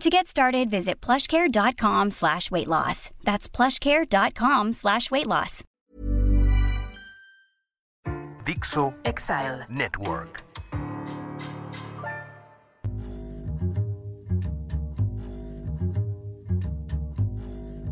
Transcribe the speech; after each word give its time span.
To 0.00 0.10
get 0.10 0.26
started, 0.26 0.68
visit 0.68 1.00
plushcare.com 1.00 2.10
slash 2.10 2.50
weight 2.50 2.68
loss. 2.68 3.10
That's 3.24 3.48
plushcare.com 3.48 4.74
slash 4.74 5.10
weight 5.10 5.26
loss. 5.26 5.64
Dixo 8.44 8.92
Exile. 9.06 9.64
Network. 9.70 10.42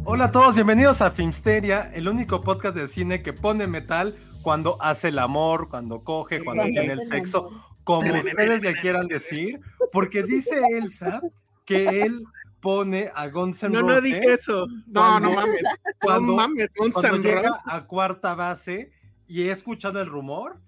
Hola 0.04 0.24
a 0.24 0.30
todos, 0.32 0.54
bienvenidos 0.54 1.00
a 1.00 1.10
Filmsteria, 1.12 1.88
el 1.94 2.08
único 2.08 2.42
podcast 2.42 2.76
de 2.76 2.88
cine 2.88 3.22
que 3.22 3.32
pone 3.32 3.66
metal 3.66 4.14
cuando 4.42 4.76
hace 4.82 5.08
el 5.08 5.18
amor, 5.18 5.70
cuando 5.70 6.04
coge, 6.04 6.44
cuando 6.44 6.64
tiene 6.64 6.92
el 6.92 7.04
sexo, 7.04 7.48
como 7.84 8.12
ustedes 8.18 8.62
le 8.62 8.74
quieran 8.74 9.06
decir, 9.06 9.60
porque 9.92 10.24
dice 10.24 10.60
Elsa 10.76 11.22
que 11.64 12.02
él 12.02 12.22
pone 12.60 13.10
a 13.14 13.28
Guns 13.28 13.62
N' 13.64 13.72
No, 13.74 13.80
no 13.82 13.88
Roses 13.88 14.04
dije 14.04 14.24
eso. 14.24 14.66
No, 14.86 15.00
cuando- 15.00 15.28
no 15.30 15.34
mames. 15.34 15.62
cuando- 16.00 16.26
no 16.32 16.36
mames, 16.36 16.70
Guns 16.76 16.92
cuando 16.94 17.16
N' 17.16 17.22
llega 17.24 17.42
Roses. 17.42 17.62
a 17.66 17.86
cuarta 17.86 18.34
base 18.34 18.92
y 19.26 19.42
he 19.42 19.50
escuchado 19.52 20.00
el 20.00 20.06
rumor 20.08 20.60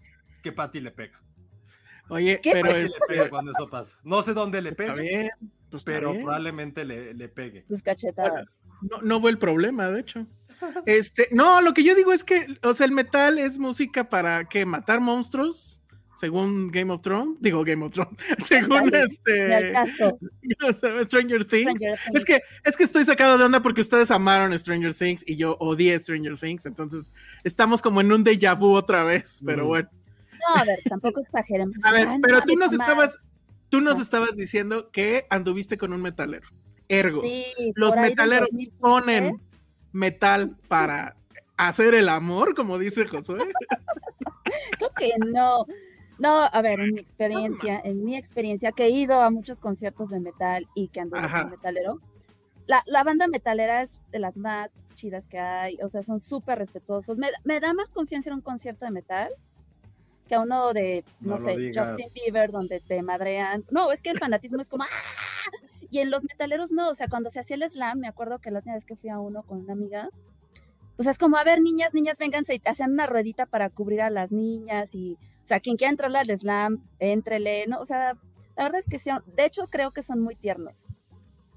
que 0.43 0.53
Patty 0.53 0.81
le 0.81 0.91
pega. 0.91 1.21
Oye, 2.09 2.41
¿Qué? 2.43 2.51
pero 2.53 2.71
es, 2.71 2.93
le 2.93 2.99
pega 3.15 3.31
cuando 3.31 3.51
eso 3.53 3.69
pasa. 3.71 3.99
No 4.05 4.21
sé 4.23 4.35
dónde 4.35 4.61
le 4.61 4.71
está 4.71 4.83
pega, 4.83 4.95
bien, 4.95 5.31
pues 5.71 5.85
pero 5.85 6.11
bien. 6.13 6.23
probablemente 6.25 6.85
le, 6.85 7.15
le 7.15 7.29
pegue. 7.29 7.63
Tus 7.63 7.81
cachetadas. 7.83 8.61
No, 8.83 9.01
no 9.01 9.21
fue 9.21 9.31
el 9.31 9.39
problema, 9.39 9.91
de 9.91 10.01
hecho. 10.01 10.27
Este, 10.87 11.29
no, 11.33 11.61
lo 11.61 11.73
que 11.75 11.83
yo 11.85 11.95
digo 11.95 12.13
es 12.13 12.25
que, 12.25 12.59
o 12.63 12.75
sea, 12.75 12.87
el 12.87 12.93
metal 12.93 13.39
es 13.39 13.59
música 13.59 14.09
para 14.09 14.45
que 14.47 14.65
matar 14.67 15.01
monstruos, 15.01 15.83
según 16.25 16.71
Game 16.71 16.91
of 16.91 17.03
Thrones, 17.03 17.39
digo 17.43 17.63
Game 17.65 17.85
of 17.85 17.93
Thrones, 17.93 18.17
según 18.39 18.91
Dale, 18.91 19.05
este 19.11 19.47
Ni 19.49 19.53
al 19.53 19.73
caso. 19.73 20.19
o 20.69 20.73
sea, 20.73 21.05
Stranger 21.05 21.45
Things. 21.45 21.79
Stranger 21.79 21.99
Things. 21.99 22.17
Es 22.17 22.25
que, 22.25 22.41
es 22.65 22.77
que 22.79 22.85
estoy 22.85 23.05
sacado 23.05 23.37
de 23.37 23.45
onda 23.45 23.61
porque 23.61 23.83
ustedes 23.83 24.11
amaron 24.11 24.59
Stranger 24.59 24.95
Things 24.95 25.23
y 25.27 25.37
yo 25.37 25.57
odié 25.61 25.99
Stranger 25.99 26.39
Things, 26.39 26.65
entonces 26.65 27.13
estamos 27.45 27.83
como 27.83 28.01
en 28.01 28.11
un 28.11 28.25
déjà 28.25 28.59
vu 28.59 28.75
otra 28.75 29.05
vez, 29.05 29.41
pero 29.45 29.65
Mm. 29.65 29.69
bueno. 29.69 29.89
No, 30.49 30.61
a 30.63 30.65
ver, 30.65 30.79
tampoco 30.89 31.21
exageremos. 31.21 31.77
A 31.85 31.93
ver, 31.93 32.09
pero 32.23 32.39
no 32.39 32.45
tú 32.47 32.57
nos 32.57 32.73
estabas, 32.73 33.19
tú 33.69 33.81
nos 33.83 33.99
Ah. 33.99 34.03
estabas 34.03 34.35
diciendo 34.37 34.91
que 34.91 35.27
anduviste 35.29 35.77
con 35.77 35.93
un 35.93 36.01
metalero. 36.01 36.49
Ergo, 36.89 37.21
Sí, 37.21 37.45
los 37.77 37.97
metaleros 37.97 38.49
2015, 38.51 38.79
ponen 38.81 39.41
metal 39.93 40.57
para 40.69 41.17
hacer 41.59 41.95
el 41.95 42.09
amor, 42.09 42.55
como 42.55 42.79
dice 42.79 43.07
Josué. 43.07 43.39
Creo 44.79 44.91
que 44.99 45.13
no. 45.19 45.65
No, 46.19 46.45
a 46.45 46.63
ver, 46.63 46.81
en 46.81 46.95
mi 46.95 47.01
experiencia, 47.01 47.81
en 47.83 48.05
mi 48.05 48.17
experiencia, 48.17 48.73
que 48.73 48.85
he 48.85 48.91
ido 48.91 49.21
a 49.21 49.31
muchos 49.31 49.61
conciertos 49.61 50.11
de 50.11 50.21
metal 50.21 50.67
y 50.75 50.89
que 50.89 51.01
ando 51.01 51.17
con 51.17 51.51
metalero, 51.51 52.01
la, 52.67 52.83
la 52.87 53.03
banda 53.03 53.27
metalera 53.27 53.83
es 53.83 53.99
de 54.11 54.19
las 54.19 54.39
más 54.39 54.85
chidas 54.95 55.27
que 55.27 55.39
hay, 55.39 55.79
o 55.83 55.89
sea, 55.89 56.03
son 56.03 56.21
súper 56.21 56.59
respetuosos. 56.59 57.19
Me, 57.19 57.29
me 57.45 57.61
da 57.61 57.75
más 57.75 57.93
confianza 57.93 58.31
en 58.31 58.37
un 58.37 58.41
concierto 58.41 58.85
de 58.85 58.91
metal 58.91 59.31
que 60.29 60.35
a 60.35 60.41
uno 60.41 60.73
de, 60.73 61.05
no, 61.21 61.33
No 61.33 61.39
sé. 61.39 61.71
Justin 61.75 62.09
Bieber, 62.15 62.51
donde 62.51 62.81
te 62.81 63.03
madrean. 63.03 63.65
No, 63.71 63.93
es 63.93 64.01
que 64.01 64.11
el 64.11 64.19
fanatismo 64.19 64.61
es 64.61 64.69
como, 64.69 64.85
¡ah! 64.85 64.89
Y 65.91 65.99
en 65.99 66.11
los 66.11 66.25
metaleros 66.25 66.73
no, 66.73 66.89
o 66.89 66.95
sea, 66.95 67.09
cuando 67.09 67.29
se 67.31 67.41
hacía 67.41 67.57
el 67.57 67.69
slam, 67.69 67.99
me 67.99 68.09
acuerdo 68.09 68.39
que 68.39 68.51
la 68.51 68.59
última 68.59 68.75
vez 68.75 68.85
que 68.85 68.97
fui 68.97 69.11
a 69.11 69.19
uno 69.19 69.43
con 69.43 69.59
una 69.59 69.75
amiga, 69.75 70.09
pues 70.97 71.07
es 71.07 71.19
como, 71.19 71.37
a 71.37 71.45
ver, 71.45 71.61
niñas, 71.61 71.93
niñas, 71.93 72.19
vénganse, 72.19 72.55
y 72.55 72.63
hacían 72.65 72.93
una 72.93 73.07
ruedita 73.07 73.47
para 73.47 73.69
cubrir 73.69 74.01
a 74.01 74.11
las 74.11 74.33
niñas 74.33 74.95
y, 74.95 75.19
o 75.45 75.47
sea, 75.47 75.61
quien 75.61 75.77
quiera 75.77 75.91
entrar 75.91 76.15
al 76.17 76.37
slam, 76.39 76.83
éntrele, 76.99 77.67
¿no? 77.69 77.79
O 77.81 77.85
sea, 77.85 78.15
la 78.57 78.65
verdad 78.65 78.79
es 78.79 78.89
que 78.89 78.99
sí, 78.99 79.11
de 79.37 79.45
hecho 79.45 79.69
creo 79.69 79.91
que 79.93 80.03
son 80.03 80.21
muy 80.21 80.35
tiernos, 80.37 80.87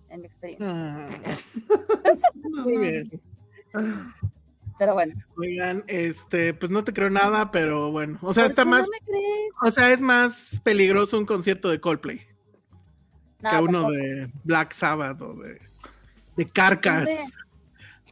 en 0.10 0.22
mi 0.22 0.28
experiencia. 0.28 0.68
Ah. 0.70 1.08
Muy 2.64 2.78
bien. 2.78 3.22
Pero 4.80 4.94
bueno. 4.94 5.14
Oigan, 5.38 5.84
este, 5.88 6.54
pues 6.54 6.70
no 6.70 6.84
te 6.84 6.94
creo 6.94 7.10
nada, 7.10 7.50
pero 7.52 7.92
bueno. 7.92 8.18
O 8.22 8.34
sea, 8.34 8.44
¿por 8.44 8.52
está 8.52 8.66
más, 8.66 8.82
No 8.82 8.88
me 8.92 9.00
crees? 9.06 9.54
o 9.64 9.72
sea, 9.72 9.92
es 9.92 10.02
más 10.02 10.60
peligroso 10.64 11.18
un 11.18 11.26
concierto 11.26 11.70
de 11.70 11.80
Coldplay 11.80 12.22
No, 13.42 13.50
que 13.50 13.58
uno 13.58 13.72
tampoco. 13.84 13.92
de 13.92 14.32
Black 14.44 14.74
Sabbath 14.74 15.22
o 15.22 15.34
de, 15.34 15.62
de 16.36 16.44
Hombre. 16.44 17.18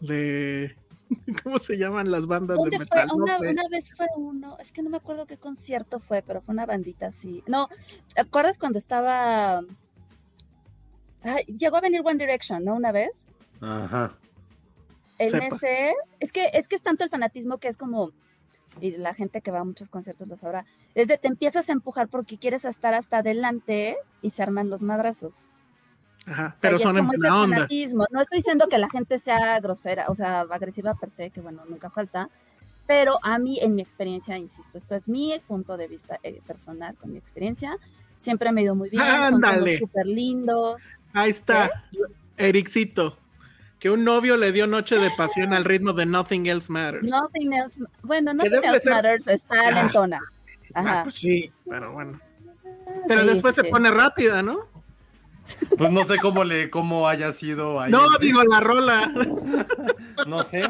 de 0.02 0.76
¿cómo 1.44 1.60
se 1.60 1.78
llaman 1.78 2.12
las 2.12 2.28
bandas 2.28 2.58
de 2.58 2.64
¿Dónde 2.64 2.78
fue? 2.78 2.86
metal? 2.86 3.08
No 3.08 3.16
Una, 3.16 3.38
sé. 3.38 3.50
una 3.50 3.68
vez 3.70 3.94
fue 3.96 4.08
uno, 4.18 4.58
es 4.60 4.72
que 4.72 4.82
no 4.82 4.90
me 4.90 4.98
acuerdo 4.98 5.26
qué 5.26 5.38
concierto 5.38 6.00
fue, 6.00 6.22
pero 6.22 6.42
fue 6.42 6.54
una 6.54 6.66
bandita 6.66 7.08
así. 7.08 7.44
No, 7.48 7.70
¿te 8.14 8.22
acuerdas 8.22 8.58
cuando 8.58 8.78
estaba... 8.78 9.62
Ay, 11.22 11.44
llegó 11.46 11.78
a 11.78 11.82
venir 11.82 12.02
One 12.04 12.18
Direction, 12.18 12.64
¿no? 12.64 12.76
Una 12.76 12.92
vez. 12.92 13.28
Ajá. 13.62 14.16
En 15.18 15.30
Sepa. 15.30 15.48
ese, 15.56 15.94
es 16.20 16.32
que, 16.32 16.50
es 16.54 16.68
que 16.68 16.76
es 16.76 16.84
tanto 16.84 17.04
el 17.04 17.10
fanatismo 17.10 17.58
que 17.58 17.68
es 17.68 17.78
como, 17.78 18.12
y 18.82 18.98
la 18.98 19.14
gente 19.14 19.42
que 19.42 19.50
va 19.52 19.60
a 19.60 19.64
muchos 19.64 19.90
conciertos 19.90 20.28
lo 20.28 20.36
sabrá, 20.38 20.66
es 20.94 21.08
de 21.08 21.18
te 21.18 21.28
empiezas 21.28 21.70
a 21.70 21.72
empujar 21.72 22.10
porque 22.10 22.38
quieres 22.38 22.66
estar 22.66 22.94
hasta 22.94 23.20
adelante 23.20 23.98
y 24.22 24.32
se 24.32 24.44
arman 24.44 24.70
los 24.70 24.84
madrazos. 24.84 25.48
Ajá, 26.28 26.54
O 26.58 26.60
sea, 26.60 26.70
pero 26.72 26.80
son 26.80 26.98
en 26.98 27.08
buena 27.08 27.42
onda. 27.42 27.68
No 28.12 28.22
estoy 28.22 28.38
diciendo 28.40 28.68
que 28.70 28.78
la 28.78 28.90
gente 28.90 29.20
sea 29.20 29.60
grosera, 29.60 30.06
o 30.10 30.16
sea, 30.16 30.42
agresiva 30.42 30.96
per 30.96 31.10
se, 31.12 31.30
que 31.30 31.42
bueno, 31.42 31.64
nunca 31.70 31.90
falta, 31.90 32.30
pero 32.88 33.18
a 33.24 33.38
mí, 33.40 33.60
en 33.62 33.76
mi 33.76 33.82
experiencia, 33.82 34.38
insisto, 34.38 34.78
esto 34.78 34.96
es 34.96 35.08
mi 35.08 35.40
punto 35.48 35.78
de 35.78 35.88
vista 35.88 36.20
eh, 36.24 36.42
personal, 36.46 36.96
con 36.96 37.12
mi 37.12 37.18
experiencia, 37.18 37.78
siempre 38.18 38.52
me 38.52 38.62
ha 38.62 38.64
ido 38.66 38.76
muy 38.76 38.90
bien, 38.90 39.02
Ándale. 39.04 39.78
son 39.78 39.88
súper 39.88 40.06
lindos. 40.08 40.84
Ahí 41.14 41.30
está, 41.30 41.70
Ericito. 42.38 43.18
Que 43.80 43.90
un 43.92 44.04
novio 44.04 44.36
le 44.38 44.52
dio 44.52 44.66
noche 44.68 44.98
de 44.98 45.12
pasión 45.12 45.54
al 45.54 45.64
ritmo 45.66 45.94
de 45.94 46.06
Nothing 46.06 46.48
Else 46.48 46.72
Matters. 46.72 47.08
Nothing 47.08 47.54
else, 47.54 47.84
bueno, 48.02 48.34
Nothing 48.34 48.64
else 48.64 48.80
ser- 48.80 48.94
matters 48.94 49.28
está 49.28 49.56
Ah. 49.68 49.72
lentona. 49.84 50.20
Ah, 50.74 50.80
Ajá. 50.80 51.04
pues 51.04 51.16
sí, 51.16 51.52
pero 51.70 51.94
bueno. 51.94 52.20
Pero 53.08 53.22
Sí, 53.22 53.28
después 53.30 53.56
sí, 53.56 53.62
se 53.62 53.68
sí. 53.68 53.72
pone 53.72 53.92
rápida, 53.92 54.42
¿no? 54.42 54.68
Pues 55.78 55.92
no 55.92 56.04
sé 56.04 56.18
cómo 56.18 56.44
le, 56.44 56.70
cómo 56.70 57.08
haya 57.08 57.32
sido 57.32 57.80
ahí. 57.80 57.92
No, 57.92 58.02
digo 58.20 58.44
la 58.44 58.60
rola. 58.60 59.14
No 60.28 60.44
sé. 60.44 60.64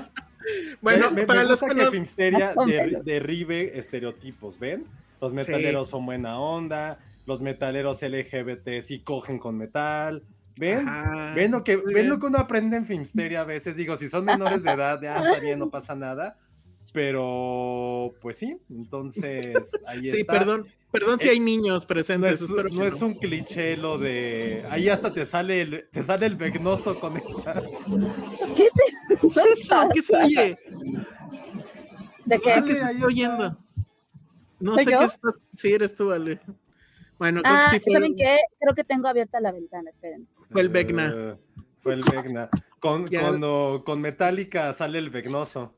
Bueno, 0.81 1.09
Me- 1.11 1.23
para 1.23 1.43
me 1.43 1.49
los 1.49 1.61
gusta 1.61 1.73
que 1.75 1.81
que 1.85 1.91
Filmsteria 1.91 2.53
der- 2.67 3.03
derribe 3.03 3.77
estereotipos, 3.79 4.59
¿ven? 4.59 4.85
Los 5.21 5.33
metaleros 5.33 5.89
son 5.89 6.05
buena 6.05 6.39
onda, 6.39 6.99
los 7.25 7.41
metaleros 7.41 8.01
LGBT 8.01 8.81
sí 8.81 8.99
cogen 8.99 9.39
con 9.39 9.57
metal, 9.57 10.23
¿ven? 10.57 10.87
Ajá, 10.87 11.33
¿Ven 11.35 11.51
lo, 11.51 11.63
que, 11.63 11.77
ven 11.77 11.85
bien. 11.93 12.09
lo 12.09 12.19
que 12.19 12.25
uno 12.25 12.37
aprende 12.39 12.75
en 12.77 12.85
Filmsteria 12.85 13.41
a 13.41 13.45
veces? 13.45 13.75
Digo, 13.75 13.95
si 13.95 14.09
son 14.09 14.25
menores 14.25 14.61
de 14.63 14.71
edad, 14.71 14.99
ya 15.01 15.17
está 15.19 15.39
bien, 15.39 15.57
no 15.59 15.69
pasa 15.69 15.95
nada. 15.95 16.37
Pero, 16.95 18.13
pues 18.21 18.37
sí, 18.37 18.57
entonces 18.69 19.69
ahí 19.85 20.09
Sí, 20.09 20.21
está. 20.21 20.39
perdón, 20.39 20.65
perdón 20.91 21.19
si 21.19 21.27
Eh, 21.27 21.31
hay 21.31 21.39
niños 21.41 21.83
No 21.83 21.87
presentes. 21.87 22.31
es, 22.41 22.41
espero 22.49 22.69
que 22.69 22.75
no 22.77 22.85
es 22.85 23.01
un 23.01 23.15
cliché 23.15 23.75
lo 23.75 23.97
de. 23.97 24.65
Ahí 24.69 24.87
hasta 24.87 25.11
te 25.13 25.25
sale 25.25 25.59
el, 25.59 25.89
te 25.91 26.01
sale 26.03 26.25
el 26.25 26.37
vegnoso 26.37 26.97
con 26.97 27.17
esa. 27.17 27.61
¿Qué 28.55 28.69
te 28.73 29.17
¿Qué 29.17 29.27
es 29.27 29.37
eso? 29.37 29.75
¿Qué 29.93 30.01
se 30.01 30.15
oye? 30.15 30.57
¿De 32.25 32.37
No 32.37 32.41
qué? 32.41 32.53
sé 32.53 32.63
qué 32.63 32.75
se 32.75 32.91
está 32.91 33.05
oyendo. 33.05 33.57
No 34.61 34.75
¿Soy 34.75 34.85
sé 34.85 34.91
yo? 34.91 34.99
qué 34.99 35.05
estás. 35.05 35.39
Sí, 35.57 35.73
eres 35.73 35.93
tú, 35.95 36.11
Ale. 36.13 36.39
Bueno, 37.19 37.41
creo 37.41 37.53
Ah, 37.55 37.67
que 37.71 37.77
sí 37.79 37.83
fue, 37.83 37.93
¿saben 37.93 38.15
qué? 38.15 38.37
Creo 38.59 38.73
que 38.73 38.83
tengo 38.85 39.09
abierta 39.09 39.41
la 39.41 39.51
ventana, 39.51 39.89
esperen. 39.89 40.27
fue 40.49 40.61
el 40.61 40.69
Vecna. 40.69 41.13
Eh, 41.13 41.35
fue 41.81 41.93
el 41.93 42.03
Vecna. 42.03 42.49
Con, 42.79 43.05
cuando 43.07 43.83
con 43.85 43.99
Metallica 43.99 44.71
sale 44.71 44.97
el 44.99 45.09
Vegnoso. 45.09 45.75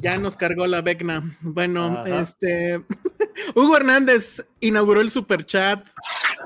Ya 0.00 0.16
nos 0.18 0.36
cargó 0.36 0.66
la 0.66 0.80
Vecna. 0.82 1.36
Bueno, 1.40 1.98
Ajá. 1.98 2.20
este. 2.20 2.82
Hugo 3.54 3.76
Hernández 3.76 4.46
inauguró 4.60 5.00
el 5.00 5.10
super 5.10 5.44
chat 5.44 5.88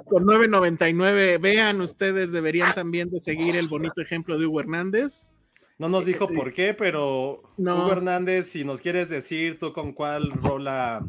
con 0.07 0.25
9.99. 0.25 1.41
Vean, 1.41 1.81
ustedes 1.81 2.33
deberían 2.33 2.75
también 2.75 3.11
de 3.11 3.21
seguir 3.21 3.57
el 3.57 3.69
bonito 3.69 4.01
ejemplo 4.01 4.39
de 4.39 4.47
Hugo 4.47 4.61
Hernández. 4.61 5.31
No 5.79 5.89
nos 5.89 6.05
dijo 6.05 6.29
por 6.29 6.53
qué, 6.53 6.73
pero 6.75 7.43
No. 7.57 7.79
Hugo 7.79 7.93
Hernández, 7.93 8.49
si 8.49 8.65
nos 8.65 8.81
quieres 8.81 9.09
decir 9.09 9.59
tú 9.59 9.73
con 9.73 9.93
cuál 9.93 10.31
rola 10.31 11.05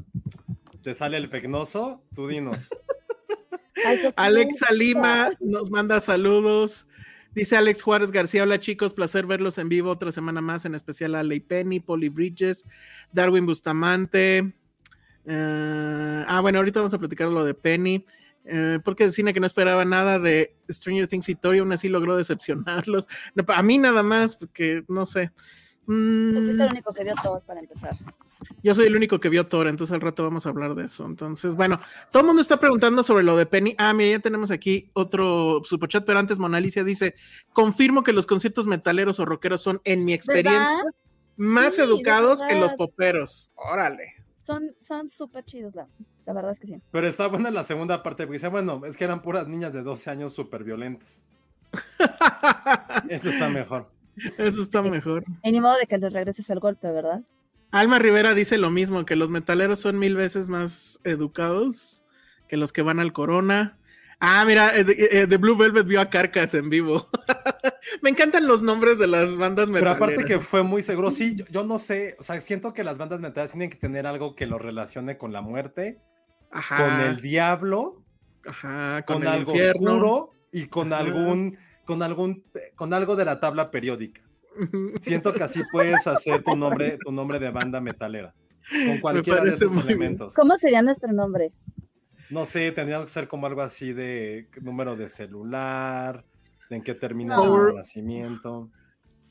te 0.81 0.94
sale 0.94 1.18
el 1.18 1.27
Vegnoso, 1.27 2.03
tú 2.13 2.27
dinos. 2.27 2.69
Pues, 3.73 4.13
Alexa. 4.15 4.71
Lima 4.71 5.29
nos 5.39 5.69
manda 5.69 6.00
saludos. 6.00 6.88
Dice 7.35 7.57
Alex 7.57 7.83
Juárez 7.83 8.11
García, 8.11 8.43
hola 8.43 8.61
chicos, 8.61 8.93
placer 8.93 9.25
verlos 9.25 9.57
en 9.57 9.67
vivo 9.67 9.91
otra 9.91 10.13
semana 10.13 10.39
más, 10.39 10.63
en 10.63 10.73
especial 10.73 11.15
a 11.15 11.23
Ley 11.23 11.41
Penny, 11.41 11.81
Polly 11.81 12.07
Bridges, 12.07 12.63
Darwin 13.11 13.45
Bustamante. 13.45 14.53
Eh, 15.25 16.25
ah, 16.27 16.39
bueno, 16.41 16.59
ahorita 16.59 16.79
vamos 16.79 16.93
a 16.93 16.97
platicar 16.97 17.27
lo 17.27 17.43
de 17.43 17.53
Penny. 17.53 18.05
Eh, 18.45 18.79
porque 18.85 19.11
cine 19.11 19.33
que 19.33 19.41
no 19.41 19.47
esperaba 19.47 19.83
nada 19.83 20.17
de 20.17 20.55
Stranger 20.69 21.07
Things 21.07 21.27
y 21.27 21.35
Tori, 21.35 21.59
aún 21.59 21.73
así 21.73 21.89
logró 21.89 22.15
decepcionarlos. 22.15 23.05
No, 23.35 23.43
a 23.53 23.63
mí 23.63 23.79
nada 23.79 24.01
más, 24.01 24.37
porque 24.37 24.85
no 24.87 25.05
sé. 25.05 25.31
Mm, 25.87 26.33
Tú 26.33 26.41
fuiste 26.41 26.63
el 26.63 26.71
único 26.71 26.93
que 26.93 27.03
vio 27.03 27.15
todo 27.21 27.43
para 27.45 27.59
empezar. 27.59 27.97
Yo 28.63 28.75
soy 28.75 28.88
el 28.88 28.95
único 28.95 29.19
que 29.19 29.30
vio 29.30 29.47
Thor, 29.47 29.68
entonces 29.68 29.94
al 29.94 30.01
rato 30.01 30.24
vamos 30.24 30.45
a 30.45 30.50
hablar 30.50 30.75
de 30.75 30.86
eso. 30.86 31.06
Entonces, 31.06 31.56
bueno, 31.56 31.80
todo 32.12 32.21
el 32.21 32.27
mundo 32.27 32.42
está 32.42 32.59
preguntando 32.59 33.03
sobre 33.03 33.24
lo 33.24 33.38
de 33.38 33.45
Penny. 33.45 33.75
Ah, 33.77 33.94
mira, 33.94 34.12
ya 34.12 34.19
tenemos 34.19 34.51
aquí 34.51 34.89
otro 34.94 35.62
superchat, 35.63 36.06
pero 36.06 36.19
antes 36.19 36.39
Mona 36.39 36.57
Alicia 36.57 36.83
dice: 36.83 37.15
Confirmo 37.53 38.03
que 38.03 38.13
los 38.13 38.25
conciertos 38.25 38.68
metaleros 38.68 39.19
o 39.19 39.25
rockeros 39.25 39.62
son, 39.62 39.81
en 39.83 40.06
mi 40.06 40.13
experiencia, 40.13 40.75
¿Verdad? 40.75 40.92
más 41.38 41.75
Sí, 41.75 41.81
educados 41.81 42.42
que 42.47 42.56
los 42.56 42.74
poperos. 42.74 43.51
Órale. 43.56 44.13
Son 44.42 44.75
son 44.80 45.07
súper 45.07 45.44
chidos, 45.44 45.74
la, 45.74 45.88
la 46.25 46.33
verdad 46.33 46.51
es 46.51 46.59
que 46.59 46.68
sí. 46.68 46.81
Pero 46.92 47.07
está 47.07 47.27
buena 47.27 47.51
la 47.51 47.63
segunda 47.63 48.03
parte, 48.03 48.25
porque 48.25 48.38
dice, 48.38 48.47
bueno, 48.47 48.81
es 48.86 48.95
que 48.97 49.03
eran 49.03 49.21
puras 49.21 49.47
niñas 49.47 49.74
de 49.74 49.81
12 49.81 50.09
años 50.12 50.33
súper 50.33 50.63
violentas. 50.63 51.24
Eso 53.09 53.30
está 53.30 53.50
mejor. 53.50 53.89
Eso 54.38 54.62
está 54.62 54.81
mejor. 54.81 55.25
Y 55.44 55.51
ni 55.51 55.59
modo 55.59 55.77
de 55.77 55.88
que 55.88 55.97
les 55.97 56.13
regreses 56.13 56.50
el 56.50 56.59
golpe, 56.59 56.89
¿verdad? 56.89 57.21
Alma 57.71 58.00
Rivera 58.00 58.33
dice 58.33 58.57
lo 58.57 58.71
mismo, 58.71 59.06
que 59.06 59.15
los 59.15 59.29
metaleros 59.29 59.79
son 59.79 60.00
mil 60.00 60.15
veces 60.15 60.47
más 60.50 61.00
educados 61.03 62.03
que 62.47 62.57
los 62.57 62.71
que 62.71 62.81
van 62.81 63.00
al 63.00 63.12
Corona. 63.13 63.77
Ah, 64.19 64.44
mira, 64.47 64.75
eh, 64.77 64.83
de- 64.85 65.09
eh, 65.12 65.27
The 65.27 65.38
Blue 65.38 65.57
Velvet 65.57 65.85
vio 65.85 66.00
a 66.00 66.09
Carcas 66.09 66.53
en 66.53 66.69
vivo. 66.69 67.06
Me 68.01 68.09
encantan 68.09 68.47
los 68.47 68.62
nombres 68.62 68.97
de 68.97 69.07
las 69.07 69.35
bandas 69.35 69.65
Pero 69.67 69.73
metaleras. 69.73 69.97
aparte 69.97 70.23
que 70.25 70.39
fue 70.39 70.63
muy 70.63 70.81
seguro, 70.81 71.12
sí, 71.12 71.35
yo, 71.35 71.45
yo 71.50 71.63
no 71.65 71.77
sé, 71.79 72.15
o 72.19 72.23
sea, 72.23 72.39
siento 72.39 72.71
que 72.71 72.83
las 72.83 72.97
bandas 72.97 73.19
metaleras 73.19 73.51
tienen 73.51 73.69
que 73.69 73.77
tener 73.77 74.07
algo 74.07 74.35
que 74.35 74.45
lo 74.45 74.57
relacione 74.57 75.18
con 75.18 75.33
la 75.33 75.41
muerte, 75.41 76.00
Ajá, 76.51 76.77
con 76.77 77.01
el 77.01 77.19
diablo, 77.21 78.03
ajá, 78.47 79.03
con, 79.06 79.18
con, 79.18 79.23
el 79.23 79.29
algo 79.29 79.51
infierno. 79.51 79.91
oscuro 79.91 80.31
y 80.51 80.68
con 80.68 80.94
Ajá. 80.94 81.01
algún, 81.01 81.57
con 81.83 82.01
algún, 82.01 82.44
con 82.75 82.94
algo 82.94 83.15
de 83.18 83.25
la 83.25 83.39
tabla 83.41 83.69
periódica. 83.69 84.21
Siento 85.00 85.34
que 85.34 85.44
así 85.44 85.62
puedes 85.72 86.06
hacer 86.07 86.44
tu 86.44 86.56
nombre, 86.56 86.98
tu 87.04 87.12
nombre 87.12 87.40
de 87.40 87.50
banda 87.50 87.80
metalera. 87.81 88.34
Con 88.88 89.00
cualquiera 89.00 89.44
de 89.44 89.52
esos 89.52 89.74
bien. 89.74 89.86
elementos. 89.88 90.34
¿Cómo 90.34 90.56
sería 90.57 90.81
nuestro 90.81 91.12
nombre? 91.12 91.52
No 92.31 92.46
sé, 92.46 92.72
tendríamos 92.72 93.06
que 93.06 93.12
ser 93.12 93.28
como 93.28 93.46
algo 93.46 93.62
así 93.62 93.94
de 93.94 94.50
número 94.62 94.96
de 94.96 95.07
celular, 95.07 96.25
de 96.69 96.78
en 96.78 96.84
qué 96.84 96.96
termina 96.96 97.36
No. 97.36 97.69
el 97.69 97.75
nacimiento. 97.75 98.69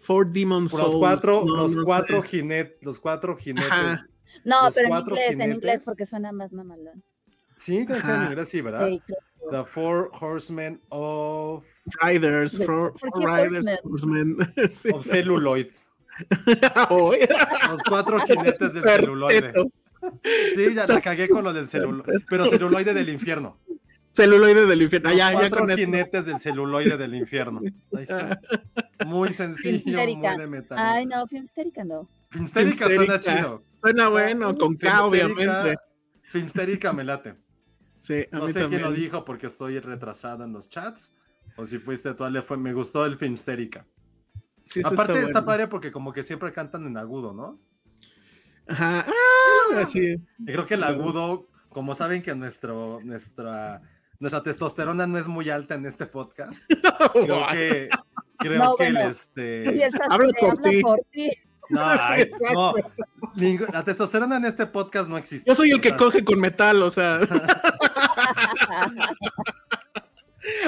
Four 0.01 0.31
Demon 0.31 0.69
Souls. 0.69 0.85
Los 0.85 0.97
cuatro, 0.97 1.45
no, 1.45 1.57
los 1.57 1.75
no 1.75 1.83
cuatro 1.85 2.23
sé. 2.23 2.29
jinetes, 2.29 2.77
los 2.83 3.01
cuatro 3.01 3.37
jinetes. 3.37 3.71
Ajá. 3.73 4.07
No, 4.45 4.65
Los 4.65 4.75
pero 4.75 4.89
en 4.89 5.01
inglés, 5.01 5.39
en 5.39 5.53
inglés, 5.53 5.83
porque 5.85 6.07
suena 6.07 6.31
más 6.33 6.53
mamalón. 6.53 7.03
Sí, 7.57 7.79
en 7.79 8.23
inglés, 8.23 8.49
sí, 8.49 8.61
¿verdad? 8.61 8.87
Sí, 8.89 9.01
claro. 9.07 9.23
The 9.51 9.71
Four 9.71 10.11
Horsemen 10.21 10.81
of, 10.89 11.65
Riders, 12.03 12.59
De- 12.59 12.67
Four, 12.67 12.93
¿por 12.93 13.01
four 13.11 13.21
qué 13.21 13.27
Riders, 13.45 13.67
Horsemen? 13.85 14.37
Horsemen. 14.37 14.53
Sí. 14.71 14.89
of 14.93 15.05
Celluloid. 15.07 15.67
Hoy. 16.91 17.19
Los 17.69 17.83
cuatro 17.83 18.21
jinetes 18.21 18.59
del 18.59 18.83
celuloide. 18.85 19.53
Sí, 20.55 20.75
ya 20.75 20.87
la 20.87 21.01
cagué 21.01 21.29
con 21.29 21.43
lo 21.45 21.53
del 21.53 21.67
celuloide. 21.67 22.21
Pero 22.29 22.47
celuloide 22.47 22.95
del 22.95 23.09
infierno. 23.09 23.59
Celuloide 24.13 24.67
del 24.67 24.83
infierno. 24.83 25.09
Ah, 25.09 25.13
Los 25.13 25.19
ya, 25.19 25.33
ya 25.33 25.39
cuatro 25.41 25.61
con 25.61 25.71
eso. 25.73 25.79
jinetes 25.81 26.27
del 26.27 26.39
celuloide 26.39 26.97
del 26.97 27.15
infierno. 27.17 27.61
Ahí 27.97 28.03
está. 28.05 28.41
Muy 29.07 29.35
sencillo, 29.35 29.81
Filmstérica. 29.83 30.31
muy 30.33 30.41
de 30.41 30.47
metal. 30.47 30.79
Ay, 30.79 31.07
no, 31.07 31.27
Filmstérica 31.27 31.85
no. 31.85 32.09
Filmstérica 32.31 32.89
suena 32.91 33.19
chido. 33.19 33.65
Suena 33.83 34.09
bueno, 34.09 34.57
con 34.57 34.77
K, 34.77 35.05
obviamente. 35.05 35.43
Filmstérica- 35.45 35.81
Filmstérica 36.23 36.93
me 36.93 37.05
late. 37.05 37.35
Sí, 37.99 38.25
a 38.31 38.39
No 38.39 38.47
mí 38.47 38.53
sé 38.53 38.67
quién 38.69 38.83
lo 38.83 38.93
dijo 38.93 39.25
porque 39.25 39.47
estoy 39.49 39.81
retrasado 39.81 40.45
en 40.45 40.53
los 40.53 40.69
chats. 40.69 41.17
O 41.57 41.65
si 41.65 41.79
fuiste 41.79 42.15
tú, 42.15 42.25
Ale, 42.25 42.43
fue, 42.43 42.57
me 42.57 42.73
gustó 42.73 43.05
el 43.05 43.17
Filmstérica. 43.17 43.87
Sí, 44.65 44.81
Aparte 44.85 45.21
está, 45.21 45.33
bueno. 45.41 45.47
padre 45.47 45.69
porque 45.69 45.93
como 45.93 46.13
que 46.13 46.23
siempre 46.23 46.53
cantan 46.53 46.87
en 46.87 46.97
agudo, 46.97 47.33
¿no? 47.33 47.61
Ajá. 48.67 49.05
Ah, 49.07 49.81
así. 49.81 50.17
Y 50.39 50.45
creo 50.47 50.67
que 50.67 50.75
el 50.75 50.85
agudo, 50.85 51.49
como 51.69 51.95
saben 51.95 52.23
que 52.23 52.35
nuestro, 52.35 53.01
nuestra, 53.05 53.83
nuestra 54.19 54.43
testosterona 54.43 55.07
no 55.07 55.19
es 55.19 55.29
muy 55.29 55.51
alta 55.51 55.75
en 55.75 55.85
este 55.87 56.07
podcast, 56.07 56.65
creo 57.13 57.47
que, 57.53 57.89
creo 58.39 58.65
No, 58.65 58.77
que 58.77 58.87
el, 58.87 58.95
bueno. 58.95 59.11
este... 59.11 59.65
Y 59.77 59.83
el 59.83 59.93
sastre 59.93 60.09
Habla 60.11 60.33
por 60.41 60.63
ti. 61.11 61.31
No, 61.71 61.81
ay, 61.85 62.29
no, 62.53 62.75
la 63.73 63.85
testosterona 63.85 64.37
en 64.37 64.45
este 64.47 64.67
podcast 64.67 65.09
no 65.09 65.17
existe. 65.19 65.51
Yo 65.51 65.55
soy 65.55 65.71
el 65.71 65.81
que 65.81 65.97
coge 65.97 66.25
con 66.25 66.39
metal, 66.41 66.83
o 66.83 66.91
sea. 66.91 67.21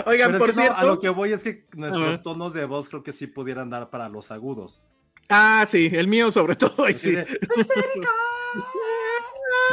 Oigan, 0.07 0.33
pero 0.33 0.37
es 0.37 0.41
por 0.41 0.49
no, 0.49 0.55
cierto. 0.55 0.77
a 0.77 0.85
lo 0.85 0.99
que 1.01 1.09
voy 1.09 1.33
es 1.33 1.43
que 1.45 1.67
nuestros 1.77 2.23
tonos 2.23 2.53
de 2.53 2.65
voz 2.65 2.89
creo 2.89 3.03
que 3.03 3.13
sí 3.13 3.27
pudieran 3.27 3.71
dar 3.71 3.91
para 3.91 4.09
los 4.09 4.31
agudos. 4.31 4.81
Ah, 5.29 5.65
sí, 5.69 5.91
el 5.93 6.07
mío 6.09 6.31
sobre 6.31 6.55
todo. 6.57 6.85
ay, 6.85 6.95
Así 6.95 7.09
sí. 7.09 7.13
de, 7.17 7.23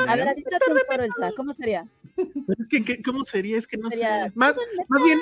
A 0.08 0.16
ver, 0.16 0.28
avítate 0.28 0.72
un 0.72 0.80
coro, 0.88 1.04
Elsa. 1.04 1.32
¿Cómo 1.38 1.54
sería? 1.54 1.86
Es 2.60 2.68
que, 2.68 2.84
¿qué- 2.84 3.02
¿cómo 3.02 3.24
sería? 3.24 3.58
Es 3.58 3.68
que 3.68 3.78
no 3.78 3.90
Sería 3.90 4.26
sé. 4.28 4.32
Más, 4.36 4.56
más 4.90 5.04
bien, 5.04 5.20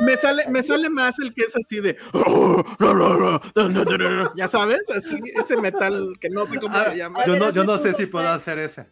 me 0.00 0.16
sale, 0.16 0.44
me 0.48 0.62
sale 0.62 0.90
más 0.90 1.18
el 1.20 1.32
que 1.32 1.42
es 1.44 1.54
así 1.56 1.80
de. 1.80 1.96
Ya 4.36 4.48
sabes, 4.48 4.88
así, 4.90 5.18
ese 5.34 5.56
metal 5.56 6.16
que 6.20 6.28
no 6.30 6.46
sé 6.46 6.58
cómo 6.58 6.76
Ah, 6.76 6.84
se 6.90 6.96
llama. 6.96 7.24
yo, 7.26 7.36
no, 7.36 7.50
yo 7.50 7.64
no 7.64 7.78
sé 7.78 7.92
si 7.92 8.06
puedo 8.06 8.28
hacer 8.28 8.58
ese. 8.58 8.86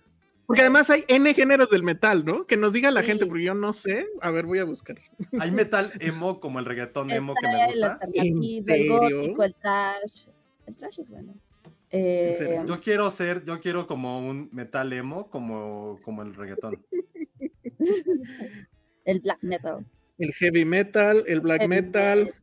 Porque 0.48 0.62
además 0.62 0.88
hay 0.88 1.04
N 1.08 1.34
géneros 1.34 1.68
del 1.68 1.82
metal, 1.82 2.24
¿no? 2.24 2.46
Que 2.46 2.56
nos 2.56 2.72
diga 2.72 2.90
la 2.90 3.02
Sí. 3.02 3.08
gente, 3.08 3.26
porque 3.26 3.44
yo 3.44 3.52
no 3.54 3.74
sé. 3.74 4.06
A 4.22 4.30
ver, 4.30 4.46
voy 4.46 4.58
a 4.60 4.64
buscar. 4.64 4.96
Hay 5.38 5.50
metal 5.52 5.92
emo 6.00 6.40
como 6.40 6.58
el 6.58 6.64
reggaetón 6.64 7.10
emo 7.10 7.34
que 7.38 7.46
me 7.46 7.64
el 7.64 7.66
gusta. 7.68 7.98
el 8.14 8.64
serio? 8.64 8.98
gótico, 8.98 9.44
el 9.44 9.54
trash. 9.54 10.26
El 10.66 10.74
trash 10.74 11.00
es 11.00 11.10
bueno. 11.10 11.34
Eh? 11.90 12.62
Yo 12.66 12.80
quiero 12.80 13.10
ser, 13.10 13.44
yo 13.44 13.60
quiero 13.60 13.86
como 13.86 14.26
un 14.26 14.48
metal 14.52 14.90
emo 14.94 15.28
como, 15.28 16.00
como 16.02 16.22
el 16.22 16.34
reggaetón. 16.34 16.82
el 19.04 19.20
black 19.20 19.38
metal. 19.42 19.84
El 20.18 20.32
heavy 20.32 20.64
metal, 20.64 21.24
el 21.26 21.40
black 21.40 21.60
heavy 21.60 21.68
metal, 21.68 22.34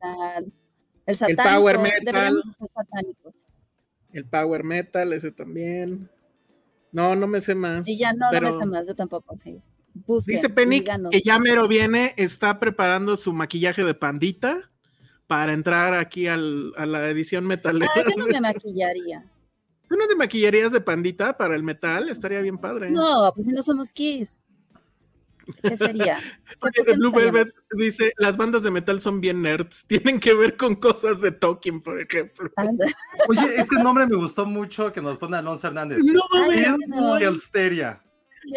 El 1.07 1.15
satánico. 1.15 1.43
power 1.43 1.79
metal. 1.79 2.43
el 4.13 4.25
power 4.25 4.63
metal, 4.63 5.11
ese 5.13 5.31
también. 5.31 6.07
No, 6.95 7.15
no 7.15 7.27
me 7.27 7.41
sé 7.41 7.55
más. 7.55 7.87
Y 7.87 7.97
ya 7.97 8.13
no, 8.13 8.27
pero 8.31 8.49
no 8.49 8.55
me 8.55 8.63
sé 8.63 8.65
más, 8.69 8.87
yo 8.87 8.95
tampoco, 8.95 9.35
sí. 9.35 9.59
Busquen, 10.07 10.35
Dice 10.35 10.49
Penny 10.49 10.81
que 10.81 11.21
ya 11.21 11.39
mero 11.39 11.67
viene, 11.67 12.13
está 12.17 12.59
preparando 12.59 13.15
su 13.17 13.33
maquillaje 13.33 13.83
de 13.83 13.93
pandita 13.93 14.71
para 15.27 15.53
entrar 15.53 15.93
aquí 15.93 16.27
al- 16.27 16.73
a 16.77 16.85
la 16.85 17.09
edición 17.09 17.45
metalera. 17.45 17.91
Ah, 17.95 18.01
yo 18.09 18.15
no 18.17 18.25
me 18.27 18.39
maquillaría. 18.41 19.25
¿Tú 19.89 19.95
no 19.97 20.07
te 20.07 20.15
maquillarías 20.15 20.71
de 20.71 20.81
pandita 20.81 21.37
para 21.37 21.55
el 21.55 21.63
metal? 21.63 22.09
Estaría 22.09 22.41
bien 22.41 22.57
padre. 22.57 22.89
No, 22.91 23.31
pues 23.35 23.45
si 23.45 23.51
no 23.51 23.61
somos 23.61 23.91
Kiss. 23.93 24.41
¿Qué 25.61 25.77
sería? 25.77 26.17
¿Qué- 26.73 26.81
Oye, 26.81 26.97
Blue? 26.97 27.11
Velvet 27.11 27.47
dice, 27.77 28.13
las 28.17 28.35
bandas 28.37 28.63
de 28.63 28.71
metal 28.71 28.99
son 28.99 29.21
bien 29.21 29.41
nerds, 29.41 29.85
tienen 29.85 30.19
que 30.19 30.33
ver 30.33 30.57
con 30.57 30.75
cosas 30.75 31.21
de 31.21 31.31
Tolkien, 31.31 31.81
por 31.81 31.99
ejemplo. 32.01 32.49
Anda. 32.55 32.85
Oye, 33.29 33.41
este 33.57 33.75
nombre 33.75 34.07
me 34.07 34.15
gustó 34.15 34.45
mucho 34.45 34.91
que 34.91 35.01
nos 35.01 35.17
pone 35.17 35.37
Alonso 35.37 35.67
Hernández. 35.67 35.99
No, 36.03 36.13
no. 36.87 37.19
Tontería. 37.19 38.01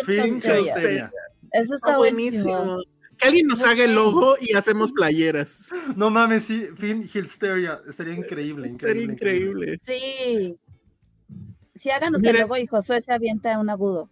Hilsteria. 0.07 1.12
Eso 1.52 1.75
está 1.75 1.88
está 1.88 1.97
buenísimo. 1.97 2.45
buenísimo. 2.57 2.83
Que 3.16 3.26
alguien 3.28 3.47
nos 3.49 3.62
haga 3.64 3.83
el 3.85 3.95
logo 3.95 4.37
y 4.40 4.54
hacemos 4.54 4.92
playeras. 4.92 5.71
No 5.97 6.09
mames, 6.11 6.45
sí, 6.45 6.66
Film 6.76 7.02
Hilsteria. 7.12 7.80
Estaría 7.88 8.14
increíble, 8.14 8.68
Sería 8.78 9.02
increíble. 9.02 9.73
increíble. 9.73 9.78
Sí. 9.83 10.57
Sí, 11.75 11.90
háganos 11.90 12.21
Mira. 12.23 12.33
el 12.35 12.40
logo 12.42 12.57
y 12.57 12.66
Josué 12.66 13.00
se 13.00 13.12
avienta 13.12 13.59
un 13.59 13.71
agudo. 13.71 14.11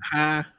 Ajá. 0.00 0.56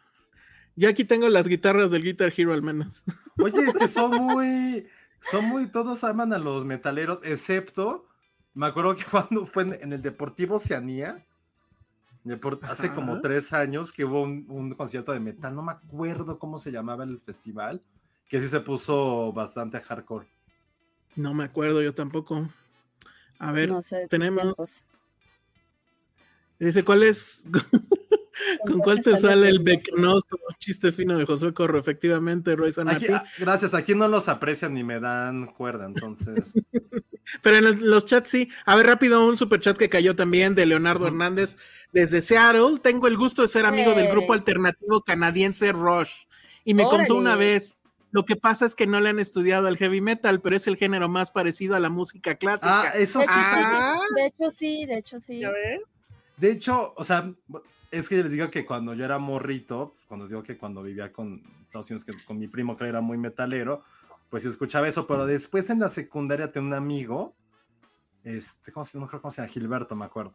Yo 0.76 0.90
aquí 0.90 1.04
tengo 1.06 1.30
las 1.30 1.48
guitarras 1.48 1.92
del 1.92 2.04
Guitar 2.04 2.34
Hero 2.36 2.54
al 2.54 2.62
menos. 2.64 3.04
Oye, 3.38 3.62
es 3.68 3.74
que 3.74 3.88
son 3.88 4.12
muy, 4.24 4.88
son 5.22 5.46
muy, 5.46 5.68
todos 5.68 6.04
aman 6.04 6.34
a 6.34 6.38
los 6.40 6.66
metaleros, 6.66 7.24
excepto 7.24 8.08
Me 8.54 8.66
acuerdo 8.68 8.96
que 8.96 9.04
cuando 9.12 9.46
fue 9.46 9.64
en, 9.64 9.74
en 9.82 9.94
el 9.94 10.02
Deportivo 10.02 10.56
Oceanía, 10.56 11.18
depor- 12.26 12.60
hace 12.64 12.92
como 12.92 13.20
tres 13.22 13.54
años 13.54 13.92
que 13.92 14.06
hubo 14.06 14.24
un, 14.24 14.46
un 14.50 14.72
concierto 14.74 15.12
de 15.12 15.20
metal, 15.20 15.54
no 15.56 15.62
me 15.64 15.72
acuerdo 15.74 16.40
cómo 16.40 16.58
se 16.58 16.72
llamaba 16.72 17.04
el 17.04 17.20
festival, 17.20 17.82
que 18.30 18.42
sí 18.42 18.48
se 18.48 18.60
puso 18.62 19.32
bastante 19.34 19.80
hardcore. 19.80 20.28
No 21.16 21.34
me 21.36 21.44
acuerdo 21.44 21.82
yo 21.84 21.94
tampoco. 21.94 22.50
A 23.38 23.52
ver, 23.52 23.70
no 23.70 23.82
sé. 23.82 24.08
tenemos- 24.08 24.86
dice, 26.60 26.84
¿cuál 26.84 27.04
es? 27.04 27.44
¿Con 28.66 28.80
cuál 28.80 29.02
te 29.02 29.18
sale 29.18 29.50
el 29.50 29.60
becnoso 29.60 30.26
chiste 30.60 30.92
fino 30.92 31.18
de 31.18 31.26
Josué 31.26 31.54
Corro? 31.54 31.80
Efectivamente, 31.80 32.56
Roy 32.56 32.74
Aquí- 32.88 33.08
ah, 33.12 33.24
gracias, 33.38 33.74
aquí 33.74 33.96
no 33.96 34.08
los 34.08 34.28
aprecian 34.30 34.74
ni 34.74 34.84
me 34.84 35.00
dan 35.00 35.48
cuerda, 35.48 35.86
entonces. 35.86 36.54
Pero 37.42 37.58
en 37.58 37.66
el- 37.66 37.90
los 37.90 38.06
chats 38.06 38.30
sí. 38.30 38.50
A 38.66 38.76
ver, 38.76 38.86
rápido, 38.88 39.26
un 39.26 39.38
super 39.38 39.60
chat 39.60 39.78
que 39.78 39.90
cayó 39.90 40.16
también 40.16 40.56
de 40.56 40.66
Leonardo. 40.66 41.08
Hernández 41.08 41.58
desde 41.92 42.22
Seattle. 42.22 42.80
Tengo 42.82 43.08
el 43.08 43.18
gusto 43.18 43.42
de 43.42 43.48
ser 43.48 43.66
amigo 43.66 43.92
del 43.94 44.08
Ey. 44.08 44.12
grupo 44.12 44.34
alternativo 44.34 45.02
canadiense 45.02 45.72
Rush. 45.72 46.12
Y 46.66 46.74
me 46.74 46.84
contó 46.84 47.16
una 47.16 47.36
vez. 47.36 47.80
Lo 48.12 48.26
que 48.26 48.36
pasa 48.36 48.66
es 48.68 48.76
que 48.76 48.86
no 48.86 49.00
le 49.00 49.10
han 49.10 49.20
estudiado 49.20 49.68
al 49.68 49.78
heavy 49.78 50.00
metal, 50.00 50.40
pero 50.40 50.56
es 50.56 50.68
el 50.68 50.78
género 50.78 51.10
más 51.10 51.32
parecido 51.32 51.76
a 51.76 51.80
la 51.80 51.90
música 51.90 52.36
clásica. 52.36 52.82
ah, 52.84 52.90
eso 52.96 53.22
sí. 53.22 53.28
Ah. 53.30 53.98
de 54.16 54.26
hecho, 54.28 54.50
sí, 54.52 54.86
de 54.86 54.98
hecho, 55.00 55.20
sí. 55.20 55.40
¿Ya 55.40 55.50
ves? 55.50 55.82
De 56.38 56.52
hecho, 56.52 56.94
o 56.96 57.04
sea, 57.04 57.32
es 57.94 58.10
que 58.10 58.24
les 58.24 58.32
digo 58.32 58.50
que 58.50 58.66
cuando 58.66 58.96
yo 58.96 59.06
era 59.06 59.20
morrito, 59.20 59.96
cuando 60.08 60.28
digo 60.28 60.42
que 60.42 60.58
cuando 60.58 60.82
vivía 60.82 61.14
con 61.14 61.44
Estados 61.62 61.90
Unidos, 61.92 62.04
que 62.04 62.14
con 62.26 62.40
mi 62.40 62.48
primo 62.48 62.76
que 62.76 62.86
era 62.86 63.02
muy 63.02 63.20
metalero, 63.20 63.84
pues 64.32 64.46
escuchaba 64.46 64.88
eso, 64.88 65.06
pero 65.06 65.28
después 65.28 65.70
en 65.70 65.80
la 65.80 65.90
secundaria 65.90 66.52
tenía 66.52 66.70
un 66.70 66.74
amigo, 66.74 67.36
este, 68.24 68.72
¿cómo 68.72 68.84
se, 68.84 68.98
no 68.98 69.08
creo 69.08 69.22
cómo 69.22 69.32
se 69.32 69.42
llama, 69.42 69.54
Gilberto, 69.54 69.96
me 69.96 70.06
acuerdo, 70.06 70.34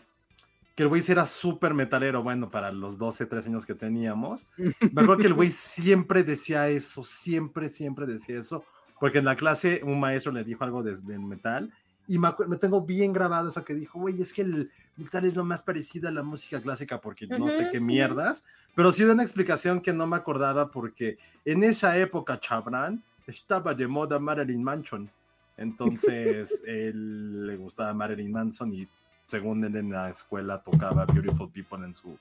que 0.77 0.85
el 0.85 0.89
güey 0.89 1.03
era 1.09 1.27
súper 1.27 1.75
metalero, 1.75 2.23
bueno, 2.23 2.49
para 2.49 2.71
los 2.71 2.97
12, 2.97 3.27
13 3.27 3.49
años 3.49 3.67
que 3.67 3.75
teníamos. 3.75 4.49
Me 4.57 5.03
acuerdo 5.03 5.17
que 5.17 5.27
el 5.27 5.35
güey 5.35 5.51
siempre 5.51 6.23
decía 6.23 6.69
eso, 6.69 7.03
siempre, 7.03 7.69
siempre 7.69 8.07
decía 8.07 8.39
eso, 8.39 8.65
porque 9.01 9.19
en 9.19 9.25
la 9.25 9.35
clase 9.35 9.81
un 9.83 9.99
maestro 9.99 10.31
le 10.31 10.45
dijo 10.45 10.63
algo 10.63 10.85
desde 10.85 11.15
el 11.15 11.21
metal. 11.21 11.73
Y 12.09 12.19
me, 12.19 12.29
me 12.47 12.57
tengo 12.57 12.81
bien 12.81 13.13
grabado 13.13 13.51
eso 13.51 13.65
que 13.65 13.75
dijo, 13.75 14.01
güey, 14.01 14.21
es 14.21 14.33
que 14.33 14.43
el 14.43 14.71
metal 14.97 15.25
es 15.25 15.37
lo 15.37 15.45
más 15.45 15.63
parecido 15.63 16.09
a 16.09 16.13
la 16.13 16.23
música 16.23 16.61
clásica 16.61 17.01
porque 17.01 17.27
no 17.27 17.49
sé 17.51 17.69
qué 17.71 17.81
mierdas, 17.81 18.45
pero 18.75 18.91
sí 18.93 19.05
de 19.05 19.13
una 19.13 19.23
explicación 19.23 19.81
que 19.81 19.93
no 19.93 20.07
me 20.07 20.17
acordaba 20.17 20.71
porque 20.71 21.19
en 21.45 21.63
esa 21.63 21.97
época, 21.99 22.41
Chabran, 22.41 23.03
estaba 23.27 23.75
de 23.75 23.87
moda 23.87 24.19
Marilyn 24.19 24.63
Manson. 24.63 25.11
Entonces, 25.57 26.63
él 26.67 27.47
le 27.47 27.57
gustaba 27.57 27.93
Marilyn 27.95 28.33
Manson 28.33 28.73
y 28.73 28.89
según 29.27 29.63
él 29.65 29.77
en 29.77 29.93
la 29.93 30.09
escuela 30.09 30.63
tocaba 30.63 31.05
Beautiful 31.05 31.51
People 31.51 31.85
en 31.85 31.95
su, 31.95 32.17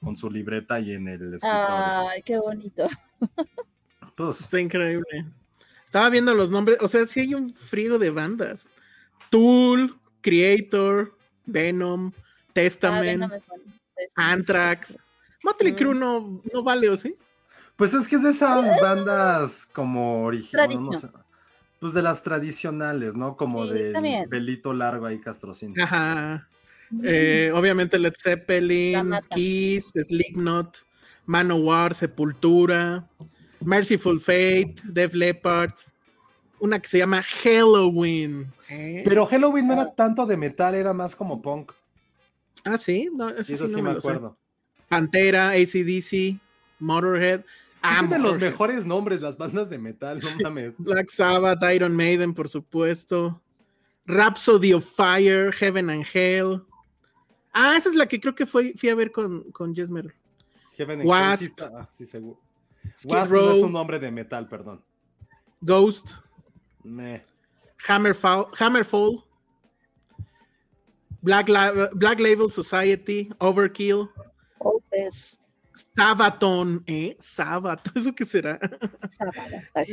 con 0.00 0.16
su 0.16 0.30
libreta 0.30 0.78
y 0.80 0.92
en 0.92 1.08
el 1.08 1.34
escritorio. 1.34 2.08
Ay, 2.08 2.22
qué 2.22 2.38
bonito. 2.38 2.84
Pues, 4.14 4.40
Está 4.40 4.60
increíble. 4.60 5.26
Estaba 5.84 6.08
viendo 6.08 6.34
los 6.34 6.50
nombres, 6.50 6.78
o 6.80 6.88
sea, 6.88 7.04
sí 7.06 7.20
hay 7.20 7.34
un 7.34 7.52
frío 7.52 7.98
de 7.98 8.10
bandas. 8.10 8.66
Tool, 9.32 9.98
Creator, 10.20 11.16
Venom, 11.46 12.12
Ah, 12.14 12.50
Testament, 12.52 13.02
Venom 13.04 13.32
es 13.32 13.46
bueno. 13.46 13.64
Este, 13.96 14.12
Anthrax. 14.22 14.98
Motley 15.42 15.72
Mm. 15.72 15.76
Crue 15.76 15.94
no, 15.94 16.42
no 16.52 16.62
vale, 16.62 16.88
¿o 16.90 16.96
sí? 16.96 17.14
pues 17.76 17.94
es 17.94 18.06
que 18.06 18.16
es 18.16 18.22
de 18.22 18.30
esas 18.30 18.78
bandas 18.80 19.66
como 19.72 20.24
originales. 20.24 20.78
Pues 21.80 21.94
de 21.94 22.02
las 22.02 22.22
tradicionales, 22.22 23.16
¿no? 23.16 23.36
Como 23.36 23.66
Sí, 23.66 23.72
bien. 24.02 24.28
pelito 24.28 24.72
largo 24.72 25.06
ahí, 25.06 25.18
Castrocín. 25.18 25.74
Ajá. 25.80 26.46
Mm. 26.90 27.00
Eh, 27.04 27.50
obviamente 27.54 27.98
Led 27.98 28.12
Zeppelin. 28.22 29.14
Kiss, 29.30 29.90
Slipknot, 30.00 30.76
Manowar, 31.26 31.94
Sepultura, 31.94 33.08
Merciful 33.60 34.20
Fate, 34.20 34.76
Def 34.84 35.14
Leppard, 35.14 35.72
una 36.62 36.78
que 36.80 36.88
se 36.88 36.98
llama 36.98 37.22
Halloween. 37.22 38.46
¿eh? 38.68 39.02
Pero 39.04 39.26
Halloween 39.26 39.66
no 39.66 39.72
era 39.74 39.92
tanto 39.92 40.24
de 40.26 40.36
metal, 40.36 40.74
era 40.76 40.92
más 40.92 41.16
como 41.16 41.42
punk. 41.42 41.72
ah, 42.64 42.78
sí, 42.78 43.10
no, 43.12 43.28
eso, 43.30 43.42
sí, 43.44 43.56
sí, 43.56 43.64
no 43.72 43.76
me 43.78 43.82
me 43.82 43.94
lo 43.94 44.00
sé. 44.00 44.08
acuerdo. 44.08 44.36
Pantera, 44.88 45.50
ACDC, 45.50 46.38
Motorhead. 46.78 47.40
Ah, 47.82 48.06
de 48.08 48.16
los 48.20 48.38
mejores 48.38 48.86
nombres, 48.86 49.20
las 49.20 49.36
bandas 49.36 49.68
de 49.68 49.76
metal, 49.78 50.20
no 50.22 50.44
mames. 50.44 50.76
Black 50.78 51.10
Sabbath, 51.10 51.58
Iron 51.74 51.96
Maiden, 51.96 52.32
por 52.32 52.48
supuesto. 52.48 53.42
Rhapsody 54.06 54.72
of 54.72 54.84
Fire, 54.84 55.52
Heaven 55.52 55.90
and 55.90 56.04
Hell. 56.14 56.62
Ah, 57.52 57.76
esa 57.76 57.88
es 57.88 57.96
la 57.96 58.06
que 58.06 58.20
creo 58.20 58.36
que 58.36 58.46
fue, 58.46 58.72
fui 58.76 58.88
a 58.88 58.94
ver 58.94 59.10
con, 59.10 59.50
con 59.50 59.74
Jess 59.74 59.90
Merrill. 59.90 60.14
Heaven 60.76 61.00
and 61.00 61.08
Wasp. 61.08 61.32
Hell, 61.32 61.38
sí 61.38 61.44
está- 61.46 61.70
ah, 61.76 61.88
sí, 61.90 62.06
seguro. 62.06 62.38
Wasp 63.04 63.32
no 63.32 63.38
Row, 63.40 63.50
es 63.52 63.62
un 63.62 63.72
nombre 63.72 63.98
de 63.98 64.12
metal, 64.12 64.46
perdón. 64.48 64.80
Ghost, 65.60 66.08
Me. 66.84 67.22
Hammerfall, 67.88 68.46
Hammerfall, 68.58 69.24
Black, 71.20 71.48
La- 71.48 71.90
Black 71.94 72.20
Label 72.20 72.50
Society, 72.50 73.28
Overkill, 73.38 74.08
Sabaton, 75.96 76.82
¿eh? 76.86 77.16
Sabaton, 77.18 77.92
¿eso 77.96 78.14
qué 78.14 78.24
será? 78.24 78.58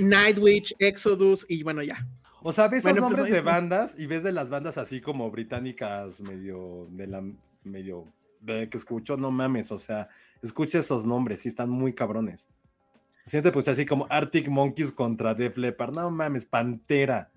Nightwish, 0.01 0.73
Exodus, 0.79 1.45
y 1.49 1.63
bueno, 1.63 1.81
ya. 1.83 2.05
O 2.41 2.53
sea, 2.53 2.67
ves 2.67 2.83
Bueno, 2.83 2.99
esos 2.99 3.07
pues 3.09 3.17
nombres 3.17 3.35
de 3.35 3.41
bandas 3.41 3.99
y 3.99 4.05
ves 4.05 4.23
de 4.23 4.31
las 4.31 4.49
bandas 4.49 4.77
así 4.77 5.01
como 5.01 5.29
británicas, 5.29 6.21
medio 6.21 6.87
de 6.91 7.07
la 7.07 7.23
medio 7.63 8.05
de 8.39 8.69
que 8.69 8.77
escucho, 8.77 9.17
no 9.17 9.31
mames, 9.31 9.71
o 9.71 9.77
sea, 9.77 10.07
escucha 10.41 10.79
esos 10.79 11.05
nombres, 11.05 11.41
sí 11.41 11.49
están 11.49 11.69
muy 11.69 11.93
cabrones. 11.93 12.49
Siente 13.29 13.51
pues 13.51 13.67
así 13.67 13.85
como 13.85 14.07
Arctic 14.09 14.47
Monkeys 14.47 14.91
contra 14.91 15.35
Def 15.35 15.55
Leppard, 15.55 15.93
no 15.93 16.09
mames, 16.09 16.45
Pantera. 16.45 17.29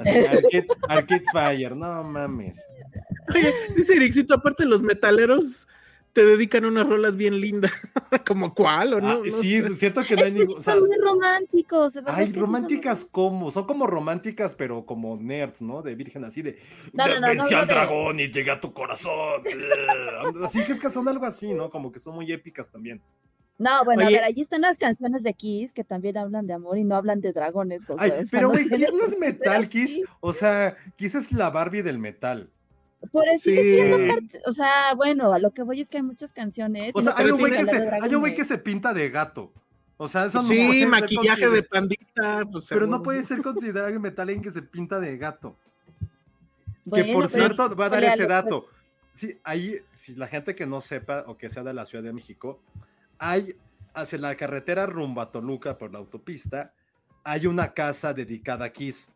Así, 0.00 0.10
Arcade, 0.28 0.66
Arcade 0.86 1.24
Fire, 1.32 1.74
no 1.74 2.02
mames. 2.04 2.62
Oye, 3.34 3.54
dice 3.74 3.94
Ericito, 3.94 4.34
aparte 4.34 4.66
los 4.66 4.82
metaleros 4.82 5.66
te 6.12 6.26
dedican 6.26 6.66
unas 6.66 6.86
rolas 6.86 7.16
bien 7.16 7.40
lindas. 7.40 7.72
¿Como 8.26 8.54
cuál 8.54 8.92
o 8.92 9.00
no? 9.00 9.08
Ah, 9.12 9.18
No 9.24 9.30
sí, 9.40 9.62
sé. 9.62 9.74
siento 9.74 10.02
que 10.02 10.14
no 10.14 10.24
hay 10.24 10.32
ningún. 10.32 10.48
sí 10.48 10.54
o 10.58 10.60
sea, 10.60 10.74
son 10.74 10.86
muy 10.86 10.96
románticos. 11.02 11.94
Ay, 12.04 12.26
son 12.26 12.34
románticas 12.34 13.00
muy- 13.04 13.10
como, 13.12 13.50
son 13.50 13.64
como 13.64 13.86
románticas, 13.86 14.54
pero 14.54 14.84
como 14.84 15.16
nerds, 15.16 15.62
¿no? 15.62 15.80
De 15.80 15.94
virgen, 15.94 16.22
así 16.24 16.42
de. 16.42 16.58
No, 16.92 17.06
no, 17.06 17.14
no, 17.14 17.20
no, 17.20 17.26
vencí 17.28 17.54
no 17.54 17.60
al 17.60 17.66
dragón 17.66 18.20
y 18.20 18.30
llegué 18.30 18.50
a 18.50 18.60
tu 18.60 18.74
corazón. 18.74 19.40
así 20.44 20.62
que 20.64 20.72
es 20.72 20.80
que 20.80 20.90
son 20.90 21.08
algo 21.08 21.24
así, 21.24 21.54
¿no? 21.54 21.70
Como 21.70 21.90
que 21.90 21.98
son 21.98 22.14
muy 22.14 22.30
épicas 22.30 22.70
también. 22.70 23.00
No, 23.58 23.84
bueno, 23.84 24.04
Oye. 24.06 24.16
a 24.16 24.20
ver, 24.20 24.24
allí 24.28 24.42
están 24.42 24.60
las 24.60 24.76
canciones 24.76 25.22
de 25.22 25.32
Kiss 25.32 25.72
que 25.72 25.82
también 25.82 26.18
hablan 26.18 26.46
de 26.46 26.52
amor 26.52 26.76
y 26.76 26.84
no 26.84 26.94
hablan 26.96 27.20
de 27.22 27.32
dragones, 27.32 27.86
José. 27.86 28.12
Ay, 28.18 28.24
pero 28.30 28.48
no 28.48 28.54
güey, 28.54 28.68
Kiss 28.68 28.92
no 28.92 29.04
es 29.06 29.18
metal, 29.18 29.56
pero 29.60 29.68
Kiss. 29.70 29.94
sí. 29.94 30.04
O 30.20 30.32
sea, 30.32 30.76
Kiss 30.96 31.14
es 31.14 31.32
la 31.32 31.48
Barbie 31.50 31.82
del 31.82 31.98
metal. 31.98 32.50
Por 33.12 33.24
eso 33.28 33.44
sigue 33.44 33.62
Sí. 33.62 33.74
siendo 33.76 34.14
parte, 34.14 34.42
o 34.46 34.52
sea, 34.52 34.94
bueno, 34.94 35.32
a 35.32 35.38
lo 35.38 35.52
que 35.52 35.62
voy 35.62 35.80
es 35.80 35.88
que 35.88 35.98
hay 35.98 36.02
muchas 36.02 36.32
canciones. 36.32 36.92
O 36.94 37.00
sea, 37.00 37.12
no 37.12 37.18
hay 37.18 37.30
un 37.30 37.38
güey 37.38 37.52
que 37.52 37.64
se, 37.64 37.76
hay 37.76 38.14
un 38.14 38.20
güey 38.20 38.34
que 38.34 38.44
se 38.44 38.58
pinta 38.58 38.92
de 38.92 39.08
gato. 39.10 39.52
O 39.96 40.08
sea, 40.08 40.26
eso 40.26 40.42
no 40.42 40.48
sí, 40.48 40.56
puede 40.66 40.78
ser 40.80 40.88
maquillaje 40.88 41.48
de 41.48 41.62
pandita. 41.62 42.44
Pues, 42.50 42.66
Pero 42.68 42.86
no 42.86 43.02
puede 43.02 43.22
ser 43.24 43.40
considerado 43.42 43.88
en 43.88 44.02
metal 44.02 44.28
alguien 44.28 44.42
que 44.42 44.50
se 44.50 44.60
pinta 44.60 45.00
de 45.00 45.16
gato. 45.16 45.56
Bueno, 46.84 47.06
que 47.06 47.12
por 47.12 47.22
pero 47.22 47.28
cierto, 47.28 47.74
voy 47.74 47.86
a 47.86 47.88
dar 47.88 48.04
ese 48.04 48.16
pues. 48.16 48.28
dato. 48.28 48.66
Sí, 49.12 49.38
ahí, 49.44 49.78
si 49.92 50.14
la 50.14 50.26
gente 50.26 50.54
que 50.54 50.66
no 50.66 50.80
sepa 50.82 51.24
o 51.26 51.38
que 51.38 51.48
sea 51.48 51.62
de 51.62 51.72
la 51.72 51.86
Ciudad 51.86 52.04
de 52.04 52.12
México, 52.12 52.60
hay 53.18 53.56
hacia 53.94 54.18
la 54.18 54.36
carretera 54.36 54.86
rumbo 54.86 55.20
a 55.20 55.30
Toluca 55.30 55.78
por 55.78 55.92
la 55.92 55.98
autopista, 55.98 56.72
hay 57.24 57.46
una 57.46 57.72
casa 57.72 58.12
dedicada 58.12 58.66
a 58.66 58.70
Kiss. 58.70 59.10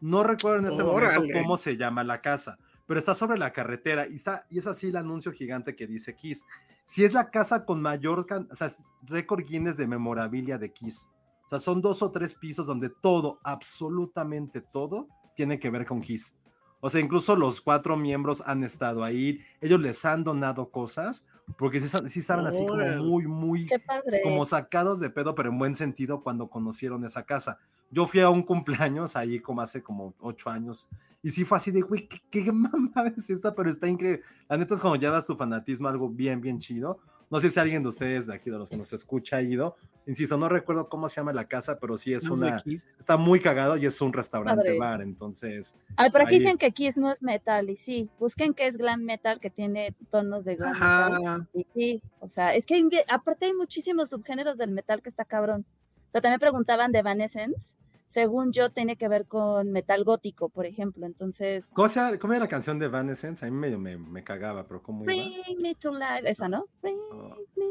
No 0.00 0.24
recuerdo 0.24 0.60
en 0.60 0.66
este 0.66 0.82
Órale. 0.82 1.14
momento 1.14 1.38
cómo 1.40 1.56
se 1.56 1.76
llama 1.76 2.04
la 2.04 2.20
casa, 2.20 2.58
pero 2.86 3.00
está 3.00 3.14
sobre 3.14 3.38
la 3.38 3.52
carretera 3.52 4.06
y, 4.06 4.16
está, 4.16 4.44
y 4.50 4.58
es 4.58 4.66
así 4.66 4.88
el 4.88 4.96
anuncio 4.96 5.32
gigante 5.32 5.74
que 5.74 5.86
dice 5.86 6.14
Kiss. 6.14 6.44
Si 6.84 7.04
es 7.04 7.12
la 7.12 7.30
casa 7.30 7.64
con 7.64 7.80
mayor, 7.80 8.26
o 8.28 8.54
sea, 8.54 8.68
récord 9.02 9.44
Guinness 9.44 9.76
de 9.76 9.86
memorabilia 9.86 10.58
de 10.58 10.72
Kiss. 10.72 11.08
O 11.46 11.48
sea, 11.48 11.58
son 11.58 11.80
dos 11.80 12.02
o 12.02 12.10
tres 12.10 12.34
pisos 12.34 12.66
donde 12.66 12.90
todo, 12.90 13.40
absolutamente 13.44 14.60
todo, 14.60 15.08
tiene 15.34 15.58
que 15.58 15.70
ver 15.70 15.86
con 15.86 16.00
Kiss. 16.00 16.34
O 16.80 16.90
sea, 16.90 17.00
incluso 17.00 17.36
los 17.36 17.60
cuatro 17.60 17.96
miembros 17.96 18.42
han 18.46 18.62
estado 18.64 19.02
ahí, 19.02 19.40
ellos 19.60 19.80
les 19.80 20.04
han 20.04 20.24
donado 20.24 20.70
cosas, 20.70 21.26
porque 21.58 21.80
sí, 21.80 21.88
sí 22.08 22.18
estaban 22.20 22.46
así 22.46 22.66
como 22.66 22.84
muy, 23.02 23.26
muy, 23.26 23.66
Qué 23.66 23.78
padre. 23.78 24.20
como 24.22 24.44
sacados 24.44 25.00
de 25.00 25.10
pedo, 25.10 25.34
pero 25.34 25.50
en 25.50 25.58
buen 25.58 25.74
sentido 25.74 26.22
cuando 26.22 26.48
conocieron 26.48 27.04
esa 27.04 27.24
casa. 27.24 27.58
Yo 27.90 28.06
fui 28.06 28.20
a 28.20 28.30
un 28.30 28.42
cumpleaños 28.42 29.16
ahí 29.16 29.40
como 29.40 29.60
hace 29.60 29.82
como 29.82 30.14
ocho 30.18 30.50
años 30.50 30.88
y 31.22 31.30
sí 31.30 31.44
fue 31.44 31.56
así 31.56 31.72
de, 31.72 31.80
güey, 31.80 32.06
¿qué, 32.06 32.20
qué 32.30 32.52
mamada 32.52 33.12
es 33.16 33.30
esta? 33.30 33.54
Pero 33.54 33.68
está 33.68 33.88
increíble. 33.88 34.22
La 34.48 34.56
neta 34.56 34.74
es 34.74 34.80
cuando 34.80 34.96
llevas 34.96 35.26
tu 35.26 35.36
fanatismo 35.36 35.88
algo 35.88 36.08
bien, 36.08 36.40
bien 36.40 36.58
chido, 36.58 37.00
No 37.30 37.40
sé 37.40 37.50
si 37.50 37.58
alguien 37.58 37.82
de 37.82 37.88
ustedes, 37.88 38.26
de 38.26 38.34
aquí, 38.34 38.50
de 38.50 38.58
los 38.58 38.68
que 38.68 38.76
nos 38.76 38.92
escucha, 38.92 39.36
ha 39.38 39.42
ido. 39.42 39.76
Insisto, 40.06 40.36
no 40.36 40.48
recuerdo 40.48 40.88
cómo 40.88 41.08
se 41.08 41.16
llama 41.16 41.32
la 41.32 41.48
casa, 41.48 41.80
pero 41.80 41.96
sí 41.96 42.12
es 42.12 42.24
No 42.28 42.34
una. 42.34 42.62
Está 42.98 43.16
muy 43.16 43.40
cagado 43.40 43.76
y 43.76 43.84
es 43.86 44.00
un 44.00 44.12
restaurante 44.12 44.62
Padre. 44.64 44.78
bar. 44.78 45.02
Entonces, 45.02 45.74
Ay, 45.96 46.10
pero 46.12 46.24
aquí 46.24 46.34
Ahí. 46.36 46.40
dicen 46.40 46.56
que 46.58 46.70
Kiss 46.70 46.96
no 46.98 47.10
es 47.10 47.22
metal, 47.22 47.68
y 47.70 47.74
sí, 47.76 48.08
busquen 48.20 48.54
que 48.54 48.66
es 48.68 48.76
glam 48.76 49.02
metal, 49.02 49.40
que 49.40 49.50
tiene 49.50 49.94
tonos 50.08 50.44
de 50.44 50.54
glam 50.54 50.72
metal. 50.74 51.12
Ajá. 51.26 51.46
Y 51.52 51.66
sí, 51.74 52.02
o 52.20 52.28
sea, 52.28 52.54
es 52.54 52.64
que 52.64 52.74
hay- 52.74 52.88
aparte 53.08 53.46
hay 53.46 53.54
muchísimos 53.54 54.10
subgéneros 54.10 54.58
del 54.58 54.70
metal 54.70 55.02
que 55.02 55.08
está 55.08 55.24
cabrón. 55.24 55.64
O 56.08 56.12
sea, 56.12 56.20
también 56.20 56.38
preguntaban 56.38 56.92
de 56.92 57.00
Evanescence, 57.00 57.74
según 58.06 58.52
yo, 58.52 58.70
tiene 58.70 58.96
que 58.96 59.08
ver 59.08 59.26
con 59.26 59.72
metal 59.72 60.04
gótico, 60.04 60.48
por 60.48 60.66
ejemplo. 60.66 61.06
Entonces, 61.06 61.70
¿cómo, 61.74 61.88
era 62.32 62.40
la 62.40 62.48
canción 62.48 62.78
de 62.78 62.86
Evanescence? 62.86 63.44
A 63.44 63.50
mí 63.50 63.56
medio 63.56 63.78
me, 63.78 63.96
me 63.96 64.22
cagaba, 64.22 64.66
pero 64.66 64.82
¿cómo 64.82 65.04
iba? 65.04 65.12
Bring 65.12 65.60
me 65.62 65.74
to 65.74 65.92
life, 65.92 66.22
esa, 66.28 66.48
¿no? 66.48 66.66
Bring 66.82 66.96
Oh. 67.12 67.36
me 67.56 67.64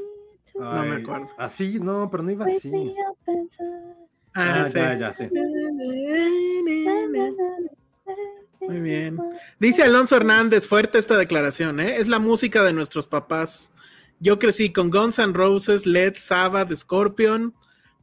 to 0.52 0.60
No 0.60 0.84
me 0.84 0.96
acuerdo. 1.02 1.28
Así, 1.38 1.80
no, 1.80 2.10
pero 2.12 2.24
no 2.24 2.32
iba 2.32 2.46
así. 2.46 2.72
Ah, 4.34 4.64
Ah, 4.66 4.70
sí. 4.70 4.78
ya, 4.78 4.98
ya, 4.98 5.14
sí. 5.14 5.30
Muy 8.62 8.82
bien. 8.82 9.18
Dice 9.60 9.84
Alonso 9.84 10.18
Hernández, 10.18 10.68
fuerte 10.68 10.98
esta 10.98 11.18
declaración, 11.18 11.80
¿eh? 11.80 11.98
Es 11.98 12.08
la 12.08 12.20
música 12.20 12.64
de 12.64 12.74
nuestros 12.74 13.08
papás. 13.08 13.72
Yo 14.20 14.40
crecí 14.40 14.72
con 14.74 14.90
Guns 14.90 15.20
N' 15.20 15.34
Roses, 15.34 15.86
Led, 15.86 16.16
Sabbath, 16.16 16.74
Scorpion, 16.76 17.54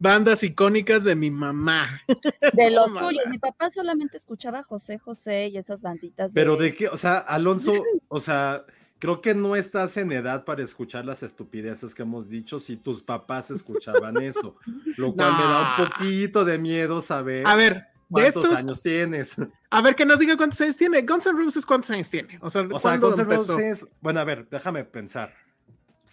bandas 0.03 0.43
icónicas 0.43 1.05
de 1.05 1.15
mi 1.15 1.31
mamá. 1.31 2.03
De 2.53 2.71
los 2.71 2.93
tuyos. 2.93 3.25
Mi 3.31 3.39
papá 3.39 3.71
solamente 3.71 4.17
escuchaba 4.17 4.63
José 4.65 4.99
José 4.99 5.49
y 5.49 5.57
esas 5.57 5.81
banditas. 5.81 6.33
Pero 6.35 6.57
de 6.57 6.75
qué, 6.75 6.89
o 6.89 6.97
sea, 6.97 7.19
Alonso, 7.19 7.73
o 8.09 8.21
sea, 8.21 8.65
creo 8.99 9.21
que 9.21 9.35
no 9.35 9.57
estás 9.57 9.97
en 9.97 10.13
edad 10.13 10.45
para 10.45 10.63
escuchar 10.63 11.05
las 11.05 11.23
estupideces 11.23 11.95
que 11.95 12.03
hemos 12.03 12.29
dicho 12.29 12.59
si 12.59 12.77
tus 12.77 13.01
papás 13.01 13.51
escuchaban 13.51 14.21
eso, 14.21 14.57
lo 14.97 15.13
cual 15.15 15.33
me 15.37 15.45
da 15.45 15.77
un 15.79 15.89
poquito 15.89 16.45
de 16.45 16.59
miedo 16.59 17.01
saber 17.01 17.47
A 17.47 17.55
ver, 17.55 17.75
de 17.75 17.83
cuántos 18.09 18.45
estos, 18.45 18.59
años 18.59 18.83
tienes. 18.83 19.37
a 19.71 19.83
ver 19.83 19.95
que 19.95 20.05
nos 20.05 20.19
diga 20.19 20.37
cuántos 20.37 20.61
años 20.61 20.77
tiene. 20.77 21.03
Guns 21.03 21.27
N' 21.27 21.39
Roses, 21.39 21.65
¿cuántos 21.65 21.91
años 21.93 22.11
tiene? 22.11 22.39
O 22.43 22.51
sea, 22.51 22.63
O 22.63 22.79
sea, 22.79 22.99
¿cuándo 22.99 23.09
Guns 23.09 23.21
N'? 23.21 23.37
Roses, 23.37 23.89
bueno, 24.01 24.21
a 24.21 24.25
ver, 24.25 24.49
déjame 24.51 24.85
pensar. 24.85 25.33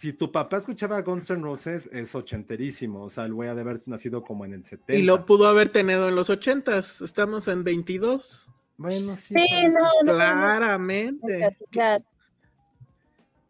Si 0.00 0.14
tu 0.14 0.32
papá 0.32 0.56
escuchaba 0.56 1.02
Guns 1.02 1.28
N' 1.28 1.42
Roses, 1.42 1.90
es 1.92 2.14
ochenterísimo, 2.14 3.02
o 3.04 3.10
sea, 3.10 3.26
el 3.26 3.34
güey 3.34 3.50
ha 3.50 3.54
de 3.54 3.60
haber 3.60 3.82
nacido 3.84 4.22
como 4.22 4.46
en 4.46 4.54
el 4.54 4.64
70. 4.64 4.94
Y 4.94 5.02
lo 5.02 5.26
pudo 5.26 5.46
haber 5.46 5.68
tenido 5.68 6.08
en 6.08 6.14
los 6.14 6.30
ochentas. 6.30 7.02
Estamos 7.02 7.48
en 7.48 7.64
22. 7.64 8.50
Bueno, 8.78 9.14
sí. 9.14 9.34
Sí, 9.34 9.46
no, 9.68 9.90
no 10.02 10.14
Claramente. 10.14 11.36
encasillar. 11.36 12.02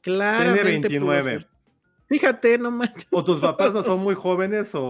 Claramente. 0.01 0.89
Tiene 0.89 1.05
pudo 1.05 1.13
29. 1.13 1.23
ser. 1.23 1.49
Fíjate, 2.09 2.59
no 2.59 2.73
manches. 2.73 3.07
O 3.13 3.23
tus 3.23 3.39
papás 3.39 3.73
no 3.73 3.85
son 3.85 4.01
muy 4.01 4.17
jóvenes 4.17 4.75
o, 4.75 4.83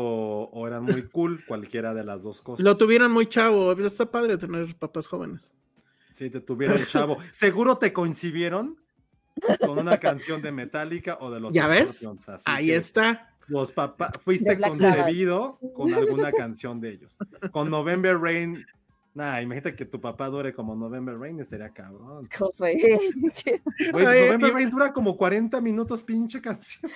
o 0.51 0.67
eran 0.67 0.85
muy 0.85 1.03
cool, 1.09 1.45
cualquiera 1.45 1.93
de 1.93 2.05
las 2.05 2.23
dos 2.23 2.41
cosas. 2.41 2.65
Lo 2.65 2.75
tuvieron 2.75 3.13
muy 3.13 3.27
chavo. 3.27 3.73
Está 3.73 4.11
padre 4.11 4.39
tener 4.39 4.75
papás 4.77 5.07
jóvenes. 5.07 5.55
Sí, 6.11 6.31
te 6.31 6.41
tuvieron 6.41 6.79
chavo. 6.87 7.19
Seguro 7.33 7.77
te 7.77 7.93
coincidieron 7.93 8.79
con 9.61 9.79
una 9.79 9.99
canción 9.99 10.43
de 10.43 10.53
Metallica 10.53 11.19
o 11.21 11.31
de 11.31 11.41
los 11.41 11.55
¿Ya 11.55 11.67
ves? 11.67 12.07
Ahí 12.45 12.67
que 12.67 12.77
está. 12.77 13.27
Los 13.47 13.73
papás, 13.73 14.13
fuiste 14.23 14.53
Sabbath. 14.55 14.79
concebido 14.79 15.59
con 15.75 15.93
alguna 15.93 16.31
canción 16.31 16.81
de 16.81 16.91
ellos. 16.91 17.19
Con 17.51 17.69
November 17.69 18.17
Rain, 18.17 18.65
nah, 19.13 19.41
imagínate 19.41 19.75
que 19.75 19.87
tu 19.87 20.01
papá 20.01 20.29
dure 20.29 20.55
como 20.55 20.77
November 20.77 21.19
Rain, 21.19 21.41
estaría 21.41 21.71
cabrón. 21.71 22.29
Josué. 22.39 22.77
Güey, 23.93 24.07
Oye, 24.07 24.27
November 24.27 24.53
Rain 24.53 24.71
dura 24.71 24.93
como 24.93 25.17
40 25.17 25.61
minutos, 25.61 26.03
pinche 26.03 26.41
canción. 26.41 26.91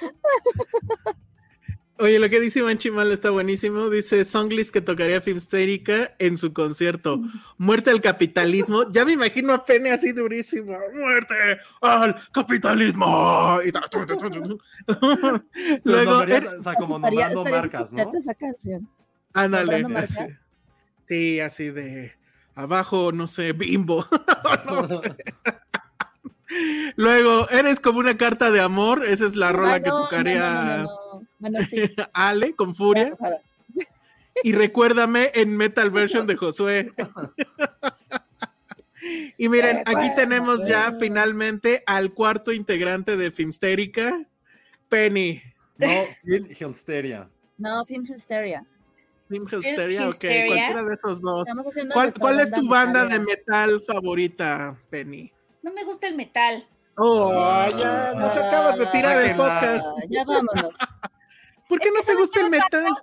Oye, 1.97 2.19
lo 2.19 2.29
que 2.29 2.41
dice 2.41 2.59
Iván 2.59 2.79
Chimal 2.79 3.13
está 3.13 3.31
buenísimo. 3.31 3.89
Dice 3.89 4.25
Songlist 4.25 4.73
que 4.73 4.81
tocaría 4.81 5.21
Filmstérica 5.21 6.13
en 6.19 6.37
su 6.37 6.53
concierto. 6.53 7.21
Muerte 7.57 7.91
al 7.91 8.01
capitalismo. 8.01 8.91
Ya 8.91 9.05
me 9.05 9.13
imagino 9.13 9.53
a 9.53 9.65
Pene 9.65 9.93
así 9.93 10.11
durísimo. 10.13 10.77
Muerte 10.93 11.35
al 11.81 12.17
capitalismo. 12.33 13.61
Y 13.65 13.71
ta- 13.71 13.83
tu, 13.83 14.05
tu, 14.07 14.17
tu, 14.17 14.29
tu. 14.31 14.59
Pero 14.87 15.41
Luego, 15.85 16.23
er- 16.25 16.57
o 16.59 16.61
sea, 16.63 16.75
como 16.75 16.99
nombrando 16.99 17.45
marcas, 17.45 17.93
¿no? 17.93 18.13
esa 18.19 18.35
canción. 18.35 18.89
ándale. 19.33 19.85
Sí, 21.07 21.39
así 21.39 21.71
de 21.71 22.13
abajo, 22.57 23.13
no 23.13 23.28
sé, 23.28 23.52
bimbo. 23.52 24.04
No 24.67 24.89
sé. 25.00 25.15
Luego, 26.97 27.49
eres 27.50 27.80
como 27.80 27.99
una 28.00 28.17
carta 28.17 28.50
de 28.50 28.61
amor. 28.61 29.04
Esa 29.04 29.26
es 29.26 29.37
la 29.37 29.52
rola 29.52 29.80
que 29.83 29.91
tocaría 29.91 30.39
no, 30.41 30.63
no, 30.65 30.76
no, 30.76 30.83
no. 30.85 31.03
Bueno, 31.45 31.59
sí. 31.69 31.76
Ale 32.15 32.54
con 32.54 32.75
furia. 32.75 33.13
Y 34.43 34.52
recuérdame 34.52 35.30
en 35.35 35.54
metal 35.54 35.91
version 35.91 36.26
de 36.26 36.37
Josué. 36.37 36.91
y 39.37 39.49
miren, 39.50 39.83
aquí 39.85 40.11
tenemos 40.17 40.67
ya 40.67 40.91
finalmente 40.99 41.83
al 41.87 42.15
cuarto 42.15 42.50
integrante 42.50 43.19
de 43.19 43.30
Filmstérica, 43.30 44.25
Penny. 44.89 45.43
No, 45.76 45.89
Phil 46.23 46.57
Hilsteria. 46.59 47.28
No, 47.59 47.85
Film 47.85 48.07
Hysteria. 48.07 48.65
Film 49.28 49.47
Hysteria, 49.47 50.02
ok, 50.02 50.09
Hysteria. 50.15 50.47
cualquiera 50.47 50.83
de 50.83 50.95
esos 50.95 51.21
dos. 51.21 51.47
¿Cuál, 52.19 52.41
es 52.41 52.50
tu 52.52 52.67
banda 52.67 53.04
de 53.04 53.21
metal 53.21 53.83
favorita, 53.87 54.78
Penny? 54.89 55.30
No 55.63 55.75
me 55.75 55.85
gusta 55.85 56.07
el 56.07 56.15
metal. 56.15 56.67
Oh, 56.97 57.33
Ah. 57.35 57.69
ya 57.76 58.15
nos 58.15 58.37
acabas 58.37 58.78
de 58.78 58.87
tirar 58.87 59.21
el 59.21 59.37
podcast. 59.37 59.87
Ah, 59.87 60.02
Ya 60.09 60.25
vámonos. 60.25 60.76
¿Por 61.75 61.80
qué 61.80 61.91
no 61.91 62.02
te 62.02 62.15
gusta 62.15 62.41
el 62.41 62.50
metal? 62.50 62.95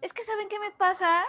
Es 0.00 0.12
que 0.12 0.24
¿saben 0.24 0.48
qué 0.48 0.58
me 0.60 0.70
pasa? 0.70 1.24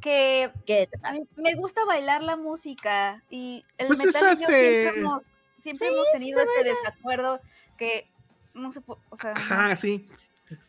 Que 0.00 0.50
¿Qué 0.64 0.88
me 1.36 1.54
gusta 1.56 1.84
bailar 1.84 2.22
la 2.22 2.36
música 2.36 3.22
y 3.30 3.64
el 3.78 3.88
Pues 3.88 3.98
metal 3.98 4.14
esa 4.14 4.32
y 4.32 4.36
yo 4.40 4.46
se- 4.46 4.82
siempre 4.82 5.00
hemos, 5.00 5.30
siempre 5.62 5.88
Sí, 5.88 5.94
hemos 5.94 6.06
tenido 6.12 6.40
ese 6.42 6.64
desacuerdo 6.64 7.40
que 7.76 8.06
no 8.54 8.72
se 8.72 8.80
o 8.86 9.16
sea, 9.16 9.32
no- 9.34 9.40
Ajá, 9.40 9.76
sí. 9.76 10.08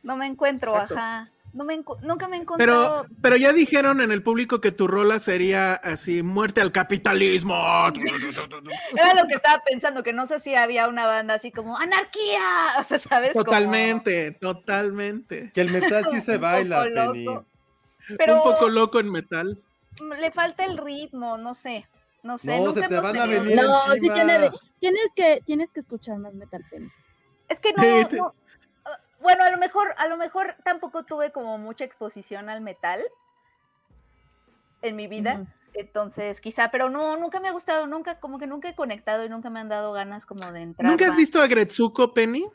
no, 0.03 0.15
me 0.17 0.25
encuentro, 0.25 0.71
Exacto. 0.73 0.95
ajá. 0.95 1.29
No 1.53 1.65
me 1.65 1.75
nunca 2.01 2.27
me 2.29 2.37
he 2.37 2.39
Pero, 2.57 2.73
encontrado. 2.73 3.05
pero 3.21 3.35
ya 3.35 3.51
dijeron 3.51 3.99
en 3.99 4.11
el 4.11 4.23
público 4.23 4.61
que 4.61 4.71
tu 4.71 4.87
rola 4.87 5.19
sería 5.19 5.73
así, 5.73 6.23
muerte 6.23 6.61
al 6.61 6.71
capitalismo. 6.71 7.55
Era 8.95 9.13
lo 9.21 9.27
que 9.27 9.35
estaba 9.35 9.61
pensando, 9.69 10.01
que 10.03 10.13
no 10.13 10.27
sé 10.27 10.39
si 10.39 10.55
había 10.55 10.87
una 10.87 11.05
banda 11.07 11.33
así 11.33 11.51
como 11.51 11.77
anarquía, 11.77 12.41
o 12.79 12.83
sea, 12.83 12.99
¿sabes? 12.99 13.33
Como- 13.33 13.43
Totalmente, 13.45 14.31
totalmente. 14.31 15.51
Que 15.53 15.61
el 15.61 15.71
metal 15.71 16.05
sí 16.09 16.19
se 16.21 16.35
Un 16.35 16.41
baila, 16.41 16.83
poco 16.83 17.11
Penny. 17.11 17.25
loco. 17.25 17.45
Pero 18.17 18.35
Un 18.37 18.43
poco 18.43 18.69
loco 18.69 18.99
en 18.99 19.11
metal. 19.11 19.57
le 20.19 20.31
falta 20.31 20.65
el 20.65 20.77
ritmo, 20.77 21.37
no 21.37 21.53
sé. 21.53 21.85
No 22.23 22.37
sé. 22.37 22.57
No, 22.57 22.67
nunca 22.67 22.81
se 22.83 22.87
te 22.87 22.99
van 22.99 23.17
a 23.17 23.25
venir 23.25 23.59
No, 23.61 23.79
sí 23.85 23.91
encima. 23.95 24.13
tiene 24.13 24.39
de- 24.39 24.51
tienes 24.79 25.13
que, 25.15 25.41
tienes 25.45 25.73
que 25.73 25.79
escuchar 25.79 26.17
más 26.17 26.33
metal 26.33 26.63
Penny. 26.69 26.89
Es 27.49 27.59
que 27.59 27.73
no, 27.73 27.83
Sí, 27.83 28.17
bueno, 29.21 29.43
a 29.43 29.49
lo 29.49 29.57
mejor, 29.57 29.93
a 29.97 30.07
lo 30.07 30.17
mejor 30.17 30.55
tampoco 30.63 31.03
tuve 31.03 31.31
como 31.31 31.57
mucha 31.57 31.83
exposición 31.85 32.49
al 32.49 32.61
metal 32.61 33.01
en 34.81 34.95
mi 34.95 35.07
vida. 35.07 35.45
Entonces, 35.73 36.41
quizá, 36.41 36.69
pero 36.69 36.89
no, 36.89 37.15
nunca 37.15 37.39
me 37.39 37.47
ha 37.47 37.51
gustado, 37.53 37.87
nunca, 37.87 38.19
como 38.19 38.37
que 38.39 38.47
nunca 38.47 38.67
he 38.69 38.75
conectado 38.75 39.23
y 39.23 39.29
nunca 39.29 39.49
me 39.49 39.61
han 39.61 39.69
dado 39.69 39.93
ganas 39.93 40.25
como 40.25 40.51
de 40.51 40.61
entrar. 40.63 40.89
¿Nunca 40.89 41.05
has 41.05 41.11
más. 41.11 41.17
visto 41.17 41.41
a 41.41 41.47
Gretsuko, 41.47 42.13
Penny? 42.13 42.45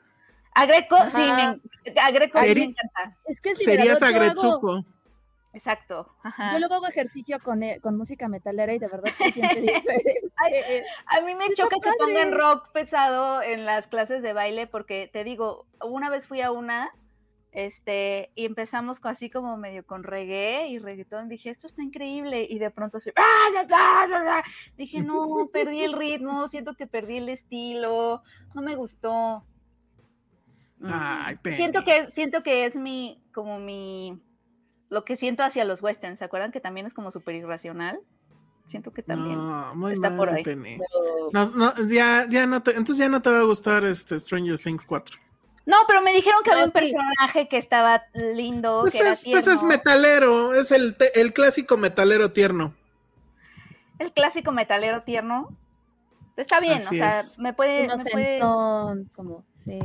A 0.53 0.67
Greco, 0.67 0.97
sí, 1.11 1.19
me, 1.19 1.61
a 2.01 2.11
Greco 2.11 2.41
sí 2.43 2.55
me 2.55 2.65
encanta. 2.65 3.17
Es 3.27 3.41
que 3.41 3.51
es 3.51 3.59
Serías 3.59 4.03
a 4.03 4.09
hago- 4.09 4.19
Gretsuko. 4.19 4.85
Exacto. 5.57 6.07
ajá. 6.23 6.53
Yo 6.53 6.59
luego 6.59 6.75
hago 6.75 6.87
ejercicio 6.87 7.39
con, 7.41 7.63
eh, 7.63 7.81
con 7.81 7.97
música 7.97 8.29
metalera 8.29 8.75
y 8.75 8.79
de 8.79 8.89
verdad 8.89 9.11
se 9.17 9.31
siente 9.33 9.61
diferente. 9.61 10.21
Ay, 10.37 10.83
A 11.07 11.23
mí 11.23 11.35
me 11.35 11.47
Está 11.47 11.63
choca 11.63 11.77
que 11.83 11.91
pongan 11.99 12.33
rock 12.33 12.71
pesado 12.73 13.41
en 13.43 13.65
las 13.65 13.87
clases 13.87 14.21
de 14.21 14.35
baile 14.35 14.67
porque 14.67 15.09
te 15.11 15.25
digo, 15.25 15.67
una 15.83 16.11
vez 16.11 16.27
fui 16.27 16.43
a 16.43 16.51
una 16.51 16.91
este 17.53 18.33
y 18.35 18.45
empezamos 18.45 19.01
con- 19.01 19.13
así 19.13 19.31
como 19.31 19.57
medio 19.57 19.87
con 19.87 20.03
reggae 20.05 20.69
y 20.69 20.79
reggaetón, 20.79 21.31
dije, 21.31 21.49
esto 21.49 21.67
está 21.67 21.83
increíble 21.83 22.47
y 22.51 22.59
de 22.59 22.71
pronto 22.71 22.99
así, 22.99 23.09
¡ah, 23.17 23.49
ya, 23.55 23.63
ya, 23.67 24.07
ya, 24.11 24.25
ya! 24.25 24.45
dije, 24.77 25.01
no, 25.01 25.49
perdí 25.51 25.81
el 25.81 25.95
ritmo, 25.95 26.49
siento 26.49 26.75
que 26.75 26.87
perdí 26.87 27.17
el 27.17 27.31
estilo, 27.31 28.23
no 28.55 28.61
me 28.61 28.75
gustó. 28.77 29.43
Ay. 30.85 31.37
Siento 31.55 31.83
que 31.83 32.11
siento 32.11 32.43
que 32.43 32.67
es 32.67 32.77
mi 32.77 33.23
como 33.33 33.59
mi 33.59 34.21
lo 34.89 35.05
que 35.05 35.17
siento 35.17 35.43
hacia 35.43 35.65
los 35.65 35.83
westerns, 35.83 36.19
¿se 36.19 36.25
acuerdan 36.25 36.53
que 36.53 36.61
también 36.61 36.87
es 36.87 36.95
como 36.95 37.11
súper 37.11 37.35
irracional? 37.37 37.99
Siento 38.67 38.93
que 38.93 39.03
también. 39.03 39.37
No, 39.37 39.75
muy 39.77 39.93
está 39.93 40.09
mal, 40.11 40.19
por 40.19 40.29
ahí. 40.31 40.43
Penny. 40.43 40.79
Pero- 40.79 41.31
No, 41.33 41.51
no, 41.53 41.75
ya, 41.89 42.27
ya 42.29 42.47
no 42.47 42.63
te, 42.63 42.71
entonces 42.73 42.99
ya 42.99 43.09
no 43.09 43.23
te 43.23 43.31
va 43.31 43.39
a 43.41 43.45
gustar 43.45 43.85
este 43.85 44.19
Stranger 44.19 44.59
Things 44.59 44.85
4. 44.85 45.19
No, 45.67 45.77
pero 45.89 46.01
me 46.03 46.13
dijeron 46.13 46.41
que 46.45 46.51
No, 46.51 46.55
había 46.55 46.65
un 46.67 46.71
sí. 46.73 46.79
personaje 46.79 47.49
que 47.49 47.59
estaba 47.59 48.03
lindo, 48.15 48.81
Pues 48.83 48.93
que 48.93 48.99
era 49.01 49.13
es, 49.13 49.25
pues 49.25 49.47
es 49.49 49.63
metalero, 49.65 50.55
es 50.55 50.71
el, 50.71 50.97
te- 50.97 51.21
el 51.21 51.33
clásico 51.33 51.77
metalero 51.77 52.33
tierno. 52.33 52.75
el 53.99 54.13
clásico 54.13 54.53
metalero 54.53 55.03
tierno. 55.03 55.49
Está 56.37 56.61
bien, 56.61 56.75
Así 56.79 56.97
o 56.97 56.99
sea, 56.99 57.21
es. 57.21 57.39
me 57.39 57.53
puede, 57.55 57.89
me 57.89 57.97
puede- 58.11 58.37
inocentón, 58.39 59.11
como, 59.17 59.45
sí. 59.55 59.79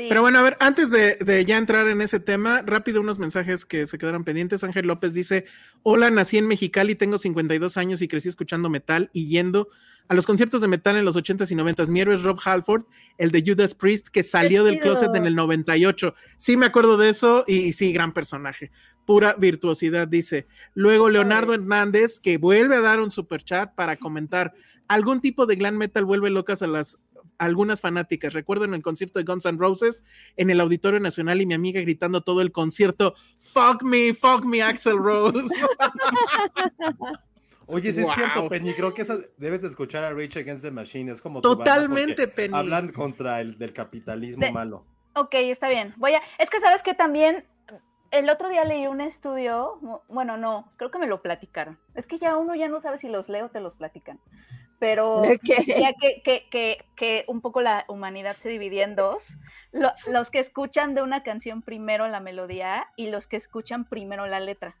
Sí. 0.00 0.06
Pero 0.08 0.22
bueno, 0.22 0.38
a 0.38 0.42
ver, 0.42 0.56
antes 0.60 0.90
de, 0.90 1.16
de 1.16 1.44
ya 1.44 1.58
entrar 1.58 1.86
en 1.88 2.00
ese 2.00 2.20
tema, 2.20 2.62
rápido 2.62 3.02
unos 3.02 3.18
mensajes 3.18 3.66
que 3.66 3.86
se 3.86 3.98
quedaron 3.98 4.24
pendientes. 4.24 4.64
Ángel 4.64 4.86
López 4.86 5.12
dice, 5.12 5.44
hola, 5.82 6.10
nací 6.10 6.38
en 6.38 6.48
Mexicali, 6.48 6.94
tengo 6.94 7.18
52 7.18 7.76
años 7.76 8.00
y 8.00 8.08
crecí 8.08 8.30
escuchando 8.30 8.70
metal 8.70 9.10
y 9.12 9.28
yendo 9.28 9.68
a 10.08 10.14
los 10.14 10.26
conciertos 10.26 10.62
de 10.62 10.68
metal 10.68 10.96
en 10.96 11.04
los 11.04 11.16
80s 11.16 11.52
y 11.52 11.54
90s. 11.54 11.88
Mi 11.88 12.00
héroe 12.00 12.14
es 12.14 12.22
Rob 12.22 12.40
Halford, 12.42 12.84
el 13.18 13.30
de 13.30 13.44
Judas 13.46 13.74
Priest, 13.74 14.08
que 14.08 14.22
salió 14.22 14.64
del 14.64 14.80
closet 14.80 15.14
en 15.14 15.26
el 15.26 15.36
98. 15.36 16.14
Sí, 16.38 16.56
me 16.56 16.64
acuerdo 16.64 16.96
de 16.96 17.10
eso 17.10 17.44
y, 17.46 17.58
y 17.58 17.72
sí, 17.74 17.92
gran 17.92 18.14
personaje. 18.14 18.70
Pura 19.04 19.34
virtuosidad, 19.34 20.08
dice. 20.08 20.46
Luego 20.72 21.10
Leonardo 21.10 21.52
Hernández, 21.52 22.18
que 22.18 22.38
vuelve 22.38 22.76
a 22.76 22.80
dar 22.80 23.00
un 23.00 23.10
super 23.10 23.44
chat 23.44 23.74
para 23.74 23.96
comentar. 23.98 24.54
Algún 24.88 25.20
tipo 25.20 25.44
de 25.44 25.56
glam 25.56 25.76
metal 25.76 26.06
vuelve 26.06 26.30
locas 26.30 26.62
a 26.62 26.66
las 26.66 26.98
algunas 27.40 27.80
fanáticas. 27.80 28.32
Recuerdo 28.32 28.64
en 28.66 28.74
el 28.74 28.82
concierto 28.82 29.18
de 29.18 29.24
Guns 29.24 29.46
N' 29.46 29.58
Roses 29.58 30.04
en 30.36 30.50
el 30.50 30.60
Auditorio 30.60 31.00
Nacional 31.00 31.40
y 31.40 31.46
mi 31.46 31.54
amiga 31.54 31.80
gritando 31.80 32.20
todo 32.20 32.42
el 32.42 32.52
concierto, 32.52 33.14
fuck 33.38 33.82
me, 33.82 34.14
fuck 34.14 34.44
me, 34.44 34.62
Axel 34.62 34.98
Rose. 34.98 35.48
Oye, 37.66 37.92
sí 37.92 38.00
Wow. 38.02 38.10
es 38.10 38.14
cierto, 38.16 38.48
Penny. 38.48 38.74
Creo 38.74 38.92
que 38.92 39.02
esa- 39.02 39.18
debes 39.36 39.62
de 39.62 39.68
escuchar 39.68 40.02
a 40.04 40.10
Rage 40.10 40.40
Against 40.40 40.64
the 40.64 40.70
Machine. 40.72 41.10
Es 41.12 41.22
como 41.22 41.40
Totalmente, 41.40 42.26
Penny. 42.28 42.56
Hablan 42.56 42.90
contra 42.92 43.40
el 43.40 43.56
del 43.58 43.72
capitalismo 43.72 44.44
De- 44.44 44.50
malo. 44.52 44.84
Ok, 45.14 45.34
está 45.34 45.68
bien. 45.68 45.94
Voy 45.96 46.14
a. 46.14 46.20
Es 46.38 46.50
que 46.50 46.60
sabes 46.60 46.82
que 46.82 46.94
también 46.94 47.44
el 48.10 48.28
otro 48.28 48.48
día 48.48 48.64
leí 48.64 48.86
un 48.88 49.00
estudio. 49.00 49.78
Bueno, 50.08 50.36
no, 50.36 50.72
creo 50.76 50.90
que 50.90 50.98
me 50.98 51.06
lo 51.06 51.22
platicaron. 51.22 51.78
Es 51.94 52.06
que 52.06 52.18
ya 52.18 52.36
uno 52.36 52.54
ya 52.56 52.68
no 52.68 52.80
sabe 52.80 52.98
si 52.98 53.08
los 53.08 53.28
leo 53.28 53.46
o 53.46 53.50
te 53.50 53.60
los 53.60 53.74
platican. 53.74 54.18
Pero 54.80 55.22
decía 55.44 55.92
que, 56.00 56.22
que, 56.24 56.48
que, 56.50 56.84
que 56.96 57.24
un 57.28 57.40
poco 57.40 57.60
la 57.60 57.84
humanidad 57.86 58.36
se 58.36 58.48
dividía 58.48 58.82
en 58.84 58.96
dos. 58.96 59.36
Lo- 59.72 59.92
los 60.08 60.30
que 60.30 60.40
escuchan 60.40 60.94
de 60.96 61.02
una 61.02 61.22
canción 61.22 61.62
primero 61.62 62.08
la 62.08 62.18
melodía 62.20 62.88
y 62.96 63.10
los 63.10 63.28
que 63.28 63.36
escuchan 63.36 63.84
primero 63.84 64.26
la 64.26 64.40
letra. 64.40 64.74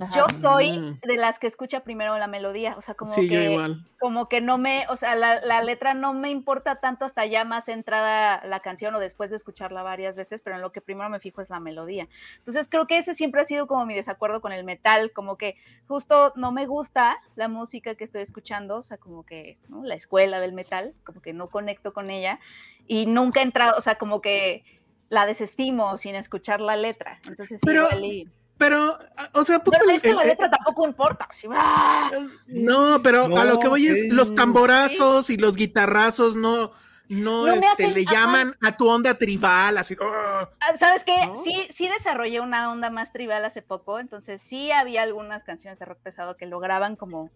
Ajá. 0.00 0.16
Yo 0.16 0.26
soy 0.40 0.78
Mm. 0.78 1.00
de 1.02 1.16
las 1.16 1.38
que 1.38 1.46
escucha 1.46 1.80
primero 1.80 2.16
la 2.16 2.26
melodía, 2.26 2.76
o 2.78 2.82
sea, 2.82 2.94
como 2.94 3.12
Sí, 3.12 3.28
que 3.28 3.50
igual. 3.52 3.86
como 4.00 4.26
que 4.26 4.40
no 4.40 4.56
me, 4.56 4.86
o 4.88 4.96
sea, 4.96 5.14
la, 5.16 5.40
la 5.44 5.62
letra 5.62 5.92
no 5.92 6.14
me 6.14 6.30
importa 6.30 6.76
tanto 6.76 7.04
hasta 7.04 7.26
ya 7.26 7.44
más 7.44 7.68
entrada 7.68 8.40
la 8.46 8.60
canción 8.60 8.94
o 8.94 8.98
después 9.00 9.28
de 9.30 9.36
escucharla 9.36 9.82
varias 9.82 10.16
veces, 10.16 10.40
pero 10.40 10.56
en 10.56 10.62
lo 10.62 10.72
que 10.72 10.80
primero 10.80 11.10
me 11.10 11.20
fijo 11.20 11.42
es 11.42 11.50
la 11.50 11.60
melodía. 11.60 12.08
Entonces 12.38 12.68
creo 12.70 12.86
que 12.86 12.96
ese 12.96 13.14
siempre 13.14 13.42
ha 13.42 13.44
sido 13.44 13.66
como 13.66 13.84
mi 13.84 13.92
desacuerdo 13.94 14.40
con 14.40 14.52
el 14.52 14.64
metal, 14.64 15.12
como 15.12 15.36
que 15.36 15.56
justo 15.86 16.32
no 16.36 16.52
me 16.52 16.64
gusta 16.66 17.18
la 17.36 17.48
música 17.48 17.94
que 17.94 18.04
estoy 18.04 18.22
escuchando, 18.22 18.76
o 18.78 18.82
sea, 18.82 18.96
como 18.96 19.26
que 19.26 19.58
¿no? 19.68 19.84
la 19.84 19.94
escuela 19.94 20.40
del 20.40 20.52
metal, 20.54 20.94
como 21.04 21.20
que 21.20 21.34
no 21.34 21.48
conecto 21.48 21.92
con 21.92 22.08
ella 22.08 22.40
y 22.86 23.04
nunca 23.04 23.40
he 23.40 23.42
entrado, 23.42 23.74
o 23.76 23.82
sea, 23.82 23.96
como 23.96 24.22
que 24.22 24.64
la 25.10 25.26
desestimo 25.26 25.98
sin 25.98 26.14
escuchar 26.14 26.62
la 26.62 26.76
letra. 26.76 27.18
Entonces 27.28 27.60
sí, 27.60 27.66
Pero- 27.66 27.82
igual 27.88 28.04
y- 28.06 28.28
Pero, 28.64 28.96
o 29.32 29.42
sea, 29.42 29.58
poco 29.58 29.76
Pero 29.76 29.90
el- 29.90 29.96
es 29.96 30.02
que 30.02 30.10
el- 30.10 30.16
la 30.16 30.22
letra 30.22 30.48
tampoco 30.48 30.86
importa. 30.86 31.26
¡ah! 31.52 32.12
No, 32.46 33.02
pero 33.02 33.24
a 33.36 33.44
lo 33.44 33.58
que 33.58 33.66
voy 33.66 33.88
es 33.88 34.04
No, 34.04 34.14
los 34.14 34.28
sí. 34.28 34.34
tamborazos 34.36 35.30
y 35.30 35.36
los 35.36 35.56
guitarrazos 35.56 36.36
no, 36.36 36.70
no, 37.08 37.48
este, 37.48 37.66
hacen- 37.66 37.94
le 37.94 38.02
ajá. 38.06 38.12
llaman 38.12 38.56
a 38.60 38.76
tu 38.76 38.88
onda 38.88 39.14
tribal, 39.18 39.78
así. 39.78 39.94
"Ugh". 39.94 40.48
Ah, 40.60 40.76
¿Sabes 40.78 41.02
qué? 41.02 41.26
¿No? 41.26 41.42
Sí, 41.42 41.66
sí 41.70 41.88
desarrollé 41.88 42.38
una 42.38 42.70
onda 42.70 42.88
más 42.88 43.10
tribal 43.12 43.44
hace 43.44 43.62
poco, 43.62 43.98
entonces 43.98 44.40
sí 44.42 44.70
había 44.70 45.02
algunas 45.02 45.42
canciones 45.42 45.80
de 45.80 45.84
rock 45.84 45.98
pesado 45.98 46.36
que 46.36 46.46
lograban 46.46 46.94
como, 46.94 47.30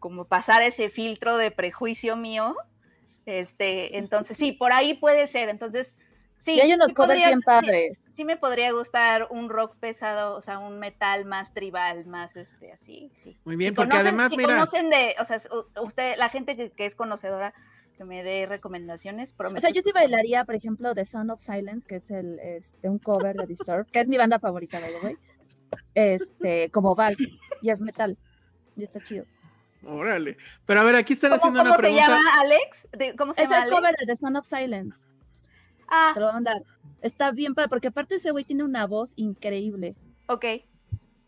como 0.00 0.24
pasar 0.24 0.62
ese 0.62 0.88
filtro 0.88 1.36
de 1.36 1.50
prejuicio 1.50 2.16
mío. 2.16 2.56
Este, 3.26 3.98
entonces 3.98 4.38
sí, 4.38 4.52
por 4.52 4.72
ahí 4.72 4.94
puede 4.94 5.26
ser. 5.26 5.50
Entonces, 5.50 5.94
sí. 6.44 6.52
y 6.54 6.60
hay 6.60 6.72
unos 6.72 6.90
sí 6.90 6.94
covers 6.94 7.12
podría- 7.20 7.26
bien 7.28 7.40
sí- 7.40 7.44
padres. 7.44 8.08
Sí, 8.16 8.24
me 8.24 8.36
podría 8.36 8.72
gustar 8.72 9.26
un 9.30 9.48
rock 9.48 9.76
pesado, 9.76 10.36
o 10.36 10.40
sea, 10.40 10.58
un 10.58 10.78
metal 10.78 11.24
más 11.24 11.52
tribal, 11.52 12.06
más 12.06 12.36
este, 12.36 12.72
así, 12.72 13.10
sí. 13.22 13.36
Muy 13.44 13.56
bien, 13.56 13.72
Si 13.72 13.76
porque 13.76 13.92
conocen- 13.96 14.00
además, 14.00 14.30
si 14.30 14.36
mira, 14.36 14.54
conocen 14.54 14.90
de, 14.90 15.14
o 15.20 15.24
sea, 15.24 15.40
usted, 15.82 16.16
la 16.16 16.28
gente 16.28 16.56
que, 16.56 16.70
que 16.70 16.86
es 16.86 16.94
conocedora, 16.94 17.52
que 17.96 18.04
me 18.04 18.22
dé 18.24 18.46
recomendaciones, 18.46 19.32
O 19.32 19.36
prometo. 19.36 19.60
sea, 19.60 19.70
yo 19.70 19.80
sí 19.80 19.92
bailaría, 19.92 20.44
por 20.44 20.54
ejemplo, 20.56 20.94
The 20.94 21.04
Sound 21.04 21.30
of 21.30 21.40
Silence, 21.40 21.86
que 21.86 21.96
es 21.96 22.10
el 22.10 22.38
este, 22.40 22.88
un 22.88 22.98
cover 22.98 23.36
de 23.36 23.46
Disturbed, 23.46 23.86
que 23.90 24.00
es 24.00 24.08
mi 24.08 24.16
banda 24.16 24.38
favorita, 24.40 24.80
by 24.80 24.92
the 24.92 25.06
way. 25.06 25.16
Este, 25.94 26.70
como 26.70 26.94
vals, 26.94 27.18
y 27.62 27.70
es 27.70 27.80
metal. 27.80 28.16
Y 28.76 28.82
está 28.82 29.00
chido. 29.00 29.24
órale. 29.86 30.36
Pero 30.66 30.80
a 30.80 30.84
ver, 30.84 30.96
aquí 30.96 31.12
están 31.12 31.30
¿Cómo, 31.30 31.36
haciendo 31.40 31.60
cómo 31.60 31.68
una 31.70 31.76
se 31.76 31.82
pregunta. 31.82 32.08
llama, 32.08 32.40
Alex? 32.40 33.16
¿Cómo 33.18 33.34
se 33.34 33.42
Es 33.42 33.48
llama, 33.48 33.56
el 33.58 33.62
Alex? 33.68 33.76
cover 33.76 33.94
de 33.96 34.06
The 34.06 34.16
Sound 34.16 34.36
of 34.38 34.44
Silence. 34.46 35.08
Ah, 35.88 36.12
Te 36.14 36.20
lo 36.20 36.26
voy 36.26 36.30
a 36.30 36.34
mandar. 36.34 36.62
Está 37.02 37.30
bien 37.30 37.54
padre, 37.54 37.68
porque 37.68 37.88
aparte 37.88 38.14
ese 38.16 38.30
güey 38.30 38.44
tiene 38.44 38.64
una 38.64 38.86
voz 38.86 39.12
increíble. 39.16 39.94
ok. 40.26 40.44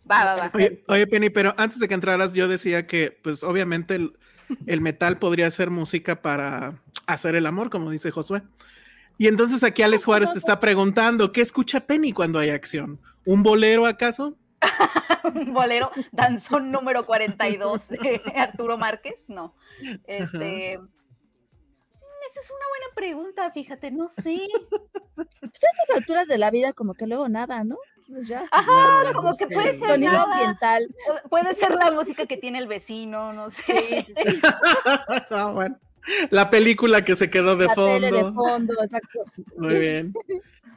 Va, 0.08 0.24
va, 0.24 0.36
va. 0.36 0.50
Oye, 0.54 0.84
oye, 0.86 1.06
Penny, 1.08 1.30
pero 1.30 1.52
antes 1.58 1.80
de 1.80 1.88
que 1.88 1.94
entraras, 1.94 2.32
yo 2.32 2.46
decía 2.46 2.86
que, 2.86 3.18
pues, 3.24 3.42
obviamente, 3.42 3.96
el, 3.96 4.16
el 4.66 4.80
metal 4.80 5.18
podría 5.18 5.50
ser 5.50 5.70
música 5.70 6.22
para 6.22 6.80
hacer 7.08 7.34
el 7.34 7.44
amor, 7.44 7.70
como 7.70 7.90
dice 7.90 8.12
Josué. 8.12 8.42
Y 9.18 9.26
entonces 9.26 9.64
aquí 9.64 9.82
Alex 9.82 10.04
Juárez 10.04 10.32
te 10.32 10.38
está 10.38 10.60
preguntando, 10.60 11.32
¿qué 11.32 11.40
escucha 11.40 11.80
Penny 11.80 12.12
cuando 12.12 12.38
hay 12.38 12.50
acción? 12.50 13.00
¿Un 13.24 13.42
bolero 13.42 13.84
acaso? 13.86 14.36
Un 15.34 15.52
bolero, 15.52 15.90
danzón 16.12 16.70
número 16.70 17.04
42 17.04 17.88
de 17.88 18.22
Arturo 18.36 18.78
Márquez. 18.78 19.16
No. 19.26 19.54
Este. 20.06 20.78
Esa 22.36 22.44
es 22.44 22.50
una 22.50 22.68
buena 22.68 22.94
pregunta, 22.94 23.50
fíjate, 23.50 23.90
no 23.90 24.08
sé. 24.22 24.38
Pues 25.16 25.28
a 25.42 25.46
estas 25.46 25.96
alturas 25.96 26.28
de 26.28 26.36
la 26.36 26.50
vida, 26.50 26.74
como 26.74 26.92
que 26.92 27.06
luego 27.06 27.26
nada, 27.30 27.64
¿no? 27.64 27.78
Pues 28.06 28.28
ya. 28.28 28.44
Ajá, 28.50 29.14
como 29.14 29.34
que 29.34 29.46
puede 29.46 29.78
ser 29.78 29.88
Sonido 29.88 30.12
nada. 30.12 30.24
ambiental. 30.24 30.94
Puede 31.30 31.54
ser 31.54 31.70
la 31.74 31.90
música 31.90 32.26
que 32.26 32.36
tiene 32.36 32.58
el 32.58 32.66
vecino, 32.66 33.32
no 33.32 33.48
sé. 33.48 34.04
Sí, 34.06 34.14
sí, 34.14 34.14
sí. 34.14 34.40
Ah, 35.30 35.50
bueno. 35.54 35.78
La 36.30 36.50
película 36.50 37.02
que 37.02 37.16
se 37.16 37.30
quedó 37.30 37.56
de 37.56 37.66
La 37.66 37.74
tele 37.74 38.12
de 38.12 38.22
fondo. 38.24 38.34
fondo, 38.34 38.74
exacto. 38.82 39.24
Muy 39.56 39.76
bien. 39.76 40.12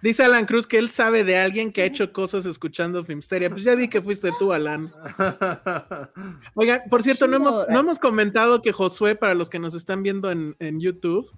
Dice 0.01 0.23
Alan 0.23 0.45
Cruz 0.45 0.65
que 0.65 0.77
él 0.77 0.89
sabe 0.89 1.25
de 1.25 1.37
alguien 1.37 1.73
que 1.73 1.81
ha 1.81 1.85
hecho 1.85 2.13
cosas 2.13 2.45
escuchando 2.45 3.03
Filmsteria. 3.03 3.49
Pues 3.49 3.63
ya 3.65 3.75
vi 3.75 3.89
que 3.89 4.01
fuiste 4.01 4.31
tú, 4.39 4.53
Alan. 4.53 4.93
Oigan, 6.55 6.83
por 6.89 7.03
cierto, 7.03 7.27
no 7.27 7.35
hemos, 7.35 7.67
no 7.67 7.79
hemos 7.81 7.99
comentado 7.99 8.61
que 8.61 8.71
Josué, 8.71 9.15
para 9.15 9.33
los 9.33 9.49
que 9.49 9.59
nos 9.59 9.73
están 9.73 10.01
viendo 10.01 10.31
en, 10.31 10.55
en 10.59 10.79
YouTube, 10.79 11.29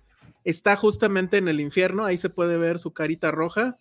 está 0.43 0.75
justamente 0.75 1.37
en 1.37 1.47
el 1.47 1.59
infierno. 1.59 2.05
Ahí 2.05 2.17
se 2.17 2.29
puede 2.29 2.57
ver 2.57 2.79
su 2.79 2.91
carita 2.93 3.31
roja. 3.31 3.77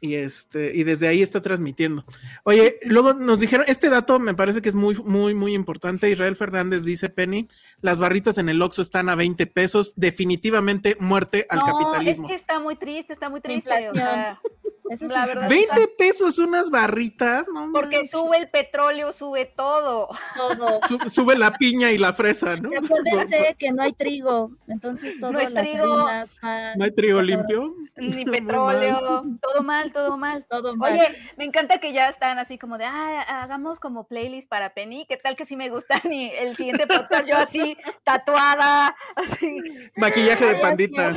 Y 0.00 0.14
este, 0.14 0.76
y 0.76 0.84
desde 0.84 1.08
ahí 1.08 1.22
está 1.22 1.42
transmitiendo. 1.42 2.04
Oye, 2.44 2.78
luego 2.84 3.14
nos 3.14 3.40
dijeron, 3.40 3.66
este 3.68 3.88
dato 3.88 4.20
me 4.20 4.32
parece 4.32 4.62
que 4.62 4.68
es 4.68 4.76
muy, 4.76 4.94
muy, 4.94 5.34
muy 5.34 5.54
importante. 5.54 6.08
Israel 6.08 6.36
Fernández 6.36 6.84
dice, 6.84 7.08
Penny, 7.08 7.48
las 7.80 7.98
barritas 7.98 8.38
en 8.38 8.48
el 8.48 8.62
Oxxo 8.62 8.80
están 8.80 9.08
a 9.08 9.16
20 9.16 9.46
pesos. 9.48 9.94
Definitivamente 9.96 10.96
muerte 11.00 11.46
al 11.50 11.58
no, 11.58 11.64
capitalismo. 11.64 12.26
Es 12.26 12.30
que 12.30 12.36
está 12.36 12.60
muy 12.60 12.76
triste, 12.76 13.12
está 13.12 13.28
muy 13.28 13.40
triste. 13.40 13.70
Inflación. 13.70 13.90
O 13.90 13.94
sea, 13.96 14.40
Eso 14.90 15.08
sí. 15.08 15.14
la 15.14 15.26
verdad. 15.26 15.48
20 15.48 15.88
pesos 15.98 16.38
unas 16.38 16.70
barritas, 16.70 17.46
no 17.52 17.70
Porque 17.72 17.96
manches. 17.96 18.10
sube 18.10 18.36
el 18.38 18.48
petróleo, 18.50 19.12
sube 19.12 19.46
todo. 19.56 20.08
todo. 20.36 20.80
Su- 20.88 21.08
sube 21.10 21.36
la 21.36 21.52
piña 21.52 21.90
y 21.90 21.98
la 21.98 22.12
fresa, 22.12 22.56
¿no? 22.56 22.70
Acuérdense 22.76 23.56
que 23.58 23.70
no 23.72 23.82
hay 23.82 23.92
trigo, 23.92 24.50
entonces 24.66 25.18
todo 25.20 25.32
No 25.32 25.38
hay 25.40 25.48
las 25.50 25.64
trigo. 25.68 25.84
harinas, 25.94 26.30
pan, 26.40 26.78
¿No 26.78 26.84
hay 26.84 26.90
trigo 26.94 27.18
todo, 27.18 27.22
limpio? 27.26 27.74
Ni 27.96 28.24
petróleo, 28.24 29.24
todo 29.40 29.62
mal, 29.62 29.92
todo 29.92 30.16
mal. 30.16 30.46
Todo 30.48 30.76
mal. 30.76 30.92
Oye, 30.92 31.08
me 31.36 31.44
encanta 31.44 31.78
que 31.80 31.92
ya 31.92 32.08
están 32.08 32.38
así 32.38 32.56
como 32.58 32.78
de, 32.78 32.84
ah, 32.84 33.42
hagamos 33.42 33.80
como 33.80 34.06
playlist 34.06 34.48
para 34.48 34.72
Penny. 34.74 35.04
¿Qué 35.06 35.16
tal 35.16 35.36
que 35.36 35.46
sí 35.46 35.56
me 35.56 35.68
gustan? 35.68 36.00
Y 36.12 36.30
el 36.30 36.56
siguiente 36.56 36.86
podcast 36.86 37.26
yo 37.26 37.36
así, 37.36 37.76
tatuada, 38.04 38.94
así. 39.16 39.56
Maquillaje 39.96 40.46
de 40.46 40.54
pandita. 40.56 41.12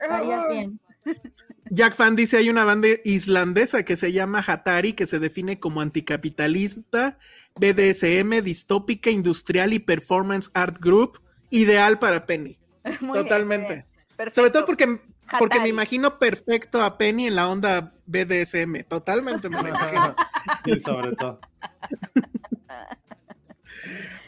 harías 0.00 0.48
bien. 0.48 0.80
Jack 1.70 1.94
Fan 1.96 2.14
dice, 2.14 2.36
hay 2.36 2.50
una 2.50 2.64
banda 2.64 2.88
islandesa 3.04 3.84
que 3.84 3.96
se 3.96 4.12
llama 4.12 4.44
Hatari, 4.46 4.92
que 4.92 5.06
se 5.06 5.18
define 5.18 5.58
como 5.58 5.80
anticapitalista, 5.80 7.18
BDSM, 7.56 8.42
distópica, 8.42 9.10
industrial 9.10 9.72
y 9.72 9.78
performance 9.78 10.50
art 10.54 10.78
group, 10.78 11.20
ideal 11.50 11.98
para 11.98 12.26
Penny. 12.26 12.58
Muy 13.00 13.18
Totalmente. 13.18 13.86
Sobre 14.32 14.50
todo 14.50 14.66
porque, 14.66 15.00
porque 15.38 15.60
me 15.60 15.68
imagino 15.68 16.18
perfecto 16.18 16.82
a 16.82 16.98
Penny 16.98 17.28
en 17.28 17.36
la 17.36 17.48
onda 17.48 17.94
BDSM. 18.06 18.84
Totalmente 18.88 19.48
me 19.48 19.62
lo 19.62 19.68
imagino. 19.68 20.14
Sí, 20.64 20.78
sobre 20.78 21.16
todo. 21.16 21.40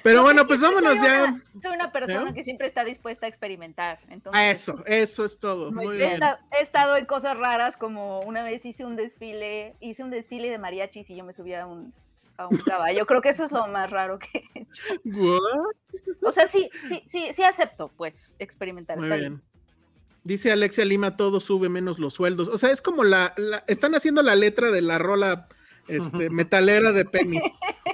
Pero 0.03 0.19
No, 0.19 0.23
bueno, 0.23 0.43
es 0.43 0.47
pues 0.47 0.61
vámonos 0.61 0.95
ya. 0.95 1.37
Una- 1.69 1.77
soy 1.77 1.77
una 1.77 1.93
persona 1.93 2.31
¿Eh? 2.31 2.35
que 2.35 2.45
siempre 2.45 2.67
está 2.67 2.85
dispuesta 2.85 3.27
a 3.27 3.29
experimentar. 3.29 3.99
Entonces, 4.11 4.41
A 4.41 4.51
eso, 4.51 4.83
eso 4.87 5.25
es 5.25 5.39
todo. 5.39 5.71
Muy 5.73 5.97
He, 5.97 5.99
bien. 5.99 6.13
esta- 6.13 6.41
he 6.59 6.63
estado 6.63 6.97
en 6.97 7.07
cosas 7.07 7.37
raras, 7.37 7.77
como 7.77 8.21
una 8.21 8.43
vez 8.43 8.65
hice 8.65 8.85
un 8.85 8.97
desfile, 8.97 9.75
hice 9.81 10.03
un 10.03 10.11
desfile 10.11 10.51
de 10.51 10.59
mariachis 10.59 11.09
y 11.11 11.17
yo 11.17 11.25
me 11.25 11.33
subía 11.33 11.63
a 11.63 11.67
un, 11.67 11.93
a 12.39 12.47
un 12.49 12.57
caballo. 12.59 13.07
Creo 13.07 13.21
que 13.23 13.31
eso 13.31 13.45
es 13.45 13.53
lo 13.53 13.67
más 13.69 13.91
raro 13.91 14.19
que 14.19 14.27
he 14.55 14.61
hecho. 14.61 14.71
What? 15.05 15.41
O 16.23 16.33
sea, 16.33 16.47
sí, 16.49 16.69
sí, 16.89 17.03
sí, 17.07 17.29
sí 17.33 17.43
acepto, 17.43 17.91
pues, 17.97 18.35
experimentar. 18.39 18.97
Muy 18.97 19.07
está 19.07 19.17
bien. 19.17 19.43
Dice 20.25 20.51
Alexia 20.51 20.85
Lima, 20.85 21.17
todo 21.17 21.39
sube 21.39 21.69
menos 21.69 21.99
los 22.01 22.15
sueldos. 22.15 22.49
O 22.49 22.59
sea, 22.59 22.71
es 22.73 22.83
como 22.83 23.05
la, 23.05 23.33
la- 23.37 23.63
están 23.69 23.95
haciendo 23.95 24.23
la 24.23 24.35
letra 24.35 24.71
de 24.73 24.83
la 24.83 24.99
rola 24.99 25.47
este, 25.89 26.31
metalera 26.31 26.93
de 26.93 27.05
Penny. 27.05 27.41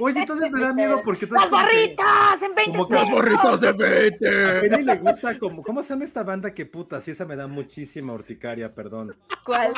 Oye, 0.00 0.20
entonces 0.20 0.50
me 0.50 0.60
da 0.60 0.72
miedo 0.72 1.00
porque 1.04 1.26
entonces 1.26 1.50
¡Las 1.50 1.62
barritas! 1.62 2.42
¡En 2.42 2.54
20 2.54 2.72
como 2.72 2.88
que 2.88 2.94
Los 2.94 3.02
pesos! 3.04 3.16
borritos 3.16 3.60
de 3.60 3.68
A 3.68 3.72
20. 3.72 4.60
Penny 4.60 4.84
le 4.84 4.96
gusta 4.96 5.38
como, 5.38 5.62
¿cómo 5.62 5.82
se 5.82 5.90
llama 5.90 6.04
esta 6.04 6.22
banda 6.22 6.52
que 6.52 6.66
puta? 6.66 7.00
Sí, 7.00 7.10
esa 7.10 7.24
me 7.24 7.36
da 7.36 7.46
muchísima 7.46 8.12
urticaria, 8.12 8.74
perdón. 8.74 9.14
¿Cuál? 9.44 9.72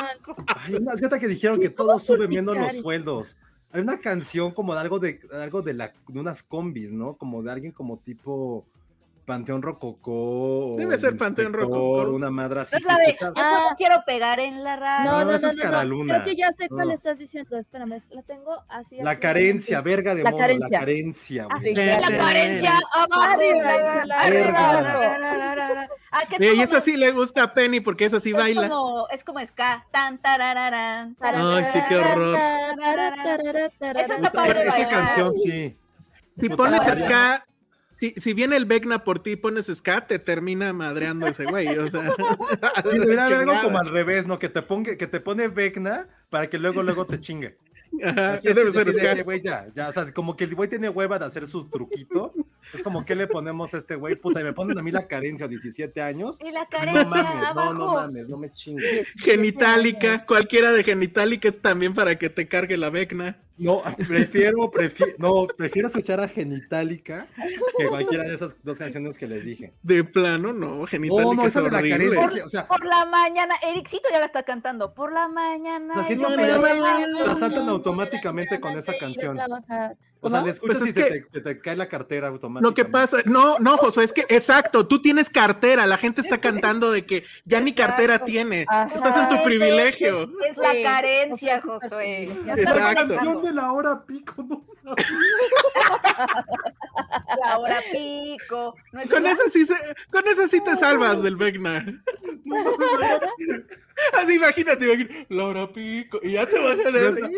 Ay, 0.47 0.75
una 0.75 0.93
fíjate 0.93 1.19
que 1.19 1.27
dijeron 1.27 1.59
que 1.59 1.69
todo 1.69 1.99
sube 1.99 2.27
menos 2.27 2.57
los 2.57 2.77
sueldos. 2.77 3.37
Hay 3.71 3.81
una 3.81 3.99
canción 3.99 4.53
como 4.53 4.73
de 4.73 4.79
algo 4.79 4.99
de 4.99 5.19
algo 5.33 5.61
de 5.61 5.73
la 5.73 5.93
de 6.07 6.19
unas 6.19 6.43
combis, 6.43 6.91
¿no? 6.93 7.17
Como 7.17 7.43
de 7.43 7.51
alguien 7.51 7.71
como 7.73 7.97
tipo 7.99 8.65
Panteón 9.25 9.61
Rococó. 9.61 10.75
Debe 10.77 10.97
ser 10.97 11.17
Panteón 11.17 11.51
Rococó. 11.53 12.09
Una 12.11 12.29
madre 12.29 12.61
así. 12.61 12.75
No 12.75 12.77
es 12.77 12.83
que 12.85 12.91
la 12.91 12.97
de, 12.99 13.17
yo 13.35 13.43
solo 13.43 13.75
quiero 13.77 14.03
pegar 14.05 14.39
en 14.39 14.63
la 14.63 14.75
radio. 14.75 15.11
No, 15.11 15.19
no, 15.19 15.25
no, 15.25 15.31
no, 15.31 15.35
es 15.35 15.55
no, 15.55 15.83
no. 15.83 16.05
Creo 16.05 16.23
que 16.23 16.35
ya 16.35 16.51
sé 16.51 16.69
cuál 16.69 16.87
No. 16.89 16.93
estás 16.93 17.17
diciendo. 17.17 17.57
Espérame, 17.57 18.01
la 18.11 18.21
tengo 18.23 18.63
así. 18.69 18.97
La 19.01 19.11
aquí. 19.11 19.21
carencia, 19.21 19.81
verga 19.81 20.13
de 20.15 20.23
La 20.23 20.31
mono, 20.31 20.47
la 20.47 20.69
carencia. 20.69 21.47
Ah, 21.49 21.57
La 21.63 21.83
Verga. 21.83 22.17
carencia 22.17 22.81
Verga. 24.29 25.89
Ah, 26.11 26.23
Y 26.39 26.61
esa 26.61 26.79
sí 26.79 26.95
le 26.95 27.11
gusta 27.11 27.43
a 27.43 27.53
Penny 27.53 27.79
porque 27.81 28.05
esa 28.05 28.19
sí 28.19 28.29
es 28.29 28.35
baila. 28.35 28.69
como, 28.69 29.07
es 29.09 29.23
como 29.23 29.39
ska. 29.45 29.85
Tan, 29.91 30.17
tarararán, 30.19 31.17
Ay, 31.19 31.65
sí, 31.73 31.79
qué 31.89 31.95
horror. 31.97 32.37
Esa 33.79 34.89
canción 34.89 35.33
sí. 35.33 35.75
Si 36.39 36.49
pones 36.49 36.81
ska, 36.99 37.45
si, 37.97 38.11
si 38.11 38.33
viene 38.33 38.55
el 38.55 38.65
Vecna 38.65 39.03
por 39.03 39.19
ti 39.19 39.31
y 39.31 39.35
pones 39.35 39.67
ska, 39.73 40.07
te 40.07 40.19
termina 40.19 40.73
madreando 40.73 41.27
ese 41.27 41.45
güey. 41.45 41.67
O 41.77 41.89
sea, 41.89 42.13
Sí, 42.91 42.99
debería 42.99 43.25
haber 43.25 43.49
algo 43.49 43.61
como 43.63 43.79
al 43.79 43.89
revés, 43.89 44.27
¿no? 44.27 44.39
Que 44.39 44.49
te 44.49 44.61
ponga, 44.61 44.95
que 44.97 45.07
te 45.07 45.19
pone 45.19 45.47
Vecna 45.47 46.07
para 46.29 46.49
que 46.49 46.57
luego, 46.57 46.83
luego 46.83 47.05
te 47.05 47.19
chingue. 47.19 47.57
Ajá, 48.03 48.33
Así 48.33 48.47
debe 48.49 48.69
es, 48.69 48.75
ser 48.75 48.91
ska. 48.91 49.23
güey, 49.23 49.41
ya, 49.41 49.67
ya, 49.73 49.87
o 49.87 49.91
sea, 49.91 50.11
como 50.11 50.35
que 50.35 50.43
el 50.43 50.55
güey 50.55 50.69
tiene 50.69 50.89
hueva 50.89 51.17
de 51.19 51.25
hacer 51.25 51.47
sus 51.47 51.69
truquitos. 51.69 52.31
Es 52.73 52.83
como, 52.83 53.05
¿qué 53.05 53.15
le 53.15 53.27
ponemos 53.27 53.73
a 53.73 53.77
este 53.77 53.95
güey? 53.95 54.15
Puta, 54.15 54.41
y 54.41 54.43
me 54.43 54.53
ponen 54.53 54.77
a 54.77 54.83
mí 54.83 54.91
la 54.91 55.07
carencia 55.07 55.45
a 55.45 55.49
17 55.49 56.01
años. 56.01 56.39
Y 56.41 56.51
la 56.51 56.65
carencia 56.67 57.03
No 57.03 57.09
mames, 57.09 57.41
no, 57.41 57.47
abajo. 57.47 57.73
no 57.73 57.93
mames, 57.93 58.29
no 58.29 58.37
me 58.37 58.51
chingues. 58.51 59.07
Genitálica, 59.19 60.25
cualquiera 60.25 60.71
de 60.71 60.83
genitálica 60.83 61.47
es 61.49 61.61
también 61.61 61.93
para 61.93 62.17
que 62.17 62.29
te 62.29 62.47
cargue 62.47 62.77
la 62.77 62.89
Vecna. 62.89 63.37
No, 63.57 63.81
prefiero, 64.07 64.69
prefiero, 64.69 65.13
no, 65.17 65.47
prefiero 65.47 65.87
escuchar 65.87 66.19
a 66.19 66.27
Genitalica 66.27 67.27
que 67.77 67.87
cualquiera 67.87 68.25
de 68.25 68.35
esas 68.35 68.57
dos 68.63 68.77
canciones 68.77 69.17
que 69.17 69.27
les 69.27 69.45
dije. 69.45 69.73
De 69.81 70.03
plano, 70.03 70.51
no, 70.51 70.85
genitálica 70.85 71.23
No, 71.23 71.33
no, 71.33 71.41
es 71.43 71.47
esa 71.47 71.61
de 71.61 71.71
la 71.71 71.81
carencia, 71.81 72.45
o 72.45 72.49
sea, 72.49 72.67
Por 72.67 72.83
la 72.85 73.05
mañana, 73.05 73.55
Ericito 73.63 74.09
ya 74.11 74.19
la 74.19 74.25
está 74.25 74.43
cantando. 74.43 74.93
Por 74.93 75.13
la 75.13 75.29
mañana. 75.29 75.93
Me 75.95 76.17
ya 76.17 76.57
levanto. 76.57 77.25
la 77.25 77.35
saltan 77.35 77.69
automáticamente 77.69 78.59
con 78.59 78.77
esa 78.77 78.93
canción. 78.99 79.37
O 80.25 80.29
sea, 80.29 80.41
le 80.41 80.49
escuchas 80.51 80.77
Pues 80.79 80.87
y 80.87 80.89
es 80.89 80.95
se, 80.95 81.03
que- 81.03 81.21
te, 81.21 81.29
se 81.29 81.41
te 81.41 81.59
cae 81.59 81.75
la 81.75 81.87
cartera 81.87 82.27
automáticamente. 82.29 82.69
Lo 82.69 82.73
que 82.73 82.91
pasa, 82.91 83.17
no, 83.25 83.59
no, 83.59 83.77
José, 83.77 84.03
es 84.03 84.11
que 84.13 84.25
exacto, 84.29 84.87
tú 84.87 85.01
tienes 85.01 85.29
cartera, 85.29 85.85
la 85.85 85.97
gente 85.97 86.21
está 86.21 86.39
cantando 86.39 86.91
de 86.91 87.05
que 87.05 87.23
ya 87.45 87.59
ni 87.61 87.73
cartera 87.73 88.15
Exacto. 88.15 88.31
tiene, 88.31 88.65
Ajá. 88.67 88.93
estás 88.93 89.17
en 89.17 89.27
tu 89.27 89.35
Es- 89.35 89.41
privilegio. 89.41 90.23
Es 90.49 90.57
la 90.57 90.73
carencia, 90.83 91.55
está 91.55 91.75
Exacto. 92.03 92.79
La 92.79 92.95
canción 92.95 93.41
de 93.41 93.53
la 93.53 93.71
hora 93.71 94.03
pico, 94.05 94.43
no. 94.43 94.65
La 97.43 97.57
hora 97.59 97.79
pico. 97.91 98.75
No 98.91 99.01
es 99.01 99.09
Con 99.09 99.25
eso 99.25 99.43
sí 99.49 99.65
se, 99.65 99.75
con 100.11 100.27
eso 100.27 100.47
sí 100.47 100.61
te 100.63 100.75
salvas 100.75 101.21
del 101.21 101.35
Vecna. 101.35 101.85
Así 104.13 104.35
imagínate, 104.35 104.85
imagínate, 104.85 105.25
Laura 105.29 105.67
Pico, 105.71 106.19
y 106.21 106.33
ya 106.33 106.45
te 106.45 106.59
vas 106.59 106.73
a 106.73 106.91
No 106.91 107.07
así. 107.07 107.19
está- 107.19 107.29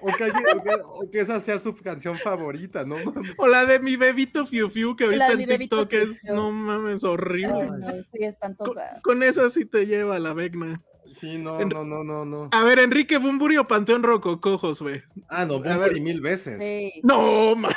O 0.00 0.06
que, 0.06 0.24
o 0.24 0.62
que- 0.62 0.80
o 0.82 1.10
que 1.10 1.20
esa 1.20 1.38
sea 1.40 1.58
su 1.58 1.76
canción 1.76 2.16
favorita, 2.16 2.84
¿no? 2.84 2.96
O 3.36 3.46
la 3.46 3.66
de 3.66 3.78
mi 3.78 3.96
bebito 3.96 4.46
Fiu 4.46 4.70
Fiu, 4.70 4.96
que 4.96 5.04
ahorita 5.04 5.28
La 5.28 5.36
de 5.36 5.42
en 5.42 5.58
TikTok 5.60 5.92
es, 5.92 6.22
Fiu. 6.22 6.34
no 6.34 6.50
mames, 6.50 7.04
horrible. 7.04 7.52
Ay, 7.52 7.70
no, 7.78 7.86
Con, 8.10 8.22
espantosa. 8.22 9.00
con 9.02 9.22
esa 9.22 9.50
sí 9.50 9.66
te 9.66 9.84
lleva 9.86 10.18
la 10.18 10.32
Vecna. 10.32 10.80
Sí, 11.12 11.38
no, 11.38 11.60
En- 11.60 11.68
no, 11.68 11.84
no, 11.84 12.04
no, 12.04 12.24
no. 12.24 12.48
A 12.52 12.62
ver, 12.64 12.78
Enrique 12.78 13.18
Bumburi 13.18 13.56
o 13.58 13.66
Panteón 13.66 14.02
Rococó, 14.02 14.58
Josué. 14.58 15.04
Ah, 15.28 15.44
no, 15.44 15.56
A 15.56 15.60
ver. 15.60 15.76
Bumburi 15.78 16.00
mil 16.00 16.20
veces. 16.20 16.62
Sí. 16.62 17.00
No, 17.02 17.54
ma. 17.56 17.68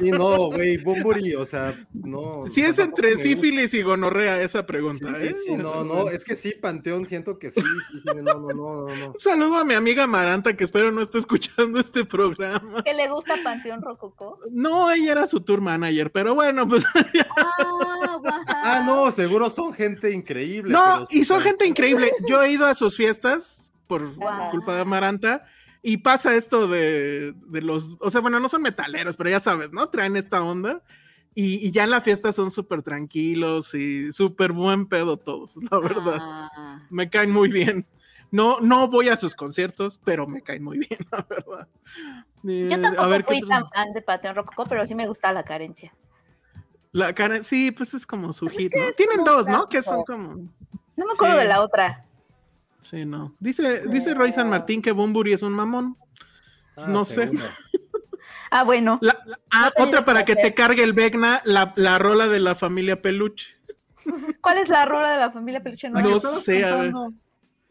Sí, 0.00 0.10
no, 0.10 0.50
güey, 0.50 0.76
Bumburi, 0.78 1.34
o 1.34 1.44
sea, 1.44 1.74
no. 1.92 2.42
Si 2.50 2.62
es 2.62 2.78
entre 2.78 3.16
sífilis 3.18 3.74
y 3.74 3.82
gonorrea 3.82 4.40
esa 4.42 4.66
pregunta, 4.66 5.08
Sí, 5.20 5.26
¿eh? 5.26 5.34
sí, 5.34 5.56
no, 5.56 5.84
no, 5.84 6.08
es 6.10 6.24
que 6.24 6.34
sí, 6.36 6.52
Panteón, 6.52 7.06
siento 7.06 7.38
que 7.38 7.50
sí, 7.50 7.60
sí, 7.90 7.98
sí, 8.00 8.08
no, 8.16 8.22
no, 8.34 8.48
no, 8.48 8.54
no, 8.54 8.86
no. 8.96 9.06
Un 9.12 9.18
saludo 9.18 9.56
a 9.58 9.64
mi 9.64 9.74
amiga 9.74 10.06
Maranta, 10.06 10.56
que 10.56 10.64
espero 10.64 10.92
no 10.92 11.02
esté 11.02 11.18
escuchando 11.18 11.78
este 11.80 12.04
programa. 12.04 12.82
que 12.84 12.94
le 12.94 13.08
gusta 13.10 13.34
Panteón 13.42 13.82
Rococó. 13.82 14.38
No, 14.50 14.90
ella 14.90 15.12
era 15.12 15.26
su 15.26 15.40
tour 15.40 15.60
manager, 15.60 16.10
pero 16.12 16.34
bueno, 16.34 16.66
pues 16.68 16.84
Ah. 17.36 18.42
Ah, 18.62 18.82
no, 18.84 19.10
seguro 19.12 19.48
son 19.50 19.72
gente 19.72 20.10
increíble. 20.12 20.72
No, 20.72 21.06
y 21.10 21.24
son 21.24 21.40
sí, 21.42 21.48
gente 21.48 21.66
increíble. 21.66 22.10
Yo 22.28 22.42
he 22.42 22.50
ido 22.52 22.66
a 22.66 22.74
sus 22.76 22.96
fiestas 22.96 23.72
por 23.86 24.14
culpa 24.50 24.74
de 24.74 24.80
Amaranta 24.82 25.44
y 25.82 25.98
pasa 25.98 26.34
esto 26.34 26.66
de, 26.68 27.32
de 27.46 27.62
los, 27.62 27.96
o 28.00 28.10
sea, 28.10 28.20
bueno, 28.20 28.40
no 28.40 28.48
son 28.48 28.62
metaleros, 28.62 29.16
pero 29.16 29.30
ya 29.30 29.40
sabes, 29.40 29.72
¿no? 29.72 29.88
Traen 29.88 30.16
esta 30.16 30.42
onda 30.42 30.82
y, 31.34 31.64
y 31.66 31.70
ya 31.70 31.84
en 31.84 31.90
la 31.90 32.00
fiesta 32.00 32.32
son 32.32 32.50
súper 32.50 32.82
tranquilos 32.82 33.74
y 33.74 34.10
súper 34.12 34.52
buen 34.52 34.86
pedo 34.88 35.16
todos, 35.18 35.56
la 35.70 35.78
verdad. 35.78 36.18
Ah. 36.20 36.82
Me 36.90 37.08
caen 37.10 37.30
muy 37.30 37.50
bien. 37.50 37.86
No, 38.32 38.58
no 38.60 38.88
voy 38.88 39.08
a 39.08 39.16
sus 39.16 39.34
conciertos, 39.36 40.00
pero 40.04 40.26
me 40.26 40.42
caen 40.42 40.64
muy 40.64 40.78
bien, 40.78 40.98
la 41.12 41.24
verdad. 41.28 41.68
Eh, 42.48 42.68
Yo 42.70 42.80
tampoco 42.80 43.02
a 43.02 43.06
ver, 43.08 43.24
¿qué 43.24 43.38
fui 43.38 43.48
tan 43.48 43.68
fan 43.70 43.92
de 43.92 44.02
Panteón 44.02 44.34
Rococó, 44.34 44.64
pero 44.66 44.84
sí 44.86 44.94
me 44.94 45.06
gusta 45.06 45.32
la 45.32 45.44
carencia. 45.44 45.94
La 46.90 47.14
cara, 47.14 47.42
sí, 47.42 47.70
pues 47.70 47.92
es 47.94 48.06
como 48.06 48.32
su 48.32 48.48
hit, 48.48 48.72
que 48.72 48.80
¿no? 48.80 48.86
es 48.88 48.96
Tienen 48.96 49.22
dos, 49.24 49.46
¿no? 49.46 49.68
Que 49.68 49.82
son 49.82 50.02
como. 50.04 50.34
No 50.96 51.04
me 51.06 51.12
acuerdo 51.12 51.34
Sí. 51.34 51.40
de 51.42 51.48
la 51.48 51.60
otra. 51.62 52.05
Sí, 52.88 53.04
no. 53.04 53.34
Dice, 53.40 53.82
dice 53.88 54.14
Roy 54.14 54.30
San 54.32 54.48
Martín 54.48 54.80
que 54.80 54.92
Bumburi 54.92 55.32
es 55.32 55.42
un 55.42 55.52
mamón. 55.52 55.96
Ah, 56.76 56.86
no 56.88 57.04
sé. 57.04 57.30
Ah, 58.48 58.62
bueno. 58.62 58.98
La- 59.02 59.20
la- 59.26 59.40
ah, 59.50 59.72
No 59.76 59.84
otra 59.86 60.04
para 60.04 60.24
que 60.24 60.36
te 60.36 60.54
cargue 60.54 60.84
el 60.84 60.92
Vecna, 60.92 61.42
la, 61.44 61.72
la 61.76 61.98
rola 61.98 62.28
de 62.28 62.38
la 62.38 62.54
familia 62.54 63.02
Peluche. 63.02 63.56
¿Cuál 64.40 64.58
es 64.58 64.68
la 64.68 64.84
rola 64.84 65.10
de 65.14 65.18
la 65.18 65.32
familia 65.32 65.60
Peluche? 65.60 65.90
No 65.90 65.98
estabas 66.16 66.44
sé, 66.44 66.64
a 66.64 66.76
ver. 66.76 66.92
cantando. 66.92 67.12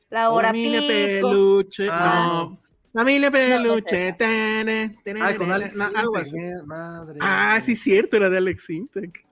La 0.10 0.30
hora 0.32 0.50
familia 0.50 0.82
pico. 0.82 1.30
Peluche. 1.30 1.88
Ah. 1.90 2.28
No. 2.50 2.60
Familia 2.94 3.30
no 3.30 3.34
Peluche. 3.34 4.08
esa. 4.10 4.18
tene, 4.18 4.98
tene, 5.02 5.22
Ay, 5.22 5.36
con 5.36 5.46
tene, 5.48 5.54
Alex 5.56 5.78
no, 5.78 5.86
algo 5.96 6.18
así. 6.18 6.38
madre. 6.66 7.20
Ah, 7.22 7.58
sí, 7.64 7.74
cierto, 7.78 8.18
era 8.18 8.30
de 8.30 8.38
Alex 8.38 8.70
Intec. 8.70 9.26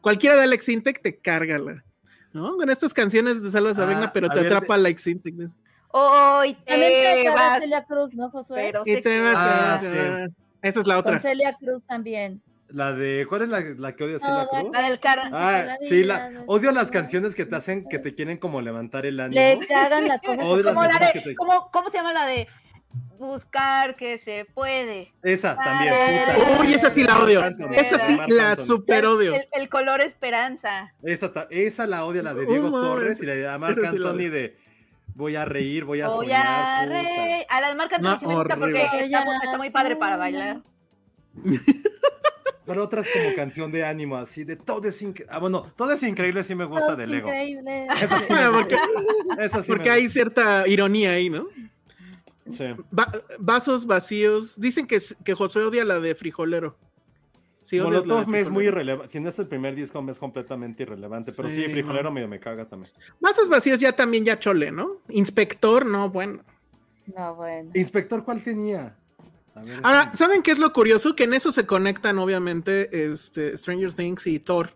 Cualquiera 0.00 0.36
de 0.36 0.42
Alex 0.44 0.70
Intec 0.70 1.02
te 1.02 1.18
cárgala. 1.18 1.84
¿No? 2.36 2.56
Con 2.58 2.68
estas 2.68 2.92
canciones 2.92 3.42
te 3.42 3.50
salvas 3.50 3.78
a 3.78 3.84
Ah, 3.84 3.86
Vecna, 3.86 4.12
pero 4.12 4.26
a 4.26 4.30
te 4.34 4.36
ver, 4.42 4.46
atrapa 4.52 4.74
Alex 4.74 5.06
Intec. 5.06 5.34
Hoy 5.88 6.54
También 6.66 6.90
te 6.92 7.22
te 7.22 7.30
vas. 7.30 7.60
Celia 7.62 7.84
Cruz, 7.84 8.14
¿no, 8.14 8.28
Josué? 8.30 8.64
Pero 8.66 8.82
Y 8.84 9.00
te 9.00 9.20
vas, 9.22 9.34
Ah, 9.34 9.78
te 9.80 9.86
sí. 9.86 9.96
vas. 9.96 10.36
Esa 10.60 10.80
es 10.80 10.86
la 10.86 10.94
Con 10.96 11.06
otra. 11.14 11.18
Celia 11.18 11.54
Cruz 11.54 11.84
también. 11.86 12.42
La 12.68 12.92
de, 12.92 13.24
¿cuál 13.26 13.42
es 13.42 13.48
la, 13.48 13.60
la 13.60 13.96
que 13.96 14.04
odio 14.04 14.18
Celia 14.18 14.44
Toda 14.46 14.60
Cruz? 14.60 14.72
La 14.74 14.82
del 14.88 14.98
cara. 14.98 15.30
Ah, 15.32 15.62
la 15.64 15.76
sí, 15.80 16.04
la, 16.04 16.42
odio 16.46 16.72
las 16.72 16.90
canciones 16.90 17.34
que 17.34 17.46
te 17.46 17.56
hacen, 17.56 17.88
que 17.88 17.98
te 17.98 18.14
quieren 18.14 18.36
como 18.36 18.60
levantar 18.60 19.06
el 19.06 19.18
ánimo. 19.20 19.40
Le 19.40 19.66
cagan 19.66 20.06
la 20.06 20.18
cosa. 20.18 20.42
Odio 20.44 20.64
las 20.64 20.74
Como 20.74 20.84
la 20.86 20.90
canciones 20.98 21.14
de, 21.14 21.20
que 21.20 21.28
te- 21.30 21.36
¿cómo, 21.36 21.70
¿Cómo 21.72 21.90
se 21.90 21.96
llama 21.96 22.12
la 22.12 22.26
de 22.26 22.46
buscar 23.18 23.96
que 23.96 24.18
se 24.18 24.44
puede? 24.44 25.12
Esa 25.22 25.56
también, 25.56 25.94
Ah, 25.96 26.34
puta. 26.36 26.60
Uy, 26.60 26.74
esa 26.74 26.90
sí 26.90 27.02
la 27.04 27.18
odio. 27.18 27.40
Marc 27.40 27.60
Anthony, 27.60 27.74
Esa 27.74 27.98
sí 27.98 28.16
Marc 28.16 28.30
la 28.30 28.50
Anthony. 28.50 28.64
super 28.66 29.06
odio. 29.06 29.34
El, 29.34 29.48
el 29.52 29.68
color 29.68 30.00
esperanza. 30.00 30.92
Esa, 31.02 31.30
esa 31.50 31.86
la 31.86 32.04
odia, 32.04 32.22
la 32.22 32.34
de 32.34 32.46
Diego. 32.46 32.70
Torres 32.70 33.22
y 33.22 33.26
la 33.26 33.34
de 33.34 33.58
Marc 33.58 33.78
sí 33.80 33.86
Anthony 33.86 34.08
odio. 34.14 34.30
de 34.30 34.56
voy 35.14 35.34
a 35.36 35.44
reír, 35.46 35.84
voy 35.84 36.00
a 36.02 36.08
Voy 36.08 36.26
soñar. 36.26 36.46
a 36.46 36.84
puta. 36.84 37.02
re- 37.02 37.46
A 37.48 37.60
la 37.62 37.68
de 37.70 37.74
Marca 37.74 37.98
No, 37.98 38.18
sí 38.18 38.26
me 38.26 38.34
gusta 38.34 38.56
porque 38.56 38.82
está, 39.00 39.24
mu- 39.24 39.32
está 39.42 39.56
muy 39.56 39.70
padre 39.70 39.96
para 39.96 40.16
bailar. 40.16 40.60
Pero 42.66 42.82
otras 42.82 43.06
como 43.12 43.32
canción 43.36 43.70
de 43.70 43.84
ánimo, 43.84 44.16
así 44.16 44.42
de 44.42 44.56
todo 44.56 44.88
es 44.88 45.00
increíble. 45.00 45.32
Ah, 45.32 45.38
bueno, 45.38 45.72
todo 45.76 45.92
es 45.92 46.02
increíble, 46.02 46.42
sí 46.42 46.56
me 46.56 46.64
gusta 46.64 46.86
Todo 46.88 46.96
de 46.96 47.04
es 47.04 47.10
Lego. 47.10 47.28
increíble. 47.28 47.86
Eso 48.02 48.18
sí 48.18 48.26
me 48.32 48.40
Bueno, 48.48 48.52
gusta. 48.58 48.76
porque, 49.28 49.44
Eso 49.44 49.62
sí 49.62 49.68
porque 49.70 49.90
hay 49.90 50.08
cierta 50.08 50.66
ironía 50.66 51.12
ahí, 51.12 51.30
¿no? 51.30 51.46
Gusta. 52.46 52.74
Sí. 52.76 52.82
Va- 52.98 53.12
vasos 53.38 53.86
vacíos. 53.86 54.58
Dicen 54.60 54.86
que, 54.86 55.00
que 55.24 55.34
Josué 55.34 55.64
odia 55.64 55.84
la 55.84 55.98
de 56.00 56.14
frijolero. 56.14 56.76
Sí, 57.62 57.80
Molotov 57.80 58.28
me 58.28 58.38
es 58.40 58.48
muy 58.48 58.66
irrelevante. 58.66 59.08
Si 59.10 59.18
no 59.18 59.28
es 59.28 59.38
el 59.40 59.48
primer 59.48 59.74
disco, 59.74 60.00
me 60.00 60.12
es 60.12 60.20
completamente 60.20 60.84
irrelevante. 60.84 61.32
Pero 61.36 61.50
sí, 61.50 61.64
Sí, 61.64 61.70
Frijolero 61.70 62.04
no. 62.04 62.12
medio 62.12 62.28
me 62.28 62.38
caga 62.38 62.64
también. 62.68 62.92
Vasos 63.18 63.48
vacíos 63.48 63.80
ya 63.80 63.90
también 63.92 64.24
ya 64.24 64.38
chole, 64.38 64.70
¿no? 64.70 64.98
Inspector, 65.08 65.84
no, 65.84 66.08
bueno. 66.10 66.44
No, 67.16 67.34
bueno. 67.34 67.70
Inspector, 67.74 68.22
¿cuál 68.24 68.42
tenía? 68.44 68.96
A 69.56 69.62
ver, 69.62 69.80
Ahora, 69.82 70.12
¿saben 70.14 70.42
qué 70.42 70.52
es 70.52 70.58
lo 70.58 70.72
curioso? 70.72 71.16
Que 71.16 71.24
en 71.24 71.34
eso 71.34 71.50
se 71.50 71.66
conectan, 71.66 72.18
obviamente, 72.20 73.10
este, 73.10 73.56
Stranger 73.56 73.92
Things 73.94 74.28
y 74.28 74.38
Thor. 74.38 74.70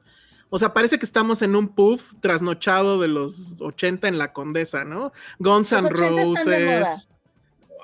O 0.48 0.58
sea, 0.58 0.72
parece 0.74 0.98
que 0.98 1.06
estamos 1.06 1.42
en 1.42 1.54
un 1.54 1.68
puff 1.68 2.14
trasnochado 2.20 3.00
de 3.00 3.06
los 3.06 3.54
80 3.60 4.08
en 4.08 4.18
la 4.18 4.32
Condesa, 4.32 4.84
¿no? 4.84 5.12
Guns 5.38 5.70
Los 5.70 5.80
N' 5.84 5.88
80 5.92 6.40
están 6.40 6.44
de 6.58 6.66
moda. 6.66 6.80
Roses. 6.80 7.08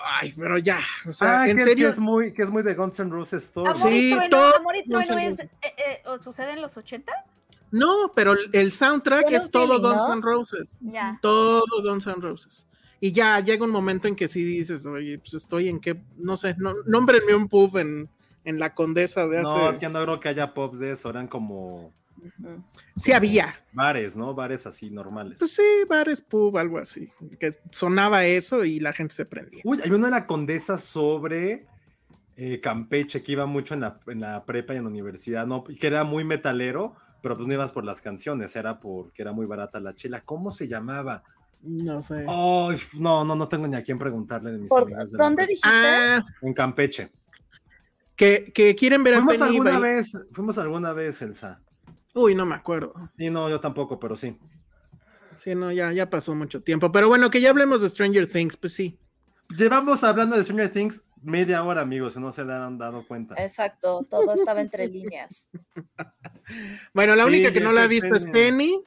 Ay, 0.04 0.34
pero 0.38 0.58
ya, 0.58 0.80
o 1.08 1.12
sea, 1.12 1.42
Ah, 1.42 1.48
en 1.48 1.56
que, 1.56 1.64
serio. 1.64 1.86
Que 1.88 1.92
es, 1.92 1.98
muy, 1.98 2.32
que 2.32 2.42
es 2.42 2.50
muy 2.50 2.62
de 2.62 2.74
Guns 2.74 2.98
N' 3.00 3.10
Roses 3.10 3.50
todo. 3.52 3.66
Amor 3.66 3.76
Sí, 3.76 4.08
y 4.12 4.14
Trueno, 4.14 4.30
todo 4.30 4.56
Amor 4.56 4.76
y 4.76 4.84
Trueno 4.88 5.18
es, 5.18 5.40
eh, 5.40 5.50
eh, 5.62 6.02
¿o 6.06 6.18
¿sucede 6.18 6.52
en 6.52 6.62
los 6.62 6.76
80? 6.76 7.12
No, 7.70 8.12
pero 8.14 8.34
el- 8.52 8.72
soundtrack 8.72 9.30
es 9.32 9.50
todo 9.50 9.80
Guns. 9.80 10.04
N' 10.08 10.22
Roses. 10.22 10.76
Ya. 10.80 11.18
Todo 11.20 11.64
Guns 11.82 12.06
N' 12.06 12.20
Roses. 12.20 12.66
Y 13.00 13.12
ya 13.12 13.40
llega 13.40 13.64
un 13.64 13.70
momento 13.70 14.08
en 14.08 14.16
que 14.16 14.26
sí 14.28 14.42
dices, 14.42 14.86
oye, 14.86 15.18
pues 15.18 15.34
estoy 15.34 15.68
en 15.68 15.80
qué, 15.80 16.00
no 16.16 16.36
sé, 16.36 16.54
no, 16.58 16.72
nómbrenme 16.86 17.34
un 17.34 17.48
pub 17.48 17.76
en, 17.76 18.08
en 18.44 18.58
la 18.58 18.74
Condesa 18.74 19.26
de 19.26 19.38
hace. 19.38 19.50
No, 19.52 19.68
es 19.70 19.78
que 19.78 19.88
no 19.88 20.02
creo 20.02 20.18
que 20.20 20.28
haya 20.30 20.54
pops 20.54 20.78
de 20.78 20.92
eso, 20.92 21.10
eran 21.10 21.28
como. 21.28 21.92
Sí 22.96 23.12
había. 23.12 23.54
bares, 23.72 24.16
¿no? 24.16 24.34
Bares 24.34 24.66
así 24.66 24.90
normales. 24.90 25.38
Pues 25.38 25.54
sí, 25.54 25.62
bares 25.88 26.20
pub, 26.20 26.56
algo 26.56 26.78
así. 26.78 27.10
Que 27.38 27.52
sonaba 27.70 28.24
eso 28.24 28.64
y 28.64 28.80
la 28.80 28.92
gente 28.92 29.14
se 29.14 29.24
prendía. 29.26 29.62
Uy, 29.64 29.78
hay 29.84 29.90
uno 29.90 30.06
en 30.06 30.12
la 30.12 30.26
Condesa 30.26 30.78
sobre 30.78 31.66
eh, 32.36 32.60
Campeche 32.60 33.22
que 33.22 33.32
iba 33.32 33.46
mucho 33.46 33.74
en 33.74 33.80
la, 33.80 34.00
en 34.06 34.20
la 34.20 34.44
prepa 34.44 34.74
y 34.74 34.78
en 34.78 34.84
la 34.84 34.90
universidad, 34.90 35.46
¿no? 35.46 35.64
Y 35.68 35.76
que 35.76 35.86
era 35.86 36.04
muy 36.04 36.24
metalero, 36.24 36.94
pero 37.22 37.36
pues 37.36 37.46
no 37.48 37.54
ibas 37.54 37.72
por 37.72 37.84
las 37.84 38.00
canciones, 38.02 38.54
era 38.56 38.78
porque 38.80 39.22
era 39.22 39.32
muy 39.32 39.46
barata 39.46 39.80
la 39.80 39.94
chela. 39.94 40.20
¿Cómo 40.22 40.50
se 40.50 40.68
llamaba? 40.68 41.22
No 41.62 42.00
sé. 42.02 42.26
Ay, 42.28 42.78
no, 43.00 43.24
no, 43.24 43.34
no 43.34 43.48
tengo 43.48 43.66
ni 43.66 43.76
a 43.76 43.82
quién 43.82 43.98
preguntarle 43.98 44.52
de 44.52 44.58
mis 44.58 44.68
¿Por 44.68 44.82
amigas 44.82 45.10
de 45.10 45.18
dónde 45.18 45.46
dijiste? 45.46 45.68
Ah, 45.68 46.24
En 46.42 46.52
Campeche. 46.54 47.10
que, 48.14 48.52
que 48.54 48.74
quieren 48.76 49.02
ver 49.02 49.14
a 49.14 49.16
Fuimos 49.18 49.38
Penny 49.38 49.50
alguna 49.56 49.78
vez, 49.78 50.26
fuimos 50.32 50.58
alguna 50.58 50.92
vez, 50.92 51.20
Elsa. 51.22 51.62
Uy, 52.16 52.34
no 52.34 52.46
me 52.46 52.54
acuerdo. 52.54 52.94
Sí, 53.14 53.28
no, 53.28 53.48
yo 53.50 53.60
tampoco, 53.60 54.00
pero 54.00 54.16
sí. 54.16 54.38
Sí, 55.36 55.54
no, 55.54 55.70
ya, 55.70 55.92
ya 55.92 56.08
pasó 56.08 56.34
mucho 56.34 56.62
tiempo. 56.62 56.90
Pero 56.90 57.08
bueno, 57.08 57.30
que 57.30 57.42
ya 57.42 57.50
hablemos 57.50 57.82
de 57.82 57.90
Stranger 57.90 58.26
Things, 58.26 58.56
pues 58.56 58.72
sí. 58.72 58.98
Llevamos 59.54 60.02
hablando 60.02 60.34
de 60.34 60.42
Stranger 60.42 60.70
Things 60.72 61.04
media 61.22 61.62
hora, 61.62 61.82
amigos, 61.82 62.14
si 62.14 62.20
no 62.20 62.32
se 62.32 62.42
le 62.42 62.54
han 62.54 62.78
dado 62.78 63.06
cuenta. 63.06 63.34
Exacto, 63.34 64.06
todo 64.08 64.32
estaba 64.32 64.60
entre 64.60 64.88
líneas. 64.88 65.50
Bueno, 66.94 67.16
la 67.16 67.24
Sí, 67.24 67.28
única 67.30 67.52
que 67.52 67.60
no 67.60 67.72
la 67.72 67.80
ha 67.82 67.84
es 67.84 67.90
visto 67.90 68.14
es 68.14 68.24
Penny. 68.24 68.80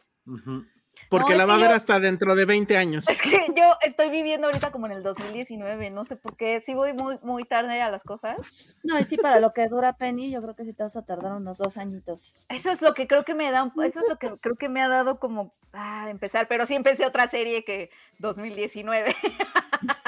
Porque 1.10 1.32
No, 1.34 1.40
la 1.40 1.46
va 1.46 1.56
a 1.56 1.58
ver 1.58 1.70
yo- 1.70 1.76
hasta 1.76 2.00
dentro 2.00 2.36
de 2.36 2.46
20 2.46 2.78
años. 2.78 3.04
Es 3.10 3.22
que 3.22 3.32
yo 3.56 3.64
estoy 3.82 4.10
viviendo 4.10 4.48
ahorita 4.48 4.72
como 4.72 4.86
en 4.86 4.94
el 4.94 5.04
2019, 5.04 5.90
no 5.90 6.06
sé 6.06 6.16
por 6.16 6.38
qué, 6.38 6.62
sí 6.62 6.74
voy 6.74 6.94
muy, 6.94 7.18
muy 7.24 7.44
tarde 7.46 7.82
a 7.82 7.90
las 7.90 8.04
cosas. 8.04 8.38
No, 8.84 8.98
y 9.00 9.04
sí, 9.04 9.18
para 9.18 9.40
lo 9.40 9.52
que 9.54 9.68
dura 9.68 9.94
Penny, 9.94 10.32
yo 10.32 10.42
creo 10.42 10.56
que 10.56 10.64
sí 10.64 10.74
te 10.74 10.84
vas 10.84 10.96
a 10.96 11.06
tardar 11.06 11.34
unos 11.34 11.58
dos 11.58 11.78
añitos. 11.78 12.46
Eso 12.50 12.72
es 12.72 12.82
lo 12.82 12.94
que 12.94 13.08
creo 13.08 13.26
que 13.26 13.34
me 13.34 13.52
da, 13.52 13.64
un- 13.64 13.84
eso 13.84 14.00
es 14.00 14.08
lo 14.08 14.18
que 14.18 14.38
creo 14.40 14.56
que 14.56 14.70
me 14.70 14.82
ha 14.82 14.88
dado 14.88 15.20
como 15.20 15.54
ah, 15.74 16.08
empezar, 16.10 16.48
pero 16.48 16.66
sí 16.66 16.76
empecé 16.76 17.06
otra 17.06 17.28
serie 17.30 17.64
que 17.66 17.90
2019. 18.20 19.16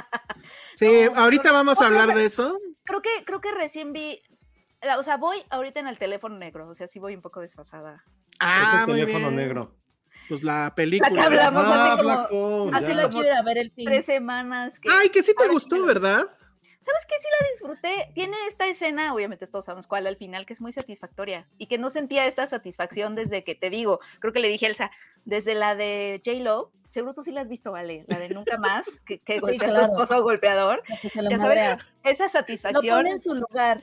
Sí, 0.75 0.87
No, 1.13 1.19
ahorita 1.19 1.51
vamos 1.51 1.81
a 1.81 1.85
hablar 1.85 2.13
de 2.15 2.25
eso. 2.25 2.57
Creo 2.85 3.01
que 3.01 3.09
creo 3.25 3.39
que 3.41 3.51
recién 3.51 3.93
vi, 3.93 4.19
o 4.97 5.03
sea, 5.03 5.17
voy 5.17 5.43
ahorita 5.51 5.79
en 5.79 5.87
el 5.87 5.97
teléfono 5.99 6.37
negro, 6.37 6.67
o 6.69 6.73
sea, 6.75 6.87
sí 6.87 6.97
voy 6.99 7.13
un 7.15 7.21
poco 7.21 7.39
desfasada. 7.39 8.03
Ah, 8.39 8.61
es 8.63 8.73
el 8.81 8.87
muy 8.87 8.99
teléfono 9.01 9.27
bien. 9.27 9.35
negro. 9.35 9.75
Pues 10.31 10.43
la 10.43 10.71
película. 10.73 11.25
hablamos. 11.25 11.61
hace 11.65 11.73
Ah, 11.75 12.27
como- 12.29 12.73
hace. 12.73 12.93
Lo 12.93 13.33
a 13.37 13.41
ver 13.41 13.57
el 13.57 13.69
fin. 13.69 13.85
Tres 13.85 14.05
semanas 14.05 14.79
que 14.79 14.87
Ay, 14.89 15.09
que 15.09 15.23
sí 15.23 15.33
te 15.37 15.43
sí 15.43 15.49
gustó, 15.49 15.75
lo- 15.75 15.85
¿verdad? 15.85 16.21
¿Sabes 16.83 17.05
qué? 17.05 17.15
Sí 17.19 17.27
la 17.39 17.47
disfruté. 17.51 18.11
Tiene 18.15 18.37
esta 18.47 18.65
escena, 18.67 19.13
obviamente 19.13 19.45
todos 19.45 19.65
sabemos 19.65 19.87
cuál 19.87 20.07
al 20.07 20.15
final, 20.15 20.45
que 20.45 20.53
es 20.53 20.61
muy 20.61 20.71
satisfactoria. 20.71 21.45
Y 21.57 21.67
que 21.67 21.77
no 21.77 21.89
sentía 21.89 22.25
esta 22.27 22.47
satisfacción 22.47 23.13
desde 23.13 23.43
que 23.43 23.55
te 23.55 23.69
digo, 23.69 23.99
creo 24.19 24.31
que 24.31 24.39
le 24.39 24.47
dije 24.47 24.67
a 24.67 24.69
Elsa, 24.69 24.91
desde 25.25 25.53
la 25.53 25.75
de 25.75 26.21
J-Lo, 26.25 26.71
seguro 26.91 27.13
tú 27.13 27.23
sí 27.23 27.31
la 27.33 27.41
has 27.41 27.49
visto, 27.49 27.73
¿vale? 27.73 28.05
La 28.07 28.19
de 28.19 28.29
Nunca 28.29 28.57
Más, 28.57 28.85
que, 29.05 29.19
que 29.19 29.33
Sí, 29.35 29.39
golpea 29.41 29.67
a 29.67 29.71
claro. 29.71 29.85
su 29.87 29.91
esposo 30.01 30.23
golpeador. 30.23 30.81
que 31.01 31.09
se 31.09 31.21
lo 31.21 31.29
Ya 31.29 31.37
sabes. 31.37 31.77
Esa 32.03 32.23
Lo 32.23 32.29
satisfacción 32.29 32.97
pone 32.97 33.11
en 33.11 33.21
su 33.21 33.35
lugar. 33.35 33.81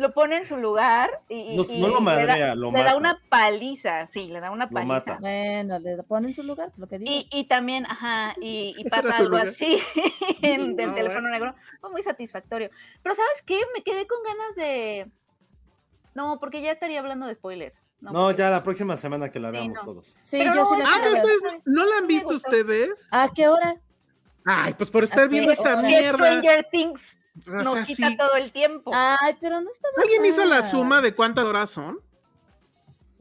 Lo 0.00 0.14
pone 0.14 0.38
en 0.38 0.46
su 0.46 0.56
lugar 0.56 1.10
y, 1.28 1.54
No- 1.56 1.62
y 1.68 1.78
no 1.78 1.88
lo 1.88 1.94
le 1.96 2.00
madrea, 2.00 2.46
da, 2.48 2.54
lo 2.54 2.72
le 2.72 2.82
da 2.82 2.96
una 2.96 3.20
paliza, 3.28 4.06
sí, 4.06 4.28
le 4.28 4.40
da 4.40 4.50
una 4.50 4.64
Lo 4.64 4.70
paliza. 4.70 4.92
mata. 4.94 5.18
Bueno, 5.20 5.78
le 5.78 6.02
pone 6.04 6.28
en 6.28 6.34
su 6.34 6.42
lugar, 6.42 6.72
lo 6.78 6.86
que 6.88 6.98
digo. 6.98 7.10
Y, 7.12 7.28
y 7.30 7.44
también, 7.44 7.84
ajá, 7.84 8.34
y, 8.40 8.74
pasa 8.90 9.16
algo 9.18 9.28
lugar. 9.30 9.48
así 9.48 9.78
en, 10.42 10.74
del 10.74 10.88
No, 10.88 10.94
teléfono 10.94 11.28
negro. 11.28 11.54
Fue 11.82 11.90
muy 11.90 12.02
satisfactorio. 12.02 12.70
Pero 13.02 13.14
¿sabes 13.14 13.42
qué? 13.44 13.60
Me 13.76 13.82
quedé 13.82 14.06
con 14.06 14.18
ganas 14.22 14.56
de... 14.56 15.10
No, 16.14 16.40
porque 16.40 16.62
ya 16.62 16.72
estaría 16.72 16.98
hablando 16.98 17.26
de 17.26 17.34
spoilers. 17.34 17.76
No, 18.00 18.12
No, 18.12 18.24
porque- 18.28 18.38
ya 18.38 18.48
la 18.50 18.62
próxima 18.62 18.96
semana 18.96 19.30
que 19.30 19.38
la 19.38 19.50
Sí, 19.50 19.56
veamos 19.56 19.74
no. 19.76 19.84
todos. 19.84 20.16
sí, 20.22 20.38
pero 20.38 20.54
yo 20.54 20.60
no, 20.60 20.64
sí 20.64 20.76
la 20.78 20.88
Ah, 20.88 20.96
ustedes 21.14 21.42
no 21.66 21.84
la 21.84 21.98
han 21.98 22.06
visto 22.06 22.34
ustedes. 22.34 23.06
¿A 23.10 23.28
qué 23.34 23.48
hora? 23.48 23.76
Ay, 24.46 24.72
pues 24.72 24.90
por 24.90 25.04
estar 25.04 25.18
¿A 25.20 25.22
qué 25.24 25.28
viendo 25.28 25.52
esta 25.52 25.74
hora? 25.74 25.82
Mierda. 25.82 26.16
Stranger 26.26 26.66
Things 26.70 27.16
O 27.46 27.50
nos 27.56 27.72
sea, 27.72 27.84
quita 27.84 28.08
sí. 28.10 28.16
todo 28.16 28.34
el 28.34 28.52
tiempo. 28.52 28.90
Ay, 28.94 29.36
pero 29.40 29.60
no 29.60 29.70
estaba 29.70 29.94
¿Alguien 30.02 30.24
hizo 30.26 30.44
la 30.44 30.62
suma 30.62 31.00
de 31.00 31.14
cuántas 31.14 31.44
horas 31.44 31.70
son? 31.70 32.00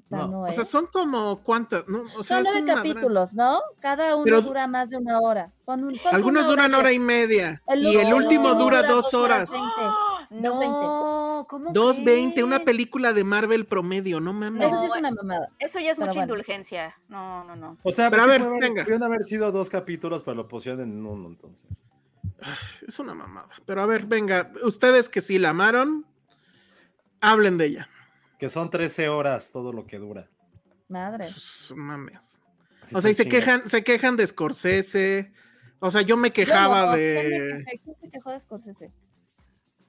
No. 0.10 0.28
no, 0.28 0.42
O 0.42 0.52
sea, 0.52 0.64
¿eh? 0.64 0.66
son 0.66 0.88
como 0.88 1.44
cuántas, 1.44 1.88
¿no? 1.88 2.02
O 2.18 2.24
sea, 2.24 2.44
Son 2.44 2.52
nueve 2.52 2.74
capítulos, 2.74 3.36
¿no? 3.36 3.60
Cada 3.80 4.16
uno 4.16 4.24
Pero- 4.24 4.42
dura 4.42 4.66
más 4.66 4.90
de 4.90 4.98
una 4.98 5.20
hora. 5.20 5.52
Pon 5.66 5.84
un- 5.84 5.90
pon 5.94 6.00
gran- 6.02 6.16
Algunos 6.16 6.42
una 6.44 6.50
duran 6.50 6.74
hora 6.74 6.92
y 6.92 6.96
y 6.96 7.00
media. 7.00 7.62
El 7.68 7.84
y 7.84 7.96
el 7.96 8.12
último 8.16 8.56
dura 8.56 8.78
dura 8.82 8.84
dos 8.84 9.12
dos 9.12 9.14
horas 9.14 9.52
horas. 9.52 9.52
veinte. 9.52 9.82
2.20. 10.50 10.66
No, 10.72 11.46
¿cómo 11.50 11.72
2.20, 11.72 12.44
una 12.44 12.60
película 12.60 13.14
de 13.14 13.24
Marvel 13.24 13.66
promedio, 13.68 14.20
no 14.20 14.34
mames. 14.34 14.68
Eso 14.72 14.80
sí 14.82 14.86
es 14.88 14.96
una 14.98 15.12
mamada. 15.12 15.50
Eso 15.60 15.80
ya 15.80 15.92
es 15.92 15.98
Pero 15.98 16.08
mucha 16.08 16.20
bueno. 16.20 16.34
indulgencia. 16.34 16.96
No, 17.08 17.44
no, 17.46 17.56
no. 17.56 17.78
O 17.84 17.92
sea, 17.92 18.10
Pero 18.12 18.24
pues 18.26 18.36
a 18.42 18.48
ver, 18.48 18.60
venga. 18.62 18.84
Pudieron 18.84 19.04
haber 19.04 19.24
sido 19.24 19.52
dos 19.52 19.70
capítulos, 19.70 20.22
pero 20.24 20.36
lo 20.36 20.48
pusieron 20.48 20.82
en 20.82 21.06
uno, 21.06 21.28
entonces. 21.30 21.84
Es 22.88 23.00
una 23.00 23.14
mamada. 23.14 23.50
Pero 23.66 23.82
a 23.82 23.86
ver, 23.86 24.06
venga, 24.06 24.52
ustedes 24.64 25.10
que 25.10 25.22
sí 25.22 25.38
la 25.40 25.50
amaron, 25.52 26.06
hablen 27.22 27.58
de 27.58 27.66
ella. 27.66 27.90
Que 28.38 28.50
son 28.50 28.70
13 28.70 29.10
horas 29.10 29.52
todo 29.52 29.74
lo 29.74 29.86
que 29.86 30.00
dura. 30.00 30.30
Madre. 30.88 31.26
Pues, 31.26 31.74
mames. 31.76 32.42
Así 32.82 32.96
O 32.96 33.02
sea, 33.02 33.12
y 33.12 33.14
se 33.14 33.28
quejan, 33.28 33.68
se 33.70 33.84
quejan 33.84 34.16
de 34.16 34.26
Scorsese. 34.26 35.32
O 35.80 35.92
sea, 35.92 36.02
yo 36.02 36.18
me 36.18 36.30
Yo 36.30 36.34
quejaba 36.34 36.88
no, 36.88 36.94
¿quién 36.94 37.04
me 37.16 37.22
de. 37.24 37.66
¿Quién 37.84 37.96
se 38.02 38.10
quejó 38.10 38.32
de 38.32 38.40
Scorsese? 38.40 38.94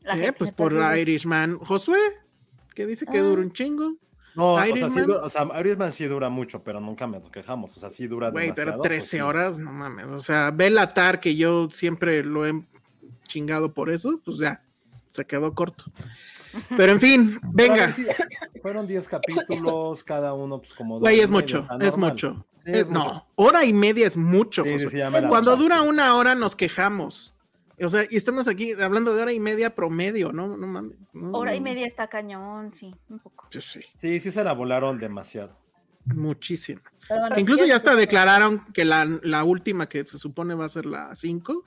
La 0.02 0.14
¿Eh? 0.14 0.16
gente- 0.18 0.32
Pues 0.34 0.52
por 0.52 0.72
Irishman. 0.98 1.56
Josué, 1.58 2.00
que 2.74 2.86
dice 2.86 3.06
que 3.06 3.18
Ah. 3.18 3.22
dura 3.22 3.40
un 3.42 3.52
chingo. 3.52 3.94
No, 4.40 4.54
o 4.54 4.76
sea, 4.76 4.90
sí 4.90 5.00
o 5.00 5.28
sea, 5.28 5.46
Irishman 5.60 5.92
sí 5.92 6.04
dura 6.06 6.28
mucho, 6.28 6.62
pero 6.62 6.80
nunca 6.80 7.06
me 7.06 7.20
quejamos. 7.32 7.76
O 7.76 7.80
sea, 7.80 7.90
sí 7.90 8.06
dura 8.06 8.30
Güey, 8.30 8.48
pero 8.54 8.72
demasiado, 8.72 8.82
13 8.82 8.98
pues 9.00 9.10
sí. 9.10 9.20
horas, 9.20 9.58
no 9.58 9.72
mames. 9.72 10.06
O 10.06 10.18
sea, 10.18 10.50
Belatar, 10.50 11.20
que 11.20 11.36
yo 11.36 11.68
siempre 11.70 12.22
lo 12.24 12.46
he 12.46 12.52
chingado 13.28 13.72
por 13.74 13.90
eso, 13.90 14.20
pues 14.24 14.38
ya, 14.38 14.62
se 15.12 15.24
quedó 15.24 15.54
corto. 15.54 15.84
Pero 16.76 16.90
en 16.92 17.00
fin, 17.00 17.40
venga. 17.52 17.92
sí, 17.92 18.06
fueron 18.62 18.86
10 18.86 19.08
capítulos, 19.08 20.02
cada 20.02 20.32
uno, 20.32 20.58
pues 20.58 20.74
como. 20.74 20.94
dos 20.94 21.02
Güey, 21.02 21.20
es 21.20 21.30
mucho, 21.30 21.60
es 21.80 21.96
mucho. 21.96 22.44
Sí, 22.64 22.72
Es- 22.72 22.78
es 22.78 22.88
no, 22.90 23.26
hora 23.36 23.64
y 23.64 23.72
media 23.72 24.06
es 24.06 24.16
mucho. 24.16 24.64
Sí, 24.64 24.98
Cuando 25.28 25.56
dura 25.56 25.82
una 25.82 26.16
hora 26.16 26.34
nos 26.34 26.56
quejamos. 26.56 27.32
O 27.82 27.88
sea, 27.90 28.04
y 28.10 28.16
estamos 28.16 28.46
aquí 28.48 28.72
hablando 28.72 29.14
de 29.14 29.22
hora 29.22 29.32
y 29.32 29.40
media 29.40 29.74
promedio, 29.74 30.32
¿no? 30.32 30.56
No 30.56 30.66
mames. 30.66 30.96
no, 31.14 31.32
Hora 31.32 31.54
y 31.54 31.60
media 31.60 31.86
está 31.86 32.08
cañón, 32.08 32.72
sí, 32.74 32.94
un 33.08 33.18
poco. 33.20 33.48
Sí, 33.50 33.60
sí, 33.60 33.80
Sí, 33.96 34.20
sí 34.20 34.30
se 34.30 34.44
la 34.44 34.52
volaron 34.52 34.98
demasiado. 34.98 35.56
muchísimo. 36.04 36.80
Bueno, 37.08 37.38
Incluso 37.38 37.64
ya 37.64 37.76
hasta 37.76 37.94
declararon 37.96 38.64
que 38.72 38.84
la, 38.84 39.04
la 39.22 39.44
última 39.44 39.88
que 39.88 40.04
se 40.06 40.18
supone 40.18 40.54
va 40.54 40.64
a 40.64 40.68
ser 40.68 40.86
la 40.86 41.14
5, 41.14 41.64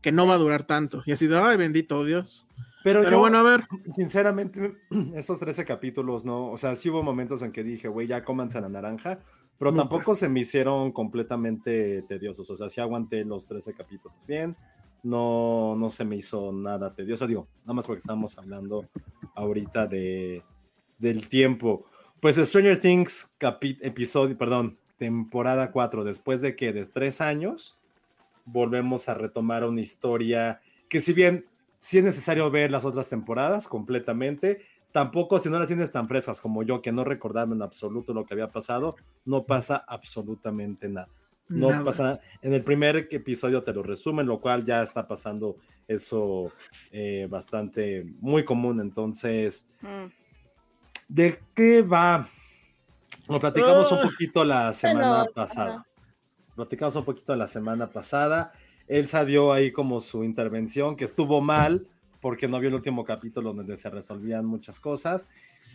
que 0.00 0.12
no 0.12 0.26
va 0.26 0.34
a 0.34 0.38
durar 0.38 0.64
tanto. 0.64 1.02
Y 1.06 1.12
así 1.12 1.26
de, 1.26 1.38
ay, 1.38 1.56
bendito 1.56 2.04
Dios. 2.04 2.46
Pero, 2.84 3.00
Pero 3.00 3.12
yo, 3.12 3.18
bueno, 3.18 3.38
a 3.38 3.42
ver. 3.42 3.66
sinceramente, 3.86 4.76
estos 5.14 5.40
13 5.40 5.64
capítulos, 5.64 6.24
no. 6.24 6.50
O 6.50 6.56
sea, 6.58 6.74
sí 6.76 6.88
hubo 6.88 7.02
momentos 7.02 7.42
en 7.42 7.50
que 7.52 7.64
dije, 7.64 7.88
güey, 7.88 8.06
ya 8.06 8.24
cómanse 8.24 8.60
la 8.60 8.68
naranja. 8.68 9.18
Pero 9.58 9.70
Nunca. 9.70 9.84
tampoco 9.84 10.14
se 10.14 10.28
me 10.28 10.40
hicieron 10.40 10.92
completamente 10.92 12.02
tediosos. 12.02 12.48
O 12.50 12.56
sea, 12.56 12.68
sí 12.68 12.80
aguanté 12.80 13.24
los 13.24 13.46
13 13.46 13.72
capítulos 13.74 14.24
bien. 14.26 14.54
No, 15.02 15.76
no 15.76 15.90
se 15.90 16.04
me 16.04 16.16
hizo 16.16 16.52
nada 16.52 16.94
tedioso. 16.94 17.26
Digo, 17.26 17.48
nada 17.62 17.74
más 17.74 17.86
porque 17.86 18.00
estamos 18.00 18.38
hablando 18.38 18.88
ahorita 19.34 19.86
de, 19.86 20.42
del 20.98 21.28
tiempo. 21.28 21.84
Pues 22.20 22.36
Stranger 22.36 22.80
Things, 22.80 23.36
episodio, 23.60 24.36
perdón, 24.36 24.78
temporada 24.98 25.70
4, 25.70 26.04
después 26.04 26.40
de 26.40 26.56
que 26.56 26.72
de 26.72 26.86
tres 26.86 27.20
años, 27.20 27.76
volvemos 28.46 29.08
a 29.08 29.14
retomar 29.14 29.64
una 29.64 29.80
historia 29.80 30.60
que 30.88 31.00
si 31.00 31.12
bien 31.12 31.46
sí 31.78 31.98
es 31.98 32.04
necesario 32.04 32.50
ver 32.50 32.70
las 32.70 32.84
otras 32.84 33.08
temporadas 33.08 33.68
completamente, 33.68 34.62
tampoco 34.92 35.38
si 35.38 35.50
no 35.50 35.58
las 35.58 35.68
tienes 35.68 35.90
tan 35.90 36.08
frescas 36.08 36.40
como 36.40 36.62
yo, 36.62 36.80
que 36.80 36.92
no 36.92 37.04
recordaba 37.04 37.54
en 37.54 37.62
absoluto 37.62 38.14
lo 38.14 38.24
que 38.24 38.34
había 38.34 38.50
pasado, 38.50 38.96
no 39.24 39.44
pasa 39.44 39.76
absolutamente 39.86 40.88
nada. 40.88 41.08
No 41.48 41.70
nada. 41.70 41.84
pasa, 41.84 42.20
en 42.42 42.52
el 42.54 42.62
primer 42.62 43.08
episodio 43.10 43.62
te 43.62 43.72
lo 43.72 43.82
resumen, 43.82 44.26
lo 44.26 44.40
cual 44.40 44.64
ya 44.64 44.82
está 44.82 45.06
pasando 45.06 45.56
eso 45.88 46.52
eh, 46.90 47.26
bastante 47.30 48.04
muy 48.20 48.44
común. 48.44 48.80
Entonces, 48.80 49.68
Mm. 49.80 50.06
¿de 51.08 51.38
qué 51.54 51.82
va? 51.82 52.28
Lo 53.28 53.38
platicamos 53.38 53.90
un 53.92 53.98
Ah. 53.98 54.02
poquito 54.02 54.44
la 54.44 54.72
semana 54.72 55.26
pasada. 55.34 55.74
ajá. 55.74 55.86
Platicamos 56.54 56.96
un 56.96 57.04
poquito 57.04 57.36
la 57.36 57.46
semana 57.46 57.88
pasada. 57.90 58.52
Elsa 58.88 59.24
dio 59.24 59.52
ahí 59.52 59.70
como 59.72 60.00
su 60.00 60.24
intervención, 60.24 60.96
que 60.96 61.04
estuvo 61.04 61.40
mal, 61.40 61.86
porque 62.20 62.48
no 62.48 62.58
vio 62.58 62.68
el 62.68 62.74
último 62.76 63.04
capítulo 63.04 63.52
donde 63.52 63.76
se 63.76 63.90
resolvían 63.90 64.46
muchas 64.46 64.80
cosas. 64.80 65.28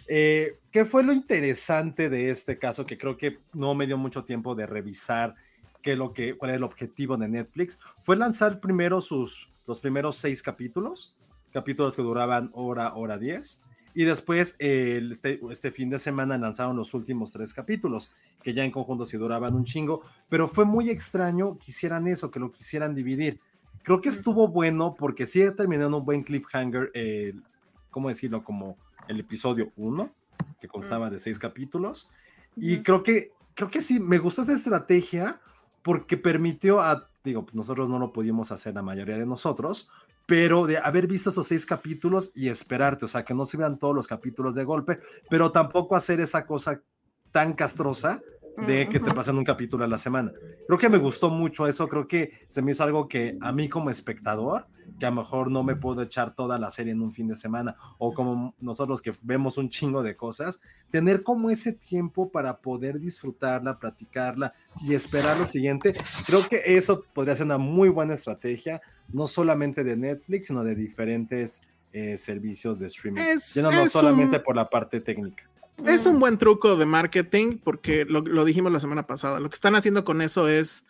Eh, 0.07 0.57
¿Qué 0.71 0.83
fue 0.85 1.03
lo 1.03 1.13
interesante 1.13 2.09
de 2.09 2.31
este 2.31 2.57
caso? 2.57 2.85
Que 2.85 2.97
creo 2.97 3.15
que 3.15 3.39
no 3.53 3.75
me 3.75 3.85
dio 3.85 3.97
mucho 3.97 4.23
tiempo 4.25 4.55
de 4.55 4.65
revisar 4.65 5.35
qué 5.81 5.93
es 5.93 5.97
lo 5.97 6.13
que, 6.13 6.35
cuál 6.37 6.49
era 6.51 6.57
el 6.57 6.63
objetivo 6.63 7.17
de 7.17 7.27
Netflix. 7.27 7.79
Fue 8.01 8.15
lanzar 8.15 8.59
primero 8.59 9.01
sus, 9.01 9.49
los 9.67 9.79
primeros 9.79 10.15
seis 10.15 10.41
capítulos, 10.41 11.15
capítulos 11.51 11.95
que 11.95 12.01
duraban 12.01 12.49
hora, 12.53 12.93
hora 12.95 13.17
diez. 13.17 13.61
Y 13.93 14.05
después, 14.05 14.55
eh, 14.59 14.95
el- 14.97 15.11
este, 15.11 15.39
este 15.49 15.69
fin 15.71 15.89
de 15.89 15.99
semana, 15.99 16.37
lanzaron 16.37 16.77
los 16.77 16.93
últimos 16.93 17.33
tres 17.33 17.53
capítulos, 17.53 18.11
que 18.41 18.53
ya 18.53 18.63
en 18.63 18.71
conjunto 18.71 19.05
sí 19.05 19.17
duraban 19.17 19.53
un 19.53 19.65
chingo. 19.65 20.01
Pero 20.29 20.47
fue 20.47 20.63
muy 20.63 20.89
extraño 20.89 21.57
que 21.57 21.71
hicieran 21.71 22.07
eso, 22.07 22.31
que 22.31 22.39
lo 22.39 22.51
quisieran 22.51 22.95
dividir. 22.95 23.39
Creo 23.83 23.99
que 23.99 24.09
estuvo 24.09 24.47
bueno 24.47 24.95
porque 24.97 25.27
sí 25.27 25.41
terminó 25.57 25.87
en 25.87 25.93
un 25.93 26.05
buen 26.05 26.23
cliffhanger, 26.23 26.91
¿cómo 27.89 28.07
decirlo? 28.09 28.43
Como 28.43 28.77
el 29.07 29.19
episodio 29.19 29.71
1, 29.75 30.13
que 30.61 30.67
constaba 30.67 31.09
de 31.09 31.19
seis 31.19 31.37
capítulos. 31.39 32.09
Y 32.55 32.83
creo 32.83 33.03
que, 33.03 33.31
creo 33.55 33.69
que 33.69 33.81
sí, 33.81 33.99
me 33.99 34.19
gustó 34.19 34.43
esa 34.43 34.53
estrategia 34.53 35.41
porque 35.81 36.17
permitió 36.17 36.81
a, 36.81 37.09
digo, 37.23 37.45
pues 37.45 37.55
nosotros 37.55 37.89
no 37.89 37.99
lo 37.99 38.13
pudimos 38.13 38.51
hacer 38.51 38.75
la 38.75 38.81
mayoría 38.81 39.17
de 39.17 39.25
nosotros, 39.25 39.89
pero 40.25 40.65
de 40.65 40.77
haber 40.77 41.07
visto 41.07 41.29
esos 41.29 41.47
seis 41.47 41.65
capítulos 41.65 42.31
y 42.35 42.49
esperarte, 42.49 43.05
o 43.05 43.07
sea, 43.07 43.25
que 43.25 43.33
no 43.33 43.45
se 43.45 43.57
vean 43.57 43.79
todos 43.79 43.95
los 43.95 44.07
capítulos 44.07 44.55
de 44.55 44.63
golpe, 44.63 44.99
pero 45.29 45.51
tampoco 45.51 45.95
hacer 45.95 46.19
esa 46.21 46.45
cosa 46.45 46.81
tan 47.31 47.53
castrosa 47.53 48.21
de 48.55 48.87
que 48.89 48.99
te 48.99 49.11
pasan 49.13 49.37
un 49.37 49.43
capítulo 49.43 49.83
a 49.83 49.87
la 49.87 49.97
semana. 49.97 50.33
Creo 50.67 50.77
que 50.79 50.89
me 50.89 50.97
gustó 50.97 51.29
mucho 51.29 51.67
eso, 51.67 51.87
creo 51.87 52.07
que 52.07 52.31
se 52.47 52.61
me 52.61 52.71
hizo 52.71 52.83
algo 52.83 53.07
que 53.07 53.37
a 53.39 53.51
mí 53.51 53.69
como 53.69 53.89
espectador, 53.89 54.67
que 54.99 55.05
a 55.07 55.09
lo 55.09 55.15
mejor 55.17 55.49
no 55.49 55.63
me 55.63 55.75
puedo 55.75 56.03
echar 56.03 56.35
toda 56.35 56.59
la 56.59 56.69
serie 56.69 56.91
en 56.93 57.01
un 57.01 57.11
fin 57.11 57.27
de 57.27 57.35
semana, 57.35 57.75
o 57.97 58.13
como 58.13 58.53
nosotros 58.59 59.01
que 59.01 59.11
vemos 59.23 59.57
un 59.57 59.69
chingo 59.69 60.03
de 60.03 60.15
cosas, 60.15 60.61
tener 60.91 61.23
como 61.23 61.49
ese 61.49 61.73
tiempo 61.73 62.31
para 62.31 62.57
poder 62.59 62.99
disfrutarla, 62.99 63.79
platicarla 63.79 64.53
y 64.83 64.93
esperar 64.93 65.37
lo 65.37 65.47
siguiente, 65.47 65.93
creo 66.27 66.47
que 66.47 66.61
eso 66.77 67.03
podría 67.13 67.35
ser 67.35 67.45
una 67.47 67.57
muy 67.57 67.89
buena 67.89 68.13
estrategia, 68.13 68.81
no 69.11 69.25
solamente 69.27 69.83
de 69.83 69.97
Netflix, 69.97 70.47
sino 70.47 70.63
de 70.63 70.75
diferentes 70.75 71.63
eh, 71.93 72.17
servicios 72.17 72.79
de 72.79 72.87
streaming. 72.87 73.21
Ya 73.55 73.63
no, 73.63 73.87
solamente 73.87 74.37
un- 74.37 74.43
por 74.43 74.55
la 74.55 74.69
parte 74.69 75.01
técnica. 75.01 75.43
Es 75.85 76.05
un 76.05 76.19
buen 76.19 76.37
truco 76.37 76.75
de 76.77 76.85
marketing 76.85 77.57
porque 77.63 78.05
lo, 78.05 78.21
lo 78.21 78.45
dijimos 78.45 78.71
la 78.71 78.79
semana 78.79 79.07
pasada. 79.07 79.39
Lo 79.39 79.49
que 79.49 79.55
están 79.55 79.75
haciendo 79.75 80.03
con 80.05 80.21
eso 80.21 80.47
es 80.47 80.85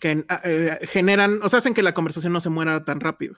que 0.00 0.24
eh, 0.44 0.78
generan, 0.90 1.40
o 1.42 1.48
sea, 1.48 1.58
hacen 1.60 1.72
que 1.74 1.82
la 1.82 1.94
conversación 1.94 2.32
no 2.32 2.40
se 2.40 2.50
muera 2.50 2.84
tan 2.84 3.00
rápido. 3.00 3.36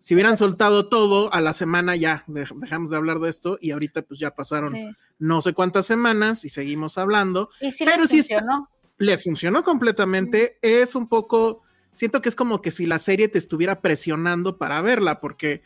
Si 0.00 0.14
hubieran 0.14 0.36
soltado 0.36 0.88
todo 0.88 1.32
a 1.32 1.40
la 1.40 1.52
semana 1.52 1.94
ya 1.96 2.24
dej- 2.28 2.54
dejamos 2.60 2.90
de 2.90 2.96
hablar 2.96 3.18
de 3.20 3.30
esto 3.30 3.58
y 3.60 3.72
ahorita 3.72 4.02
pues 4.02 4.18
ya 4.20 4.34
pasaron 4.34 4.72
Sí. 4.74 4.88
no 5.18 5.40
sé 5.40 5.52
cuántas 5.54 5.86
semanas 5.86 6.44
y 6.44 6.48
seguimos 6.48 6.98
hablando. 6.98 7.50
Y 7.60 7.70
sí 7.72 7.84
Pero 7.84 8.02
les 8.02 8.10
sí 8.10 8.18
está- 8.20 8.36
funcionó. 8.36 8.68
Les 8.98 9.22
funcionó 9.24 9.62
completamente. 9.64 10.58
Es 10.62 10.94
un 10.96 11.08
poco, 11.08 11.62
siento 11.92 12.20
que 12.20 12.28
es 12.28 12.34
como 12.36 12.60
que 12.62 12.70
si 12.72 12.86
la 12.86 12.98
serie 12.98 13.28
te 13.28 13.38
estuviera 13.38 13.80
presionando 13.80 14.56
para 14.58 14.80
verla 14.82 15.20
porque 15.20 15.62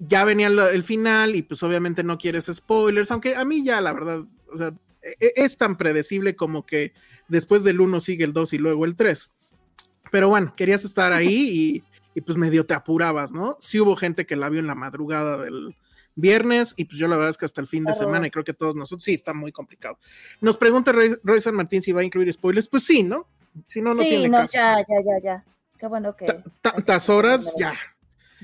ya 0.00 0.24
venía 0.24 0.48
el 0.48 0.82
final 0.82 1.36
y 1.36 1.42
pues 1.42 1.62
obviamente 1.62 2.02
no 2.02 2.18
quieres 2.18 2.46
spoilers, 2.52 3.10
aunque 3.10 3.36
a 3.36 3.44
mí 3.44 3.62
ya 3.64 3.80
la 3.80 3.92
verdad, 3.92 4.24
o 4.52 4.56
sea, 4.56 4.72
e- 5.02 5.32
es 5.36 5.56
tan 5.56 5.76
predecible 5.76 6.34
como 6.34 6.64
que 6.66 6.92
después 7.28 7.62
del 7.64 7.80
1 7.80 8.00
sigue 8.00 8.24
el 8.24 8.32
2 8.32 8.52
y 8.54 8.58
luego 8.58 8.84
el 8.86 8.96
3. 8.96 9.30
Pero 10.10 10.28
bueno, 10.28 10.54
querías 10.56 10.84
estar 10.84 11.12
ahí 11.12 11.28
y, 12.14 12.18
y, 12.18 12.20
pues 12.22 12.36
medio 12.38 12.66
te 12.66 12.74
apurabas, 12.74 13.30
¿no? 13.32 13.56
Sí 13.60 13.78
hubo 13.78 13.94
gente 13.94 14.26
que 14.26 14.36
la 14.36 14.48
vio 14.48 14.58
en 14.60 14.66
la 14.66 14.74
madrugada 14.74 15.36
del 15.36 15.76
viernes 16.16 16.74
y 16.76 16.86
pues 16.86 16.98
yo 16.98 17.06
la 17.06 17.16
verdad 17.16 17.30
es 17.30 17.38
que 17.38 17.44
hasta 17.44 17.60
el 17.60 17.68
fin 17.68 17.84
de 17.84 17.92
Claro. 17.92 18.06
semana 18.08 18.26
y 18.26 18.30
creo 18.30 18.44
que 18.44 18.52
todos 18.52 18.74
nosotros 18.74 19.04
sí 19.04 19.12
está 19.14 19.32
muy 19.32 19.52
complicado. 19.52 19.98
Nos 20.40 20.56
pregunta 20.56 20.92
Roy, 20.92 21.16
Roy 21.22 21.40
San 21.40 21.54
Martín 21.54 21.82
si 21.82 21.92
va 21.92 22.00
a 22.00 22.04
incluir 22.04 22.32
spoilers, 22.32 22.68
pues 22.68 22.82
sí, 22.84 23.02
¿no? 23.02 23.26
Si 23.66 23.80
no, 23.80 23.94
no 23.94 24.02
sí, 24.02 24.08
tiene 24.08 24.28
no, 24.28 24.38
caso. 24.38 24.52
ya, 24.54 24.78
ya, 24.80 24.96
ya, 25.04 25.22
ya. 25.22 25.44
Qué 25.78 25.86
bueno 25.86 26.16
que. 26.16 26.26
Ta- 26.26 26.42
Tantas 26.62 27.08
horas, 27.08 27.54
ya. 27.58 27.74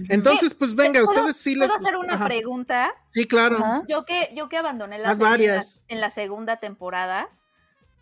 Entonces, 0.09 0.55
pues 0.55 0.74
venga, 0.74 1.01
¿Puedo- 1.03 1.20
ustedes 1.20 1.36
sí 1.36 1.55
les... 1.55 1.68
¿Puedo 1.68 1.78
hacer 1.86 1.97
una 1.97 2.14
Ajá. 2.14 2.24
pregunta? 2.26 2.94
Sí, 3.11 3.26
claro. 3.26 3.57
Ajá. 3.57 3.82
Yo 3.88 4.05
que, 4.05 4.30
yo 4.34 4.49
que 4.49 4.57
abandoné 4.59 4.99
la 4.99 5.09
serie 5.14 5.14
en 5.14 5.22
la- 5.22 5.30
varias. 5.30 5.82
En, 5.88 6.01
la, 6.01 6.11
segunda 6.11 6.57
temporada, 6.59 7.28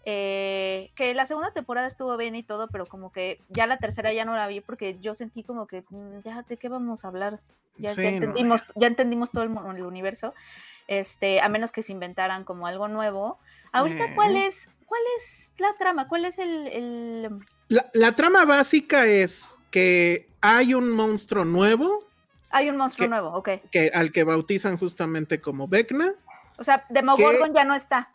eh, 0.05 0.91
que 0.97 1.15
la 1.15 1.27
segunda 1.27 1.53
temporada 1.53 1.87
estuvo 1.87 2.17
bien 2.17 2.35
y 2.35 2.43
todo, 2.43 2.69
pero 2.69 2.85
como 2.87 3.11
que 3.13 3.41
ya 3.49 3.67
la 3.67 3.79
tercera 3.79 4.13
ya 4.13 4.25
no 4.25 4.37
la 4.37 4.47
vi 4.49 4.61
porque 4.61 4.99
yo 5.01 5.15
sentí 5.15 5.43
como 5.45 5.67
que 5.67 5.85
mm, 5.89 6.21
ya 6.25 6.43
de 6.43 6.57
qué 6.57 6.69
vamos 6.69 7.05
a 7.05 7.09
hablar, 7.09 7.41
ya, 7.79 7.91
ya 7.91 7.95
Sí, 7.95 8.03
no. 8.03 8.09
entendimos, 8.09 8.63
ya 8.75 8.87
entendimos 8.87 9.31
todo 9.31 9.45
el, 9.45 9.51
el 9.77 9.83
universo, 9.87 10.35
este, 10.89 11.41
a 11.41 11.49
menos 11.49 11.73
que 11.73 11.83
se 11.83 11.93
inventaran 11.93 12.45
como 12.45 12.67
algo 12.67 12.89
nuevo. 12.89 13.39
Ahorita, 13.73 14.15
¿cuál 14.15 14.37
es, 14.37 14.69
cuál 14.87 15.01
es 15.19 15.53
la 15.59 15.75
trama? 15.79 16.07
¿Cuál 16.09 16.27
es 16.27 16.39
el, 16.39 16.67
el- 16.69 17.39
La, 17.69 17.91
la 17.93 18.15
trama 18.15 18.45
básica 18.45 19.07
es 19.07 19.59
que 19.71 20.29
hay 20.41 20.75
un 20.75 20.91
monstruo 20.91 21.45
nuevo 21.45 22.03
hay 22.51 22.69
un 22.69 22.77
monstruo 22.77 23.09
nuevo, 23.09 23.31
ok. 23.31 23.49
que, 23.73 23.91
al 23.93 24.13
que 24.13 24.23
bautizan 24.23 24.77
justamente 24.77 25.41
como 25.41 25.67
Vecna. 25.67 26.13
O 26.57 26.63
sea, 26.63 26.85
Demogorgon 26.89 27.53
ya 27.53 27.65
no 27.65 27.75
está. 27.75 28.11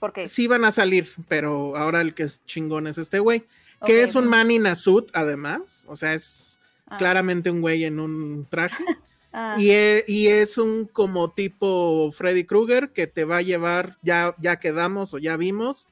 ¿Por 0.00 0.12
qué? 0.12 0.26
Sí 0.26 0.48
van 0.48 0.64
a 0.64 0.72
salir, 0.72 1.08
pero 1.28 1.76
ahora 1.76 2.00
el 2.00 2.12
que 2.12 2.24
es 2.24 2.44
chingón 2.44 2.88
es 2.88 2.98
este 2.98 3.20
güey, 3.20 3.44
que 3.86 4.02
es 4.02 4.16
un 4.16 4.26
man 4.26 4.50
in 4.50 4.66
a 4.66 4.74
suit, 4.74 5.08
además. 5.12 5.84
O 5.86 5.94
sea, 5.94 6.12
es 6.12 6.58
Ah, 6.90 6.96
claramente 6.96 7.50
un 7.50 7.60
güey 7.60 7.84
en 7.84 8.00
un 8.00 8.46
traje. 8.48 8.82
ah, 9.32 9.56
Y 9.58 9.70
e- 9.70 10.04
y 10.08 10.28
es, 10.28 10.58
un 10.58 10.86
como 10.86 11.30
tipo 11.30 12.10
Freddy 12.12 12.44
Krueger 12.44 12.90
que 12.90 13.06
te 13.06 13.24
va 13.24 13.38
a 13.38 13.42
llevar, 13.42 13.96
ya, 14.02 14.34
ya 14.38 14.58
quedamos 14.58 15.12
o 15.14 15.18
ya 15.18 15.36
vimos, 15.36 15.88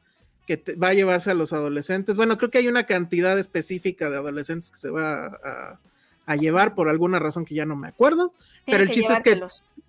que 0.47 0.57
te, 0.57 0.77
va 0.77 0.89
a 0.89 0.95
llevarse 0.95 1.31
a 1.31 1.35
los 1.35 1.53
adolescentes. 1.53 2.17
Bueno, 2.17 2.39
creo 2.39 2.51
que 2.51 2.59
hay 2.59 2.69
una 2.69 2.85
cantidad 2.85 3.39
específica 3.39 4.09
de 4.11 4.17
adolescentes 4.17 4.71
que 4.71 4.79
se 4.79 4.91
va 4.91 5.27
a, 5.27 5.81
a 6.27 6.37
llevar 6.37 6.75
por 6.75 6.89
alguna 6.89 7.19
razón 7.19 7.45
que 7.45 7.55
ya 7.55 7.67
no 7.67 7.77
me 7.77 7.89
acuerdo. 7.89 8.33
tiene 8.65 8.79
pero 8.79 8.83
el 8.85 8.91
chiste 8.91 9.13
es 9.13 9.21
que-. 9.21 9.41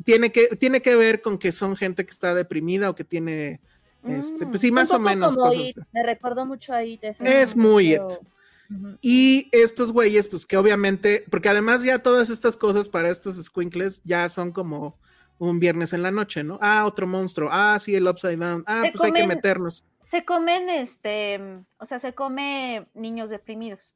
Tiene 0.04 0.32
que, 0.32 0.56
tiene 0.56 0.82
que 0.82 0.96
ver 0.96 1.22
con 1.22 1.38
que 1.38 1.52
son 1.52 1.76
gente 1.76 2.06
que 2.06 2.12
está 2.12 2.34
deprimida 2.34 2.90
o 2.90 2.96
que 2.96 3.04
tiene, 3.04 3.60
este, 4.08 4.46
Mm. 4.46 4.50
pues 4.50 4.62
sí, 4.62 4.70
Un 4.70 4.76
más 4.76 4.92
o 4.92 5.00
menos 5.00 5.36
como 5.36 5.48
cosas. 5.50 5.62
It, 5.70 5.78
Me 5.92 6.04
recordó 6.04 6.46
mucho 6.46 6.74
a 6.74 6.84
It. 6.84 7.04
Es 7.04 7.56
muy 7.56 7.96
It. 7.96 8.02
Y 9.02 9.50
estos 9.52 9.92
güeyes, 9.92 10.28
pues 10.28 10.46
que 10.46 10.58
obviamente, 10.58 11.24
porque 11.30 11.50
además 11.50 11.84
ya 11.84 12.00
todas 12.00 12.30
estas 12.30 12.58
cosas 12.58 12.90
para 12.90 13.10
estos 13.10 13.36
squinkles 13.44 14.02
ya 14.04 14.28
son 14.30 14.52
como 14.52 14.98
un 15.40 15.60
viernes 15.60 15.94
en 15.94 16.04
la 16.04 16.12
noche, 16.12 16.44
¿no? 16.44 16.60
Ah, 16.62 16.86
otro 16.86 17.08
monstruo. 17.08 17.50
Ah, 17.52 17.78
sí, 17.80 17.96
el 17.96 18.08
upside 18.08 18.38
down. 18.38 18.64
Ah, 18.68 18.82
Se 18.84 18.92
pues 18.92 19.04
hay 19.04 19.12
que 19.14 19.28
meternos. 19.28 19.84
Se 20.10 20.24
comen, 20.24 20.70
este, 20.70 21.40
o 21.80 21.86
sea, 21.86 22.00
se 22.00 22.14
come 22.14 22.88
niños 22.94 23.30
deprimidos. 23.30 23.94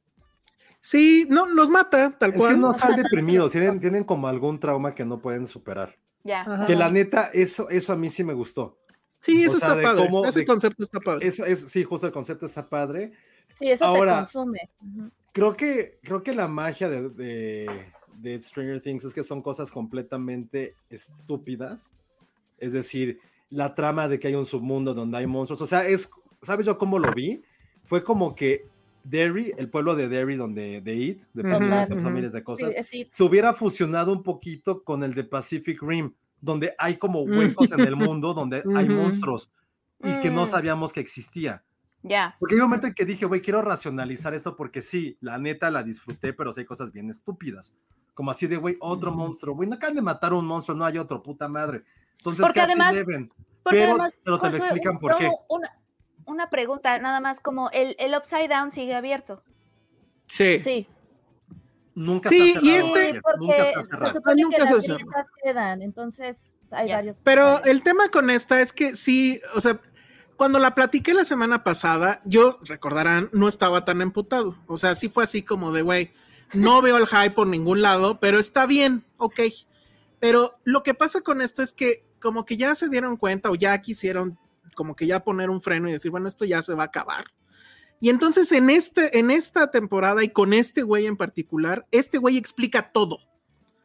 Sí, 0.80 1.26
no, 1.30 1.46
los 1.46 1.70
mata, 1.70 2.10
tal 2.18 2.30
Es 2.30 2.36
cual. 2.36 2.54
que 2.54 2.60
no 2.60 2.70
están 2.70 2.96
deprimidos, 3.02 3.52
tienen, 3.52 3.80
tienen 3.80 4.04
como 4.04 4.28
algún 4.28 4.58
trauma 4.60 4.94
que 4.94 5.04
no 5.04 5.20
pueden 5.20 5.46
superar. 5.46 5.96
Ya. 6.24 6.42
Ajá. 6.42 6.66
Que 6.66 6.74
la 6.76 6.90
neta, 6.90 7.30
eso, 7.32 7.68
eso 7.70 7.92
a 7.92 7.96
mí 7.96 8.08
sí 8.10 8.24
me 8.24 8.34
gustó. 8.34 8.78
Sí, 9.20 9.42
eso 9.44 9.54
o 9.54 9.58
sea, 9.58 9.68
está 9.76 9.82
padre. 9.82 10.04
cómo- 10.06 10.26
Ese 10.26 10.40
de- 10.40 10.46
concepto 10.46 10.82
está 10.82 10.98
padre. 11.00 11.26
Eso 11.28 11.44
es, 11.46 11.60
sí, 11.60 11.84
justo 11.84 12.06
el 12.06 12.12
concepto 12.12 12.46
está 12.46 12.68
padre. 12.68 13.12
Sí, 13.52 13.70
eso 13.70 13.84
Ahora- 13.84 14.12
te 14.12 14.18
consume. 14.18 14.70
Creo 15.32 15.54
que, 15.56 15.98
creo 16.02 16.22
que 16.22 16.34
la 16.34 16.46
magia 16.48 16.88
de, 16.90 17.08
de, 17.08 17.86
de 18.18 18.40
Stranger 18.40 18.80
Things 18.80 19.04
es 19.04 19.14
que 19.14 19.22
son 19.22 19.40
cosas 19.40 19.70
completamente 19.70 20.74
estúpidas. 20.90 21.94
Es 22.58 22.72
decir, 22.72 23.18
la 23.52 23.74
trama 23.74 24.08
de 24.08 24.18
que 24.18 24.28
hay 24.28 24.34
un 24.34 24.46
submundo 24.46 24.94
donde 24.94 25.18
hay 25.18 25.26
monstruos. 25.26 25.60
O 25.62 25.66
sea, 25.66 25.86
es, 25.86 26.10
¿sabes 26.40 26.66
yo 26.66 26.78
cómo 26.78 26.98
lo 26.98 27.12
vi? 27.12 27.42
Fue 27.84 28.02
como 28.02 28.34
que 28.34 28.66
Derry, 29.04 29.52
el 29.58 29.68
pueblo 29.68 29.94
de 29.94 30.08
Derry, 30.08 30.36
donde 30.36 30.80
de 30.80 30.94
It, 30.94 31.22
de 31.34 31.42
de 31.42 31.56
ujú. 31.56 32.00
familias 32.02 32.32
de 32.32 32.38
Sí, 32.38 32.44
cosas, 32.44 32.94
It. 32.94 33.08
se 33.10 33.22
hubiera 33.24 33.52
fusionado 33.52 34.12
un 34.12 34.22
poquito 34.22 34.82
con 34.82 35.04
el 35.04 35.12
de 35.14 35.24
Pacific 35.24 35.82
Rim, 35.82 36.14
donde 36.40 36.74
hay 36.78 36.96
como 36.96 37.22
huecos 37.22 37.70
en 37.72 37.80
el 37.80 37.96
mundo 37.96 38.32
donde 38.34 38.62
hay 38.76 38.88
monstruos 38.88 39.52
y 40.02 40.18
que 40.20 40.30
no 40.30 40.44
Mm. 40.44 40.46
sabíamos 40.46 40.92
que 40.92 41.00
existía. 41.00 41.62
Ya. 42.02 42.34
Porque 42.40 42.54
hay 42.54 42.60
un 42.60 42.66
momento 42.66 42.86
en 42.88 42.94
que 42.94 43.04
dije, 43.04 43.26
güey, 43.26 43.40
quiero 43.40 43.62
racionalizar 43.62 44.34
esto 44.34 44.56
porque 44.56 44.82
sí, 44.82 45.16
la 45.20 45.38
neta 45.38 45.70
la 45.70 45.82
disfruté, 45.82 46.32
pero 46.32 46.52
sí 46.52 46.60
hay 46.60 46.66
cosas 46.66 46.90
bien 46.90 47.10
estúpidas. 47.10 47.74
Como 48.14 48.30
así 48.30 48.46
de, 48.46 48.56
güey, 48.56 48.76
otro 48.80 49.12
monstruo. 49.12 49.54
Güey, 49.54 49.68
no 49.68 49.76
acaban 49.76 49.94
de 49.96 50.02
matar 50.02 50.32
a 50.32 50.36
un 50.36 50.44
monstruo, 50.46 50.76
no 50.76 50.84
hay 50.84 50.98
otro, 50.98 51.22
puta 51.22 51.48
madre. 51.48 51.84
Entonces, 52.22 52.40
Porque 52.40 52.54
¿qué 52.54 52.60
así 52.60 52.72
además- 52.72 52.94
deben? 52.94 53.32
Porque 53.62 53.78
Pero- 53.78 53.90
además, 53.92 54.18
pero 54.24 54.40
te 54.40 54.50
lo 54.50 54.56
explican 54.56 54.92
un- 54.94 54.98
por 54.98 55.16
qué. 55.16 55.30
Una, 55.48 55.70
una 56.26 56.50
pregunta, 56.50 56.98
nada 56.98 57.20
más 57.20 57.40
como 57.40 57.70
el, 57.70 57.94
el 57.98 58.14
upside 58.16 58.48
down 58.48 58.70
sigue 58.72 58.94
abierto. 58.94 59.42
Sí. 60.26 60.58
Sí, 60.58 60.88
Nunca 61.94 62.30
Sí, 62.30 62.54
se 62.54 62.58
ha 62.58 62.62
y 62.62 62.70
este- 62.70 63.20
nunca 63.38 63.64
se 63.66 63.74
ha 63.74 63.82
se 63.82 64.12
supone 64.14 64.42
Nunca 64.42 64.56
que 64.56 64.66
se 64.66 64.72
las 64.74 64.86
grietas 64.86 65.26
quedan, 65.44 65.82
entonces 65.82 66.58
hay 66.72 66.88
Ya. 66.88 66.96
varios. 66.96 67.18
Pero 67.22 67.62
el 67.64 67.82
tema 67.82 68.08
con 68.08 68.30
esta 68.30 68.62
es 68.62 68.72
que 68.72 68.96
sí, 68.96 69.42
o 69.54 69.60
sea, 69.60 69.78
cuando 70.38 70.58
la 70.58 70.74
platiqué 70.74 71.12
la 71.12 71.26
semana 71.26 71.62
pasada, 71.64 72.20
yo, 72.24 72.58
recordarán, 72.64 73.28
no 73.34 73.46
estaba 73.46 73.84
tan 73.84 74.00
emputado. 74.00 74.56
O 74.68 74.78
sea, 74.78 74.94
sí 74.94 75.10
fue 75.10 75.24
así 75.24 75.42
como 75.42 75.70
de, 75.70 75.82
güey, 75.82 76.12
no 76.54 76.80
veo 76.80 76.96
el 76.96 77.06
hype 77.06 77.32
por 77.32 77.46
ningún 77.46 77.82
lado, 77.82 78.18
pero 78.20 78.38
está 78.38 78.64
bien, 78.64 79.04
ok. 79.18 79.40
Pero 80.18 80.58
lo 80.64 80.82
que 80.82 80.94
pasa 80.94 81.20
con 81.20 81.42
esto 81.42 81.62
es 81.62 81.74
que 81.74 82.06
como 82.22 82.44
que 82.46 82.56
ya 82.56 82.74
se 82.74 82.88
dieron 82.88 83.16
cuenta 83.16 83.50
o 83.50 83.54
ya 83.54 83.76
quisieron 83.82 84.38
como 84.74 84.96
que 84.96 85.06
ya 85.06 85.22
poner 85.22 85.50
un 85.50 85.60
freno 85.60 85.88
y 85.88 85.92
decir, 85.92 86.10
bueno, 86.10 86.28
esto 86.28 86.44
ya 86.46 86.62
se 86.62 86.72
va 86.74 86.84
a 86.84 86.86
acabar. 86.86 87.26
Y 88.00 88.08
entonces 88.08 88.50
en, 88.52 88.70
este, 88.70 89.18
en 89.18 89.30
esta 89.30 89.70
temporada 89.70 90.24
y 90.24 90.28
con 90.30 90.54
este 90.54 90.82
güey 90.82 91.06
en 91.06 91.16
particular, 91.16 91.86
este 91.90 92.18
güey 92.18 92.36
explica 92.38 92.90
todo. 92.92 93.18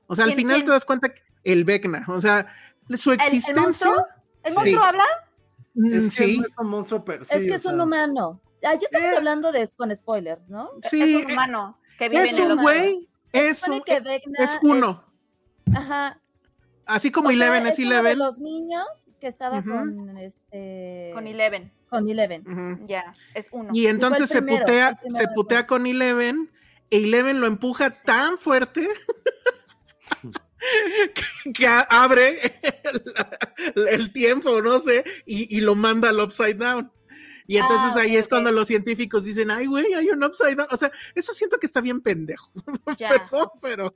O 0.08 0.16
sea, 0.16 0.24
al 0.26 0.30
¿Quién, 0.32 0.38
final 0.38 0.56
quién? 0.58 0.66
te 0.66 0.72
das 0.72 0.86
cuenta 0.86 1.10
que 1.14 1.22
el 1.44 1.66
Vecna, 1.66 2.06
o 2.08 2.22
sea, 2.22 2.48
su 2.96 3.12
¿El- 3.12 3.20
el 3.20 3.26
existencia. 3.26 3.62
monstruo? 3.64 3.96
¿El 4.44 4.54
monstruo 4.54 4.82
Sí. 4.82 4.88
habla? 4.88 5.04
mm, 5.76 5.86
Es 5.94 6.16
que 6.18 6.26
sí, 6.26 6.40
no 6.40 6.48
es 6.48 6.58
un 6.58 6.68
monstruo, 6.70 7.04
pero 7.06 7.24
es 7.24 7.30
que 7.30 7.36
es 7.54 7.66
un 7.66 7.74
sea, 7.76 7.84
humano. 7.84 8.42
Ah, 8.64 8.74
ya 8.74 8.80
estamos 8.90 9.10
Eh. 9.10 9.18
hablando 9.18 9.52
de 9.52 9.70
con 9.78 9.94
spoilers, 9.96 10.50
¿no? 10.50 10.72
sí, 10.90 11.16
es 11.16 11.26
un 11.26 11.32
humano 11.34 11.80
que 12.00 12.10
vive 12.10 12.24
es 12.24 12.40
en 12.40 12.52
un 12.54 12.62
güey, 12.62 13.10
es 13.34 13.68
un, 13.68 13.82
que 13.82 14.00
Vecna 14.00 14.40
es 14.44 14.58
uno. 14.64 14.92
es- 15.66 15.76
Ajá. 15.76 16.20
Así 16.88 17.12
como 17.12 17.30
O 17.30 17.32
sea, 17.32 17.36
Eleven 17.48 17.68
es 17.68 17.80
uno 17.80 17.90
de 17.90 17.96
Eleven. 18.00 18.20
los 18.20 18.40
niños 18.40 19.12
que 19.20 19.28
estaba 19.28 19.62
con 19.64 20.18
este 20.18 21.12
Con 21.14 21.28
Eleven. 21.28 21.72
con 21.90 22.08
Eleven. 22.10 22.88
Ya, 22.88 23.14
es 23.34 23.48
uno. 23.52 23.70
Y 23.74 23.88
entonces 23.88 24.30
se 24.30 24.42
primero, 24.42 24.66
putea, 24.66 25.00
se 25.10 25.28
putea 25.30 25.66
con 25.66 25.86
Eleven, 25.86 26.52
e 26.90 27.04
Eleven 27.04 27.40
lo 27.42 27.48
empuja 27.48 27.92
tan 28.04 28.38
fuerte 28.38 28.88
que, 31.54 31.68
abre 31.68 32.60
el, 33.76 33.88
el 33.88 34.12
tiempo, 34.12 34.62
no 34.62 34.80
sé, 34.80 35.04
y, 35.26 35.56
y 35.56 35.62
lo 35.62 35.76
manda 35.76 36.10
al 36.10 36.20
upside 36.20 36.56
down. 36.56 36.92
Y 37.50 37.58
entonces 37.58 37.94
Ah, 37.96 38.02
ahí 38.02 38.16
es 38.18 38.28
cuando 38.28 38.52
los 38.52 38.68
científicos 38.68 39.24
dicen, 39.24 39.50
ay, 39.52 39.68
güey, 39.68 39.94
hay 39.94 40.10
un 40.10 40.22
upside 40.24 40.56
down. 40.56 40.68
O 40.70 40.76
sea, 40.78 40.92
eso 41.16 41.32
siento 41.34 41.58
que 41.60 41.66
está 41.66 41.80
bien 41.82 42.02
pendejo. 42.02 42.52
Ya. 43.00 43.10
Perdón, 43.10 43.50
pero. 43.62 43.96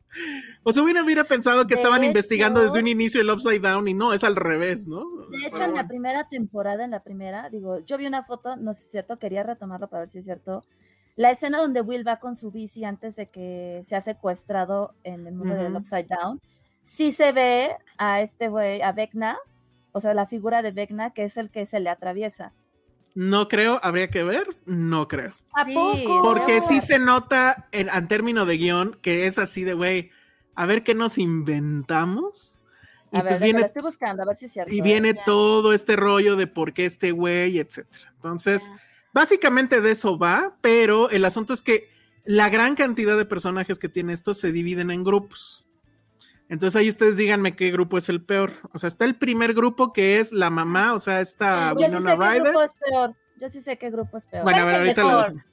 O 0.64 0.72
sea, 0.72 0.82
hubiera, 0.84 1.04
hubiera 1.04 1.24
pensado 1.26 1.68
que 1.68 1.76
De 1.76 1.82
estaban 1.82 2.02
hecho- 2.02 2.08
investigando 2.10 2.62
desde 2.62 2.80
un 2.80 2.88
inicio 2.88 3.20
el 3.22 3.30
upside 3.30 3.60
down 3.60 3.88
y 3.88 3.94
no, 3.94 4.14
es 4.14 4.24
al 4.24 4.36
revés, 4.36 4.88
¿no? 4.88 5.04
De 5.30 5.38
hecho, 5.48 5.50
Pero 5.54 5.66
en 5.66 5.74
la 5.76 5.88
primera 5.88 6.30
temporada, 6.30 6.84
en 6.86 6.92
la 6.92 7.04
primera, 7.04 7.50
digo, 7.50 7.80
yo 7.80 7.98
vi 7.98 8.06
una 8.08 8.24
foto, 8.24 8.56
no 8.56 8.74
sé 8.74 8.80
si 8.82 8.86
es 8.86 8.92
cierto, 8.92 9.20
quería 9.20 9.44
retomarlo 9.44 9.88
para 9.90 10.02
ver 10.02 10.10
si 10.10 10.20
es 10.20 10.26
cierto. 10.26 10.64
La 11.18 11.30
escena 11.32 11.60
donde 11.60 11.82
Will 11.82 12.08
va 12.08 12.20
con 12.20 12.36
su 12.36 12.52
bici 12.52 12.86
antes 12.86 13.18
de 13.18 13.28
que 13.28 13.82
sea 13.84 14.00
secuestrado 14.00 14.94
en 15.04 15.28
el 15.28 15.34
mundo 15.34 15.56
del. 15.56 15.76
Upside 15.76 16.08
Down, 16.08 16.40
sí 16.84 17.12
se 17.12 17.32
ve 17.34 17.76
a 17.98 18.22
este 18.22 18.48
güey, 18.48 18.82
a 18.82 18.94
Vecna, 18.94 19.38
o 19.92 20.00
sea, 20.00 20.14
la 20.14 20.26
figura 20.26 20.62
de 20.62 20.72
Vecna, 20.72 21.12
que 21.14 21.24
es 21.26 21.36
el 21.36 21.50
que 21.50 21.66
se 21.66 21.82
le 21.82 21.90
atraviesa. 21.90 22.54
No 23.14 23.48
creo, 23.50 23.80
habría 23.84 24.10
que 24.10 24.24
ver, 24.24 24.56
no 24.66 25.08
creo. 25.08 25.34
¿A 25.54 25.66
poco? 25.66 26.22
Porque 26.22 26.62
sí 26.62 26.80
se 26.80 26.98
nota 27.00 27.68
en, 27.72 27.90
en 27.90 28.08
término 28.08 28.46
de 28.46 28.58
guion 28.58 28.98
que 29.02 29.28
es 29.28 29.38
así 29.38 29.64
de, 29.64 29.74
güey, 29.74 30.12
a 30.56 30.66
ver 30.66 30.84
qué 30.84 30.96
nos 30.96 31.18
inventamos. 31.18 32.62
Y 33.12 33.18
A 33.18 33.24
ver, 33.24 33.32
pues 33.32 33.40
déjala, 33.42 33.44
viene, 33.58 33.62
estoy 33.68 33.82
buscando, 33.82 34.24
a 34.24 34.26
ver 34.26 34.38
si 34.38 34.46
es 34.46 34.54
cierto. 34.54 34.74
y 34.74 34.80
viene 34.82 35.14
Ya. 35.14 35.24
todo 35.26 35.74
este 35.74 35.98
rollo 35.98 36.38
de 36.38 36.48
por 36.48 36.74
qué 36.74 36.86
este 36.86 37.12
güey, 37.12 37.60
etcétera. 37.60 38.14
Entonces, 38.16 38.68
Ya. 38.68 38.80
básicamente 39.14 39.82
de 39.82 39.92
eso 39.92 40.18
va, 40.18 40.56
pero 40.62 41.10
el 41.10 41.26
asunto 41.26 41.54
es 41.54 41.62
que 41.62 41.90
la 42.24 42.50
gran 42.50 42.76
cantidad 42.76 43.18
de 43.18 43.26
personajes 43.26 43.78
que 43.80 43.90
tiene 43.90 44.14
esto 44.14 44.34
se 44.34 44.52
dividen 44.54 44.92
en 44.92 45.04
grupos. 45.04 45.66
Entonces 46.52 46.78
ahí 46.78 46.90
ustedes 46.90 47.16
díganme 47.16 47.56
qué 47.56 47.72
grupo 47.72 47.98
es 47.98 48.10
el 48.10 48.22
peor. 48.22 48.52
O 48.74 48.78
sea, 48.78 48.90
está 48.90 49.06
el 49.06 49.16
primer 49.16 49.54
grupo 49.54 49.94
que 49.94 50.20
es 50.20 50.34
la 50.34 50.50
mamá, 50.50 50.94
o 50.94 51.00
sea, 51.00 51.22
esta 51.22 51.72
Yo 51.72 51.78
sí 51.78 51.86
sé 51.86 51.96
Winona 51.96 52.34
qué 52.34 52.40
grupo 52.42 52.62
es 52.62 52.72
peor. 52.74 53.16
Yo 53.40 53.48
sí 53.48 53.62
sé 53.62 53.78
qué 53.78 53.90
grupo 53.90 54.18
es 54.18 54.26
peor. 54.26 54.44
Bueno, 54.44 54.60
a 54.60 54.66
ver, 54.66 54.74
¿Cuál 54.74 54.90
es 54.90 54.98
el 54.98 55.04
ahorita 55.06 55.30
lo 55.30 55.34
mejor? 55.34 55.46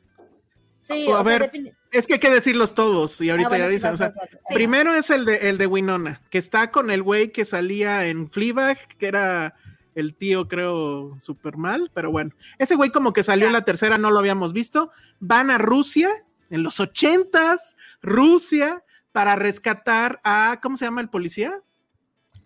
sí, 0.80 1.06
o 1.06 1.16
a 1.16 1.22
sea, 1.22 1.38
ver, 1.38 1.74
Es 1.92 2.06
que 2.08 2.14
hay 2.14 2.18
que 2.18 2.30
decirlos 2.30 2.74
todos 2.74 3.20
y 3.20 3.30
ahorita 3.30 3.46
Ah, 3.46 3.50
bueno, 3.50 3.64
ya 3.66 3.70
dicen. 3.70 3.94
O 3.94 3.96
sea, 3.96 4.12
primero 4.52 4.92
es 4.92 5.08
el 5.10 5.24
de, 5.24 5.48
el 5.48 5.56
de 5.56 5.68
Winona, 5.68 6.20
que 6.30 6.38
está 6.38 6.72
con 6.72 6.90
el 6.90 7.04
güey 7.04 7.30
que 7.30 7.44
salía 7.44 8.06
en 8.06 8.28
Fleabag, 8.28 8.88
que 8.98 9.06
era 9.06 9.54
el 9.94 10.16
tío, 10.16 10.48
creo, 10.48 11.16
súper 11.20 11.56
mal, 11.58 11.92
pero 11.94 12.10
bueno. 12.10 12.32
Ese 12.58 12.74
güey 12.74 12.90
como 12.90 13.12
que 13.12 13.22
salió 13.22 13.46
en 13.46 13.52
la 13.52 13.64
tercera, 13.64 13.98
no 13.98 14.10
lo 14.10 14.18
habíamos 14.18 14.52
visto. 14.52 14.90
Van 15.20 15.52
a 15.52 15.58
Rusia, 15.58 16.10
en 16.50 16.64
los 16.64 16.80
ochentas, 16.80 17.76
Rusia, 18.02 18.82
para 19.18 19.34
rescatar 19.34 20.20
a, 20.22 20.60
¿cómo 20.62 20.76
se 20.76 20.84
llama 20.84 21.00
el 21.00 21.10
policía? 21.10 21.60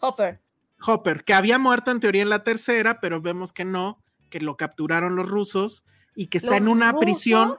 Hopper. 0.00 0.40
Hopper, 0.80 1.22
que 1.22 1.34
había 1.34 1.58
muerto 1.58 1.90
en 1.90 2.00
teoría 2.00 2.22
en 2.22 2.30
la 2.30 2.44
tercera, 2.44 2.98
pero 2.98 3.20
vemos 3.20 3.52
que 3.52 3.66
no, 3.66 4.02
que 4.30 4.40
lo 4.40 4.56
capturaron 4.56 5.14
los 5.14 5.28
rusos 5.28 5.84
y 6.16 6.28
que 6.28 6.38
está 6.38 6.52
¿Los 6.52 6.56
en 6.56 6.68
una 6.68 6.92
rusos? 6.92 7.04
prisión, 7.04 7.56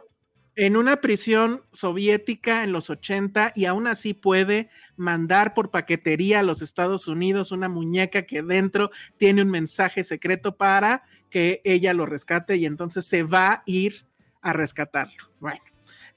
en 0.55 0.75
una 0.77 0.99
prisión 0.99 1.61
soviética 1.71 2.63
en 2.63 2.71
los 2.71 2.89
80 2.89 3.51
y 3.55 3.65
aún 3.65 3.85
así 3.85 4.15
puede 4.15 4.71
mandar 4.95 5.53
por 5.53 5.69
paquetería 5.69 6.39
a 6.39 6.43
los 6.43 6.63
Estados 6.63 7.07
Unidos 7.07 7.51
una 7.51 7.69
muñeca 7.69 8.23
que 8.23 8.41
dentro 8.41 8.89
tiene 9.17 9.43
un 9.43 9.51
mensaje 9.51 10.03
secreto 10.03 10.57
para 10.57 11.03
que 11.29 11.61
ella 11.65 11.93
lo 11.93 12.07
rescate 12.07 12.55
y 12.55 12.65
entonces 12.65 13.05
se 13.05 13.21
va 13.21 13.51
a 13.51 13.63
ir 13.67 14.07
a 14.41 14.53
rescatarlo. 14.53 15.31
Bueno, 15.39 15.61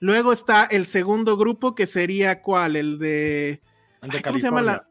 luego 0.00 0.32
está 0.32 0.64
el 0.64 0.84
segundo 0.86 1.36
grupo 1.36 1.74
que 1.74 1.86
sería 1.86 2.42
cuál, 2.42 2.76
el 2.76 2.98
de... 2.98 3.60
El 4.02 4.10
de 4.10 4.16
Ay, 4.18 4.22
¿Cómo 4.22 4.38
se 4.38 4.44
llama 4.46 4.62
la...? 4.62 4.88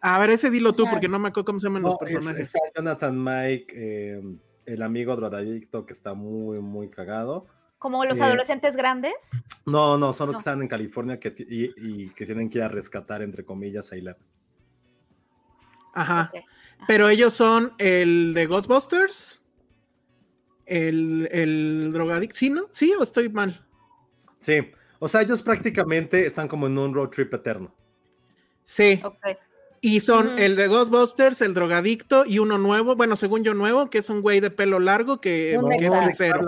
A 0.00 0.18
ver, 0.18 0.30
ese 0.30 0.50
dilo 0.50 0.74
tú, 0.74 0.82
Ajá. 0.84 0.92
porque 0.92 1.08
no 1.08 1.18
me 1.18 1.28
acuerdo 1.28 1.46
cómo 1.46 1.60
se 1.60 1.66
llaman 1.66 1.82
No, 1.82 1.88
los 1.88 1.94
es- 2.02 2.14
personajes. 2.14 2.46
está 2.48 2.58
Jonathan 2.76 3.24
Mike, 3.24 3.66
eh, 3.74 4.22
el 4.66 4.82
amigo 4.82 5.16
drogadicto 5.16 5.86
que 5.86 5.94
está 5.94 6.12
muy, 6.14 6.60
muy 6.60 6.90
cagado. 6.90 7.46
Como 7.78 8.04
los 8.04 8.18
Eh, 8.18 8.22
adolescentes 8.22 8.76
grandes. 8.76 9.14
No, 9.66 9.96
no, 9.98 10.12
son 10.12 10.26
los 10.28 10.34
No. 10.34 10.38
que 10.38 10.40
están 10.40 10.62
en 10.62 10.68
California 10.68 11.18
que 11.18 11.34
y, 11.48 11.72
y 12.04 12.10
que 12.10 12.26
tienen 12.26 12.50
que 12.50 12.58
ir 12.58 12.64
a 12.64 12.68
rescatar, 12.68 13.22
entre 13.22 13.44
comillas, 13.44 13.92
a 13.92 13.96
Eleven. 13.96 14.22
Ajá. 15.94 16.30
Ok. 16.34 16.40
Pero 16.86 17.08
ellos 17.08 17.32
son 17.32 17.72
el 17.78 18.34
de 18.34 18.46
Ghostbusters, 18.46 19.42
el, 20.66 21.28
el 21.32 21.90
drogadicto. 21.92 22.36
¿Sí, 22.36 22.50
no? 22.50 22.68
¿Sí 22.72 22.92
o 22.98 23.02
estoy 23.02 23.28
mal? 23.30 23.63
Sí, 24.44 24.70
o 24.98 25.08
sea, 25.08 25.22
ellos 25.22 25.42
prácticamente 25.42 26.26
están 26.26 26.48
como 26.48 26.66
en 26.66 26.76
un 26.76 26.92
road 26.92 27.08
trip 27.08 27.32
eterno. 27.32 27.74
Sí. 28.62 29.00
Y 29.80 30.00
son 30.00 30.38
el 30.38 30.54
de 30.54 30.66
Ghostbusters, 30.66 31.40
el 31.40 31.54
drogadicto 31.54 32.26
y 32.26 32.40
uno 32.40 32.58
nuevo, 32.58 32.94
bueno, 32.94 33.16
según 33.16 33.42
yo 33.42 33.54
nuevo, 33.54 33.88
que 33.88 33.98
es 33.98 34.10
un 34.10 34.20
güey 34.20 34.40
de 34.40 34.50
pelo 34.50 34.80
largo 34.80 35.18
que, 35.18 35.58
Un 35.58 35.70
que 35.70 35.86
es 35.86 35.94
pizzero. 36.08 36.40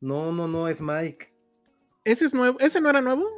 No, 0.00 0.32
no, 0.32 0.48
no, 0.48 0.68
es 0.68 0.80
Mike. 0.80 1.34
¿Ese 2.04 2.24
es 2.24 2.32
nuevo? 2.32 2.58
¿Ese 2.60 2.80
no 2.80 2.88
era 2.88 3.02
nuevo? 3.02 3.28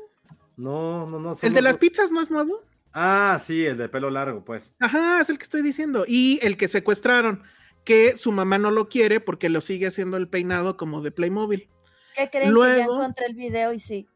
No, 0.56 1.06
no, 1.06 1.18
no. 1.18 1.32
¿El 1.42 1.52
de 1.52 1.60
los 1.60 1.72
las 1.72 1.78
pizzas 1.78 2.12
no 2.12 2.20
es 2.20 2.30
nuevo? 2.30 2.62
Ah, 2.92 3.38
sí, 3.40 3.66
el 3.66 3.76
de 3.76 3.88
pelo 3.88 4.08
largo, 4.08 4.44
pues. 4.44 4.76
Ajá, 4.78 5.20
es 5.20 5.30
el 5.30 5.38
que 5.38 5.42
estoy 5.42 5.62
diciendo. 5.62 6.04
Y 6.06 6.38
el 6.42 6.56
que 6.56 6.68
secuestraron, 6.68 7.42
que 7.82 8.14
su 8.14 8.30
mamá 8.30 8.56
no 8.56 8.70
lo 8.70 8.88
quiere 8.88 9.18
porque 9.18 9.48
lo 9.48 9.60
sigue 9.60 9.88
haciendo 9.88 10.16
el 10.16 10.28
peinado 10.28 10.76
como 10.76 11.02
de 11.02 11.10
Playmobil. 11.10 11.68
¿Qué 12.14 12.30
creen 12.30 12.30
que 12.30 12.46
ya 12.46 12.50
Luego- 12.50 12.94
encontré 12.94 13.26
el 13.26 13.34
video 13.34 13.72
y 13.72 13.78
sí? 13.78 14.06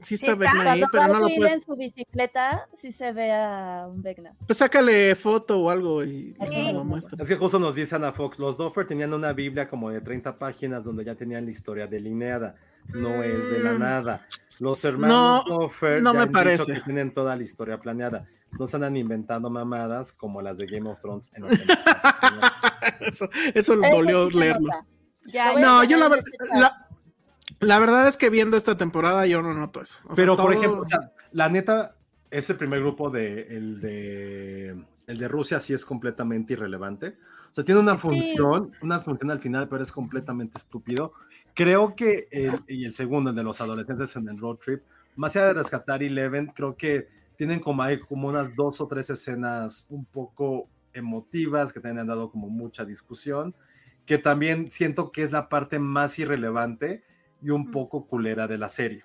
Sí 0.00 0.16
está. 0.16 0.34
Vecna 0.34 0.72
ahí, 0.72 0.82
pero 0.90 1.06
no 1.08 1.20
lo 1.20 1.28
puedes. 1.28 1.52
en 1.52 1.60
su 1.62 1.76
bicicleta, 1.76 2.66
sí 2.74 2.90
se 2.90 3.12
ve 3.12 3.30
a 3.32 3.86
un 3.88 4.02
Vecna. 4.02 4.32
Pues 4.46 4.58
sácale 4.58 5.14
foto 5.14 5.60
o 5.60 5.70
algo 5.70 6.02
y 6.02 6.34
Sí. 6.34 6.36
nos 6.40 6.72
lo 6.74 6.84
muestra. 6.84 7.16
Es 7.22 7.28
que 7.28 7.36
justo 7.36 7.60
nos 7.60 7.76
dice 7.76 7.94
Ana 7.94 8.12
Fox, 8.12 8.40
los 8.40 8.56
Doffer 8.56 8.84
tenían 8.84 9.14
una 9.14 9.32
Biblia 9.32 9.68
como 9.68 9.90
de 9.90 10.00
30 10.00 10.38
páginas 10.40 10.82
donde 10.82 11.04
ya 11.04 11.14
tenían 11.14 11.44
la 11.44 11.52
historia 11.52 11.86
delineada. 11.86 12.56
No 12.88 13.22
es 13.22 13.48
de 13.52 13.60
la 13.60 13.72
Mm. 13.74 13.78
nada. 13.78 14.26
Los 14.58 14.84
hermanos 14.84 15.44
No, 15.48 15.56
Doffer 15.60 16.02
no 16.02 16.12
ya 16.14 16.26
me 16.26 16.40
han 16.40 16.48
dicho 16.50 16.66
que 16.66 16.80
tienen 16.80 17.14
toda 17.14 17.36
la 17.36 17.42
historia 17.44 17.78
planeada. 17.78 18.26
No 18.58 18.66
se 18.66 18.76
andan 18.76 18.96
inventando 18.96 19.50
mamadas 19.50 20.12
como 20.12 20.42
las 20.42 20.58
de 20.58 20.66
Game 20.66 20.90
of 20.90 21.00
Thrones 21.00 21.30
en 21.34 21.42
los. 21.44 21.52
Eso, 23.00 23.28
eso 23.54 23.74
lo 23.76 23.86
Eso 23.86 23.96
dolió 23.96 24.30
leerlo. 24.30 24.68
Ya, 25.32 25.52
No, 25.58 25.84
yo 25.84 25.96
la, 25.96 26.06
en 26.06 26.10
ver- 26.12 26.24
chat. 26.24 26.72
La, 27.62 27.78
verdad 27.78 28.06
es 28.08 28.16
que 28.16 28.30
viendo 28.30 28.56
esta 28.56 28.76
temporada 28.76 29.26
yo 29.26 29.42
no 29.42 29.54
noto 29.54 29.80
eso. 29.80 29.98
O 30.04 30.14
sea, 30.14 30.22
Pero, 30.22 30.36
por 30.36 30.52
todo- 30.52 30.60
ejemplo, 30.60 30.82
o 30.82 30.86
sea, 30.86 31.12
la 31.32 31.48
neta, 31.48 31.96
ese 32.30 32.54
primer 32.54 32.80
grupo 32.80 33.10
de 33.10 33.42
el 33.56 33.80
de 33.80 34.84
el 35.06 35.18
de 35.18 35.28
Rusia 35.28 35.60
sí 35.60 35.72
es 35.72 35.84
completamente 35.84 36.52
irrelevante. 36.52 37.16
O 37.50 37.54
sea, 37.54 37.64
tiene 37.64 37.80
una 37.80 37.96
función, 37.96 38.72
una 38.80 38.98
función 39.00 39.30
al 39.30 39.40
final, 39.40 39.68
pero 39.68 39.82
es 39.82 39.92
completamente 39.92 40.56
estúpido. 40.56 41.12
Creo 41.54 41.94
que 41.94 42.28
el, 42.30 42.62
y 42.66 42.84
el 42.84 42.94
segundo, 42.94 43.30
el 43.30 43.36
de 43.36 43.42
los 43.42 43.60
adolescentes 43.60 44.16
en 44.16 44.28
el 44.28 44.38
road 44.38 44.56
trip, 44.56 44.82
más 45.16 45.36
allá 45.36 45.48
de 45.48 45.54
rescatar 45.54 46.02
Eleven, 46.02 46.46
creo 46.46 46.76
que 46.76 47.08
tienen 47.36 47.60
como 47.60 47.82
hay 47.82 48.00
como 48.00 48.28
unas 48.28 48.54
dos 48.56 48.80
o 48.80 48.86
tres 48.86 49.10
escenas 49.10 49.84
un 49.90 50.04
poco 50.06 50.68
emotivas 50.94 51.72
que 51.72 51.80
también 51.80 51.98
han 52.00 52.06
dado 52.06 52.30
como 52.30 52.48
mucha 52.48 52.84
discusión, 52.84 53.54
que 54.06 54.16
también 54.18 54.70
siento 54.70 55.12
que 55.12 55.22
es 55.22 55.32
la 55.32 55.48
parte 55.48 55.78
más 55.78 56.18
irrelevante 56.18 57.02
y 57.42 57.50
un 57.50 57.70
poco 57.70 58.06
culera 58.06 58.46
de 58.48 58.58
la 58.58 58.68
serie. 58.68 59.04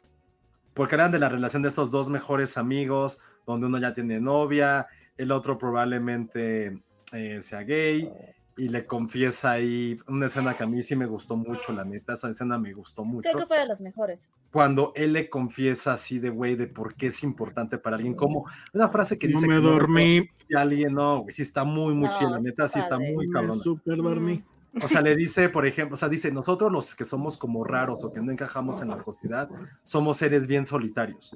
Porque 0.73 0.95
eran 0.95 1.11
de 1.11 1.19
la 1.19 1.29
relación 1.29 1.61
de 1.63 1.69
estos 1.69 1.89
dos 1.91 2.09
mejores 2.09 2.57
amigos, 2.57 3.19
donde 3.45 3.65
uno 3.67 3.77
ya 3.79 3.93
tiene 3.93 4.19
novia, 4.21 4.87
el 5.17 5.31
otro 5.31 5.57
probablemente 5.57 6.81
eh, 7.13 7.41
sea 7.41 7.61
gay, 7.63 8.11
y 8.59 8.69
le 8.69 8.85
confiesa 8.85 9.51
ahí 9.51 9.97
una 10.07 10.25
escena 10.27 10.53
que 10.55 10.63
a 10.63 10.67
mí 10.67 10.81
sí 10.83 10.95
me 10.95 11.05
gustó 11.05 11.35
mucho, 11.35 11.71
la 11.73 11.85
neta, 11.85 12.13
esa 12.13 12.29
escena 12.29 12.57
me 12.57 12.73
gustó 12.73 13.03
mucho. 13.05 13.29
Creo 13.29 13.35
que 13.37 13.45
fue 13.47 13.59
de 13.59 13.65
las 13.67 13.81
mejores. 13.81 14.31
Cuando 14.51 14.91
él 14.95 15.13
le 15.13 15.29
confiesa 15.29 15.93
así 15.93 16.19
de 16.19 16.29
güey 16.29 16.55
de 16.55 16.67
por 16.67 16.95
qué 16.95 17.07
es 17.07 17.23
importante 17.23 17.77
para 17.77 17.95
alguien, 17.97 18.15
como 18.15 18.45
una 18.73 18.89
frase 18.89 19.17
que 19.19 19.27
No 19.27 19.33
dice 19.35 19.47
me 19.47 19.55
que 19.55 19.61
dormí. 19.61 20.29
y 20.49 20.55
alguien, 20.55 20.93
no, 20.93 21.19
güey, 21.21 21.31
sí 21.33 21.41
está 21.43 21.63
muy, 21.63 21.93
muy 21.93 22.09
No, 22.09 22.17
chida, 22.17 22.29
la 22.31 22.39
sí 22.39 22.45
neta, 22.45 22.65
está 22.65 22.67
sí 22.67 22.79
está 22.79 22.97
padre. 22.97 23.13
muy 23.13 23.27
Me 23.27 23.33
cabrón. 23.33 23.59
super 23.59 23.97
dormí. 23.97 24.43
O 24.81 24.87
sea, 24.87 25.01
le 25.01 25.15
dice, 25.15 25.49
por 25.49 25.65
ejemplo, 25.65 25.95
o 25.95 25.97
sea, 25.97 26.09
dice, 26.09 26.31
nosotros 26.31 26.71
los 26.71 26.95
que 26.95 27.05
somos 27.05 27.37
como 27.37 27.63
raros 27.63 28.03
o 28.03 28.11
que 28.11 28.21
no 28.21 28.31
encajamos 28.31 28.81
en 28.81 28.89
la 28.89 29.01
sociedad, 29.01 29.49
somos 29.83 30.17
seres 30.17 30.47
bien 30.47 30.65
solitarios, 30.65 31.33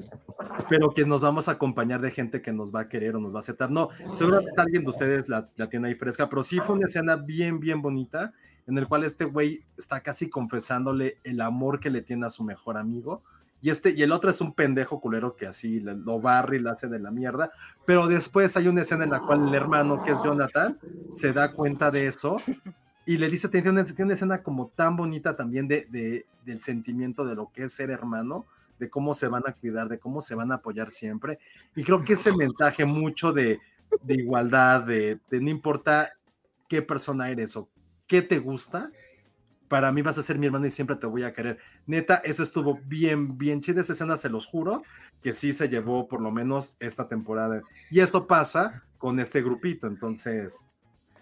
pero 0.70 0.92
que 0.92 1.06
nos 1.06 1.22
vamos 1.22 1.48
a 1.48 1.54
acompañar 1.54 2.02
de 2.02 2.12
gente 2.12 2.42
que 2.42 2.52
nos 2.52 2.74
va 2.74 2.82
a 2.82 2.90
querer 2.90 3.16
o 3.16 3.20
nos 3.20 3.34
va 3.34 3.38
a 3.38 3.42
aceptar. 3.42 3.72
No, 3.72 3.90
seguramente 4.14 4.60
alguien 4.62 4.84
de 4.84 4.90
ustedes 4.90 5.30
la, 5.30 5.50
la 5.56 5.70
tiene 5.70 5.90
ahí 5.90 5.96
fresca, 5.96 6.30
pero 6.30 6.44
sí 6.44 6.60
fue 6.60 6.76
una 6.76 6.86
escena 6.86 7.16
bien, 7.16 7.60
bien 7.60 7.82
bonita, 7.82 8.34
en 8.68 8.78
el 8.78 8.88
cual 8.88 9.04
este 9.04 9.26
güey 9.26 9.66
está 9.78 10.02
casi 10.02 10.30
confesándole 10.30 11.18
el 11.24 11.42
amor 11.42 11.80
que 11.80 11.90
le 11.90 12.02
tiene 12.02 12.26
a 12.26 12.30
su 12.30 12.44
mejor 12.44 12.78
amigo. 12.78 13.24
Y, 13.64 13.70
este, 13.70 13.92
y 13.92 14.02
el 14.02 14.12
otro 14.12 14.32
es 14.32 14.42
un 14.42 14.54
pendejo 14.54 15.00
culero 15.00 15.36
que 15.36 15.46
así 15.46 15.80
lo 15.80 16.20
barre 16.20 16.58
y 16.58 16.60
le 16.62 16.72
hace 16.72 16.88
de 16.88 17.00
la 17.00 17.12
mierda. 17.12 17.52
Pero 17.86 18.08
después 18.08 18.58
hay 18.58 18.68
una 18.68 18.82
escena 18.82 19.04
en 19.04 19.12
la 19.12 19.20
cual 19.20 19.48
el 19.48 19.54
hermano, 19.54 20.04
que 20.04 20.12
es 20.12 20.24
Jonathan, 20.24 20.80
se 21.12 21.32
da 21.32 21.52
cuenta 21.52 21.92
de 21.92 22.08
eso 22.08 22.38
y 23.06 23.18
le 23.18 23.30
dice, 23.30 23.50
tiene 23.50 23.70
una, 23.70 23.84
tiene 23.84 24.04
una 24.06 24.14
escena 24.14 24.44
como 24.44 24.68
tan 24.70 24.96
bonita 24.96 25.36
también 25.36 25.68
de, 25.68 25.88
de- 25.90 26.26
del 26.46 26.62
sentimiento 26.62 27.26
de 27.26 27.36
lo 27.36 27.52
que 27.52 27.64
es 27.66 27.74
ser 27.74 27.90
hermano, 27.92 28.46
de 28.80 28.90
cómo 28.90 29.14
se 29.14 29.28
van 29.28 29.44
a 29.46 29.54
cuidar, 29.54 29.90
de 29.90 30.00
cómo 30.00 30.22
se 30.22 30.34
van 30.36 30.52
a 30.52 30.56
apoyar 30.56 30.90
siempre. 30.90 31.40
Y 31.76 31.84
creo 31.84 32.04
que 32.04 32.14
ese 32.14 32.32
mensaje 32.36 32.86
mucho 32.86 33.32
de, 33.32 33.60
de 34.04 34.16
igualdad, 34.16 34.82
de, 34.82 35.20
de 35.30 35.42
no 35.42 35.50
importa 35.50 36.14
qué 36.68 36.82
persona 36.82 37.30
eres 37.30 37.56
o 37.58 37.70
qué 38.08 38.22
te 38.24 38.40
gusta, 38.40 38.92
para 39.68 39.92
mí 39.92 40.02
vas 40.02 40.18
a 40.18 40.22
ser 40.22 40.38
mi 40.38 40.48
hermano 40.48 40.66
y 40.66 40.70
siempre 40.70 40.98
te 40.98 41.08
voy 41.08 41.24
a 41.24 41.34
querer. 41.34 41.58
Neta, 41.86 42.16
eso 42.26 42.44
estuvo 42.44 42.80
bien, 42.86 43.38
bien 43.38 43.62
chida 43.62 43.82
esa 43.82 43.94
escena, 43.94 44.18
se 44.18 44.30
los 44.30 44.46
juro, 44.46 44.84
que 45.22 45.32
sí 45.32 45.54
se 45.54 45.70
llevó 45.70 46.08
por 46.08 46.22
lo 46.22 46.32
menos 46.32 46.76
esta 46.80 47.08
temporada. 47.08 47.62
Y 47.90 48.02
esto 48.02 48.28
pasa 48.28 48.84
con 48.98 49.20
este 49.20 49.42
grupito, 49.42 49.88
entonces 49.88 50.66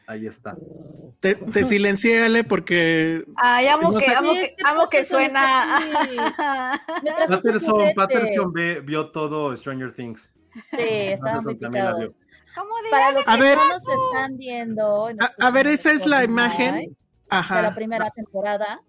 ahí 0.10 0.28
está. 0.28 0.56
Te, 1.20 1.36
te 1.36 1.66
silencié, 1.66 2.24
Ale, 2.24 2.46
porque 2.46 3.26
Ay, 3.36 3.68
amo 3.68 3.92
No 3.92 4.00
que, 4.00 4.06
sé- 4.06 4.16
amo 4.16 4.32
Sí, 4.32 4.38
que, 4.40 4.46
es 4.46 4.54
que 4.56 4.64
amo 4.66 4.90
que 4.90 4.98
Patterson 5.00 5.22
está 5.24 5.78
suena. 6.08 6.82
Patterson. 7.28 7.92
Patterson 7.94 8.54
ve- 8.54 8.80
vio 8.82 9.12
todo 9.12 9.54
Stranger 9.58 9.92
Things. 9.92 10.34
Sí, 10.72 10.78
estaba 10.82 11.42
muy 11.42 11.56
picado. 11.56 12.00
vio. 12.00 12.14
¿Cómo 12.56 12.76
de 12.84 12.90
Para 12.90 13.12
los 13.12 13.28
A 13.28 13.36
que 13.36 13.42
ver. 13.42 13.58
no 13.58 13.68
nos 13.68 13.82
están 13.82 14.38
viendo. 14.38 15.14
nos 15.14 15.30
A- 15.40 15.48
a 15.48 15.52
ver, 15.52 15.68
esa 15.68 15.92
es 15.92 16.06
la 16.06 16.24
imagen. 16.24 16.76
De 16.76 16.88
la 17.30 17.38
ajá. 17.40 17.74
primera 17.74 18.10
temporada. 18.12 18.82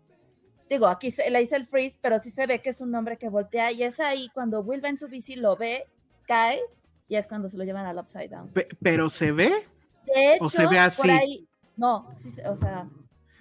Digo, 0.68 0.86
aquí 0.86 1.10
se, 1.10 1.28
le 1.30 1.42
hice 1.42 1.56
el 1.56 1.66
freeze, 1.66 1.98
pero 2.00 2.20
sí 2.20 2.30
se 2.30 2.46
ve 2.46 2.62
que 2.62 2.70
es 2.70 2.80
un 2.80 2.94
hombre 2.94 3.18
que 3.18 3.28
voltea 3.28 3.72
y 3.72 3.82
es 3.82 3.98
ahí 3.98 4.28
cuando 4.32 4.60
Will 4.60 4.82
va 4.84 4.88
en 4.88 4.96
su 4.96 5.08
bici, 5.08 5.34
lo 5.34 5.56
ve, 5.56 5.84
cae 6.28 6.60
y 7.08 7.16
es 7.16 7.26
cuando 7.26 7.48
se 7.48 7.58
lo 7.58 7.64
llevan 7.64 7.86
al 7.86 7.98
upside 7.98 8.28
down. 8.28 8.48
Pe- 8.52 8.68
pero 8.80 9.10
se 9.10 9.32
ve. 9.32 9.66
De 10.14 10.34
hecho, 10.34 10.44
¿O 10.44 10.48
se 10.50 10.66
ve 10.66 10.78
así? 10.78 11.02
por 11.02 11.10
ahí, 11.10 11.48
no, 11.76 12.08
sí, 12.12 12.28
o 12.46 12.56
sea, 12.56 12.86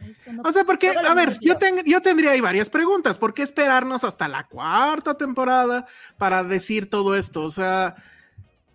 es 0.09 0.20
que 0.22 0.34
no- 0.34 0.43
O 0.43 0.51
sea, 0.51 0.63
porque, 0.63 0.89
a 0.89 1.13
ver, 1.13 1.38
yo, 1.41 1.57
ten- 1.57 1.84
yo 1.86 2.01
tendría 2.01 2.32
ahí 2.32 2.41
varias 2.41 2.70
preguntas. 2.70 3.17
¿Por 3.17 3.34
qué 3.34 3.41
esperarnos 3.43 4.03
hasta 4.03 4.28
la 4.28 4.47
cuarta 4.47 5.15
temporada 5.15 5.86
para 6.17 6.43
decir 6.43 6.89
todo 6.89 7.15
esto? 7.15 7.43
O 7.43 7.49
sea, 7.49 7.95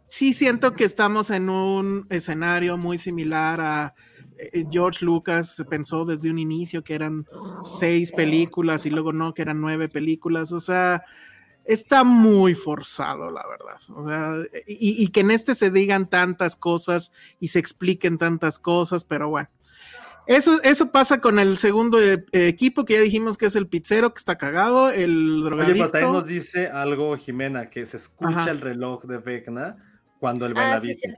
sí 0.08 0.32
siento 0.32 0.74
que 0.74 0.84
estamos 0.84 1.30
en 1.30 1.48
un 1.48 2.06
escenario 2.10 2.76
muy 2.76 2.98
similar 2.98 3.60
a 3.60 3.94
eh, 4.36 4.66
George 4.70 5.04
Lucas 5.04 5.62
pensó 5.70 6.04
desde 6.04 6.28
un 6.30 6.38
inicio 6.38 6.82
que 6.82 6.94
eran 6.94 7.24
seis 7.64 8.10
películas 8.12 8.84
y 8.84 8.90
luego 8.90 9.12
no, 9.12 9.32
que 9.32 9.42
eran 9.42 9.60
nueve 9.60 9.88
películas. 9.88 10.52
O 10.52 10.58
sea, 10.60 11.04
está 11.64 12.04
muy 12.04 12.54
forzado, 12.54 13.30
la 13.30 13.44
verdad. 13.46 13.80
O 13.96 14.06
sea, 14.08 14.34
y, 14.66 15.02
y 15.02 15.08
que 15.08 15.20
en 15.20 15.30
este 15.30 15.54
se 15.54 15.70
digan 15.70 16.08
tantas 16.08 16.56
cosas 16.56 17.12
y 17.40 17.48
se 17.48 17.58
expliquen 17.58 18.18
tantas 18.18 18.58
cosas, 18.58 19.04
pero 19.04 19.28
bueno. 19.28 19.48
Eso, 20.26 20.62
eso 20.62 20.90
pasa 20.90 21.20
con 21.20 21.38
el 21.38 21.58
segundo 21.58 22.00
eh, 22.00 22.24
equipo 22.32 22.86
que 22.86 22.94
ya 22.94 23.00
dijimos 23.00 23.36
que 23.36 23.44
es 23.44 23.56
el 23.56 23.66
pizzero 23.68 24.14
que 24.14 24.18
está 24.18 24.38
cagado, 24.38 24.88
el 24.90 25.42
Oye, 25.42 25.42
pero 25.44 25.56
también 25.58 25.78
drogadicto. 25.90 26.12
nos 26.12 26.26
dice 26.26 26.68
algo, 26.68 27.14
Jimena, 27.18 27.68
que 27.68 27.84
se 27.84 27.98
escucha 27.98 28.38
Ajá. 28.40 28.50
el 28.50 28.62
reloj 28.62 29.04
de 29.04 29.18
Vecna 29.18 29.76
cuando 30.18 30.46
él 30.46 30.56
va 30.56 30.62
en 30.62 30.68
Ah, 30.68 30.74
la 30.76 30.80
bici. 30.80 31.08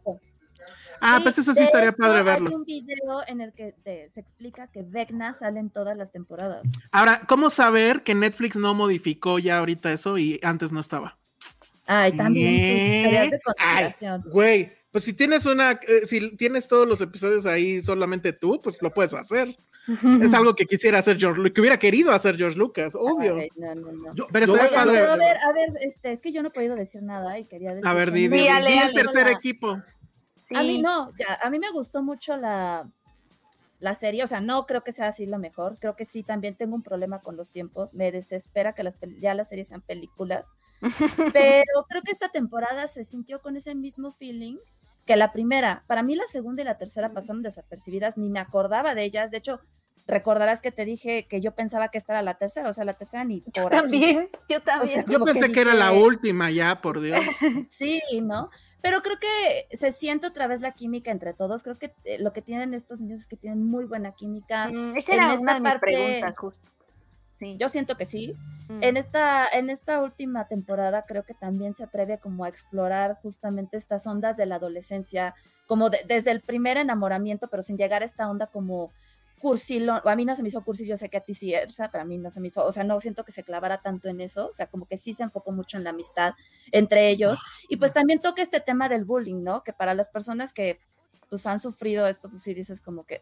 Ah, 1.01 1.17
Sí, 1.19 1.23
pues 1.23 1.39
eso 1.39 1.55
sí 1.55 1.63
estaría 1.63 1.93
padre 1.93 2.19
Hay 2.19 2.25
verlo. 2.25 2.57
un 2.57 2.65
video 2.65 3.23
en 3.27 3.41
el 3.41 3.53
que 3.53 3.75
te- 3.83 4.09
se 4.11 4.21
explica 4.21 4.67
que 4.69 4.83
Vecna 4.83 5.33
sale 5.33 5.61
en 5.61 5.71
todas 5.71 5.97
las 5.97 6.13
temporadas. 6.13 6.63
Ahora, 6.93 7.23
¿cómo 7.27 7.51
saber 7.51 8.03
que 8.03 8.15
Netflix 8.15 8.57
no 8.57 8.75
modificó 8.75 9.39
ya 9.39 9.59
ahorita 9.59 9.93
eso 9.93 10.19
y 10.19 10.41
antes 10.43 10.73
no 10.73 10.81
estaba? 10.81 11.19
Ay, 11.87 12.13
también 12.17 12.57
tus 12.57 13.03
teorías 13.03 13.31
de 13.31 13.37
¿Eh? 13.37 13.41
conspiración. 13.45 14.23
Güey, 14.27 14.73
pues 14.91 15.05
si 15.05 15.13
tienes 15.13 15.47
una, 15.47 15.73
eh, 15.87 16.07
si 16.07 16.37
tienes 16.37 16.67
todos 16.69 16.87
los 16.89 17.01
episodios 17.01 17.47
ahí 17.47 17.83
solamente 17.85 18.33
tú, 18.33 18.61
pues 18.63 18.81
lo 18.83 18.93
puedes 18.93 19.15
hacer. 19.15 19.57
Es 20.21 20.35
algo 20.35 20.57
que 20.57 20.67
quisiera 20.67 20.99
hacer 20.99 21.17
George, 21.17 21.53
que 21.53 21.61
hubiera 21.61 21.79
querido 21.79 22.11
hacer 22.11 22.37
George 22.37 22.59
Lucas, 22.59 22.97
obvio. 22.97 23.37
Ay, 23.37 23.49
no, 23.55 23.73
no, 23.77 23.93
no. 23.93 24.15
Yo- 24.17 24.27
Pero 24.33 24.47
yo 24.47 24.55
estaría 24.57 24.77
padre. 24.77 24.99
Pero 24.99 25.13
a 25.13 25.17
ver, 25.17 25.37
a 25.37 25.53
ver, 25.53 25.69
este, 25.81 26.11
es 26.11 26.21
que 26.21 26.33
yo 26.33 26.43
no 26.43 26.49
he 26.49 26.51
podido 26.51 26.75
decir 26.75 27.05
nada 27.05 27.39
y 27.39 27.45
quería 27.45 27.71
decir. 27.73 27.87
A 27.87 27.95
ver, 27.95 28.11
di, 28.11 28.27
di, 28.27 28.49
el 28.49 28.93
tercer 28.95 29.27
la- 29.27 29.33
A 30.55 30.63
mí 30.63 30.81
no, 30.81 31.13
ya, 31.19 31.39
a 31.43 31.51
mí 31.51 31.59
me 31.59 31.71
gustó 31.71 32.03
mucho 32.03 32.37
la, 32.37 32.91
la 33.79 33.95
serie, 33.95 34.23
o 34.23 34.27
sea, 34.27 34.41
no 34.41 34.67
creo 34.67 34.83
que 34.83 34.93
sea 34.93 35.09
así 35.09 35.27
lo 35.27 35.39
mejor, 35.39 35.79
creo 35.79 35.97
que 35.97 36.05
sí, 36.05 36.23
también 36.23 36.57
tengo 36.57 36.75
un 36.75 36.83
problema 36.83 37.21
con 37.21 37.37
los 37.37 37.51
tiempos, 37.51 37.95
me 37.95 38.11
desespera 38.13 38.73
que 38.73 38.83
las, 38.83 38.99
ya 39.21 39.35
las 39.35 39.49
series 39.49 39.69
sean 39.69 39.83
películas, 39.83 40.55
pero 41.33 41.85
creo 41.89 42.03
que 42.03 42.13
esta 42.13 42.29
temporada 42.29 42.87
se 42.87 43.05
sintió 43.05 43.43
con 43.43 43.57
ese 43.57 43.75
mismo 43.75 44.13
feeling 44.13 44.57
que 45.05 45.17
la 45.17 45.31
primera, 45.33 45.85
para 45.87 46.03
mí 46.03 46.17
la 46.17 46.27
segunda 46.27 46.63
y 46.63 46.65
la 46.65 46.79
tercera 46.79 47.13
pasaron 47.13 47.43
desapercibidas, 47.43 48.17
ni 48.17 48.29
me 48.31 48.41
acordaba 48.41 48.95
de 48.95 49.05
ellas, 49.05 49.31
de 49.31 49.39
hecho, 49.39 49.61
recordarás 50.07 50.61
que 50.61 50.71
te 50.71 50.85
dije 50.85 51.27
que 51.27 51.41
yo 51.41 51.53
pensaba 51.53 51.89
que 51.89 51.99
esta 51.99 52.13
era 52.13 52.23
la 52.23 52.35
tercera, 52.35 52.69
o 52.69 52.73
sea, 52.73 52.85
la 52.85 52.95
tercera 52.95 53.25
ni 53.25 53.41
por 53.41 53.75
aquí. 53.75 53.81
También, 53.91 54.29
yo 54.49 54.63
también. 54.63 54.95
sea, 54.95 55.05
Yo 55.07 55.25
que 55.25 55.33
pensé 55.33 55.53
que 55.53 55.61
era 55.61 55.75
la 55.75 55.93
última 55.93 56.51
ya, 56.51 56.81
por 56.81 57.01
Dios. 57.01 57.21
Sí, 57.71 58.01
¿no? 58.23 58.51
Pero 58.83 59.03
creo 59.03 59.17
que 59.19 59.77
se 59.77 59.91
siente 59.91 60.27
otra 60.29 60.47
vez 60.47 60.61
la 60.61 60.73
química 60.73 61.11
entre 61.11 61.35
todos. 61.35 61.63
Creo 61.65 61.77
que 61.77 61.93
eh, 62.05 62.19
lo 62.21 62.33
que 62.33 62.41
tienen 62.43 62.73
estos 62.73 63.01
niños 63.01 63.21
es 63.21 63.27
que 63.27 63.37
tienen 63.37 63.67
muy 63.67 63.85
buena 63.85 64.13
química. 64.13 64.69
Mm, 64.69 64.97
Esa 64.97 65.13
en 65.13 65.19
era 65.19 65.33
esta 65.35 65.43
una 65.43 65.55
de 65.55 65.61
mis 65.61 65.75
preguntas, 65.81 66.39
justo. 66.39 66.69
Sí. 67.41 67.57
Yo 67.59 67.69
siento 67.69 67.97
que 67.97 68.05
sí. 68.05 68.35
Mm. 68.69 68.83
En 68.85 68.97
esta, 68.97 69.47
en 69.53 69.71
esta 69.71 70.01
última 70.01 70.47
temporada 70.47 71.05
creo 71.07 71.25
que 71.25 71.35
también 71.35 71.75
se 71.75 71.83
atreve 71.85 72.19
como 72.19 72.45
a 72.45 72.49
explorar 72.49 73.17
justamente 73.21 73.77
estas 73.77 74.07
ondas 74.07 74.37
de 74.37 74.47
la 74.47 74.55
adolescencia, 74.57 75.35
como 75.67 75.91
de- 75.91 76.01
desde 76.07 76.31
el 76.31 76.41
primer 76.41 76.77
enamoramiento, 76.77 77.49
pero 77.49 77.63
sin 77.63 77.77
llegar 77.77 78.03
a 78.03 78.05
esta 78.07 78.31
onda 78.31 78.47
como 78.47 78.93
cursilón. 79.41 80.01
A 80.05 80.17
mí 80.17 80.25
no 80.25 80.35
se 80.35 80.43
me 80.43 80.49
hizo 80.49 80.65
cursi, 80.65 80.87
yo 80.87 80.97
sé 80.97 81.09
que 81.09 81.19
a 81.19 81.21
ti 81.21 81.35
sí, 81.35 81.55
Elsa, 81.55 81.91
pero 81.91 82.03
a 82.03 82.05
mí 82.05 82.19
no 82.19 82.31
se 82.31 82.41
me 82.41 82.49
hizo, 82.49 82.65
o 82.65 82.73
sea, 82.73 82.85
no 82.85 83.01
siento 83.01 83.25
que 83.25 83.33
se 83.33 83.45
clavara 83.45 83.83
tanto 83.83 84.09
en 84.09 84.21
eso, 84.21 84.49
o 84.49 84.55
sea, 84.55 84.67
como 84.67 84.87
que 84.87 84.99
sí 84.99 85.13
se 85.15 85.23
enfocó 85.23 85.53
mucho 85.53 85.77
en 85.77 85.85
la 85.85 85.91
amistad 85.91 86.35
entre 86.73 87.11
ellos. 87.11 87.41
Y 87.69 87.77
pues 87.77 87.93
también 87.93 88.21
toca 88.21 88.43
este 88.43 88.61
tema 88.61 88.89
del 88.89 89.05
bullying, 89.05 89.43
¿no? 89.43 89.63
Que 89.63 89.73
para 89.73 89.95
las 89.95 90.09
personas 90.09 90.53
que 90.53 90.79
pues 91.29 91.47
han 91.47 91.59
sufrido 91.59 92.07
esto, 92.07 92.31
pues 92.31 92.43
sí 92.43 92.55
dices 92.55 92.81
como 92.81 93.05
que, 93.05 93.21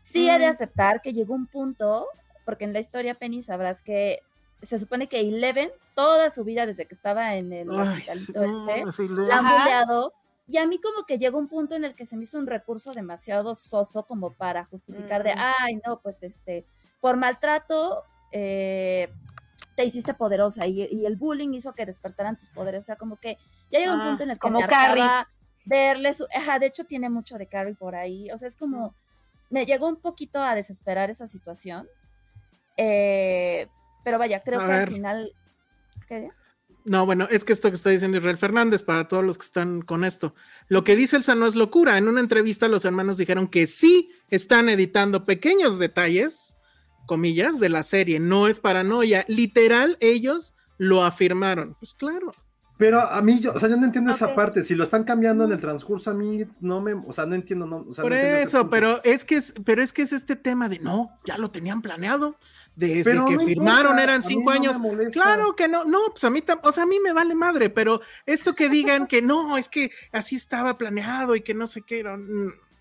sí 0.00 0.28
he 0.28 0.38
de 0.38 0.46
aceptar 0.46 1.02
que 1.02 1.12
llegó 1.12 1.34
un 1.34 1.46
punto, 1.46 2.06
porque 2.44 2.64
en 2.64 2.72
la 2.72 2.80
historia 2.80 3.14
Penny 3.14 3.42
sabrás 3.42 3.82
que 3.82 4.20
se 4.62 4.78
supone 4.78 5.08
que 5.08 5.20
Eleven, 5.20 5.70
toda 5.94 6.30
su 6.30 6.44
vida 6.44 6.64
desde 6.64 6.86
que 6.86 6.94
estaba 6.94 7.36
en 7.36 7.52
el 7.52 7.68
Ay, 7.70 7.76
hospitalito 7.76 8.42
sí, 8.42 8.50
este, 8.50 8.92
sí, 8.92 9.08
la 9.08 9.38
han 9.38 9.46
Ajá. 9.46 10.08
Y 10.48 10.58
a 10.58 10.66
mí 10.66 10.80
como 10.80 11.04
que 11.06 11.18
llegó 11.18 11.38
un 11.38 11.48
punto 11.48 11.74
en 11.74 11.84
el 11.84 11.94
que 11.94 12.06
se 12.06 12.16
me 12.16 12.22
hizo 12.22 12.38
un 12.38 12.46
recurso 12.46 12.92
demasiado 12.92 13.54
soso 13.54 14.04
como 14.06 14.32
para 14.32 14.64
justificar 14.66 15.24
de, 15.24 15.32
ay, 15.36 15.80
no, 15.84 16.00
pues 16.00 16.22
este, 16.22 16.64
por 17.00 17.16
maltrato 17.16 18.04
eh, 18.30 19.12
te 19.74 19.84
hiciste 19.84 20.14
poderosa 20.14 20.66
y, 20.66 20.82
y 20.90 21.04
el 21.04 21.16
bullying 21.16 21.52
hizo 21.54 21.74
que 21.74 21.84
despertaran 21.84 22.36
tus 22.36 22.50
poderes. 22.50 22.84
O 22.84 22.86
sea, 22.86 22.96
como 22.96 23.16
que 23.16 23.38
ya 23.72 23.80
llegó 23.80 23.94
un 23.94 24.00
Ah, 24.02 24.08
punto 24.08 24.22
en 24.22 24.30
el 24.30 24.36
que 24.36 24.40
como 24.40 24.60
me 24.60 24.68
Carrie. 24.68 25.02
verle 25.64 26.12
su... 26.12 26.26
Ajá, 26.34 26.58
de 26.60 26.66
hecho 26.66 26.84
tiene 26.84 27.10
mucho 27.10 27.38
de 27.38 27.48
Carrie 27.48 27.74
por 27.74 27.96
ahí. 27.96 28.30
O 28.30 28.38
sea, 28.38 28.46
es 28.48 28.56
como... 28.56 28.94
Me 29.50 29.66
llegó 29.66 29.88
un 29.88 29.96
poquito 29.96 30.40
a 30.40 30.54
desesperar 30.54 31.10
esa 31.10 31.26
situación. 31.26 31.88
Eh, 32.76 33.68
pero 34.04 34.18
vaya, 34.18 34.40
creo 34.44 34.60
A 34.60 34.66
que 34.66 34.72
al 34.72 34.88
final... 34.88 35.32
¿Qué? 36.08 36.30
No, 36.86 37.04
bueno, 37.04 37.26
es 37.30 37.42
que 37.42 37.52
esto 37.52 37.68
que 37.68 37.76
está 37.76 37.90
diciendo 37.90 38.18
Israel 38.18 38.38
Fernández, 38.38 38.84
para 38.84 39.08
todos 39.08 39.24
los 39.24 39.38
que 39.38 39.44
están 39.44 39.82
con 39.82 40.04
esto, 40.04 40.34
lo 40.68 40.84
que 40.84 40.94
dice 40.94 41.16
Elsa 41.16 41.34
no 41.34 41.46
es 41.46 41.56
locura. 41.56 41.98
En 41.98 42.06
una 42.06 42.20
entrevista 42.20 42.68
los 42.68 42.84
hermanos 42.84 43.16
dijeron 43.16 43.48
que 43.48 43.66
sí 43.66 44.10
están 44.28 44.68
editando 44.68 45.24
pequeños 45.24 45.80
detalles, 45.80 46.56
comillas, 47.06 47.58
de 47.58 47.70
la 47.70 47.82
serie, 47.82 48.20
no 48.20 48.46
es 48.46 48.60
paranoia. 48.60 49.24
Literal, 49.26 49.96
ellos 50.00 50.54
lo 50.78 51.04
afirmaron. 51.04 51.74
Pues 51.80 51.92
claro. 51.94 52.30
Pero 52.78 53.00
a 53.00 53.22
mí, 53.22 53.40
yo, 53.40 53.54
o 53.54 53.58
sea, 53.58 53.68
yo 53.70 53.76
no 53.76 53.86
entiendo 53.86 54.10
esa 54.10 54.34
parte. 54.34 54.62
Si 54.62 54.74
lo 54.74 54.84
están 54.84 55.04
cambiando 55.04 55.44
en 55.44 55.52
el 55.52 55.60
transcurso, 55.60 56.10
a 56.10 56.14
mí 56.14 56.44
no 56.60 56.82
me, 56.82 56.92
o 56.92 57.12
sea, 57.12 57.24
no 57.24 57.34
entiendo, 57.34 57.66
no. 57.66 57.86
o 57.88 57.94
sea, 57.94 58.02
Por 58.02 58.12
no 58.12 58.16
entiendo 58.16 58.36
ese 58.36 58.48
eso, 58.48 58.70
pero 58.70 59.02
es 59.02 59.24
que 59.24 59.36
es, 59.36 59.54
pero 59.64 59.82
es 59.82 59.92
que 59.92 60.02
es 60.02 60.12
este 60.12 60.36
tema 60.36 60.68
de 60.68 60.78
no, 60.78 61.18
ya 61.24 61.38
lo 61.38 61.50
tenían 61.50 61.80
planeado. 61.80 62.38
Desde 62.76 63.04
Pero 63.04 63.24
que 63.24 63.36
no 63.36 63.44
firmaron 63.44 63.92
importa, 63.92 64.02
eran 64.02 64.22
cinco 64.22 64.50
años. 64.50 64.76
Claro 65.12 65.56
que 65.56 65.66
no, 65.66 65.84
no, 65.84 65.98
pues 66.10 66.22
a 66.24 66.30
mí, 66.30 66.44
o 66.62 66.72
sea, 66.72 66.82
a 66.82 66.86
mí 66.86 67.00
me 67.00 67.14
vale 67.14 67.34
madre, 67.34 67.70
pero 67.70 68.02
esto 68.26 68.54
que 68.54 68.68
digan 68.68 69.06
que 69.06 69.22
no, 69.22 69.56
es 69.56 69.68
que 69.68 69.90
así 70.12 70.36
estaba 70.36 70.76
planeado 70.76 71.34
y 71.34 71.40
que 71.40 71.54
no 71.54 71.66
sé 71.66 71.80
qué, 71.80 72.04
no, 72.04 72.18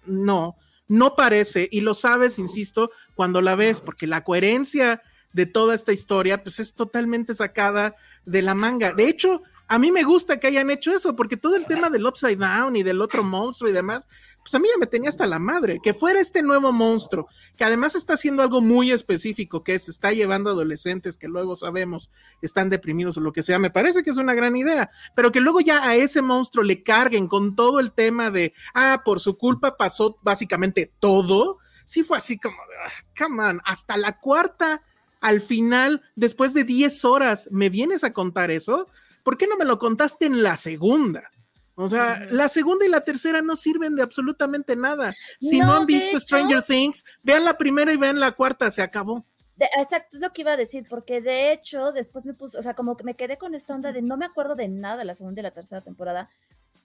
no, 0.05 0.57
no 0.89 1.15
parece, 1.15 1.69
y 1.71 1.79
lo 1.79 1.93
sabes, 1.93 2.39
insisto, 2.39 2.91
cuando 3.15 3.41
la 3.41 3.55
ves, 3.55 3.79
porque 3.79 4.05
la 4.05 4.25
coherencia 4.25 5.01
de 5.31 5.45
toda 5.45 5.73
esta 5.73 5.93
historia, 5.93 6.43
pues 6.43 6.59
es 6.59 6.73
totalmente 6.73 7.33
sacada 7.33 7.95
de 8.25 8.41
la 8.41 8.53
manga. 8.53 8.91
De 8.91 9.07
hecho, 9.07 9.43
a 9.67 9.79
mí 9.79 9.91
me 9.91 10.03
gusta 10.03 10.39
que 10.39 10.47
hayan 10.47 10.69
hecho 10.71 10.91
eso, 10.91 11.15
porque 11.15 11.37
todo 11.37 11.55
el 11.55 11.65
tema 11.65 11.89
del 11.89 12.05
Upside 12.05 12.35
Down 12.35 12.75
y 12.75 12.83
del 12.83 13.01
otro 13.01 13.23
monstruo 13.23 13.69
y 13.69 13.73
demás, 13.73 14.09
pues 14.45 14.53
a 14.53 14.59
mí 14.59 14.67
ya 14.71 14.77
me 14.77 14.85
tenía 14.85 15.09
hasta 15.09 15.25
la 15.25 15.39
madre, 15.39 15.79
que 15.81 15.95
fuera 15.95 16.19
este 16.19 16.43
nuevo 16.43 16.71
monstruo, 16.71 17.27
que 17.57 17.63
además 17.63 17.95
está 17.95 18.13
haciendo 18.13 18.43
algo 18.43 18.61
muy 18.61 18.91
específico, 18.91 19.63
que 19.63 19.73
es, 19.73 19.89
está 19.89 20.13
llevando 20.13 20.51
adolescentes 20.51 21.17
que 21.17 21.27
luego 21.27 21.55
sabemos 21.55 22.11
están 22.43 22.69
deprimidos 22.69 23.17
o 23.17 23.21
lo 23.21 23.33
que 23.33 23.41
sea, 23.41 23.57
me 23.57 23.71
parece 23.71 24.03
que 24.03 24.11
es 24.11 24.17
una 24.17 24.35
gran 24.35 24.55
idea, 24.55 24.91
pero 25.15 25.31
que 25.31 25.41
luego 25.41 25.61
ya 25.61 25.83
a 25.83 25.95
ese 25.95 26.21
monstruo 26.21 26.63
le 26.63 26.83
carguen 26.83 27.27
con 27.27 27.55
todo 27.55 27.79
el 27.79 27.91
tema 27.91 28.29
de, 28.29 28.53
ah, 28.75 29.01
por 29.03 29.19
su 29.19 29.35
culpa 29.35 29.77
pasó 29.77 30.19
básicamente 30.21 30.91
todo, 30.99 31.57
sí 31.83 32.03
fue 32.03 32.17
así 32.17 32.37
como, 32.37 32.55
ah, 32.85 33.53
hasta 33.65 33.97
la 33.97 34.19
cuarta, 34.19 34.83
al 35.21 35.41
final, 35.41 36.03
después 36.15 36.53
de 36.53 36.65
10 36.65 37.03
horas, 37.03 37.47
¿me 37.49 37.69
vienes 37.69 38.03
a 38.03 38.13
contar 38.13 38.51
eso? 38.51 38.89
¿Por 39.23 39.39
qué 39.39 39.47
no 39.47 39.57
me 39.57 39.65
lo 39.65 39.79
contaste 39.79 40.27
en 40.27 40.43
la 40.43 40.55
segunda? 40.55 41.31
O 41.75 41.89
sea, 41.89 42.25
la 42.31 42.47
segunda 42.47 42.85
y 42.85 42.89
la 42.89 43.01
tercera 43.01 43.41
no 43.41 43.57
sirven 43.57 43.95
de 43.95 44.01
absolutamente 44.01 44.75
nada. 44.77 45.13
Si 45.39 45.59
no, 45.59 45.65
No, 45.67 45.73
han 45.73 45.85
visto 45.85 46.09
hecho- 46.11 46.19
Stranger 46.21 46.61
Things, 46.63 47.03
vean 47.21 47.43
la 47.43 47.57
primera 47.57 47.91
y 47.91 47.97
vean 47.97 48.19
la 48.19 48.31
cuarta, 48.31 48.71
se 48.71 48.81
acabó. 48.81 49.25
De- 49.57 49.67
exacto, 49.77 50.15
es 50.17 50.21
lo 50.21 50.31
que 50.31 50.41
iba 50.41 50.51
a 50.53 50.57
decir, 50.57 50.85
porque 50.89 51.19
de 51.21 51.51
hecho 51.51 51.91
después 51.91 52.25
me 52.25 52.33
puse, 52.33 52.57
o 52.57 52.61
sea, 52.61 52.73
como 52.75 52.95
que 52.97 53.03
me 53.03 53.15
quedé 53.15 53.37
con 53.37 53.55
esta 53.55 53.75
onda 53.75 53.91
de 53.91 54.01
no 54.01 54.15
me 54.17 54.25
acuerdo 54.25 54.55
de 54.55 54.67
nada 54.69 54.97
de 54.97 55.05
la 55.05 55.13
segunda 55.15 55.41
y 55.41 55.43
la 55.43 55.51
tercera 55.51 55.81
temporada, 55.81 56.29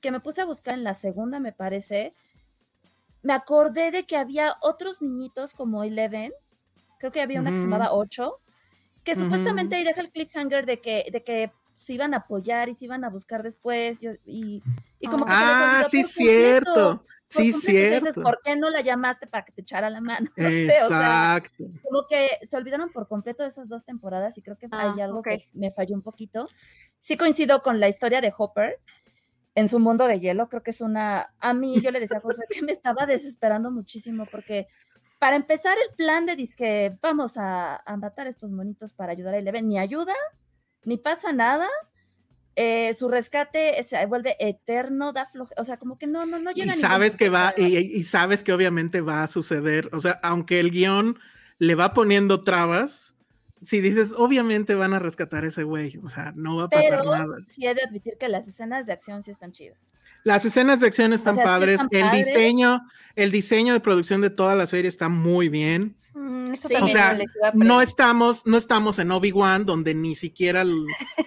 que 0.00 0.10
me 0.10 0.20
puse 0.20 0.40
a 0.40 0.44
buscar 0.44 0.74
en 0.74 0.82
la 0.84 0.94
segunda, 0.94 1.38
me 1.40 1.52
parece. 1.52 2.14
Me 3.22 3.32
acordé 3.32 3.90
de 3.90 4.04
que 4.06 4.16
había 4.16 4.56
otros 4.62 5.02
niñitos 5.02 5.52
como 5.52 5.84
Eleven, 5.84 6.32
creo 6.98 7.12
que 7.12 7.20
había 7.20 7.40
una 7.40 7.50
que 7.50 7.58
se 7.58 7.64
llamaba 7.64 7.92
Ocho, 7.92 8.38
que 9.04 9.14
supuestamente 9.14 9.76
ahí 9.76 9.84
deja 9.84 10.00
el 10.00 10.08
cliffhanger 10.10 10.64
de 10.66 10.80
que, 10.80 11.06
de 11.12 11.22
que 11.22 11.52
se 11.80 11.94
iban 11.94 12.12
a 12.14 12.18
apoyar 12.18 12.68
y 12.68 12.74
se 12.74 12.84
iban 12.84 13.04
a 13.04 13.08
buscar 13.10 13.42
después, 13.42 14.04
y, 14.04 14.08
y, 14.26 14.62
y 15.00 15.06
como 15.08 15.24
que 15.24 15.32
se 15.32 15.38
les 15.38 15.46
Ah, 15.50 15.84
sí, 15.88 16.02
por 16.02 16.10
cierto. 16.10 16.72
completo, 16.74 16.96
por 17.04 17.10
Sí, 17.28 17.42
y 17.42 17.44
dices, 17.52 17.62
cierto. 18.02 18.22
¿por 18.22 18.40
qué 18.44 18.56
no 18.56 18.70
la 18.70 18.80
llamaste 18.82 19.26
para 19.26 19.44
que 19.44 19.52
te 19.52 19.62
echara 19.62 19.88
la 19.88 20.00
mano? 20.00 20.28
No 20.36 20.48
sé, 20.48 20.68
o 20.84 20.88
sea, 20.88 21.36
Exacto. 21.38 21.64
como 21.82 22.06
que 22.08 22.28
se 22.46 22.56
olvidaron 22.56 22.90
por 22.90 23.08
completo 23.08 23.42
de 23.42 23.48
esas 23.48 23.68
dos 23.68 23.84
temporadas 23.84 24.36
y 24.36 24.42
creo 24.42 24.58
que 24.58 24.66
Ah, 24.70 24.92
hay 24.92 25.00
algo 25.00 25.22
que 25.22 25.46
me 25.54 25.70
falló 25.70 25.94
un 25.94 26.02
poquito. 26.02 26.46
Sí 26.98 27.16
coincido 27.16 27.62
con 27.62 27.80
la 27.80 27.88
historia 27.88 28.20
de 28.20 28.32
Hopper 28.36 28.78
en 29.54 29.68
su 29.68 29.78
mundo 29.78 30.06
de 30.06 30.20
hielo, 30.20 30.48
creo 30.48 30.62
que 30.62 30.70
es 30.70 30.80
una, 30.80 31.32
a 31.40 31.54
mí 31.54 31.80
yo 31.80 31.90
le 31.90 32.00
decía 32.00 32.18
a 32.18 32.20
José 32.20 32.42
que 32.50 32.62
me 32.62 32.72
estaba 32.72 33.06
desesperando 33.06 33.70
muchísimo 33.70 34.26
porque 34.26 34.66
para 35.18 35.36
empezar 35.36 35.76
el 35.88 35.94
plan 35.96 36.26
de 36.26 36.36
disque 36.36 36.96
vamos 37.00 37.36
a, 37.36 37.76
a 37.76 37.96
matar 37.96 38.26
a 38.26 38.30
estos 38.30 38.50
monitos 38.50 38.92
para 38.92 39.12
ayudar 39.12 39.34
a 39.34 39.38
Eleven, 39.38 39.68
ni 39.68 39.78
ayuda, 39.78 40.14
ni 40.84 40.96
pasa 40.96 41.32
nada. 41.32 41.68
eh, 42.56 42.94
su 42.94 43.08
rescate 43.08 43.82
se 43.82 44.04
vuelve 44.06 44.36
eterno, 44.38 45.12
da 45.12 45.24
floje, 45.24 45.54
o 45.56 45.64
sea, 45.64 45.78
como 45.78 45.96
que 45.96 46.06
no, 46.06 46.26
no, 46.26 46.38
no 46.38 46.50
Y 46.50 46.54
llega 46.54 46.74
ningún 46.74 46.90
sabes 46.90 47.16
que 47.16 47.28
va, 47.30 47.54
y, 47.56 47.76
y 47.78 48.02
sabes 48.02 48.42
que 48.42 48.52
obviamente 48.52 49.00
va 49.00 49.22
a 49.22 49.28
suceder. 49.28 49.88
O 49.92 50.00
sea, 50.00 50.18
aunque 50.22 50.60
el 50.60 50.70
guion 50.70 51.18
le 51.58 51.74
va 51.74 51.94
poniendo 51.94 52.42
trabas, 52.42 53.14
si 53.62 53.80
dices, 53.80 54.12
obviamente 54.16 54.74
van 54.74 54.94
a 54.94 54.98
rescatar 54.98 55.44
a 55.44 55.48
ese 55.48 55.62
güey. 55.64 55.98
O 56.02 56.08
sea, 56.08 56.32
no 56.36 56.56
va 56.56 56.64
a 56.64 56.68
pasar 56.68 57.00
pero 57.00 57.04
nada. 57.04 57.36
sí 57.46 57.66
he 57.66 57.74
de 57.74 57.82
admitir 57.82 58.16
que 58.18 58.28
las 58.28 58.48
escenas 58.48 58.86
de 58.86 58.92
acción 58.92 59.22
sí 59.22 59.30
están 59.30 59.52
chidas. 59.52 59.92
Las 60.24 60.44
escenas 60.44 60.80
de 60.80 60.86
acción 60.86 61.12
están 61.12 61.36
sea, 61.36 61.44
padres. 61.44 61.80
están 61.80 61.88
el 61.92 62.08
padres. 62.08 62.26
diseño, 62.26 62.82
el 63.16 63.30
diseño 63.30 63.72
de 63.74 63.80
producción 63.80 64.20
de 64.20 64.30
toda 64.30 64.54
la 64.54 64.66
serie 64.66 64.88
está 64.88 65.08
muy 65.08 65.48
bien. 65.48 65.96
Mm, 66.12 66.52
eso 66.54 66.68
Sí. 66.68 66.74
también 66.74 66.96
O 66.96 67.00
sea, 67.00 67.12
les 67.14 67.30
iba 67.36 67.48
a 67.48 67.52
No 67.54 67.80
estamos, 67.82 68.44
no 68.46 68.56
estamos 68.56 68.98
en 68.98 69.10
Obi-Wan, 69.10 69.64
donde 69.64 69.94
ni 69.94 70.14
siquiera 70.16 70.62
el, 70.62 70.86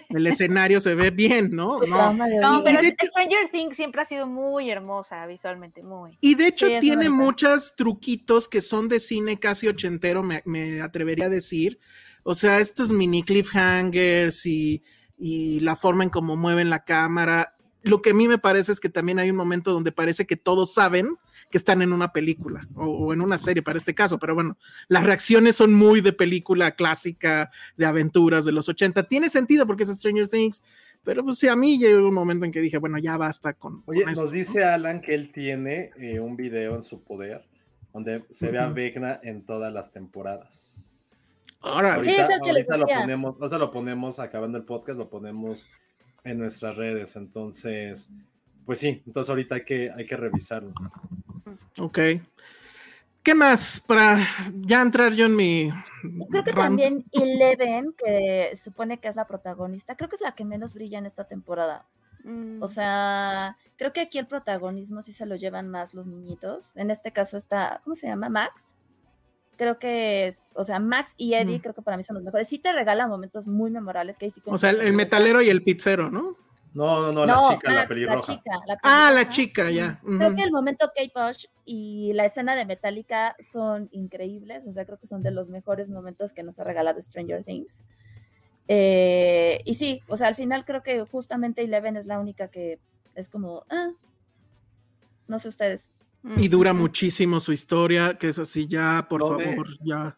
el 0.09 0.27
escenario 0.27 0.81
se 0.81 0.93
ve 0.95 1.09
bien, 1.11 1.51
¿no? 1.51 1.79
No. 1.87 2.13
No, 2.13 2.61
pero 2.63 2.81
de 2.81 2.87
hecho- 2.89 3.07
Stranger 3.07 3.49
Things 3.51 3.75
siempre 3.77 4.01
ha 4.01 4.05
sido 4.05 4.27
muy 4.27 4.69
hermosa 4.69 5.25
visualmente, 5.25 5.83
muy. 5.83 6.17
Y 6.21 6.35
de 6.35 6.47
hecho 6.47 6.67
Sí, 6.67 6.73
tiene 6.81 7.09
muchos 7.09 7.75
truquitos 7.75 8.49
que 8.49 8.61
son 8.61 8.89
de 8.89 8.99
cine 8.99 9.39
casi 9.39 9.67
ochentero, 9.67 10.21
me, 10.23 10.41
me 10.45 10.81
atrevería 10.81 11.25
a 11.25 11.29
decir. 11.29 11.79
O 12.23 12.35
sea, 12.35 12.59
estos 12.59 12.91
mini 12.91 13.23
cliffhangers 13.23 14.45
y, 14.45 14.83
y 15.17 15.59
la 15.61 15.75
forma 15.75 16.03
en 16.03 16.09
cómo 16.09 16.35
mueven 16.35 16.69
la 16.69 16.83
cámara. 16.83 17.55
Lo 17.81 18.01
que 18.01 18.11
a 18.11 18.13
mí 18.13 18.27
me 18.27 18.37
parece 18.37 18.71
es 18.71 18.79
que 18.79 18.89
también 18.89 19.19
hay 19.19 19.29
un 19.29 19.35
momento 19.35 19.73
donde 19.73 19.91
parece 19.91 20.25
que 20.25 20.37
todos 20.37 20.73
saben 20.73 21.17
que 21.53 21.59
están 21.59 21.83
en 21.83 21.93
una 21.93 22.11
película 22.11 22.67
o, 22.73 22.87
o 22.87 23.13
en 23.13 23.21
una 23.21 23.37
serie 23.37 23.61
para 23.61 23.77
este 23.77 23.93
caso, 23.93 24.17
pero 24.17 24.33
bueno, 24.33 24.57
las 24.87 25.05
reacciones 25.05 25.55
son 25.55 25.71
muy 25.71 26.01
de 26.01 26.11
película 26.11 26.71
clásica 26.71 27.51
de 27.77 27.85
aventuras 27.85 28.43
de 28.43 28.51
los 28.51 28.67
80. 28.67 29.03
Tiene 29.03 29.29
sentido 29.29 29.67
porque 29.67 29.83
es 29.83 29.89
Stranger 29.89 30.27
Things, 30.27 30.63
pero 31.03 31.23
pues 31.23 31.37
sí, 31.37 31.47
a 31.47 31.55
mí 31.55 31.77
llegó 31.77 32.07
un 32.07 32.15
momento 32.15 32.43
en 32.43 32.51
que 32.51 32.59
dije, 32.59 32.79
bueno, 32.79 32.97
ya 32.97 33.17
basta 33.17 33.53
con, 33.53 33.83
Oye, 33.85 34.01
con 34.01 34.09
esto, 34.09 34.23
nos 34.23 34.31
¿no? 34.31 34.35
dice 34.35 34.63
Alan 34.63 34.99
que 34.99 35.13
él 35.13 35.31
tiene 35.31 35.91
eh, 35.99 36.19
un 36.19 36.35
video 36.35 36.73
en 36.73 36.81
su 36.81 37.03
poder 37.03 37.45
donde 37.93 38.23
se 38.31 38.49
ve 38.49 38.57
a. 38.57 38.69
Vecna 38.69 39.19
en 39.21 39.45
todas 39.45 39.71
las 39.71 39.91
temporadas. 39.91 41.27
Órale. 41.61 42.01
Sí, 42.01 42.15
es 42.15 42.31
el 42.31 42.41
que 42.41 42.49
ahorita 42.49 42.77
lo 42.77 42.87
ponemos, 42.87 43.35
ahorita 43.39 43.57
lo 43.59 43.69
ponemos, 43.69 44.17
acabando 44.17 44.57
el 44.57 44.63
podcast, 44.63 44.97
lo 44.97 45.07
ponemos 45.07 45.69
en 46.23 46.39
nuestras 46.39 46.75
redes. 46.75 47.15
Entonces, 47.15 48.09
pues 48.65 48.79
sí, 48.79 49.03
entonces 49.05 49.29
ahorita 49.29 49.53
hay 49.53 49.63
que, 49.63 49.91
hay 49.95 50.07
que 50.07 50.17
revisarlo. 50.17 50.73
Ok. 51.79 51.99
¿Qué 53.23 53.35
más? 53.35 53.81
Para 53.85 54.19
ya 54.61 54.81
entrar 54.81 55.13
yo 55.13 55.25
en 55.27 55.35
mi. 55.35 55.69
Creo 56.29 56.43
que 56.43 56.51
rant. 56.51 56.55
también 56.65 57.05
Eleven, 57.13 57.93
que 57.97 58.51
supone 58.55 58.99
que 58.99 59.07
es 59.07 59.15
la 59.15 59.25
protagonista, 59.27 59.95
creo 59.95 60.09
que 60.09 60.15
es 60.17 60.21
la 60.21 60.35
que 60.35 60.43
menos 60.43 60.73
brilla 60.73 60.97
en 60.99 61.05
esta 61.05 61.23
temporada. 61.25 61.85
Mm, 62.25 62.61
O 62.61 62.67
sea, 62.67 63.57
creo 63.77 63.93
que 63.93 64.01
aquí 64.01 64.17
el 64.17 64.27
protagonismo 64.27 65.01
sí 65.01 65.13
se 65.13 65.25
lo 65.25 65.35
llevan 65.37 65.69
más 65.69 65.93
los 65.93 66.05
niñitos. 66.07 66.75
En 66.75 66.91
este 66.91 67.11
caso 67.13 67.37
está, 67.37 67.79
¿cómo 67.83 67.95
se 67.95 68.07
llama? 68.07 68.27
Max. 68.29 68.75
Creo 69.55 69.77
que 69.79 70.27
es, 70.27 70.49
o 70.55 70.63
sea, 70.65 70.79
Max 70.79 71.13
y 71.15 71.35
Eddie 71.35 71.59
Mm. 71.59 71.61
creo 71.61 71.73
que 71.75 71.81
para 71.81 71.95
mí 71.95 72.03
son 72.03 72.15
los 72.15 72.23
mejores. 72.23 72.47
Sí 72.49 72.59
te 72.59 72.73
regalan 72.73 73.07
momentos 73.09 73.47
muy 73.47 73.71
memorables 73.71 74.17
que 74.17 74.25
ahí 74.25 74.31
sí 74.31 74.41
O 74.45 74.57
sea, 74.57 74.71
el, 74.71 74.81
el 74.81 74.93
metalero 74.93 75.41
y 75.41 75.49
el 75.49 75.63
pizzero, 75.63 76.09
¿no? 76.11 76.35
No, 76.73 77.11
no, 77.11 77.11
no, 77.11 77.25
la 77.25 77.49
chica, 77.55 77.69
la 77.71 77.75
Max, 77.81 77.87
pelirroja. 77.89 78.33
chica, 78.33 78.51
la 78.65 78.77
Ah, 78.83 79.11
la 79.11 79.15
pelirroja. 79.21 79.29
chica, 79.31 79.69
ya. 79.71 79.99
Creo 80.03 80.27
ujú. 80.29 80.35
que 80.35 80.43
el 80.43 80.51
momento 80.51 80.87
Kate 80.95 81.11
Bush 81.15 81.45
y 81.65 82.13
la 82.13 82.25
escena 82.25 82.55
de 82.55 82.65
Metallica 82.65 83.35
son 83.39 83.89
increíbles, 83.91 84.65
o 84.67 84.71
sea, 84.71 84.85
creo 84.85 84.97
que 84.97 85.05
son 85.07 85.21
de 85.23 85.31
los 85.31 85.49
mejores 85.49 85.89
momentos 85.89 86.33
que 86.33 86.41
nos 86.43 86.59
ha 86.59 86.63
regalado 86.63 86.99
Stranger 87.01 87.43
Things. 87.43 87.83
Eh, 88.67 89.61
y 89.65 89.73
sí, 89.75 90.01
o 90.07 90.15
sea, 90.17 90.27
al 90.29 90.35
final 90.35 90.65
creo 90.65 90.83
que 90.83 91.05
justamente 91.05 91.61
Eleven 91.63 91.97
es 91.97 92.05
la 92.05 92.19
única 92.19 92.47
que 92.47 92.79
es 93.15 93.29
como, 93.29 93.65
ah, 93.69 93.91
no 95.27 95.39
sé 95.39 95.49
ustedes. 95.49 95.91
Y 96.37 96.47
dura 96.47 96.71
muchísimo 96.73 97.39
su 97.41 97.51
historia, 97.51 98.17
que 98.17 98.29
es 98.29 98.39
así, 98.39 98.65
ya, 98.65 99.05
por 99.09 99.19
¿Dónde? 99.19 99.43
favor, 99.45 99.67
ya. 99.85 100.17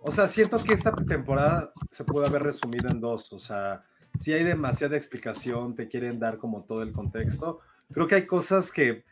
O 0.00 0.10
sea, 0.12 0.28
siento 0.28 0.62
que 0.62 0.72
esta 0.72 0.94
temporada 0.94 1.72
se 1.90 2.04
puede 2.04 2.26
haber 2.28 2.42
resumido 2.44 2.88
en 2.88 3.00
dos. 3.00 3.32
O 3.32 3.38
sea, 3.40 3.84
si 4.18 4.32
hay 4.32 4.44
demasiada 4.44 4.96
explicación, 4.96 5.74
te 5.74 5.88
quieren 5.88 6.18
dar 6.18 6.38
como 6.38 6.64
todo 6.64 6.82
el 6.82 6.92
contexto. 6.92 7.60
Creo 7.92 8.06
que 8.06 8.16
hay 8.16 8.26
cosas 8.26 8.70
que. 8.70 9.04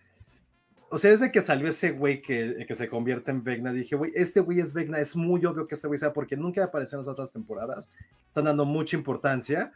O 0.93 0.99
sea, 0.99 1.13
desde 1.13 1.31
que 1.31 1.41
salió 1.41 1.69
ese 1.69 1.93
güey 1.93 2.21
que, 2.21 2.65
que 2.67 2.75
se 2.75 2.89
convierte 2.89 3.31
en 3.31 3.45
Vecna, 3.45 3.73
dije, 3.73 3.95
güey, 3.95 4.11
este 4.15 4.41
güey 4.41 4.59
es 4.59 4.75
Vecna, 4.75 4.99
es 4.99 5.15
muy 5.15 5.45
obvio 5.45 5.69
que 5.69 5.77
este 5.77 5.87
güey 5.87 5.99
sea, 5.99 6.13
porque 6.13 6.37
nunca 6.37 6.65
apareció 6.65 6.97
en 6.97 7.01
las 7.01 7.09
otras 7.09 7.31
temporadas. 7.31 7.91
Están 8.29 8.45
dando 8.45 8.65
mucha 8.65 8.97
importancia. 8.97 9.73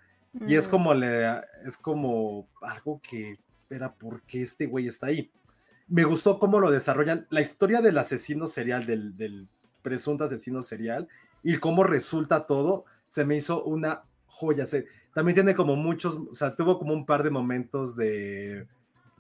Y 0.49 0.57
es 0.57 0.67
mm. 0.67 0.71
como 0.71 0.95
le, 0.95 1.41
es 1.65 1.77
como 1.77 2.49
algo 2.61 3.01
que 3.09 3.39
era 3.71 3.95
porque 3.95 4.43
este 4.43 4.67
güey 4.67 4.89
está 4.89 5.07
ahí. 5.07 5.31
Me 5.87 6.05
gustó 6.05 6.39
cómo 6.39 6.59
lo 6.59 6.71
desarrollan. 6.71 7.27
La 7.31 7.41
historia 7.41 7.81
del 7.81 7.99
asesino 7.99 8.49
serial, 8.49 8.85
del, 8.85 9.17
del 9.17 9.49
presunto 9.83 10.25
asesino 10.25 10.63
serial, 10.63 11.09
y 11.43 11.59
cómo 11.59 11.85
resulta 11.85 12.47
todo, 12.47 12.87
se 13.09 13.25
me 13.25 13.37
hizo 13.37 13.63
una 13.65 14.03
joya. 14.35 14.67
Se- 14.67 14.87
también 15.13 15.35
tiene 15.35 15.55
como 15.55 15.77
muchos, 15.77 16.17
o 16.31 16.35
sea, 16.35 16.55
tuvo 16.57 16.79
como 16.79 16.93
un 16.93 17.07
par 17.07 17.23
de 17.23 17.31
momentos 17.31 17.95
de 17.97 18.67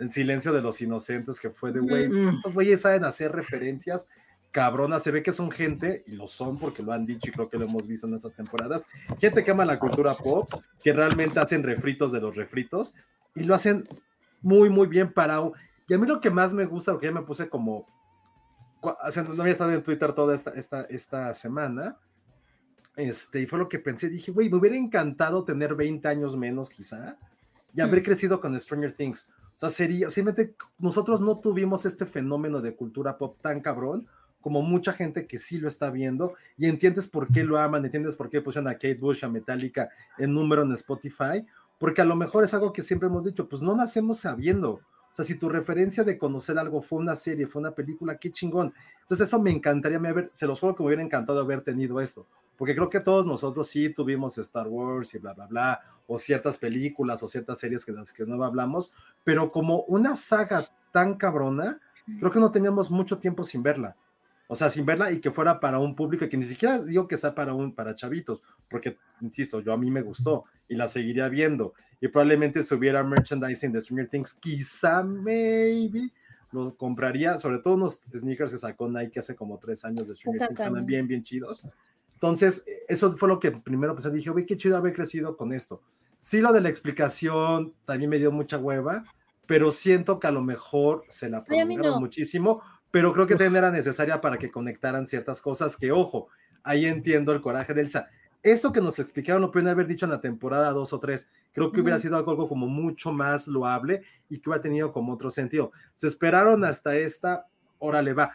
en 0.00 0.10
silencio 0.10 0.52
de 0.52 0.60
los 0.60 0.80
inocentes 0.80 1.38
que 1.40 1.50
fue 1.50 1.70
de, 1.70 1.78
güey, 1.80 2.10
estos 2.36 2.52
güeyes 2.52 2.80
saben 2.80 3.04
hacer 3.04 3.30
referencias. 3.32 4.08
cabrona. 4.50 5.00
Se 5.00 5.10
ve 5.10 5.20
que 5.22 5.32
son 5.32 5.50
gente, 5.50 6.04
y 6.06 6.12
lo 6.12 6.28
son 6.28 6.58
porque 6.60 6.80
lo 6.82 6.92
han 6.92 7.04
dicho 7.06 7.28
y 7.28 7.32
creo 7.32 7.48
que 7.48 7.58
lo 7.58 7.64
hemos 7.64 7.88
visto 7.88 8.06
en 8.06 8.14
estas 8.14 8.34
temporadas, 8.36 8.86
gente 9.18 9.42
que 9.42 9.50
ama 9.50 9.64
la 9.64 9.80
cultura 9.80 10.14
pop, 10.14 10.48
que 10.80 10.92
realmente 10.92 11.40
hacen 11.40 11.64
refritos 11.64 12.12
de 12.12 12.20
los 12.20 12.36
refritos 12.36 12.94
y 13.34 13.42
lo 13.42 13.54
hacen 13.56 13.88
muy, 14.42 14.68
muy 14.70 14.86
bien 14.86 15.12
parado. 15.12 15.54
Y 15.88 15.94
a 15.94 15.98
mí 15.98 16.06
lo 16.06 16.20
que 16.20 16.30
más 16.30 16.54
me 16.54 16.66
gusta, 16.66 16.92
porque 16.92 17.06
ya 17.06 17.12
me 17.12 17.22
puse 17.22 17.48
como, 17.48 17.84
no 18.82 19.42
había 19.42 19.52
estado 19.52 19.72
en 19.72 19.82
Twitter 19.82 20.12
toda 20.12 20.34
esta, 20.36 20.50
esta, 20.50 20.82
esta 20.82 21.34
semana, 21.34 21.98
este, 22.96 23.40
y 23.40 23.46
fue 23.46 23.58
lo 23.58 23.68
que 23.68 23.78
pensé, 23.78 24.08
dije, 24.08 24.32
güey, 24.32 24.48
me 24.48 24.56
hubiera 24.56 24.76
encantado 24.76 25.44
tener 25.44 25.74
20 25.74 26.06
años 26.08 26.36
menos 26.36 26.70
quizá 26.70 27.16
y 27.74 27.80
haber 27.80 28.00
mm. 28.00 28.04
crecido 28.04 28.40
con 28.40 28.58
Stranger 28.58 28.92
Things. 28.92 29.28
O 29.56 29.58
sea, 29.58 29.68
sería, 29.68 30.10
simplemente 30.10 30.54
nosotros 30.78 31.20
no 31.20 31.38
tuvimos 31.38 31.86
este 31.86 32.06
fenómeno 32.06 32.60
de 32.60 32.74
cultura 32.74 33.18
pop 33.18 33.36
tan 33.40 33.60
cabrón 33.60 34.06
como 34.40 34.60
mucha 34.60 34.92
gente 34.92 35.26
que 35.26 35.38
sí 35.38 35.58
lo 35.58 35.68
está 35.68 35.90
viendo 35.90 36.34
y 36.58 36.66
entiendes 36.66 37.08
por 37.08 37.28
qué 37.32 37.44
lo 37.44 37.58
aman, 37.58 37.84
entiendes 37.84 38.14
por 38.14 38.28
qué 38.28 38.42
pusieron 38.42 38.68
a 38.68 38.74
Kate 38.74 38.98
Bush, 39.00 39.24
a 39.24 39.28
Metallica 39.28 39.88
en 40.18 40.34
número 40.34 40.62
en 40.62 40.72
Spotify, 40.72 41.46
porque 41.78 42.02
a 42.02 42.04
lo 42.04 42.14
mejor 42.14 42.44
es 42.44 42.52
algo 42.52 42.72
que 42.72 42.82
siempre 42.82 43.08
hemos 43.08 43.24
dicho, 43.24 43.48
pues 43.48 43.62
no 43.62 43.74
nacemos 43.74 44.18
sabiendo. 44.18 44.80
O 45.14 45.16
sea, 45.16 45.24
si 45.24 45.38
tu 45.38 45.48
referencia 45.48 46.02
de 46.02 46.18
conocer 46.18 46.58
algo 46.58 46.82
fue 46.82 46.98
una 46.98 47.14
serie, 47.14 47.46
fue 47.46 47.60
una 47.60 47.70
película, 47.70 48.18
qué 48.18 48.32
chingón. 48.32 48.74
Entonces 49.02 49.28
eso 49.28 49.40
me 49.40 49.52
encantaría, 49.52 50.00
me 50.00 50.28
se 50.32 50.46
los 50.46 50.58
juro 50.58 50.74
que 50.74 50.82
me 50.82 50.88
hubiera 50.88 51.02
encantado 51.04 51.38
haber 51.40 51.60
tenido 51.62 52.00
esto 52.00 52.26
porque 52.56 52.74
creo 52.74 52.88
que 52.88 53.00
todos 53.00 53.26
nosotros 53.26 53.68
sí 53.68 53.88
tuvimos 53.90 54.38
Star 54.38 54.68
Wars 54.68 55.14
y 55.14 55.18
bla, 55.18 55.34
bla, 55.34 55.46
bla, 55.46 55.80
o 56.06 56.18
ciertas 56.18 56.56
películas 56.56 57.22
o 57.22 57.28
ciertas 57.28 57.58
series 57.58 57.84
que 57.84 57.92
las 57.92 58.12
que 58.12 58.26
no 58.26 58.42
hablamos, 58.44 58.92
pero 59.24 59.50
como 59.50 59.82
una 59.82 60.16
saga 60.16 60.64
tan 60.92 61.14
cabrona, 61.14 61.80
creo 62.18 62.30
que 62.30 62.40
no 62.40 62.50
teníamos 62.50 62.90
mucho 62.90 63.18
tiempo 63.18 63.42
sin 63.42 63.62
verla. 63.62 63.96
O 64.46 64.54
sea, 64.54 64.70
sin 64.70 64.84
verla 64.84 65.10
y 65.10 65.20
que 65.20 65.30
fuera 65.30 65.58
para 65.58 65.78
un 65.78 65.94
público 65.94 66.28
que 66.28 66.36
ni 66.36 66.44
siquiera 66.44 66.80
digo 66.80 67.08
que 67.08 67.16
sea 67.16 67.34
para 67.34 67.54
un 67.54 67.74
para 67.74 67.94
chavitos, 67.94 68.42
porque 68.68 68.98
insisto, 69.20 69.60
yo 69.60 69.72
a 69.72 69.78
mí 69.78 69.90
me 69.90 70.02
gustó 70.02 70.44
y 70.68 70.76
la 70.76 70.88
seguiría 70.88 71.28
viendo 71.28 71.74
y 72.00 72.08
probablemente 72.08 72.62
si 72.62 72.74
hubiera 72.74 73.02
merchandising 73.02 73.72
de 73.72 73.80
Stranger 73.80 74.08
Things, 74.08 74.34
quizá 74.34 75.02
maybe 75.02 76.10
lo 76.52 76.76
compraría, 76.76 77.38
sobre 77.38 77.58
todo 77.58 77.74
unos 77.74 78.02
sneakers 78.14 78.52
que 78.52 78.58
sacó 78.58 78.88
Nike 78.88 79.20
hace 79.20 79.34
como 79.34 79.58
tres 79.58 79.84
años 79.84 80.08
de 80.08 80.14
Stranger 80.14 80.48
Things, 80.48 80.60
están 80.60 80.86
bien 80.86 81.08
bien 81.08 81.22
chidos. 81.22 81.66
Entonces, 82.12 82.64
eso 82.88 83.10
fue 83.12 83.28
lo 83.28 83.38
que 83.38 83.52
primero 83.52 83.94
pensé, 83.94 84.10
dije, 84.10 84.30
uy, 84.30 84.46
qué 84.46 84.56
chido 84.56 84.76
haber 84.76 84.94
crecido 84.94 85.36
con 85.36 85.52
esto. 85.52 85.82
Sí, 86.20 86.40
lo 86.40 86.52
de 86.52 86.60
la 86.60 86.68
explicación 86.68 87.74
también 87.84 88.08
me 88.08 88.18
dio 88.18 88.32
mucha 88.32 88.56
hueva, 88.56 89.04
pero 89.46 89.70
siento 89.70 90.18
que 90.18 90.26
a 90.26 90.30
lo 90.30 90.42
mejor 90.42 91.04
se 91.08 91.28
la 91.28 91.44
prolongaron 91.44 92.00
muchísimo, 92.00 92.62
pero 92.94 93.12
creo 93.12 93.26
que 93.26 93.34
también 93.34 93.56
era 93.56 93.72
necesaria 93.72 94.20
para 94.20 94.38
que 94.38 94.52
conectaran 94.52 95.04
ciertas 95.04 95.40
cosas 95.40 95.76
que, 95.76 95.90
ojo, 95.90 96.28
ahí 96.62 96.86
entiendo 96.86 97.32
el 97.32 97.40
coraje 97.40 97.74
de 97.74 97.80
Elsa. 97.80 98.08
Esto 98.40 98.70
que 98.70 98.80
nos 98.80 99.00
explicaron 99.00 99.42
lo 99.42 99.50
pueden 99.50 99.66
haber 99.66 99.88
dicho 99.88 100.06
en 100.06 100.12
la 100.12 100.20
temporada 100.20 100.70
2 100.70 100.92
o 100.92 101.00
3, 101.00 101.28
creo 101.52 101.72
que 101.72 101.80
hubiera 101.80 101.98
sido 101.98 102.16
algo 102.16 102.48
como 102.48 102.68
mucho 102.68 103.10
más 103.10 103.48
loable 103.48 104.02
y 104.28 104.38
que 104.38 104.48
hubiera 104.48 104.62
tenido 104.62 104.92
como 104.92 105.12
otro 105.12 105.28
sentido. 105.28 105.72
Se 105.96 106.06
esperaron 106.06 106.64
hasta 106.64 106.94
esta, 106.94 107.48
órale 107.80 108.12
va. 108.12 108.30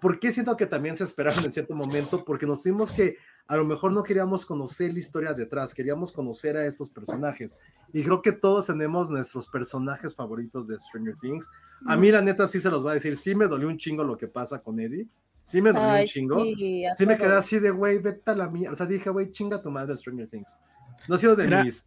¿Por 0.00 0.18
qué 0.18 0.32
siento 0.32 0.56
que 0.56 0.66
también 0.66 0.96
se 0.96 1.04
esperaron 1.04 1.44
en 1.44 1.52
cierto 1.52 1.76
momento? 1.76 2.24
Porque 2.24 2.44
nos 2.44 2.60
tuvimos 2.60 2.90
que, 2.90 3.18
a 3.46 3.56
lo 3.56 3.64
mejor 3.64 3.92
no 3.92 4.02
queríamos 4.02 4.44
conocer 4.44 4.92
la 4.92 4.98
historia 4.98 5.32
detrás, 5.32 5.74
queríamos 5.74 6.10
conocer 6.10 6.56
a 6.56 6.66
estos 6.66 6.90
personajes. 6.90 7.54
Y 7.92 8.02
creo 8.02 8.22
que 8.22 8.32
todos 8.32 8.66
tenemos 8.66 9.10
nuestros 9.10 9.48
personajes 9.48 10.14
favoritos 10.14 10.66
de 10.66 10.78
Stranger 10.78 11.16
Things. 11.20 11.48
A 11.86 11.96
mí, 11.96 12.10
la 12.10 12.22
neta, 12.22 12.48
sí 12.48 12.58
se 12.58 12.70
los 12.70 12.86
va 12.86 12.92
a 12.92 12.94
decir, 12.94 13.16
sí 13.16 13.34
me 13.34 13.46
dolió 13.46 13.68
un 13.68 13.76
chingo 13.76 14.04
lo 14.04 14.16
que 14.16 14.28
pasa 14.28 14.62
con 14.62 14.80
Eddie. 14.80 15.06
Sí 15.42 15.60
me 15.60 15.72
dolió 15.72 16.00
un 16.00 16.06
chingo. 16.06 16.44
Sí, 16.94 17.06
me 17.06 17.18
quedé 17.18 17.34
así 17.34 17.58
de, 17.58 17.70
güey, 17.70 17.98
vete 17.98 18.30
a 18.30 18.34
la 18.34 18.48
mía. 18.48 18.70
O 18.70 18.76
sea, 18.76 18.86
dije, 18.86 19.10
güey, 19.10 19.30
chinga 19.30 19.60
tu 19.60 19.70
madre 19.70 19.96
Stranger 19.96 20.28
Things. 20.28 20.56
No 21.08 21.16
ha 21.16 21.18
sido 21.18 21.36
de 21.36 21.44
era, 21.44 21.64
mis. 21.64 21.86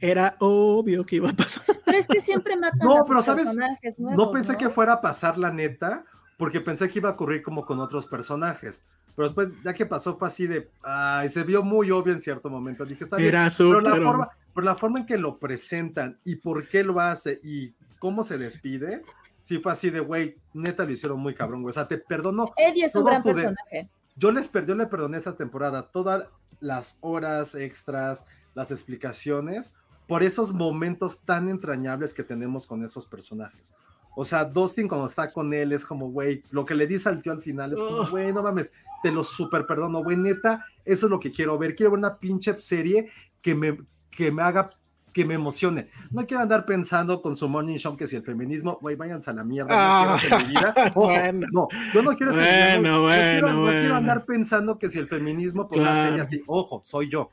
Era 0.00 0.36
obvio 0.40 1.04
que 1.06 1.16
iba 1.16 1.30
a 1.30 1.32
pasar. 1.32 1.64
Pero 1.84 1.98
es 1.98 2.06
que 2.06 2.20
siempre 2.20 2.56
matan 2.56 2.80
no, 2.80 2.96
a 2.96 3.02
pero, 3.06 3.22
¿sabes? 3.22 3.46
personajes 3.46 4.00
nuevos, 4.00 4.26
No 4.26 4.30
pensé 4.30 4.56
que 4.56 4.68
fuera 4.68 4.94
a 4.94 5.00
pasar 5.00 5.38
la 5.38 5.50
neta, 5.50 6.04
porque 6.36 6.60
pensé 6.60 6.88
que 6.88 6.98
iba 6.98 7.08
a 7.08 7.12
ocurrir 7.12 7.42
como 7.42 7.64
con 7.64 7.80
otros 7.80 8.06
personajes. 8.06 8.84
Pero 9.16 9.26
después, 9.26 9.60
ya 9.64 9.74
que 9.74 9.84
pasó, 9.84 10.16
fue 10.16 10.28
así 10.28 10.46
de. 10.46 10.70
Ay, 10.82 11.28
se 11.28 11.42
vio 11.42 11.62
muy 11.62 11.90
obvio 11.90 12.12
en 12.12 12.20
cierto 12.20 12.48
momento. 12.48 12.84
Dije, 12.84 13.02
está 13.02 13.16
bien. 13.16 13.30
Era 13.30 13.48
pero, 13.56 13.80
la 13.80 13.96
forma, 13.96 14.28
pero 14.58 14.66
la 14.66 14.74
forma 14.74 14.98
en 14.98 15.06
que 15.06 15.18
lo 15.18 15.38
presentan 15.38 16.18
y 16.24 16.34
por 16.34 16.66
qué 16.66 16.82
lo 16.82 16.98
hace 16.98 17.38
y 17.44 17.74
cómo 18.00 18.24
se 18.24 18.38
despide, 18.38 19.04
sí 19.40 19.60
fue 19.60 19.70
así 19.70 19.88
de, 19.88 20.00
güey, 20.00 20.34
neta 20.52 20.84
le 20.84 20.94
hicieron 20.94 21.20
muy 21.20 21.32
cabrón, 21.32 21.62
güey. 21.62 21.70
O 21.70 21.72
sea, 21.72 21.86
te 21.86 21.96
perdono. 21.96 22.52
Eddie 22.56 22.86
es 22.86 22.96
un 22.96 23.04
gran 23.04 23.22
personaje. 23.22 23.88
Yo 24.16 24.32
les 24.32 24.50
yo 24.52 24.74
le 24.74 24.86
perdoné 24.86 25.16
esta 25.16 25.36
temporada 25.36 25.92
todas 25.92 26.24
las 26.58 26.98
horas 27.02 27.54
extras, 27.54 28.26
las 28.54 28.72
explicaciones, 28.72 29.76
por 30.08 30.24
esos 30.24 30.52
momentos 30.52 31.20
tan 31.20 31.48
entrañables 31.48 32.12
que 32.12 32.24
tenemos 32.24 32.66
con 32.66 32.82
esos 32.82 33.06
personajes. 33.06 33.72
O 34.16 34.24
sea, 34.24 34.44
Dustin 34.44 34.88
cuando 34.88 35.06
está 35.06 35.30
con 35.30 35.54
él 35.54 35.70
es 35.70 35.86
como, 35.86 36.10
güey, 36.10 36.42
lo 36.50 36.64
que 36.64 36.74
le 36.74 36.88
dice 36.88 37.10
al 37.10 37.22
tío 37.22 37.30
al 37.30 37.40
final 37.40 37.74
es 37.74 37.78
como, 37.78 38.10
güey, 38.10 38.32
no 38.32 38.42
mames, 38.42 38.72
te 39.04 39.12
lo 39.12 39.22
súper 39.22 39.66
perdono, 39.66 40.02
güey, 40.02 40.16
neta, 40.16 40.66
eso 40.84 41.06
es 41.06 41.10
lo 41.10 41.20
que 41.20 41.30
quiero 41.30 41.56
ver. 41.58 41.76
Quiero 41.76 41.92
ver 41.92 41.98
una 41.98 42.18
pinche 42.18 42.60
serie 42.60 43.08
que 43.40 43.54
me, 43.54 43.78
que 44.18 44.32
me 44.32 44.42
haga 44.42 44.68
que 45.12 45.24
me 45.24 45.34
emocione. 45.34 45.88
No 46.10 46.26
quiero 46.26 46.42
andar 46.42 46.66
pensando 46.66 47.22
con 47.22 47.36
su 47.36 47.48
morning 47.48 47.76
show 47.76 47.96
que 47.96 48.08
si 48.08 48.16
el 48.16 48.24
feminismo, 48.24 48.78
güey, 48.80 48.96
váyanse 48.96 49.30
a 49.30 49.32
la 49.32 49.44
mierda. 49.44 50.06
no, 50.06 50.18
quiero 50.18 50.38
mi 50.38 50.44
vida. 50.46 50.74
no, 51.52 51.68
yo 51.94 52.02
no 52.02 52.16
quiero 52.16 52.32
ser 52.32 52.80
bueno, 52.80 53.02
bueno, 53.02 53.52
no, 53.52 53.70
quiero, 53.70 53.94
andar 53.94 54.24
pensando 54.24 54.76
que 54.76 54.88
si 54.88 54.98
el 54.98 55.06
feminismo 55.06 55.68
por 55.68 55.78
una 55.78 56.02
serie 56.02 56.20
así, 56.20 56.42
ojo, 56.48 56.80
soy 56.84 57.08
yo. 57.08 57.30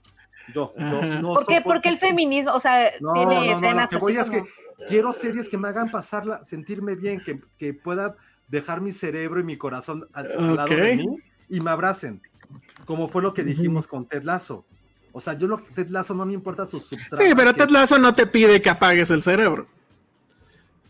Yo, 0.54 0.74
yo 0.78 1.02
no 1.02 1.34
¿Por 1.34 1.48
qué? 1.48 1.62
Porque 1.62 1.90
el 1.90 1.98
feminismo, 1.98 2.54
o 2.54 2.60
sea, 2.60 2.92
tiene 3.16 3.52
escenas. 3.52 3.86
Lo 3.86 3.90
que 3.90 3.98
voy 3.98 4.16
es 4.16 4.30
que 4.30 4.44
quiero 4.88 5.12
series 5.12 5.50
que 5.50 5.58
me 5.58 5.68
hagan 5.68 5.90
pasarla, 5.90 6.44
sentirme 6.44 6.94
bien, 6.94 7.20
que, 7.20 7.42
que 7.58 7.74
pueda 7.74 8.16
dejar 8.48 8.80
mi 8.80 8.92
cerebro 8.92 9.40
y 9.40 9.44
mi 9.44 9.58
corazón 9.58 10.08
al, 10.14 10.56
lado 10.56 10.70
de 10.70 10.98
mí 10.98 11.18
y 11.50 11.62
me 11.62 11.72
abracen, 11.72 12.22
como 12.86 13.08
fue 13.08 13.24
lo 13.24 13.34
que 13.34 13.44
dijimos 13.44 13.88
con 13.88 14.06
Ted 14.06 14.22
Lasso. 14.22 14.68
O 15.18 15.22
sea, 15.22 15.34
yo 15.34 15.48
lo 15.48 15.64
que 15.64 15.72
Ted 15.72 15.88
Lasso 15.88 16.14
no 16.14 16.26
me 16.26 16.34
importa 16.34 16.66
su 16.66 16.82
subtrama. 16.82 17.24
Sí, 17.24 17.34
pero 17.34 17.54
Ted 17.54 17.70
Lasso 17.70 17.98
no 17.98 18.14
te 18.14 18.28
pide 18.28 18.62
que 18.62 18.70
apagues 18.70 19.10
el 19.12 19.24
cerebro. 19.24 19.66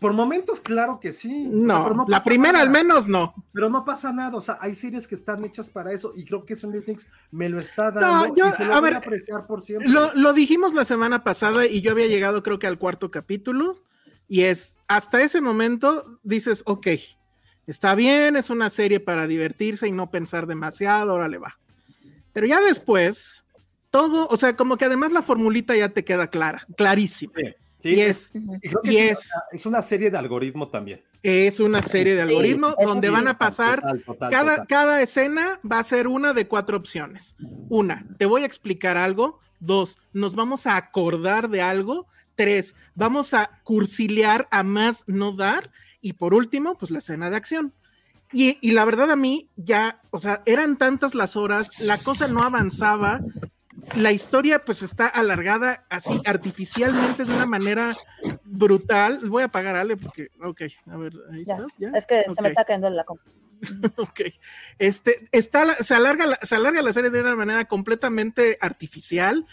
Por 0.00 0.14
momentos, 0.14 0.58
claro 0.58 0.98
que 0.98 1.12
sí. 1.12 1.46
No, 1.48 2.04
la 2.08 2.20
primera 2.24 2.60
al 2.60 2.68
menos 2.68 3.06
no. 3.06 3.32
Pero 3.52 3.70
no 3.70 3.84
pasa 3.84 4.12
nada. 4.12 4.36
O 4.36 4.40
sea, 4.40 4.58
hay 4.60 4.74
series 4.74 5.06
que 5.06 5.14
están 5.14 5.44
hechas 5.44 5.70
para 5.70 5.92
eso 5.92 6.12
y 6.16 6.24
creo 6.24 6.44
que 6.44 6.56
Stranger 6.56 6.82
Things 6.84 7.06
me 7.30 7.48
lo 7.48 7.60
está 7.60 7.92
dando. 7.92 8.26
No, 8.26 8.34
yo, 8.34 8.46
a 8.46 8.80
ver, 8.80 8.94
apreciar 8.94 9.46
por 9.46 9.60
siempre. 9.60 9.88
Lo, 9.88 10.12
lo, 10.14 10.32
dijimos 10.32 10.74
la 10.74 10.84
semana 10.84 11.22
pasada 11.22 11.64
y 11.64 11.80
yo 11.80 11.92
había 11.92 12.08
llegado, 12.08 12.42
creo 12.42 12.58
que 12.58 12.66
al 12.66 12.78
cuarto 12.78 13.12
capítulo. 13.12 13.84
Y 14.26 14.42
es 14.42 14.80
hasta 14.88 15.22
ese 15.22 15.40
momento 15.40 16.18
dices, 16.24 16.64
ok, 16.66 16.88
está 17.68 17.94
bien, 17.94 18.34
es 18.34 18.50
una 18.50 18.70
serie 18.70 18.98
para 18.98 19.28
divertirse 19.28 19.86
y 19.86 19.92
no 19.92 20.10
pensar 20.10 20.48
demasiado, 20.48 21.12
ahora 21.12 21.28
le 21.28 21.38
va. 21.38 21.60
Pero 22.32 22.48
ya 22.48 22.60
después, 22.60 23.45
todo, 23.96 24.28
o 24.28 24.36
sea, 24.36 24.54
como 24.56 24.76
que 24.76 24.84
además 24.84 25.10
la 25.10 25.22
formulita 25.22 25.74
ya 25.74 25.88
te 25.88 26.04
queda 26.04 26.28
clara, 26.28 26.66
clarísima. 26.76 27.32
Sí, 27.78 27.94
y 27.94 28.00
es, 28.00 28.30
y 28.84 28.96
es, 28.96 29.30
es, 29.52 29.64
una 29.64 29.80
serie 29.80 30.10
de 30.10 30.18
algoritmo 30.18 30.68
también. 30.68 31.02
Es 31.22 31.60
una 31.60 31.80
serie 31.80 32.14
de 32.14 32.22
algoritmo 32.22 32.74
donde 32.82 33.08
van 33.08 33.26
a 33.26 33.38
pasar, 33.38 33.82
cada, 34.30 34.66
cada 34.66 35.00
escena 35.00 35.60
va 35.70 35.78
a 35.78 35.84
ser 35.84 36.08
una 36.08 36.34
de 36.34 36.46
cuatro 36.46 36.76
opciones. 36.76 37.36
Una, 37.70 38.06
te 38.18 38.26
voy 38.26 38.42
a 38.42 38.46
explicar 38.46 38.98
algo. 38.98 39.40
Dos, 39.60 39.98
nos 40.12 40.34
vamos 40.34 40.66
a 40.66 40.76
acordar 40.76 41.48
de 41.48 41.62
algo. 41.62 42.06
Tres, 42.34 42.76
vamos 42.94 43.32
a 43.32 43.60
cursilear 43.64 44.46
a 44.50 44.62
más 44.62 45.04
no 45.06 45.32
dar. 45.32 45.70
Y 46.02 46.14
por 46.14 46.34
último, 46.34 46.76
pues 46.76 46.90
la 46.90 46.98
escena 46.98 47.30
de 47.30 47.36
acción. 47.36 47.72
Y, 48.30 48.58
y, 48.60 48.72
la 48.72 48.84
verdad 48.84 49.10
a 49.10 49.16
mí 49.16 49.48
ya, 49.56 50.02
o 50.10 50.18
sea, 50.18 50.42
eran 50.44 50.76
tantas 50.76 51.14
las 51.14 51.36
horas, 51.36 51.70
la 51.78 51.98
cosa 51.98 52.26
no 52.26 52.42
avanzaba 52.42 53.20
la 53.94 54.12
historia 54.12 54.64
pues 54.64 54.82
está 54.82 55.06
alargada 55.06 55.86
así 55.88 56.20
artificialmente 56.24 57.24
de 57.24 57.32
una 57.32 57.46
manera 57.46 57.96
brutal. 58.44 59.20
Voy 59.28 59.42
a 59.42 59.46
apagar 59.46 59.76
Ale 59.76 59.96
porque, 59.96 60.28
ok, 60.42 60.62
a 60.90 60.96
ver, 60.96 61.12
ahí 61.32 61.42
estás. 61.42 61.76
¿Ya? 61.78 61.90
Es 61.94 62.06
que 62.06 62.24
se 62.24 62.42
me 62.42 62.48
está 62.48 62.64
cayendo 62.64 62.90
la 62.90 63.04
ok. 63.96 64.20
Este, 64.78 65.28
está, 65.32 65.82
se, 65.82 65.94
alarga 65.94 66.38
se 66.42 66.56
alarga 66.56 66.82
la 66.82 66.92
serie 66.92 67.10
de 67.10 67.20
una 67.20 67.36
manera 67.36 67.64
completamente 67.66 68.58
artificial 68.60 69.46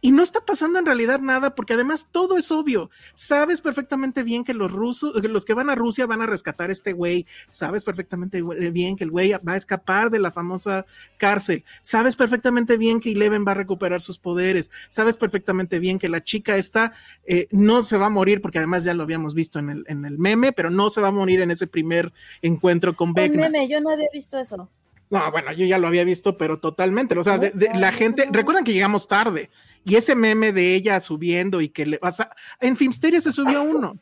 y 0.00 0.12
no 0.12 0.22
está 0.22 0.40
pasando 0.40 0.78
en 0.78 0.86
realidad 0.86 1.20
nada 1.20 1.54
porque 1.54 1.74
además 1.74 2.06
todo 2.10 2.38
es 2.38 2.50
obvio. 2.50 2.90
Sabes 3.14 3.60
perfectamente 3.60 4.22
bien 4.22 4.44
que 4.44 4.54
los 4.54 4.72
rusos, 4.72 5.14
los 5.22 5.44
que 5.44 5.54
van 5.54 5.68
a 5.68 5.74
Rusia 5.74 6.06
van 6.06 6.22
a 6.22 6.26
rescatar 6.26 6.70
a 6.70 6.72
este 6.72 6.92
güey. 6.92 7.26
Sabes 7.50 7.84
perfectamente 7.84 8.42
bien 8.42 8.96
que 8.96 9.04
el 9.04 9.10
güey 9.10 9.32
va 9.32 9.52
a 9.52 9.56
escapar 9.56 10.10
de 10.10 10.18
la 10.18 10.30
famosa 10.30 10.86
cárcel. 11.18 11.64
Sabes 11.82 12.16
perfectamente 12.16 12.78
bien 12.78 13.00
que 13.00 13.12
Eleven 13.12 13.44
va 13.46 13.52
a 13.52 13.56
recuperar 13.56 14.00
sus 14.00 14.18
poderes. 14.18 14.70
Sabes 14.88 15.16
perfectamente 15.16 15.78
bien 15.78 15.98
que 15.98 16.08
la 16.08 16.24
chica 16.24 16.56
esta 16.56 16.94
eh, 17.26 17.46
no 17.50 17.82
se 17.82 17.98
va 17.98 18.06
a 18.06 18.10
morir 18.10 18.40
porque 18.40 18.58
además 18.58 18.84
ya 18.84 18.94
lo 18.94 19.02
habíamos 19.02 19.34
visto 19.34 19.58
en 19.58 19.68
el, 19.68 19.84
en 19.86 20.06
el 20.06 20.18
meme, 20.18 20.52
pero 20.52 20.70
no 20.70 20.88
se 20.88 21.02
va 21.02 21.08
a 21.08 21.12
morir 21.12 21.42
en 21.42 21.50
ese 21.50 21.66
primer 21.66 22.12
encuentro 22.40 22.96
con 22.96 23.12
Beck. 23.12 23.34
meme, 23.34 23.68
yo 23.68 23.80
no 23.80 23.90
había 23.90 24.08
visto 24.12 24.38
eso. 24.38 24.70
No, 25.10 25.30
bueno, 25.32 25.52
yo 25.52 25.66
ya 25.66 25.76
lo 25.76 25.88
había 25.88 26.04
visto, 26.04 26.38
pero 26.38 26.60
totalmente. 26.60 27.18
O 27.18 27.24
sea, 27.24 27.36
de, 27.36 27.50
de, 27.50 27.68
la 27.74 27.90
gente, 27.90 28.28
recuerdan 28.30 28.62
que 28.62 28.72
llegamos 28.72 29.08
tarde 29.08 29.50
y 29.84 29.96
ese 29.96 30.14
meme 30.14 30.52
de 30.52 30.74
ella 30.74 31.00
subiendo 31.00 31.60
y 31.60 31.68
que 31.68 31.86
le 31.86 31.98
pasa, 31.98 32.30
en 32.60 32.76
Filmsteria 32.76 33.20
se 33.20 33.32
subió 33.32 33.62
uno. 33.62 33.98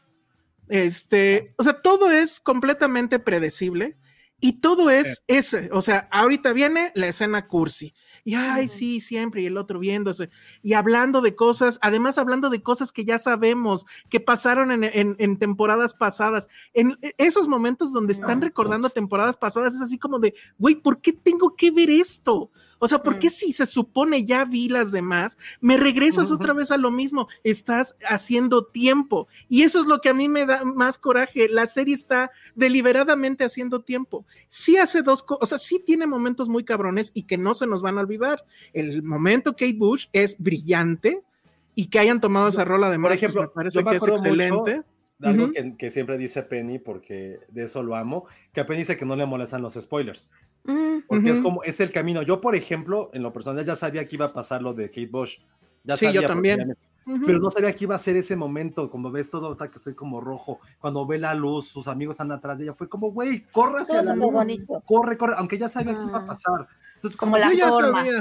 Este, 0.69 1.55
o 1.57 1.63
sea, 1.63 1.81
todo 1.81 2.11
es 2.11 2.41
completamente 2.41 3.19
predecible 3.19 3.97
y 4.41 4.61
todo 4.61 4.91
es 4.91 5.23
ese. 5.27 5.71
O 5.73 5.83
sea, 5.83 6.09
ahorita 6.11 6.53
viene 6.53 6.93
la 6.95 7.09
escena 7.09 7.47
cursi 7.47 7.95
y 8.29 8.35
ay, 8.35 8.69
sí, 8.69 9.01
siempre, 9.01 9.41
y 9.41 9.47
el 9.47 9.57
otro 9.57 9.79
viéndose, 9.79 10.29
y 10.63 10.75
hablando 10.75 11.23
de 11.23 11.35
cosas, 11.35 11.79
además 11.81 12.19
hablando 12.19 12.51
de 12.51 12.63
cosas 12.63 12.93
que 12.93 13.07
ya 13.07 13.19
sabemos, 13.19 13.87
que 14.11 14.21
pasaron 14.21 14.71
en, 14.71 14.85
en, 14.85 15.17
en 15.19 15.39
temporadas 15.39 15.95
pasadas, 15.95 16.47
en 16.75 16.99
esos 17.17 17.49
momentos 17.49 17.91
donde 17.91 18.13
están 18.13 18.43
recordando 18.43 18.91
temporadas 18.91 19.39
pasadas, 19.39 19.75
es 19.75 19.81
así 19.81 19.99
como 19.99 20.19
de, 20.19 20.35
güey, 20.59 20.75
¿por 20.75 21.01
qué 21.01 21.15
tengo 21.15 21.57
que 21.57 21.71
ver 21.71 21.89
esto? 21.89 22.51
O 22.79 22.89
sea, 22.89 23.03
¿por 23.03 23.19
qué 23.19 23.31
si 23.31 23.53
se 23.53 23.67
supone 23.67 24.25
ya 24.25 24.45
vi 24.45 24.69
las 24.69 24.93
demás, 24.93 25.37
me 25.61 25.77
regresas 25.77 26.31
otra 26.31 26.53
vez 26.53 26.71
a 26.71 26.77
lo 26.77 26.91
mismo? 26.91 27.29
Estás 27.43 27.97
haciendo 28.09 28.67
tiempo. 28.67 29.29
Y 29.49 29.63
eso 29.63 29.81
es 29.81 29.87
lo 29.87 30.01
que 30.01 30.11
a 30.11 30.15
mí 30.15 30.29
me 30.29 30.47
da 30.47 30.65
más 30.65 30.99
coraje. 30.99 31.49
La 31.49 31.67
serie 31.67 31.95
está 31.95 32.31
deliberadamente 32.55 33.45
haciendo 33.45 33.81
tiempo. 33.81 34.25
Sí 34.49 34.77
hace 34.77 35.03
dos 35.03 35.23
cosas, 35.23 35.43
o 35.43 35.47
sea, 35.47 35.59
sí 35.59 35.83
tiene 35.85 36.07
momentos 36.07 36.49
muy 36.49 36.65
cabrones 36.65 37.11
y 37.15 37.25
que 37.25 37.37
no 37.37 37.55
se 37.55 37.67
nos 37.67 37.83
van 37.83 37.99
a 37.99 38.03
olvidar. 38.03 38.45
El 38.73 39.03
momento 39.03 39.53
Kate 39.53 39.75
Bush 39.75 40.07
es 40.13 40.37
brillante 40.39 41.23
y 41.75 41.87
que 41.87 41.99
hayan 41.99 42.21
tomado 42.21 42.49
esa 42.49 42.65
rola 42.65 42.91
de 42.91 42.99
Por 42.99 43.13
ejemplo, 43.13 43.43
me 43.43 43.49
parece 43.49 43.85
que 43.85 43.97
es 43.97 44.03
excelente. 44.03 44.83
Algo 45.23 45.45
uh 45.45 45.49
-huh. 45.49 45.53
que, 45.53 45.77
que, 45.77 45.91
siempre 45.91 46.17
dice 46.17 46.43
Penny, 46.43 46.79
porque 46.79 47.41
de 47.49 47.65
eso 47.65 47.83
lo 47.83 47.97
amo, 47.97 48.27
que 48.53 48.61
a 48.61 48.67
Penny 48.67 48.81
dice 48.81 48.97
que 48.97 49.05
no 49.05 49.17
le 49.17 49.27
molestan 49.27 49.63
los 49.63 49.75
spoilers. 49.75 50.31
Porque 50.63 50.77
uh 50.77 51.03
-huh. 51.09 51.31
es 51.31 51.41
como, 51.41 51.63
es 51.63 51.81
el 51.81 51.91
camino. 51.91 52.23
Yo, 52.23 52.41
por 52.41 52.55
ejemplo, 52.55 53.11
en 53.13 53.23
lo 53.23 53.33
personal 53.33 53.65
ya 53.65 53.77
sabía 53.77 54.07
que 54.07 54.17
iba 54.17 54.27
a 54.27 54.33
pasar 54.33 54.63
lo 54.63 54.75
de 54.75 54.89
Kate 54.89 55.09
Bush. 55.11 55.39
Ya 55.85 55.97
sí, 55.97 56.07
sabía 56.07 56.21
yo 56.23 56.29
también. 56.29 56.77
Uh 57.07 57.13
-huh. 57.13 57.23
Pero 57.27 57.39
no 57.39 57.51
sabía 57.51 57.75
que 57.75 57.85
iba 57.85 57.95
a 57.95 57.99
ser 57.99 58.17
ese 58.17 58.37
momento, 58.37 58.91
como 58.91 59.11
ves 59.11 59.31
todo, 59.31 59.57
que 59.57 59.65
estoy 59.65 59.95
como 59.95 60.21
rojo, 60.21 60.61
cuando 60.79 61.07
ve 61.07 61.19
la 61.19 61.35
luz, 61.35 61.69
sus 61.69 61.89
amigos 61.89 62.15
están 62.15 62.31
atrás 62.31 62.59
de 62.59 62.65
ella, 62.65 62.75
fue 62.75 62.89
como, 62.89 63.11
güey, 63.11 63.47
corre 63.51 63.81
hacia 63.81 64.03
la 64.03 64.15
luz, 64.15 64.33
bonito. 64.33 64.83
corre, 64.85 65.17
corre, 65.17 65.35
aunque 65.39 65.57
ya 65.57 65.69
sabía 65.69 65.97
que 65.97 66.05
iba 66.05 66.19
a 66.19 66.27
pasar. 66.27 66.69
Entonces, 66.97 67.17
como, 67.17 67.33
como 67.33 67.45
la 67.45 67.55
ya 67.55 67.71
forma. 67.71 68.05
sabía, 68.05 68.21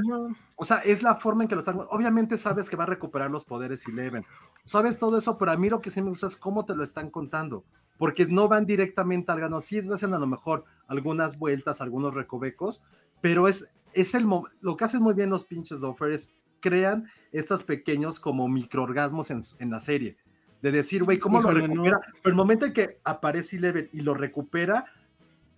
o 0.55 0.65
sea, 0.65 0.77
es 0.77 1.03
la 1.03 1.15
forma 1.15 1.43
en 1.43 1.49
que 1.49 1.55
lo 1.55 1.59
están. 1.59 1.79
Obviamente 1.89 2.37
sabes 2.37 2.69
que 2.69 2.75
va 2.75 2.83
a 2.83 2.87
recuperar 2.87 3.29
los 3.29 3.43
poderes 3.43 3.87
y 3.87 3.91
Eleven. 3.91 4.25
Sabes 4.67 4.99
todo 4.99 5.17
eso, 5.17 5.37
pero 5.37 5.51
a 5.51 5.57
mí 5.57 5.69
lo 5.69 5.79
que 5.79 5.89
sí 5.89 6.01
me 6.01 6.09
gusta 6.09 6.27
es 6.27 6.35
cómo 6.35 6.65
te 6.65 6.75
lo 6.75 6.83
están 6.83 7.09
contando. 7.09 7.63
Porque 7.97 8.25
no 8.25 8.49
van 8.49 8.65
directamente 8.65 9.31
al 9.31 9.39
grano. 9.39 9.61
Sí 9.61 9.79
hacen 9.79 10.13
a 10.13 10.19
lo 10.19 10.27
mejor 10.27 10.65
algunas 10.87 11.39
vueltas, 11.39 11.79
algunos 11.79 12.13
recovecos, 12.13 12.83
pero 13.21 13.47
es, 13.47 13.71
es 13.93 14.13
el 14.13 14.27
lo 14.59 14.75
que 14.75 14.83
hacen 14.83 15.01
muy 15.01 15.13
bien 15.13 15.29
los 15.29 15.45
pinches 15.45 15.79
Doffer 15.79 16.11
es 16.11 16.35
crean 16.59 17.07
estos 17.31 17.63
pequeños 17.63 18.19
como 18.19 18.49
microorgasmos 18.49 19.31
en, 19.31 19.39
en 19.59 19.71
la 19.71 19.79
serie. 19.79 20.17
De 20.61 20.73
decir, 20.73 21.05
güey, 21.05 21.17
¿cómo 21.17 21.39
Híjole, 21.39 21.61
lo 21.61 21.67
recupera? 21.67 21.95
No. 21.95 22.13
Pero 22.21 22.29
el 22.29 22.35
momento 22.35 22.65
en 22.65 22.73
que 22.73 22.99
aparece 23.05 23.55
Eleven 23.55 23.89
y 23.93 24.01
lo 24.01 24.15
recupera, 24.15 24.85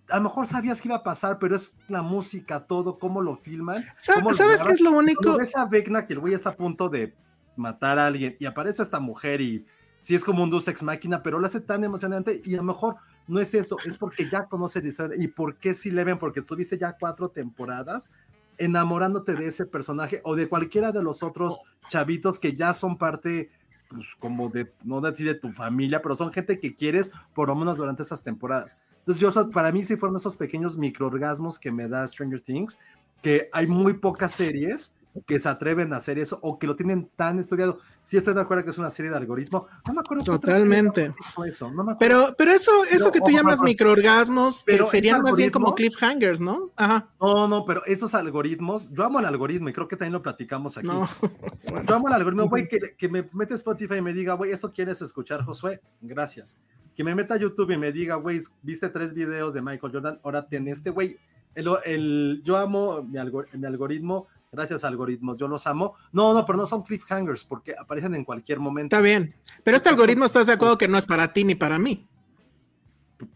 a 0.08 0.16
lo 0.18 0.22
mejor 0.22 0.46
sabías 0.46 0.80
que 0.80 0.86
iba 0.86 0.98
a 0.98 1.02
pasar, 1.02 1.40
pero 1.40 1.56
es 1.56 1.80
la 1.88 2.02
música, 2.02 2.64
todo, 2.64 2.96
cómo 3.00 3.22
lo 3.22 3.34
filman. 3.34 3.84
¿Sabes, 3.98 4.36
¿sabes 4.36 4.62
qué 4.62 4.70
es 4.70 4.80
lo 4.80 4.92
único? 4.92 5.20
Cuando 5.20 5.38
ves 5.40 5.56
a 5.56 5.64
Vecna 5.64 6.06
que 6.06 6.12
el 6.12 6.20
güey 6.20 6.34
está 6.34 6.50
a 6.50 6.56
punto 6.56 6.88
de 6.88 7.12
matar 7.60 7.98
a 7.98 8.06
alguien 8.06 8.36
y 8.40 8.46
aparece 8.46 8.82
esta 8.82 8.98
mujer 8.98 9.40
y 9.40 9.64
sí 10.00 10.14
es 10.14 10.24
como 10.24 10.42
un 10.42 10.50
Deus 10.50 10.66
Ex 10.66 10.82
Máquina, 10.82 11.22
pero 11.22 11.38
lo 11.38 11.46
hace 11.46 11.60
tan 11.60 11.84
emocionante 11.84 12.40
y 12.44 12.54
a 12.54 12.58
lo 12.58 12.64
mejor 12.64 12.96
no 13.28 13.38
es 13.38 13.54
eso, 13.54 13.76
es 13.84 13.96
porque 13.96 14.28
ya 14.28 14.46
conoce 14.46 14.82
y 15.16 15.28
por 15.28 15.58
qué 15.58 15.74
si 15.74 15.90
le 15.90 16.02
ven, 16.04 16.18
porque 16.18 16.40
estuviste 16.40 16.78
ya 16.78 16.96
cuatro 16.98 17.28
temporadas 17.28 18.10
enamorándote 18.58 19.34
de 19.34 19.46
ese 19.46 19.64
personaje 19.64 20.20
o 20.24 20.36
de 20.36 20.48
cualquiera 20.48 20.92
de 20.92 21.02
los 21.02 21.22
otros 21.22 21.60
chavitos 21.88 22.38
que 22.38 22.54
ya 22.54 22.72
son 22.72 22.98
parte 22.98 23.50
pues 23.88 24.14
como 24.18 24.48
de, 24.48 24.72
no 24.84 25.00
decir 25.00 25.26
de 25.26 25.34
tu 25.34 25.50
familia, 25.50 26.00
pero 26.00 26.14
son 26.14 26.30
gente 26.30 26.60
que 26.60 26.74
quieres 26.74 27.10
por 27.34 27.48
lo 27.48 27.56
menos 27.56 27.78
durante 27.78 28.02
esas 28.02 28.22
temporadas. 28.22 28.78
Entonces 28.98 29.20
yo, 29.20 29.50
para 29.50 29.72
mí 29.72 29.82
sí 29.82 29.96
fueron 29.96 30.16
esos 30.16 30.36
pequeños 30.36 30.76
microorgasmos 30.76 31.58
que 31.58 31.72
me 31.72 31.88
da 31.88 32.06
Stranger 32.06 32.40
Things, 32.40 32.78
que 33.22 33.48
hay 33.52 33.66
muy 33.66 33.94
pocas 33.94 34.32
series 34.32 34.96
que 35.26 35.38
se 35.38 35.48
atreven 35.48 35.92
a 35.92 35.96
hacer 35.96 36.18
eso 36.18 36.38
o 36.42 36.58
que 36.58 36.66
lo 36.66 36.76
tienen 36.76 37.10
tan 37.16 37.38
estudiado. 37.38 37.78
Sí 38.00 38.16
estoy 38.16 38.34
de 38.34 38.40
acuerdo 38.40 38.64
que 38.64 38.70
es 38.70 38.78
una 38.78 38.90
serie 38.90 39.10
de 39.10 39.16
algoritmo. 39.16 39.66
No 39.86 39.94
me 39.94 40.00
acuerdo. 40.00 40.24
Totalmente. 40.24 41.14
Eso. 41.46 41.70
No 41.70 41.84
me 41.84 41.96
pero, 41.96 42.34
pero 42.36 42.52
eso, 42.52 42.70
eso 42.84 43.10
pero, 43.10 43.12
que 43.12 43.20
tú 43.20 43.36
llamas 43.36 43.60
microorgasmos, 43.60 44.64
que 44.64 44.84
serían 44.86 45.22
más 45.22 45.36
bien 45.36 45.50
como 45.50 45.74
cliffhangers, 45.74 46.40
¿no? 46.40 46.70
Ajá. 46.76 47.08
No, 47.20 47.48
no, 47.48 47.64
pero 47.64 47.84
esos 47.86 48.14
algoritmos, 48.14 48.90
yo 48.92 49.04
amo 49.04 49.18
el 49.18 49.26
algoritmo 49.26 49.68
y 49.68 49.72
creo 49.72 49.88
que 49.88 49.96
también 49.96 50.12
lo 50.12 50.22
platicamos 50.22 50.78
aquí. 50.78 50.86
No. 50.86 51.08
Yo 51.86 51.94
amo 51.94 52.08
el 52.08 52.14
algoritmo, 52.14 52.48
güey, 52.48 52.68
que, 52.68 52.78
que, 52.96 53.08
me 53.08 53.28
mete 53.32 53.54
Spotify 53.54 53.96
y 53.96 54.00
me 54.00 54.12
diga, 54.12 54.34
güey, 54.34 54.52
¿eso 54.52 54.72
quieres 54.72 55.00
escuchar, 55.02 55.42
Josué? 55.42 55.80
Gracias. 56.00 56.56
Que 56.94 57.04
me 57.04 57.14
meta 57.14 57.34
a 57.34 57.36
YouTube 57.36 57.70
y 57.70 57.78
me 57.78 57.92
diga, 57.92 58.16
güey, 58.16 58.40
viste 58.62 58.88
tres 58.88 59.14
videos 59.14 59.54
de 59.54 59.62
Michael 59.62 59.92
Jordan, 59.92 60.20
ahora 60.22 60.46
tiene 60.46 60.70
este, 60.70 60.90
güey. 60.90 61.16
El, 61.54 61.68
el, 61.84 62.42
yo 62.44 62.56
amo 62.56 63.02
mi, 63.02 63.18
algor 63.18 63.48
mi 63.56 63.66
algoritmo, 63.66 64.28
gracias 64.52 64.84
algoritmos, 64.84 65.36
yo 65.36 65.48
los 65.48 65.66
amo. 65.66 65.94
No, 66.12 66.34
no, 66.34 66.44
pero 66.44 66.58
no 66.58 66.66
son 66.66 66.82
cliffhangers 66.82 67.44
porque 67.44 67.74
aparecen 67.78 68.14
en 68.14 68.24
cualquier 68.24 68.58
momento. 68.58 68.96
Está 68.96 69.02
bien, 69.02 69.34
pero 69.64 69.76
este 69.76 69.88
algoritmo 69.88 70.24
estás 70.24 70.46
de 70.46 70.54
acuerdo 70.54 70.78
que 70.78 70.88
no 70.88 70.98
es 70.98 71.06
para 71.06 71.32
ti 71.32 71.44
ni 71.44 71.54
para 71.54 71.78
mí. 71.78 72.08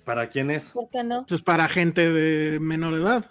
¿Para 0.04 0.28
quién 0.28 0.50
es? 0.50 0.70
¿Por 0.70 0.88
qué 0.88 1.04
no? 1.04 1.26
Pues 1.26 1.42
para 1.42 1.68
gente 1.68 2.10
de 2.10 2.58
menor 2.58 2.94
edad. 2.94 3.26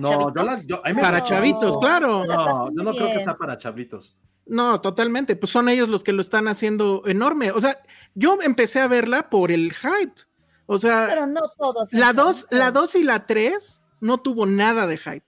No, 0.00 0.34
yo 0.34 0.42
la, 0.42 0.62
yo, 0.64 0.82
me 0.84 1.00
para 1.00 1.22
chavitos, 1.22 1.78
claro. 1.78 2.24
No, 2.24 2.70
yo 2.70 2.82
no 2.82 2.92
creo 2.92 3.12
que 3.12 3.20
sea 3.20 3.36
para 3.36 3.56
chavitos. 3.56 4.16
No, 4.46 4.80
totalmente. 4.80 5.36
Pues 5.36 5.52
son 5.52 5.68
ellos 5.68 5.88
los 5.88 6.02
que 6.02 6.12
lo 6.12 6.22
están 6.22 6.48
haciendo 6.48 7.02
enorme. 7.06 7.50
O 7.50 7.60
sea, 7.60 7.78
yo 8.14 8.38
empecé 8.42 8.80
a 8.80 8.86
verla 8.86 9.28
por 9.28 9.50
el 9.50 9.72
hype. 9.74 10.20
O 10.66 10.78
sea, 10.78 11.06
pero 11.08 11.26
no 11.26 11.40
todos. 11.56 11.92
La 11.92 12.12
2 12.12 12.48
la 12.50 12.70
dos 12.70 12.94
y 12.94 13.04
la 13.04 13.26
3 13.26 13.82
no 14.00 14.18
tuvo 14.18 14.46
nada 14.46 14.86
de 14.86 14.98
hype. 14.98 15.27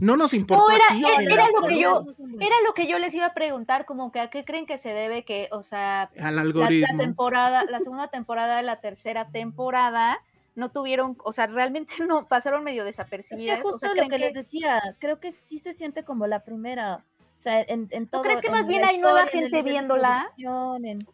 No 0.00 0.16
nos 0.16 0.34
importó. 0.34 0.68
No, 0.68 0.74
era, 0.74 0.84
aquí, 0.90 1.04
era, 1.04 1.34
era 1.34 1.46
lo 1.54 1.66
que 1.66 1.80
yo, 1.80 2.04
era 2.40 2.56
lo 2.66 2.74
que 2.74 2.86
yo 2.88 2.98
les 2.98 3.14
iba 3.14 3.26
a 3.26 3.34
preguntar, 3.34 3.84
como 3.86 4.10
que 4.10 4.20
a 4.20 4.30
qué 4.30 4.44
creen 4.44 4.66
que 4.66 4.78
se 4.78 4.88
debe 4.88 5.24
que, 5.24 5.48
o 5.52 5.62
sea, 5.62 6.10
al 6.20 6.38
algoritmo. 6.38 6.86
La, 6.88 6.92
la 6.94 6.98
temporada, 6.98 7.64
la 7.64 7.80
segunda 7.80 8.08
temporada 8.08 8.56
de 8.56 8.64
la 8.64 8.80
tercera 8.80 9.28
temporada 9.30 10.20
no 10.54 10.70
tuvieron, 10.70 11.16
o 11.24 11.32
sea, 11.32 11.46
realmente 11.46 11.94
no 12.06 12.26
pasaron 12.28 12.64
medio 12.64 12.84
desapercibidas. 12.84 13.58
Es 13.58 13.62
que 13.62 13.70
justo 13.70 13.86
o 13.86 13.92
sea, 13.92 14.02
lo 14.02 14.08
que, 14.08 14.16
que, 14.16 14.18
les 14.18 14.34
decía, 14.34 14.96
creo 14.98 15.20
que 15.20 15.32
sí 15.32 15.58
se 15.58 15.72
siente 15.72 16.04
como 16.04 16.26
la 16.26 16.40
primera. 16.40 17.04
O 17.36 17.40
sea, 17.42 17.60
en, 17.60 17.88
en 17.90 18.06
todo. 18.06 18.22
¿Crees 18.22 18.40
que 18.40 18.50
más 18.50 18.66
bien 18.66 18.84
hay 18.84 18.98
nueva 18.98 19.26
gente 19.26 19.62
viéndola? 19.62 20.28
En. 20.36 21.06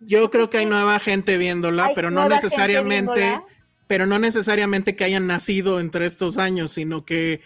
Yo 0.00 0.30
creo 0.30 0.50
que 0.50 0.58
hay 0.58 0.66
nueva 0.66 0.98
gente 0.98 1.36
viéndola, 1.36 1.86
hay 1.86 1.94
pero 1.94 2.10
no 2.10 2.28
necesariamente, 2.28 3.40
pero 3.86 4.06
no 4.06 4.18
necesariamente 4.18 4.96
que 4.96 5.04
hayan 5.04 5.28
nacido 5.28 5.78
entre 5.78 6.06
estos 6.06 6.38
años, 6.38 6.72
sino 6.72 7.04
que 7.04 7.42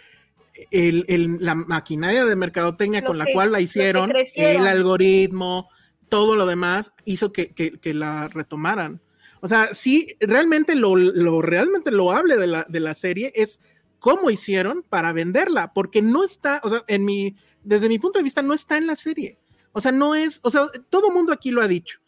el, 0.71 1.05
el, 1.09 1.39
la 1.41 1.55
maquinaria 1.55 2.25
de 2.25 2.37
mercadotecnia 2.37 3.01
los 3.01 3.09
con 3.09 3.19
la 3.19 3.27
cual 3.33 3.53
la 3.53 3.61
hicieron, 3.61 4.13
el 4.35 4.67
algoritmo, 4.67 5.69
todo 6.09 6.37
lo 6.37 6.47
demás, 6.47 6.93
hizo 7.05 7.33
que, 7.33 7.53
que, 7.55 7.79
que, 7.79 7.95
la 7.95 8.29
retomaran. 8.29 9.01
O 9.41 9.49
sea, 9.49 9.73
sí, 9.73 10.17
realmente 10.21 10.75
lo, 10.75 10.97
lo 10.97 11.43
realmente 11.43 11.91
loable 11.91 12.37
de 12.37 12.47
la, 12.47 12.67
de 12.69 12.81
la 12.81 12.95
serie 12.95 13.33
es 13.35 13.61
cómo 13.99 14.31
hicieron 14.31 14.85
para 14.89 15.13
venderla, 15.13 15.73
porque 15.73 16.03
no 16.03 16.25
está, 16.25 16.61
o 16.65 16.71
sea, 16.71 16.85
en 16.87 17.05
mi, 17.05 17.37
desde 17.63 17.89
mi 17.89 17.99
punto 17.99 18.19
de 18.19 18.25
vista, 18.25 18.43
no 18.43 18.55
está 18.55 18.77
en 18.77 18.87
la 18.87 18.97
serie. 18.97 19.39
O 19.73 19.81
sea, 19.81 19.91
no 19.91 20.15
es, 20.15 20.41
o 20.43 20.51
sea, 20.51 20.69
todo 20.91 21.11
mundo 21.11 21.33
aquí 21.33 21.51
lo 21.51 21.63
ha 21.63 21.69
dicho 21.69 22.02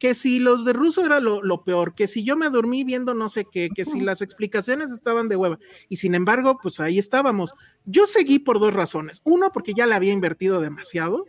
que 0.00 0.14
si 0.14 0.38
los 0.38 0.64
de 0.64 0.72
ruso 0.72 1.04
era 1.04 1.20
lo, 1.20 1.42
lo, 1.42 1.62
peor, 1.62 1.94
que 1.94 2.06
si 2.06 2.24
yo 2.24 2.34
me 2.34 2.48
dormí 2.48 2.84
viendo 2.84 3.12
no 3.12 3.28
sé 3.28 3.44
qué, 3.44 3.68
que 3.68 3.84
si 3.84 4.00
las 4.00 4.22
explicaciones 4.22 4.90
estaban 4.90 5.28
de 5.28 5.36
hueva, 5.36 5.58
y 5.90 5.96
sin 5.98 6.14
embargo, 6.14 6.58
pues 6.60 6.80
ahí 6.80 6.98
estábamos. 6.98 7.52
Yo 7.84 8.06
seguí 8.06 8.38
por 8.38 8.58
dos 8.58 8.72
razones. 8.72 9.20
Uno, 9.24 9.50
porque 9.52 9.74
ya 9.74 9.86
le 9.86 9.94
había 9.94 10.14
invertido 10.14 10.62
demasiado 10.62 11.26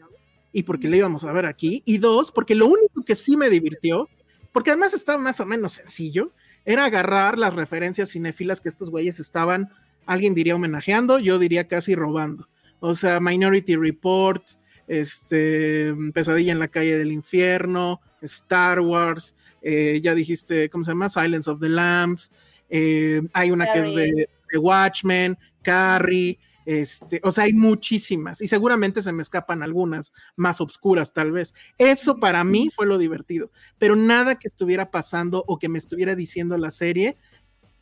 y 0.54 0.64
porque 0.64 0.88
le 0.88 0.98
íbamos 0.98 1.26
a 1.26 1.34
ver 1.34 1.48
aquí, 1.48 1.84
y 1.86 1.98
dos, 1.98 2.32
porque 2.32 2.56
lo 2.56 2.68
único 2.68 3.04
que 3.06 3.16
sí 3.16 3.36
me 3.36 3.50
divirtió, 3.50 4.08
porque 4.54 4.72
además 4.72 4.94
estaba 4.94 5.18
más 5.18 5.42
o 5.42 5.46
menos 5.46 5.74
sencillo, 5.74 6.32
era 6.64 6.86
agarrar 6.86 7.38
las 7.38 7.54
referencias 7.54 8.12
cinéfilas 8.12 8.62
que 8.62 8.70
estos 8.70 8.90
güeyes 8.90 9.20
estaban, 9.20 9.70
alguien 10.06 10.34
diría 10.34 10.56
homenajeando, 10.56 11.20
yo 11.20 11.40
diría 11.40 11.68
casi 11.68 11.94
robando. 11.94 12.48
O 12.80 12.94
sea, 12.94 13.20
Minority 13.20 13.76
Report, 13.76 14.44
este, 14.88 15.94
Pesadilla 16.14 16.54
en 16.54 16.60
la 16.60 16.70
calle 16.70 16.98
del 16.98 17.12
infierno, 17.12 18.00
Star 18.22 18.80
Wars, 18.80 19.36
eh, 19.62 20.00
ya 20.04 20.16
dijiste, 20.16 20.70
¿cómo 20.70 20.84
se 20.84 20.92
llama? 20.92 21.10
Silence 21.10 21.50
of 21.50 21.60
the 21.60 21.70
Lambs, 21.70 22.32
eh, 22.70 23.22
hay 23.34 23.52
una 23.52 23.66
Carrie. 23.66 23.84
que 23.84 23.90
es 23.90 23.96
de, 23.96 24.30
de, 24.52 24.58
Watchmen, 24.58 25.38
Carrie, 25.62 26.40
este, 26.66 27.20
o 27.24 27.32
sea, 27.32 27.46
hay 27.46 27.54
muchísimas 27.54 28.40
y 28.40 28.48
seguramente 28.48 29.02
se 29.02 29.12
me 29.12 29.24
escapan 29.24 29.64
algunas 29.64 30.14
más 30.36 30.62
obscuras 30.62 31.12
tal 31.12 31.32
vez. 31.32 31.54
Eso 31.78 32.18
para 32.20 32.44
mí 32.44 32.70
fue 32.74 32.86
lo 32.86 32.98
divertido, 32.98 33.52
pero 33.78 33.96
nada 33.96 34.36
que 34.36 34.48
estuviera 34.48 34.92
pasando 34.92 35.44
o 35.48 35.58
que 35.58 35.70
me 35.70 35.78
estuviera 35.78 36.16
diciendo 36.16 36.58
la 36.58 36.72
serie 36.72 37.18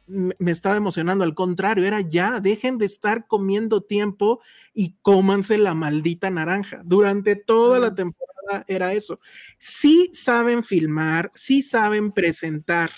me 0.10 0.52
estaba 0.52 0.76
emocionando, 0.76 1.24
al 1.24 1.36
contrario, 1.36 1.86
era 1.86 2.02
ya, 2.02 2.40
dejen 2.40 2.78
de 2.78 2.86
estar 2.86 3.28
comiendo 3.28 3.82
tiempo 3.82 4.42
y 4.74 4.96
cómanse 5.02 5.58
la 5.58 5.76
maldita 5.76 6.30
naranja. 6.32 6.82
Durante 6.84 7.36
toda 7.36 7.80
la 7.80 7.94
temporada 7.94 8.29
era 8.68 8.94
eso. 8.94 9.20
Sí 9.58 10.10
saben 10.14 10.64
filmar, 10.64 11.32
sí 11.36 11.62
saben 11.62 12.12
presentar. 12.12 12.92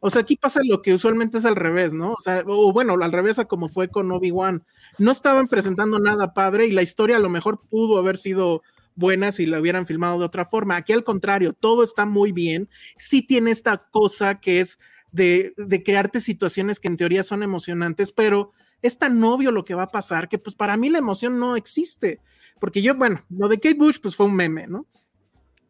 O 0.00 0.10
sea, 0.10 0.22
aquí 0.22 0.36
pasa 0.36 0.60
lo 0.64 0.82
que 0.82 0.94
usualmente 0.94 1.38
es 1.38 1.44
al 1.44 1.56
revés, 1.56 1.94
¿no? 1.94 2.12
O 2.12 2.20
sea, 2.20 2.42
o 2.46 2.72
bueno, 2.72 2.92
al 2.92 3.12
revés 3.12 3.38
a 3.38 3.46
como 3.46 3.68
fue 3.68 3.88
con 3.88 4.10
Obi-Wan. 4.12 4.64
No 4.98 5.10
estaban 5.10 5.48
presentando 5.48 5.98
nada 5.98 6.34
padre 6.34 6.66
y 6.66 6.72
la 6.72 6.82
historia 6.82 7.16
a 7.16 7.20
lo 7.20 7.30
mejor 7.30 7.62
pudo 7.68 7.98
haber 7.98 8.18
sido 8.18 8.62
buena 8.96 9.32
si 9.32 9.46
la 9.46 9.60
hubieran 9.60 9.86
filmado 9.86 10.18
de 10.18 10.26
otra 10.26 10.44
forma. 10.44 10.76
Aquí 10.76 10.92
al 10.92 11.04
contrario, 11.04 11.52
todo 11.52 11.82
está 11.82 12.06
muy 12.06 12.32
bien. 12.32 12.68
Sí 12.96 13.22
tiene 13.22 13.50
esta 13.50 13.78
cosa 13.90 14.40
que 14.40 14.60
es 14.60 14.78
de, 15.10 15.82
crearte 15.84 16.20
situaciones 16.20 16.80
que 16.80 16.88
en 16.88 16.96
teoría 16.96 17.22
son 17.22 17.42
emocionantes, 17.42 18.12
pero 18.12 18.52
es 18.82 18.98
tan 18.98 19.22
obvio 19.22 19.52
lo 19.52 19.64
que 19.64 19.74
va 19.74 19.84
a 19.84 19.88
pasar 19.88 20.28
que 20.28 20.38
pues 20.38 20.54
para 20.56 20.76
mí 20.76 20.90
la 20.90 20.98
emoción 20.98 21.38
no 21.38 21.56
existe. 21.56 22.20
Porque 22.60 22.82
yo, 22.82 22.94
bueno, 22.94 23.24
lo 23.28 23.48
de 23.48 23.58
Kate 23.58 23.74
Bush 23.74 23.98
pues 24.00 24.16
fue 24.16 24.26
un 24.26 24.36
meme, 24.36 24.66
¿no? 24.66 24.86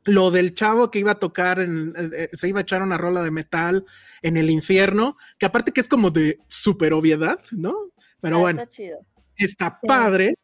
Lo 0.04 0.30
del 0.30 0.54
chavo 0.54 0.90
que 0.90 0.98
iba 0.98 1.12
a 1.12 1.18
tocar, 1.18 1.60
en, 1.60 1.94
eh, 1.96 2.10
eh, 2.12 2.30
se 2.32 2.48
iba 2.48 2.60
a 2.60 2.62
echar 2.62 2.82
una 2.82 2.98
rola 2.98 3.22
de 3.22 3.30
metal 3.30 3.84
en 4.22 4.36
el 4.36 4.50
infierno, 4.50 5.16
que 5.38 5.46
aparte 5.46 5.72
que 5.72 5.80
es 5.80 5.88
como 5.88 6.10
de 6.10 6.38
super 6.48 6.92
obviedad, 6.92 7.40
¿no? 7.52 7.74
Pero 8.20 8.36
ah, 8.36 8.40
bueno, 8.40 8.62
está, 8.62 8.70
chido. 8.70 8.98
está 9.36 9.80
padre. 9.80 10.34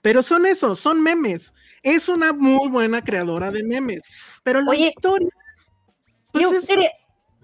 Pero 0.00 0.22
son 0.22 0.46
esos, 0.46 0.78
son 0.78 1.02
memes. 1.02 1.52
Es 1.82 2.08
una 2.08 2.32
muy 2.32 2.68
buena 2.68 3.02
creadora 3.02 3.50
de 3.50 3.64
memes. 3.64 4.02
Pero 4.44 4.60
la 4.60 4.76
historia. 4.76 5.28
Pues 6.30 6.70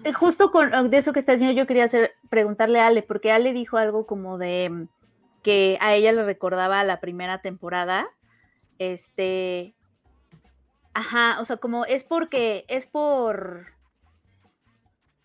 eh, 0.04 0.12
justo 0.12 0.50
con 0.50 0.90
de 0.90 0.98
eso 0.98 1.12
que 1.12 1.20
está 1.20 1.32
diciendo, 1.32 1.56
yo 1.56 1.66
quería 1.66 1.84
hacer, 1.84 2.12
preguntarle 2.28 2.80
a 2.80 2.88
Ale, 2.88 3.02
porque 3.02 3.32
Ale 3.32 3.52
dijo 3.52 3.76
algo 3.76 4.06
como 4.06 4.38
de 4.38 4.68
mm, 4.68 4.88
que 5.44 5.78
a 5.80 5.94
ella 5.94 6.10
le 6.10 6.24
recordaba 6.24 6.82
la 6.82 6.98
primera 6.98 7.40
temporada. 7.40 8.08
Este. 8.80 9.76
Ajá, 10.94 11.40
o 11.40 11.44
sea, 11.44 11.58
como 11.58 11.84
es 11.84 12.02
porque, 12.02 12.64
es 12.66 12.86
por. 12.86 13.66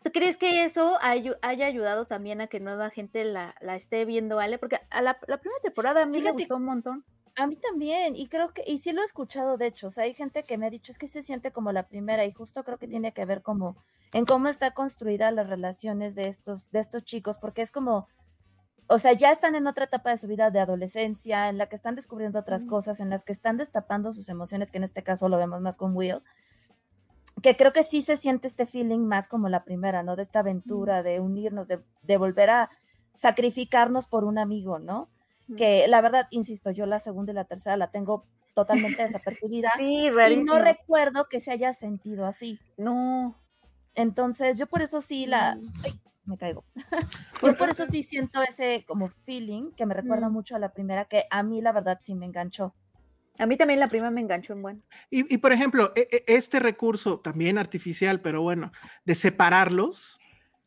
¿Tú 0.04 0.12
crees 0.12 0.38
que 0.38 0.64
eso 0.64 0.98
haya 1.02 1.66
ayudado 1.66 2.06
también 2.06 2.42
a 2.42 2.48
que 2.48 2.60
nueva 2.60 2.90
gente 2.90 3.26
la, 3.26 3.56
esté 3.76 4.06
viendo, 4.06 4.40
Ale? 4.40 4.58
Porque 4.58 4.80
a 4.90 5.02
la, 5.02 5.20
primera 5.20 5.60
temporada 5.62 6.04
a 6.04 6.06
mí 6.06 6.22
me 6.22 6.32
gustó 6.32 6.56
un 6.56 6.66
montón. 6.66 7.06
A 7.36 7.48
mí 7.48 7.56
también, 7.56 8.16
y 8.16 8.28
creo 8.28 8.54
que, 8.54 8.64
y 8.66 8.80
sí 8.80 8.92
lo 8.92 9.02
he 9.02 9.06
escuchado, 9.06 9.58
de 9.58 9.68
hecho, 9.68 9.88
o 9.88 9.90
sea, 9.92 10.06
hay 10.06 10.14
gente 10.14 10.44
que 10.44 10.58
me 10.58 10.66
ha 10.66 10.70
dicho, 10.70 10.92
es 10.92 10.98
que 10.98 11.08
se 11.08 11.22
siente 11.22 11.52
como 11.52 11.72
la 11.72 11.88
primera, 11.88 12.26
y 12.26 12.32
justo 12.32 12.64
creo 12.64 12.78
que 12.78 12.88
tiene 12.88 13.14
que 13.14 13.26
ver 13.26 13.42
como 13.42 13.78
en 14.12 14.26
cómo 14.26 14.48
está 14.48 14.72
construida 14.72 15.32
las 15.32 15.48
relaciones 15.48 16.16
de 16.16 16.28
estos, 16.28 16.72
de 16.72 16.80
estos 16.80 17.04
chicos, 17.04 17.38
porque 17.38 17.62
es 17.62 17.72
como, 17.72 18.08
o 18.90 18.98
sea, 18.98 19.14
ya 19.14 19.32
están 19.32 19.56
en 19.56 19.68
otra 19.68 19.86
etapa 19.86 20.10
de 20.10 20.18
su 20.18 20.28
vida 20.28 20.52
de 20.52 20.60
adolescencia, 20.60 21.48
en 21.48 21.58
la 21.58 21.68
que 21.68 21.76
están 21.76 21.96
descubriendo 21.96 22.40
otras 22.40 22.66
cosas, 22.66 23.00
en 23.00 23.10
las 23.10 23.24
que 23.24 23.32
están 23.32 23.58
destapando 23.58 24.12
sus 24.12 24.30
emociones, 24.30 24.72
que 24.72 24.80
en 24.80 24.84
este 24.84 25.04
caso 25.04 25.30
lo 25.30 25.38
vemos 25.38 25.62
más 25.62 25.78
con 25.78 25.96
Will, 25.96 26.22
que 27.42 27.56
creo 27.56 27.72
que 27.72 27.84
sí 27.84 28.02
se 28.02 28.18
siente 28.18 28.48
este 28.48 28.66
feeling 28.66 29.00
más 29.00 29.28
como 29.28 29.48
la 29.48 29.64
primera, 29.64 30.04
¿no? 30.04 30.16
De 30.16 30.24
esta 30.24 30.40
aventura, 30.40 31.04
de 31.04 31.20
unirnos, 31.20 31.68
de, 31.68 31.80
de 32.02 32.18
volver 32.18 32.50
a 32.50 32.70
sacrificarnos 33.16 34.08
por 34.08 34.26
un 34.26 34.38
amigo, 34.38 34.80
¿no? 34.80 35.10
que 35.56 35.88
la 35.88 36.02
verdad, 36.02 36.28
insisto, 36.32 36.72
yo 36.72 36.86
la 36.86 37.00
segunda 37.00 37.32
y 37.32 37.36
la 37.36 37.46
tercera 37.46 37.78
la 37.78 37.92
tengo 37.92 38.26
totalmente 38.54 39.02
desapercibida 39.02 39.72
y 39.80 40.10
no 40.38 40.60
recuerdo 40.60 41.28
que 41.30 41.40
se 41.40 41.52
haya 41.52 41.74
sentido 41.74 42.26
así. 42.26 42.60
No. 42.78 43.36
Entonces, 43.96 44.58
yo 44.58 44.68
por 44.68 44.82
eso 44.82 45.02
sí 45.02 45.26
la... 45.26 45.58
Ay, 45.84 46.00
me 46.30 46.38
caigo. 46.38 46.64
yo 47.44 47.58
por 47.58 47.70
eso 47.70 47.86
sí 47.86 48.04
siento 48.04 48.42
ese 48.42 48.86
como 48.88 49.10
feeling 49.10 49.72
que 49.76 49.86
me 49.86 49.94
recuerda 49.94 50.30
mucho 50.30 50.56
a 50.56 50.60
la 50.60 50.72
primera, 50.72 51.06
que 51.06 51.26
a 51.30 51.44
mí 51.44 51.62
la 51.62 51.72
verdad 51.72 51.98
sí 52.00 52.16
me 52.16 52.26
enganchó. 52.26 52.74
A 53.38 53.46
mí 53.46 53.58
también 53.58 53.80
la 53.80 53.88
primera 53.88 54.12
me 54.12 54.20
enganchó 54.22 54.54
en 54.54 54.62
bueno. 54.62 54.82
Y, 55.10 55.38
por 55.38 55.54
ejemplo, 55.54 55.94
e, 55.96 56.08
e, 56.12 56.24
este 56.28 56.60
recurso 56.60 57.22
también 57.22 57.58
artificial, 57.58 58.20
pero 58.20 58.42
bueno, 58.42 58.72
de 59.06 59.16
separarlos, 59.16 60.20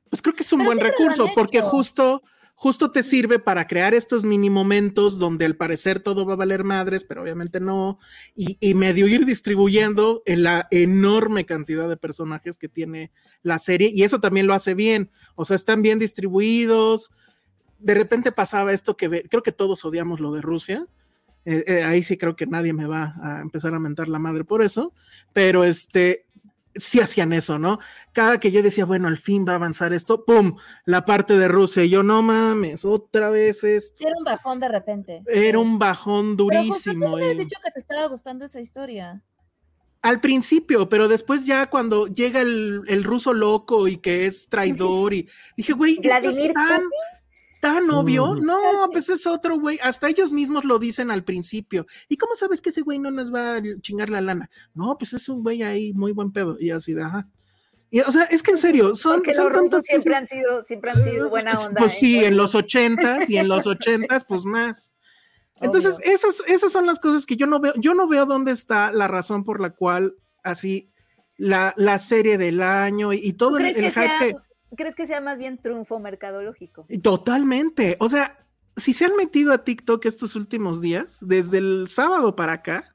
pues 0.08 0.22
creo 0.22 0.34
que 0.34 0.42
es 0.42 0.52
un 0.52 0.64
buen 0.64 0.80
recurso, 0.80 1.30
porque 1.34 1.60
justo 1.60 2.22
justo 2.62 2.92
te 2.92 3.02
sirve 3.02 3.40
para 3.40 3.66
crear 3.66 3.92
estos 3.92 4.22
mini 4.22 4.48
momentos 4.48 5.18
donde 5.18 5.46
al 5.46 5.56
parecer 5.56 5.98
todo 5.98 6.24
va 6.24 6.34
a 6.34 6.36
valer 6.36 6.62
madres, 6.62 7.02
pero 7.02 7.20
obviamente 7.20 7.58
no, 7.58 7.98
y, 8.36 8.74
medio 8.74 9.08
ir 9.08 9.26
distribuyendo 9.26 10.22
en 10.26 10.44
la 10.44 10.68
enorme 10.70 11.44
cantidad 11.44 11.88
de 11.88 11.96
personajes 11.96 12.56
que 12.58 12.68
tiene 12.68 13.10
la 13.42 13.58
serie, 13.58 13.90
y 13.92 14.04
eso 14.04 14.20
también 14.20 14.46
lo 14.46 14.54
hace 14.54 14.74
bien, 14.74 15.10
o 15.34 15.44
sea, 15.44 15.56
están 15.56 15.82
bien 15.82 15.98
distribuidos. 15.98 17.10
De 17.80 17.94
repente 17.94 18.30
pasaba 18.30 18.72
esto 18.72 18.96
que 18.96 19.24
creo 19.28 19.42
que 19.42 19.50
todos 19.50 19.84
odiamos 19.84 20.20
lo 20.20 20.32
de 20.32 20.40
Rusia. 20.40 20.86
Eh, 21.44 21.64
eh, 21.66 21.82
ahí 21.82 22.04
sí 22.04 22.16
creo 22.16 22.36
que 22.36 22.46
nadie 22.46 22.72
me 22.72 22.86
va 22.86 23.16
a 23.20 23.40
empezar 23.40 23.74
a 23.74 23.80
mentar 23.80 24.08
la 24.08 24.20
madre 24.20 24.44
por 24.44 24.62
eso, 24.62 24.94
pero 25.32 25.64
este, 25.64 26.26
sí 26.74 27.00
hacían 27.00 27.32
eso, 27.32 27.58
¿no? 27.58 27.78
Cada 28.12 28.40
que 28.40 28.50
yo 28.50 28.62
decía, 28.62 28.84
bueno, 28.84 29.08
al 29.08 29.18
fin 29.18 29.44
va 29.46 29.52
a 29.52 29.56
avanzar 29.56 29.92
esto, 29.92 30.24
¡pum! 30.24 30.56
La 30.84 31.04
parte 31.04 31.36
de 31.36 31.48
Rusia, 31.48 31.84
y 31.84 31.90
yo 31.90 32.02
no 32.02 32.22
mames, 32.22 32.84
otra 32.84 33.30
vez 33.30 33.64
es. 33.64 33.92
Sí, 33.96 34.04
era 34.04 34.16
un 34.16 34.24
bajón 34.24 34.60
de 34.60 34.68
repente. 34.68 35.22
Era 35.26 35.58
un 35.58 35.78
bajón 35.78 36.36
durísimo. 36.36 37.06
Pero 37.06 37.16
me 37.16 37.30
has 37.30 37.38
dicho 37.38 37.56
que 37.64 37.70
te 37.70 37.80
estaba 37.80 38.06
gustando 38.06 38.44
esa 38.44 38.60
historia. 38.60 39.22
Al 40.02 40.20
principio, 40.20 40.88
pero 40.88 41.06
después 41.06 41.46
ya 41.46 41.70
cuando 41.70 42.08
llega 42.08 42.40
el, 42.40 42.82
el 42.88 43.04
ruso 43.04 43.32
loco 43.32 43.86
y 43.86 43.98
que 43.98 44.26
es 44.26 44.48
traidor, 44.48 45.14
y 45.14 45.28
dije, 45.56 45.72
güey, 45.72 45.98
esto 46.02 46.28
es 46.28 46.52
tan 46.54 46.82
tan 47.62 47.88
obvio. 47.92 48.34
No, 48.34 48.58
pues 48.90 49.08
es 49.08 49.24
otro 49.24 49.56
güey. 49.56 49.78
Hasta 49.80 50.08
ellos 50.08 50.32
mismos 50.32 50.64
lo 50.64 50.80
dicen 50.80 51.12
al 51.12 51.22
principio. 51.22 51.86
¿Y 52.08 52.16
cómo 52.16 52.34
sabes 52.34 52.60
que 52.60 52.70
ese 52.70 52.80
güey 52.80 52.98
no 52.98 53.12
nos 53.12 53.32
va 53.32 53.54
a 53.54 53.62
chingar 53.80 54.10
la 54.10 54.20
lana? 54.20 54.50
No, 54.74 54.98
pues 54.98 55.12
es 55.12 55.28
un 55.28 55.44
güey 55.44 55.62
ahí 55.62 55.92
muy 55.92 56.10
buen 56.10 56.32
pedo. 56.32 56.56
Y 56.58 56.70
así 56.70 56.92
de, 56.92 57.04
ajá. 57.04 57.28
Y, 57.88 58.00
o 58.00 58.10
sea, 58.10 58.24
es 58.24 58.42
que 58.42 58.50
en 58.50 58.58
serio, 58.58 58.96
son, 58.96 59.22
son 59.32 59.52
tantos 59.52 59.84
siempre 59.84 60.12
han 60.16 60.26
sido, 60.26 60.64
siempre 60.64 60.90
han 60.90 61.04
sido 61.04 61.30
buena 61.30 61.52
onda. 61.52 61.78
Pues 61.78 61.92
sí, 61.92 62.18
¿eh? 62.18 62.26
en 62.26 62.36
los 62.36 62.56
ochentas 62.56 63.30
y 63.30 63.36
en 63.36 63.46
los 63.46 63.64
ochentas, 63.68 64.24
pues 64.24 64.44
más. 64.44 64.96
Entonces, 65.60 66.00
esas, 66.02 66.42
esas 66.48 66.72
son 66.72 66.84
las 66.84 66.98
cosas 66.98 67.26
que 67.26 67.36
yo 67.36 67.46
no 67.46 67.60
veo, 67.60 67.74
yo 67.76 67.94
no 67.94 68.08
veo 68.08 68.26
dónde 68.26 68.50
está 68.50 68.90
la 68.90 69.06
razón 69.06 69.44
por 69.44 69.60
la 69.60 69.70
cual 69.70 70.16
así 70.42 70.90
la, 71.36 71.74
la 71.76 71.98
serie 71.98 72.38
del 72.38 72.60
año 72.60 73.12
y, 73.12 73.34
todo 73.34 73.58
el, 73.58 73.66
el 73.66 73.92
hype 73.92 74.36
¿Crees 74.76 74.94
que 74.94 75.06
sea 75.06 75.20
más 75.20 75.38
bien 75.38 75.58
triunfo 75.58 75.98
mercadológico? 75.98 76.86
Totalmente. 77.02 77.96
O 78.00 78.08
sea, 78.08 78.46
si 78.76 78.92
se 78.92 79.04
han 79.04 79.16
metido 79.16 79.52
a 79.52 79.64
TikTok 79.64 80.04
estos 80.06 80.36
últimos 80.36 80.80
días, 80.80 81.18
desde 81.20 81.58
el 81.58 81.88
sábado 81.88 82.34
para 82.36 82.54
acá, 82.54 82.94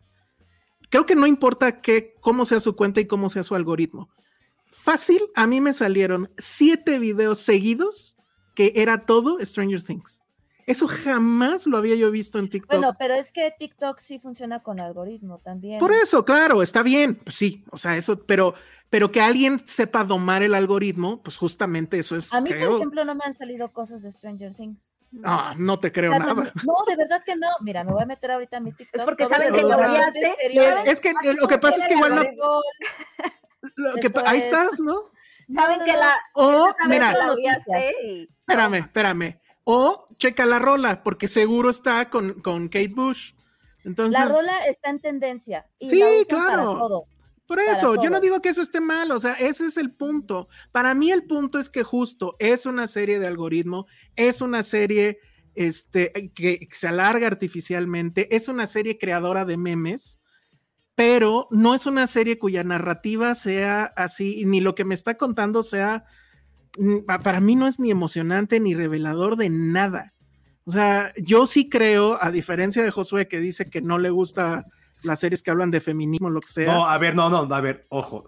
creo 0.89 1.05
que 1.05 1.15
no 1.15 1.27
importa 1.27 1.81
qué, 1.81 2.15
cómo 2.19 2.45
sea 2.45 2.59
su 2.59 2.75
cuenta 2.75 2.99
y 2.99 3.05
cómo 3.05 3.29
sea 3.29 3.43
su 3.43 3.55
algoritmo. 3.55 4.09
Fácil, 4.71 5.21
a 5.35 5.47
mí 5.47 5.61
me 5.61 5.73
salieron 5.73 6.29
siete 6.37 6.99
videos 6.99 7.39
seguidos 7.39 8.17
que 8.55 8.73
era 8.75 9.05
todo 9.05 9.37
Stranger 9.45 9.83
Things. 9.83 10.23
Eso 10.67 10.85
jamás 10.85 11.65
lo 11.65 11.77
había 11.77 11.95
yo 11.95 12.11
visto 12.11 12.39
en 12.39 12.49
TikTok. 12.49 12.81
Bueno, 12.81 12.93
pero 12.99 13.13
es 13.13 13.31
que 13.31 13.53
TikTok 13.57 13.99
sí 13.99 14.19
funciona 14.19 14.61
con 14.61 14.81
algoritmo 14.81 15.39
también. 15.39 15.79
Por 15.79 15.93
eso, 15.93 16.25
claro, 16.25 16.61
está 16.61 16.83
bien, 16.83 17.15
pues 17.15 17.37
sí, 17.37 17.63
o 17.71 17.77
sea, 17.77 17.95
eso, 17.95 18.21
pero, 18.25 18.53
pero 18.89 19.09
que 19.09 19.21
alguien 19.21 19.65
sepa 19.65 20.03
domar 20.03 20.43
el 20.43 20.53
algoritmo, 20.53 21.23
pues 21.23 21.37
justamente 21.37 21.97
eso 21.97 22.17
es. 22.17 22.33
A 22.33 22.41
mí, 22.41 22.49
por 22.49 22.57
ejemplo, 22.57 23.05
no 23.05 23.15
me 23.15 23.23
han 23.23 23.33
salido 23.33 23.71
cosas 23.71 24.03
de 24.03 24.11
Stranger 24.11 24.53
Things. 24.53 24.91
Ah, 25.23 25.53
no 25.57 25.79
te 25.79 25.89
creo 25.93 26.11
nada. 26.11 26.33
No, 26.33 26.75
de 26.85 26.97
verdad 26.97 27.23
que 27.25 27.37
no. 27.37 27.47
Mira, 27.61 27.85
me 27.85 27.93
voy 27.93 28.03
a 28.03 28.05
meter 28.05 28.31
ahorita 28.31 28.57
a 28.57 28.59
mi 28.59 28.73
TikTok. 28.73 28.99
Es 28.99 29.05
porque 29.05 29.25
saben 29.25 29.53
que 29.53 29.61
lo 29.61 30.83
Es 30.83 30.99
que 30.99 31.13
lo 31.33 31.47
que 31.47 31.57
pasa 31.59 31.77
es 31.77 31.87
que 31.87 31.93
igual 31.93 32.15
no. 32.15 32.61
Lo 33.77 33.95
que, 33.95 34.11
ahí 34.25 34.39
estás, 34.39 34.81
¿no? 34.81 35.11
Saben 35.53 35.79
que 35.85 35.93
la. 35.93 36.13
O, 36.33 36.73
mira, 36.89 37.15
espérame, 38.45 38.75
espérame 38.79 39.46
o 39.69 40.05
checa 40.17 40.45
la 40.45 40.59
rola, 40.59 41.03
porque 41.03 41.27
seguro 41.27 41.69
está 41.69 42.09
con, 42.09 42.39
con 42.41 42.69
Kate 42.69 42.87
Bush. 42.87 43.33
Entonces, 43.83 44.17
la 44.17 44.25
rola 44.25 44.65
está 44.65 44.89
en 44.89 45.01
tendencia. 45.01 45.69
Y 45.77 45.89
sí, 45.89 46.01
claro. 46.29 47.05
Por 47.45 47.59
eso, 47.59 48.01
yo 48.01 48.09
no 48.09 48.21
digo 48.21 48.41
que 48.41 48.47
eso 48.47 48.61
esté 48.61 48.79
mal, 48.79 49.11
o 49.11 49.19
sea, 49.19 49.33
ese 49.33 49.65
es 49.65 49.75
el 49.75 49.91
punto. 49.91 50.47
Para 50.71 50.95
mí 50.95 51.11
el 51.11 51.25
punto 51.25 51.59
es 51.59 51.69
que 51.69 51.83
justo 51.83 52.37
es 52.39 52.65
una 52.65 52.87
serie 52.87 53.19
de 53.19 53.27
algoritmo, 53.27 53.87
es 54.15 54.39
una 54.39 54.63
serie 54.63 55.19
este, 55.53 56.31
que 56.33 56.69
se 56.71 56.87
alarga 56.87 57.27
artificialmente, 57.27 58.33
es 58.33 58.47
una 58.47 58.67
serie 58.67 58.97
creadora 58.97 59.43
de 59.43 59.57
memes, 59.57 60.21
pero 60.95 61.49
no 61.51 61.75
es 61.75 61.85
una 61.85 62.07
serie 62.07 62.39
cuya 62.39 62.63
narrativa 62.63 63.35
sea 63.35 63.83
así, 63.97 64.45
ni 64.45 64.61
lo 64.61 64.75
que 64.75 64.85
me 64.85 64.95
está 64.95 65.17
contando 65.17 65.63
sea 65.63 66.05
para 67.23 67.39
mí 67.39 67.55
no 67.55 67.67
es 67.67 67.79
ni 67.79 67.91
emocionante 67.91 68.59
ni 68.59 68.73
revelador 68.73 69.35
de 69.37 69.49
nada. 69.49 70.13
O 70.65 70.71
sea, 70.71 71.13
yo 71.17 71.45
sí 71.45 71.69
creo, 71.69 72.21
a 72.21 72.31
diferencia 72.31 72.83
de 72.83 72.91
Josué 72.91 73.27
que 73.27 73.39
dice 73.39 73.69
que 73.69 73.81
no 73.81 73.97
le 73.97 74.09
gusta 74.09 74.65
las 75.03 75.19
series 75.19 75.41
que 75.41 75.51
hablan 75.51 75.71
de 75.71 75.79
feminismo, 75.79 76.29
lo 76.29 76.41
que 76.41 76.49
sea. 76.49 76.73
No, 76.73 76.87
a 76.87 76.97
ver, 76.97 77.15
no, 77.15 77.29
no, 77.29 77.53
a 77.53 77.61
ver, 77.61 77.85
ojo. 77.89 78.25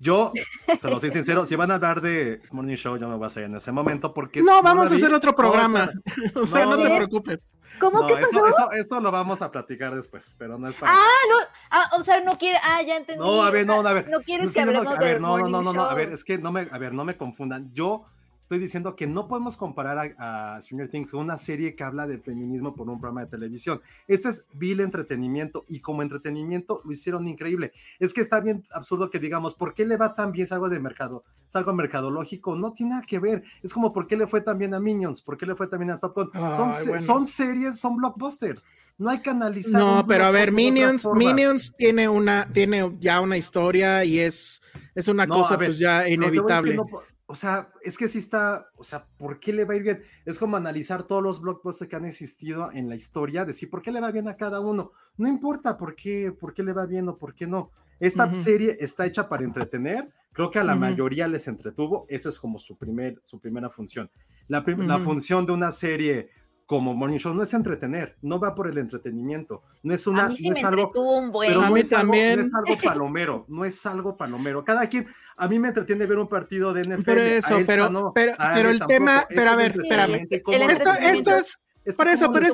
Yo, 0.00 0.32
se 0.80 0.88
lo 0.88 1.00
soy 1.00 1.10
sincero, 1.10 1.44
si 1.44 1.56
van 1.56 1.72
a 1.72 1.74
hablar 1.74 2.00
de 2.00 2.40
Morning 2.52 2.76
Show, 2.76 2.98
yo 2.98 3.08
me 3.08 3.16
voy 3.16 3.26
a 3.26 3.30
salir 3.30 3.48
en 3.48 3.56
ese 3.56 3.72
momento 3.72 4.14
porque... 4.14 4.42
No, 4.42 4.62
vamos 4.62 4.92
a 4.92 4.94
hacer 4.94 5.12
otro 5.12 5.30
No, 5.30 5.36
programa. 5.36 5.90
O 6.34 6.46
sea, 6.46 6.66
No, 6.66 6.76
no 6.76 6.82
te 6.82 6.94
preocupes. 6.94 7.42
¿Cómo 7.78 8.00
No, 8.00 8.06
que 8.06 8.14
eso, 8.22 8.40
pasó? 8.42 8.46
eso, 8.46 8.70
esto 8.72 9.00
lo 9.00 9.10
vamos 9.10 9.40
a 9.42 9.50
platicar 9.50 9.94
después, 9.94 10.34
pero 10.38 10.58
no 10.58 10.68
es 10.68 10.76
para... 10.76 10.92
Ah, 10.92 10.96
no, 11.30 11.36
ah, 11.70 11.90
o 11.98 12.04
sea, 12.04 12.20
no 12.20 12.32
quiere, 12.32 12.58
ah, 12.62 12.82
ya 12.82 12.96
entendí. 12.96 13.22
No, 13.22 13.42
a 13.42 13.50
ver, 13.50 13.66
no, 13.66 13.86
a 13.86 13.92
ver. 13.92 14.08
No 14.08 14.20
quieres 14.20 14.48
Es 14.48 14.54
que 14.54 14.60
yo 14.60 14.66
no- 14.66 14.78
hablemos 14.78 14.98
a 14.98 15.00
ver, 15.00 15.20
no, 15.20 15.38
no, 15.38 15.48
no, 15.48 15.62
no, 15.62 15.72
no, 15.72 15.84
a 15.84 15.94
ver, 15.94 16.10
es 16.10 16.24
que 16.24 16.38
no 16.38 16.52
me, 16.52 16.68
a 16.70 16.78
ver, 16.78 16.92
no 16.92 17.04
me 17.04 17.16
confundan. 17.16 17.72
Yo 17.74 18.04
estoy 18.48 18.60
diciendo 18.60 18.96
que 18.96 19.06
no 19.06 19.28
podemos 19.28 19.58
comparar 19.58 20.14
a, 20.16 20.54
a 20.54 20.60
Stranger 20.62 20.88
Things 20.88 21.10
con 21.10 21.20
una 21.20 21.36
serie 21.36 21.74
que 21.74 21.84
habla 21.84 22.06
de 22.06 22.16
feminismo 22.16 22.74
por 22.74 22.88
un 22.88 22.98
programa 22.98 23.20
de 23.20 23.26
televisión. 23.26 23.82
Ese 24.06 24.30
es 24.30 24.46
vil 24.54 24.80
entretenimiento 24.80 25.66
y 25.68 25.80
como 25.80 26.00
entretenimiento 26.00 26.80
lo 26.82 26.90
hicieron 26.90 27.28
increíble. 27.28 27.74
Es 27.98 28.14
que 28.14 28.22
está 28.22 28.40
bien 28.40 28.64
absurdo 28.72 29.10
que 29.10 29.18
digamos, 29.18 29.54
¿por 29.54 29.74
qué 29.74 29.84
le 29.84 29.98
va 29.98 30.14
tan 30.14 30.32
bien? 30.32 30.44
Es 30.44 30.52
algo 30.52 30.70
de 30.70 30.80
mercado, 30.80 31.24
es 31.46 31.54
algo 31.56 31.74
mercadológico, 31.74 32.56
no 32.56 32.72
tiene 32.72 32.92
nada 32.92 33.02
que 33.06 33.18
ver. 33.18 33.42
Es 33.62 33.74
como, 33.74 33.92
¿por 33.92 34.06
qué 34.06 34.16
le 34.16 34.26
fue 34.26 34.40
tan 34.40 34.56
bien 34.56 34.72
a 34.72 34.80
Minions? 34.80 35.20
¿Por 35.20 35.36
qué 35.36 35.44
le 35.44 35.54
fue 35.54 35.66
tan 35.66 35.80
bien 35.80 35.90
a 35.90 35.98
Top 36.00 36.14
Gun? 36.14 36.30
Son, 36.32 36.72
bueno. 36.86 37.26
series, 37.26 37.78
son 37.78 37.96
blockbusters. 37.98 38.66
No 38.96 39.10
hay 39.10 39.18
que 39.18 39.28
analizar. 39.28 39.78
No, 39.78 40.06
pero 40.08 40.24
a 40.24 40.30
ver, 40.30 40.52
Minions. 40.52 41.06
Minions 41.14 41.76
tiene 41.76 42.08
una, 42.08 42.50
tiene 42.50 42.96
ya 42.98 43.20
una 43.20 43.36
historia 43.36 44.06
y 44.06 44.20
es, 44.20 44.62
es 44.94 45.06
una 45.06 45.26
No, 45.26 45.34
cosa 45.34 45.58
ver, 45.58 45.68
pues 45.68 45.78
ya 45.78 46.08
inevitable. 46.08 46.74
no 46.74 46.86
o 47.30 47.34
sea, 47.34 47.70
es 47.82 47.98
que 47.98 48.08
sí 48.08 48.16
está, 48.18 48.70
o 48.76 48.82
sea, 48.82 49.06
¿por 49.18 49.38
qué 49.38 49.52
le 49.52 49.66
va 49.66 49.74
a 49.74 49.76
ir 49.76 49.82
bien? 49.82 50.02
Es 50.24 50.38
como 50.38 50.56
analizar 50.56 51.02
todos 51.02 51.22
los 51.22 51.42
blockbusters 51.42 51.88
que 51.88 51.94
han 51.94 52.06
existido 52.06 52.72
en 52.72 52.88
la 52.88 52.96
historia, 52.96 53.44
decir, 53.44 53.68
¿por 53.68 53.82
qué 53.82 53.92
le 53.92 54.00
va 54.00 54.10
bien 54.10 54.28
a 54.28 54.36
cada 54.36 54.60
uno? 54.60 54.92
No 55.18 55.28
importa 55.28 55.76
por 55.76 55.94
qué, 55.94 56.32
por 56.32 56.54
qué 56.54 56.62
le 56.62 56.72
va 56.72 56.86
bien 56.86 57.06
o 57.08 57.18
por 57.18 57.34
qué 57.34 57.46
no. 57.46 57.70
Esta 58.00 58.32
serie 58.32 58.76
está 58.80 59.04
hecha 59.04 59.28
para 59.28 59.44
entretener, 59.44 60.08
creo 60.32 60.50
que 60.50 60.58
a 60.58 60.64
la 60.64 60.74
mayoría 60.74 61.28
les 61.28 61.48
entretuvo, 61.48 62.06
eso 62.08 62.28
es 62.30 62.38
como 62.38 62.58
su, 62.58 62.78
primer, 62.78 63.20
su 63.24 63.38
primera 63.40 63.68
función. 63.68 64.10
La, 64.46 64.64
prim- 64.64 64.86
la 64.86 64.96
Ujú. 64.96 65.04
función 65.04 65.44
de 65.44 65.52
una 65.52 65.70
serie 65.70 66.30
como 66.68 66.92
Morning 66.92 67.16
Show 67.16 67.32
no 67.32 67.42
es 67.42 67.54
entretener, 67.54 68.16
no 68.20 68.38
va 68.38 68.54
por 68.54 68.68
el 68.68 68.76
entretenimiento, 68.76 69.62
no 69.82 69.94
es 69.94 70.06
una, 70.06 70.26
a 70.26 70.28
mí 70.28 70.36
sí 70.36 70.42
no 70.50 70.52
me 70.52 70.58
es 70.58 70.64
algo, 70.66 70.92
un 70.94 71.32
buen. 71.32 71.48
pero 71.48 71.62
A 71.62 71.68
no 71.70 71.74
mí 71.74 71.80
es, 71.80 71.90
algo, 71.94 72.04
no 72.04 72.12
también. 72.12 72.40
es 72.40 72.46
algo 72.54 72.76
palomero, 72.84 73.44
no 73.48 73.64
es 73.64 73.86
algo 73.86 74.16
palomero. 74.18 74.64
Cada 74.66 74.86
quien, 74.86 75.06
a 75.38 75.48
mí 75.48 75.58
me 75.58 75.68
entretiene 75.68 76.04
ver 76.04 76.18
un 76.18 76.28
partido 76.28 76.74
de 76.74 76.82
NFL. 76.82 77.04
Pero 77.06 77.20
a 77.22 77.24
eso, 77.24 77.56
Elsa 77.56 77.66
pero- 77.72 77.88
no, 77.90 78.12
pero- 78.14 78.34
a 78.38 78.60
el 78.60 78.80
tema- 78.86 79.26
pero 79.30 79.50
a 79.50 79.56
ver, 79.56 79.70
es 79.70 79.76
espérame. 79.78 80.14
entretenimiento, 80.20 80.34
El 80.36 80.42
¿cómo 80.42 80.58
lo 80.58 80.68
Esto, 80.68 80.90
esto 80.92 81.34
es, 81.36 81.58
Es 81.86 81.96
por 81.96 82.06
eso, 82.08 82.30
pero 82.34 82.46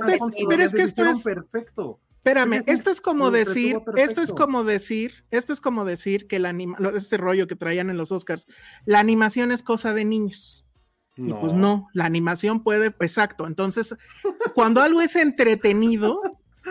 pero 0.49 0.63
es 0.63 0.73
que 0.73 0.83
esto 0.83 1.05
es- 1.07 1.23
perfecto. 1.25 1.99
espérame, 2.19 2.63
esto 2.67 2.91
es 2.93 3.01
como 3.01 3.33
decir, 3.33 3.81
esto 3.97 4.23
es 4.23 4.33
como 4.33 4.63
decir, 4.63 5.25
esto 5.33 5.53
es 5.53 5.61
como 5.61 5.85
decir 5.85 6.29
que 6.29 6.39
la 6.39 6.51
anima, 6.51 6.79
este 6.95 7.17
rollo 7.17 7.49
que 7.49 7.57
traían 7.57 7.91
en 7.91 7.97
los 7.97 8.13
Oscars, 8.13 8.47
la 8.87 9.01
animación 9.01 9.51
es 9.51 9.65
cosa 9.65 9.93
de 9.93 10.05
niños. 10.05 10.64
Y 11.17 11.33
pues 11.33 11.53
no, 11.53 11.89
la 11.93 12.07
animación 12.07 12.63
puede, 12.63 12.87
exacto. 12.87 13.47
Entonces, 13.47 13.97
cuando 14.55 14.83
algo 14.83 15.01
es 15.01 15.15
entretenido, 15.15 16.21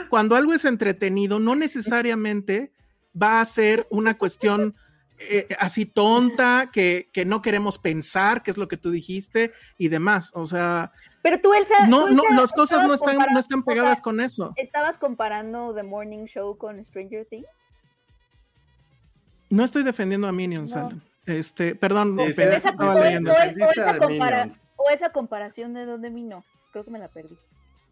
cuando 0.10 0.36
algo 0.36 0.54
es 0.54 0.66
entretenido, 0.66 1.40
no 1.40 1.56
necesariamente 1.56 2.74
va 3.20 3.40
a 3.40 3.46
ser 3.46 3.88
una 3.90 4.18
cuestión 4.18 4.76
eh, 5.20 5.48
así 5.60 5.86
tonta 5.86 6.70
que, 6.74 7.10
que 7.14 7.24
no 7.24 7.42
queremos 7.42 7.78
pensar, 7.80 8.44
que 8.44 8.52
es 8.52 8.58
lo 8.58 8.68
que 8.68 8.78
tú 8.78 8.92
dijiste 8.92 9.54
y 9.78 9.88
demás. 9.88 10.32
O 10.34 10.46
sea, 10.46 10.92
Pero 11.22 11.40
tú, 11.40 11.54
Elsa, 11.54 11.88
no, 11.88 12.08
tú, 12.08 12.16
no, 12.16 12.24
las 12.32 12.52
cosas 12.52 12.84
no 12.86 12.94
están, 12.94 13.18
no 13.32 13.40
están 13.40 13.60
o 13.60 13.64
sea, 13.64 13.74
pegadas 13.74 14.02
con 14.02 14.20
eso. 14.20 14.54
¿Estabas 14.58 14.98
comparando 14.98 15.74
The 15.74 15.84
Morning 15.84 16.26
Show 16.26 16.58
con 16.58 16.84
Stranger 16.84 17.26
Things? 17.28 17.48
No 19.50 19.64
estoy 19.64 19.84
defendiendo 19.84 20.28
a 20.28 20.32
Minions, 20.32 20.76
No. 20.76 20.88
Alan. 20.88 21.13
Este, 21.26 21.76
perdón, 21.76 22.18
Sí, 22.20 22.42
esa, 22.42 22.70
estaba 22.70 22.96
o, 22.96 23.00
leyendo. 23.00 23.32
o- 23.32 23.36
esa 23.36 23.90
a 23.92 23.98
compara- 23.98 24.38
Minions. 24.46 24.60
o 24.76 24.90
esa 24.90 25.10
comparación 25.12 25.74
de 25.74 25.86
dónde 25.86 26.10
vino. 26.10 26.44
Creo 26.72 26.84
que 26.84 26.92
me 26.92 27.00
la 27.00 27.08
perdí. 27.08 27.38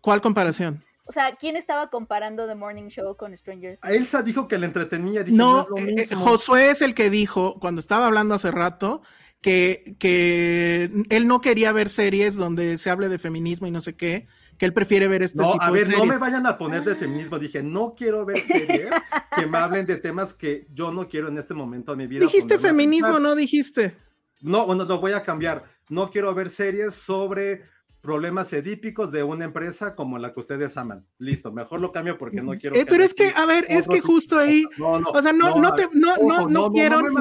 ¿Cuál 0.01 0.21
comparación? 0.21 0.83
O 1.05 1.13
sea, 1.13 1.35
¿quién 1.35 1.55
estaba 1.55 1.89
comparando 1.89 2.47
The 2.47 2.55
Morning 2.55 2.89
Show 2.89 3.15
con 3.17 3.35
Stranger 3.37 3.79
Elsa 3.83 4.21
dijo 4.21 4.47
que 4.47 4.57
le 4.57 4.65
entretenía. 4.67 5.23
Dije, 5.23 5.35
No, 5.37 5.61
es 5.63 5.69
lo 5.69 5.77
eh, 5.77 5.85
eh, 5.89 5.93
mismo. 5.93 6.19
Josué 6.19 6.69
es 6.71 6.81
el 6.81 6.93
que 6.93 7.09
dijo, 7.09 7.59
cuando 7.59 7.79
estaba 7.79 8.05
hablando 8.07 8.33
hace 8.35 8.51
rato, 8.51 9.01
que, 9.41 9.95
que 9.99 10.89
él 11.09 11.27
no 11.27 11.41
quería 11.41 11.71
ver 11.71 11.89
series 11.89 12.35
donde 12.35 12.77
se 12.77 12.89
hable 12.89 13.09
de 13.09 13.17
feminismo 13.17 13.67
y 13.67 13.71
no 13.71 13.81
sé 13.81 13.95
qué, 13.95 14.27
que 14.61 14.65
él 14.67 14.73
prefiere 14.73 15.07
ver 15.07 15.23
este 15.23 15.39
No, 15.39 15.53
tipo 15.53 15.63
a 15.63 15.71
de 15.71 15.85
ver, 15.85 15.97
no 15.97 16.05
me 16.05 16.17
vayan 16.17 16.45
a 16.45 16.55
poner 16.55 16.83
de 16.83 16.93
feminismo. 16.93 17.39
Dije, 17.39 17.63
no 17.63 17.95
quiero 17.97 18.23
ver 18.27 18.41
series 18.41 18.91
que 19.35 19.47
me 19.47 19.57
hablen 19.57 19.88
de 19.88 19.97
temas 19.97 20.35
que 20.35 20.67
yo 20.71 20.91
no 20.91 21.09
quiero 21.09 21.29
en 21.29 21.39
este 21.39 21.55
momento 21.55 21.93
de 21.93 21.97
mi 21.97 22.05
vida. 22.05 22.23
Dijiste 22.23 22.59
feminismo, 22.59 23.19
no 23.19 23.33
dijiste. 23.33 23.97
No, 24.39 24.67
bueno, 24.67 24.85
lo 24.85 24.99
voy 24.99 25.13
a 25.13 25.23
cambiar. 25.23 25.63
No 25.89 26.11
quiero 26.11 26.35
ver 26.35 26.51
series 26.51 26.93
sobre 26.93 27.63
problemas 28.01 28.51
edípicos 28.51 29.11
de 29.11 29.23
una 29.23 29.45
empresa 29.45 29.95
como 29.95 30.17
la 30.17 30.33
que 30.33 30.39
ustedes 30.39 30.75
aman. 30.75 31.05
Listo, 31.19 31.51
mejor 31.51 31.79
lo 31.79 31.91
cambio 31.91 32.17
porque 32.17 32.41
no 32.41 32.57
quiero. 32.57 32.75
Eh, 32.75 32.85
pero 32.87 33.03
es 33.03 33.13
que, 33.13 33.31
a 33.35 33.45
ver, 33.45 33.65
es 33.69 33.87
que 33.87 34.01
justo 34.01 34.37
ahí. 34.37 34.65
No, 34.77 34.99
no, 34.99 35.09
o 35.11 35.21
sea, 35.21 35.31
no, 35.31 35.55
no 35.61 35.73
te, 35.75 35.87
no, 35.93 36.13
ojo, 36.13 36.27
no, 36.27 36.47
no 36.47 36.71
quiero. 36.71 37.01
No, 37.01 37.19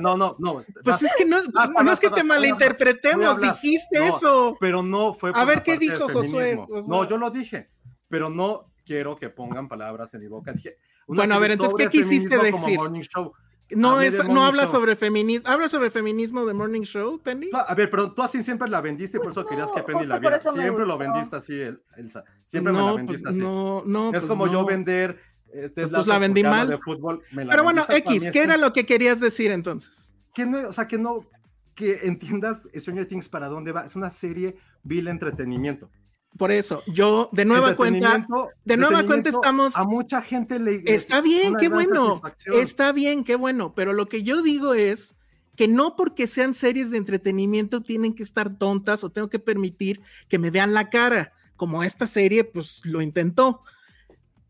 no, 0.00 0.16
no, 0.16 0.36
no. 0.38 0.64
Pues 0.82 1.02
es 1.02 1.12
que 1.16 1.24
no, 1.24 1.38
Basta, 1.52 1.82
no 1.82 1.92
es 1.92 2.00
que 2.00 2.10
te 2.10 2.20
a 2.20 2.22
a 2.22 2.26
malinterpretemos, 2.26 3.40
dijiste 3.40 3.98
No, 4.00 4.16
eso. 4.16 4.56
Pero 4.60 4.82
no 4.82 5.14
fue 5.14 5.30
A 5.30 5.34
por 5.34 5.46
ver, 5.46 5.56
la 5.58 5.62
¿qué 5.62 5.78
dijo 5.78 6.08
Josué? 6.08 6.22
feminismo. 6.44 6.66
O 6.70 6.82
sea- 6.82 6.88
No, 6.88 7.08
yo 7.08 7.16
lo 7.16 7.30
dije, 7.30 7.70
pero 8.08 8.28
no 8.28 8.72
quiero 8.84 9.16
que 9.16 9.30
pongan 9.30 9.68
palabras 9.68 10.12
en 10.14 10.20
mi 10.20 10.26
boca. 10.26 10.52
Dije, 10.52 10.76
Bueno, 11.06 11.34
a 11.34 11.38
ver, 11.38 11.52
entonces, 11.52 11.76
¿qué 11.78 11.88
quisiste 11.90 12.36
decir? 12.38 12.76
Morning 12.76 13.02
Show. 13.02 13.32
No, 13.70 14.00
es, 14.00 14.22
no 14.24 14.44
habla 14.44 14.62
show. 14.64 14.72
sobre 14.72 14.96
feminismo, 14.96 15.46
habla 15.48 15.68
sobre 15.68 15.90
feminismo 15.90 16.46
de 16.46 16.54
Morning 16.54 16.82
Show, 16.82 17.18
Penny. 17.20 17.50
A 17.52 17.74
ver, 17.74 17.90
pero 17.90 18.12
tú 18.12 18.22
así 18.22 18.42
siempre 18.42 18.68
la 18.68 18.80
vendiste 18.80 19.18
y 19.18 19.20
por 19.20 19.30
eso 19.30 19.42
Pues 19.42 19.50
querías 19.50 19.72
que 19.72 19.80
no, 19.80 19.86
Penny 19.86 20.06
la 20.06 20.18
viera. 20.18 20.40
Siempre 20.40 20.86
lo 20.86 20.96
vendiste 20.96 21.36
así, 21.36 21.60
El- 21.60 21.82
Elsa. 21.96 22.24
Siempre 22.44 22.72
me 22.72 22.78
la 22.78 22.84
no, 22.86 22.96
vendiste 22.96 23.24
pues 23.24 23.34
así. 23.34 23.42
no, 23.42 23.82
no. 23.84 24.06
es 24.08 24.12
pues 24.12 24.26
como 24.26 24.46
yo 24.46 24.60
no. 24.62 24.64
vender. 24.66 25.20
eh, 25.52 25.70
Pues 25.74 25.90
Lasso 25.90 26.10
la 26.10 26.18
vendí 26.18 26.42
mal. 26.42 26.68
De 26.68 26.78
fútbol, 26.78 27.22
me 27.32 27.44
la 27.44 27.50
Pero 27.50 27.62
bueno, 27.64 27.84
X, 27.88 28.30
¿qué 28.32 28.42
era 28.42 28.56
lo 28.56 28.72
que 28.72 28.86
querías 28.86 29.20
decir 29.20 29.50
entonces? 29.50 30.14
que 30.34 30.46
no, 30.46 30.68
o 30.68 30.72
sea, 30.72 30.86
que 30.86 30.96
no, 30.98 31.26
que 31.74 31.96
entiendas 32.04 32.68
Stranger 32.74 33.06
Things 33.06 33.28
para 33.28 33.48
dónde 33.48 33.72
va. 33.72 33.84
Es 33.84 33.96
una 33.96 34.08
serie 34.08 34.56
vil 34.82 35.08
entretenimiento. 35.08 35.90
Por 36.36 36.52
eso, 36.52 36.82
yo 36.86 37.30
de 37.32 37.44
nueva 37.44 37.74
cuenta, 37.74 38.24
de 38.64 38.76
nueva 38.76 39.04
cuenta 39.04 39.30
estamos- 39.30 39.76
A 39.76 39.84
mucha 39.84 40.22
gente 40.22 40.58
le. 40.60 40.82
está 40.86 41.20
bien, 41.20 41.54
qué 41.58 41.68
bueno, 41.68 42.20
está 42.54 42.92
bien, 42.92 43.24
qué 43.24 43.34
bueno, 43.34 43.74
pero 43.74 43.92
lo 43.92 44.06
que 44.06 44.22
yo 44.22 44.40
digo 44.42 44.74
es 44.74 45.16
que 45.56 45.66
no 45.66 45.96
porque 45.96 46.28
sean 46.28 46.54
series 46.54 46.92
de 46.92 46.98
entretenimiento 46.98 47.80
tienen 47.80 48.14
que 48.14 48.22
estar 48.22 48.56
tontas 48.56 49.02
o 49.02 49.10
tengo 49.10 49.28
que 49.28 49.40
permitir 49.40 50.00
que 50.28 50.38
me 50.38 50.50
vean 50.50 50.74
la 50.74 50.90
cara, 50.90 51.32
como 51.56 51.82
esta 51.82 52.06
serie 52.06 52.44
pues 52.44 52.80
lo 52.84 53.02
intentó. 53.02 53.62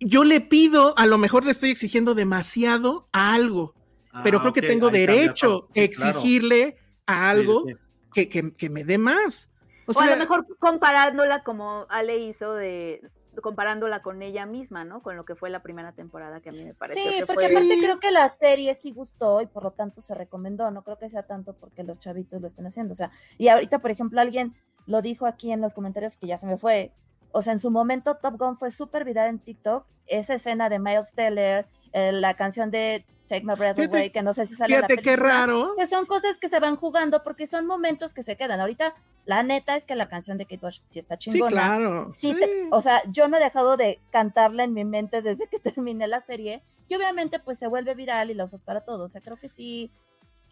Yo 0.01 0.25
le 0.25 0.43
pido, 0.43 0.93
a 0.99 1.07
lo 1.07 1.17
mejor 1.17 1.45
le 1.47 1.53
estoy 1.53 1.71
exigiendo 1.71 2.15
demasiado 2.15 3.09
a 3.13 3.33
algo, 3.35 3.75
pero 4.23 4.39
Ah, 4.39 4.41
creo 4.43 4.53
que 4.53 4.61
tengo 4.63 4.91
derecho 4.91 5.67
a 5.71 5.73
Sí, 5.73 5.89
claro. 5.89 6.19
exigirle 6.19 6.77
a 7.07 7.15
Sí, 7.33 7.39
algo 7.39 7.65
sí. 7.67 7.75
Que, 8.13 8.29
que- 8.29 8.53
que 8.55 8.69
me 8.69 8.85
dé 8.85 8.99
más. 8.99 9.51
O 9.89 9.91
O, 9.91 9.95
sea, 9.95 10.05
a 10.05 10.11
lo 10.11 10.17
mejor 10.17 10.47
comparándola 10.59 11.43
como 11.43 11.87
Ale 11.89 12.19
hizo 12.19 12.53
de 12.53 13.01
comparándola 13.43 14.03
con 14.03 14.21
ella 14.21 14.47
misma, 14.47 14.85
¿no? 14.85 15.01
Con 15.01 15.17
lo 15.17 15.25
que 15.25 15.35
fue 15.37 15.49
la 15.49 15.63
primera 15.63 15.93
temporada 15.93 16.41
que 16.41 16.49
a 16.49 16.53
mí 16.53 16.65
me 16.65 16.75
pareció 16.75 17.03
Sí, 17.05 17.19
que 17.21 17.27
porque 17.27 17.35
fue 17.35 17.47
aparte 17.47 17.75
Sí. 17.77 17.81
creo 17.83 18.01
que 18.01 18.11
la 18.11 18.29
serie 18.29 18.75
sí 18.75 18.91
gustó 18.91 19.41
y 19.41 19.47
por 19.47 19.63
lo 19.63 19.71
tanto 19.71 20.01
se 20.01 20.15
recomendó. 20.15 20.71
No 20.71 20.83
creo 20.83 20.99
que 20.99 21.09
sea 21.09 21.23
tanto 21.23 21.55
porque 21.55 21.85
los 21.85 21.99
chavitos 21.99 22.41
lo 22.41 22.47
estén 22.49 22.67
haciendo. 22.67 22.93
O 22.93 22.97
sea, 22.97 23.11
y 23.39 23.49
ahorita, 23.49 23.79
por 23.79 23.91
ejemplo, 23.91 24.21
alguien 24.21 24.55
lo 24.87 25.03
dijo 25.03 25.27
aquí 25.27 25.53
en 25.53 25.61
los 25.61 25.73
comentarios 25.73 26.17
que 26.17 26.27
ya 26.27 26.37
se 26.37 26.47
me 26.47 26.59
fue. 26.59 26.93
O 27.33 27.43
sea, 27.43 27.53
en 27.53 27.59
su 27.59 27.71
momento 27.71 28.17
Top 28.17 28.39
Gun 28.39 28.57
fue 28.57 28.71
súper 28.71 29.05
viral 29.05 29.29
en 29.29 29.39
TikTok. 29.39 29.85
Esa 30.07 30.35
escena 30.35 30.69
de 30.69 30.79
Miles 30.79 31.13
Teller, 31.15 31.67
eh, 31.93 32.13
la 32.13 32.35
canción 32.35 32.71
de 32.71 33.05
Take 33.29 33.45
My 33.45 33.55
Breath 33.55 33.77
Fíjate- 33.77 33.97
Away, 33.99 34.11
que 34.11 34.23
no 34.23 34.33
sé 34.33 34.47
si 34.47 34.55
sale 34.55 34.75
en 34.75 34.81
la 34.81 34.87
fíjate 34.87 35.03
qué 35.03 35.17
raro. 35.17 35.75
Que 35.77 35.85
son 35.87 36.07
cosas 36.07 36.39
que 36.39 36.49
se 36.49 36.59
van 36.61 36.77
jugando 36.77 37.23
porque 37.23 37.47
son 37.47 37.67
momentos 37.67 38.15
que 38.15 38.23
se 38.23 38.37
quedan. 38.37 38.59
Ahorita, 38.61 38.95
la 39.27 39.43
neta 39.43 39.77
es 39.77 39.85
que 39.85 39.95
la 39.95 40.09
canción 40.09 40.39
de 40.39 40.45
Kate 40.47 40.61
Bush 40.63 40.81
sí 40.87 40.99
está 40.99 41.17
Sí, 41.21 41.31
chingona. 41.31 41.51
claro. 41.51 42.11
Sí, 42.11 42.33
sí. 42.33 42.35
te- 42.39 42.69
o 42.71 42.81
sea, 42.81 43.03
yo 43.11 43.29
no 43.29 43.37
he 43.37 43.41
dejado 43.41 43.77
de 43.77 44.01
cantarla 44.11 44.65
en 44.65 44.73
mi 44.73 44.87
mente 44.87 45.21
desde 45.21 45.47
que 45.49 45.59
terminé 45.77 46.09
la 46.09 46.21
serie. 46.21 46.63
Y 46.89 46.95
obviamente, 46.95 47.39
pues 47.39 47.59
se 47.59 47.67
vuelve 47.67 47.95
viral 47.95 48.31
y 48.31 48.35
la 48.35 48.45
usas 48.45 48.63
para 48.63 48.81
todo. 48.81 49.05
O 49.05 49.09
sea, 49.09 49.21
creo 49.21 49.37
que 49.37 49.51
sí, 49.51 49.91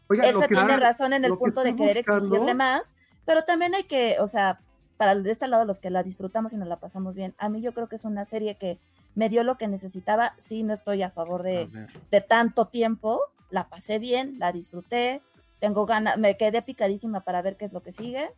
Oiga, 0.08 0.26
Elsa 0.28 0.46
que- 0.46 0.54
tiene 0.54 0.76
razón 0.76 1.14
en 1.14 1.24
el 1.24 1.32
que 1.32 1.38
punto 1.38 1.62
de 1.62 1.74
querer 1.74 1.96
buscando- 1.96 2.26
exigirle 2.26 2.52
más, 2.52 2.94
pero 3.24 3.44
también 3.44 3.74
hay 3.74 3.84
que, 3.84 4.16
o 4.20 4.26
sea, 4.26 4.58
para 4.96 5.14
de 5.14 5.30
este 5.30 5.46
lado 5.48 5.64
los 5.64 5.78
que 5.78 5.90
la 5.90 6.02
disfrutamos 6.02 6.52
y 6.52 6.56
nos 6.56 6.68
la 6.68 6.76
pasamos 6.76 7.14
bien, 7.14 7.34
a 7.38 7.48
mí 7.48 7.60
yo 7.60 7.72
creo 7.72 7.88
que 7.88 7.96
es 7.96 8.04
una 8.04 8.24
serie 8.24 8.56
que 8.56 8.78
me 9.14 9.28
dio 9.28 9.42
lo 9.44 9.56
que 9.58 9.68
necesitaba. 9.68 10.34
Sí, 10.38 10.62
no 10.62 10.72
estoy 10.72 11.02
a 11.02 11.10
favor 11.10 11.40
A 11.42 11.44
de, 11.44 11.66
ver. 11.66 11.88
de 12.10 12.20
tanto 12.20 12.66
tiempo, 12.66 13.20
la 13.50 13.68
pasé 13.68 13.98
bien, 13.98 14.38
la 14.38 14.52
disfruté, 14.52 15.22
tengo 15.58 15.86
ganas, 15.86 16.18
me 16.18 16.36
quedé 16.36 16.62
picadísima 16.62 17.20
para 17.20 17.40
ver 17.42 17.56
qué 17.56 17.64
es 17.64 17.72
lo 17.72 17.82
que 17.82 17.92
sigue. 17.92 18.30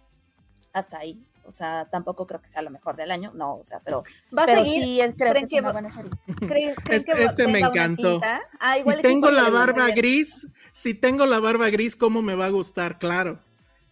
Hasta 0.73 0.99
ahí. 0.99 1.25
O 1.47 1.51
sea, 1.51 1.89
tampoco 1.91 2.27
creo 2.27 2.43
que 2.43 2.49
sea 2.49 2.61
lo 2.61 2.69
mejor 2.71 2.95
del 2.97 3.11
año, 3.11 3.33
no, 3.35 3.55
o 3.57 3.65
sea, 3.65 3.81
pero, 3.83 4.05
Va 4.37 4.43
a 4.43 4.47
pero 4.47 4.63
seguir. 4.65 4.83
sí 4.85 5.01
es- 5.01 5.15
creo 5.17 5.33
que 5.33 5.41
¿Creen 5.41 5.45
es 5.45 5.51
que 5.51 5.59
una 5.61 5.69
va- 5.69 5.73
buena 5.73 5.91
serie. 5.91 6.11
¿Creen- 6.27 6.75
creen 6.75 6.75
Este- 6.91 7.13
que 7.15 7.25
este 7.25 7.49
me 7.49 7.61
encantó. 7.61 8.21
Ah, 8.61 8.79
igual 8.79 9.01
tengo 9.01 9.31
la 9.31 9.49
barba 9.49 9.89
gris. 9.93 10.47
si 10.73 10.93
tengo 10.93 11.25
la 11.25 11.41
barba 11.41 11.71
gris, 11.71 11.97
¿cómo 11.97 12.21
me 12.21 12.35
va 12.35 12.45
a 12.47 12.51
gustar? 12.51 12.99
Claro. 12.99 13.41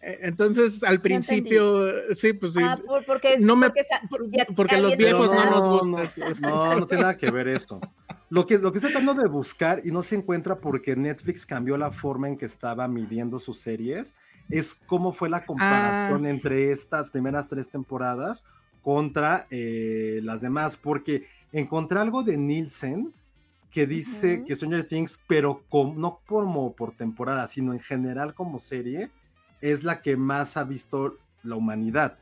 Eh, 0.08 0.18
Entonces, 0.22 0.82
al 0.84 1.00
principio, 1.00 1.84
sí, 2.14 2.32
pues 2.32 2.54
sí. 2.54 2.60
Ah, 2.62 2.78
por- 2.86 3.04
porque, 3.04 3.38
No 3.38 3.56
me- 3.56 3.70
porque, 4.08 4.46
porque 4.54 4.76
los 4.78 4.96
viejos 4.96 5.26
no 5.30 5.44
no, 5.44 5.50
nos 5.50 5.88
no, 5.88 5.98
gusta. 5.98 6.34
No, 6.40 6.78
no 6.80 6.86
tiene 6.86 7.02
nada 7.02 7.16
que 7.16 7.30
ver 7.30 7.48
esto. 7.48 7.80
Lo 8.30 8.46
que, 8.46 8.58
lo 8.58 8.70
que 8.72 8.78
estoy 8.78 8.92
tratando 8.92 9.20
de 9.20 9.28
buscar 9.28 9.80
y 9.84 9.90
no 9.90 10.02
se 10.02 10.14
encuentra 10.16 10.56
porque 10.60 10.94
Netflix 10.96 11.44
cambió 11.44 11.76
la 11.76 11.90
forma 11.90 12.28
en 12.28 12.36
que 12.36 12.46
estaba 12.46 12.86
midiendo 12.88 13.38
sus 13.38 13.58
series 13.58 14.14
es 14.48 14.80
cómo 14.86 15.12
fue 15.12 15.28
la 15.28 15.44
comparación 15.44 16.24
Ah. 16.24 16.30
entre 16.30 16.70
estas 16.70 17.10
primeras 17.10 17.48
tres 17.48 17.68
temporadas 17.68 18.44
contra 18.82 19.46
eh, 19.50 20.20
las 20.22 20.40
demás, 20.40 20.76
porque 20.76 21.26
encontré 21.52 21.98
algo 21.98 22.22
de 22.22 22.36
Nielsen 22.36 23.12
que 23.72 23.86
dice 23.88 24.36
Ujú. 24.36 24.44
que 24.46 24.54
Stranger 24.56 24.84
Things, 24.84 25.20
pero 25.26 25.62
com- 25.68 25.98
no 25.98 26.20
como 26.26 26.72
por 26.74 26.92
temporada, 26.92 27.46
sino 27.48 27.72
en 27.72 27.80
general 27.80 28.34
como 28.34 28.58
serie, 28.60 29.10
es 29.72 29.84
la 29.84 30.02
que 30.02 30.16
más 30.16 30.56
ha 30.56 30.64
visto 30.64 31.16
la 31.42 31.56
humanidad. 31.56 32.18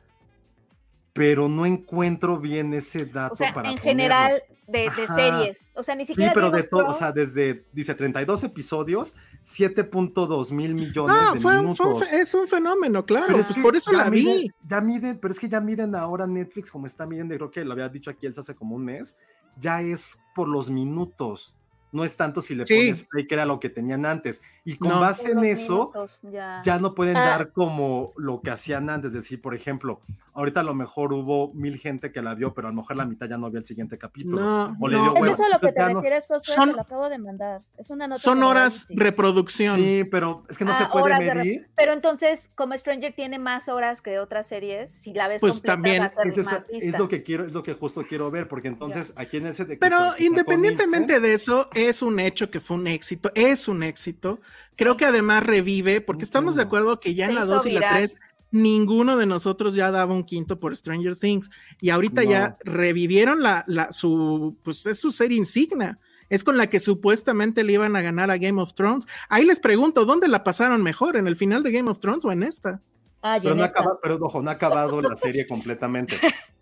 Pero 1.13 1.47
no 1.47 1.65
encuentro 1.65 2.37
bien 2.39 2.73
ese 2.73 3.05
dato 3.05 3.35
O 3.35 3.37
sea, 3.37 3.53
para 3.53 3.69
en 3.69 3.75
ponerlo. 3.77 3.89
general 3.89 4.43
de, 4.67 4.79
de 4.89 5.07
series. 5.15 5.57
O 5.73 5.83
sea, 5.83 5.95
ni 5.95 6.05
Sí, 6.05 6.13
siquiera. 6.13 6.33
pero 6.33 6.51
Game 6.51 6.61
de 6.63 6.67
todo, 6.67 6.87
o 6.87 6.93
sea, 6.93 7.11
desde, 7.13 7.65
dice 7.71 7.95
32 7.95 8.43
episodios, 8.43 9.15
7.2 9.41 10.51
mil 10.51 10.75
millones 10.75 11.15
No, 11.15 11.33
de 11.33 11.39
fue, 11.39 11.57
minutos. 11.61 12.09
fue 12.09 12.19
es 12.21 12.33
un 12.33 12.47
fenómeno, 12.47 13.05
claro. 13.05 13.27
Pero 13.27 13.39
es 13.39 13.45
pues 13.47 13.55
que 13.57 13.61
por 13.61 13.75
eso 13.77 13.91
ya 13.91 13.97
la 13.99 14.09
vi. 14.09 14.25
miden- 14.25 14.53
ya 14.67 14.81
miden, 14.81 15.17
pero 15.19 15.33
es 15.33 15.39
que 15.39 15.47
ya 15.47 15.61
miden 15.61 15.95
ahora 15.95 16.27
Netflix 16.27 16.69
como 16.69 16.85
está 16.85 17.05
midiendo, 17.05 17.35
creo 17.35 17.51
que 17.51 17.63
lo 17.63 17.71
había 17.73 17.87
dicho 17.89 18.09
aquí 18.09 18.25
Elsa 18.25 18.41
hace 18.41 18.55
como 18.55 18.75
un 18.75 18.83
mes, 18.85 19.17
ya 19.57 19.81
es 19.81 20.21
por 20.33 20.47
los 20.49 20.69
minutos. 20.69 21.55
No 21.95 22.03
es 22.03 22.17
tanto 22.17 22.41
si 22.41 22.55
le 22.55 22.65
Sí. 22.67 22.75
pones 22.75 23.03
play, 23.05 23.25
que 23.25 23.35
era 23.35 23.45
lo 23.45 23.59
que 23.59 23.69
tenían 23.69 24.05
antes. 24.05 24.41
Y 24.65 24.75
con 24.77 24.89
No. 24.89 24.99
base 24.99 25.31
en 25.31 25.43
eso, 25.45 25.91
minutos, 25.93 26.19
ya. 26.23 26.61
ya 26.63 26.77
no 26.79 26.93
pueden 26.93 27.15
Ah. 27.17 27.21
dar 27.29 27.51
como 27.53 28.11
lo 28.17 28.41
que 28.41 28.51
hacían 28.51 28.89
antes. 28.89 29.09
Es 29.09 29.13
decir, 29.23 29.41
por 29.41 29.55
ejemplo, 29.55 30.01
ahorita 30.33 30.59
a 30.59 30.63
lo 30.63 30.73
mejor 30.73 31.13
hubo 31.13 31.53
mil 31.53 31.77
gente 31.77 32.11
que 32.11 32.21
la 32.21 32.33
vio, 32.35 32.53
pero 32.53 32.67
a 32.67 32.71
lo 32.71 32.77
mejor 32.77 32.97
la 32.97 33.05
mitad 33.05 33.29
ya 33.29 33.37
no 33.37 33.49
vio 33.49 33.59
el 33.59 33.65
siguiente 33.65 33.97
capítulo. 33.97 34.41
No, 34.41 34.75
O 34.81 34.87
le 34.89 34.97
no. 34.97 35.13
dio 35.13 35.25
¿Es 35.25 35.33
eso 35.33 35.43
a 35.45 35.49
lo 35.49 35.59
que 35.59 35.67
Entonces 35.67 35.73
te 35.75 35.93
refieres, 35.93 36.27
Josué? 36.27 36.55
Son- 36.55 36.69
Te 36.71 36.75
lo 36.75 36.81
acabo 36.81 37.07
de 37.09 37.17
mandar. 37.17 37.61
Es 37.77 37.89
una 37.91 38.07
nota 38.07 38.19
Son 38.19 38.43
horas 38.43 38.87
reproducción. 38.89 39.77
Sí, 39.77 40.03
pero 40.11 40.43
es 40.49 40.57
que 40.57 40.65
no 40.65 40.71
Ah, 40.71 40.75
se 40.75 40.85
puede 40.87 41.17
medir. 41.17 41.67
Pero 41.77 41.93
entonces, 41.93 42.49
como 42.55 42.75
Stranger 42.75 43.13
tiene 43.13 43.39
más 43.39 43.69
horas 43.69 44.01
que 44.01 44.19
otras 44.19 44.47
series, 44.47 44.91
si 45.01 45.13
la 45.13 45.27
ves 45.29 45.39
Pues 45.39 45.53
completa, 45.53 45.73
también 45.73 46.01
va 46.01 46.05
a 46.07 46.11
ser 46.11 46.27
Es, 46.27 46.37
esa- 46.39 46.51
más 46.51 46.65
es 46.69 46.81
vista. 46.81 46.97
lo 46.97 47.07
que 47.07 47.23
quiero, 47.23 47.45
es 47.45 47.53
lo 47.53 47.63
que 47.63 47.73
justo 47.73 48.03
quiero 48.05 48.29
ver, 48.31 48.47
porque 48.49 48.67
entonces 48.67 49.13
aquí 49.15 49.37
en 49.37 49.45
ese 49.47 49.63
Pero 49.77 49.97
independientemente 50.19 51.13
Nielsen, 51.13 51.21
de 51.23 51.33
eso, 51.33 51.69
es 51.89 52.01
un 52.01 52.19
hecho 52.19 52.49
que 52.51 52.59
fue 52.59 52.77
un 52.77 52.87
éxito, 52.87 53.31
es 53.35 53.67
un 53.67 53.83
éxito. 53.83 54.39
Creo 54.75 54.97
que 54.97 55.05
además 55.05 55.43
revive, 55.45 56.01
porque 56.01 56.23
estamos 56.23 56.55
de 56.55 56.63
acuerdo 56.63 56.99
que 56.99 57.13
ya 57.15 57.25
en 57.27 57.35
la 57.35 57.41
hizo 57.45 57.53
2 57.55 57.65
y 57.67 57.71
la 57.71 57.79
viral. 57.79 57.95
3 57.95 58.15
ninguno 58.51 59.17
de 59.17 59.25
nosotros 59.25 59.75
ya 59.75 59.91
daba 59.91 60.13
un 60.13 60.23
quinto 60.23 60.59
por 60.59 60.75
Stranger 60.77 61.17
Things 61.17 61.49
y 61.81 61.89
ahorita 61.89 62.23
No. 62.23 62.29
ya 62.29 62.57
revivieron 62.63 63.41
la, 63.43 63.65
la 63.67 63.91
su 63.91 64.57
pues 64.63 64.85
es 64.85 64.99
su 64.99 65.11
serie 65.11 65.37
insignia. 65.37 65.99
Es 66.29 66.43
con 66.43 66.57
la 66.57 66.67
que 66.69 66.79
supuestamente 66.79 67.63
le 67.63 67.73
iban 67.73 67.95
a 67.95 68.01
ganar 68.01 68.31
a 68.31 68.37
Game 68.37 68.59
of 68.61 68.73
Thrones. 68.73 69.05
Ahí 69.29 69.45
les 69.45 69.59
pregunto, 69.59 70.05
¿dónde 70.05 70.27
la 70.27 70.43
pasaron 70.43 70.81
mejor? 70.81 71.17
¿En 71.17 71.27
el 71.27 71.35
final 71.35 71.61
de 71.63 71.71
Game 71.71 71.89
of 71.89 71.99
Thrones 71.99 72.25
o 72.25 72.31
en 72.31 72.41
esta? 72.43 72.81
Ah, 73.21 73.37
pero 73.41 73.53
en 73.53 73.59
no, 73.59 73.65
esta. 73.65 73.81
acaba, 73.81 73.99
pero 74.01 74.15
ojo, 74.21 74.41
no 74.41 74.49
ha 74.49 74.53
acabado 74.53 75.01
la 75.01 75.15
serie 75.15 75.45
completamente. 75.45 76.15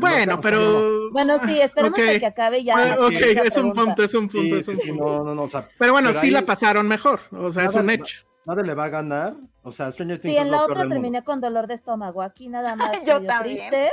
Bueno, 0.00 0.38
pero. 0.40 1.10
Bueno, 1.12 1.38
sí, 1.46 1.60
esperemos 1.60 1.98
a 1.98 2.18
que 2.18 2.26
acabe 2.26 2.64
ya. 2.64 2.74
Ah, 2.76 2.96
ok, 3.00 3.12
es 3.44 3.56
un 3.56 3.72
punto, 3.72 4.02
es 4.02 4.14
un 4.14 4.28
punto, 4.28 4.54
Sí, 4.56 4.60
es 4.60 4.68
un 4.68 4.76
sí, 4.76 4.88
punto. 4.90 5.04
no, 5.04 5.24
no, 5.24 5.34
no, 5.34 5.42
o 5.44 5.48
sea, 5.48 5.68
Pero 5.78 5.92
bueno, 5.92 6.08
Pero 6.08 6.20
sí 6.20 6.26
ahí- 6.28 6.32
la 6.32 6.42
pasaron 6.42 6.88
mejor, 6.88 7.20
o 7.30 7.50
sea, 7.52 7.64
es 7.64 7.70
Nada- 7.74 7.82
un 7.84 7.90
hecho. 7.90 8.22
nadie 8.46 8.64
le 8.64 8.74
va 8.74 8.84
a 8.84 8.88
ganar. 8.88 9.34
O 9.64 9.70
sea, 9.70 9.92
Stranger 9.92 10.18
Things 10.18 10.34
Sí, 10.34 10.40
es 10.40 10.44
en 10.44 10.50
lo 10.50 10.56
la 10.56 10.64
otra 10.64 10.88
terminé 10.88 11.22
con 11.22 11.38
dolor 11.40 11.68
de 11.68 11.74
estómago. 11.74 12.20
Aquí 12.22 12.48
nada 12.48 12.74
más 12.76 13.04
Yo 13.06 13.14
medio 13.20 13.28
también. 13.28 13.56
triste, 13.70 13.90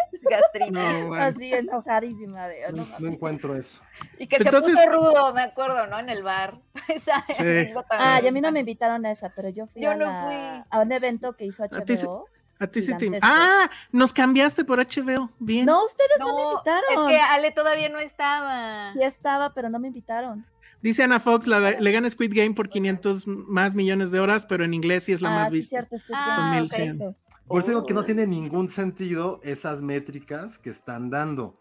bueno. 0.68 1.14
así 1.16 1.54
enojadísima 1.54 2.48
de. 2.48 2.72
No, 2.74 2.88
no 2.98 3.08
encuentro 3.08 3.56
eso. 3.56 3.80
Y 4.18 4.28
que 4.28 4.38
Entonces- 4.38 4.74
se 4.76 4.88
puso 4.88 4.98
rudo, 5.00 5.34
me 5.34 5.42
acuerdo, 5.44 5.86
¿no? 5.88 6.00
En 6.00 6.10
el 6.10 6.24
bar. 6.24 6.60
Esa 6.88 7.24
Sí. 7.38 7.44
Ah, 7.92 8.20
y 8.24 8.28
a 8.28 8.32
mí 8.32 8.42
no 8.42 8.52
me 8.52 8.62
invitaron 8.62 9.06
a 9.06 9.12
esa, 9.12 9.30
pero 9.36 9.50
yo 9.50 9.68
fui, 9.68 9.82
Yo 9.84 9.92
a, 9.92 9.96
no 9.96 10.06
la- 10.06 10.24
fui. 10.26 10.64
a 10.72 10.80
un 10.82 10.92
evento 10.92 11.34
que 11.34 11.46
hizo 11.46 11.64
A 11.66 11.68
ti 11.70 11.98
sí- 11.98 12.06
HBO. 12.08 12.26
A 12.60 12.68
ti 12.68 12.82
sí 12.82 12.96
te. 12.98 13.10
Ah, 13.22 13.70
nos 13.92 14.12
cambiaste 14.12 14.66
por 14.66 14.80
HBO. 14.80 15.32
Bien. 15.40 15.66
No, 15.66 15.86
ustedes 15.86 16.12
no, 16.20 16.36
me 16.36 16.42
invitaron. 16.52 17.10
es 17.12 17.16
que 17.18 17.22
Ale 17.22 17.52
todavía 17.52 17.88
no 17.90 18.00
estaba. 18.00 18.94
Ya 19.00 19.08
estaba, 19.08 19.54
pero 19.54 19.70
no 19.70 19.80
me 19.80 19.88
invitaron. 19.88 20.46
Dice 20.82 21.04
Ana 21.04 21.20
Fox, 21.20 21.48
la 21.48 21.60
de- 21.60 21.82
le 21.82 21.92
gana 21.92 22.10
Squid 22.10 22.34
Game 22.34 22.54
por 22.54 22.70
500 22.70 23.28
más 23.28 23.76
millones 23.76 24.12
de 24.12 24.20
horas, 24.20 24.46
pero 24.46 24.64
en 24.64 24.74
inglés 24.74 25.04
sí 25.04 25.14
es 25.14 25.22
la 25.22 25.30
ah, 25.30 25.40
más 25.40 25.50
sí, 25.50 25.56
vista. 25.56 25.70
cierto, 25.70 25.98
Squid 25.98 26.16
Ah, 26.18 26.26
Game, 26.28 26.38
Con 26.38 26.46
ok. 26.48 26.52
Nielsen. 26.78 27.18
Por 27.48 27.62
eso 27.62 27.70
digo 27.70 27.86
que 27.86 27.94
no 27.94 28.06
tiene 28.06 28.28
ningún 28.28 28.70
sentido 28.70 29.40
esas 29.44 29.82
métricas 29.82 30.60
que 30.60 30.70
están 30.70 31.10
dando. 31.10 31.58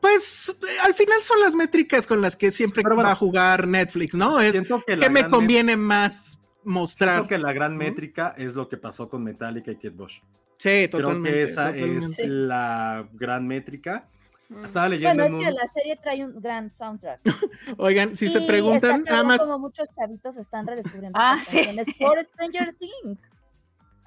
Pues 0.00 0.54
al 0.82 0.94
final 0.94 1.22
son 1.22 1.40
las 1.40 1.54
métricas 1.54 2.06
con 2.06 2.20
las 2.20 2.36
que 2.36 2.50
siempre 2.50 2.82
bueno, 2.82 3.02
va 3.02 3.12
a 3.12 3.14
jugar 3.14 3.66
Netflix, 3.66 4.14
¿no? 4.14 4.40
Es 4.40 4.52
que 4.52 4.98
que 4.98 5.10
me 5.10 5.28
conviene 5.28 5.76
más 5.76 6.35
mostrar. 6.66 7.14
siento 7.16 7.28
que 7.28 7.38
la 7.38 7.52
gran 7.52 7.76
métrica 7.76 8.34
es 8.36 8.54
lo 8.54 8.68
que 8.68 8.76
pasó 8.76 9.08
con 9.08 9.22
Metallica 9.24 9.70
y 9.70 9.76
Kate 9.76 9.90
Bush. 9.90 10.20
Sí, 10.58 10.88
Creo 10.88 10.90
totalmente. 10.90 11.30
que 11.32 11.42
esa 11.42 11.66
totalmente. 11.72 12.04
es 12.06 12.14
Sí. 12.16 12.22
la 12.26 13.08
gran 13.12 13.46
métrica. 13.46 14.08
Mm. 14.48 14.64
Estaba 14.64 14.88
leyendo 14.88 15.22
Bueno, 15.22 15.24
es 15.24 15.30
en 15.32 15.38
que 15.38 15.48
un- 15.52 15.54
la 15.60 15.66
serie 15.66 15.96
trae 15.96 16.24
un 16.24 16.40
gran 16.40 16.70
soundtrack. 16.70 17.20
Oigan, 17.78 18.16
si 18.16 18.28
se 18.28 18.38
Y 18.40 18.46
preguntan, 18.46 18.98
está 19.00 19.10
nada 19.10 19.24
más, 19.24 19.38
como 19.40 19.58
muchos 19.58 19.88
chavitos 19.94 20.36
están 20.38 20.66
redescubriendo 20.66 21.18
Ah, 21.20 21.38
sí. 21.44 21.56
canciones 21.56 21.86
por 21.98 22.22
Stranger 22.22 22.74
Things. 22.74 23.20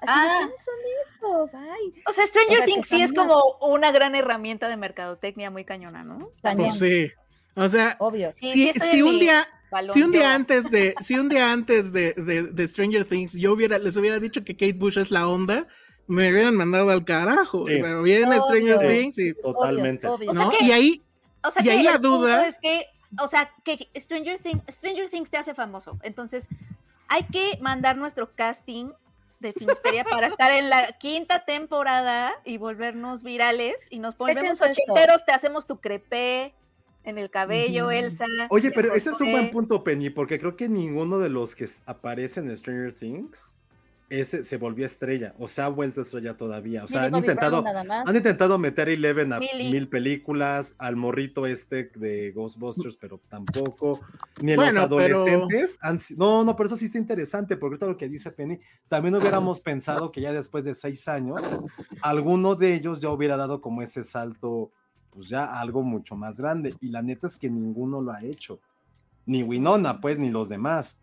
Así 0.00 0.12
Ah. 0.14 0.28
de 0.30 0.36
quiénes 0.38 0.64
son 0.64 0.74
estos, 1.02 1.54
ay, 1.54 2.02
O 2.06 2.12
sea, 2.14 2.26
Stranger 2.26 2.52
O 2.54 2.56
sea, 2.56 2.64
Things 2.64 2.88
sí 2.88 3.02
es 3.02 3.12
como 3.12 3.38
una 3.60 3.92
gran 3.92 4.14
herramienta 4.14 4.68
de 4.68 4.78
mercadotecnia 4.78 5.50
muy 5.50 5.66
cañona, 5.66 6.02
¿no? 6.04 6.30
Cañón. 6.42 6.68
pues 6.68 6.78
sí. 6.78 7.10
O 7.54 7.68
sea, 7.68 7.96
obvio. 7.98 8.32
Sí, 8.36 8.50
si, 8.50 8.72
si 8.72 9.02
un 9.02 9.18
día, 9.18 9.46
balón 9.70 9.94
si 9.94 10.02
un 10.02 10.12
día 10.12 10.34
antes 10.34 10.70
de, 10.70 10.94
si 11.00 11.18
un 11.18 11.28
día 11.28 11.52
antes 11.52 11.92
de, 11.92 12.12
de- 12.14 12.44
de 12.44 12.66
Stranger 12.66 13.04
Things, 13.04 13.32
yo 13.34 13.52
hubiera, 13.52 13.78
les 13.78 13.96
hubiera 13.96 14.18
dicho 14.18 14.42
que 14.44 14.54
Kate 14.54 14.72
Bush 14.74 14.98
es 14.98 15.10
la 15.10 15.28
onda, 15.28 15.66
me 16.06 16.30
hubieran 16.30 16.56
mandado 16.56 16.90
al 16.90 17.04
carajo. 17.04 17.66
Sí. 17.66 17.78
Pero 17.80 18.02
viene 18.02 18.26
Obvio. 18.26 18.42
Stranger 18.42 18.78
Sí. 18.78 18.86
Things 18.88 19.18
y, 19.18 19.34
Totalmente. 19.34 20.06
Obvio, 20.06 20.30
obvio. 20.30 20.40
¿no? 20.40 20.48
O 20.48 20.50
sea 20.50 20.58
que- 20.58 20.64
Y 20.66 20.72
ahí, 20.72 21.02
O 21.42 21.50
sea 21.50 21.62
Y 21.64 21.68
ahí 21.70 21.82
la 21.82 21.98
duda- 21.98 22.46
es 22.48 22.58
que, 22.60 22.86
o 23.18 23.28
sea, 23.28 23.50
que 23.64 23.88
Stranger 23.96 24.38
Things, 24.42 24.62
Stranger 24.70 25.08
Things 25.08 25.30
te 25.30 25.36
hace 25.38 25.54
famoso. 25.54 25.98
Entonces, 26.02 26.46
hay 27.08 27.24
que 27.24 27.58
mandar 27.60 27.96
nuestro 27.96 28.32
casting 28.34 28.90
de 29.40 29.52
Filmsteria 29.54 30.04
para 30.04 30.26
estar 30.36 30.50
en 30.52 30.68
la 30.68 30.92
quinta 30.98 31.44
temporada 31.46 32.32
y 32.44 32.58
volvernos 32.58 33.22
virales 33.22 33.74
y 33.88 33.98
nos 34.00 34.14
esto. 34.14 34.64
ochenteros, 34.64 35.24
te 35.24 35.32
hacemos 35.32 35.66
tu 35.66 35.80
crepé 35.80 36.52
en 37.04 37.18
el 37.18 37.30
cabello. 37.30 37.90
Elsa. 37.90 38.24
Oye, 38.50 38.70
pero 38.70 38.92
ese 38.94 39.10
es 39.10 39.20
un 39.20 39.30
buen 39.32 39.50
punto, 39.50 39.82
Penny, 39.84 40.10
porque 40.10 40.38
creo 40.38 40.56
que 40.56 40.68
ninguno 40.68 41.18
de 41.18 41.28
los 41.30 41.54
que 41.54 41.66
aparecen 41.86 42.48
en 42.48 42.56
Stranger 42.56 42.92
Things 42.92 43.48
ese 44.10 44.42
se 44.42 44.56
volvió 44.56 44.84
estrella, 44.86 45.34
o 45.38 45.46
se 45.46 45.62
ha 45.62 45.68
vuelto 45.68 46.00
estrella 46.00 46.36
todavía. 46.36 46.82
O 46.82 46.88
sea, 46.88 47.04
han 47.04 47.12
Millie 47.12 47.20
intentado, 47.30 47.64
han 47.64 48.16
intentado 48.16 48.58
meter 48.58 48.88
a 48.88 48.90
Eleven 48.90 49.32
a 49.32 49.38
Millie. 49.38 49.70
mil 49.70 49.88
películas, 49.88 50.74
al 50.78 50.96
morrito 50.96 51.46
este 51.46 51.92
de 51.94 52.32
Ghostbusters, 52.32 52.96
pero 52.96 53.20
tampoco. 53.28 54.00
Ni 54.42 54.56
Bueno, 54.56 54.64
los 54.64 54.72
pero- 54.98 55.16
adolescentes. 55.20 55.78
han 55.80 56.00
no, 56.16 56.42
no, 56.44 56.56
pero 56.56 56.66
eso 56.66 56.74
sí 56.74 56.86
está 56.86 56.98
interesante, 56.98 57.56
porque 57.56 57.74
ahorita 57.74 57.86
lo 57.86 57.96
que 57.96 58.08
dice 58.08 58.32
Penny, 58.32 58.58
también 58.88 59.14
hubiéramos 59.14 59.60
pensado 59.60 60.10
que 60.10 60.20
ya 60.20 60.32
después 60.32 60.64
de 60.64 60.74
seis 60.74 61.06
años, 61.06 61.40
alguno 62.02 62.56
de 62.56 62.74
ellos 62.74 62.98
ya 63.00 63.10
hubiera 63.10 63.36
dado 63.36 63.60
como 63.60 63.80
ese 63.80 64.02
salto, 64.02 64.72
pues 65.10 65.28
ya 65.28 65.44
algo 65.60 65.82
mucho 65.82 66.16
más 66.16 66.38
grande. 66.40 66.74
Y 66.80 66.88
la 66.88 67.02
neta 67.02 67.26
es 67.26 67.36
que 67.36 67.50
ninguno 67.50 68.00
lo 68.00 68.12
ha 68.12 68.22
hecho. 68.22 68.58
Ni 69.26 69.42
Winona, 69.42 70.00
pues, 70.00 70.18
ni 70.18 70.30
los 70.30 70.48
demás. 70.48 70.98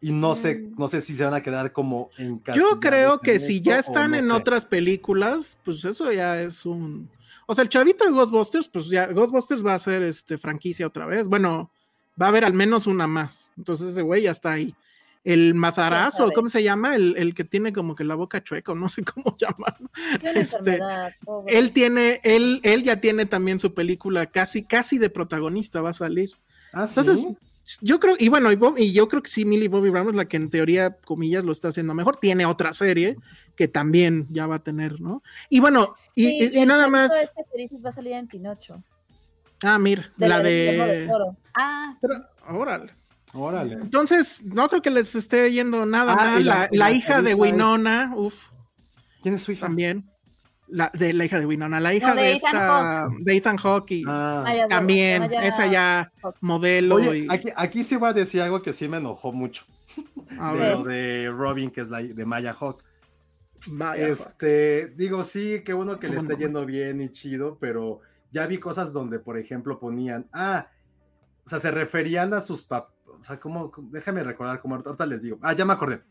Y 0.00 0.10
no 0.12 0.34
sé, 0.34 0.56
Mm. 0.56 0.74
no 0.78 0.88
sé 0.88 1.00
si 1.00 1.14
se 1.14 1.24
van 1.24 1.34
a 1.34 1.42
quedar 1.42 1.72
como 1.72 2.10
en 2.18 2.42
yo 2.54 2.80
creo 2.80 3.20
que 3.20 3.38
si 3.38 3.60
ya 3.60 3.78
están 3.78 4.10
no 4.12 4.16
en 4.16 4.26
sé. 4.28 4.32
otras 4.32 4.64
películas, 4.66 5.58
pues 5.64 5.84
eso 5.84 6.10
ya 6.12 6.40
es 6.42 6.66
un. 6.66 7.08
O 7.46 7.54
sea, 7.54 7.62
el 7.62 7.68
chavito 7.68 8.04
de 8.04 8.10
Ghostbusters, 8.10 8.68
pues 8.68 8.86
ya 8.88 9.06
Ghostbusters 9.06 9.64
va 9.64 9.74
a 9.74 9.78
ser 9.78 10.02
este 10.02 10.38
franquicia 10.38 10.86
otra 10.86 11.06
vez. 11.06 11.28
Bueno, 11.28 11.70
va 12.20 12.26
a 12.26 12.28
haber 12.30 12.44
al 12.44 12.52
menos 12.52 12.86
una 12.86 13.06
más. 13.06 13.52
Entonces 13.56 13.88
ese 13.90 14.02
güey 14.02 14.22
ya 14.22 14.30
está 14.32 14.52
ahí. 14.52 14.74
El 15.24 15.54
mazarazo? 15.54 16.30
¿cómo 16.32 16.48
se 16.48 16.62
llama? 16.64 16.96
El, 16.96 17.14
el 17.16 17.34
que 17.34 17.44
tiene 17.44 17.72
como 17.72 17.94
que 17.94 18.02
la 18.04 18.16
boca 18.16 18.42
chueca, 18.42 18.74
no 18.74 18.88
sé 18.88 19.04
cómo 19.04 19.36
llamarlo. 19.38 19.88
Este. 20.22 20.80
Él 21.46 21.72
tiene, 21.72 22.20
él, 22.24 22.60
él 22.64 22.82
ya 22.82 23.00
tiene 23.00 23.26
también 23.26 23.58
su 23.58 23.72
película 23.74 24.26
casi, 24.26 24.64
casi 24.64 24.98
de 24.98 25.10
protagonista, 25.10 25.80
va 25.80 25.90
a 25.90 25.94
salir. 25.94 26.32
Ah, 26.72 26.88
¿sí? 26.88 27.00
Entonces, 27.00 27.26
yo 27.80 28.00
creo, 28.00 28.16
y 28.18 28.28
bueno, 28.28 28.50
y, 28.50 28.56
Bob- 28.56 28.78
y 28.78 28.92
yo 28.92 29.06
creo 29.06 29.22
que 29.22 29.30
sí, 29.30 29.44
Millie 29.44 29.68
Bobby 29.68 29.90
Brown 29.90 30.08
es 30.08 30.14
la 30.16 30.24
que 30.26 30.36
en 30.36 30.50
teoría, 30.50 30.96
comillas, 31.04 31.44
lo 31.44 31.52
está 31.52 31.68
haciendo 31.68 31.94
mejor. 31.94 32.16
Tiene 32.16 32.44
otra 32.44 32.72
serie 32.72 33.16
que 33.54 33.68
también 33.68 34.26
ya 34.30 34.46
va 34.48 34.56
a 34.56 34.62
tener, 34.64 35.00
¿no? 35.00 35.22
Y 35.48 35.60
bueno, 35.60 35.92
y, 36.16 36.24
Sí, 36.24 36.38
y- 36.52 36.56
y 36.56 36.62
el 36.62 36.68
nada 36.68 36.88
más. 36.88 37.12
Este 37.14 37.44
que 37.52 37.58
dices 37.58 37.84
va 37.84 37.90
a 37.90 37.92
salir 37.92 38.14
en 38.14 38.26
Pinocho. 38.26 38.82
Ah, 39.62 39.78
mira, 39.78 40.10
De 40.16 40.26
la 40.28 40.40
de. 40.40 41.08
Ah, 41.54 41.96
Pero, 42.00 42.14
órale. 42.48 42.92
Órale. 43.34 43.74
Entonces, 43.74 44.42
no 44.44 44.68
creo 44.68 44.82
que 44.82 44.90
les 44.90 45.14
esté 45.14 45.50
yendo 45.52 45.86
nada 45.86 46.12
Ah, 46.12 46.16
mal. 46.16 46.44
la- 46.44 46.54
La, 46.54 46.68
y 46.70 46.76
la 46.76 46.84
la 46.86 46.92
hija 46.92 47.22
de 47.22 47.34
Winona, 47.34 48.12
uff, 48.14 48.48
¿Quién 49.22 49.34
es 49.34 49.42
su 49.42 49.52
hija? 49.52 49.66
también. 49.66 50.08
La, 50.68 50.90
de 50.94 51.12
la 51.12 51.24
hija 51.26 51.38
de 51.38 51.44
Winona, 51.46 51.80
la 51.80 51.92
hija 51.94 52.08
No, 52.10 52.14
de 52.16 52.22
de, 52.22 52.32
Ethan 52.34 52.54
esta, 52.54 53.08
de 53.20 53.36
Ethan 53.36 53.56
Hawke. 53.58 54.02
Ah. 54.06 54.40
Maya- 54.44 54.68
también, 54.68 55.20
Maya- 55.22 55.42
esa 55.46 55.66
ya 55.66 56.12
modelo. 56.40 56.94
Oye, 56.96 57.18
y- 57.18 57.26
aquí, 57.30 57.48
aquí 57.56 57.82
sí 57.82 57.96
voy 57.96 58.10
a 58.10 58.12
decir 58.14 58.40
algo 58.42 58.62
que 58.62 58.72
sí 58.72 58.88
me 58.88 58.96
enojó 58.98 59.32
mucho. 59.32 59.64
a 60.38 60.52
De 60.54 60.58
ver, 60.58 60.76
lo 60.78 60.84
de 60.84 61.30
Robin, 61.30 61.70
que 61.70 61.82
es 61.82 61.90
la 61.90 62.02
de 62.02 62.24
Maya 62.24 62.54
Hawk. 62.58 62.82
vaya, 63.68 64.08
Este, 64.08 64.88
digo, 64.96 65.22
sí, 65.24 65.62
qué 65.64 65.72
bueno 65.74 65.98
que 65.98 66.08
le 66.08 66.16
¿Cómo 66.16 66.22
esté 66.22 66.34
no? 66.34 66.40
yendo 66.40 66.66
bien 66.66 67.00
y 67.02 67.10
chido, 67.10 67.58
pero 67.60 68.00
ya 68.30 68.46
vi 68.46 68.56
cosas 68.58 68.92
donde, 68.94 69.18
por 69.18 69.38
ejemplo, 69.38 69.78
ponían, 69.78 70.26
ah, 70.32 70.68
o 71.44 71.48
sea, 71.50 71.60
se 71.60 71.70
referían 71.70 72.32
a 72.32 72.40
sus 72.40 72.62
papás, 72.62 72.91
o 73.22 73.24
sea, 73.24 73.38
¿cómo? 73.38 73.70
Déjame 73.92 74.24
recordar, 74.24 74.58
como 74.60 74.74
ahorita 74.74 75.06
les 75.06 75.22
digo, 75.22 75.38
ah, 75.42 75.52
ya 75.52 75.64
me 75.64 75.72
acordé. 75.72 76.02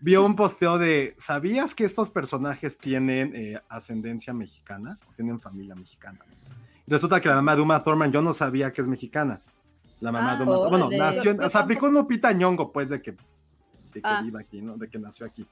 Vio 0.00 0.26
un 0.26 0.34
posteo 0.34 0.78
de, 0.78 1.14
¿sabías 1.16 1.74
que 1.76 1.84
estos 1.84 2.10
personajes 2.10 2.76
tienen 2.78 3.32
eh, 3.36 3.60
ascendencia 3.68 4.34
mexicana? 4.34 4.98
Tienen 5.14 5.38
familia 5.40 5.74
mexicana. 5.76 6.18
Resulta 6.88 7.20
que 7.20 7.28
la 7.28 7.36
mamá 7.36 7.54
de 7.54 7.62
Uma 7.62 7.80
Thurman, 7.82 8.10
yo 8.10 8.20
no 8.20 8.32
sabía 8.32 8.72
que 8.72 8.80
es 8.82 8.88
mexicana. 8.88 9.40
La 10.00 10.10
mamá 10.12 10.32
Ah, 10.32 10.36
de 10.36 10.42
Uma 10.42 10.56
Bueno, 10.68 10.86
órale. 10.88 10.98
nació, 10.98 11.30
en- 11.30 11.42
o 11.42 11.48
sea, 11.48 11.60
aplicó 11.62 11.86
un 11.86 11.94
Lupita 11.94 12.32
Nyong'o, 12.32 12.72
pues, 12.72 12.88
de 12.90 13.00
que, 13.00 13.12
de 13.12 13.18
que 13.94 14.00
Ah. 14.02 14.20
viva 14.22 14.40
aquí, 14.40 14.60
¿no? 14.60 14.76
De 14.76 14.88
que 14.88 14.98
nació 14.98 15.24
aquí. 15.24 15.46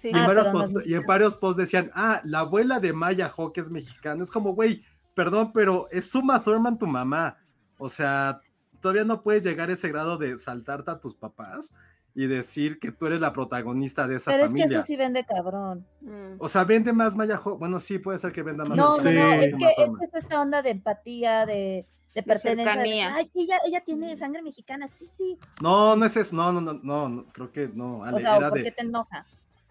Sí. 0.00 0.08
Y, 0.08 0.10
en 0.12 0.16
Ah, 0.16 0.26
varios 0.28 0.46
pero 0.46 0.58
no 0.58 0.64
posts, 0.64 0.86
y 0.88 0.94
en 0.94 1.02
varios 1.06 1.34
posts 1.36 1.56
decían, 1.58 1.90
ah, 1.94 2.20
la 2.24 2.38
abuela 2.40 2.80
de 2.80 2.92
Maya 2.94 3.28
Hawk 3.28 3.58
es 3.58 3.70
mexicana. 3.70 4.22
Es 4.22 4.30
como, 4.30 4.54
güey, 4.54 4.82
perdón, 5.14 5.52
pero 5.52 5.88
es 5.90 6.14
Uma 6.14 6.42
Thurman 6.42 6.78
tu 6.78 6.86
mamá. 6.86 7.36
O 7.76 7.88
sea, 7.88 8.40
todavía 8.80 9.04
no 9.04 9.22
puedes 9.22 9.42
llegar 9.44 9.70
a 9.70 9.72
ese 9.74 9.88
grado 9.88 10.16
de 10.18 10.36
saltarte 10.36 10.90
a 10.90 11.00
tus 11.00 11.14
papás 11.14 11.74
y 12.14 12.26
decir 12.26 12.78
que 12.80 12.90
tú 12.90 13.06
eres 13.06 13.20
la 13.20 13.32
protagonista 13.32 14.08
de 14.08 14.16
esa 14.16 14.32
Pero 14.32 14.44
es 14.44 14.50
que 14.50 14.58
familia. 14.62 14.78
eso 14.78 14.86
sí 14.86 14.96
vende 14.96 15.24
cabrón. 15.24 15.86
Mm. 16.00 16.34
O 16.38 16.48
sea, 16.48 16.64
vende 16.64 16.92
más 16.92 17.14
Maya 17.16 17.36
Hawk. 17.36 17.58
Bueno, 17.58 17.78
sí, 17.78 17.98
puede 17.98 18.18
ser 18.18 18.32
que 18.32 18.42
venda 18.42 18.64
más. 18.64 18.76
No, 18.76 18.96
Sí. 18.96 19.10
no, 19.14 19.26
no, 19.26 19.32
es 19.34 19.40
que, 19.40 19.46
es 19.46 19.76
Thurman. 19.76 19.98
que 19.98 20.04
es 20.04 20.14
esta 20.14 20.40
onda 20.40 20.60
de 20.62 20.70
empatía, 20.70 21.46
de, 21.46 21.86
de 22.14 22.22
pertenencia. 22.24 22.82
de. 22.82 23.02
Ay, 23.02 23.24
sí, 23.32 23.42
ella, 23.42 23.58
ella 23.66 23.80
tiene 23.84 24.16
sangre 24.16 24.42
mexicana, 24.42 24.88
sí, 24.88 25.06
sí. 25.06 25.38
No, 25.62 25.94
no 25.94 26.04
es 26.04 26.16
eso. 26.16 26.34
No, 26.34 26.52
no, 26.52 26.60
no, 26.60 26.80
no, 26.82 27.08
no, 27.08 27.24
creo 27.32 27.52
que 27.52 27.68
no. 27.68 28.02
Ale, 28.02 28.16
o 28.16 28.20
sea, 28.20 28.36
era 28.38 28.48
¿por 28.48 28.58
de- 28.58 28.64
qué 28.64 28.72
te 28.72 28.82
enoja? 28.82 29.24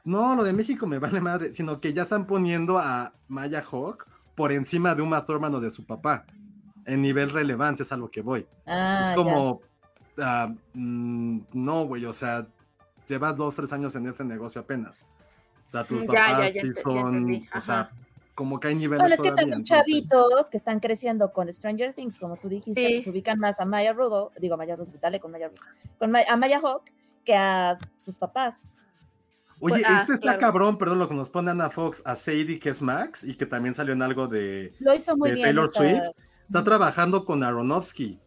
No, 0.06 0.34
lo 0.34 0.44
de 0.46 0.54
México 0.54 0.88
me 0.88 0.98
vale 0.98 1.20
madre, 1.20 1.52
sino 1.52 1.82
que 1.82 1.92
ya 1.94 2.04
están 2.04 2.26
poniendo 2.26 2.80
a 2.80 3.14
Maya 3.28 3.62
Hawk 3.70 4.08
por 4.34 4.54
encima 4.54 4.96
de 4.96 5.02
Uma 5.02 5.26
Thurman 5.26 5.54
o 5.56 5.60
de 5.60 5.70
su 5.70 5.86
papá. 5.86 6.26
En 6.90 7.02
nivel 7.02 7.30
relevancia 7.30 7.84
es 7.84 7.92
a 7.92 7.98
lo 7.98 8.10
que 8.10 8.22
voy. 8.22 8.46
Ah, 8.66 9.08
es 9.10 9.14
como, 9.16 9.62
ah, 10.18 10.54
mm, 10.74 11.40
no, 11.54 11.86
güey, 11.86 12.06
o 12.06 12.14
sea, 12.14 12.48
llevas 13.08 13.38
dos, 13.38 13.56
tres 13.56 13.72
años 13.74 13.96
en 13.96 14.08
este 14.08 14.24
negocio 14.24 14.62
apenas. 14.62 15.04
O 15.66 15.70
sea, 15.70 15.84
tus 15.86 16.02
Ya, 16.04 16.08
papás 16.08 16.40
ya, 16.40 16.50
ya 16.50 16.62
sí 16.62 16.68
ent- 16.68 16.74
ya 16.76 16.82
son, 16.82 17.48
o 17.56 17.62
sea, 17.62 17.90
como 18.36 18.60
que 18.60 18.70
hay 18.70 18.76
niveles 18.76 19.02
Bueno, 19.02 19.16
es 19.16 19.22
que 19.22 19.30
también 19.30 19.60
entonces- 19.60 19.86
chavitos 19.86 20.50
que 20.50 20.58
están 20.58 20.80
creciendo 20.80 21.32
con 21.34 21.52
Stranger 21.52 21.94
Things, 21.94 22.18
como 22.18 22.38
tú 22.38 22.48
dijiste, 22.50 22.88
Sí. 22.88 22.94
pues 22.96 23.08
ubican 23.08 23.38
más 23.40 23.60
a 23.60 23.66
Maya 23.66 23.94
Rudo, 23.94 24.32
digo 24.40 24.56
Maya 24.58 24.76
Rudo, 24.76 24.92
dale 25.02 25.20
con 25.20 25.32
Maya 25.32 25.50
Rudo, 25.50 25.62
con 25.98 26.10
Ma- 26.12 26.24
a 26.28 26.38
Maya 26.38 26.60
Hawk 26.60 26.84
que 27.26 27.36
a 27.36 27.78
sus 27.98 28.16
papás. 28.16 28.66
Oye, 29.62 29.74
Pues, 29.82 29.86
ah, 29.88 29.98
este 30.00 30.14
está 30.14 30.22
claro. 30.24 30.40
cabrón, 30.40 30.78
perdón, 30.78 31.00
lo 31.00 31.10
que 31.10 31.16
nos 31.16 31.28
pone 31.30 31.52
Ana 31.52 31.70
Fox, 31.70 32.02
a 32.06 32.16
Sadie, 32.16 32.60
que 32.60 32.70
es 32.70 32.82
Max, 32.82 33.26
y 33.26 33.36
que 33.36 33.46
también 33.46 33.74
salió 33.76 33.92
en 33.94 34.02
algo 34.02 34.28
de... 34.30 34.74
Lo 34.80 34.96
hizo 34.96 35.18
muy 35.18 35.30
¿De 35.32 35.36
bien. 35.36 35.46
Taylor 35.48 35.66
esta- 35.66 35.80
Swift? 35.82 36.16
Está 36.50 36.64
trabajando 36.64 37.26
con 37.26 37.44
Aronofsky. 37.44 38.18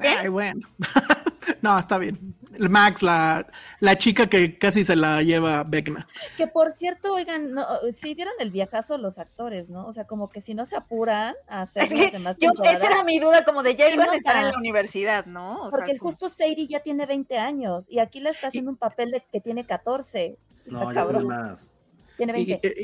Ay, 0.00 0.26
bueno. 0.26 0.66
no, 1.62 1.78
está 1.78 1.96
bien. 1.96 2.34
Max, 2.58 3.04
la, 3.04 3.46
la 3.78 3.96
chica 3.96 4.26
que 4.28 4.58
casi 4.58 4.84
se 4.84 4.96
la 4.96 5.22
lleva 5.22 5.62
Vecna. 5.62 6.08
Que 6.36 6.48
por 6.48 6.72
cierto, 6.72 7.14
oigan, 7.14 7.52
no, 7.52 7.64
sí 7.92 8.14
vieron 8.14 8.34
el 8.40 8.50
viajazo 8.50 8.98
los 8.98 9.20
actores, 9.20 9.70
¿no? 9.70 9.86
O 9.86 9.92
sea, 9.92 10.08
como 10.08 10.28
que 10.28 10.40
si 10.40 10.54
no 10.54 10.66
se 10.66 10.74
apuran 10.74 11.36
a 11.46 11.62
hacer 11.62 11.88
que 11.88 11.94
las 11.94 12.12
demás 12.12 12.36
yo, 12.40 12.50
esa 12.64 12.84
era 12.88 13.04
mi 13.04 13.20
duda, 13.20 13.44
como 13.44 13.62
de 13.62 13.76
ya 13.76 13.88
iban 13.90 14.10
a 14.10 14.16
estar 14.16 14.36
en 14.38 14.50
la 14.50 14.58
universidad, 14.58 15.26
¿no? 15.26 15.68
O 15.68 15.70
Porque 15.70 15.96
justo 15.96 16.28
Sadie 16.28 16.66
ya 16.66 16.80
tiene 16.80 17.06
20 17.06 17.38
años 17.38 17.86
y 17.88 18.00
aquí 18.00 18.18
le 18.18 18.30
está 18.30 18.48
haciendo 18.48 18.72
un 18.72 18.76
papel 18.76 19.12
de 19.12 19.24
que 19.30 19.40
tiene 19.40 19.64
14. 19.64 20.36
Está 20.66 20.78
No, 20.80 20.88
ya 20.90 20.94
cabrón. 20.94 21.22
tiene 21.28 21.36
más. 21.42 21.72
Tiene 22.16 22.40
Y, 22.40 22.44
20. 22.46 22.74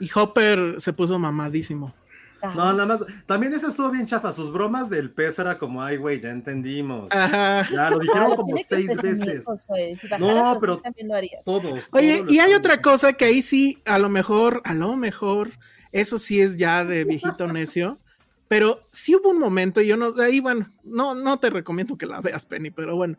y- 0.00 0.06
y 0.06 0.10
Hopper 0.14 0.80
se 0.80 0.94
puso 0.94 1.18
mamadísimo. 1.18 1.92
No, 2.42 2.72
nada 2.72 2.86
más. 2.86 3.04
También 3.26 3.52
eso 3.52 3.68
estuvo 3.68 3.90
bien 3.90 4.06
chafa. 4.06 4.32
Sus 4.32 4.52
bromas 4.52 4.88
del 4.90 5.10
peso 5.10 5.42
era 5.42 5.58
como, 5.58 5.82
ay, 5.82 5.96
güey, 5.96 6.20
ya 6.20 6.30
entendimos. 6.30 7.10
Ajá. 7.12 7.68
Ya 7.70 7.90
lo 7.90 7.98
dijeron 7.98 8.36
como 8.36 8.56
seis 8.66 8.96
veces. 9.00 9.44
Si 10.00 10.08
No, 10.18 10.56
pero- 10.60 10.78
también 10.78 11.08
lo 11.08 11.14
harías. 11.14 11.44
Todos. 11.44 11.88
Oye, 11.92 12.18
todos 12.18 12.32
y 12.32 12.38
hay 12.40 12.54
otra 12.54 12.80
cosa 12.80 13.12
que 13.12 13.24
ahí 13.26 13.42
sí, 13.42 13.78
a 13.84 13.98
lo 13.98 14.08
mejor, 14.08 14.62
a 14.64 14.74
lo 14.74 14.96
mejor, 14.96 15.50
eso 15.92 16.18
sí 16.18 16.40
es 16.40 16.56
ya 16.56 16.84
de 16.84 17.04
viejito 17.04 17.46
necio, 17.46 17.98
pero 18.48 18.82
sí 18.90 19.14
hubo 19.14 19.30
un 19.30 19.38
momento, 19.38 19.80
y 19.80 19.86
yo 19.86 19.96
no, 19.96 20.12
ahí 20.20 20.40
bueno, 20.40 20.68
no, 20.82 21.14
no 21.14 21.38
te 21.38 21.50
recomiendo 21.50 21.96
que 21.96 22.06
la 22.06 22.20
veas, 22.20 22.46
Penny, 22.46 22.70
pero 22.70 22.96
bueno, 22.96 23.16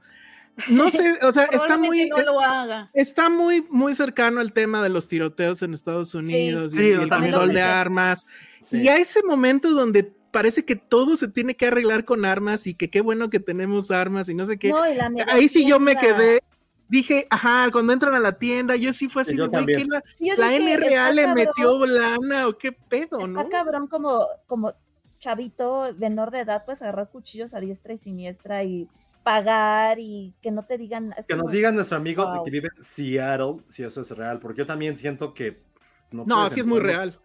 no 0.70 0.90
sé, 0.90 1.18
o 1.24 1.32
sea, 1.32 1.46
está 1.46 1.78
muy, 1.78 2.08
Probablemente 2.08 2.26
no 2.26 2.32
lo 2.34 2.40
haga. 2.42 2.90
está 2.94 3.30
muy, 3.30 3.66
muy 3.70 3.96
cercano 3.96 4.42
el 4.42 4.54
tema 4.54 4.82
de 4.84 4.90
los 4.90 5.08
tiroteos 5.08 5.62
en 5.62 5.74
Estados 5.74 6.14
Unidos 6.14 6.74
Sí, 6.74 6.90
y 6.90 6.94
yo 6.94 7.02
el 7.02 7.10
control 7.10 7.54
de 7.54 7.62
armas, 7.62 8.26
Sí. 8.60 8.82
y 8.84 8.88
a 8.88 8.98
ese 8.98 9.24
momento 9.24 9.72
donde 9.72 10.04
parece 10.32 10.64
que 10.64 10.76
todo 10.76 11.16
se 11.16 11.28
tiene 11.28 11.56
que 11.56 11.66
arreglar 11.68 12.06
con 12.06 12.26
armas 12.26 12.66
y 12.68 12.74
que 12.76 12.90
qué 12.90 13.02
bueno 13.02 13.30
que 13.30 13.40
tenemos 13.40 13.92
armas 13.92 14.30
y 14.30 14.34
no 14.36 14.46
sé 14.46 14.58
qué. 14.58 14.70
No, 14.70 14.82
Ahí 15.28 15.48
sí 15.50 15.66
yo 15.68 15.80
me 15.80 15.96
quedé, 15.98 16.42
dije, 16.88 17.28
ajá, 17.30 17.70
cuando 17.72 17.92
entran 17.94 18.14
a 18.14 18.20
la 18.20 18.38
tienda, 18.38 18.76
yo 18.76 18.94
sí 18.94 19.10
fue 19.10 19.24
así, 19.24 19.32
Sí, 19.32 19.38
de, 19.38 19.44
yo. 19.44 19.66
¿qué 19.66 19.86
la, 19.86 20.04
Sí, 20.16 20.28
yo 20.30 20.36
la 20.36 20.50
dije, 20.50 20.78
NRA 20.78 21.12
le 21.12 21.24
cabrón, 21.26 21.34
metió 21.36 21.86
lana 21.86 22.48
o 22.48 22.58
qué 22.58 22.72
pedo, 22.72 23.20
Está 23.20 23.28
¿no? 23.28 23.50
cabrón 23.50 23.88
como, 23.88 24.26
como 24.48 24.74
chavito, 25.20 25.94
menor 25.98 26.32
de 26.32 26.40
edad, 26.40 26.64
pues 26.66 26.82
agarrar 26.82 27.10
cuchillos 27.10 27.54
a 27.54 27.60
diestra 27.60 27.94
y 27.94 27.98
siniestra 27.98 28.64
y 28.64 28.88
pagar 29.24 30.00
y 30.00 30.36
que 30.42 30.52
no 30.52 30.64
te 30.66 30.78
digan. 30.78 31.14
es 31.18 31.28
Que 31.28 31.34
como- 31.34 31.44
nos 31.44 31.52
diga 31.52 31.72
nuestro 31.72 31.98
amigo 31.98 32.26
Wow. 32.26 32.44
que 32.44 32.52
vive 32.52 32.70
en 32.76 32.84
Seattle 32.84 33.58
si 33.68 33.84
eso 33.84 34.02
es 34.02 34.12
real, 34.12 34.40
porque 34.40 34.60
yo 34.60 34.66
también 34.68 34.98
siento 34.98 35.34
que. 35.34 35.64
No, 36.12 36.26
No, 36.26 36.36
puedes 36.38 36.54
sí 36.54 36.60
es 36.62 36.66
muy 36.66 36.80
real. 36.80 37.20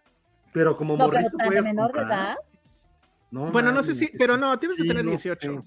Pero 0.53 0.77
como 0.77 0.95
No, 0.95 1.07
pero 1.09 1.19
morrito 1.19 1.37
tan 1.37 1.45
de 1.45 1.45
puedes 1.51 1.65
menor 1.65 1.91
de 1.91 1.97
comprar. 1.99 2.19
edad. 2.29 2.35
No 3.31 3.51
Bueno, 3.51 3.71
no 3.73 3.83
sé 3.83 3.93
si, 3.95 4.07
pero 4.17 4.37
no, 4.37 4.57
tienes 4.57 4.77
que 4.77 4.83
tener 4.85 5.03
no 5.03 5.11
18. 5.11 5.51
sé. 5.53 5.63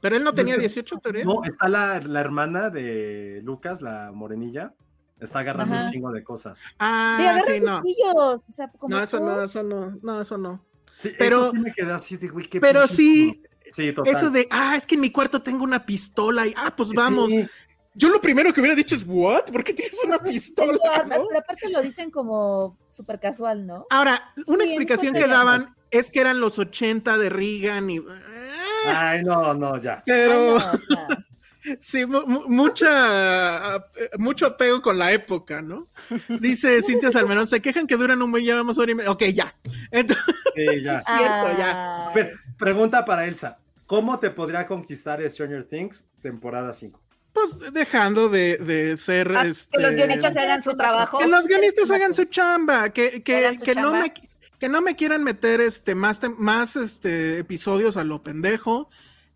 Pero 0.00 0.16
él 0.16 0.22
no 0.24 0.30
Sí, 0.30 0.36
tenía 0.36 0.54
es 0.54 0.58
que- 0.60 0.66
18, 0.68 0.98
¿todavía? 0.98 1.24
No, 1.24 1.42
está 1.44 1.68
la, 1.68 2.00
la 2.00 2.20
hermana 2.20 2.70
de 2.70 3.40
Lucas, 3.44 3.82
la 3.82 4.10
morenilla. 4.12 4.72
Está 5.20 5.40
agarrando 5.40 5.74
Ajá. 5.74 5.86
un 5.86 5.90
chingo 5.92 6.12
de 6.12 6.22
cosas. 6.22 6.60
Ah, 6.78 7.16
Sí, 7.18 7.26
agarra 7.26 7.42
sí, 7.42 7.60
no. 7.60 7.82
O 8.32 8.38
sea, 8.38 8.68
como 8.78 8.96
No, 8.96 9.02
eso 9.02 9.18
tú. 9.18 9.24
no, 9.26 9.42
eso 9.42 9.62
no, 9.64 9.98
no, 10.00 10.20
eso 10.22 10.38
no. 10.38 10.64
Sí, 10.94 11.10
Pero- 11.18 11.40
eso 11.42 11.50
sí 11.50 11.58
me 11.58 11.72
quedé 11.72 11.92
así 11.92 12.16
de, 12.16 12.28
güey, 12.28 12.46
qué 12.46 12.60
Pero 12.60 12.86
sí. 12.86 13.42
Sí, 13.72 13.92
total. 13.92 14.14
eso 14.14 14.30
de, 14.30 14.46
ah, 14.50 14.76
es 14.76 14.86
que 14.86 14.94
en 14.96 15.00
mi 15.02 15.10
cuarto 15.10 15.42
tengo 15.42 15.64
una 15.64 15.84
pistola 15.86 16.46
y, 16.46 16.54
ah, 16.56 16.74
pues 16.76 16.90
Sí, 16.90 16.96
vamos. 16.96 17.32
Yo 17.94 18.08
lo 18.10 18.20
primero 18.20 18.52
que 18.52 18.60
hubiera 18.60 18.76
dicho 18.76 18.94
es, 18.94 19.04
¿what? 19.06 19.46
¿Por 19.52 19.64
qué 19.64 19.72
tienes 19.74 19.98
una 20.04 20.18
pistola? 20.22 20.78
armas, 20.94 21.18
no? 21.18 21.26
pero 21.28 21.40
aparte 21.40 21.68
lo 21.70 21.82
dicen 21.82 22.10
como 22.10 22.78
súper 22.88 23.18
casual, 23.18 23.66
¿no? 23.66 23.86
Ahora, 23.90 24.32
una 24.46 24.62
Sí, 24.64 24.70
explicación 24.70 25.14
que 25.14 25.26
daban 25.26 25.74
es 25.90 26.10
que 26.10 26.20
eran 26.20 26.38
los 26.40 26.58
80 26.58 27.18
de 27.18 27.28
Reagan 27.28 27.90
y... 27.90 27.98
ah, 28.86 29.10
Ay, 29.10 29.24
no, 29.24 29.52
no, 29.54 29.80
ya. 29.80 30.02
Pero... 30.06 30.58
Ay, 30.58 30.78
no, 30.88 31.08
Sí, 31.80 32.06
mu- 32.06 32.24
mu- 32.26 32.48
mucha, 32.48 33.76
eh, 33.76 34.10
mucho 34.16 34.46
apego 34.46 34.80
con 34.80 34.96
la 34.96 35.12
época, 35.12 35.60
¿no? 35.60 35.88
Dice 36.40 36.80
Cintia 36.82 37.10
Salmerón, 37.10 37.46
se 37.46 37.60
quejan 37.60 37.86
que 37.86 37.96
duran 37.96 38.22
un 38.22 38.30
buen, 38.30 38.44
ya 38.44 38.54
vamos 38.54 38.78
hora 38.78 38.92
y 38.92 38.94
media. 38.94 39.10
Ok, 39.10 39.24
ya. 39.34 39.54
Entonces, 39.90 40.24
Sí, 40.54 40.82
ya. 40.82 41.00
Sí, 41.00 41.06
cierto, 41.18 41.58
ya. 41.58 41.70
A 41.72 42.08
ay, 42.08 42.14
ver, 42.14 42.32
pregunta 42.58 43.04
para 43.04 43.26
Elsa. 43.26 43.58
¿Cómo 43.86 44.18
te 44.18 44.30
podría 44.30 44.66
conquistar 44.66 45.20
Stranger 45.30 45.64
Things 45.64 46.10
temporada 46.20 46.72
5? 46.72 47.00
pues 47.32 47.72
dejando 47.72 48.28
de, 48.28 48.56
de 48.56 48.96
ser... 48.96 49.30
Este, 49.44 49.76
Que 49.76 49.82
los 49.82 49.94
guionistas 49.94 50.36
hagan 50.36 50.60
su 50.62 50.76
trabajo. 50.76 51.18
que 51.18 51.28
los 51.28 51.46
guionistas 51.46 51.88
hagan 51.90 52.12
su 52.12 52.24
chamba, 52.24 52.88
que, 52.90 53.22
que, 53.22 53.54
su 53.58 53.60
que 53.60 53.74
no 53.76 53.92
me 53.94 54.12
que 54.58 54.68
no 54.68 54.82
me 54.82 54.96
quieran 54.96 55.22
meter 55.22 55.60
este 55.60 55.94
más 55.94 56.20
tem- 56.20 56.34
más 56.36 56.74
este 56.74 57.38
episodios 57.38 57.96
a 57.96 58.02
lo 58.02 58.24
pendejo, 58.24 58.90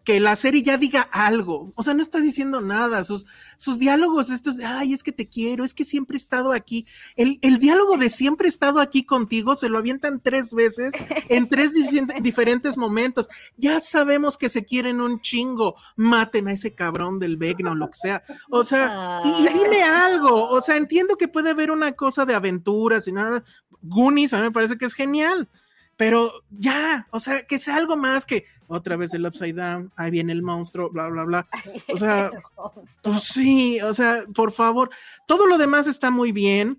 que 0.05 0.19
la 0.20 0.35
serie 0.37 0.62
ya 0.62 0.77
diga 0.77 1.03
algo, 1.12 1.73
o 1.77 1.83
sea, 1.83 1.95
no 1.95 2.03
está 2.03 2.19
diciendo 2.20 2.61
nada, 2.61 3.05
sus 3.05 3.27
sus 3.57 3.79
diálogos 3.79 4.31
estos, 4.31 4.57
de, 4.57 4.65
ay, 4.65 4.93
es 4.93 5.03
que 5.03 5.12
te 5.12 5.29
quiero, 5.29 5.65
es 5.65 5.74
que 5.74 5.85
siempre 5.85 6.16
he 6.16 6.19
estado 6.19 6.53
aquí, 6.53 6.87
el, 7.15 7.39
el 7.43 7.59
diálogo 7.59 7.97
de 7.97 8.11
siempre 8.11 8.47
he 8.47 8.49
estado 8.49 8.81
aquí 8.81 9.05
contigo 9.05 9.55
se 9.55 9.69
lo 9.69 9.79
avientan 9.79 10.20
tres 10.20 10.53
veces 10.55 10.93
en 11.29 11.49
tres 11.49 11.73
dif- 11.74 12.20
diferentes 12.20 12.77
momentos, 12.77 13.29
ya 13.57 13.79
sabemos 13.81 14.37
que 14.37 14.49
se 14.49 14.65
quieren 14.65 15.01
un 15.01 15.20
chingo, 15.20 15.77
maten 15.97 16.49
a 16.49 16.53
ese 16.53 16.74
cabrón 16.74 17.19
del 17.19 17.37
Vecna 17.37 17.70
o 17.70 17.74
lo 17.74 17.87
que 17.89 17.99
sea, 17.99 18.24
o 18.51 18.65
sea, 18.65 19.20
y, 19.24 19.29
y 19.29 19.53
dime 19.53 19.83
algo, 19.83 20.49
o 20.49 20.61
sea, 20.61 20.77
entiendo 20.77 21.16
que 21.16 21.29
puede 21.29 21.51
haber 21.51 21.70
una 21.70 21.93
cosa 21.93 22.24
de 22.24 22.35
aventuras 22.35 23.07
y 23.07 23.12
nada. 23.12 23.45
Goonies 23.83 24.33
a 24.33 24.39
mí 24.39 24.43
me 24.45 24.51
parece 24.53 24.79
que 24.79 24.85
es 24.85 24.95
genial, 24.95 25.49
pero 25.97 26.33
ya, 26.51 27.07
o 27.11 27.20
sea, 27.20 27.47
que 27.47 27.59
sea 27.59 27.77
algo 27.77 27.97
más 27.97 28.27
que 28.27 28.45
otra 28.69 28.97
vez 28.97 29.13
el 29.15 29.27
Upside 29.27 29.55
Down, 29.55 29.93
ahí 29.97 30.11
viene 30.11 30.33
el 30.33 30.43
monstruo, 30.43 30.91
bla, 30.91 31.09
bla, 31.09 31.25
bla. 31.25 31.49
O 31.89 31.97
sea, 31.97 32.31
pues 33.03 33.23
sí, 33.25 33.81
o 33.81 33.95
sea, 33.95 34.25
por 34.35 34.53
favor, 34.53 34.91
todo 35.27 35.47
lo 35.47 35.59
demás 35.59 35.87
está 35.87 36.11
muy 36.11 36.33
bien, 36.33 36.79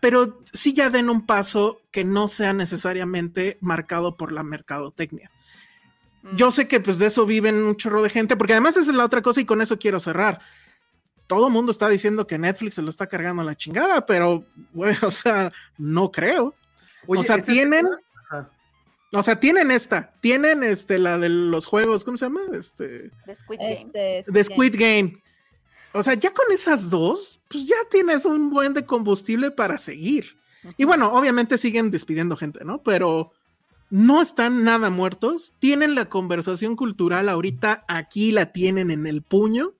pero 0.00 0.40
sí 0.52 0.72
ya 0.72 0.90
den 0.90 1.10
un 1.10 1.26
paso 1.26 1.80
que 1.90 2.04
no 2.04 2.28
sea 2.28 2.52
necesariamente 2.52 3.58
marcado 3.60 4.16
por 4.16 4.32
la 4.32 4.42
mercadotecnia. 4.42 5.30
Mm. 6.22 6.36
Yo 6.36 6.50
sé 6.50 6.68
que 6.68 6.80
pues 6.80 6.98
de 6.98 7.06
eso 7.06 7.26
viven 7.26 7.56
un 7.56 7.76
chorro 7.76 8.02
de 8.02 8.10
gente, 8.10 8.36
porque 8.36 8.52
además 8.52 8.76
esa 8.76 8.90
es 8.90 8.96
la 8.96 9.04
otra 9.04 9.22
cosa 9.22 9.40
y 9.40 9.44
con 9.44 9.60
eso 9.60 9.78
quiero 9.78 10.00
cerrar. 10.00 10.40
Todo 11.26 11.48
el 11.48 11.52
mundo 11.52 11.72
está 11.72 11.88
diciendo 11.88 12.26
que 12.26 12.38
Netflix 12.38 12.76
se 12.76 12.82
lo 12.82 12.90
está 12.90 13.06
cargando 13.06 13.42
a 13.42 13.44
la 13.44 13.56
chingada, 13.56 14.06
pero, 14.06 14.44
bueno, 14.72 14.98
o 15.02 15.10
sea, 15.10 15.52
no 15.76 16.10
creo. 16.10 16.54
Oye, 17.06 17.20
o 17.20 17.24
sea, 17.24 17.42
tienen, 17.42 17.84
tema-. 17.86 18.00
O 19.12 19.22
sea, 19.22 19.40
tienen 19.40 19.70
esta, 19.70 20.12
tienen 20.20 20.62
este, 20.62 20.98
la 20.98 21.18
de 21.18 21.28
los 21.28 21.66
juegos, 21.66 22.04
¿cómo 22.04 22.16
se 22.16 22.26
llama? 22.26 22.42
Este, 22.52 23.10
De 23.26 23.36
Squid 23.36 23.58
Game. 23.58 24.18
Este. 24.18 24.44
Squid 24.44 24.74
Game. 24.78 25.22
O 25.92 26.02
sea, 26.02 26.14
ya 26.14 26.32
con 26.32 26.46
esas 26.52 26.90
dos, 26.90 27.40
pues 27.48 27.66
ya 27.66 27.76
tienes 27.90 28.24
un 28.26 28.50
buen 28.50 28.74
de 28.74 28.84
combustible 28.84 29.50
para 29.50 29.78
seguir. 29.78 30.36
Y 30.76 30.84
bueno, 30.84 31.12
obviamente 31.12 31.56
siguen 31.56 31.90
despidiendo 31.90 32.36
gente, 32.36 32.64
¿no? 32.64 32.82
Pero 32.82 33.32
no 33.88 34.20
están 34.20 34.64
nada 34.64 34.90
muertos. 34.90 35.54
Tienen 35.58 35.94
la 35.94 36.10
conversación 36.10 36.76
cultural 36.76 37.28
ahorita, 37.28 37.84
aquí 37.88 38.32
la 38.32 38.52
tienen 38.52 38.90
en 38.90 39.06
el 39.06 39.22
puño. 39.22 39.72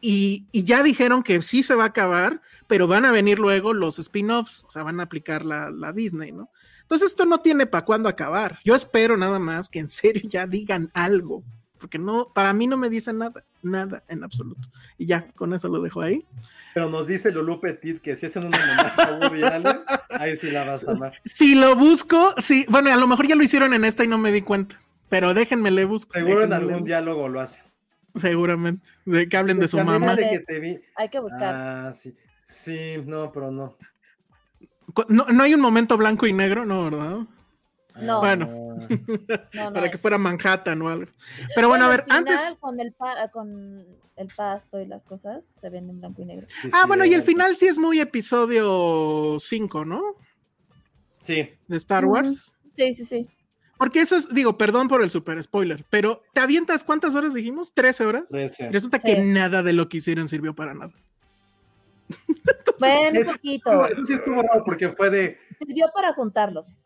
Y, 0.00 0.46
y 0.52 0.64
ya 0.64 0.82
dijeron 0.82 1.22
que 1.22 1.40
sí 1.40 1.62
se 1.62 1.74
va 1.74 1.84
a 1.84 1.88
acabar, 1.88 2.42
pero 2.66 2.86
van 2.86 3.04
a 3.04 3.10
venir 3.10 3.38
luego 3.38 3.72
los 3.72 3.98
spin-offs, 3.98 4.64
o 4.64 4.70
sea, 4.70 4.84
van 4.84 5.00
a 5.00 5.04
aplicar 5.04 5.44
la, 5.44 5.70
la 5.70 5.92
Disney, 5.92 6.30
¿no? 6.30 6.50
Entonces 6.88 7.10
esto 7.10 7.26
no 7.26 7.40
tiene 7.40 7.66
para 7.66 7.84
cuándo 7.84 8.08
acabar. 8.08 8.60
Yo 8.64 8.74
espero 8.74 9.18
nada 9.18 9.38
más 9.38 9.68
que 9.68 9.78
en 9.78 9.90
serio 9.90 10.22
ya 10.24 10.46
digan 10.46 10.88
algo, 10.94 11.42
porque 11.78 11.98
no, 11.98 12.32
para 12.32 12.54
mí 12.54 12.66
no 12.66 12.78
me 12.78 12.88
dicen 12.88 13.18
nada, 13.18 13.44
nada 13.60 14.02
en 14.08 14.24
absoluto. 14.24 14.70
Y 14.96 15.04
ya, 15.04 15.28
con 15.32 15.52
eso 15.52 15.68
lo 15.68 15.82
dejo 15.82 16.00
ahí. 16.00 16.24
Pero 16.72 16.88
nos 16.88 17.06
dice 17.06 17.30
Lulu 17.30 17.60
Petit 17.60 18.00
que 18.00 18.16
si 18.16 18.24
hacen 18.24 18.46
un 18.46 18.54
homenaje 18.54 19.02
a 19.02 19.18
Woody 19.20 19.42
Allen, 19.42 19.80
ahí 20.08 20.34
sí 20.34 20.50
la 20.50 20.64
vas 20.64 20.88
a 20.88 20.92
amar. 20.92 21.12
Si 21.26 21.54
lo 21.54 21.76
busco, 21.76 22.34
sí, 22.38 22.64
bueno, 22.70 22.90
a 22.90 22.96
lo 22.96 23.06
mejor 23.06 23.28
ya 23.28 23.36
lo 23.36 23.42
hicieron 23.42 23.74
en 23.74 23.84
esta 23.84 24.02
y 24.02 24.08
no 24.08 24.16
me 24.16 24.32
di 24.32 24.40
cuenta, 24.40 24.80
pero 25.10 25.34
déjenme 25.34 25.70
le 25.70 25.84
busco. 25.84 26.14
Seguro 26.14 26.44
en 26.44 26.54
algún 26.54 26.84
diálogo 26.84 27.28
lo 27.28 27.42
hacen. 27.42 27.64
Seguramente, 28.14 28.88
de 29.04 29.28
que 29.28 29.36
hablen 29.36 29.58
de 29.58 29.68
su 29.68 29.76
mamá. 29.76 30.16
de 30.16 30.30
que 30.30 30.38
te 30.40 30.58
vi. 30.58 30.80
Hay 30.96 31.10
que 31.10 31.20
buscar. 31.20 31.54
Ah, 31.54 31.92
sí. 31.92 32.16
Sí, 32.44 32.94
no, 33.04 33.30
pero 33.30 33.50
no. 33.50 33.76
No, 35.08 35.26
no 35.26 35.42
hay 35.42 35.54
un 35.54 35.60
momento 35.60 35.96
blanco 35.96 36.26
y 36.26 36.32
negro, 36.32 36.64
no, 36.64 36.84
¿verdad? 36.90 37.18
No. 38.00 38.20
Bueno. 38.20 38.46
Ah, 38.50 38.86
no, 39.54 39.64
no 39.64 39.72
Para 39.74 39.90
que 39.90 39.98
fuera 39.98 40.18
Manhattan 40.18 40.80
o 40.82 40.88
algo. 40.88 41.10
Pero 41.54 41.68
bueno, 41.68 41.86
a 41.86 41.88
ver, 41.88 42.04
final, 42.04 42.18
antes. 42.18 42.56
Con 42.60 42.78
el, 42.80 42.92
pa- 42.92 43.28
con 43.32 43.84
el 44.16 44.28
pasto 44.36 44.80
y 44.80 44.86
las 44.86 45.02
cosas 45.04 45.44
se 45.44 45.68
ven 45.68 45.90
en 45.90 46.00
blanco 46.00 46.22
y 46.22 46.24
negro. 46.26 46.46
sí, 46.46 46.68
Ah, 46.72 46.82
sí, 46.82 46.86
bueno, 46.88 47.04
y 47.04 47.12
el 47.14 47.22
final 47.22 47.56
sí 47.56 47.66
es 47.66 47.76
muy 47.78 48.00
episodio 48.00 49.36
5, 49.40 49.84
¿no? 49.84 50.02
Sí. 51.20 51.50
De 51.66 51.76
Star 51.76 52.04
Wars. 52.04 52.52
Sí, 52.72 52.92
sí, 52.92 53.04
sí. 53.04 53.28
Porque 53.76 54.00
eso 54.00 54.16
es, 54.16 54.32
digo, 54.34 54.56
perdón 54.58 54.88
por 54.88 55.02
el 55.02 55.10
super 55.10 55.40
spoiler, 55.42 55.84
pero 55.90 56.22
¿te 56.32 56.40
avientas 56.40 56.82
cuántas 56.84 57.14
horas 57.14 57.32
dijimos? 57.34 57.72
¿13 57.74 58.06
horas? 58.06 58.24
13. 58.28 58.70
Resulta 58.70 58.98
Sí. 58.98 59.06
que 59.06 59.18
nada 59.22 59.62
de 59.62 59.72
lo 59.72 59.88
que 59.88 59.98
hicieron 59.98 60.28
sirvió 60.28 60.54
para 60.54 60.74
nada. 60.74 60.92
Bueno, 62.78 63.20
un 63.20 63.26
poquito. 63.26 63.86
Eso 63.88 64.04
sí 64.04 64.14
estuvo 64.14 64.40
raro 64.42 64.62
porque 64.64 64.88
fue 64.88 65.10
de. 65.10 65.38
Sirvió 65.58 65.86
para 65.94 66.12
juntarlos. 66.12 66.78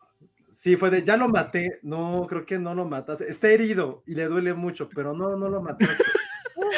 Sí, 0.49 0.75
fue 0.75 0.89
de. 0.89 1.03
Ya 1.03 1.17
lo 1.17 1.27
maté. 1.29 1.79
No, 1.83 2.25
creo 2.27 2.45
que 2.45 2.57
no 2.57 2.73
lo 2.73 2.85
mataste. 2.85 3.29
Está 3.29 3.49
herido 3.49 4.01
y 4.05 4.15
le 4.15 4.25
duele 4.25 4.53
mucho, 4.53 4.89
pero 4.89 5.13
no, 5.13 5.35
no 5.35 5.49
lo 5.49 5.61
mataste. 5.61 6.03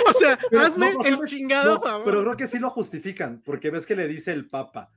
O 0.09 0.13
sea, 0.13 0.38
Pero 0.49 0.63
hazme 0.63 0.93
no, 0.93 1.03
el 1.03 1.13
no, 1.17 1.26
chingado 1.26 1.76
No, 1.76 1.81
favor. 1.81 2.05
pero 2.05 2.22
creo 2.23 2.38
que 2.38 2.47
sí 2.47 2.59
lo 2.59 2.69
justifican, 2.69 3.41
porque 3.45 3.69
ves 3.69 3.85
que 3.85 3.95
le 3.95 4.07
dice 4.07 4.31
el 4.31 4.49
Papa. 4.49 4.91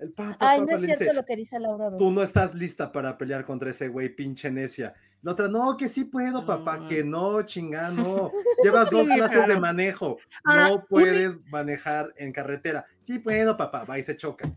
El 0.00 0.12
Papa, 0.12 0.36
Ay, 0.40 0.60
no 0.62 0.68
es 0.74 0.80
le 0.80 0.86
cierto 0.86 1.04
dice, 1.04 1.14
lo 1.14 1.24
que 1.26 1.36
dice 1.36 1.60
Laura. 1.60 1.96
tú 1.98 2.10
no 2.10 2.22
estás 2.22 2.54
lista 2.54 2.90
para 2.90 3.18
pelear 3.18 3.44
contra 3.44 3.70
ese 3.70 3.88
güey, 3.88 4.08
pinche 4.08 4.50
necia. 4.50 4.94
La 5.22 5.32
otra, 5.32 5.48
no, 5.48 5.76
que 5.76 5.90
sí 5.90 6.04
puedo, 6.04 6.46
papá, 6.46 6.78
No. 6.78 6.88
que 6.88 7.04
no, 7.04 7.42
chinga, 7.42 7.90
no. 7.90 8.30
Llevas 8.64 8.88
dos 8.90 9.06
clases 9.06 9.46
de 9.46 9.60
manejo, 9.60 10.16
Ahora, 10.44 10.68
no 10.68 10.84
puedes 10.86 11.38
manejar 11.50 12.14
en 12.16 12.32
carretera. 12.32 12.86
Sí 13.02 13.18
puedo, 13.18 13.56
papá, 13.58 13.84
va 13.84 13.98
y 13.98 14.02
se 14.02 14.16
choca. 14.16 14.50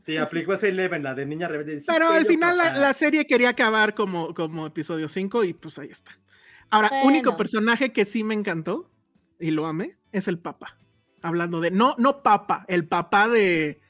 Sí, 0.00 0.16
aplicó 0.18 0.54
ese 0.54 0.68
Eleven, 0.68 1.02
la 1.02 1.14
de 1.16 1.26
niña 1.26 1.48
rebelde. 1.48 1.80
sí 1.80 1.86
Pero 1.88 2.08
al 2.10 2.24
final 2.26 2.56
la, 2.56 2.64
papá. 2.64 2.78
la 2.78 2.94
serie 2.94 3.26
quería 3.26 3.48
acabar 3.48 3.94
como, 3.94 4.32
como 4.32 4.66
episodio 4.66 5.08
5 5.08 5.42
y 5.44 5.54
pues 5.54 5.78
ahí 5.80 5.88
está. 5.90 6.12
Ahora, 6.70 6.88
Bueno. 6.90 7.06
único 7.08 7.36
personaje 7.36 7.92
que 7.92 8.04
sí 8.04 8.22
me 8.22 8.34
encantó 8.34 8.90
y 9.40 9.50
lo 9.50 9.66
amé 9.66 9.96
es 10.12 10.28
el 10.28 10.38
Papa. 10.38 10.78
Hablando 11.22 11.60
de, 11.60 11.70
no, 11.72 11.96
no 11.98 12.22
Papa, 12.22 12.64
el 12.68 12.86
papá 12.86 13.28
de, 13.28 13.80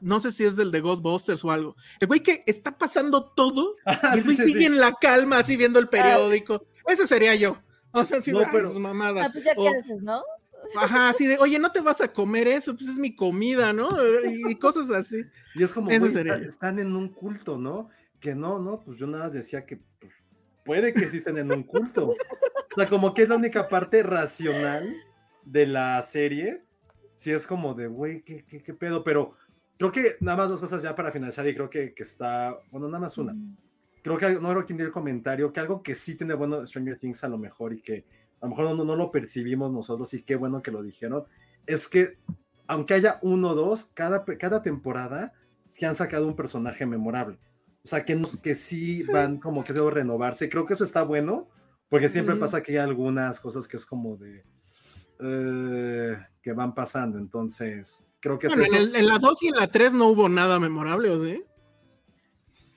no 0.00 0.20
sé 0.20 0.32
si 0.32 0.44
es 0.44 0.56
del 0.56 0.70
de 0.70 0.80
Ghostbusters 0.80 1.44
o 1.44 1.50
algo. 1.50 1.76
El 2.00 2.08
güey 2.08 2.20
que 2.22 2.42
está 2.46 2.76
pasando 2.76 3.32
todo 3.32 3.76
Ah, 3.86 4.12
y 4.14 4.18
el 4.18 4.20
sí, 4.20 4.24
güey 4.26 4.36
sí, 4.36 4.42
sigue 4.44 4.60
sí. 4.60 4.66
en 4.66 4.78
la 4.78 4.92
calma, 5.00 5.38
así 5.38 5.56
viendo 5.56 5.78
el 5.78 5.88
periódico. 5.88 6.66
Ese 6.86 7.06
sería 7.06 7.34
yo. 7.34 7.56
O 7.92 8.04
sea, 8.04 8.18
así 8.18 8.32
No, 8.32 8.40
"Ay, 8.40 8.46
pero- 8.52 8.68
sus 8.68 8.78
mamadas. 8.80 9.26
Ah, 9.28 9.30
pues 9.32 9.44
ya 9.44 9.52
O- 9.56 9.62
qué 9.70 9.76
haces, 9.78 10.02
¿no? 10.02 10.22
Ajá, 10.76 11.10
así 11.10 11.26
de, 11.26 11.36
oye, 11.38 11.58
no 11.58 11.70
te 11.72 11.80
vas 11.80 12.00
a 12.00 12.12
comer 12.12 12.48
eso, 12.48 12.74
pues 12.74 12.88
es 12.88 12.96
mi 12.98 13.14
comida, 13.14 13.72
¿no? 13.72 13.88
Y 14.50 14.54
cosas 14.56 14.90
así. 14.90 15.22
Y 15.54 15.62
es 15.62 15.72
como, 15.72 15.86
güey, 15.88 16.12
sería 16.12 16.32
está- 16.34 16.42
yo. 16.44 16.48
están 16.48 16.78
en 16.78 16.96
un 16.96 17.08
culto, 17.10 17.58
¿no? 17.58 17.88
Que 18.20 18.34
no, 18.34 18.58
no, 18.58 18.80
pues 18.80 18.96
yo 18.96 19.06
nada 19.06 19.24
más 19.24 19.32
decía 19.34 19.66
que 19.66 19.78
pues, 20.00 20.14
puede 20.64 20.94
que 20.94 21.06
sí 21.08 21.18
estén 21.18 21.36
en 21.38 21.52
un 21.52 21.62
culto. 21.62 22.08
O 22.08 22.14
sea, 22.74 22.88
como 22.88 23.12
que 23.14 23.22
es 23.24 23.28
la 23.28 23.36
única 23.36 23.68
parte 23.68 24.02
racional 24.02 24.96
de 25.44 25.66
la 25.66 26.00
serie. 26.02 26.64
Sí 27.16 27.30
es 27.30 27.46
como 27.46 27.74
de, 27.74 27.86
güey, 27.86 28.22
¿qué, 28.22 28.44
qué, 28.44 28.62
qué 28.62 28.74
pedo? 28.74 29.04
Pero 29.04 29.34
creo 29.78 29.92
que 29.92 30.16
nada 30.20 30.36
más 30.38 30.48
dos 30.48 30.60
cosas 30.60 30.82
ya 30.82 30.94
para 30.94 31.12
finalizar 31.12 31.46
y 31.46 31.54
creo 31.54 31.70
que, 31.70 31.94
que 31.94 32.02
está, 32.02 32.56
bueno, 32.70 32.88
nada 32.88 33.00
más 33.00 33.18
una. 33.18 33.36
Creo 34.02 34.18
que 34.18 34.34
no 34.34 34.50
creo 34.50 34.66
que 34.66 34.74
el 34.74 34.90
comentario, 34.90 35.52
que 35.52 35.60
algo 35.60 35.82
que 35.82 35.94
sí 35.94 36.14
tiene 36.14 36.34
bueno 36.34 36.64
Stranger 36.64 36.98
Things 36.98 37.24
a 37.24 37.28
lo 37.28 37.38
mejor 37.38 37.72
y 37.72 37.80
que 37.80 38.04
a 38.40 38.46
lo 38.46 38.50
mejor 38.50 38.76
no, 38.76 38.84
no 38.84 38.96
lo 38.96 39.10
percibimos 39.10 39.72
nosotros 39.72 40.12
y 40.14 40.22
qué 40.22 40.36
bueno 40.36 40.62
que 40.62 40.70
lo 40.70 40.82
dijeron, 40.82 41.24
es 41.66 41.88
que 41.88 42.18
aunque 42.66 42.94
haya 42.94 43.18
uno 43.22 43.50
o 43.50 43.54
dos, 43.54 43.86
cada, 43.86 44.24
cada 44.24 44.62
temporada 44.62 45.32
se 45.66 45.86
han 45.86 45.96
sacado 45.96 46.26
un 46.26 46.36
personaje 46.36 46.86
memorable. 46.86 47.38
O 47.82 47.88
sea, 47.88 48.04
que, 48.04 48.20
que 48.42 48.54
sí 48.54 49.02
van 49.12 49.38
como 49.38 49.64
que 49.64 49.72
se 49.72 49.90
renovarse. 49.90 50.48
Creo 50.48 50.64
que 50.64 50.74
eso 50.74 50.84
está 50.84 51.02
bueno, 51.02 51.48
porque 51.88 52.08
siempre 52.08 52.34
Ujú. 52.34 52.40
pasa 52.40 52.62
que 52.62 52.72
hay 52.72 52.78
algunas 52.78 53.40
cosas 53.40 53.68
que 53.68 53.76
es 53.76 53.84
como 53.84 54.16
de... 54.16 54.44
eh, 55.20 56.16
que 56.42 56.52
van 56.52 56.74
pasando. 56.74 57.18
Entonces, 57.18 58.04
creo 58.20 58.38
que 58.38 58.46
es 58.48 58.52
Bueno, 58.56 58.64
en, 58.68 58.74
eso. 58.74 58.88
el- 58.88 58.96
en 58.96 59.06
la 59.06 59.18
2 59.18 59.42
y 59.42 59.48
en 59.48 59.56
la 59.56 59.70
3 59.70 59.92
no 59.92 60.08
hubo 60.08 60.28
nada 60.28 60.58
memorable, 60.60 61.10
¿o 61.10 61.24
sí? 61.24 61.42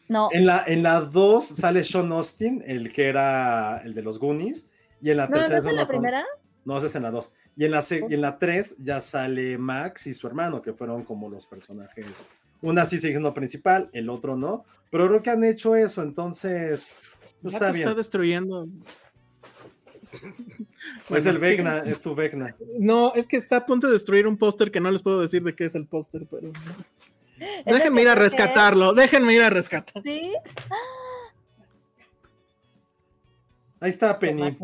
No, 0.09 0.29
En 0.31 0.45
la, 0.45 0.63
en 0.65 0.83
la 0.83 1.01
2 1.01 1.43
sale 1.45 1.83
Sean 1.83 2.11
Austin, 2.13 2.63
el 2.65 2.93
que 2.93 3.07
era 3.09 3.81
el 3.83 3.93
de 3.93 4.01
los 4.01 4.19
Goonies. 4.19 4.71
Y 5.01 5.09
en 5.11 5.17
la 5.17 5.27
no, 5.27 5.31
no 5.35 5.39
tercera 5.41 5.59
es 5.59 5.65
en 5.65 5.75
la 5.75 5.87
primera. 5.87 6.25
No, 6.63 6.77
esa 6.77 6.87
es 6.87 6.95
en 6.95 7.03
la 7.03 7.11
2. 7.11 7.33
Y 7.57 7.65
en 7.65 7.71
la, 7.71 7.83
y 7.89 8.13
en 8.13 8.21
la 8.21 8.37
3 8.37 8.77
ya 8.79 9.01
sale 9.01 9.57
Max 9.57 10.07
y 10.07 10.13
su 10.13 10.27
hermano, 10.27 10.61
que 10.61 10.73
fueron 10.73 11.03
como 11.03 11.29
los 11.29 11.45
personajes. 11.45 12.23
Una 12.61 12.85
sí 12.85 12.97
sigue 12.97 13.13
siendo 13.13 13.33
principal, 13.33 13.89
el 13.93 14.09
otro 14.09 14.35
no. 14.37 14.63
Pero 14.89 15.07
creo 15.07 15.21
que 15.21 15.29
han 15.29 15.43
hecho 15.43 15.75
eso, 15.75 16.01
entonces. 16.03 16.87
pues, 17.41 17.53
está 17.53 17.71
bien. 17.71 17.87
está 17.87 17.93
destruyendo. 17.97 18.67
Es 21.09 21.25
el 21.25 21.37
Vecna, 21.39 21.83
sí. 21.83 21.91
es 21.91 22.01
tu 22.01 22.15
Vecna. 22.15 22.55
No, 22.79 23.13
es 23.15 23.27
que 23.27 23.37
está 23.37 23.57
a 23.57 23.65
punto 23.65 23.87
de 23.87 23.93
destruir 23.93 24.27
un 24.27 24.37
póster 24.37 24.71
que 24.71 24.79
no 24.79 24.91
les 24.91 25.01
puedo 25.01 25.19
decir 25.21 25.43
de 25.43 25.55
qué 25.55 25.65
es 25.65 25.75
el 25.75 25.85
póster, 25.87 26.27
pero. 26.29 26.51
Déjenme 27.65 28.01
ir 28.01 28.09
a 28.09 28.15
rescatarlo, 28.15 28.93
déjenme 28.93 29.33
ir 29.33 29.41
a 29.43 29.49
rescatar. 29.49 30.01
Sí. 30.03 30.33
Ahí 33.79 33.89
está 33.89 34.17
Penny. 34.17 34.57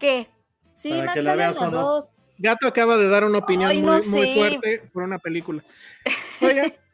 ¿Qué? 0.00 0.28
Sí, 0.74 0.90
Para 0.90 1.02
Max 1.04 1.14
que 1.14 1.22
la 1.22 1.34
veas 1.36 1.58
cuando- 1.58 1.80
dos. 1.80 2.18
Gato 2.36 2.66
acaba 2.66 2.96
de 2.96 3.06
dar 3.08 3.22
una 3.24 3.38
opinión 3.38 3.70
Ay, 3.70 3.80
no 3.80 4.02
muy, 4.02 4.34
fuerte 4.34 4.82
por 4.92 5.04
una 5.04 5.18
película. 5.20 5.62
Oiga, 6.40 6.64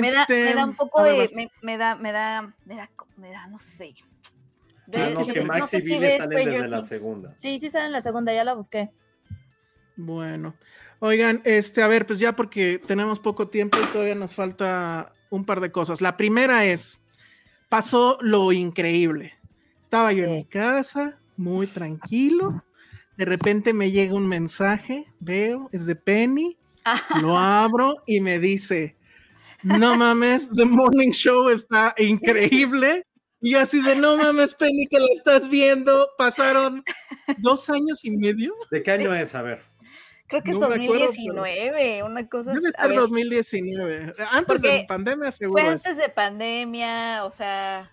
Me 0.00 0.10
da, 0.12 0.22
este, 0.22 0.44
me 0.44 0.54
da 0.54 0.64
un 0.64 0.76
poco 0.76 1.02
de. 1.02 1.28
Me, 1.34 1.50
me 1.60 1.76
da, 1.76 1.94
me 1.96 2.12
da, 2.12 2.54
me 2.64 2.76
da, 2.76 2.90
me 3.16 3.30
da, 3.30 3.46
no 3.46 3.58
sé. 3.60 3.94
De- 4.86 4.98
Ah, 5.02 5.10
no, 5.10 5.26
que 5.26 5.40
Max 5.42 5.74
y 5.74 5.80
Billy 5.82 6.10
salen 6.18 6.38
desde 6.44 6.68
la 6.68 6.82
segunda. 6.82 7.34
Sí, 7.36 7.58
sí 7.58 7.70
sale 7.70 7.86
en 7.86 7.92
la 7.92 8.00
segunda, 8.00 8.32
ya 8.34 8.44
la 8.44 8.54
busqué. 8.54 8.90
Bueno, 9.96 10.54
oigan, 11.00 11.40
este, 11.44 11.82
a 11.82 11.88
ver, 11.88 12.06
pues 12.06 12.18
ya 12.18 12.34
porque 12.34 12.78
tenemos 12.86 13.20
poco 13.20 13.48
tiempo 13.48 13.78
y 13.82 13.86
todavía 13.92 14.14
nos 14.14 14.34
falta 14.34 15.12
un 15.30 15.44
par 15.44 15.60
de 15.60 15.70
cosas. 15.70 16.00
La 16.00 16.16
primera 16.16 16.64
es, 16.64 17.00
pasó 17.68 18.18
lo 18.20 18.52
increíble. 18.52 19.34
Estaba 19.80 20.12
yo 20.12 20.24
en 20.24 20.32
mi 20.32 20.44
casa, 20.44 21.18
muy 21.36 21.66
tranquilo. 21.66 22.64
De 23.16 23.24
repente 23.26 23.74
me 23.74 23.90
llega 23.90 24.14
un 24.14 24.26
mensaje, 24.26 25.06
veo, 25.20 25.68
es 25.72 25.84
de 25.86 25.94
Penny, 25.94 26.56
lo 27.22 27.36
abro 27.38 28.02
y 28.06 28.20
me 28.20 28.38
dice, 28.38 28.96
no 29.62 29.94
mames, 29.96 30.48
The 30.50 30.64
Morning 30.64 31.10
Show 31.12 31.50
está 31.50 31.94
increíble. 31.98 33.06
Y 33.42 33.50
yo 33.52 33.60
así 33.60 33.82
de 33.82 33.96
no 33.96 34.16
mames, 34.16 34.54
Penny, 34.54 34.86
que 34.86 35.00
la 35.00 35.06
estás 35.12 35.48
viendo. 35.50 36.08
Pasaron 36.16 36.84
dos 37.38 37.68
años 37.68 38.04
y 38.04 38.12
medio. 38.16 38.54
¿De 38.70 38.82
qué 38.82 38.92
año 38.92 39.12
es? 39.14 39.34
A 39.34 39.42
ver. 39.42 39.62
Creo 40.28 40.42
que 40.42 40.52
es 40.52 40.56
No 40.58 40.64
acuerdo, 40.66 40.84
2019, 41.06 42.02
una 42.04 42.26
cosa 42.28 42.52
Debe 42.52 42.70
ver, 42.88 42.96
2019. 42.96 44.14
Antes 44.30 44.62
de 44.62 44.84
pandemia, 44.88 45.24
Fue 45.26 45.32
seguro. 45.32 45.72
es. 45.72 45.84
antes 45.86 45.96
de 45.98 46.08
pandemia, 46.08 47.24
o 47.26 47.30
sea, 47.32 47.92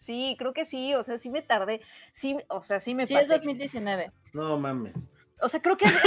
sí, 0.00 0.36
creo 0.38 0.52
que 0.52 0.66
sí, 0.66 0.94
o 0.94 1.02
sea, 1.02 1.18
sí 1.18 1.30
me 1.30 1.40
tardé, 1.40 1.80
sí, 2.12 2.36
o 2.48 2.62
sea, 2.62 2.78
sí 2.80 2.94
me 2.94 3.06
Sí, 3.06 3.14
es 3.14 3.20
pasé. 3.28 3.34
2019. 3.34 4.10
No 4.34 4.58
mames. 4.58 5.08
O 5.40 5.48
sea, 5.48 5.62
creo 5.62 5.78
que 5.78 5.86
eso- 5.86 5.98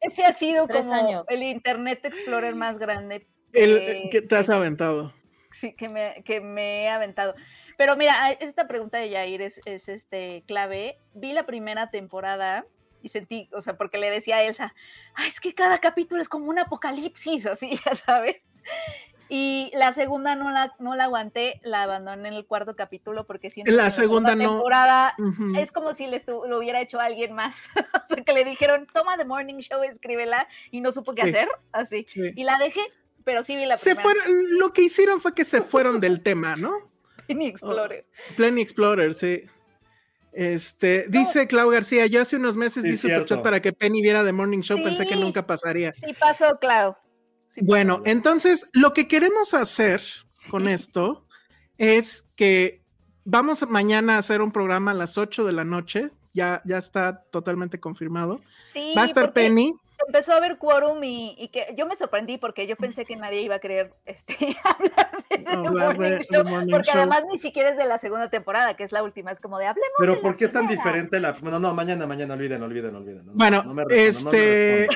ese 0.00 0.24
ha 0.24 0.32
sido 0.32 0.66
Tres 0.68 0.86
como 0.86 0.94
años. 0.98 1.28
el 1.28 1.42
Internet 1.42 2.00
Explorer 2.04 2.54
más 2.54 2.78
grande 2.78 3.26
El, 3.52 3.84
que- 3.84 4.08
que 4.10 4.22
te 4.22 4.36
has 4.36 4.46
que- 4.46 4.52
aventado. 4.54 5.12
sí, 5.52 5.74
que 5.76 5.90
me, 5.90 6.22
que 6.24 6.40
me 6.40 6.84
he 6.84 6.88
aventado. 6.88 7.34
Pero 7.76 7.96
mira, 7.96 8.30
esta 8.32 8.66
pregunta 8.66 8.98
de 8.98 9.10
Yair 9.10 9.42
es, 9.42 9.60
es 9.64 9.88
este 9.88 10.44
clave. 10.46 10.98
Vi 11.14 11.32
la 11.32 11.46
primera 11.46 11.90
temporada 11.90 12.64
y 13.02 13.08
sentí, 13.10 13.48
o 13.52 13.62
sea, 13.62 13.76
porque 13.76 13.98
le 13.98 14.10
decía 14.10 14.36
a 14.36 14.42
Elsa, 14.42 14.74
"Ay, 15.14 15.28
es 15.28 15.40
que 15.40 15.54
cada 15.54 15.78
capítulo 15.78 16.20
es 16.22 16.28
como 16.28 16.46
un 16.48 16.58
apocalipsis, 16.58 17.46
así, 17.46 17.70
ya 17.86 17.94
sabes. 17.94 18.36
Y 19.28 19.72
la 19.74 19.92
segunda 19.92 20.36
no 20.36 20.50
la, 20.52 20.74
no 20.78 20.94
la 20.94 21.04
aguanté, 21.04 21.60
la 21.64 21.82
abandoné 21.82 22.28
en 22.28 22.34
el 22.34 22.46
cuarto 22.46 22.76
capítulo 22.76 23.26
porque 23.26 23.50
siento 23.50 23.72
La 23.72 23.86
que 23.86 23.90
segunda 23.90 24.36
no. 24.36 24.50
temporada 24.54 25.14
es 25.58 25.72
como 25.72 25.94
si 25.94 26.06
le 26.06 26.22
lo 26.26 26.58
hubiera 26.58 26.80
hecho 26.80 27.00
alguien 27.00 27.32
más. 27.32 27.56
o 28.10 28.14
sea, 28.14 28.22
que 28.24 28.32
le 28.32 28.44
dijeron, 28.44 28.86
toma 28.94 29.16
The 29.16 29.24
Morning 29.24 29.58
Show, 29.58 29.82
escríbela, 29.82 30.46
y 30.70 30.80
no 30.80 30.92
supo 30.92 31.12
qué 31.14 31.22
Sí. 31.22 31.28
hacer, 31.30 31.48
así. 31.72 32.04
Sí. 32.08 32.20
Y 32.36 32.44
la 32.44 32.56
dejé, 32.58 32.80
pero 33.24 33.42
sí 33.42 33.56
vi 33.56 33.66
la 33.66 33.76
Se 33.76 33.96
primera. 33.96 34.02
fueron, 34.02 34.58
lo 34.58 34.72
que 34.72 34.82
hicieron 34.82 35.20
fue 35.20 35.34
que 35.34 35.44
se 35.44 35.60
fueron 35.60 36.00
del 36.00 36.22
tema, 36.22 36.54
¿no? 36.54 36.70
Penny 37.26 37.46
Explorer. 37.46 38.06
Plenty 38.36 38.62
Explorer, 38.62 39.14
sí. 39.14 39.42
Este, 40.32 41.06
dice 41.08 41.46
Clau 41.46 41.70
García, 41.70 42.06
yo 42.06 42.20
hace 42.20 42.36
unos 42.36 42.56
meses 42.56 42.82
Sí, 42.82 42.90
di 42.90 42.96
cierto. 42.98 43.20
superchat 43.20 43.42
para 43.42 43.62
que 43.62 43.72
Penny 43.72 44.02
viera 44.02 44.22
The 44.22 44.32
Morning 44.32 44.60
Show, 44.60 44.82
pensé 44.82 45.06
que 45.06 45.16
nunca 45.16 45.46
pasaría. 45.46 45.94
Sí 45.94 46.12
pasó, 46.18 46.58
Clau. 46.60 46.94
Sí 47.54 47.60
pasó. 47.60 47.66
Bueno, 47.66 48.02
entonces 48.04 48.68
lo 48.72 48.92
que 48.92 49.08
queremos 49.08 49.54
hacer 49.54 50.02
con 50.50 50.68
esto 50.68 51.26
es 51.78 52.26
que 52.36 52.82
vamos 53.24 53.66
mañana 53.68 54.16
a 54.16 54.18
hacer 54.18 54.42
un 54.42 54.52
programa 54.52 54.90
a 54.90 54.94
las 54.94 55.16
8 55.16 55.44
de 55.44 55.52
la 55.52 55.64
noche, 55.64 56.10
ya, 56.34 56.60
ya 56.66 56.76
está 56.76 57.22
totalmente 57.30 57.80
confirmado. 57.80 58.42
Sí, 58.74 58.92
Va 58.96 59.02
a 59.02 59.06
estar 59.06 59.26
porque 59.32 59.40
Penny, 59.40 59.74
Empezó 60.06 60.32
a 60.32 60.36
haber 60.36 60.58
quórum 60.58 61.02
y, 61.04 61.34
y 61.38 61.48
que 61.48 61.74
yo 61.76 61.86
me 61.86 61.96
sorprendí 61.96 62.38
porque 62.38 62.66
yo 62.66 62.76
pensé 62.76 63.04
que 63.04 63.16
nadie 63.16 63.42
iba 63.42 63.56
a 63.56 63.58
querer 63.58 63.92
este, 64.04 64.34
hablar 64.64 65.24
de 65.30 65.38
The 65.38 65.50
Hablar 65.50 65.72
de 65.72 65.94
Morning 65.94 66.18
The 66.18 66.26
Show, 66.34 66.44
Morning 66.44 66.70
porque 66.72 66.90
Show. 66.90 66.98
además 67.00 67.22
ni 67.30 67.38
siquiera 67.38 67.70
es 67.70 67.76
de 67.76 67.86
la 67.86 67.98
segunda 67.98 68.30
temporada, 68.30 68.74
que 68.76 68.84
es 68.84 68.92
la 68.92 69.02
última, 69.02 69.32
es 69.32 69.40
como 69.40 69.58
de 69.58 69.66
hablemos 69.66 69.88
de 69.88 69.94
Pero 69.98 70.14
la 70.16 70.20
¿por 70.20 70.36
qué 70.36 70.44
es 70.46 70.52
tan 70.52 70.66
primera". 70.66 70.82
diferente 70.84 71.20
la.? 71.20 71.32
Bueno, 71.32 71.58
no, 71.58 71.74
mañana, 71.74 72.06
mañana, 72.06 72.34
olviden, 72.34 72.62
olviden, 72.62 72.94
olviden. 72.94 73.26
No, 73.26 73.32
Bueno, 73.34 73.62
no 73.64 73.74
me 73.74 73.84
respondo, 73.84 74.30
no 74.30 74.30
me 74.30 74.38
este 74.38 74.88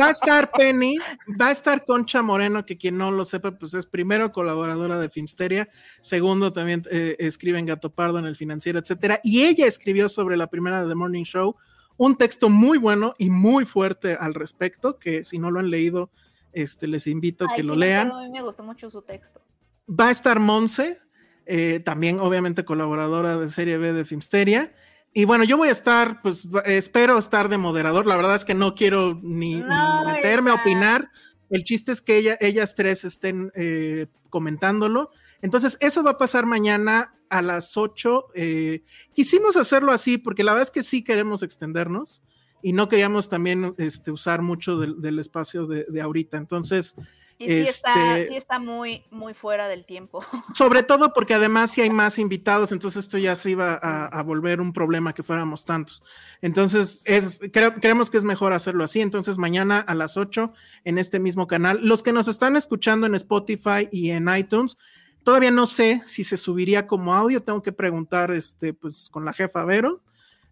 va 0.00 0.06
a 0.08 0.10
estar 0.10 0.50
Penny, 0.50 0.96
va 1.40 1.48
a 1.48 1.50
estar 1.52 1.84
Concha 1.84 2.22
Moreno, 2.22 2.64
que 2.66 2.76
quien 2.76 2.98
no 2.98 3.10
lo 3.12 3.24
sepa, 3.24 3.52
pues 3.52 3.74
es 3.74 3.86
primero 3.86 4.32
colaboradora 4.32 4.98
de 4.98 5.08
Filmsteria, 5.08 5.68
segundo 6.00 6.52
también 6.52 6.82
eh, 6.90 7.16
escribe 7.20 7.58
en 7.58 7.66
Gato 7.66 7.90
Pardo 7.90 8.18
en 8.18 8.26
el 8.26 8.36
financiero, 8.36 8.78
etcétera, 8.78 9.20
y 9.22 9.44
ella 9.44 9.66
escribió 9.66 10.08
sobre 10.08 10.36
la 10.36 10.48
primera 10.48 10.82
de 10.82 10.88
The 10.88 10.94
Morning 10.94 11.24
Show 11.24 11.56
un 11.96 12.16
texto 12.16 12.48
muy 12.48 12.78
bueno 12.78 13.14
y 13.18 13.30
muy 13.30 13.64
fuerte 13.64 14.16
al 14.18 14.34
respecto, 14.34 14.98
que 14.98 15.24
si 15.24 15.38
no 15.38 15.50
lo 15.50 15.60
han 15.60 15.70
leído, 15.70 16.10
este, 16.52 16.86
les 16.86 17.06
invito 17.06 17.44
a 17.44 17.48
Ay, 17.50 17.56
que 17.56 17.62
sí, 17.62 17.68
lo 17.68 17.74
lean. 17.74 18.10
A 18.12 18.22
mí 18.22 18.30
me 18.30 18.42
gustó 18.42 18.62
mucho 18.62 18.90
su 18.90 19.02
texto. 19.02 19.40
Va 19.88 20.08
a 20.08 20.10
estar 20.10 20.40
Monse, 20.40 20.98
eh, 21.46 21.80
también 21.84 22.18
obviamente 22.18 22.64
colaboradora 22.64 23.36
de 23.38 23.48
Serie 23.48 23.78
B 23.78 23.92
de 23.92 24.04
Filmsteria. 24.04 24.74
Y 25.12 25.24
bueno, 25.24 25.44
yo 25.44 25.56
voy 25.56 25.68
a 25.68 25.72
estar, 25.72 26.20
pues 26.20 26.46
espero 26.66 27.16
estar 27.16 27.48
de 27.48 27.56
moderador. 27.56 28.06
La 28.06 28.16
verdad 28.16 28.34
es 28.34 28.44
que 28.44 28.54
no 28.54 28.74
quiero 28.74 29.18
ni, 29.22 29.62
meterme 30.06 30.50
a 30.50 30.54
opinar. 30.54 31.10
El 31.48 31.64
chiste 31.64 31.92
es 31.92 32.02
que 32.02 32.18
ella, 32.18 32.36
ellas 32.40 32.74
tres 32.74 33.04
estén 33.04 33.50
eh, 33.54 34.08
comentándolo. 34.28 35.10
Entonces, 35.42 35.76
eso 35.80 36.02
va 36.02 36.12
a 36.12 36.18
pasar 36.18 36.46
mañana 36.46 37.14
a 37.28 37.42
las 37.42 37.76
8. 37.76 38.26
eh, 38.34 38.82
quisimos 39.12 39.56
hacerlo 39.56 39.92
así 39.92 40.18
porque 40.18 40.44
la 40.44 40.52
verdad 40.52 40.68
es 40.68 40.70
que 40.70 40.82
sí 40.82 41.02
queremos 41.02 41.42
extendernos 41.42 42.22
y 42.62 42.72
no 42.72 42.88
queríamos 42.88 43.28
también 43.28 43.74
este, 43.78 44.10
usar 44.10 44.42
mucho 44.42 44.78
del, 44.78 45.00
del 45.00 45.18
espacio 45.18 45.66
de, 45.66 45.84
de 45.88 46.00
ahorita. 46.00 46.36
Entonces, 46.36 46.94
Y 47.38 47.46
sí, 47.48 47.52
está, 47.68 48.18
Este- 48.18 48.32
sí 48.32 48.36
está 48.38 48.58
muy, 48.58 49.04
muy 49.10 49.34
fuera 49.34 49.68
del 49.68 49.84
tiempo. 49.84 50.24
sobre 50.54 50.82
todo 50.82 51.12
porque 51.12 51.34
además 51.34 51.70
si 51.72 51.82
hay 51.82 51.90
más 51.90 52.18
invitados, 52.18 52.72
entonces 52.72 53.04
esto 53.04 53.18
ya 53.18 53.36
se 53.36 53.50
iba 53.50 53.74
a, 53.74 54.06
a 54.06 54.22
volver 54.22 54.60
un 54.60 54.72
problema 54.72 55.12
que 55.12 55.22
fuéramos 55.22 55.64
tantos. 55.66 56.02
Entonces, 56.40 57.02
es, 57.04 57.40
creemos 57.52 58.08
que 58.08 58.16
es 58.18 58.24
mejor 58.24 58.52
hacerlo 58.54 58.84
así. 58.84 59.00
Entonces, 59.00 59.36
mañana 59.36 59.80
a 59.80 59.94
las 59.94 60.16
8 60.16 60.52
en 60.84 60.96
este 60.98 61.18
mismo 61.20 61.46
canal. 61.46 61.80
Los 61.82 62.02
que 62.02 62.12
nos 62.14 62.26
están 62.28 62.56
escuchando 62.56 63.06
en 63.06 63.14
Spotify 63.16 63.86
y 63.92 64.10
en 64.12 64.28
iTunes, 64.34 64.78
todavía 65.26 65.50
no 65.50 65.66
sé 65.66 66.02
si 66.06 66.22
se 66.22 66.36
subiría 66.36 66.86
como 66.86 67.12
audio. 67.12 67.42
Tengo 67.42 67.60
que 67.60 67.72
preguntar 67.72 68.30
este, 68.30 68.72
pues, 68.72 69.08
con 69.10 69.24
la 69.24 69.32
jefa 69.32 69.64
Vero 69.64 70.00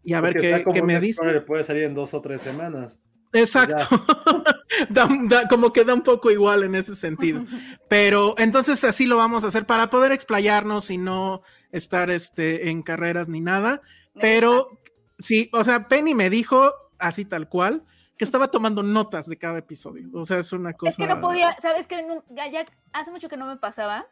y 0.03 0.15
a 0.15 0.21
ver 0.21 0.33
Porque 0.35 0.65
qué, 0.73 0.83
me 0.83 0.99
dice. 0.99 1.41
Puede 1.43 1.63
salir 1.63 1.85
en 1.85 1.95
dos 1.95 2.13
o 2.13 2.21
tres 2.21 2.43
semanas. 2.43 2.99
Exacto. 3.33 3.85
Da- 4.91 5.09
da- 5.29 5.47
como 5.47 5.73
que 5.73 5.85
da 5.85 5.95
un 5.95 6.01
poco 6.03 6.33
igual 6.33 6.65
en 6.65 6.75
ese 6.75 6.97
sentido. 6.97 7.45
Pero 7.89 8.35
entonces 8.39 8.83
así 8.83 9.07
lo 9.07 9.17
vamos 9.17 9.45
a 9.45 9.47
hacer 9.47 9.67
para 9.67 9.89
poder 9.89 10.11
explayarnos 10.11 10.91
y 10.91 10.99
no 10.99 11.43
estar 11.71 12.11
este, 12.11 12.69
en 12.71 12.83
carreras 12.83 13.29
ni 13.29 13.41
nada. 13.41 13.83
Pero 14.21 14.81
sí, 15.21 15.49
o 15.53 15.63
sea, 15.63 15.87
Penny 15.87 16.15
me 16.15 16.29
dijo 16.29 16.73
así 16.99 17.25
tal 17.25 17.49
cual 17.49 17.85
que 18.19 18.25
estaba 18.25 18.49
tomando 18.49 18.83
notas 18.83 19.29
de 19.29 19.39
cada 19.39 19.59
episodio. 19.59 20.09
O 20.13 20.25
sea, 20.27 20.39
es 20.39 20.53
una 20.53 20.73
cosa. 20.73 20.91
Es 20.91 20.97
que 20.97 21.07
no 21.07 21.21
podía, 21.21 21.57
¿sabes 21.63 21.87
qué? 21.87 22.03
Nu- 22.03 22.25
Ya, 22.31 22.51
ya 22.51 22.65
hace 22.93 23.13
mucho 23.13 23.29
que 23.29 23.37
no 23.37 23.47
me 23.47 23.57
pasaba 23.59 24.09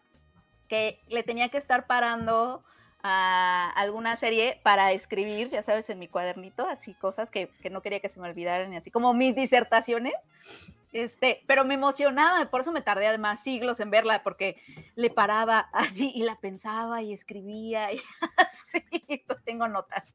que 0.73 0.99
le 1.09 1.23
tenía 1.23 1.51
que 1.51 1.59
estar 1.59 1.87
parando 1.87 2.65
a 3.03 3.71
alguna 3.77 4.17
serie 4.17 4.59
para 4.63 4.93
escribir, 4.93 5.51
ya 5.51 5.63
sabes, 5.63 5.91
en 5.91 5.99
mi 5.99 6.09
cuadernito, 6.09 6.67
así 6.67 6.95
cosas 6.95 7.31
que, 7.31 7.51
que 7.61 7.69
no 7.69 7.83
quería 7.83 8.01
que 8.01 8.09
se 8.09 8.19
me 8.19 8.27
olvidaran, 8.27 8.73
y 8.73 8.79
así 8.79 8.91
como 8.91 9.13
mis 9.13 9.37
disertaciones. 9.37 10.15
Este, 10.95 11.43
pero 11.47 11.67
me 11.67 11.75
emocionaba, 11.75 12.47
por 12.47 12.63
eso 12.63 12.73
me 12.73 12.81
tardé 12.81 13.07
además 13.07 13.43
siglos 13.43 13.81
en 13.81 13.91
verla, 13.91 14.23
porque 14.23 14.57
le 14.97 15.11
paraba 15.11 15.59
así 15.75 16.11
y 16.15 16.23
la 16.23 16.37
pensaba 16.37 17.03
y 17.03 17.13
escribía 17.13 17.93
y 17.93 18.01
así, 18.39 18.83
tengo 19.45 19.69
notas. 19.69 20.15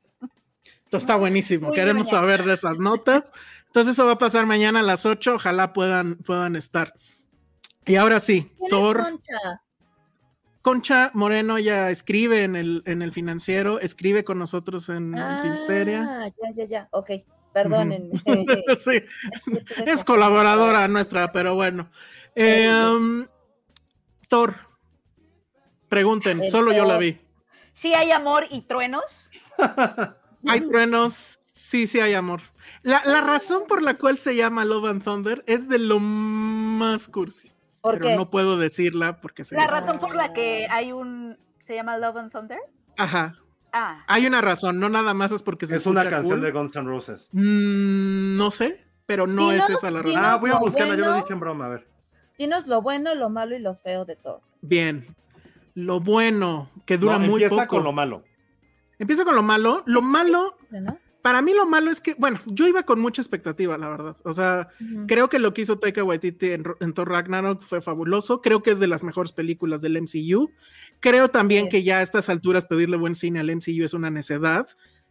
Esto 0.85 0.97
está 0.97 1.17
buenísimo. 1.17 1.67
Muy 1.67 1.75
Queremos 1.75 2.05
mañana. 2.05 2.19
saber 2.19 2.45
de 2.45 2.55
esas 2.55 2.79
notas. 2.79 3.31
Entonces, 3.67 3.93
eso 3.93 4.07
va 4.07 4.13
a 4.13 4.17
pasar 4.17 4.47
mañana 4.47 4.79
a 4.79 4.83
las 4.83 5.05
8. 5.05 5.35
Ojalá 5.35 5.71
puedan, 5.71 6.15
puedan 6.17 6.55
estar. 6.55 6.93
Y 7.85 7.95
ahora 7.97 8.19
sí, 8.19 8.49
¿Quién 8.57 8.63
es 8.63 8.69
Thor. 8.69 9.03
Concha? 9.03 9.61
Concha 10.67 11.11
Moreno 11.13 11.57
ya 11.59 11.91
escribe 11.91 12.43
en 12.43 12.57
el, 12.57 12.83
en 12.85 13.01
el 13.01 13.13
financiero, 13.13 13.79
escribe 13.79 14.25
con 14.25 14.37
nosotros 14.37 14.89
en, 14.89 15.17
en 15.17 15.41
Filmsteria. 15.41 16.05
Ah, 16.09 16.27
ya, 16.27 16.51
ya, 16.53 16.65
ya. 16.65 16.89
Ok, 16.91 17.11
perdónenme. 17.53 18.11
sí, 18.77 19.01
Es 19.85 20.03
colaboradora 20.03 20.85
nuestra, 20.89 21.31
pero 21.31 21.55
bueno. 21.55 21.89
Eh, 22.35 22.69
um, 22.69 23.25
Thor, 24.27 24.55
pregunten, 25.87 26.43
El 26.43 26.51
solo 26.51 26.73
yo 26.73 26.83
la 26.83 26.97
vi. 26.97 27.17
Sí 27.71 27.93
hay 27.93 28.11
amor 28.11 28.47
y 28.51 28.59
truenos. 28.63 29.29
Hay 30.47 30.59
truenos, 30.61 31.39
sí, 31.45 31.87
sí 31.87 31.99
hay 32.01 32.13
amor. 32.13 32.41
La, 32.81 33.01
la 33.05 33.21
razón 33.21 33.63
por 33.67 33.81
la 33.81 33.97
cual 33.97 34.17
se 34.17 34.35
llama 34.35 34.65
Love 34.65 34.89
and 34.89 35.03
Thunder 35.03 35.43
es 35.47 35.69
de 35.69 35.79
lo 35.79 35.99
más 35.99 37.07
cursi. 37.07 37.56
¿Por 37.81 37.95
pero 37.95 38.05
qué? 38.09 38.15
no 38.15 38.29
puedo 38.29 38.57
decirla 38.57 39.19
porque 39.21 39.43
se 39.43 39.55
La 39.55 39.63
les- 39.63 39.71
razón 39.71 39.99
por 39.99 40.15
la 40.15 40.33
que 40.33 40.67
hay 40.69 40.91
un, 40.91 41.37
se 41.65 41.75
llama 41.75 41.97
Love 41.97 42.17
and 42.17 42.31
Thunder. 42.31 42.59
Ajá. 42.97 43.35
Ah, 43.73 44.03
Hay 44.07 44.25
una 44.25 44.41
razón, 44.41 44.79
no 44.79 44.89
nada 44.89 45.13
más 45.13 45.31
es 45.31 45.43
porque 45.43 45.67
se 45.67 45.75
Es 45.75 45.85
una 45.85 46.09
canción 46.09 46.39
cool. 46.39 46.45
de 46.45 46.51
Guns 46.51 46.75
N' 46.75 46.87
Roses. 46.87 47.29
Mm, 47.33 48.37
no 48.37 48.49
sé, 48.49 48.85
pero 49.05 49.27
no 49.27 49.51
es 49.51 49.69
esa 49.69 49.91
la 49.91 50.01
razón. 50.01 50.15
Ah, 50.17 50.37
voy 50.39 50.51
a 50.51 50.57
buscarla, 50.57 50.95
yo 50.95 51.05
lo 51.05 51.15
dije 51.15 51.33
en 51.33 51.39
broma, 51.39 51.65
a 51.65 51.69
ver. 51.69 51.87
Dinos 52.39 52.65
lo 52.67 52.81
bueno, 52.81 53.13
lo 53.15 53.29
malo 53.29 53.55
y 53.55 53.59
lo 53.59 53.75
feo 53.75 54.05
de 54.05 54.15
Thor. 54.15 54.41
Bien. 54.61 55.15
Lo 55.75 55.99
bueno, 55.99 56.71
que 56.85 56.97
dura 56.97 57.13
No, 57.19 57.19
muy 57.27 57.43
empieza 57.43 57.63
poco. 57.63 57.75
con 57.77 57.83
lo 57.83 57.91
malo. 57.91 58.23
Empieza 58.99 59.25
con 59.25 59.35
lo 59.35 59.43
malo. 59.43 59.83
Lo 59.85 60.01
malo, 60.01 60.57
¿no? 60.71 60.97
Para 61.27 61.41
mí 61.41 61.53
lo 61.53 61.65
malo 61.65 61.91
es 61.91 61.99
que, 61.99 62.13
bueno, 62.13 62.39
yo 62.45 62.69
iba 62.69 62.83
con 62.83 63.01
mucha 63.01 63.21
expectativa, 63.21 63.77
la 63.77 63.89
verdad. 63.89 64.15
O 64.23 64.31
sea, 64.31 64.69
creo 65.07 65.27
que 65.27 65.39
lo 65.39 65.53
que 65.53 65.63
hizo 65.63 65.77
Taika 65.77 66.01
Waititi 66.01 66.51
en, 66.51 66.63
en 66.79 66.93
Thor 66.93 67.09
Ragnarok 67.09 67.61
fue 67.63 67.81
fabuloso. 67.81 68.41
Creo 68.41 68.63
que 68.63 68.71
es 68.71 68.79
de 68.79 68.87
las 68.87 69.03
mejores 69.03 69.33
películas 69.33 69.81
del 69.81 70.01
MCU. 70.01 70.49
Creo 71.01 71.27
también 71.27 71.65
Sí. 71.65 71.69
que 71.69 71.83
ya 71.83 71.97
a 71.97 72.01
estas 72.01 72.29
alturas 72.29 72.65
pedirle 72.65 72.95
buen 72.95 73.13
cine 73.13 73.41
al 73.41 73.53
MCU 73.53 73.83
es 73.83 73.93
una 73.93 74.09
necedad. 74.09 74.69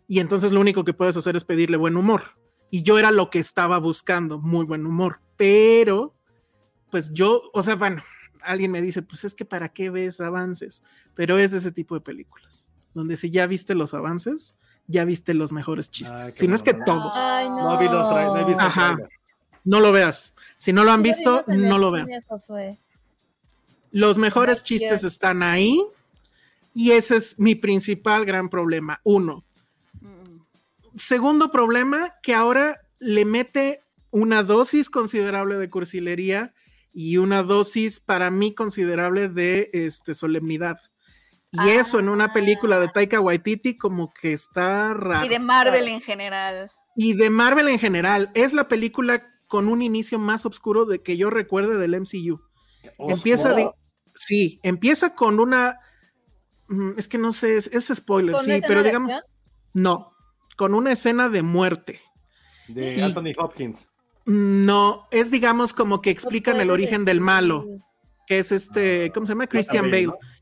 Y 0.08 0.20
entonces 0.20 0.52
lo 0.52 0.60
único 0.62 0.84
que 0.84 0.94
puedes 0.94 1.18
hacer 1.18 1.36
es 1.36 1.44
pedirle 1.44 1.76
buen 1.76 1.98
humor. 1.98 2.22
Y 2.70 2.82
yo 2.82 2.98
era 2.98 3.10
lo 3.10 3.28
que 3.28 3.38
estaba 3.38 3.76
buscando, 3.78 4.38
muy 4.38 4.64
buen 4.64 4.86
humor. 4.86 5.20
Pero, 5.36 6.14
pues 6.90 7.12
yo, 7.12 7.42
o 7.52 7.62
sea, 7.62 7.74
bueno, 7.74 8.02
alguien 8.40 8.70
me 8.70 8.80
dice, 8.80 9.02
pues 9.02 9.22
es 9.24 9.34
que 9.34 9.44
para 9.44 9.68
qué 9.68 9.90
ves 9.90 10.18
avances, 10.22 10.82
pero 11.14 11.36
es 11.36 11.52
ese 11.52 11.72
tipo 11.72 11.94
de 11.94 12.00
películas, 12.00 12.72
donde 12.94 13.18
si 13.18 13.30
ya 13.30 13.46
viste 13.46 13.74
los 13.74 13.92
avances, 13.92 14.56
ya 14.88 15.04
viste 15.04 15.34
los 15.34 15.52
mejores 15.52 15.90
chistes. 15.90 16.20
Ay, 16.20 16.32
qué 16.32 16.38
si 16.38 16.48
no 16.48 16.54
es 16.54 16.62
que 16.62 16.74
todos. 16.74 17.12
Ay, 17.14 17.48
no. 17.48 17.70
No 17.70 17.78
vi 17.78 17.86
los 17.86 18.08
no 18.08 18.38
he 18.38 18.44
visto 18.44 18.62
Ajá. 18.62 18.96
No 19.64 19.80
lo 19.80 19.92
veas. 19.92 20.32
Si 20.56 20.72
no 20.72 20.84
lo 20.84 20.92
han 20.92 21.02
visto, 21.02 21.42
no 21.48 21.78
lo 21.78 21.90
vean. 21.90 22.08
Los 23.90 24.18
mejores 24.18 24.62
chistes 24.62 25.02
están 25.04 25.42
ahí 25.42 25.82
y 26.72 26.92
ese 26.92 27.16
es 27.16 27.38
mi 27.38 27.54
principal 27.54 28.24
gran 28.24 28.48
problema. 28.48 29.00
Uno. 29.02 29.44
Mm. 30.00 30.40
Segundo 30.98 31.50
problema, 31.50 32.14
que 32.22 32.34
ahora 32.34 32.82
le 33.00 33.24
mete 33.24 33.82
una 34.10 34.42
dosis 34.42 34.88
considerable 34.88 35.56
de 35.56 35.68
cursilería 35.68 36.54
y 36.92 37.16
una 37.16 37.42
dosis 37.42 38.00
para 38.00 38.30
mí 38.30 38.54
considerable 38.54 39.28
de 39.28 39.70
este, 39.72 40.14
solemnidad. 40.14 40.78
Y 41.64 41.70
eso 41.70 41.98
en 41.98 42.08
una 42.08 42.32
película 42.32 42.80
de 42.80 42.88
Taika 42.88 43.20
Waititi 43.20 43.76
como 43.76 44.12
que 44.12 44.32
está 44.32 44.94
raro. 44.94 45.24
Y 45.26 45.28
de 45.28 45.38
Marvel 45.38 45.88
en 45.88 46.00
general. 46.00 46.70
Y 46.96 47.14
de 47.14 47.30
Marvel 47.30 47.68
en 47.68 47.78
general, 47.78 48.30
es 48.34 48.52
la 48.52 48.68
película 48.68 49.26
con 49.46 49.68
un 49.68 49.82
inicio 49.82 50.18
más 50.18 50.44
oscuro 50.46 50.86
de 50.86 51.02
que 51.02 51.16
yo 51.16 51.30
recuerde 51.30 51.76
del 51.78 52.00
MCU. 52.00 52.40
Empieza 52.98 53.52
de, 53.52 53.70
sí, 54.14 54.60
empieza 54.62 55.14
con 55.14 55.38
una 55.40 55.78
mm, 56.68 56.92
es 56.98 57.06
que 57.08 57.18
no 57.18 57.32
sé, 57.32 57.56
es, 57.56 57.68
es 57.72 57.86
spoiler, 57.94 58.34
¿Con 58.34 58.44
sí, 58.44 58.60
pero 58.66 58.82
digamos 58.82 59.10
acción? 59.12 59.30
no, 59.74 60.12
con 60.56 60.74
una 60.74 60.92
escena 60.92 61.28
de 61.28 61.42
muerte. 61.42 62.00
De 62.68 62.96
Y- 62.96 63.00
Anthony 63.02 63.32
Hopkins. 63.36 63.88
No, 64.24 65.06
es 65.12 65.30
digamos 65.30 65.72
como 65.72 66.00
que 66.02 66.10
explican 66.10 66.56
el 66.60 66.70
origen 66.70 67.04
del 67.04 67.20
malo, 67.20 67.64
que 68.26 68.40
es 68.40 68.50
este, 68.50 69.12
¿cómo 69.14 69.24
se 69.26 69.32
llama? 69.32 69.46
Christian 69.46 69.84
Bale, 69.84 70.06
Bale. 70.08 70.18
¿no? 70.20 70.35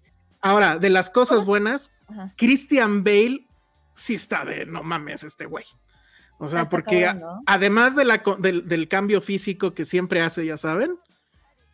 Ahora, 0.45 0.79
de 0.79 0.91
las 0.91 1.11
cosas 1.11 1.45
buenas, 1.45 1.91
Ajá. 2.09 2.33
Christian 2.37 3.03
Bale 3.03 3.47
sí 3.95 4.15
está 4.15 4.45
de 4.45 4.67
no 4.67 4.83
mames 4.83 5.25
este 5.25 5.47
güey. 5.47 5.65
O 6.39 6.49
sea, 6.49 6.65
porque 6.67 7.03
cabrón, 7.03 7.23
a- 7.23 7.27
¿no? 7.37 7.43
además 7.47 7.97
de 7.97 8.05
la, 8.05 8.23
del, 8.39 8.69
del 8.69 8.89
cambio 8.89 9.21
físico 9.21 9.73
que 9.73 9.85
siempre 9.85 10.21
hace, 10.21 10.45
ya 10.45 10.57
saben, 10.57 10.97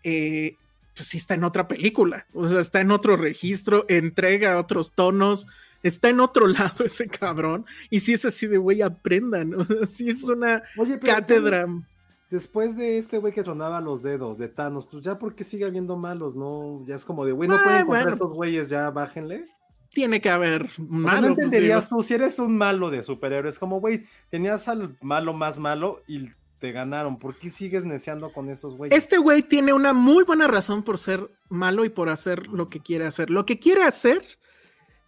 eh, 0.05 0.57
pues 0.95 1.09
sí 1.09 1.17
está 1.19 1.35
en 1.35 1.45
otra 1.45 1.67
película. 1.67 2.27
O 2.33 2.49
sea, 2.49 2.61
está 2.61 2.81
en 2.81 2.91
otro 2.91 3.17
registro, 3.17 3.87
entrega 3.89 4.59
otros 4.59 4.93
tonos, 4.95 5.47
está 5.83 6.09
en 6.11 6.21
otro 6.21 6.47
lado 6.47 6.85
ese 6.85 7.09
cabrón. 7.09 7.65
Y 7.91 8.01
sí 8.01 8.13
es 8.13 8.25
así 8.25 8.47
de 8.47 8.59
güey, 8.59 8.83
aprendan. 8.83 9.55
O 9.59 9.65
sea, 9.65 9.87
sí 9.87 10.09
es 10.11 10.23
una 10.25 10.63
Oye, 10.77 10.99
pero 10.99 11.15
cátedra. 11.15 11.63
entonces, 11.63 11.89
Después 12.31 12.77
de 12.77 12.97
este 12.98 13.19
güey 13.19 13.32
que 13.32 13.43
tronaba 13.43 13.81
los 13.81 14.02
dedos 14.02 14.39
de 14.39 14.48
Thanos, 14.48 14.86
pues 14.86 15.02
ya 15.02 15.19
porque 15.19 15.43
sigue 15.43 15.65
habiendo 15.65 15.97
malos, 15.97 16.36
¿no? 16.36 16.85
Ya 16.86 16.94
es 16.94 17.05
como 17.05 17.24
de, 17.24 17.32
güey, 17.32 17.48
no 17.48 17.57
Ah, 17.57 17.61
pueden 17.65 17.81
encontrar 17.81 18.02
bueno. 18.05 18.15
estos 18.15 18.32
güeyes, 18.32 18.69
ya 18.69 18.90
bájenle. 18.90 19.47
Tiene 19.93 20.20
que 20.20 20.31
haber 20.31 20.66
O 20.66 20.69
sea, 20.69 20.85
malo. 20.86 21.28
no 21.31 21.35
pues, 21.35 21.47
entenderías 21.47 21.89
tú 21.89 22.01
si 22.02 22.15
eres 22.15 22.39
un 22.39 22.57
malo 22.57 22.90
de 22.90 23.02
superhéroes, 23.02 23.59
como, 23.59 23.81
güey, 23.81 24.07
tenías 24.28 24.69
al 24.69 24.97
malo 25.01 25.32
más 25.32 25.59
malo 25.59 26.02
y 26.07 26.28
te 26.61 26.70
ganaron. 26.70 27.19
¿Por 27.19 27.36
qué 27.36 27.51
sigues 27.51 27.85
neciando 27.85 28.32
con 28.32 28.48
esos 28.48 28.77
güeyes? 28.77 28.97
Este 28.97 29.19
güey 29.19 29.43
tiene 29.43 29.73
una 29.73 29.93
muy 29.93 30.23
buena 30.23 30.47
razón 30.47 30.85
por 30.85 30.98
ser 30.98 31.28
malo 31.48 31.85
y 31.85 31.89
por 31.89 32.09
hacer 32.11 32.47
lo 32.47 32.69
que 32.69 32.78
quiere 32.81 33.07
hacer. 33.07 33.31
Lo 33.31 33.44
que 33.44 33.59
quiere 33.59 33.82
hacer 33.82 34.23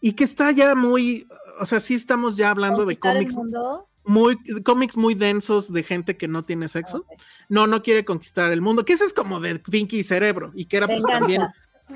y 0.01 0.15
que 0.15 0.25
está 0.25 0.51
ya 0.51 0.75
muy, 0.75 1.29
o 1.61 1.67
sea, 1.67 1.79
sí 1.79 1.95
estamos 1.95 2.37
ya 2.37 2.51
hablando 2.51 2.81
de 2.85 2.97
Conquistar 2.97 3.11
el 3.13 3.17
cómics 3.19 3.37
mundo. 3.37 3.89
Muy, 4.05 4.39
cómics 4.65 4.97
muy 4.97 5.15
densos 5.15 5.73
de 5.73 5.83
gente 5.83 6.17
que 6.17 6.29
no 6.29 6.45
tiene 6.45 6.69
sexo. 6.69 7.07
No, 7.49 7.67
no 7.67 7.83
quiere 7.83 8.05
conquistar 8.05 8.53
el 8.53 8.61
mundo, 8.61 8.85
que 8.85 8.95
ese 8.95 9.05
es 9.05 9.13
como 9.13 9.41
de 9.41 9.59
Pinky 9.59 10.01
y 10.01 10.05
Cerebro 10.05 10.53
y 10.55 10.67
que 10.67 10.79
era 10.79 10.87
pues 10.87 11.03
también, 11.05 11.43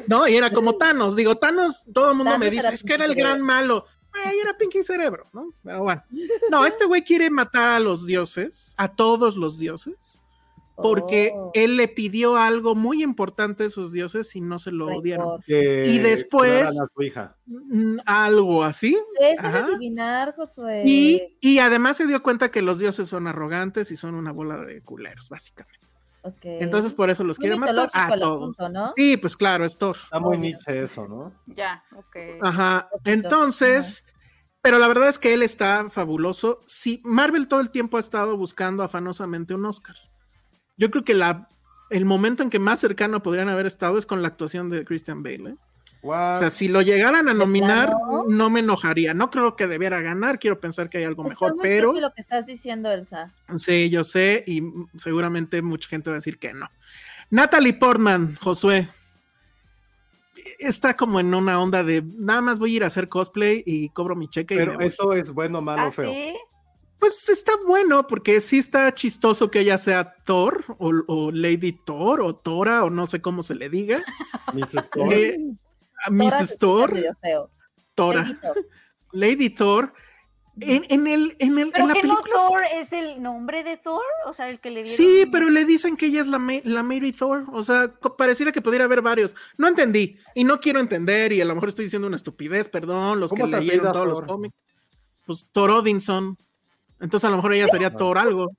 no, 0.06 0.28
y 0.28 0.36
era 0.36 0.50
como 0.50 0.76
Thanos. 0.76 1.16
Digo, 1.16 1.36
Thanos, 1.36 1.84
todo 1.92 2.10
el 2.10 2.16
mundo 2.16 2.32
Thanos 2.32 2.46
me 2.46 2.50
dice, 2.50 2.68
es 2.72 2.82
que 2.82 2.94
era 2.94 3.04
el 3.04 3.14
gran 3.14 3.40
malo. 3.40 3.86
Ay, 4.12 4.38
era 4.38 4.56
Pinky 4.56 4.82
Cerebro, 4.82 5.28
¿no? 5.32 5.52
Pero 5.62 5.82
bueno. 5.82 6.02
No, 6.50 6.64
este 6.64 6.86
güey 6.86 7.04
quiere 7.04 7.30
matar 7.30 7.74
a 7.74 7.80
los 7.80 8.06
dioses, 8.06 8.74
a 8.76 8.94
todos 8.94 9.36
los 9.36 9.58
dioses 9.58 10.22
porque 10.76 11.32
Oh, 11.34 11.50
él 11.54 11.76
le 11.76 11.88
pidió 11.88 12.36
algo 12.36 12.74
muy 12.74 13.02
importante 13.02 13.64
a 13.64 13.66
esos 13.66 13.92
dioses 13.92 14.34
y 14.36 14.40
no 14.40 14.58
se 14.58 14.70
lo 14.72 15.00
dieron. 15.00 15.40
y 15.46 15.98
después- 15.98 16.68
a 16.68 16.72
su 16.94 17.02
hija. 17.02 17.36
Mm, 17.46 17.98
Algo 18.06 18.62
así. 18.62 18.96
Deja 19.18 19.42
de 19.50 19.58
Ajá. 19.58 19.64
adivinar, 19.66 20.34
Josué. 20.36 20.82
Y, 20.84 21.38
y 21.40 21.58
además 21.60 21.96
se 21.96 22.06
dio 22.06 22.22
cuenta 22.22 22.50
que 22.50 22.62
los 22.62 22.78
dioses 22.78 23.08
son 23.08 23.26
arrogantes 23.26 23.90
y 23.90 23.96
son 23.96 24.14
una 24.14 24.32
bola 24.32 24.58
de 24.58 24.82
culeros, 24.82 25.28
básicamente. 25.28 25.80
Ok. 26.22 26.40
Entonces 26.44 26.92
por 26.92 27.08
eso 27.08 27.22
los 27.24 27.38
Muy 27.38 27.44
quiere 27.48 27.58
matar 27.60 27.88
a 27.94 28.08
todos. 28.18 28.36
asunto, 28.36 28.68
¿no? 28.68 28.92
Sí, 28.96 29.16
pues 29.16 29.36
claro, 29.36 29.64
es 29.64 29.78
Thor. 29.78 29.96
Está 30.02 30.18
muy 30.18 30.36
niche 30.38 30.82
eso, 30.82 31.06
¿no? 31.06 31.32
Ya, 31.46 31.84
ok. 31.96 32.16
Ajá. 32.42 32.88
Entonces, 33.04 34.04
pero 34.60 34.78
la 34.80 34.88
verdad 34.88 35.08
es 35.08 35.20
que 35.20 35.32
él 35.34 35.42
está 35.42 35.88
fabuloso. 35.88 36.60
Sí, 36.66 37.00
Marvel 37.04 37.46
todo 37.46 37.60
el 37.60 37.70
tiempo 37.70 37.96
ha 37.96 38.00
estado 38.00 38.36
buscando 38.36 38.82
afanosamente 38.82 39.54
un 39.54 39.64
Oscar. 39.66 39.94
Yo 40.76 40.90
creo 40.90 41.04
que 41.04 41.14
la, 41.14 41.48
el 41.90 42.04
momento 42.04 42.42
en 42.42 42.50
que 42.50 42.58
más 42.58 42.80
cercano 42.80 43.22
podrían 43.22 43.48
haber 43.48 43.66
estado 43.66 43.98
es 43.98 44.06
con 44.06 44.22
la 44.22 44.28
actuación 44.28 44.70
de 44.70 44.84
Christian 44.84 45.22
Bale. 45.22 45.50
¿eh? 45.50 45.56
O 46.02 46.38
sea, 46.38 46.50
si 46.50 46.68
lo 46.68 46.82
llegaran 46.82 47.28
a 47.28 47.32
¿De 47.32 47.38
nominar, 47.38 47.92
no 48.28 48.50
me 48.50 48.60
enojaría. 48.60 49.14
No 49.14 49.30
creo 49.30 49.56
que 49.56 49.66
debiera 49.66 50.00
ganar, 50.00 50.38
quiero 50.38 50.60
pensar 50.60 50.88
que 50.88 50.98
hay 50.98 51.04
algo 51.04 51.22
Está 51.24 51.34
mejor, 51.34 51.54
muy 51.56 51.62
pero 51.62 51.92
lo 51.92 52.12
que 52.12 52.20
estás 52.20 52.46
diciendo, 52.46 52.90
Elsa. 52.90 53.32
sí, 53.56 53.90
yo 53.90 54.04
sé 54.04 54.44
y 54.46 54.62
seguramente 54.96 55.62
mucha 55.62 55.88
gente 55.88 56.10
va 56.10 56.14
a 56.14 56.18
decir 56.18 56.38
que 56.38 56.52
no. 56.54 56.70
Natalie 57.30 57.74
Portman, 57.74 58.36
Josué, 58.36 58.88
está 60.58 60.96
como 60.96 61.18
en 61.18 61.34
una 61.34 61.60
onda 61.60 61.82
de 61.82 62.02
nada 62.02 62.40
más 62.40 62.58
voy 62.58 62.74
a 62.74 62.76
ir 62.76 62.84
a 62.84 62.86
hacer 62.86 63.08
cosplay 63.08 63.62
y 63.66 63.88
cobro 63.88 64.14
mi 64.14 64.28
cheque. 64.28 64.56
Pero 64.56 64.78
eso 64.80 65.12
es 65.12 65.32
bueno, 65.32 65.60
malo, 65.60 65.88
¿Ah, 65.88 65.92
feo. 65.92 66.12
sí? 66.12 66.34
Pues 66.98 67.28
está 67.28 67.52
bueno, 67.66 68.06
porque 68.06 68.40
sí 68.40 68.58
está 68.58 68.92
chistoso 68.94 69.50
que 69.50 69.60
ella 69.60 69.76
sea 69.78 70.14
Thor, 70.24 70.64
o, 70.78 70.92
o 71.06 71.30
Lady 71.30 71.72
Thor, 71.72 72.20
o 72.22 72.34
Tora, 72.34 72.84
o 72.84 72.90
no 72.90 73.06
sé 73.06 73.20
cómo 73.20 73.42
se 73.42 73.54
le 73.54 73.68
diga. 73.68 74.02
Mrs. 74.54 74.90
Thor. 74.90 75.12
Eh, 75.12 75.36
se 76.06 76.10
Mrs. 76.10 76.58
Thor. 76.58 76.94
Tora, 77.94 78.22
Lady 78.22 78.34
Thor. 78.40 78.66
Lady 79.12 79.50
Thor. 79.50 79.92
En, 80.58 80.86
en 80.88 81.06
el, 81.06 81.36
en 81.38 81.58
el, 81.58 81.70
¿Pero 81.70 81.82
en 81.82 81.88
la 81.88 81.94
que 81.94 82.00
película. 82.00 82.34
no 82.34 82.48
Thor 82.48 82.62
es 82.76 82.90
el 82.94 83.22
nombre 83.22 83.62
de 83.62 83.76
Thor? 83.76 84.02
O 84.26 84.32
sea, 84.32 84.48
el 84.48 84.58
que 84.58 84.70
le 84.70 84.84
dieron. 84.84 84.96
Sí, 84.96 85.28
pero 85.30 85.50
le 85.50 85.66
dicen 85.66 85.98
que 85.98 86.06
ella 86.06 86.22
es 86.22 86.26
la, 86.28 86.40
la 86.64 86.82
Mary 86.82 87.12
Thor. 87.12 87.44
O 87.52 87.62
sea, 87.62 87.92
pareciera 88.16 88.52
que 88.52 88.62
pudiera 88.62 88.86
haber 88.86 89.02
varios. 89.02 89.36
No 89.58 89.68
entendí. 89.68 90.16
Y 90.34 90.44
no 90.44 90.58
quiero 90.58 90.80
entender. 90.80 91.34
Y 91.34 91.42
a 91.42 91.44
lo 91.44 91.54
mejor 91.54 91.68
estoy 91.68 91.84
diciendo 91.84 92.08
una 92.08 92.16
estupidez, 92.16 92.70
perdón. 92.70 93.20
Los 93.20 93.32
que 93.34 93.42
¿Cómo 93.42 93.54
se 93.54 93.60
leyeron 93.60 93.92
todos 93.92 94.06
los 94.06 94.18
Thor? 94.20 94.26
cómics. 94.28 94.58
Pues 95.26 95.46
Thor 95.52 95.70
Odinson. 95.72 96.38
Entonces 97.00 97.26
a 97.26 97.30
lo 97.30 97.36
mejor 97.36 97.52
ella 97.54 97.68
sería 97.68 97.94
Thor 97.94 98.18
algo. 98.18 98.50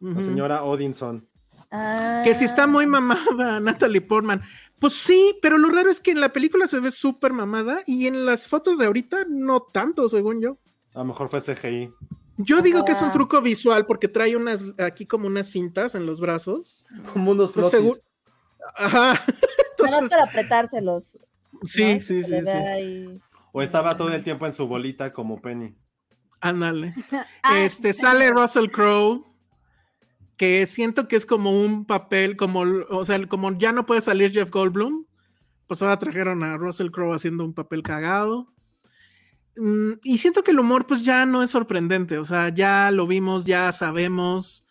La 0.00 0.22
señora 0.22 0.62
Odinson. 0.64 1.26
Ah, 1.70 2.22
Que 2.24 2.34
si 2.34 2.44
está 2.44 2.66
muy 2.66 2.86
mamada 2.86 3.60
Natalie 3.60 4.00
Portman. 4.00 4.42
Pues 4.78 4.94
sí, 4.94 5.36
pero 5.42 5.58
lo 5.58 5.68
raro 5.68 5.90
es 5.90 6.00
que 6.00 6.10
en 6.10 6.20
la 6.20 6.32
película 6.32 6.66
se 6.68 6.80
ve 6.80 6.90
súper 6.90 7.32
mamada 7.32 7.82
y 7.86 8.06
en 8.06 8.24
las 8.24 8.48
fotos 8.48 8.78
de 8.78 8.86
ahorita 8.86 9.26
no 9.28 9.60
tanto, 9.60 10.08
según 10.08 10.40
yo. 10.40 10.58
A 10.94 11.00
lo 11.00 11.04
mejor 11.06 11.28
fue 11.28 11.40
CGI. 11.40 11.92
Yo 12.38 12.62
digo 12.62 12.84
que 12.86 12.92
es 12.92 12.98
un 13.00 13.08
Ajá. 13.08 13.12
truco 13.12 13.40
visual 13.42 13.84
porque 13.84 14.08
trae 14.08 14.34
unas 14.34 14.64
aquí 14.78 15.06
como 15.06 15.26
unas 15.26 15.48
cintas 15.50 15.94
en 15.94 16.06
los 16.06 16.20
brazos. 16.20 16.84
Como 17.12 17.32
unos 17.32 17.52
Pues 17.52 17.70
seguro- 17.70 18.00
Ajá. 18.76 19.12
Nada 19.20 19.20
más 19.20 19.28
Entonces, 19.78 20.08
para 20.10 20.24
apretárselos. 20.24 21.18
sí, 21.66 21.94
¿no? 21.94 22.00
sí, 22.00 22.22
sí, 22.24 22.34
sí. 22.44 23.20
O 23.52 23.60
estaba 23.62 23.96
todo 23.96 24.12
el 24.12 24.24
tiempo 24.24 24.46
en 24.46 24.52
su 24.52 24.66
bolita 24.66 25.12
como 25.12 25.40
Penny. 25.42 25.74
Ándale. 26.40 26.94
Ah, 27.42 27.60
Este 27.60 27.92
sale 27.92 28.30
Russell 28.30 28.70
Crowe, 28.70 29.24
que 30.36 30.66
siento 30.66 31.08
que 31.08 31.16
es 31.16 31.26
como 31.26 31.52
un 31.62 31.84
papel, 31.84 32.36
como, 32.36 32.60
o 32.90 33.04
sea, 33.04 33.26
como 33.26 33.56
ya 33.58 33.72
no 33.72 33.84
puede 33.86 34.00
salir 34.00 34.30
Jeff 34.32 34.50
Goldblum, 34.50 35.04
pues 35.66 35.82
ahora 35.82 35.98
trajeron 35.98 36.42
a 36.42 36.56
Russell 36.56 36.90
Crowe 36.90 37.14
haciendo 37.14 37.44
un 37.44 37.52
papel 37.54 37.82
cagado. 37.82 38.52
Mm, 39.56 39.92
Y 40.02 40.18
siento 40.18 40.42
que 40.42 40.52
el 40.52 40.58
humor, 40.60 40.86
pues 40.86 41.04
ya 41.04 41.26
no 41.26 41.42
es 41.42 41.50
sorprendente, 41.50 42.18
o 42.18 42.24
sea, 42.24 42.48
ya 42.48 42.90
lo 42.90 43.06
vimos, 43.06 43.44
ya 43.46 43.70
sabemos. 43.72 44.64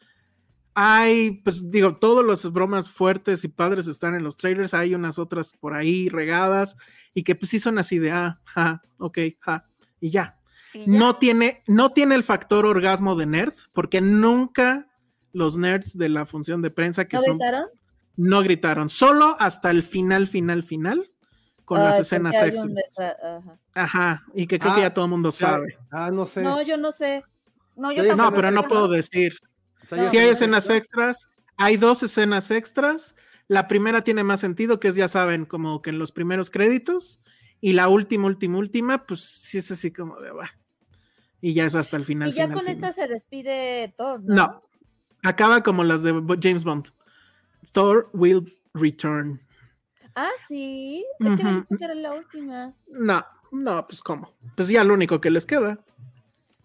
Hay, 0.73 1.41
pues 1.43 1.69
digo, 1.69 1.97
todas 1.97 2.25
las 2.25 2.51
bromas 2.53 2.89
fuertes 2.89 3.43
y 3.43 3.49
padres 3.49 3.87
están 3.87 4.15
en 4.15 4.23
los 4.23 4.37
trailers, 4.37 4.73
hay 4.73 4.95
unas 4.95 5.19
otras 5.19 5.53
por 5.59 5.73
ahí 5.73 6.07
regadas 6.09 6.77
y 7.13 7.23
que 7.23 7.35
pues 7.35 7.49
sí 7.49 7.59
son 7.59 7.77
así 7.79 7.99
de, 7.99 8.11
ah, 8.11 8.39
ja, 8.45 8.81
ok, 8.97 9.17
ja, 9.39 9.65
y 9.99 10.09
ya. 10.09 10.38
No 10.85 11.15
tiene, 11.17 11.63
no 11.67 11.91
tiene 11.91 12.15
el 12.15 12.23
factor 12.23 12.65
orgasmo 12.65 13.15
de 13.15 13.25
nerd, 13.25 13.53
porque 13.73 14.01
nunca 14.01 14.87
los 15.33 15.57
nerds 15.57 15.97
de 15.97 16.09
la 16.09 16.25
función 16.25 16.61
de 16.61 16.71
prensa 16.71 17.07
que 17.07 17.17
¿No 17.17 17.23
son 17.23 17.37
gritaron? 17.37 17.65
no 18.17 18.41
gritaron, 18.41 18.89
solo 18.89 19.35
hasta 19.39 19.71
el 19.71 19.83
final, 19.83 20.27
final, 20.27 20.63
final, 20.63 21.09
con 21.65 21.79
las 21.83 21.99
escenas 21.99 22.33
detrás- 22.33 23.15
ajá. 23.23 23.59
Ajá, 23.75 24.23
y 24.33 24.47
que 24.47 24.59
creo 24.59 24.73
que 24.73 24.81
Ah, 24.81 24.83
ya 24.85 24.93
todo 24.93 25.05
el 25.05 25.11
mundo 25.11 25.31
sabe. 25.31 25.77
Ah, 25.91 26.09
no 26.11 26.25
sé. 26.25 26.41
No, 26.41 26.61
yo 26.61 26.77
no 26.77 26.91
sé. 26.91 27.23
No, 27.75 27.91
yo 27.91 28.03
sí, 28.03 28.09
No, 28.17 28.33
pero 28.33 28.51
no 28.51 28.63
puedo 28.63 28.87
decir. 28.87 29.33
O 29.81 29.85
sea, 29.85 30.03
ya 30.03 30.09
Si 30.09 30.17
hay 30.17 30.29
escenas 30.29 30.69
extras, 30.69 31.27
hay 31.57 31.77
dos 31.77 32.03
escenas 32.03 32.51
extras, 32.51 33.15
La 33.51 33.67
primera 33.67 34.03
tiene 34.03 34.23
más 34.23 34.41
sentido, 34.41 34.79
que 34.79 34.89
es, 34.89 34.95
ya 34.95 35.07
saben, 35.07 35.45
como 35.45 35.81
que 35.81 35.89
en 35.89 35.97
los 35.97 36.11
primeros 36.11 36.51
créditos. 36.51 37.19
Y 37.61 37.73
la 37.73 37.89
última, 37.89 38.25
última, 38.27 38.57
última, 38.57 39.05
pues 39.05 39.21
sí 39.21 39.57
es 39.57 39.69
así 39.71 39.91
como 39.91 40.19
de, 40.19 40.31
va. 40.31 40.49
Y 41.41 41.53
ya 41.53 41.65
es 41.65 41.75
hasta 41.75 41.97
el 41.97 42.05
final. 42.05 42.29
Y 42.29 42.33
ya 42.33 42.43
final, 42.43 42.57
con 42.57 42.65
final. 42.65 42.89
esta 42.89 43.01
se 43.01 43.07
despide 43.07 43.93
Thor, 43.97 44.21
¿no? 44.23 44.35
No, 44.35 44.63
acaba 45.23 45.61
como 45.63 45.83
las 45.83 46.03
de 46.03 46.13
James 46.41 46.63
Bond. 46.63 46.87
Thor 47.71 48.09
will 48.13 48.57
return. 48.73 49.41
Ah, 50.15 50.29
sí. 50.47 51.05
Es 51.19 51.35
que 51.35 51.43
me 51.43 51.49
Ujú. 51.51 51.59
dijiste 51.59 51.77
que 51.77 51.85
era 51.85 51.95
la 51.95 52.13
última. 52.13 52.73
No, 52.87 53.25
no, 53.51 53.87
pues 53.87 54.01
cómo. 54.01 54.33
Pues 54.55 54.67
ya 54.67 54.83
lo 54.83 54.93
único 54.93 55.21
que 55.21 55.29
les 55.29 55.45
queda. 55.45 55.79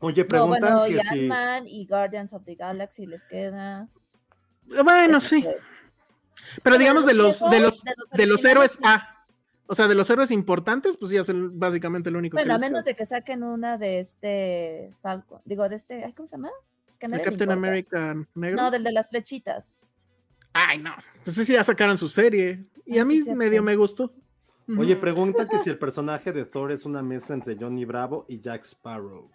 Oye, 0.01 0.23
No, 0.23 0.29
preguntan 0.29 0.61
bueno, 0.61 0.85
que 0.85 0.91
y 0.93 1.01
si. 1.01 1.21
Ant-Man 1.21 1.67
y 1.67 1.87
Guardians 1.87 2.33
of 2.35 2.45
the 2.45 2.55
Galaxy 2.55 3.07
les 3.07 3.27
queda. 3.27 3.89
Bueno, 4.67 5.21
sí. 5.21 5.43
Pero 5.43 5.61
Pero 6.63 6.79
digamos 6.79 7.07
de 7.07 7.15
los, 7.15 7.41
de 7.49 7.61
los, 7.61 7.83
de 7.85 7.93
los 7.97 8.11
de 8.11 8.27
los 8.27 8.45
originales, 8.45 8.45
héroes 8.45 8.79
A. 8.83 9.14
O 9.67 9.75
sea, 9.75 9.89
de 9.89 9.95
los 9.95 10.09
héroes 10.11 10.31
importantes, 10.31 10.97
pues 10.99 11.11
ya 11.11 11.23
es 11.23 11.29
el- 11.31 11.49
básicamente 11.51 12.11
lo 12.11 12.19
único 12.19 12.37
Bueno, 12.37 12.49
que 12.59 12.65
a 12.65 12.69
menos 12.69 12.85
de 12.85 12.95
que 12.95 13.07
saquen 13.07 13.43
una 13.43 13.79
de 13.79 13.99
este 13.99 14.95
Falcon. 15.01 15.41
Digo, 15.45 15.69
de 15.69 15.77
este. 15.77 16.13
¿Cómo 16.17 16.27
se 16.27 16.37
llama? 16.37 16.51
¿El 17.01 17.21
Captain. 17.23 17.51
America 17.51 18.15
negro. 18.35 18.63
No, 18.63 18.71
del 18.71 18.83
de 18.85 18.93
las 18.93 19.09
flechitas. 19.11 19.77
Ay, 20.53 20.79
no. 20.79 20.95
Pues 21.25 21.37
sí, 21.37 21.53
ya 21.53 21.65
sacaron 21.65 21.99
su 21.99 22.09
serie. 22.09 22.63
Y 22.87 22.99
a 22.99 23.05
mí 23.05 23.21
medio 23.35 23.63
me 23.63 23.77
gustó. 23.77 24.13
Oye, 24.79 24.97
pregunta 24.97 25.47
que 25.47 25.59
si 25.59 25.69
el 25.69 25.79
personaje 25.79 26.33
de 26.33 26.47
Thor 26.47 26.73
es 26.73 26.87
una 26.87 27.03
mezcla 27.03 27.35
entre 27.35 27.57
Johnny 27.59 27.85
Bravo 27.85 28.25
y 28.29 28.41
Jack 28.41 28.63
Sparrow. 28.65 29.31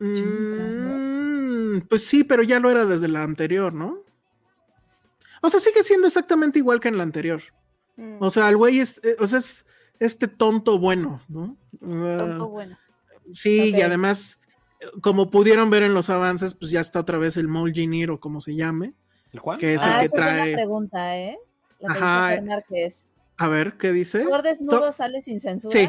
Mm, 0.00 1.80
pues 1.88 2.06
sí, 2.06 2.24
pero 2.24 2.42
ya 2.42 2.58
lo 2.60 2.70
era 2.70 2.84
desde 2.84 3.08
la 3.08 3.22
anterior, 3.22 3.72
¿no? 3.74 3.98
O 5.42 5.50
sea, 5.50 5.60
sigue 5.60 5.82
siendo 5.84 6.06
exactamente 6.08 6.58
igual 6.58 6.80
que 6.80 6.88
en 6.88 6.96
la 6.96 7.04
anterior. 7.04 7.40
Mm, 7.98 8.16
O 8.22 8.30
sea, 8.30 8.48
el 8.48 8.56
güey 8.56 8.78
es, 8.80 9.00
eh, 9.04 9.16
o 9.20 9.26
sea, 9.26 9.40
es 9.40 9.66
este 9.98 10.28
tonto 10.28 10.78
bueno, 10.78 11.20
¿no? 11.28 11.56
Tonto 11.80 12.48
bueno. 12.48 12.78
sí, 13.34 13.74
y 13.76 13.82
además, 13.82 14.40
eh, 14.80 14.86
como 15.02 15.30
pudieron 15.30 15.68
ver 15.68 15.82
en 15.82 15.92
los 15.94 16.08
avances, 16.08 16.54
pues 16.54 16.70
ya 16.70 16.80
está 16.80 17.00
otra 17.00 17.18
vez 17.18 17.36
el 17.36 17.48
Molginir 17.48 18.10
o 18.12 18.20
como 18.20 18.40
se 18.40 18.54
llame. 18.54 18.94
¿El 19.32 19.40
Juan? 19.40 19.58
Que 19.58 19.74
es 19.74 19.82
el 19.82 19.88
ah, 19.92 19.98
que 20.00 20.06
esa 20.06 20.16
es 20.16 20.22
trae- 20.22 20.48
una 20.48 20.56
pregunta, 20.56 21.16
¿eh? 21.18 21.38
La 21.80 21.92
que 21.92 21.98
Ajá, 21.98 22.28
dice 22.30 22.38
eh. 22.38 22.42
Márquez. 22.46 23.06
A 23.36 23.48
ver, 23.48 23.76
¿qué 23.78 23.92
dice? 23.92 24.20
¿Thor 24.24 24.42
desnudo 24.42 24.80
To- 24.80 24.92
sale 24.92 25.20
sin 25.20 25.38
censura? 25.40 25.72
Sí, 25.72 25.88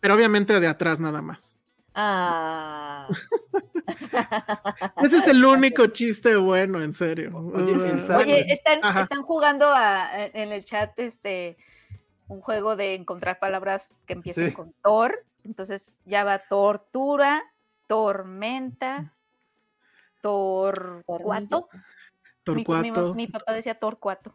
pero 0.00 0.14
obviamente 0.14 0.60
de 0.60 0.66
atrás 0.66 1.00
nada 1.00 1.20
más. 1.22 1.58
Ah. 1.94 3.08
Ese 5.02 5.18
es 5.18 5.28
el 5.28 5.44
único 5.44 5.86
chiste 5.88 6.36
bueno, 6.36 6.82
en 6.82 6.92
serio. 6.92 7.36
Oye, 7.54 7.72
Oye, 8.16 8.52
están, 8.52 8.80
jugando 9.22 9.66
a- 9.68 10.10
en 10.26 10.52
el 10.52 10.64
chat 10.64 10.98
este 10.98 11.56
un 12.28 12.40
juego 12.40 12.74
de 12.76 12.94
encontrar 12.94 13.38
palabras 13.38 13.88
que 14.06 14.14
empiecen 14.14 14.48
Sí. 14.48 14.52
con 14.52 14.72
Thor. 14.82 15.24
Entonces 15.44 15.94
ya 16.04 16.24
va 16.24 16.40
tortura, 16.48 17.42
tormenta, 17.86 19.12
torcuato. 20.20 21.68
Mi, 21.72 21.78
mi- 22.54 22.64
Torcuato, 22.64 23.14
mi 23.14 23.26
papá 23.26 23.52
decía 23.52 23.74
torcuato. 23.78 24.34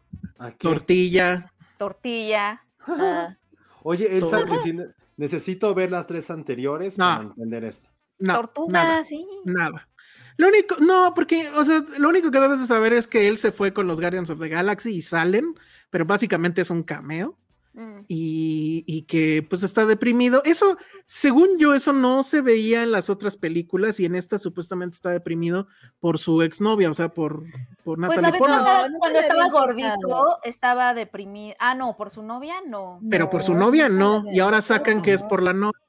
Tortilla. 0.58 1.50
Tortilla. 1.78 2.62
Ah, 2.86 3.36
Oye, 3.82 4.16
Elsa, 4.18 4.44
ne- 4.44 4.88
necesito 5.16 5.74
ver 5.74 5.90
las 5.90 6.06
tres 6.06 6.30
anteriores 6.30 6.98
No. 6.98 7.04
para 7.06 7.22
entender 7.22 7.64
esto. 7.64 7.88
No, 8.18 8.34
tortuga, 8.34 8.84
nada, 8.84 9.04
sí. 9.04 9.26
nada. 9.44 9.88
Lo 10.36 10.48
único, 10.48 10.76
no, 10.80 11.12
porque, 11.14 11.48
o 11.50 11.64
sea, 11.64 11.82
lo 11.98 12.08
único 12.08 12.30
que 12.30 12.40
debes 12.40 12.60
de 12.60 12.66
saber 12.66 12.92
es 12.92 13.06
que 13.06 13.28
él 13.28 13.38
se 13.38 13.52
fue 13.52 13.72
con 13.72 13.86
los 13.86 14.00
Guardians 14.00 14.30
of 14.30 14.40
the 14.40 14.48
Galaxy 14.48 14.90
y 14.96 15.02
salen, 15.02 15.54
pero 15.90 16.04
básicamente 16.04 16.62
es 16.62 16.70
un 16.70 16.82
cameo 16.82 17.36
Mm. 17.74 18.00
y, 18.06 18.84
y 18.86 19.02
que 19.02 19.46
pues 19.48 19.62
está 19.62 19.86
deprimido. 19.86 20.42
Eso, 20.44 20.76
según 21.06 21.58
yo, 21.58 21.74
eso 21.74 21.92
no 21.94 22.22
se 22.22 22.42
veía 22.42 22.82
en 22.82 22.92
las 22.92 23.08
otras 23.08 23.36
películas 23.38 23.98
y 23.98 24.04
en 24.04 24.14
esta 24.14 24.38
supuestamente 24.38 24.94
está 24.94 25.10
deprimido 25.10 25.66
por 25.98 26.18
su 26.18 26.42
exnovia, 26.42 26.90
o 26.90 26.94
sea, 26.94 27.08
por, 27.14 27.44
por 27.82 27.98
Pues 27.98 27.98
Natalie 27.98 28.32
vez 28.32 28.38
Portman. 28.38 28.64
No, 28.64 28.88
no 28.88 28.98
cuando 28.98 29.18
estaba 29.18 29.48
gordito, 29.48 30.38
estaba 30.44 30.92
deprimido. 30.94 31.56
Ah, 31.58 31.74
no, 31.74 31.96
por 31.96 32.10
su 32.10 32.22
novia 32.22 32.56
no. 32.66 33.00
Pero 33.08 33.30
por 33.30 33.42
su 33.42 33.54
no, 33.54 33.60
novia 33.60 33.88
no 33.88 34.24
y 34.30 34.40
ahora 34.40 34.58
no 34.58 34.62
sacan 34.62 35.00
que 35.00 35.14
es 35.14 35.22
por 35.22 35.42
la 35.42 35.54
novia. 35.54 35.80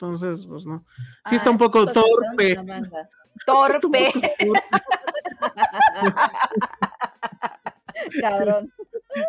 Entonces, 0.00 0.46
pues 0.46 0.64
no. 0.64 0.82
Sí 1.26 1.34
Ah, 1.34 1.36
está 1.36 1.50
un 1.50 1.58
poco 1.58 1.86
torpe. 1.86 2.58
Torpe. 3.44 4.12
Cabrón. 8.20 8.72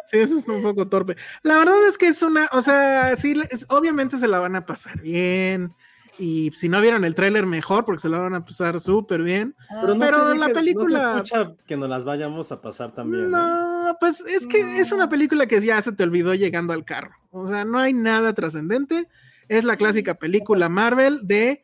Sí, 0.05 0.17
eso 0.19 0.37
es 0.37 0.47
un 0.47 0.61
poco 0.61 0.87
torpe. 0.87 1.15
La 1.41 1.57
verdad 1.57 1.85
es 1.87 1.97
que 1.97 2.07
es 2.07 2.21
una, 2.21 2.47
o 2.51 2.61
sea, 2.61 3.15
sí, 3.15 3.33
es- 3.49 3.65
obviamente 3.69 4.17
se 4.17 4.27
la 4.27 4.39
van 4.39 4.55
a 4.55 4.65
pasar 4.65 5.01
bien. 5.01 5.73
Y 6.19 6.51
si 6.51 6.69
no 6.69 6.79
vieron 6.81 7.03
el 7.03 7.15
tráiler, 7.15 7.45
mejor, 7.47 7.83
porque 7.83 8.01
se 8.01 8.09
la 8.09 8.19
van 8.19 8.35
a 8.35 8.45
pasar 8.45 8.79
súper 8.79 9.23
bien. 9.23 9.55
Pero, 9.69 9.95
no 9.95 9.99
Pero 10.05 10.33
la 10.35 10.47
que- 10.47 10.53
película- 10.53 11.15
No 11.15 11.25
se 11.25 11.35
escucha 11.35 11.55
que 11.65 11.77
nos 11.77 11.89
las 11.89 12.05
vayamos 12.05 12.51
a 12.51 12.61
pasar 12.61 12.93
también. 12.93 13.31
¿no? 13.31 13.85
No, 13.87 13.97
pues 13.99 14.19
es 14.21 14.45
que 14.45 14.79
es 14.79 14.91
una 14.91 15.09
película 15.09 15.47
que 15.47 15.59
ya 15.61 15.81
se 15.81 15.91
te 15.93 16.03
olvidó 16.03 16.35
llegando 16.35 16.73
al 16.73 16.85
carro. 16.85 17.15
O 17.31 17.47
sea, 17.47 17.65
no 17.65 17.79
hay 17.79 17.93
nada 17.93 18.33
trascendente. 18.33 19.07
Es 19.47 19.63
la 19.63 19.75
clásica 19.75 20.13
película 20.15 20.69
Marvel 20.69 21.19
de 21.23 21.63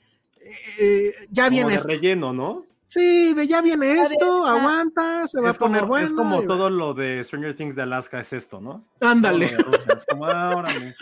eh, 0.79 1.13
ya 1.29 1.45
Como 1.45 1.55
viene 1.55 1.69
de 1.71 1.75
esto. 1.75 1.87
relleno, 1.87 2.33
¿no? 2.33 2.65
Sí, 2.85 3.33
de 3.33 3.47
ya 3.47 3.61
viene 3.61 3.95
Ya 3.95 4.03
esto, 4.03 4.45
aguanta, 4.45 5.27
se 5.27 5.41
va 5.41 5.49
Es 5.49 5.57
a 5.57 5.59
poner 5.59 5.81
como, 5.81 5.89
bueno. 5.89 6.07
es 6.07 6.13
como 6.13 6.41
y 6.43 6.47
todo 6.47 6.69
lo 6.69 6.93
de 6.93 7.21
Stranger 7.23 7.53
Things 7.53 7.75
de 7.75 7.81
Alaska 7.81 8.21
es 8.21 8.31
esto, 8.31 8.61
¿no? 8.61 8.85
Ándale. 9.01 9.47
Es 9.95 10.05
como, 10.09 10.25
ah, 10.25 10.55
órale. 10.55 10.95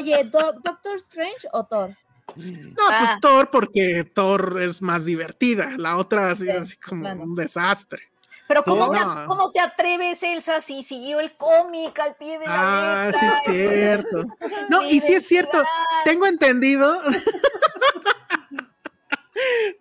Oye, 0.00 0.24
¿Do- 0.24 0.54
¿Doctor 0.62 0.96
Strange 0.96 1.46
o 1.52 1.64
Thor? 1.66 1.90
No, 2.36 2.82
Ah. 2.90 2.98
pues 3.00 3.20
Thor, 3.20 3.50
porque 3.50 4.04
Thor 4.14 4.58
es 4.62 4.80
más 4.80 5.04
divertida. 5.04 5.74
La 5.76 5.96
otra 5.98 6.30
así, 6.30 6.44
Sí, 6.44 6.50
así 6.50 6.76
como 6.78 7.10
un 7.12 7.34
desastre. 7.34 8.02
Pero 8.48 8.62
¿cómo, 8.62 8.86
No. 8.86 8.92
te, 9.20 9.26
cómo 9.26 9.50
te 9.52 9.60
atreves, 9.60 10.22
Elsa, 10.22 10.60
si 10.62 10.82
siguió 10.82 11.20
el 11.20 11.32
cómic 11.36 11.98
al 12.00 12.16
pie 12.16 12.38
de 12.38 12.46
la 12.46 13.02
Ah, 13.02 13.06
letra? 13.06 13.20
sí 13.20 13.26
es 13.26 13.54
cierto. 13.54 14.24
No, 14.70 14.82
y 14.88 15.00
sí 15.00 15.12
es 15.14 15.26
cierto. 15.26 15.62
Tengo 16.04 16.26
entendido. 16.26 16.98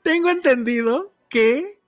tengo 0.03 0.29
entendido 0.29 1.13
que 1.29 1.79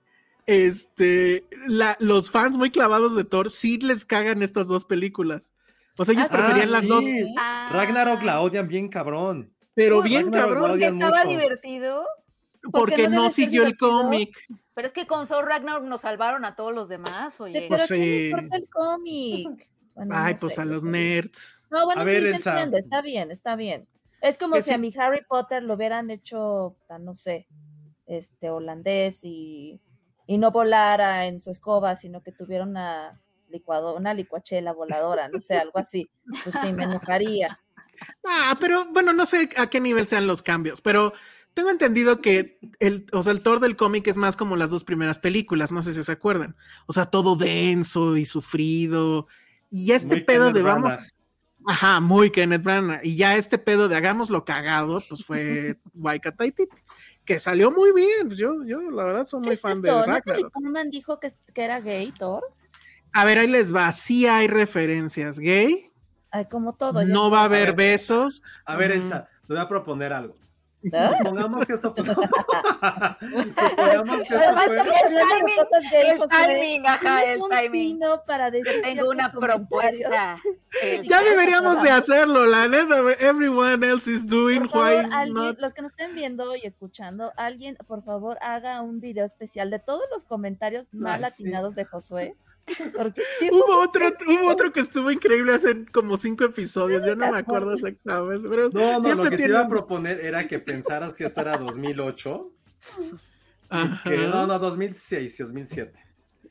este 0.46 1.44
la- 1.66 1.96
los 2.00 2.30
fans 2.30 2.56
muy 2.56 2.70
clavados 2.70 3.14
de 3.14 3.24
Thor 3.24 3.50
sí 3.50 3.78
les 3.78 4.04
cagan 4.04 4.42
estas 4.42 4.66
dos 4.66 4.84
películas. 4.84 5.50
O 5.98 6.04
sea, 6.04 6.14
ellos 6.14 6.26
Ah, 6.30 6.36
preferían 6.36 6.72
las 6.72 6.86
dos, 6.86 7.04
Ah. 7.38 7.70
Ragnarok 7.72 8.22
la 8.22 8.40
odian 8.40 8.68
bien 8.68 8.88
cabrón. 8.88 9.52
pero 9.74 10.02
bien 10.02 10.26
Ragnarok 10.32 10.46
cabrón, 10.48 10.68
la 10.68 10.72
odian 10.74 10.94
Estaba 10.94 11.16
mucho. 11.24 11.28
divertido. 11.28 12.04
porque 12.72 13.08
no 13.08 13.30
siguió 13.30 13.64
el 13.64 13.76
cómic. 13.78 14.36
Pero 14.80 14.88
es 14.88 14.94
que 14.94 15.06
con 15.06 15.28
Thor 15.28 15.44
Ragnarok 15.44 15.84
nos 15.84 16.00
salvaron 16.00 16.46
a 16.46 16.56
todos 16.56 16.72
los 16.72 16.88
demás, 16.88 17.38
oye. 17.38 17.66
Pero 17.68 17.82
¿a 17.82 17.86
quién 17.86 18.00
le 18.00 18.24
importa 18.28 18.56
el 18.56 18.68
cómic? 18.70 19.70
Bueno, 19.92 20.14
Ay, 20.16 20.32
no 20.32 20.40
pues 20.40 20.54
sé, 20.54 20.62
a 20.62 20.64
los 20.64 20.82
nerds. 20.82 21.66
No, 21.70 21.84
bueno, 21.84 22.00
A 22.00 22.04
ver, 22.04 22.16
sí 22.16 22.22
se 22.22 22.30
Elsa. 22.36 22.50
entiende, 22.52 22.78
está 22.78 23.02
bien, 23.02 23.30
está 23.30 23.56
bien. 23.56 23.86
Es 24.22 24.38
como 24.38 24.56
si 24.56 24.62
sí. 24.62 24.72
a 24.72 24.78
mi 24.78 24.90
Harry 24.96 25.20
Potter 25.28 25.62
lo 25.62 25.74
hubieran 25.74 26.10
hecho, 26.10 26.78
no 26.98 27.14
sé, 27.14 27.46
este 28.06 28.48
holandés 28.48 29.22
y, 29.22 29.82
y 30.26 30.38
no 30.38 30.50
volara 30.50 31.26
en 31.26 31.42
su 31.42 31.50
escoba, 31.50 31.94
sino 31.94 32.22
que 32.22 32.32
tuviera 32.32 32.64
una 32.64 33.20
licuado, 33.50 33.94
una 33.94 34.14
licuachela 34.14 34.72
voladora, 34.72 35.28
no 35.28 35.40
sé, 35.40 35.58
algo 35.58 35.78
así. 35.78 36.10
Pues 36.42 36.56
sí, 36.58 36.72
me 36.72 36.84
enojaría. 36.84 37.60
Ah, 38.24 38.56
pero 38.58 38.86
bueno, 38.86 39.12
no 39.12 39.26
sé 39.26 39.50
a 39.58 39.66
qué 39.68 39.78
nivel 39.78 40.06
sean 40.06 40.26
los 40.26 40.40
cambios, 40.40 40.80
pero 40.80 41.12
tengo 41.54 41.70
entendido 41.70 42.20
que 42.20 42.58
el, 42.78 43.06
o 43.12 43.22
sea, 43.22 43.32
el 43.32 43.42
Thor 43.42 43.60
del 43.60 43.76
cómic 43.76 44.06
es 44.06 44.16
más 44.16 44.36
como 44.36 44.56
las 44.56 44.70
dos 44.70 44.84
primeras 44.84 45.18
películas, 45.18 45.72
no 45.72 45.82
sé 45.82 45.92
si 45.94 46.02
se 46.04 46.12
acuerdan. 46.12 46.56
O 46.86 46.92
sea, 46.92 47.06
todo 47.06 47.36
denso 47.36 48.16
y 48.16 48.24
sufrido. 48.24 49.26
Y 49.70 49.86
ya 49.86 49.96
este 49.96 50.16
Muy 50.16 50.24
pedo 50.24 50.46
Kenneth 50.46 50.54
de 50.56 50.62
vamos, 50.62 50.92
Branagh. 50.94 51.10
ajá, 51.66 52.00
muy 52.00 52.30
Kenneth 52.30 52.62
Branagh. 52.62 53.00
Y 53.04 53.16
ya 53.16 53.36
este 53.36 53.58
pedo 53.58 53.88
de 53.88 53.96
hagámoslo 53.96 54.44
cagado, 54.44 55.02
pues 55.08 55.24
fue 55.24 55.78
Waika 55.94 56.32
Taititi, 56.32 56.76
que 57.24 57.38
salió 57.38 57.70
muy 57.70 57.92
bien. 57.92 58.30
Yo, 58.30 58.64
yo 58.64 58.80
la 58.90 59.04
verdad 59.04 59.26
soy 59.26 59.42
¿Qué 59.42 59.48
muy 59.48 59.54
es 59.54 59.60
fan 59.60 59.82
de 59.82 59.90
Ragnarok. 59.90 60.52
Portman 60.52 60.90
dijo 60.90 61.20
que, 61.20 61.28
que 61.54 61.62
era 61.62 61.80
gay, 61.80 62.12
Thor? 62.12 62.42
A 63.12 63.24
ver, 63.24 63.38
ahí 63.38 63.48
les 63.48 63.74
va. 63.74 63.90
Sí 63.92 64.26
hay 64.26 64.46
referencias 64.46 65.38
gay. 65.38 65.90
Ay, 66.30 66.46
como 66.48 66.74
todo. 66.74 67.04
No 67.04 67.30
va 67.30 67.40
a 67.40 67.44
haber 67.44 67.74
besos. 67.74 68.40
A 68.64 68.76
ver. 68.76 68.92
Elsa, 68.92 69.28
te 69.46 69.52
voy 69.54 69.58
a 69.58 69.68
proponer 69.68 70.12
algo. 70.12 70.36
Supongamos 70.82 71.66
que 71.66 71.74
esto 71.74 71.94
Supongamos 71.94 72.22
que 74.28 74.34
Además, 74.34 74.64
fue... 74.66 74.76
de 74.76 74.82
timing, 74.82 75.56
cosas 75.56 75.82
El 75.92 76.18
timing, 76.48 76.86
ajá, 76.86 77.22
el 77.24 77.42
un 77.42 77.50
timing. 77.50 78.00
para 78.26 78.50
decir 78.50 78.80
Tengo 78.82 79.10
una 79.10 79.30
propuesta. 79.30 80.34
El- 80.82 81.02
Ya 81.06 81.22
deberíamos 81.22 81.82
de 81.82 81.90
hacerlo, 81.90 82.46
la 82.46 82.66
neta. 82.68 82.96
Everyone 83.20 83.86
else 83.86 84.10
is 84.10 84.26
doing 84.26 84.60
Por 84.60 84.70
favor, 84.70 85.04
why 85.04 85.10
alguien, 85.12 85.34
not. 85.34 85.58
los 85.60 85.74
que 85.74 85.82
nos 85.82 85.90
estén 85.92 86.14
viendo 86.14 86.56
y 86.56 86.62
escuchando, 86.64 87.32
alguien, 87.36 87.76
por 87.86 88.02
favor, 88.02 88.38
haga 88.40 88.80
un 88.80 89.00
video 89.00 89.26
especial 89.26 89.70
de 89.70 89.80
todos 89.80 90.04
los 90.12 90.24
comentarios 90.24 90.94
mal 90.94 91.22
atinados 91.24 91.74
de 91.74 91.84
Josué. 91.84 92.34
Porque 92.96 93.22
sí, 93.38 93.48
Hubo 93.50 93.82
otro, 93.82 94.06
hubo 94.28 94.48
otro 94.48 94.72
que 94.72 94.80
estuvo 94.80 95.10
increíble 95.10 95.54
hace 95.54 95.86
como 95.86 96.16
cinco 96.16 96.44
episodios, 96.44 97.04
yo 97.04 97.16
no 97.16 97.30
me 97.30 97.38
acuerdo 97.38 97.72
exactamente, 97.72 98.48
pero 98.48 98.70
No, 98.70 98.92
no, 98.92 99.00
siempre 99.00 99.24
lo 99.24 99.30
que 99.30 99.36
te 99.36 99.48
iba 99.48 99.60
a 99.60 99.68
proponer 99.68 100.20
era 100.20 100.46
que 100.46 100.58
pensaras 100.58 101.14
que 101.14 101.24
esto 101.24 101.40
era 101.40 101.56
2008. 101.56 102.52
Ajá, 103.70 104.10
Que, 104.10 104.16
no, 104.16 104.46
no, 104.46 104.58
2006, 104.58 105.38
2007. 105.38 105.98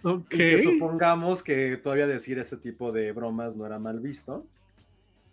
ok. 0.04 0.34
Y 0.34 0.38
que 0.38 0.64
supongamos 0.64 1.44
que 1.44 1.78
todavía 1.78 2.08
decir 2.08 2.40
ese 2.40 2.58
tipo 2.58 2.92
de 2.92 3.12
bromas 3.12 3.56
no 3.56 3.66
era 3.66 3.80
mal 3.80 4.00
visto. 4.00 4.46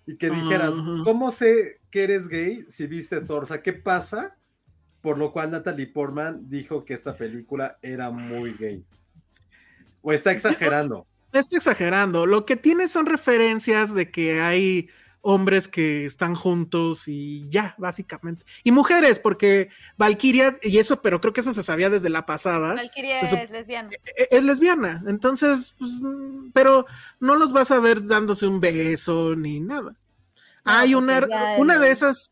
Y 0.07 0.17
que 0.17 0.31
dijeras. 0.31 0.75
¿cómo 1.03 1.31
sé 1.33 1.81
que 1.91 2.05
eres 2.05 2.29
gay 2.29 2.63
si 2.69 2.87
viste 2.87 3.21
Thor? 3.21 3.43
O 3.43 3.47
sea, 3.47 3.61
¿qué 3.61 3.73
pasa? 3.73 4.37
Por 5.01 5.19
lo 5.19 5.33
cual 5.33 5.51
Natalie 5.51 5.89
Portman 5.89 6.49
dijo 6.49 6.85
que 6.85 6.95
esta 6.95 7.17
película 7.17 7.79
era 7.83 8.11
muy 8.11 8.55
gay. 8.55 8.85
O 10.09 10.13
está 10.13 10.31
exagerando. 10.31 11.05
Estoy 11.33 11.57
exagerando. 11.57 12.27
Lo 12.27 12.47
que 12.47 12.55
tiene 12.55 12.87
son 12.87 13.07
referencias 13.07 13.93
de 13.93 14.09
que 14.13 14.41
hay 14.41 14.89
hombres 15.21 15.67
que 15.67 16.05
están 16.05 16.37
juntos 16.37 17.09
y 17.09 17.49
ya, 17.49 17.75
básicamente. 17.77 18.45
Y 18.63 18.71
mujeres, 18.71 19.19
porque 19.19 19.69
Valkyria, 19.99 20.57
y 20.63 20.79
eso, 20.79 21.03
pero 21.03 21.21
creo 21.21 21.33
que 21.33 21.41
eso 21.41 21.53
se 21.53 21.65
sabía 21.65 21.91
desde 21.91 22.09
la 22.09 22.25
pasada, 22.25 22.75
Valkyria 22.75 23.19
es 23.19 23.51
lesbiana. 23.51 23.91
e- 24.17 24.29
es 24.31 24.45
lesbiana. 24.45 25.03
Entonces, 25.09 25.75
pues, 25.77 25.91
pero 26.55 26.87
no 27.19 27.35
los 27.35 27.53
vas 27.53 27.73
a 27.73 27.81
ver 27.81 28.07
dándose 28.07 28.47
un 28.47 28.61
beso 28.61 29.35
ni 29.35 29.59
nada. 29.59 29.97
hay 30.63 30.95
una, 30.95 31.27
una 31.59 31.75
el- 31.75 31.81
de 31.81 31.91
esas, 31.91 32.31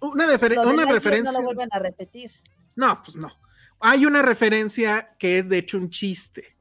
una, 0.00 0.26
de 0.26 0.34
una 0.58 0.84
referencia. 0.84 1.32
No 1.32 1.38
lo 1.38 1.44
vuelven 1.46 1.68
a 1.72 1.78
repetir. 1.78 2.30
No, 2.76 3.02
pues 3.02 3.16
no. 3.16 3.32
Hay 3.80 4.04
una 4.04 4.20
referencia 4.20 5.16
que 5.18 5.38
es 5.38 5.48
de 5.48 5.56
hecho 5.56 5.78
un 5.78 5.88
chiste 5.88 6.57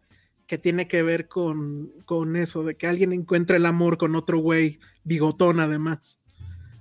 que 0.48 0.58
tiene 0.58 0.88
que 0.88 1.04
ver 1.04 1.28
con, 1.28 1.92
con 2.06 2.36
eso, 2.36 2.64
de 2.64 2.76
que 2.76 2.88
alguien 2.88 3.12
encuentra 3.12 3.58
el 3.58 3.66
amor 3.66 3.98
con 3.98 4.16
otro 4.16 4.40
güey, 4.40 4.80
bigotón 5.04 5.60
además. 5.60 6.20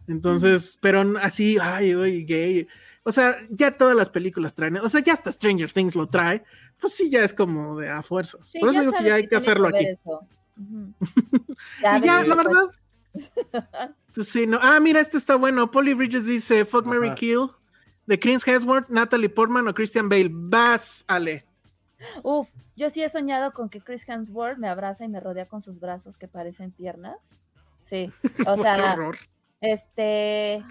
Entonces, 0.07 0.79
pero 0.81 1.05
así, 1.21 1.59
ay, 1.61 1.95
güey, 1.95 2.25
gay. 2.25 2.69
O 3.03 3.13
sea, 3.13 3.37
ya 3.51 3.77
todas 3.77 3.97
las 3.97 4.09
películas 4.09 4.55
traen, 4.55 4.77
o 4.77 4.89
sea, 4.89 5.01
ya 5.01 5.13
hasta 5.13 5.33
Stranger 5.33 5.73
Things 5.73 5.97
lo 5.97 6.09
trae, 6.09 6.45
pues 6.81 6.95
sí, 6.95 7.11
ya 7.11 7.25
es 7.25 7.35
como 7.35 7.79
de 7.79 7.91
a 7.91 8.03
fuerzas. 8.03 8.47
Sí, 8.47 8.61
Por 8.61 8.71
eso 8.71 8.81
digo 8.81 8.93
que 8.93 9.05
ya 9.05 9.15
hay 9.17 9.27
que 9.27 9.37
hacerlo 9.37 9.71
ver 9.71 9.75
aquí. 9.77 9.87
Y 11.81 11.83
ya, 11.83 12.23
la 12.25 12.35
pues, 12.35 12.37
verdad. 12.37 13.95
Pues 14.15 14.29
sí, 14.29 14.47
no. 14.47 14.59
Ah, 14.63 14.81
mira, 14.81 15.01
este 15.01 15.19
está 15.19 15.37
bueno. 15.37 15.71
Polly 15.71 15.93
Bridges 15.93 16.25
dice: 16.25 16.65
Fuck 16.65 16.87
Mary. 16.87 17.15
Kill. 17.15 17.51
De 18.07 18.19
Chris 18.19 18.47
Hemsworth, 18.47 18.89
Natalie 18.89 19.29
Portman 19.29 19.69
o 19.69 19.75
Christian 19.75 20.09
Bale. 20.09 20.31
Vas, 20.33 21.05
Ale. 21.07 21.45
Uf, 22.23 22.49
yo 22.77 22.91
sí 22.91 23.03
he 23.03 23.09
soñado 23.09 23.53
con 23.53 23.69
que 23.69 23.81
Chris 23.81 24.09
Hemsworth 24.09 24.59
me 24.59 24.69
abraza 24.69 25.05
y 25.05 25.09
me 25.09 25.21
rodea 25.21 25.47
con 25.47 25.63
sus 25.63 25.81
brazos 25.81 26.19
que 26.19 26.29
parecen 26.29 26.71
piernas. 26.73 27.33
Sí, 27.83 28.13
o 28.47 28.57
sea, 28.57 28.97
este, 29.61 30.63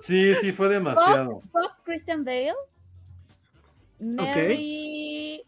Sí, 0.00 0.34
sí, 0.34 0.52
fue 0.52 0.68
demasiado. 0.68 1.42
Christian 1.84 2.24
Bale, 2.24 2.54
Mary, 3.98 5.42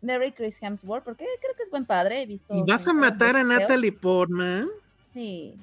Mary 0.00 0.32
Chris 0.32 0.60
Hemsworth, 0.62 1.04
porque 1.04 1.24
creo 1.40 1.54
que 1.56 1.62
es 1.62 1.70
buen 1.70 1.84
padre, 1.86 2.22
he 2.22 2.26
visto. 2.26 2.54
¿Y 2.54 2.62
vas 2.62 2.86
a 2.88 2.92
matar 2.92 3.36
a 3.36 3.44
Natalie 3.44 3.92
Portman? 3.92 4.68
Sí, 5.12 5.54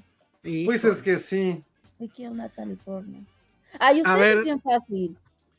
Pues 0.65 0.85
es 0.85 1.01
que 1.01 1.17
sí. 1.17 1.63
we 1.99 2.07
kill 2.07 2.35
Natalie 2.35 2.77
Portman. 2.77 3.25
Ay, 3.79 3.99
A 3.99 4.01
usted 4.13 4.19
ver. 4.21 4.37
es 4.37 4.43
bien 4.43 4.61
fácil. 4.61 5.17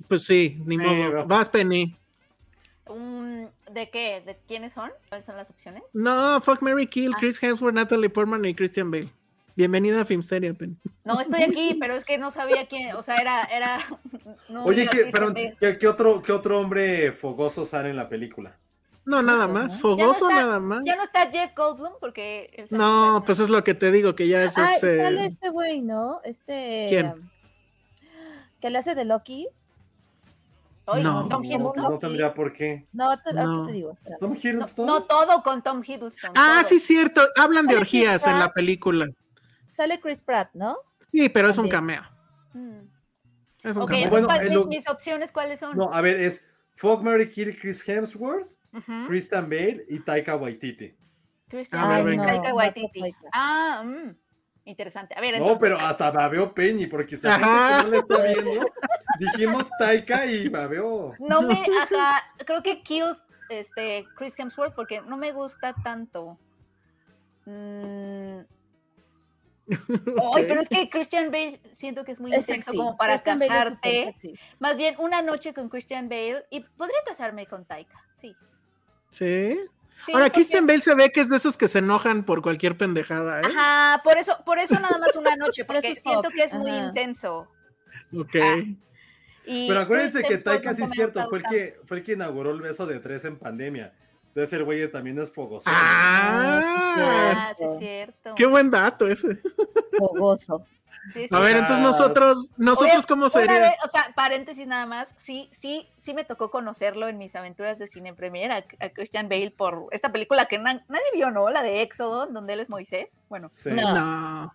Pues 0.08 0.24
sí, 0.24 0.60
ni 0.64 0.78
Sí, 0.78 0.84
modo. 0.84 1.12
va. 1.12 1.24
Vas, 1.24 1.48
Penny. 1.48 1.94
Un- 2.90 3.48
¿De 3.70 3.88
qué? 3.90 4.20
¿De 4.26 4.38
quiénes 4.48 4.74
son? 4.74 4.90
¿Cuáles 5.08 5.24
son 5.26 5.36
las 5.36 5.48
opciones? 5.50 5.82
No, 5.92 6.40
fuck 6.40 6.60
Mary 6.62 6.86
Kill, 6.86 7.12
Ah. 7.14 7.18
Chris 7.20 7.42
Hemsworth, 7.42 7.74
Natalie 7.74 8.10
Portman 8.10 8.44
y 8.44 8.54
Christian 8.54 8.90
Bale. 8.90 9.08
Bienvenida 9.56 10.00
a 10.00 10.04
Filmsteria, 10.04 10.54
Penny. 10.54 10.76
No, 11.04 11.20
estoy 11.20 11.42
aquí, 11.42 11.76
pero 11.80 11.94
es 11.94 12.04
que 12.04 12.18
no 12.18 12.30
sabía 12.30 12.66
quién, 12.66 12.94
o 12.96 13.02
sea, 13.02 13.16
era, 13.18 13.44
era. 13.44 13.78
no 14.48 14.64
Oye, 14.64 14.88
¿qué, 14.88 15.08
pero. 15.12 15.32
¿qué, 15.34 15.78
qué 15.78 15.86
otro, 15.88 16.22
¿qué 16.22 16.32
otro 16.32 16.58
hombre 16.60 17.12
fogoso 17.12 17.64
sale 17.66 17.90
en 17.90 17.96
la 17.96 18.08
película? 18.08 18.56
No, 19.04 19.22
nada 19.22 19.48
más. 19.48 19.74
¿no? 19.74 19.80
Fogoso, 19.80 20.28
Ya 20.28 20.34
no 20.34 20.40
está- 20.40 20.46
nada 20.46 20.60
más. 20.60 20.82
Ya 20.84 20.96
no 20.96 21.04
está 21.04 21.30
Jeff 21.30 21.52
Goldblum 21.56 21.92
porque. 22.00 22.66
No, 22.70 23.22
pues 23.26 23.40
es 23.40 23.48
lo 23.48 23.62
que 23.64 23.74
te 23.74 23.90
digo, 23.90 24.14
que 24.14 24.28
ya 24.28 24.42
es 24.44 24.56
Ay, 24.58 24.74
este. 24.76 24.98
sale 25.02 25.24
este 25.26 25.48
güey, 25.50 25.80
¿no? 25.80 26.20
Este. 26.24 26.86
¿Quién? 26.88 27.06
um, 27.06 27.28
Que 28.60 28.70
le 28.70 28.78
hace 28.78 28.94
de 28.94 29.04
Loki. 29.04 29.48
No. 30.98 31.28
Tom 31.28 31.42
No, 31.42 31.48
Hiddleston. 31.48 31.82
no 31.82 31.98
tendría 31.98 32.34
por 32.34 32.52
qué. 32.52 32.86
No, 32.92 33.10
No. 33.34 33.66
te 33.66 33.72
digo. 33.72 33.92
Tom 34.18 34.32
No, 34.32 34.36
Hiddleston. 34.42 34.86
no 34.86 35.04
todo 35.04 35.42
con 35.42 35.62
Tom 35.62 35.82
Hiddleston. 35.86 36.32
Ah, 36.36 36.58
todo. 36.60 36.68
sí, 36.68 36.78
cierto. 36.78 37.20
Hablan 37.36 37.66
de 37.66 37.76
orgías 37.76 38.26
en 38.26 38.38
la 38.38 38.52
película. 38.52 39.06
Sale 39.70 40.00
Chris 40.00 40.20
Pratt, 40.20 40.50
¿no? 40.54 40.76
Sí, 41.12 41.28
pero 41.28 41.48
es 41.48 41.58
un 41.58 41.68
cameo. 41.68 42.02
Mm. 42.52 42.80
Es 43.62 43.76
un 43.76 43.82
Ok, 43.82 43.88
cameo. 43.90 44.04
entonces, 44.04 44.10
Bueno, 44.10 44.26
¿cuál- 44.26 44.40
el 44.40 44.48
mis, 44.48 44.54
lo- 44.54 44.66
mis 44.66 44.88
opciones 44.88 45.32
cuáles 45.32 45.60
son? 45.60 45.76
No, 45.76 45.90
a 45.92 46.00
ver, 46.00 46.16
es 46.18 46.48
Fuck 46.72 47.02
Mary 47.02 47.28
Kill 47.30 47.58
Chris 47.58 47.86
Hemsworth. 47.88 48.46
Christian 49.08 49.50
Bale 49.50 49.82
y 49.88 49.98
Taika 50.00 50.36
Waititi. 50.36 50.94
Christian 51.48 51.82
Bale, 51.88 52.04
venga. 52.04 52.26
Taika 52.26 52.48
No, 52.50 52.54
Waititi. 52.54 53.14
Ah, 53.32 53.82
mm, 53.84 54.14
interesante. 54.70 55.14
A 55.16 55.20
ver, 55.20 55.32
No, 55.32 55.38
entonces, 55.52 55.58
pero 55.60 55.78
hasta 55.78 56.10
babeo 56.10 56.54
Penny, 56.54 56.86
porque 56.86 57.16
si 57.16 57.26
Ajá. 57.26 57.38
gente 57.38 57.76
que 57.76 57.84
no 57.84 57.90
la 57.90 57.98
está 57.98 58.40
viendo, 58.42 58.66
dijimos 59.18 59.70
Taika 59.78 60.26
y 60.26 60.48
babeo. 60.48 61.14
no 61.18 61.42
me, 61.42 61.54
ajá, 61.82 62.24
creo 62.46 62.62
que 62.62 62.82
kill 62.82 63.16
este 63.48 64.06
Chris 64.16 64.34
Hemsworth 64.38 64.74
porque 64.74 65.00
no 65.02 65.16
me 65.16 65.32
gusta 65.32 65.74
tanto. 65.82 66.38
Mm, 67.46 68.40
Ay, 70.34 70.44
pero 70.48 70.60
es 70.62 70.68
que 70.68 70.88
Christian 70.90 71.30
Bale 71.30 71.60
siento 71.76 72.04
que 72.04 72.12
es 72.12 72.20
muy 72.20 72.32
Es 72.34 72.42
intenso 72.42 72.70
sexy. 72.70 72.76
como 72.78 72.96
para 72.96 73.12
Christian 73.14 73.38
casarte. 73.38 74.12
Más 74.58 74.76
bien 74.76 74.96
una 74.98 75.22
noche 75.22 75.54
con 75.54 75.68
Christian 75.68 76.08
Bale 76.08 76.44
y 76.50 76.60
podría 76.60 76.98
casarme 77.06 77.46
con 77.46 77.64
Taika, 77.64 78.02
sí. 78.20 78.34
Sí. 79.12 79.56
Sí, 80.06 80.12
Ahora, 80.12 80.26
porque- 80.26 80.32
Christian 80.36 80.66
Bale 80.66 80.80
se 80.80 80.94
ve 80.94 81.10
que 81.12 81.20
es 81.20 81.28
de 81.28 81.36
esos 81.36 81.56
que 81.56 81.68
se 81.68 81.78
enojan 81.80 82.24
por 82.24 82.42
cualquier 82.42 82.76
pendejada, 82.76 83.40
¿eh? 83.40 83.44
Ajá, 83.46 84.00
por 84.02 84.16
eso, 84.18 84.36
por 84.44 84.58
eso 84.58 84.74
nada 84.74 84.98
más 84.98 85.14
una 85.16 85.36
noche, 85.36 85.64
Por 85.66 85.76
eso 85.76 85.82
porque 85.88 85.92
es 85.98 86.02
siento 86.02 86.28
que 86.30 86.42
es 86.44 86.54
muy 86.54 86.70
ajá. 86.70 86.86
intenso. 86.88 87.48
Ok. 88.16 88.36
Ah, 88.42 88.56
Y 89.46 89.68
Pero 89.68 89.80
acuérdense 89.80 90.22
que 90.22 90.38
Taika 90.38 90.74
sí 90.74 90.82
es 90.82 90.90
cierto, 90.90 91.26
fue 91.28 91.38
el, 91.38 91.44
que, 91.44 91.74
fue 91.86 91.98
el 91.98 92.02
que 92.04 92.12
inauguró 92.12 92.50
el 92.50 92.60
beso 92.60 92.86
de 92.86 92.98
tres 93.00 93.24
en 93.24 93.36
pandemia. 93.38 93.92
Entonces 94.28 94.52
el 94.52 94.64
güey 94.64 94.90
también 94.92 95.18
es 95.18 95.30
fogoso. 95.30 95.68
Ah, 95.68 96.62
Ah, 96.96 97.54
sí, 97.58 97.64
es 97.64 97.78
cierto. 97.80 98.34
qué 98.36 98.46
buen 98.46 98.70
dato 98.70 99.06
ese. 99.08 99.40
Fogoso. 99.98 100.64
Sí, 101.14 101.20
sí. 101.22 101.28
A 101.30 101.38
ver, 101.40 101.56
entonces 101.56 101.78
nosotros, 101.80 102.50
nosotros 102.58 102.94
Oye, 102.96 103.04
cómo 103.08 103.28
sería. 103.30 103.60
vez, 103.60 103.72
o 103.84 103.88
sea, 103.88 104.12
paréntesis 104.14 104.66
nada 104.66 104.86
más, 104.86 105.08
sí, 105.16 105.48
sí, 105.52 105.88
sí 106.00 106.12
me 106.14 106.24
tocó 106.24 106.50
conocerlo 106.50 107.08
en 107.08 107.16
mis 107.18 107.34
aventuras 107.34 107.78
de 107.78 107.88
cine 107.88 108.12
premier 108.14 108.52
a, 108.52 108.56
a 108.80 108.88
Christian 108.90 109.28
Bale 109.28 109.50
por 109.50 109.88
esta 109.92 110.12
película 110.12 110.46
que 110.46 110.58
na- 110.58 110.84
nadie 110.88 111.04
vio, 111.14 111.30
¿no? 111.30 111.48
La 111.50 111.62
de 111.62 111.82
Éxodo, 111.82 112.26
donde 112.26 112.52
él 112.52 112.60
es 112.60 112.68
Moisés. 112.68 113.08
Bueno, 113.28 113.48
Sí. 113.50 113.70
No. 113.70 113.94
No. 113.94 114.54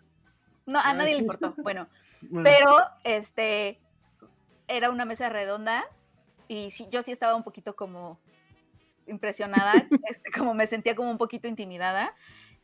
no, 0.68 0.80
a 0.80 0.94
nadie 0.94 1.14
le 1.16 1.22
importó. 1.22 1.54
Bueno, 1.58 1.88
Bueno, 2.22 2.44
pero 2.44 2.78
este 3.04 3.80
era 4.68 4.90
una 4.92 5.06
mesa 5.06 5.30
redonda 5.30 5.84
y 6.48 6.72
sí, 6.72 6.88
yo 6.92 7.02
sí 7.04 7.12
estaba 7.12 7.36
un 7.36 7.44
poquito 7.44 7.76
como 7.76 8.20
impresionada, 9.08 9.74
este, 10.10 10.32
como 10.32 10.54
me 10.54 10.68
sentía 10.68 10.96
como 10.96 11.10
un 11.12 11.18
poquito 11.18 11.48
intimidada. 11.48 12.14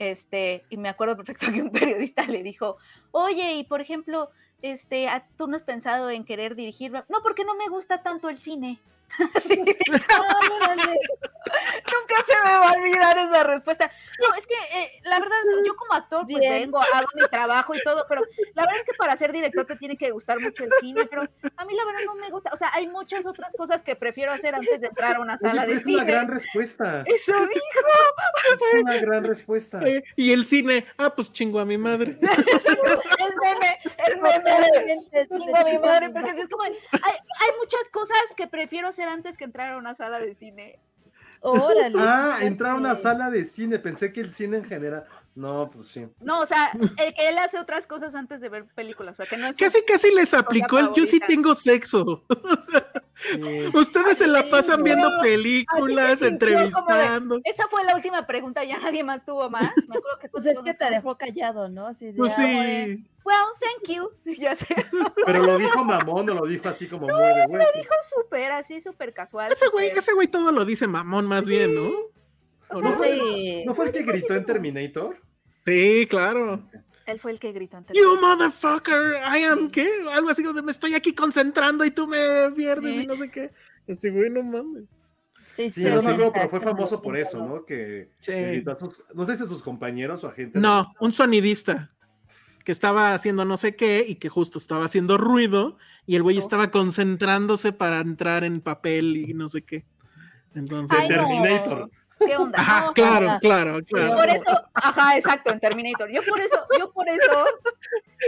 Este, 0.01 0.65
y 0.71 0.77
me 0.77 0.89
acuerdo 0.89 1.15
perfecto 1.15 1.51
que 1.53 1.61
un 1.61 1.69
periodista 1.69 2.25
le 2.25 2.41
dijo, 2.41 2.77
oye, 3.11 3.53
y 3.53 3.63
por 3.65 3.81
ejemplo, 3.81 4.31
este, 4.63 5.07
¿a- 5.07 5.27
¿tú 5.37 5.45
no 5.45 5.55
has 5.55 5.61
pensado 5.61 6.09
en 6.09 6.25
querer 6.25 6.55
dirigir? 6.55 6.91
No, 6.91 7.21
porque 7.21 7.45
no 7.45 7.55
me 7.55 7.67
gusta 7.67 8.01
tanto 8.01 8.27
el 8.27 8.39
cine. 8.39 8.79
Así, 9.35 9.63
Ah, 10.09 10.39
órale. 10.51 10.83
nunca 10.83 12.23
se 12.25 12.35
me 12.43 12.49
va 12.51 12.69
a 12.69 12.73
olvidar 12.73 13.17
esa 13.17 13.43
respuesta. 13.43 13.91
No, 14.19 14.35
es 14.35 14.45
que 14.47 14.53
eh, 14.55 14.99
la 15.03 15.19
verdad, 15.19 15.35
yo 15.65 15.75
como 15.75 15.93
actor, 15.93 16.25
pues 16.27 16.39
Bien. 16.39 16.53
vengo, 16.63 16.79
hago 16.79 17.07
mi 17.15 17.27
trabajo 17.29 17.75
y 17.75 17.81
todo, 17.83 18.05
pero 18.07 18.21
la 18.53 18.63
verdad 18.63 18.77
es 18.79 18.85
que 18.85 18.93
para 18.93 19.15
ser 19.17 19.31
director 19.31 19.65
te 19.65 19.75
tiene 19.75 19.97
que 19.97 20.11
gustar 20.11 20.39
mucho 20.39 20.63
el 20.63 20.71
cine, 20.79 21.05
pero 21.07 21.23
a 21.23 21.65
mí 21.65 21.73
la 21.75 21.85
verdad 21.85 22.01
no 22.05 22.15
me 22.15 22.29
gusta. 22.29 22.51
O 22.53 22.57
sea, 22.57 22.69
hay 22.73 22.87
muchas 22.87 23.25
otras 23.25 23.51
cosas 23.57 23.81
que 23.81 23.95
prefiero 23.95 24.31
hacer 24.31 24.55
antes 24.55 24.79
de 24.79 24.87
entrar 24.87 25.15
a 25.17 25.19
una 25.19 25.37
sala 25.39 25.65
de 25.65 25.73
es 25.73 25.85
una 25.85 25.99
cine. 26.01 26.05
gran 26.11 26.27
respuesta. 26.27 27.03
Eso 27.07 27.33
dijo. 27.47 27.61
Es 28.55 28.81
una 28.81 28.97
gran 28.97 29.23
respuesta. 29.23 29.81
eh, 29.87 30.03
y 30.15 30.31
el 30.33 30.45
cine, 30.45 30.85
ah, 30.97 31.13
pues 31.15 31.31
chingo 31.31 31.59
a 31.59 31.65
mi 31.65 31.77
madre. 31.77 32.17
El 32.21 33.35
meme, 33.39 33.79
el 34.07 34.17
meme. 34.21 35.27
Chingo 35.27 35.55
a 35.57 35.63
mi 35.63 35.77
madre, 35.79 36.09
porque 36.09 36.41
es 36.41 36.49
como, 36.49 36.63
hay, 36.63 36.73
hay 37.01 37.49
muchas 37.59 37.87
cosas 37.91 38.17
que 38.35 38.47
prefiero 38.47 38.87
hacer 38.87 39.00
antes 39.09 39.37
que 39.37 39.45
entrar 39.45 39.73
a 39.73 39.77
una 39.77 39.95
sala 39.95 40.19
de 40.19 40.35
cine. 40.35 40.79
Órale. 41.41 41.95
Ah, 41.97 42.37
entrar 42.41 42.73
a 42.73 42.75
una 42.75 42.95
sala 42.95 43.29
de 43.29 43.45
cine. 43.45 43.79
Pensé 43.79 44.13
que 44.13 44.21
el 44.21 44.31
cine 44.31 44.57
en 44.57 44.65
general. 44.65 45.05
No, 45.33 45.69
pues 45.69 45.87
sí. 45.87 46.05
No, 46.19 46.41
o 46.41 46.45
sea, 46.45 46.71
el 46.97 47.13
que 47.13 47.29
él 47.29 47.37
hace 47.37 47.57
otras 47.57 47.87
cosas 47.87 48.13
antes 48.15 48.41
de 48.41 48.49
ver 48.49 48.65
películas, 48.75 49.13
o 49.13 49.15
sea, 49.17 49.25
que 49.25 49.37
no 49.37 49.47
es 49.47 49.55
Casi, 49.55 49.81
casi 49.85 50.13
les 50.13 50.33
aplicó 50.33 50.77
el 50.79 50.91
yo 50.93 51.05
sí 51.05 51.19
tengo 51.19 51.55
sexo. 51.55 52.23
Sí. 53.13 53.39
Ustedes 53.73 54.17
se 54.17 54.25
la 54.25 54.41
Sí, 54.41 54.49
pasan 54.49 54.83
viendo 54.83 55.09
pero 55.09 55.21
películas, 55.21 56.21
de- 56.21 56.27
entrevistando. 56.29 57.39
Esa 57.43 57.67
fue 57.67 57.83
la 57.83 57.93
última 57.95 58.25
pregunta, 58.25 58.63
ya 58.63 58.79
nadie 58.79 59.03
más 59.03 59.23
tuvo 59.25 59.49
más. 59.49 59.63
Me 59.89 59.97
acuerdo 59.97 60.17
que 60.19 60.29
Pues 60.29 60.45
es 60.45 60.57
que 60.59 60.73
te 60.73 60.85
dejó 60.89 61.17
callado, 61.17 61.67
¿no? 61.69 61.87
Así 61.87 62.07
de, 62.07 62.13
Pues 62.13 62.33
ah, 62.39 62.41
bueno. 62.41 62.63
sí. 62.95 63.05
Well, 63.23 63.37
thank 63.59 63.89
you. 63.95 64.09
Ya 64.39 64.55
sé. 64.55 64.65
Pero 65.25 65.43
lo 65.43 65.57
dijo 65.57 65.83
mamón 65.83 66.29
o 66.29 66.33
lo 66.33 66.45
dijo 66.47 66.69
así 66.69 66.87
como 66.87 67.07
muy 67.07 67.21
de 67.21 67.45
güey. 67.47 67.67
Dijo 67.75 67.93
súper, 68.15 68.53
así, 68.53 68.81
súper 68.81 69.13
casual. 69.13 69.51
Ese 69.51 69.67
güey, 69.67 69.89
ese 69.89 70.13
güey 70.13 70.27
todo 70.27 70.51
lo 70.51 70.63
dice 70.65 70.87
mamón 70.87 71.27
más 71.27 71.45
bien, 71.45 71.75
¿no? 71.75 71.91
¿O 72.73 72.81
¿No 72.81 72.89
no? 72.91 72.95
fue, 72.95 73.13
Sí. 73.13 73.63
¿No 73.65 73.75
fue 73.75 73.85
el 73.85 73.91
que 73.91 74.03
gritó 74.03 74.33
en 74.35 74.45
Terminator? 74.45 75.17
Sí, 75.65 76.07
claro. 76.09 76.67
Él 77.05 77.19
fue 77.19 77.31
el 77.31 77.39
que 77.39 77.51
gritó 77.51 77.77
antes. 77.77 77.97
You 77.97 78.19
motherfucker, 78.21 79.15
I 79.37 79.43
am 79.43 79.69
qué? 79.69 79.87
Algo 80.13 80.29
así 80.29 80.41
como 80.43 80.53
de 80.55 80.61
me 80.61 80.71
estoy 80.71 80.93
aquí 80.93 81.13
concentrando 81.13 81.83
y 81.83 81.91
tú 81.91 82.07
me 82.07 82.49
pierdes 82.55 82.97
y 82.99 83.05
no 83.05 83.15
sé 83.15 83.29
qué. 83.29 83.51
Este 83.87 84.09
güey, 84.11 84.29
no 84.29 84.43
mames. 84.43 84.83
Sí, 85.53 85.69
Sí, 85.69 85.81
sí, 85.83 85.89
no 85.89 86.01
me 86.01 86.11
acuerdo, 86.11 86.31
pero 86.31 86.49
fue 86.49 86.61
famoso 86.61 87.01
por 87.01 87.17
eso, 87.17 87.45
¿no? 87.45 87.65
Que, 87.65 88.09
Sí. 88.19 88.31
que 88.31 88.51
gritó 88.53 88.71
a 88.71 88.79
sus- 88.79 89.03
no 89.13 89.25
sé 89.25 89.35
si 89.35 89.43
a 89.43 89.45
sus 89.45 89.61
compañeros 89.61 90.23
o 90.23 90.27
a 90.29 90.31
gente. 90.31 90.57
No, 90.59 90.93
un 91.01 91.11
sonidista 91.11 91.91
que 92.63 92.71
estaba 92.71 93.13
haciendo 93.13 93.43
no 93.43 93.57
sé 93.57 93.75
qué 93.75 94.05
y 94.07 94.15
que 94.15 94.29
justo 94.29 94.57
estaba 94.59 94.85
haciendo 94.85 95.17
ruido 95.17 95.77
y 96.05 96.15
el 96.15 96.23
güey 96.23 96.37
Oh. 96.37 96.39
estaba 96.39 96.71
concentrándose 96.71 97.73
para 97.73 97.99
entrar 97.99 98.43
en 98.45 98.61
papel 98.61 99.17
y 99.17 99.33
no 99.33 99.49
sé 99.49 99.63
qué. 99.63 99.83
Entonces, 100.55 100.97
Ay, 100.97 101.09
no. 101.09 101.15
Terminator. 101.15 101.89
¿Qué 102.25 102.37
onda? 102.37 102.59
ajá, 102.59 102.85
No, 102.87 102.93
claro, 102.93 103.29
ajá. 103.29 103.39
claro, 103.39 103.79
Y 103.79 103.83
claro. 103.83 104.15
por 104.15 104.29
eso, 104.29 104.61
ajá, 104.73 105.17
exacto, 105.17 105.51
en 105.51 105.59
Terminator. 105.59 106.09
Yo 106.11 106.21
por 106.27 106.39
eso, 106.39 106.57
yo 106.79 106.91
por 106.91 107.09
eso, 107.09 107.45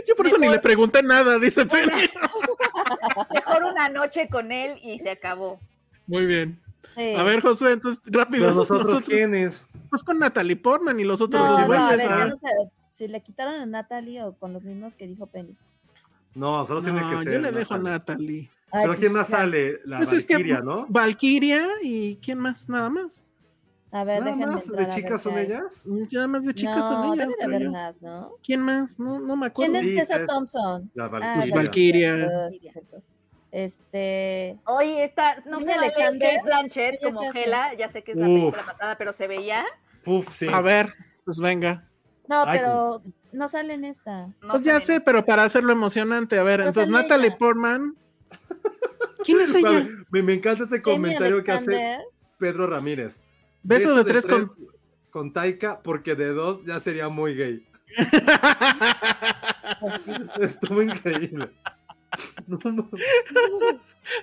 Yo 0.08 0.16
por 0.16 0.28
eso 0.28 0.38
ni 0.38 0.50
le 0.50 0.60
pregunté 0.60 1.02
nada, 1.04 1.38
dice 1.40 1.66
Penny. 1.66 1.92
mejor 3.34 3.64
una 3.64 3.90
noche 3.90 4.28
con 4.30 4.52
él 4.52 4.80
y 4.84 5.00
se 5.00 5.12
acabó. 5.12 5.60
Muy 6.08 6.26
bien. 6.26 6.60
sí. 6.96 7.14
A 7.16 7.24
ver, 7.24 7.42
Josué, 7.42 7.74
entonces 7.74 8.02
rápido. 8.08 8.44
Pero 8.46 8.56
nosotros, 8.56 8.90
nosotros- 8.90 9.04
¿quiénes? 9.10 9.68
pues 9.90 10.04
con 10.04 10.18
Natalie 10.20 10.56
Portman 10.56 11.00
y 11.00 11.04
los 11.04 11.22
otros 11.22 11.42
No, 11.46 11.52
dos 11.52 11.68
no, 11.68 11.74
a 11.88 11.90
ver, 11.96 12.02
a 12.12 12.26
no 12.28 12.36
sé 12.36 12.48
si 12.90 13.08
le 13.08 13.22
quitaron 13.22 13.54
a 13.56 13.66
Natalie 13.66 14.24
o 14.24 14.34
con 14.34 14.54
los 14.54 14.64
mismos 14.66 14.96
que 14.96 15.08
dijo 15.08 15.28
Penny. 15.28 15.56
No, 16.36 16.66
solo 16.66 16.82
tiene 16.82 17.00
que 17.10 17.24
ser. 17.24 17.34
yo 17.34 17.40
le 17.40 17.52
dejo 17.52 17.76
a 17.76 17.78
Natalie. 17.78 17.92
Natalie. 17.92 18.50
Ay, 18.72 18.80
Pero 18.82 18.88
pues, 18.88 19.00
¿quién 19.00 19.14
más 19.14 19.28
ya. 19.30 19.38
sale? 19.38 19.80
La 19.86 19.98
Pues 19.98 20.14
es 20.14 20.26
que 20.26 20.34
Valkyria, 20.34 20.62
¿no? 20.62 20.86
Valkyria 20.90 21.68
y 21.84 22.16
quién 22.18 22.40
más, 22.40 22.68
nada 22.70 22.90
más. 22.90 23.28
A 23.96 24.04
ver, 24.04 24.24
Nada 24.24 24.36
más, 24.36 24.66
entrar 24.68 24.88
¿De 24.88 24.96
chicas 24.96 25.22
son 25.22 25.38
ellas? 25.38 25.84
Nada 25.86 26.28
más 26.28 26.46
de 26.46 26.54
chicas 26.56 26.78
no, 26.78 26.82
son 26.88 27.14
ellas. 27.14 27.28
debe 27.30 27.36
de 27.38 27.44
haber 27.44 27.70
más, 27.70 28.02
¿no? 28.02 28.32
¿Quién 28.44 28.60
más? 28.62 29.00
No, 29.00 29.20
no 29.20 29.36
me 29.36 29.46
acuerdo. 29.46 29.72
¿Quién 29.72 29.96
es 29.96 30.08
Tessa 30.08 30.22
es- 30.22 30.28
Thompson? 30.28 30.90
La 30.96 31.06
Ah, 31.06 31.44
Valkyria. 31.54 32.28
Pues. 32.50 32.74
Ah. 32.96 33.00
Este. 33.52 34.58
Oye, 34.66 35.04
está, 35.06 35.36
no 35.46 35.60
sé, 35.60 35.72
Alexander, 35.74 36.42
Blanchett 36.44 36.96
¿ella 36.96 37.14
como? 37.14 37.32
Hela, 37.34 37.74
ya 37.76 37.92
sé 37.92 38.04
que 38.04 38.14
es 38.14 38.18
la 38.18 38.28
Uf. 38.28 38.40
película 38.52 38.64
pasada, 38.66 38.98
pero 38.98 39.14
se 39.14 39.28
veía. 39.28 39.64
Uf, 40.08 40.28
sí. 40.34 40.48
A 40.52 40.60
ver, 40.62 40.92
pues 41.24 41.38
venga. 41.38 41.88
No, 42.28 42.46
Ay, 42.48 42.58
pero 42.60 43.04
no 43.32 43.48
sale 43.48 43.76
en 43.76 43.86
esta. 43.86 44.26
No 44.42 44.50
pues 44.54 44.64
ya 44.64 44.80
sé, 44.80 45.02
pero 45.02 45.24
para 45.24 45.44
hacerlo 45.44 45.72
emocionante, 45.72 46.40
a 46.40 46.44
ver, 46.44 46.62
Pues 46.62 46.70
entonces 46.70 46.92
Natalie 46.92 47.28
ella. 47.28 47.38
Portman. 47.38 47.96
¿Quién 49.24 49.40
es 49.42 49.54
ella? 49.56 49.88
Me, 50.10 50.24
me 50.24 50.34
encanta 50.34 50.64
ese 50.64 50.82
comentario 50.82 51.44
que 51.44 51.52
hace. 51.52 52.00
Pedro 52.40 52.66
Ramírez. 52.66 53.22
Beso 53.64 53.96
de 53.96 54.04
tres 54.04 54.26
con. 54.26 54.50
con 55.10 55.34
Taika, 55.34 55.82
porque 55.82 56.16
de 56.16 56.32
dos 56.34 56.64
ya 56.66 56.80
sería 56.80 57.10
muy 57.10 57.36
gay. 57.36 57.66
Estuvo 60.40 60.82
increíble. 60.82 61.52
No, 62.46 62.60
no. 62.72 62.88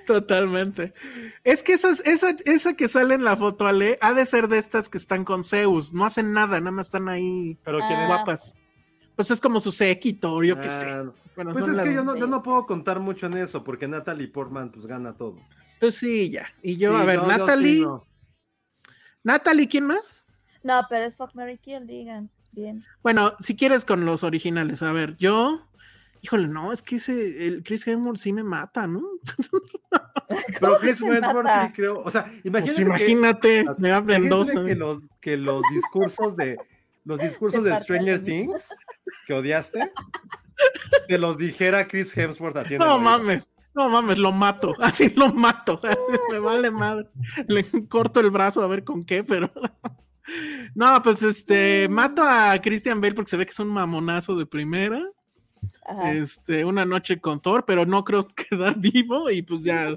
Totalmente. 0.06 0.94
Es 1.42 1.64
que 1.64 1.72
esas, 1.72 1.98
esa, 2.06 2.36
esa 2.44 2.74
que 2.74 2.86
sale 2.86 3.16
en 3.16 3.24
la 3.24 3.36
foto, 3.36 3.66
Ale, 3.66 3.98
ha 4.00 4.14
de 4.14 4.26
ser 4.26 4.46
de 4.46 4.58
estas 4.58 4.88
que 4.88 4.96
están 4.96 5.24
con 5.24 5.42
Zeus. 5.42 5.92
No 5.92 6.04
hacen 6.04 6.32
nada, 6.32 6.60
nada 6.60 6.70
más 6.70 6.86
están 6.86 7.08
ahí 7.08 7.58
Pero 7.64 7.78
quién 7.78 7.98
Ah. 7.98 8.02
es. 8.02 8.06
guapas. 8.06 8.54
Pues 9.16 9.32
es 9.32 9.40
como 9.40 9.58
su 9.58 9.72
séquito, 9.72 10.40
yo 10.44 10.60
qué 10.60 10.68
sé. 10.68 10.88
Ah. 10.88 11.10
Pero 11.34 11.50
Pues 11.52 11.66
es 11.66 11.80
que 11.80 11.92
yo 11.92 12.04
no, 12.04 12.14
yo 12.14 12.28
no 12.28 12.44
puedo 12.44 12.64
contar 12.64 13.00
mucho 13.00 13.26
en 13.26 13.34
eso, 13.38 13.64
porque 13.64 13.88
Natalie 13.88 14.28
Portman 14.28 14.70
pues 14.70 14.86
gana 14.86 15.16
todo. 15.16 15.38
Pues 15.80 15.96
sí, 15.96 16.30
ya. 16.30 16.46
Y 16.62 16.76
yo, 16.76 16.94
Sí, 16.94 17.02
a 17.02 17.04
ver, 17.04 17.16
yo- 17.16 17.22
yo 17.26 17.32
sí, 17.32 17.38
Natalie. 17.38 17.86
Natalie, 19.24 19.68
¿quién 19.68 19.84
más? 19.86 20.24
No, 20.62 20.82
pero 20.88 21.04
es 21.04 21.16
Fuck 21.16 21.34
Mary 21.34 21.58
Kill, 21.58 21.86
digan. 21.86 22.30
Bien. 22.52 22.84
Bueno, 23.02 23.34
si 23.38 23.54
quieres 23.56 23.84
con 23.84 24.04
los 24.04 24.24
originales, 24.24 24.82
a 24.82 24.92
ver, 24.92 25.16
yo. 25.16 25.66
Híjole, 26.22 26.48
no, 26.48 26.70
es 26.72 26.82
que 26.82 26.96
ese, 26.96 27.46
el 27.46 27.62
Chris 27.62 27.86
Hemsworth 27.86 28.18
sí 28.18 28.32
me 28.32 28.42
mata, 28.42 28.86
¿no? 28.86 29.02
Pero 30.60 30.78
Chris 30.78 31.00
mata? 31.02 31.66
sí 31.66 31.72
creo. 31.72 31.98
O 32.00 32.10
sea, 32.10 32.24
Pues 32.24 32.44
imagínate, 32.44 32.74
que- 32.74 32.82
imagínate, 32.82 33.64
me 33.78 33.90
abren 33.92 34.28
dos. 34.28 34.50
imagínate 34.52 34.68
que 34.68 34.78
los, 34.78 34.98
que 35.20 35.36
los 35.36 35.62
discursos 35.72 36.36
de 36.36 36.58
los 37.04 37.18
discursos 37.20 37.64
De 37.64 37.74
Stranger. 37.76 38.22
Things 38.22 38.68
que 39.26 39.32
odiaste, 39.32 39.90
te 41.08 41.18
los 41.18 41.38
dijera 41.38 41.88
Chris 41.88 42.14
Hemsworth 42.16 42.56
a 42.58 42.64
ti. 42.64 42.76
No 42.78 42.98
mames, 42.98 43.48
no 43.74 43.88
mames, 43.88 44.18
lo 44.18 44.32
mato, 44.32 44.74
así 44.80 45.10
lo 45.10 45.32
mato, 45.32 45.80
así 45.82 46.20
me 46.32 46.38
vale 46.38 46.70
madre. 46.70 47.08
Le 47.48 47.64
corto 47.88 48.20
el 48.20 48.30
brazo 48.30 48.62
a 48.62 48.66
ver 48.68 48.84
con 48.84 49.02
qué, 49.02 49.24
pero. 49.24 49.50
No, 50.76 51.02
pues 51.02 51.22
este, 51.24 51.88
mato 51.88 52.22
a 52.22 52.56
Christian 52.62 53.00
Bale 53.00 53.14
porque 53.14 53.30
se 53.30 53.36
ve 53.36 53.44
que 53.46 53.50
es 53.50 53.58
un 53.58 53.66
mamonazo 53.68 54.36
de 54.36 54.46
primera. 54.46 55.02
Ajá. 55.84 56.12
Este, 56.12 56.64
una 56.64 56.84
noche 56.84 57.20
con 57.20 57.40
Thor, 57.40 57.64
pero 57.66 57.84
no 57.84 58.04
creo 58.04 58.28
quedar 58.48 58.78
vivo 58.78 59.28
y 59.28 59.42
pues 59.42 59.64
ya 59.64 59.92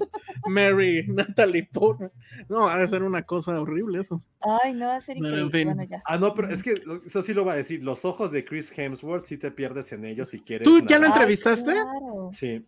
Mary, 0.48 1.06
Natalie 1.08 1.68
Portman. 1.72 2.10
No, 2.48 2.66
ha 2.68 2.78
de 2.78 2.86
ser 2.88 3.04
una 3.04 3.22
cosa 3.22 3.60
horrible 3.60 4.00
eso. 4.00 4.22
Ay, 4.40 4.74
no 4.74 4.86
va 4.88 4.96
a 4.96 5.00
ser 5.00 5.18
Bueno, 5.18 5.36
en 5.36 5.44
increíble. 5.44 5.70
fin. 5.70 5.76
Bueno, 5.76 5.90
ya. 5.90 6.02
Ah, 6.04 6.18
no, 6.18 6.34
pero 6.34 6.48
es 6.48 6.62
que 6.64 6.82
eso 7.06 7.22
sí 7.22 7.32
lo 7.32 7.44
va 7.44 7.52
a 7.52 7.56
decir. 7.56 7.84
Los 7.84 8.04
ojos 8.04 8.32
de 8.32 8.44
Chris 8.44 8.76
Hemsworth 8.76 9.24
sí 9.26 9.38
te 9.38 9.52
pierdes 9.52 9.92
en 9.92 10.04
ellos 10.04 10.30
si 10.30 10.40
quieres. 10.40 10.64
¿Tú 10.66 10.80
ya 10.80 10.98
lo 10.98 11.06
Ay, 11.06 11.12
entrevistaste? 11.12 11.72
claro. 11.72 12.28
Sí. 12.32 12.64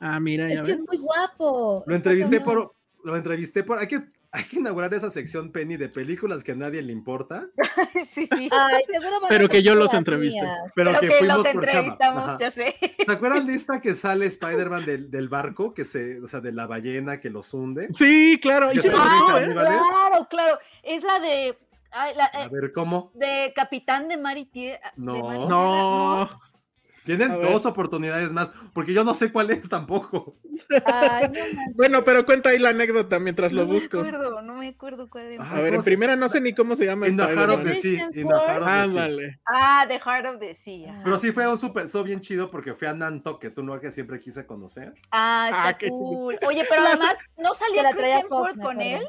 Ah, 0.00 0.20
mira, 0.20 0.48
ya 0.48 0.54
Es 0.54 0.62
que 0.62 0.72
es 0.72 0.80
muy 0.86 0.96
guapo. 0.98 1.84
Lo 1.86 1.94
entrevisté 1.94 2.40
por. 2.40 2.74
Lo 3.04 3.16
entrevisté 3.16 3.62
por. 3.62 3.78
Hay 3.78 3.86
que, 3.86 4.00
hay 4.32 4.44
que 4.44 4.56
inaugurar 4.56 4.92
esa 4.92 5.08
sección 5.08 5.50
Penny 5.52 5.76
de 5.76 5.88
películas 5.88 6.42
que 6.44 6.52
a 6.52 6.54
nadie 6.56 6.82
le 6.82 6.92
importa. 6.92 7.46
sí, 8.14 8.26
sí. 8.26 8.48
Ay, 8.50 8.82
seguro 8.84 9.20
Pero 9.28 9.48
que 9.48 9.62
yo 9.62 9.74
los 9.74 9.92
mías. 9.92 10.72
Pero 10.74 10.98
que, 10.98 11.08
que 11.08 11.14
fuimos 11.14 11.38
los 11.38 11.46
por 11.48 11.68
Ajá. 11.68 12.36
ya 12.40 12.50
sé. 12.50 12.76
¿Se 13.06 13.12
acuerdan 13.12 13.46
de 13.46 13.54
esta 13.54 13.80
que 13.80 13.94
sale 13.94 14.26
Spider-Man 14.26 14.84
del, 14.84 15.10
del 15.10 15.28
barco? 15.28 15.72
Que 15.72 15.84
se, 15.84 16.20
o 16.20 16.26
sea, 16.26 16.40
de 16.40 16.52
la 16.52 16.66
ballena 16.66 17.20
que 17.20 17.30
los 17.30 17.54
hunde. 17.54 17.88
Sí, 17.92 18.38
claro, 18.42 18.72
y 18.72 18.76
¿Ya 18.76 18.82
se 18.82 18.90
sabes 18.90 19.12
pasó, 19.12 19.36
qué 19.38 19.44
¿eh? 19.44 19.52
Claro, 19.54 20.26
claro. 20.28 20.58
Es 20.82 21.02
la 21.04 21.20
de. 21.20 21.58
ay, 21.92 22.14
la- 22.16 22.30
A 22.34 22.44
eh, 22.44 22.48
ver, 22.50 22.72
¿cómo? 22.72 23.12
de 23.14 23.52
Capitán 23.54 24.08
de 24.08 24.16
Mar 24.16 24.36
y 24.36 24.44
Tierra. 24.46 24.92
de 24.96 25.02
No. 25.02 25.12
Mar 25.22 25.22
y 25.22 25.38
Tierra, 25.38 25.48
No, 25.48 26.28
Tienen 27.16 27.40
dos 27.40 27.64
oportunidades 27.66 28.32
más, 28.32 28.52
porque 28.74 28.92
yo 28.92 29.02
no 29.02 29.14
sé 29.14 29.32
cuál 29.32 29.50
es 29.50 29.68
tampoco. 29.68 30.36
Ay, 30.84 31.28
no 31.28 31.34
bueno, 31.76 32.04
pero 32.04 32.26
cuenta 32.26 32.50
ahí 32.50 32.58
la 32.58 32.68
anécdota 32.70 33.18
mientras 33.18 33.50
lo 33.52 33.62
No 33.64 33.72
busco. 33.72 34.02
me 34.02 34.08
acuerdo, 34.10 34.42
no 34.42 34.54
me 34.56 34.68
acuerdo 34.68 35.08
cuál 35.08 35.24
era. 35.32 35.42
Ah, 35.44 35.52
A 35.52 35.56
ver, 35.56 35.66
en 35.68 35.70
¿cómo 35.74 35.82
se- 35.82 35.90
primera 35.90 36.16
no 36.16 36.28
sé 36.28 36.40
ni 36.40 36.52
cómo 36.54 36.76
se 36.76 36.84
llama. 36.84 37.08
In 37.08 37.16
the 37.16 37.24
Heart 37.26 37.50
of 37.50 37.64
the 37.64 37.74
Sea. 37.74 38.08
In 38.14 38.28
the 38.28 38.34
Heart 38.34 38.62
of 38.62 38.92
the 38.94 39.10
Sea. 39.20 39.38
Ah, 39.46 39.84
The 39.88 39.98
Heart 39.98 40.26
of 40.26 40.38
the 40.40 40.54
Sea. 40.54 41.00
Pero 41.02 41.18
sí 41.18 41.32
fue 41.32 41.48
un 41.48 41.56
super, 41.56 41.86
estuvo 41.86 42.02
bien 42.04 42.20
chido 42.20 42.50
porque 42.50 42.74
fui 42.74 42.86
a 42.88 42.92
Nantucket, 42.92 43.40
que 43.40 43.50
tú 43.50 43.62
no 43.62 43.80
que 43.80 43.90
siempre 43.90 44.18
quise 44.18 44.44
conocer. 44.46 44.92
Ah, 45.10 45.46
está 45.50 45.68
Ah, 45.68 45.78
qué- 45.78 45.88
cool. 45.88 46.38
Oye, 46.46 46.64
pero 46.68 46.82
además, 46.86 47.16
¿no 47.38 47.54
salía 47.54 47.82
la 47.82 47.92
Chris 47.92 48.04
Hemsworth 48.22 48.52
Fox, 48.54 48.64
con 48.64 48.80
él? 48.80 49.06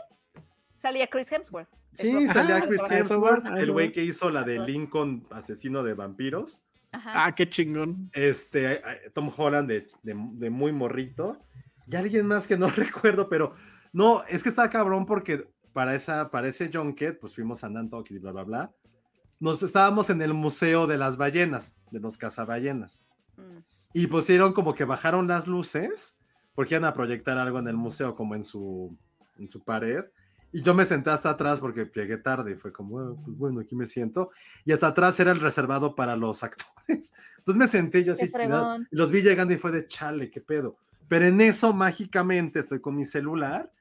Salía 0.82 1.08
Chris 1.08 1.30
Hemsworth. 1.32 1.68
Sí, 1.92 2.28
salía 2.28 2.58
Ah, 2.58 2.62
Chris 2.68 2.82
Hemsworth, 2.90 3.46
el 3.58 3.68
no. 3.68 3.74
güey 3.74 3.92
que 3.92 4.04
hizo 4.04 4.30
la 4.30 4.44
de 4.44 4.60
Lincoln, 4.60 5.26
asesino 5.32 5.84
de 5.84 5.96
vampiros. 5.96 6.60
Ajá. 6.92 7.26
Ah, 7.26 7.36
qué 7.36 7.50
chingón. 7.50 8.10
Este, 8.14 8.82
Tom 9.14 9.30
Holland 9.36 9.68
de, 9.68 9.88
de- 10.04 10.16
de 10.34 10.50
muy 10.50 10.72
morrito. 10.72 11.40
Y 11.88 11.96
alguien 11.96 12.26
más 12.28 12.48
que 12.48 12.58
no 12.58 12.68
recuerdo, 12.70 13.30
pero 13.30 13.54
no, 13.94 14.24
es 14.26 14.44
que 14.44 14.50
está 14.50 14.70
cabrón 14.70 15.06
porque 15.06 15.48
para, 15.74 15.96
esa, 15.96 16.30
para 16.32 16.48
ese 16.48 16.70
junket, 16.72 17.20
pues 17.20 17.34
fuimos 17.36 17.64
a 17.64 17.70
Nantucket 17.70 18.18
y 18.18 18.20
bla, 18.20 18.32
bla, 18.32 18.44
bla. 18.44 18.72
Nos 19.40 19.64
estábamos 19.64 20.10
en 20.10 20.22
el 20.22 20.34
Museo 20.34 20.86
de 20.88 20.98
las 20.98 21.16
Ballenas, 21.18 21.78
de 21.92 22.00
los 22.00 22.18
cazaballenas. 22.18 23.06
Mm. 23.38 23.60
Y 23.94 24.08
pusieron 24.08 24.54
como 24.54 24.76
que 24.76 24.84
bajaron 24.84 25.28
las 25.28 25.48
luces 25.48 26.18
porque 26.54 26.76
iban 26.76 26.86
a 26.86 26.94
proyectar 26.94 27.38
algo 27.38 27.58
en 27.60 27.68
el 27.68 27.78
museo, 27.78 28.16
como 28.16 28.36
en 28.36 28.44
su, 28.44 28.98
en 29.38 29.48
su 29.48 29.64
pared. 29.64 30.04
Y 30.52 30.62
yo 30.64 30.74
me 30.74 30.86
senté 30.86 31.12
hasta 31.12 31.30
atrás 31.30 31.60
porque 31.60 31.90
llegué 31.94 32.18
tarde 32.18 32.54
y 32.54 32.56
fue 32.56 32.72
como, 32.74 33.00
"Ah, 33.00 33.14
pues 33.24 33.38
bueno, 33.38 33.60
aquí 33.60 33.76
me 33.76 33.88
siento. 33.88 34.32
Y 34.66 34.72
hasta 34.72 34.88
atrás 34.88 35.20
era 35.20 35.32
el 35.32 35.40
reservado 35.40 35.94
para 35.96 36.16
los 36.16 36.42
actores. 36.44 37.14
Entonces 37.38 37.58
me 37.60 37.68
senté 37.68 38.04
yo 38.04 38.14
así, 38.14 38.26
y 38.92 38.96
los 38.96 39.12
vi 39.12 39.22
llegando 39.22 39.54
y 39.54 39.58
fue 39.58 39.72
de 39.72 39.86
chale, 39.88 40.30
qué 40.32 40.42
pedo. 40.42 40.78
Pero 41.08 41.26
en 41.26 41.40
eso 41.42 41.74
mágicamente 41.74 42.60
estoy 42.60 42.82
con 42.82 42.96
mi 42.96 43.06
celular 43.06 43.72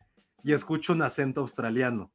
y 0.45 0.53
escucho 0.53 0.93
un 0.93 1.03
acento 1.03 1.41
australiano 1.41 2.11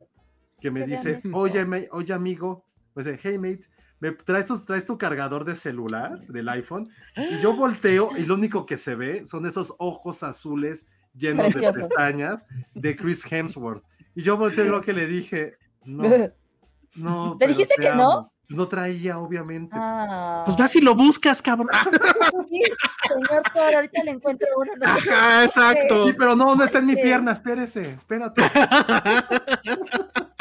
que 0.61 0.67
Es 0.69 0.73
me 0.73 0.79
que 0.81 0.91
dice, 0.91 1.19
oye, 1.33 1.65
me- 1.65 1.87
oye 1.91 2.13
amigo, 2.13 2.65
dice, 2.95 3.19
hey 3.21 3.37
mate, 3.37 3.67
¿me 3.99 4.11
traes 4.11 4.47
tu, 4.47 4.57
traes 4.63 4.85
tu 4.85 4.97
cargador 4.97 5.45
de 5.45 5.55
celular 5.55 6.25
del 6.27 6.47
iPhone? 6.49 6.87
Y 7.17 7.39
yo 7.41 7.55
volteo 7.55 8.11
y 8.17 8.25
lo 8.25 8.35
único 8.35 8.65
que 8.65 8.77
se 8.77 8.95
ve 8.95 9.25
son 9.25 9.45
esos 9.45 9.73
ojos 9.79 10.23
azules 10.23 10.87
llenos 11.15 11.47
Preciosos. 11.51 11.75
de 11.75 11.87
pestañas 11.87 12.47
de 12.73 12.95
Chris 12.95 13.29
Hemsworth. 13.31 13.83
Y 14.15 14.23
yo 14.23 14.37
volteé 14.37 14.65
creo 14.65 14.81
que 14.81 14.93
le 14.93 15.07
dije, 15.07 15.57
no, 15.85 16.03
no. 16.95 17.37
¿Le 17.39 17.47
dijiste 17.47 17.75
te 17.77 17.83
que 17.83 17.89
no? 17.89 18.11
amo". 18.11 18.33
Pues 18.47 18.57
no 18.57 18.67
traía, 18.67 19.17
obviamente. 19.19 19.73
Ah. 19.79 20.43
Pues 20.45 20.57
vas 20.57 20.75
y 20.75 20.81
lo 20.81 20.95
buscas, 20.95 21.41
cabrón. 21.41 21.69
Sí, 22.49 22.61
señor 23.07 23.43
Thor, 23.53 23.75
ahorita 23.75 24.03
le 24.03 24.11
encuentro 24.11 24.47
uno. 24.57 24.71
no 24.77 24.85
Ajá, 24.85 25.43
exacto. 25.45 26.07
Sí, 26.07 26.13
pero 26.17 26.35
no, 26.35 26.55
no 26.55 26.63
está 26.63 26.79
en 26.79 26.85
mi 26.85 26.95
pierna, 26.95 27.31
espérese, 27.31 27.93
espérate. 27.93 28.43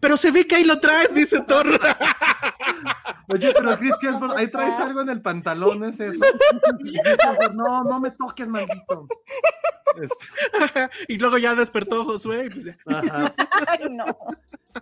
Pero 0.00 0.16
se 0.16 0.30
ve 0.30 0.46
que 0.46 0.56
ahí 0.56 0.64
lo 0.64 0.80
traes, 0.80 1.14
dice 1.14 1.40
Thor. 1.42 1.66
Oye, 3.28 3.52
pero 3.56 3.78
Chris 3.78 3.96
Hemsworth, 4.02 4.36
ahí 4.36 4.48
traes 4.48 4.78
algo 4.80 5.00
en 5.00 5.08
el 5.08 5.22
pantalón, 5.22 5.82
¿es 5.84 5.98
eso? 6.00 6.24
Y 6.80 6.98
Chris 7.00 7.18
Hemsworth, 7.24 7.54
no, 7.54 7.84
no 7.84 8.00
me 8.00 8.10
toques, 8.10 8.48
maldito. 8.48 9.06
Este, 10.00 10.26
y 11.08 11.18
luego 11.18 11.38
ya 11.38 11.54
despertó 11.54 12.04
Josué. 12.04 12.46
y 12.46 12.50
pues 12.50 12.64
ya. 12.64 12.76
ajá. 12.86 13.34
Ay, 13.66 13.88
no. 13.90 14.04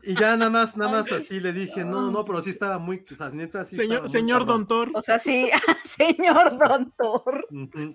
Y 0.03 0.15
ya 0.15 0.37
nada 0.37 0.51
más, 0.51 0.77
nada 0.77 0.91
más 0.91 1.13
así 1.13 1.41
le 1.41 1.53
dije, 1.53 1.85
no, 1.85 2.11
no, 2.11 2.25
pero 2.25 2.41
sí 2.41 2.51
estaba 2.51 2.79
muy, 2.79 3.03
o 3.11 3.15
sea, 3.17 3.29
neta, 3.31 3.65
sí 3.65 3.77
Señor, 3.77 4.09
señor 4.09 4.41
cabrón. 4.41 4.59
Don 4.61 4.67
Thor. 4.69 4.91
O 4.95 5.03
sea, 5.03 5.19
sí, 5.19 5.51
señor 5.99 6.59
Don 6.59 6.93
Thor. 6.97 7.47
Ujú. 7.51 7.95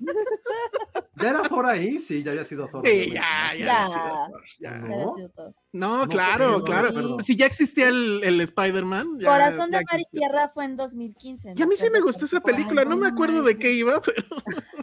¿Ya 1.15 1.29
era 1.31 1.43
Thor 1.43 1.65
ahí? 1.65 1.99
Sí, 1.99 2.21
ya 2.23 2.31
había 2.31 2.43
sido 2.43 2.67
Thor. 2.67 2.85
Sí, 2.85 3.11
ya, 3.11 3.51
ya, 3.53 3.65
Ya. 3.65 3.83
había 3.83 3.87
sido 3.87 4.27
Thor, 4.31 4.43
ya. 4.59 4.77
No. 4.77 5.17
Ya. 5.17 5.27
No, 5.73 5.97
No 5.97 6.07
claro, 6.07 6.63
claro. 6.63 6.87
recuerdo. 6.87 7.19
Si 7.19 7.35
ya 7.35 7.45
existía 7.45 7.87
el, 7.87 8.21
el 8.23 8.41
Spider-Man. 8.41 9.19
ya- 9.19 9.29
Corazón 9.29 9.71
ya 9.71 9.79
de 9.79 9.85
Mar 9.91 9.99
y. 9.99 10.05
Tierra 10.17 10.49
fue 10.49 10.65
en 10.65 10.75
2015. 10.75 11.53
Y 11.55 11.61
a 11.61 11.65
mí 11.67 11.75
sí 11.75 11.89
me 11.89 11.99
gustó 12.01 12.25
esa 12.25 12.39
película, 12.41 12.85
no 12.85 12.97
me 12.97 13.07
acuerdo 13.07 13.43
de 13.43 13.57
qué 13.57 13.71
iba, 13.73 13.99
pero 14.05 14.23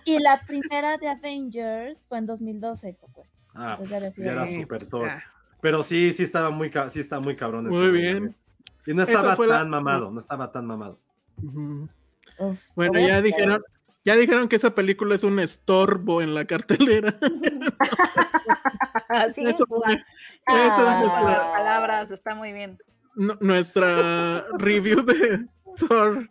Y 0.04 0.18
la 0.18 0.40
primera 0.46 0.96
de 0.98 1.08
Avengers 1.08 2.06
fue 2.08 2.18
en 2.18 2.26
2012, 2.26 2.96
Josué. 3.00 3.24
Ah, 3.54 3.76
Entonces 3.78 4.00
ya 4.02 4.10
sí, 4.10 4.20
sido 4.22 4.32
era 4.32 4.46
super 4.48 4.86
Thor. 4.86 5.06
ya. 5.06 5.24
Pero 5.64 5.82
sí, 5.82 6.12
sí 6.12 6.24
estaba 6.24 6.50
muy, 6.50 6.70
sí 6.90 7.00
está 7.00 7.20
muy 7.20 7.36
cabrón. 7.36 7.68
Muy 7.68 7.88
bien. 7.90 8.36
Y 8.84 8.92
no 8.92 9.02
estaba 9.02 9.34
la- 9.46 9.60
tan 9.60 9.70
mamado, 9.70 10.10
no 10.10 10.20
estaba 10.20 10.52
tan 10.52 10.66
mamado. 10.66 11.00
Uf, 12.38 12.60
Bueno, 12.76 13.00
ya 13.00 13.22
dijeron, 13.22 13.62
ya 14.04 14.14
dijeron 14.14 14.46
que 14.48 14.56
esa 14.56 14.74
película 14.74 15.14
es 15.14 15.24
un 15.24 15.38
estorbo 15.40 16.20
en 16.20 16.34
la 16.34 16.44
cartelera. 16.44 17.16
Así 19.08 19.40
es. 19.42 19.54
Eso 19.54 19.64
eso 19.64 19.82
Ah, 20.46 20.64
es 20.66 20.72
con 20.74 21.00
nuestra- 21.00 21.52
palabras, 21.52 22.10
está 22.10 22.34
muy 22.34 22.52
bien. 22.52 22.76
nu- 23.14 23.38
nuestra 23.40 24.44
review 24.58 25.02
de 25.02 25.46
Thor 25.78 26.28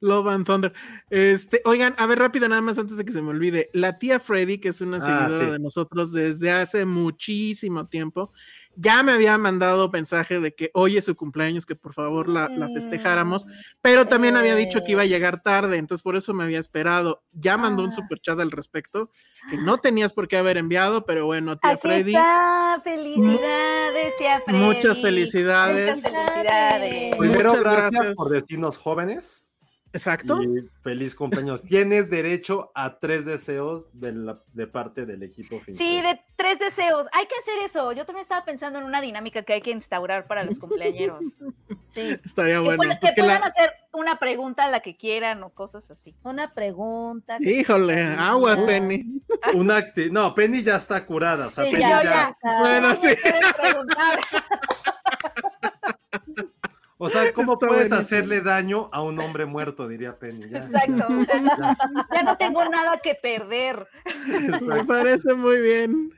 Love 0.00 0.28
and 0.28 0.46
Thunder. 0.46 0.72
Este, 1.10 1.60
oigan, 1.64 1.94
a 1.98 2.06
ver 2.06 2.18
rápido 2.20 2.48
nada 2.48 2.60
más 2.60 2.78
antes 2.78 2.96
de 2.96 3.04
que 3.04 3.12
se 3.12 3.22
me 3.22 3.30
olvide. 3.30 3.70
La 3.72 3.98
tía 3.98 4.20
Freddy, 4.20 4.58
que 4.58 4.68
es 4.68 4.80
una 4.80 4.98
Ah, 4.98 5.00
seguidora 5.00 5.44
sí. 5.46 5.50
de 5.52 5.58
nosotros 5.58 6.12
desde 6.12 6.50
hace 6.52 6.84
muchísimo 6.84 7.86
tiempo, 7.88 8.30
ya 8.76 9.02
me 9.02 9.12
había 9.12 9.36
mandado 9.38 9.90
mensaje 9.90 10.38
de 10.38 10.54
que 10.54 10.70
hoy 10.74 10.96
es 10.96 11.04
su 11.06 11.16
cumpleaños, 11.16 11.66
que 11.66 11.74
por 11.74 11.92
favor 11.94 12.28
la, 12.28 12.48
la 12.48 12.68
festejáramos, 12.68 13.46
pero 13.82 14.06
también 14.06 14.36
había 14.36 14.54
dicho 14.54 14.84
que 14.84 14.92
iba 14.92 15.02
a 15.02 15.06
llegar 15.06 15.42
tarde, 15.42 15.76
entonces 15.78 16.02
por 16.02 16.14
eso 16.16 16.32
me 16.34 16.44
había 16.44 16.58
esperado. 16.58 17.22
Ya 17.32 17.56
mandó 17.56 17.82
un 17.82 17.90
Ah. 17.90 17.94
super 17.94 18.20
chat 18.20 18.38
al 18.38 18.50
respecto, 18.50 19.10
que 19.50 19.56
no 19.56 19.78
tenías 19.78 20.12
por 20.12 20.28
qué 20.28 20.36
haber 20.36 20.56
enviado, 20.58 21.04
pero 21.06 21.26
bueno, 21.26 21.56
tía 21.58 21.70
Aquí 21.72 21.80
Freddy. 21.82 22.14
está, 22.14 22.80
felicidades, 22.84 24.16
tía 24.16 24.42
Freddy. 24.44 24.58
Muchas 24.58 25.00
felicidades. 25.00 25.96
Muchas 25.96 26.12
felicidades. 26.12 27.16
Primero, 27.16 27.52
gracias. 27.54 28.12
por 28.12 28.28
decirnos 28.30 28.76
jóvenes. 28.76 29.45
Exacto. 29.96 30.42
Y 30.42 30.68
feliz 30.82 31.14
cumpleaños. 31.14 31.62
Tienes 31.62 32.10
derecho 32.10 32.70
a 32.74 32.98
tres 32.98 33.24
deseos 33.24 33.88
de, 33.98 34.12
la- 34.12 34.38
de 34.52 34.66
parte 34.66 35.06
del 35.06 35.22
equipo 35.22 35.56
Sí, 35.64 35.64
Fincher. 35.76 36.02
de 36.04 36.20
tres 36.36 36.58
deseos. 36.58 37.06
Hay 37.12 37.26
que 37.26 37.34
hacer 37.40 37.64
eso. 37.64 37.92
Yo 37.92 38.04
también 38.04 38.22
estaba 38.24 38.44
pensando 38.44 38.78
en 38.78 38.84
una 38.84 39.00
dinámica 39.00 39.42
que 39.42 39.54
hay 39.54 39.62
que 39.62 39.70
instaurar 39.70 40.26
para 40.26 40.44
los 40.44 40.58
cumpleañeros. 40.58 41.24
Sí, 41.88 42.18
Estaría 42.24 42.54
que 42.56 42.60
bueno. 42.60 42.78
puedan, 42.78 42.98
pues 42.98 43.12
que 43.12 43.14
que 43.14 43.22
puedan 43.22 43.40
la- 43.42 43.46
hacer 43.46 43.70
una 43.92 44.18
pregunta 44.18 44.64
a 44.64 44.70
la 44.70 44.80
que 44.80 44.96
quieran 44.96 45.40
o 45.44 45.50
cosas 45.50 45.88
así. 45.88 46.16
una 46.24 46.52
pregunta. 46.52 47.38
que 47.38 47.60
Híjole, 47.60 48.02
aguas, 48.02 48.62
Penny. 48.64 49.22
Una 49.54 49.78
acti- 49.78 50.10
no, 50.10 50.34
Penny 50.34 50.62
ya 50.64 50.74
está 50.76 51.06
curada. 51.06 51.46
O 51.46 51.50
sea, 51.50 51.64
Sí, 51.64 51.70
Penny 51.70 51.82
ya, 51.82 52.02
ya, 52.02 52.10
ya 52.12 52.28
está. 52.30 52.60
Bueno, 52.60 52.88
¿Cómo 52.94 53.00
sí. 53.00 53.16
O 56.98 57.10
sea, 57.10 57.30
¿cómo 57.34 57.54
Está 57.54 57.66
puedes 57.66 57.90
buenísimo. 57.90 58.00
hacerle 58.00 58.40
daño 58.40 58.88
a 58.90 59.02
un 59.02 59.18
hombre 59.20 59.44
muerto? 59.44 59.86
Diría 59.86 60.18
Penny. 60.18 60.48
Ya. 60.48 60.58
Exacto. 60.60 61.06
ya 62.14 62.22
no 62.22 62.36
tengo 62.38 62.64
nada 62.70 62.98
que 63.02 63.14
perder. 63.14 63.86
Me 64.66 64.84
parece 64.84 65.34
muy 65.34 65.60
bien. 65.60 66.10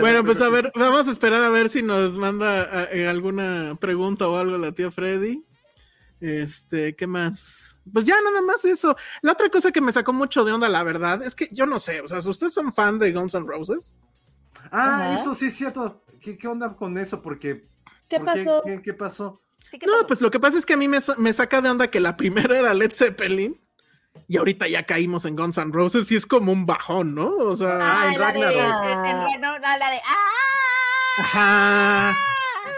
Bueno, 0.00 0.22
pues 0.24 0.42
a 0.42 0.50
ver, 0.50 0.70
vamos 0.74 1.08
a 1.08 1.12
esperar 1.12 1.42
a 1.42 1.48
ver 1.48 1.70
si 1.70 1.82
nos 1.82 2.16
manda 2.18 2.88
eh, 2.92 3.08
alguna 3.08 3.76
pregunta 3.80 4.28
o 4.28 4.36
algo 4.36 4.58
la 4.58 4.72
tía 4.72 4.90
Freddy. 4.90 5.42
Este, 6.20 6.94
¿qué 6.94 7.06
más? 7.06 7.76
Pues 7.90 8.04
ya 8.04 8.16
nada 8.22 8.42
más 8.42 8.64
eso. 8.66 8.96
La 9.22 9.32
otra 9.32 9.48
cosa 9.48 9.72
que 9.72 9.80
me 9.80 9.92
sacó 9.92 10.12
mucho 10.12 10.44
de 10.44 10.52
onda, 10.52 10.68
la 10.68 10.82
verdad, 10.82 11.22
es 11.22 11.34
que 11.34 11.48
yo 11.52 11.64
no 11.64 11.78
sé, 11.78 12.02
o 12.02 12.08
sea, 12.08 12.20
si 12.20 12.28
ustedes 12.28 12.52
son 12.52 12.72
fan 12.72 12.98
de 12.98 13.12
Guns 13.12 13.34
N' 13.34 13.46
Roses, 13.46 13.96
Ah, 14.70 14.96
Ajá. 15.12 15.14
eso 15.14 15.34
sí 15.34 15.46
es 15.46 15.54
cierto. 15.54 16.04
¿Qué, 16.20 16.36
qué 16.36 16.48
onda 16.48 16.74
con 16.76 16.98
eso? 16.98 17.22
Porque, 17.22 17.64
¿Qué 18.08 18.16
¿por 18.18 18.26
pasó? 18.26 18.62
¿Qué, 18.66 18.82
qué 18.82 18.92
pasó? 18.92 19.40
Sí, 19.70 19.78
¿qué 19.78 19.86
no, 19.86 19.92
pasó? 19.92 20.06
pues 20.06 20.20
lo 20.20 20.30
que 20.30 20.40
pasa 20.40 20.58
es 20.58 20.64
que 20.66 20.74
a 20.74 20.76
mí 20.76 20.88
me, 20.88 20.98
me 21.18 21.32
saca 21.32 21.60
de 21.60 21.70
onda 21.70 21.90
que 21.90 22.00
la 22.00 22.16
primera 22.16 22.58
era 22.58 22.74
Led 22.74 22.92
Zeppelin 22.92 23.60
y 24.26 24.36
ahorita 24.36 24.66
ya 24.68 24.84
caímos 24.84 25.24
en 25.24 25.36
Guns 25.36 25.58
N' 25.58 25.72
Roses 25.72 26.10
y 26.12 26.16
es 26.16 26.26
como 26.26 26.52
un 26.52 26.66
bajón, 26.66 27.14
¿no? 27.14 27.28
O 27.36 27.56
sea, 27.56 27.78
Ah, 27.80 28.12
en 28.12 28.18
la 28.20 28.32
de, 28.32 28.40
Ragnarok. 28.40 28.84
en- 28.84 29.06
en 29.06 29.16
Ragnarok, 29.22 29.62
ah, 29.64 29.78
la 29.78 29.90
de 29.90 30.00
¡Ah! 30.06 31.20
ajá. 31.22 32.16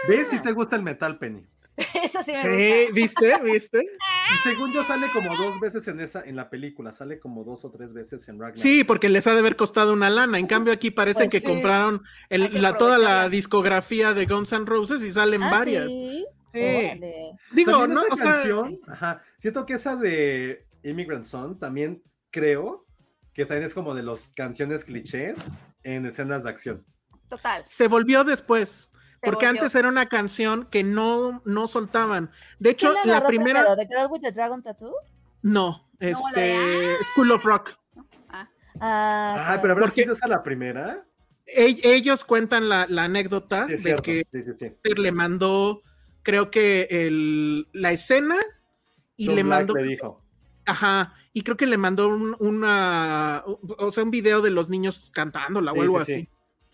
¿Ves 0.07 0.29
si 0.29 0.39
te 0.39 0.51
gusta 0.51 0.75
el 0.75 0.81
metal, 0.83 1.17
Penny? 1.17 1.45
Eso 2.03 2.21
sí 2.23 2.31
me 2.33 2.41
Sí, 2.43 2.73
gusta. 2.85 2.93
¿viste? 2.93 3.37
¿Viste? 3.43 3.79
Y 4.33 4.37
según 4.43 4.71
yo 4.71 4.81
sale 4.81 5.11
como 5.11 5.35
dos 5.35 5.59
veces 5.59 5.85
en 5.89 5.99
esa, 5.99 6.21
en 6.23 6.37
la 6.37 6.49
película, 6.49 6.93
sale 6.93 7.19
como 7.19 7.43
dos 7.43 7.65
o 7.65 7.69
tres 7.71 7.93
veces 7.93 8.29
en 8.29 8.39
Ragnarok. 8.39 8.61
Sí, 8.61 8.85
porque 8.85 9.09
les 9.09 9.27
ha 9.27 9.33
de 9.33 9.39
haber 9.39 9.57
costado 9.57 9.91
una 9.91 10.09
lana. 10.09 10.39
En 10.39 10.47
cambio, 10.47 10.71
aquí 10.71 10.89
parece 10.89 11.25
Pues 11.25 11.31
que 11.31 11.39
sí. 11.41 11.45
compraron 11.45 12.01
el- 12.29 12.43
Hay 12.43 12.49
que 12.51 12.59
la, 12.59 12.77
toda 12.77 12.97
la 12.97 13.27
discografía 13.27 14.13
de 14.13 14.25
Guns 14.27 14.53
N' 14.53 14.65
Roses 14.65 15.01
y 15.03 15.11
salen 15.11 15.43
Ah, 15.43 15.49
varias. 15.51 15.91
sí. 15.91 16.25
Sí. 16.53 17.01
Digo, 17.53 17.87
no, 17.87 18.01
esta 18.01 18.13
o 18.13 18.17
sea, 18.17 18.25
canción, 18.33 18.79
ajá, 18.87 19.21
siento 19.37 19.65
que 19.65 19.73
esa 19.73 19.95
de 19.95 20.65
Immigrant 20.83 21.23
Song 21.23 21.57
también 21.59 22.03
creo 22.29 22.85
que 23.33 23.45
también 23.45 23.65
es 23.65 23.73
como 23.73 23.95
de 23.95 24.03
las 24.03 24.33
canciones 24.35 24.83
clichés 24.85 25.45
en 25.83 26.05
escenas 26.05 26.43
de 26.43 26.49
acción. 26.49 26.85
Total. 27.29 27.63
se 27.65 27.87
volvió 27.87 28.23
después. 28.25 28.89
Se 28.91 29.19
Porque 29.21 29.45
volvió. 29.45 29.61
antes 29.61 29.75
era 29.75 29.87
una 29.87 30.07
canción 30.07 30.65
que 30.65 30.83
no, 30.83 31.41
no 31.45 31.67
soltaban. 31.67 32.31
De 32.59 32.71
hecho, 32.71 32.91
¿Quién 32.93 33.07
la 33.07 33.17
agarró 33.17 33.27
primera. 33.27 33.61
primero? 33.63 33.75
¿The 33.77 33.87
Girl 33.87 34.07
with 34.11 34.19
the 34.21 34.31
Dragon 34.31 34.61
Tattoo? 34.61 34.93
No, 35.43 35.87
la 35.99 36.07
de, 36.07 36.11
este. 36.11 37.03
School 37.05 37.31
of 37.31 37.45
Rock. 37.45 37.69
Ah, 38.29 38.49
Ah, 38.81 39.59
pero 39.61 39.73
habrá 39.73 39.87
sido 39.89 40.13
esa 40.13 40.27
la 40.27 40.41
primera. 40.43 41.05
Ellos 41.45 42.23
cuentan 42.25 42.67
la, 42.69 42.85
la 42.89 43.03
anécdota 43.05 43.65
Sí, 43.65 43.71
de 43.73 43.77
cierto. 43.77 44.03
que 44.03 44.25
Sí, 44.31 44.41
sí, 44.43 44.51
sí. 44.57 44.71
le 44.95 45.11
mandó, 45.11 45.81
creo 46.23 46.51
que 46.51 46.87
el, 46.91 47.67
la 47.73 47.91
escena 47.91 48.35
y 49.15 49.27
le 49.27 49.43
Black 49.43 49.45
mandó. 49.67 49.75
le 49.75 49.83
dijo. 49.83 50.23
Ajá, 50.65 51.13
y 51.33 51.41
creo 51.43 51.57
que 51.57 51.65
le 51.65 51.77
mandó 51.77 52.07
un- 52.09 52.35
una, 52.39 53.43
o 53.45 53.91
sea, 53.91 54.03
un 54.03 54.11
video 54.11 54.41
de 54.41 54.51
los 54.51 54.69
niños 54.69 55.11
cantándola 55.13 55.71
Sí, 55.71 55.79
o 55.79 55.81
algo 55.81 55.99
sí, 55.99 56.05
sí. 56.05 56.13
así. 56.13 56.29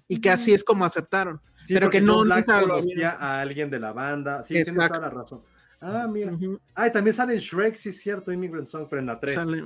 Y 0.10 0.22
que 0.22 0.30
así 0.30 0.54
es 0.54 0.64
como 0.64 0.86
aceptaron. 0.86 1.42
Sí, 1.66 1.74
Pero 1.74 1.90
que 1.90 2.00
no, 2.02 2.24
Black 2.24 2.48
nunca 2.48 2.62
lo 2.62 2.76
a 3.20 3.42
alguien 3.42 3.70
de 3.70 3.80
la 3.80 3.92
banda. 3.92 4.42
Sí, 4.44 4.58
Exacto. 4.58 4.88
toda 4.88 5.00
la 5.00 5.10
razón. 5.10 5.42
Ah, 5.82 6.08
mira. 6.10 6.32
Ujú, 6.32 6.60
Ah, 6.76 6.88
y 6.88 6.92
también 6.92 7.14
sale 7.14 7.34
en 7.34 7.40
Shrek, 7.40 7.76
sí 7.76 7.90
es 7.90 8.00
cierto, 8.02 8.32
Immigrant 8.32 8.66
Song, 8.66 8.88
pero 8.90 9.00
en 9.02 9.06
la 9.08 9.20
3. 9.20 9.36
sale 9.36 9.66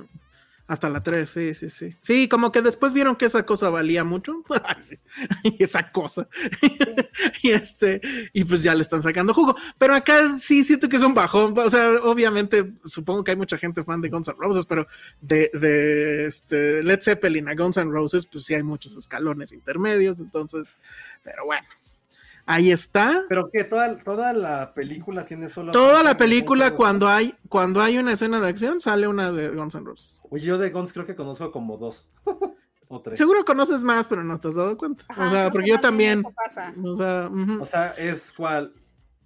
hasta 0.72 0.88
la 0.88 1.02
3, 1.02 1.28
sí, 1.28 1.54
sí, 1.54 1.68
sí. 1.68 1.96
Sí, 2.00 2.28
como 2.30 2.50
que 2.50 2.62
después 2.62 2.94
vieron 2.94 3.14
que 3.16 3.26
esa 3.26 3.44
cosa 3.44 3.68
valía 3.68 4.04
mucho. 4.04 4.42
Esa 5.58 5.92
cosa. 5.92 6.26
y 7.42 7.50
este, 7.50 8.00
y 8.32 8.42
pues 8.44 8.62
ya 8.62 8.74
le 8.74 8.80
están 8.80 9.02
sacando 9.02 9.34
jugo. 9.34 9.54
Pero 9.76 9.94
acá 9.94 10.38
sí 10.38 10.64
siento 10.64 10.88
que 10.88 10.96
es 10.96 11.02
un 11.02 11.12
bajón. 11.12 11.52
O 11.58 11.68
sea, 11.68 11.90
obviamente, 12.02 12.72
supongo 12.86 13.22
que 13.22 13.32
hay 13.32 13.36
mucha 13.36 13.58
gente 13.58 13.84
fan 13.84 14.00
de 14.00 14.08
Guns 14.08 14.28
N' 14.28 14.36
Roses, 14.38 14.64
pero 14.64 14.86
de, 15.20 15.50
de 15.52 16.24
este, 16.24 16.82
Led 16.82 17.02
Zeppelin 17.02 17.48
a 17.48 17.54
Guns 17.54 17.76
N' 17.76 17.90
Roses, 17.90 18.24
pues 18.24 18.44
sí 18.44 18.54
hay 18.54 18.62
muchos 18.62 18.96
escalones 18.96 19.52
intermedios. 19.52 20.20
Entonces, 20.20 20.74
pero 21.22 21.44
bueno. 21.44 21.68
Ahí 22.52 22.70
está. 22.70 23.24
Pero 23.30 23.50
que 23.50 23.64
toda, 23.64 23.96
toda 23.96 24.34
la 24.34 24.74
película 24.74 25.24
tiene 25.24 25.48
solo. 25.48 25.72
Toda 25.72 26.02
la 26.02 26.18
película, 26.18 26.74
cuando 26.74 27.08
hay, 27.08 27.34
cuando 27.48 27.80
hay 27.80 27.96
una 27.96 28.12
escena 28.12 28.40
de 28.40 28.48
acción, 28.48 28.78
sale 28.78 29.08
una 29.08 29.32
de 29.32 29.48
Guns 29.48 29.74
N' 29.74 29.86
Roses. 29.86 30.20
Oye, 30.28 30.44
yo 30.44 30.58
de 30.58 30.68
Guns 30.68 30.92
creo 30.92 31.06
que 31.06 31.16
conozco 31.16 31.50
como 31.50 31.78
dos. 31.78 32.10
o 32.88 33.00
tres. 33.00 33.16
Seguro 33.16 33.42
conoces 33.46 33.82
más, 33.82 34.06
pero 34.06 34.22
no 34.22 34.38
te 34.38 34.48
has 34.48 34.54
dado 34.54 34.76
cuenta. 34.76 35.02
Ajá, 35.08 35.26
o 35.26 35.30
sea, 35.30 35.40
creo 35.40 35.52
porque 35.52 35.64
que 35.64 35.70
yo 35.70 35.80
también. 35.80 36.22
pasa. 36.22 36.74
O 36.84 36.94
sea. 36.94 37.30
O 37.58 37.64
sea, 37.64 37.88
es 37.92 38.30
cuál? 38.36 38.74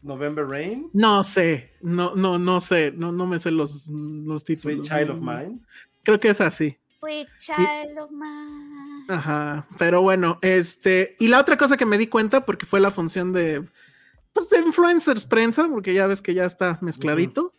November 0.03 0.47
Rain, 0.47 0.89
no 0.93 1.25
sé, 1.25 1.73
no, 1.81 2.15
no, 2.15 2.39
no 2.39 2.61
sé, 2.61 2.93
no, 2.93 3.11
no 3.11 3.27
me 3.27 3.41
sé 3.41 3.51
los, 3.51 3.89
los 3.89 4.43
Sweet 4.43 4.61
títulos. 4.61 4.89
Child 4.89 5.11
of 5.11 5.21
Mine. 5.21 5.59
Creo 6.05 6.21
que 6.21 6.29
es 6.29 6.41
así. 6.41 6.79
Sweet 7.07 7.29
child 7.39 7.99
of 8.01 8.11
mine. 8.11 9.05
Ajá, 9.09 9.69
pero 9.79 10.03
bueno, 10.03 10.41
este, 10.43 11.15
y 11.21 11.29
la 11.29 11.39
otra 11.39 11.57
cosa 11.57 11.77
que 11.77 11.87
me 11.87 11.99
di 11.99 12.09
cuenta, 12.09 12.45
porque 12.45 12.67
fue 12.67 12.81
la 12.81 12.91
función 12.91 13.33
de, 13.33 13.65
pues 14.33 14.49
de 14.49 14.59
influencers 14.59 15.25
prensa, 15.25 15.69
porque 15.69 15.95
ya 15.95 16.09
ves 16.09 16.21
que 16.21 16.35
ya 16.35 16.45
está 16.45 16.79
mezcladito, 16.81 17.55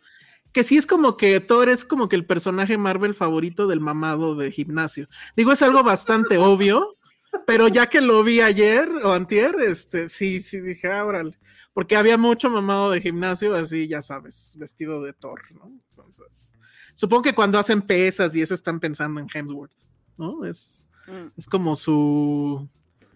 que 0.52 0.64
sí 0.64 0.76
es 0.76 0.84
como 0.84 1.16
que 1.16 1.40
Thor 1.40 1.70
es 1.70 1.86
como 1.86 2.10
que 2.10 2.16
el 2.16 2.26
personaje 2.26 2.76
Marvel 2.76 3.14
favorito 3.14 3.66
del 3.66 3.80
mamado 3.80 4.34
de 4.34 4.52
gimnasio. 4.52 5.08
Digo, 5.34 5.52
es 5.52 5.62
algo 5.62 5.82
bastante 5.82 6.36
obvio, 6.36 6.98
pero 7.46 7.68
ya 7.68 7.86
que 7.86 8.02
lo 8.02 8.22
vi 8.22 8.42
ayer 8.42 8.86
o 9.02 9.12
antier, 9.14 9.56
este, 9.60 10.10
sí, 10.10 10.42
sí 10.42 10.60
dije, 10.60 10.92
ah, 10.92 11.06
órale, 11.06 11.38
porque 11.78 11.94
había 11.94 12.18
mucho 12.18 12.50
mamado 12.50 12.90
de 12.90 13.00
gimnasio, 13.00 13.54
así, 13.54 13.86
ya 13.86 14.02
sabes, 14.02 14.56
vestido 14.58 15.00
de 15.00 15.12
Thor, 15.12 15.40
¿no? 15.54 15.70
Entonces, 15.90 16.56
supongo 16.92 17.22
que 17.22 17.36
cuando 17.36 17.56
hacen 17.56 17.82
pesas 17.82 18.34
y 18.34 18.42
eso 18.42 18.52
están 18.52 18.80
pensando 18.80 19.20
en 19.20 19.28
Hemsworth, 19.32 19.76
¿no? 20.16 20.44
Es, 20.44 20.88
Mm. 21.06 21.28
es 21.36 21.46
como 21.46 21.76
su, 21.76 22.68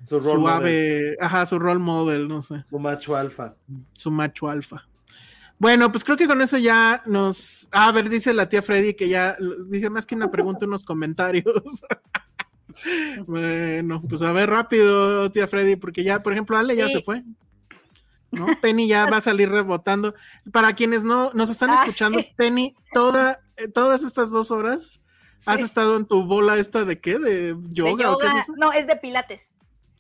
Su 0.05 0.21
role 0.21 0.31
su 0.31 0.39
model, 0.39 0.53
ave, 0.55 1.17
ajá, 1.21 1.45
su 1.45 1.59
role 1.59 1.81
model, 1.81 2.29
no 2.29 2.41
sé, 2.41 2.63
su 2.65 2.79
macho 2.79 3.17
alfa. 3.17 3.57
su 3.95 4.13
macho 4.13 4.49
alfa. 4.49 4.87
Bueno, 5.59 5.91
pues 5.91 6.05
creo 6.05 6.17
que 6.17 6.29
con 6.29 6.41
eso 6.41 6.57
ya 6.57 7.03
nos. 7.05 7.67
Ah, 7.73 7.89
a 7.89 7.93
ver, 7.93 8.09
dice 8.09 8.33
la 8.33 8.49
tía 8.49 8.63
Freddy 8.63 8.95
que 8.95 9.09
ya. 9.09 9.37
Dice 9.71 9.91
más 9.91 10.07
que 10.07 10.15
una 10.15 10.31
pregunta, 10.31 10.67
unos 10.67 10.85
comentarios. 10.85 11.45
bueno, 13.27 14.01
pues 14.09 14.23
a 14.23 14.31
ver 14.31 14.49
rápido, 14.51 15.31
tía 15.33 15.49
Freddy, 15.49 15.75
porque 15.75 16.05
ya, 16.05 16.23
por 16.23 16.33
ejemplo, 16.33 16.57
Ale 16.57 16.77
ya 16.77 16.87
Sí. 16.87 16.95
se 16.95 17.03
fue. 17.03 17.25
¿No? 18.33 18.47
Penny 18.61 18.89
ya 18.89 19.07
va 19.07 19.19
a 19.19 19.21
salir 19.21 19.51
rebotando. 19.51 20.15
Para 20.53 20.75
quienes 20.75 21.05
no 21.05 21.31
nos 21.35 21.51
están 21.51 21.71
Ah, 21.71 21.75
escuchando, 21.75 22.19
sí. 22.19 22.29
Penny, 22.37 22.75
toda, 22.95 23.41
eh, 23.57 23.69
todas 23.69 24.03
estas 24.03 24.31
dos 24.31 24.51
horas 24.51 25.01
has 25.47 25.59
Sí. 25.59 25.65
estado 25.65 25.97
en 25.97 26.07
tu 26.07 26.25
bola 26.25 26.57
esta 26.57 26.85
de 26.85 27.01
qué? 27.01 27.19
¿De 27.19 27.55
De 27.55 27.57
yoga, 27.71 28.11
o 28.13 28.19
qué 28.19 28.27
es 28.27 28.33
yoga. 28.33 28.43
eso? 28.43 28.53
No, 28.57 28.73
es 28.73 28.87
de 28.87 28.97
pilates. 28.97 29.43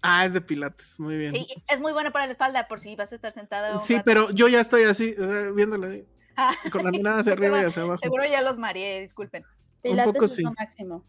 Ah, 0.02 0.24
es 0.26 0.32
de 0.32 0.40
pilates, 0.40 0.98
muy 0.98 1.16
bien. 1.16 1.32
Sí, 1.32 1.46
es 1.68 1.78
muy 1.80 1.92
bueno 1.92 2.10
para 2.10 2.26
la 2.26 2.32
espalda 2.32 2.66
por 2.66 2.80
si 2.80 2.96
vas 2.96 3.12
a 3.12 3.14
estar 3.14 3.32
sentada. 3.32 3.78
Sí, 3.78 3.94
rato. 3.94 4.04
pero 4.04 4.30
yo 4.30 4.48
ya 4.48 4.60
estoy 4.60 4.82
así, 4.84 5.14
ahí, 5.18 6.04
Ah, 6.36 6.54
con 6.72 6.82
la 6.84 6.90
mirada 6.90 7.20
hacia 7.20 7.32
arriba 7.34 7.62
y 7.62 7.66
hacia 7.66 7.82
abajo. 7.82 7.98
Seguro 8.02 8.24
ya 8.24 8.40
los 8.40 8.56
mareé, 8.58 9.00
disculpen. 9.02 9.44
Pilates 9.82 10.12
poco 10.12 10.24
es 10.24 10.34
sí. 10.34 10.42
lo 10.42 10.52
máximo. 10.52 11.04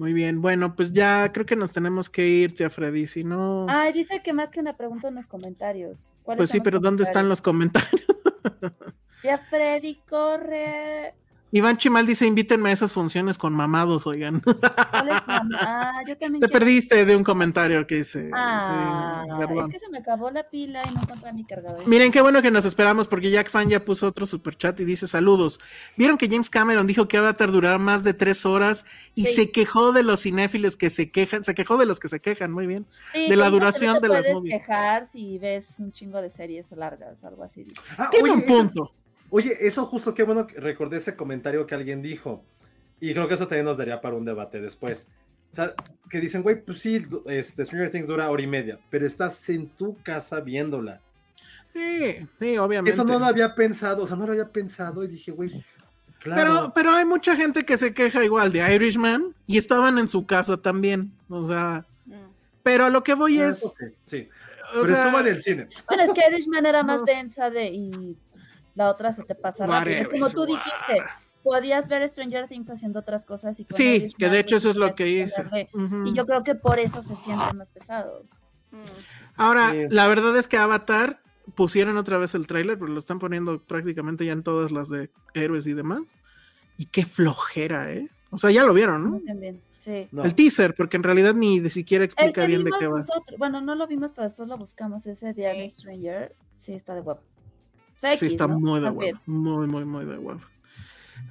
Muy 0.00 0.14
bien, 0.14 0.40
bueno, 0.40 0.74
pues 0.76 0.94
ya 0.94 1.30
creo 1.30 1.44
que 1.44 1.56
nos 1.56 1.72
tenemos 1.72 2.08
que 2.08 2.26
ir, 2.26 2.54
tía 2.54 2.70
Freddy, 2.70 3.06
si 3.06 3.22
no... 3.22 3.66
Ay, 3.68 3.92
dice 3.92 4.22
que 4.22 4.32
más 4.32 4.50
que 4.50 4.58
una 4.58 4.74
pregunta 4.74 5.08
en 5.08 5.14
los 5.14 5.28
comentarios. 5.28 6.14
¿Cuáles 6.22 6.38
pues 6.38 6.48
sí, 6.48 6.60
pero 6.60 6.80
¿dónde 6.80 7.02
están 7.02 7.28
los 7.28 7.42
comentarios? 7.42 8.06
Ya 9.22 9.36
Freddy 9.36 10.00
corre. 10.08 11.12
Iván 11.52 11.78
Chimal 11.78 12.06
dice, 12.06 12.26
invítenme 12.26 12.70
a 12.70 12.72
esas 12.72 12.92
funciones 12.92 13.36
con 13.36 13.52
mamados, 13.52 14.06
oigan. 14.06 14.40
¿Cuál 14.40 15.08
es 15.08 15.26
mamá? 15.26 15.58
Ah, 15.60 16.00
yo 16.06 16.16
también 16.16 16.40
Te 16.40 16.46
quiero- 16.46 16.60
perdiste 16.60 17.04
de 17.04 17.16
un 17.16 17.24
comentario 17.24 17.84
que 17.88 17.98
hice. 17.98 18.30
Ah, 18.32 19.24
sí, 19.26 19.58
es 19.58 19.68
que 19.68 19.78
se 19.80 19.88
me 19.88 19.98
acabó 19.98 20.30
la 20.30 20.44
pila 20.48 20.82
y 20.88 20.94
no 20.94 21.00
encontré 21.02 21.32
mi 21.32 21.44
cargador. 21.44 21.84
Miren 21.88 22.12
qué 22.12 22.20
bueno 22.20 22.40
que 22.40 22.52
nos 22.52 22.64
esperamos 22.64 23.08
porque 23.08 23.30
Jack 23.32 23.50
Fan 23.50 23.68
ya 23.68 23.84
puso 23.84 24.06
otro 24.06 24.26
super 24.26 24.56
chat 24.56 24.78
y 24.78 24.84
dice 24.84 25.08
saludos. 25.08 25.58
Vieron 25.96 26.18
que 26.18 26.28
James 26.28 26.50
Cameron 26.50 26.86
dijo 26.86 27.08
que 27.08 27.16
Avatar 27.16 27.50
duraba 27.50 27.78
más 27.78 28.04
de 28.04 28.14
tres 28.14 28.46
horas 28.46 28.86
y 29.16 29.26
Sí. 29.26 29.34
se 29.34 29.50
quejó 29.50 29.90
de 29.92 30.04
los 30.04 30.20
cinéfilos 30.22 30.76
que 30.76 30.88
se 30.88 31.10
quejan, 31.10 31.42
se 31.42 31.54
quejó 31.54 31.78
de 31.78 31.86
los 31.86 31.98
que 31.98 32.08
se 32.08 32.20
quejan, 32.20 32.52
muy 32.52 32.68
bien. 32.68 32.86
Sí, 33.12 33.28
de 33.28 33.34
la 33.36 33.46
no- 33.46 33.52
duración 33.52 33.96
te 33.96 34.02
de 34.02 34.08
las 34.08 34.20
puedes 34.22 34.34
movies. 34.34 34.58
quejar 34.58 35.04
si 35.04 35.38
ves 35.38 35.76
un 35.80 35.90
chingo 35.90 36.22
de 36.22 36.30
series 36.30 36.70
largas, 36.72 37.24
algo 37.24 37.42
así. 37.42 37.66
Ah, 37.98 38.08
Tiene 38.12 38.30
oye, 38.30 38.32
un 38.34 38.38
eso- 38.44 38.48
punto. 38.56 38.92
Oye, 39.30 39.54
eso 39.60 39.86
justo 39.86 40.14
qué 40.14 40.22
bueno 40.24 40.46
que 40.46 40.60
recordé 40.60 40.96
ese 40.98 41.16
comentario 41.16 41.66
que 41.66 41.74
alguien 41.74 42.02
dijo. 42.02 42.44
Y 43.00 43.12
creo 43.14 43.28
que 43.28 43.34
eso 43.34 43.46
también 43.48 43.64
nos 43.64 43.76
daría 43.78 44.00
para 44.00 44.16
un 44.16 44.24
debate 44.24 44.60
después. 44.60 45.08
O 45.52 45.54
sea, 45.54 45.74
que 46.08 46.20
dicen, 46.20 46.42
güey, 46.42 46.62
pues 46.62 46.80
sí, 46.80 47.04
este, 47.26 47.64
Stranger 47.64 47.90
Things 47.90 48.06
dura 48.08 48.30
hora 48.30 48.42
y 48.42 48.46
media, 48.46 48.78
pero 48.90 49.06
estás 49.06 49.48
en 49.48 49.68
tu 49.68 49.96
casa 50.02 50.40
viéndola. 50.40 51.00
Sí, 51.72 52.26
sí, 52.38 52.58
obviamente. 52.58 52.90
Eso 52.90 53.04
no 53.04 53.18
lo 53.18 53.24
había 53.24 53.54
pensado, 53.54 54.02
o 54.02 54.06
sea, 54.06 54.16
no 54.16 54.26
lo 54.26 54.32
había 54.32 54.48
pensado 54.48 55.02
y 55.04 55.08
dije, 55.08 55.30
güey, 55.32 55.64
claro. 56.18 56.42
Pero, 56.42 56.72
pero 56.74 56.90
hay 56.90 57.04
mucha 57.04 57.36
gente 57.36 57.64
que 57.64 57.78
se 57.78 57.94
queja 57.94 58.24
igual 58.24 58.52
de 58.52 58.74
Irishman 58.74 59.34
y 59.46 59.56
estaban 59.58 59.98
en 59.98 60.08
su 60.08 60.26
casa 60.26 60.56
también. 60.56 61.12
O 61.28 61.44
sea, 61.46 61.86
Mm. 62.06 62.14
pero 62.64 62.84
a 62.86 62.90
lo 62.90 63.02
que 63.04 63.14
voy 63.14 63.40
Ah, 63.40 63.48
es. 63.50 63.64
ok, 63.64 63.80
sí, 64.06 64.28
pero 64.72 64.86
sea, 64.86 65.04
estuvo 65.04 65.20
en 65.20 65.26
el 65.28 65.42
cine. 65.42 65.68
Bueno, 65.88 66.02
es 66.04 66.10
que 66.10 66.22
Irishman 66.28 66.66
era 66.66 66.82
más 66.82 67.00
No. 67.00 67.06
densa 67.06 67.50
de 67.50 67.66
y 67.70 68.16
la 68.74 68.90
otra 68.90 69.12
se 69.12 69.24
te 69.24 69.34
pasa 69.34 69.66
rápido. 69.66 69.96
Es 69.98 70.08
como 70.08 70.30
tú 70.30 70.46
dijiste, 70.46 71.02
podías 71.42 71.88
ver 71.88 72.06
Stranger 72.08 72.48
Things 72.48 72.70
haciendo 72.70 73.00
otras 73.00 73.24
cosas 73.24 73.58
y 73.60 73.64
con 73.64 73.76
Sí, 73.76 74.08
que 74.18 74.28
de 74.28 74.40
hecho 74.40 74.56
eso 74.56 74.70
es 74.70 74.76
lo 74.76 74.92
que 74.92 75.08
hice. 75.08 75.44
Y 76.04 76.12
yo 76.12 76.26
creo 76.26 76.42
que 76.44 76.54
por 76.54 76.78
eso 76.78 77.02
se 77.02 77.16
siente 77.16 77.52
más 77.54 77.70
pesado. 77.70 78.24
Mm. 78.70 78.76
Ahora, 79.36 79.70
Sí. 79.72 79.86
la 79.90 80.06
verdad 80.06 80.36
es 80.36 80.48
que 80.48 80.56
Avatar 80.58 81.20
pusieron 81.54 81.96
otra 81.96 82.18
vez 82.18 82.34
el 82.34 82.46
tráiler, 82.46 82.78
pero 82.78 82.92
lo 82.92 82.98
están 82.98 83.18
poniendo 83.18 83.62
prácticamente 83.62 84.24
ya 84.24 84.32
en 84.32 84.42
todas 84.42 84.70
las 84.70 84.88
de 84.88 85.10
héroes 85.34 85.66
y 85.66 85.72
demás. 85.74 86.20
Y 86.76 86.86
qué 86.86 87.04
flojera, 87.04 87.92
¿eh? 87.92 88.08
O 88.32 88.38
sea, 88.38 88.50
ya 88.52 88.64
lo 88.64 88.72
vieron, 88.72 89.10
¿no? 89.10 89.18
Bien, 89.34 89.60
sí. 89.74 90.06
No. 90.12 90.22
El 90.24 90.34
teaser, 90.36 90.74
porque 90.74 90.96
en 90.96 91.02
realidad 91.02 91.34
ni 91.34 91.58
de 91.58 91.68
siquiera 91.68 92.04
explica 92.04 92.46
bien 92.46 92.62
de 92.62 92.70
qué 92.78 92.86
va. 92.86 92.98
nosotros, 92.98 93.36
bueno, 93.38 93.60
no 93.60 93.74
lo 93.74 93.86
vimos, 93.88 94.12
pero 94.12 94.22
después 94.24 94.48
lo 94.48 94.56
buscamos, 94.56 95.04
ese 95.08 95.34
de 95.34 95.48
Alice 95.50 95.80
Stranger, 95.80 96.36
sí 96.54 96.72
está 96.74 96.94
de 96.94 97.00
guapo. 97.00 97.22
Sea, 98.00 98.10
Sí, 98.16 98.16
X, 98.26 98.32
está 98.32 98.46
¿no? 98.46 98.58
muy 98.58 98.80
de 98.80 98.86
Más 98.86 98.96
huevo. 98.96 99.00
bien. 99.02 99.20
Muy, 99.26 99.66
muy, 99.66 99.84
muy 99.84 100.04
de 100.06 100.16
huevo. 100.16 100.40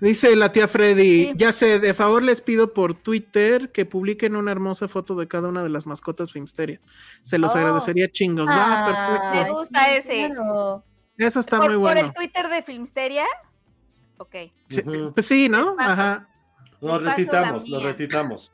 Dice 0.02 0.36
la 0.36 0.52
tía 0.52 0.68
Freddy, 0.68 1.26
Sí. 1.26 1.32
ya 1.36 1.52
sé, 1.52 1.80
de 1.80 1.94
favor 1.96 2.22
les 2.22 2.42
pido 2.42 2.74
por 2.76 2.94
Twitter 2.94 3.72
que 3.72 3.86
publiquen 3.86 4.36
una 4.36 4.52
hermosa 4.52 4.88
foto 4.88 5.16
de 5.16 5.28
cada 5.28 5.50
una 5.50 5.64
de 5.64 5.70
las 5.70 5.88
mascotas 5.88 6.32
Filmsteria. 6.32 6.80
Se 7.24 7.40
los 7.40 7.56
Oh. 7.56 7.58
agradecería 7.58 8.08
chingos. 8.12 8.48
Va, 8.48 8.54
Ah, 8.86 8.86
Me 8.86 8.94
perfecto. 9.40 9.60
gusta 9.60 9.80
sí, 9.86 9.96
ese. 9.98 10.28
claro. 10.36 10.84
Eso 11.18 11.40
está 11.40 11.58
por, 11.58 11.66
muy 11.66 11.74
por 11.76 11.82
bueno. 11.82 12.02
el 12.08 12.14
Twitter 12.14 12.48
de 12.50 12.64
Filmsteria. 12.64 13.26
Ok. 14.20 14.36
Sí. 14.70 14.84
Pues 15.14 15.26
sí, 15.26 15.50
¿no? 15.50 15.76
Ajá. 15.80 16.30
Nos 16.82 17.02
retuitamos, 17.04 17.64
nos 17.68 17.80
mía. 17.82 17.90
retuitamos. 17.92 18.52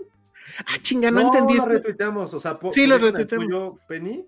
Ah, 0.60 0.78
chinga, 0.82 1.12
no, 1.12 1.22
entendí 1.22 1.54
lo 1.56 1.60
esto. 1.60 1.70
retuiteamos, 1.74 2.34
o 2.34 2.40
sea, 2.40 2.58
Sí, 2.72 2.88
lo 2.88 2.98
retuiteamos. 2.98 3.80
Penny, 3.88 4.26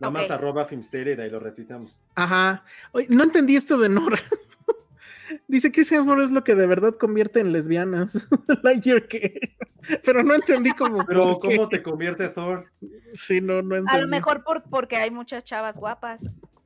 nada 0.00 0.10
más 0.10 0.24
Ok. 0.26 0.30
arroba 0.32 0.64
Filmsteria 0.64 1.12
y 1.12 1.16
de 1.16 1.22
ahí 1.24 1.30
lo 1.30 1.38
retuiteamos. 1.40 1.98
Ajá. 2.14 2.64
Oye, 2.92 3.06
no 3.10 3.22
entendí 3.22 3.54
esto 3.56 3.78
de 3.78 3.88
Nora. 3.88 4.18
Dice 5.46 5.70
que 5.70 5.82
ese 5.82 5.96
amor 5.96 6.20
es 6.20 6.32
lo 6.32 6.42
que 6.42 6.56
de 6.56 6.66
verdad 6.66 6.94
convierte 6.94 7.38
en 7.40 7.52
lesbianas. 7.52 8.26
Lightyear 8.62 9.06
que. 9.06 9.56
Pero 10.04 10.22
no 10.24 10.34
entendí 10.34 10.72
cómo. 10.72 11.04
Pero. 11.06 11.38
¿cómo 11.38 11.68
te 11.68 11.82
convierte 11.82 12.28
Thor? 12.28 12.66
Sí, 13.14 13.40
no, 13.40 13.62
no 13.62 13.76
entendí. 13.76 13.96
A 13.96 14.00
lo 14.00 14.08
mejor 14.08 14.42
por, 14.42 14.64
porque 14.64 14.96
hay 14.96 15.10
muchas 15.10 15.44
chavas 15.44 15.76
guapas, 15.76 16.22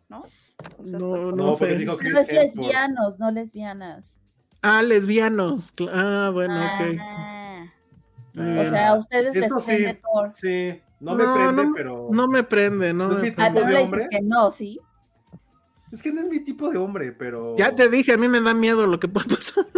¿no? 0.09 0.21
O 0.21 0.27
sea, 0.87 0.99
No, 0.99 0.99
por- 0.99 1.19
no, 1.19 1.33
No, 1.33 1.57
porque 1.59 1.73
sé. 1.75 1.79
dijo 1.79 1.99
Chris 1.99 2.13
No 2.15 2.21
es 2.21 2.29
Hemsworth. 2.31 2.57
lesbianos, 2.57 3.19
no 3.19 3.31
lesbianas. 3.31 4.21
Ah, 4.63 4.83
lesbianos. 4.83 5.73
Ah, 5.93 6.31
bueno, 6.33 6.55
ok. 6.55 6.97
Ah. 7.01 7.67
Muy 8.33 8.59
O 8.59 8.65
sea, 8.65 8.95
ustedes 8.95 9.35
les 9.37 9.63
sí. 9.63 9.87
Thor. 10.03 10.31
Sí, 10.33 10.81
no 11.05 11.15
me 11.17 11.25
prende, 11.35 11.65
no, 11.65 11.73
pero. 11.75 12.09
No 12.11 12.29
me 12.29 12.43
prende, 12.43 12.93
no 12.93 13.09
¿No 13.09 13.15
es 13.15 13.21
mi 13.21 13.29
Ah, 13.37 13.49
tipo 13.49 13.61
de 13.61 13.73
le 13.73 13.79
dices 13.79 13.85
hombre? 13.93 14.09
que 14.11 14.21
no, 14.23 14.51
¿sí? 14.51 14.81
Es 15.93 16.03
que 16.03 16.13
no 16.13 16.21
es 16.21 16.29
mi 16.29 16.41
tipo 16.45 16.71
de 16.71 16.79
hombre, 16.79 17.13
pero. 17.13 17.55
Ya 17.57 17.75
te 17.75 17.89
dije, 17.89 18.13
a 18.15 18.17
mí 18.17 18.27
me 18.29 18.41
da 18.41 18.53
miedo 18.55 18.87
lo 18.87 18.99
que 18.99 19.07
puede 19.09 19.29
pasar. 19.37 19.65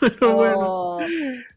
Pero 0.00 0.34
bueno, 0.34 0.56
Oh, 0.58 1.00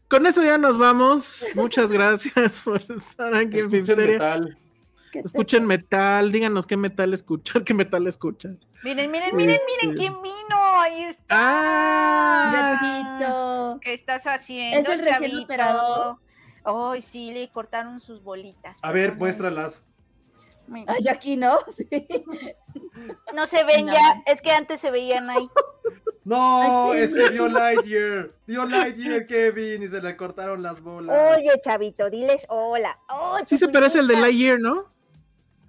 con 0.08 0.26
eso 0.26 0.42
ya 0.42 0.58
nos 0.58 0.76
vamos. 0.78 1.44
Muchas 1.54 1.92
gracias 1.92 2.60
por 2.62 2.80
estar 2.80 3.34
aquí 3.34 3.58
en 3.60 3.66
Escuchen 3.66 3.70
Filmsteria. 3.70 4.12
metal. 4.14 4.58
¿qué 5.12 5.20
te- 5.22 5.26
Escuchen 5.28 5.66
metal, 5.66 6.32
díganos 6.32 6.66
qué 6.66 6.76
metal 6.76 7.14
escuchar, 7.14 7.62
qué 7.64 7.72
metal 7.74 8.06
escuchar. 8.08 8.56
Miren, 8.82 9.10
miren, 9.10 9.36
miren, 9.36 9.58
miren 9.66 9.90
Este. 9.90 9.94
quién 9.96 10.22
vino. 10.22 10.56
Ahí 10.80 11.04
está. 11.04 11.24
¡Ah! 11.30 12.78
Gatito. 12.80 13.78
¿Qué 13.80 13.94
estás 13.94 14.24
haciendo? 14.24 14.78
¿Es 14.90 14.98
el 14.98 15.04
recién 15.04 15.38
operado? 15.38 16.18
Ay, 16.64 17.02
sí, 17.02 17.32
le 17.32 17.50
cortaron 17.50 18.00
sus 18.00 18.22
bolitas. 18.22 18.78
A 18.82 18.92
ver, 18.92 19.16
muéstralas. 19.16 19.86
Mira. 20.66 20.92
Ay, 20.92 21.08
aquí 21.08 21.36
no, 21.36 21.58
sí. 21.76 21.88
No 23.34 23.46
se 23.46 23.64
ven 23.64 23.86
No. 23.86 23.92
ya, 23.92 24.22
es 24.26 24.40
que 24.40 24.52
antes 24.52 24.80
se 24.80 24.90
veían 24.90 25.28
ahí. 25.28 25.48
No, 26.24 26.92
Ay, 26.92 27.00
es 27.00 27.14
que 27.14 27.30
vio 27.30 27.48
Lightyear. 27.48 28.30
Vio 28.46 28.64
Lightyear, 28.66 29.26
Kevin, 29.26 29.82
y 29.82 29.88
se 29.88 30.00
le 30.00 30.16
cortaron 30.16 30.62
las 30.62 30.80
bolas. 30.80 31.36
Oye, 31.36 31.50
chavito, 31.64 32.08
diles 32.10 32.44
hola. 32.48 32.98
Sí 33.46 33.56
se 33.56 33.68
parece 33.68 33.98
el 34.00 34.06
de. 34.06 34.16
Lightyear, 34.16 34.60
¿no? 34.60 34.92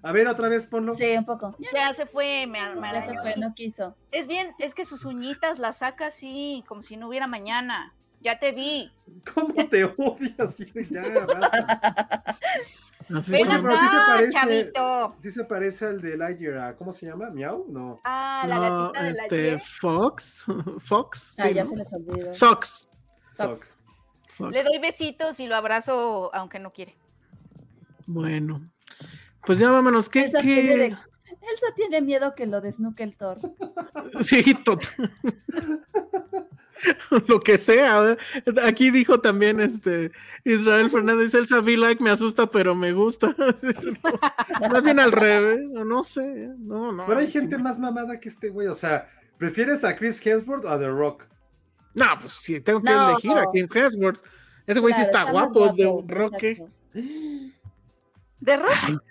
A 0.04 0.12
ver, 0.12 0.28
otra 0.28 0.50
vez 0.50 0.66
ponlo. 0.66 0.94
Sí, 0.94 1.16
un 1.16 1.26
poco. 1.26 1.56
Ya 1.74 1.94
se 1.94 2.06
fue, 2.06 2.48
me, 2.48 2.60
Ya 2.60 3.02
se 3.02 3.18
fue, 3.20 3.36
no 3.38 3.54
quiso. 3.54 3.96
Es 4.12 4.28
bien, 4.28 4.54
es 4.60 4.74
que 4.76 4.84
sus 4.86 5.06
uñitas 5.06 5.60
las 5.60 5.78
saca 5.78 6.08
así, 6.08 6.64
como 6.68 6.82
si 6.82 6.98
no 6.98 7.08
hubiera 7.08 7.28
mañana. 7.28 7.94
Ya 8.22 8.40
te 8.40 8.52
vi. 8.52 8.92
¿Cómo 9.34 9.68
te 9.68 9.84
odio 9.86 10.30
así 10.40 10.66
de 10.66 10.88
ya? 10.90 11.02
basta. 11.26 12.24
Así 13.14 13.32
Ven 13.32 13.44
se- 13.44 13.50
Oye, 13.50 13.60
pero 13.62 13.72
sí 13.72 13.80
te 13.80 13.86
acá, 13.98 14.06
parece- 14.08 14.32
chavito. 14.32 15.16
Sí 15.20 15.32
se 15.32 15.44
parece 15.44 15.86
al 15.86 16.02
de 16.02 16.18
Lightyear. 16.18 16.58
¿a 16.60 16.76
¿Cómo 16.78 16.92
se 16.94 17.08
llama? 17.08 17.30
¿Miau? 17.30 17.66
No. 17.70 18.00
Ah, 18.06 18.46
la 18.48 18.56
No, 18.56 18.92
gatita 18.94 19.04
de 19.04 19.54
este, 19.56 19.60
Fox, 19.60 20.46
Fox, 20.80 21.36
Ah, 21.40 21.48
sí, 21.48 21.54
ya 21.56 21.64
¿no? 21.64 21.70
se 21.72 21.76
les 21.78 21.94
olvidó. 21.94 22.32
Sox, 22.34 22.88
Socks. 23.34 23.80
Socks. 24.30 24.52
Le 24.54 24.64
doy 24.64 24.78
besitos 24.80 25.40
y 25.42 25.48
lo 25.48 25.56
abrazo 25.56 26.34
aunque 26.34 26.60
no 26.60 26.72
quiere. 26.72 26.96
Bueno, 28.06 28.70
pues 29.46 29.60
ya 29.60 29.72
vámonos. 29.72 30.08
¿Qué, 30.10 30.30
qué? 30.32 30.40
tiene, 30.42 30.98
Elsa 31.42 31.74
tiene 31.76 32.02
miedo 32.02 32.36
que 32.36 32.46
lo 32.46 32.62
desnuque 32.62 33.04
el 33.04 33.16
Thor. 33.16 33.40
Sí, 34.22 34.54
total. 34.64 35.12
Lo 37.28 37.42
que 37.42 37.58
sea. 37.58 38.18
Aquí 38.64 38.90
dijo 38.90 39.20
también 39.20 39.60
este 39.60 40.12
Israel 40.44 40.90
Fernández, 40.90 41.34
Elsa 41.34 41.62
Be 41.62 41.78
Like 41.78 42.04
me 42.04 42.10
asusta, 42.10 42.48
pero 42.48 42.74
me 42.74 42.92
gusta. 42.92 43.36
Más 44.72 44.84
bien 44.84 45.00
al 45.00 45.12
revés, 45.12 45.62
o 45.76 45.86
no 45.86 46.04
sé. 46.04 46.50
No, 46.58 46.92
no. 46.92 47.06
Pero 47.06 47.20
hay 47.20 47.30
gente 47.30 47.58
más 47.58 47.80
mamada 47.80 48.20
que 48.20 48.30
este 48.30 48.50
güey. 48.50 48.68
O 48.68 48.74
sea, 48.74 49.10
¿prefieres 49.38 49.84
a 49.84 49.96
Chris 49.96 50.26
Hemsworth 50.26 50.66
o 50.66 50.70
a 50.70 50.80
The 50.80 50.88
Rock? 50.88 51.26
No, 51.94 52.06
pues 52.20 52.34
sí, 52.34 52.60
tengo 52.62 52.82
que 52.82 52.90
No. 52.90 53.12
elegir 53.12 53.32
a 53.32 53.46
King 53.54 53.68
Hemsworth. 53.74 54.22
Ese 54.66 54.80
güey 54.80 54.94
sí 54.94 55.02
está 55.02 55.30
guapo, 55.32 55.74
de 55.74 55.84
exacto. 55.84 56.70
¿De 58.40 58.58
rock? 58.58 59.04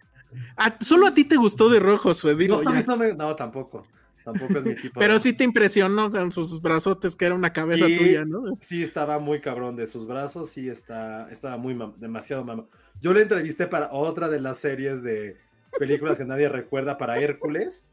Solo 0.81 1.07
a 1.07 1.15
ti 1.15 1.24
te 1.24 1.36
gustó 1.36 1.69
de 1.69 1.78
rojo, 1.81 2.12
digo 2.35 2.62
No, 2.62 2.82
no, 2.82 2.97
me- 2.97 3.15
no, 3.15 3.35
tampoco. 3.36 3.82
Tampoco 4.24 4.59
es 4.59 4.65
mi 4.65 4.74
tipo. 4.74 5.01
Pero 5.01 5.15
de- 5.15 5.20
sí 5.20 5.32
te 5.32 5.44
impresionó 5.44 6.11
con 6.11 6.31
sus 6.31 6.61
brazotes, 6.61 7.16
que 7.16 7.24
era 7.24 7.35
una 7.35 7.52
cabeza 7.52 7.89
Y- 7.89 7.97
tuya, 7.97 8.24
¿no? 8.27 8.57
Sí, 8.61 8.82
estaba 8.82 9.19
muy 9.19 9.40
cabrón 9.40 9.77
de 9.77 9.86
sus 9.86 10.07
brazos, 10.07 10.51
sí, 10.51 10.69
está, 10.69 11.31
estaba 11.31 11.57
muy 11.57 11.74
mam- 11.74 11.97
demasiado 11.97 12.44
mamá. 12.44 12.66
Yo 13.01 13.15
le 13.15 13.23
entrevisté 13.23 13.66
para 13.66 13.90
otra 13.93 14.28
de 14.28 14.39
las 14.40 14.59
series 14.59 15.02
de 15.02 15.39
películas 15.78 16.19
que 16.19 16.24
nadie 16.27 16.48
recuerda 16.51 16.98
para 16.98 17.19
Hércules. 17.19 17.89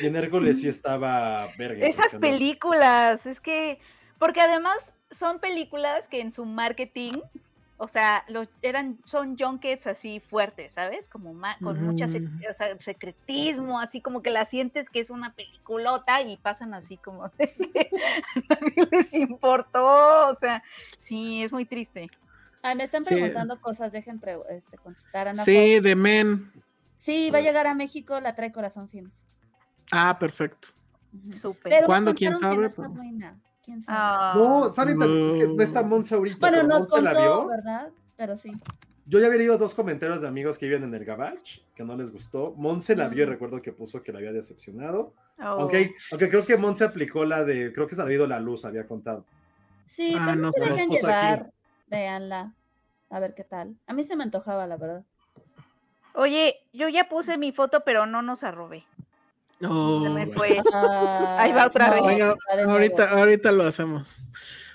Y 0.00 0.06
en 0.06 0.16
Hércules 0.16 0.60
sí 0.60 0.68
estaba 0.68 1.48
verga. 1.58 1.86
Esas 1.86 2.14
películas, 2.14 3.26
es 3.26 3.40
que, 3.40 3.78
porque 4.18 4.40
además 4.40 4.76
son 5.10 5.38
películas 5.40 6.06
que 6.08 6.20
en 6.20 6.32
su 6.32 6.44
marketing, 6.44 7.12
o 7.80 7.86
sea, 7.88 8.24
los, 8.28 8.48
eran, 8.62 8.98
son 9.04 9.38
junkets 9.38 9.86
así 9.86 10.20
fuertes, 10.20 10.72
¿sabes? 10.74 11.08
Como 11.08 11.32
ma- 11.32 11.56
con 11.62 11.80
mucha 11.82 12.06
sec- 12.06 12.26
Ujú. 12.26 12.50
o 12.50 12.54
sea, 12.54 12.76
secretismo, 12.80 13.78
así 13.80 14.00
como 14.00 14.20
que 14.20 14.30
la 14.30 14.44
sientes 14.46 14.90
que 14.90 14.98
es 15.00 15.10
una 15.10 15.32
peliculota 15.34 16.20
y 16.22 16.36
pasan 16.36 16.74
así 16.74 16.96
como 16.96 17.28
de 17.38 17.46
que 17.48 17.90
nadie 18.50 18.88
les 18.90 19.12
importó, 19.14 20.28
o 20.28 20.34
sea, 20.36 20.62
sí, 21.00 21.42
es 21.44 21.52
muy 21.52 21.64
triste. 21.64 22.10
Ay, 22.62 22.74
me 22.74 22.82
están 22.82 23.04
Sí. 23.04 23.14
preguntando 23.14 23.60
cosas, 23.60 23.92
dejen 23.92 24.18
pre- 24.18 24.38
este, 24.50 24.76
contestar. 24.78 25.28
Ana 25.28 25.44
Sí, 25.44 25.78
de 25.80 25.94
Men. 25.94 26.50
sí, 26.96 27.30
va 27.30 27.38
a 27.38 27.42
llegar 27.42 27.68
a 27.68 27.74
México, 27.74 28.18
la 28.20 28.34
trae 28.34 28.50
Corazón 28.50 28.88
Films. 28.88 29.24
Ah, 29.92 30.18
perfecto. 30.18 30.68
Súper. 31.40 31.84
¿Cuándo? 31.86 32.14
¿Quién 32.14 32.34
sabe? 32.36 32.56
no 32.56 32.66
está 32.66 32.82
Pero- 32.82 32.94
buena. 32.94 33.38
¿Quién 33.68 33.82
sabe? 33.82 33.98
Ah, 34.00 34.32
No, 34.34 34.70
¿saben? 34.70 34.98
también? 34.98 35.28
Es 35.28 35.36
que 35.36 35.46
no 35.46 35.62
está 35.62 35.82
Monse 35.82 36.14
ahorita. 36.14 36.38
bueno, 36.40 36.56
pero 36.56 36.68
nos 36.68 36.80
Monse 36.88 37.02
la 37.02 37.12
vio. 37.12 37.46
¿verdad? 37.48 37.90
Pero 38.16 38.34
sí. 38.38 38.50
Yo 39.04 39.20
ya 39.20 39.26
había 39.26 39.36
leído 39.40 39.58
dos 39.58 39.74
comentarios 39.74 40.22
de 40.22 40.28
amigos 40.28 40.56
que 40.56 40.64
viven 40.66 40.84
en 40.84 40.94
el 40.94 41.04
Gabach, 41.04 41.60
que 41.74 41.84
no 41.84 41.94
les 41.94 42.10
gustó. 42.10 42.54
Monse 42.56 42.96
la 42.96 43.08
vio 43.08 43.24
y 43.24 43.26
Mm. 43.26 43.30
recuerdo 43.30 43.60
que 43.60 43.72
puso 43.72 44.02
que 44.02 44.10
la 44.10 44.20
había 44.20 44.32
decepcionado. 44.32 45.12
oh. 45.38 45.42
Aunque, 45.44 45.94
aunque 46.12 46.30
creo 46.30 46.46
que 46.46 46.56
Monse 46.56 46.84
aplicó 46.84 47.26
la 47.26 47.44
de, 47.44 47.74
creo 47.74 47.86
que 47.86 47.94
se 47.94 48.00
ha 48.00 48.04
habido 48.04 48.26
la 48.26 48.40
luz, 48.40 48.64
había 48.64 48.86
contado. 48.86 49.26
Sí, 49.84 50.14
Ah, 50.18 50.22
pero 50.30 50.40
no 50.40 50.50
se 50.50 50.60
Nos 50.60 50.68
puso 50.70 50.82
aquí. 50.92 50.96
llevar. 50.96 51.52
Véanla. 51.88 52.54
A 53.10 53.20
ver 53.20 53.34
qué 53.34 53.44
tal. 53.44 53.76
A 53.86 53.92
mí 53.92 54.02
se 54.02 54.16
me 54.16 54.22
antojaba, 54.24 54.66
la 54.66 54.78
verdad. 54.78 55.04
Oye, 56.14 56.56
yo 56.72 56.88
ya 56.88 57.06
puse 57.10 57.36
mi 57.36 57.52
foto, 57.52 57.82
pero 57.84 58.06
no 58.06 58.22
nos 58.22 58.42
arrobé. 58.44 58.84
No, 59.60 60.02
Se 60.02 60.08
me 60.10 60.26
bueno. 60.26 60.32
fue. 60.34 60.62
Ahí 61.38 61.52
va 61.52 61.66
otra 61.66 62.00
vez. 62.00 62.36
Ahorita, 62.66 63.10
ahorita 63.10 63.52
lo 63.52 63.64
hacemos. 63.64 64.22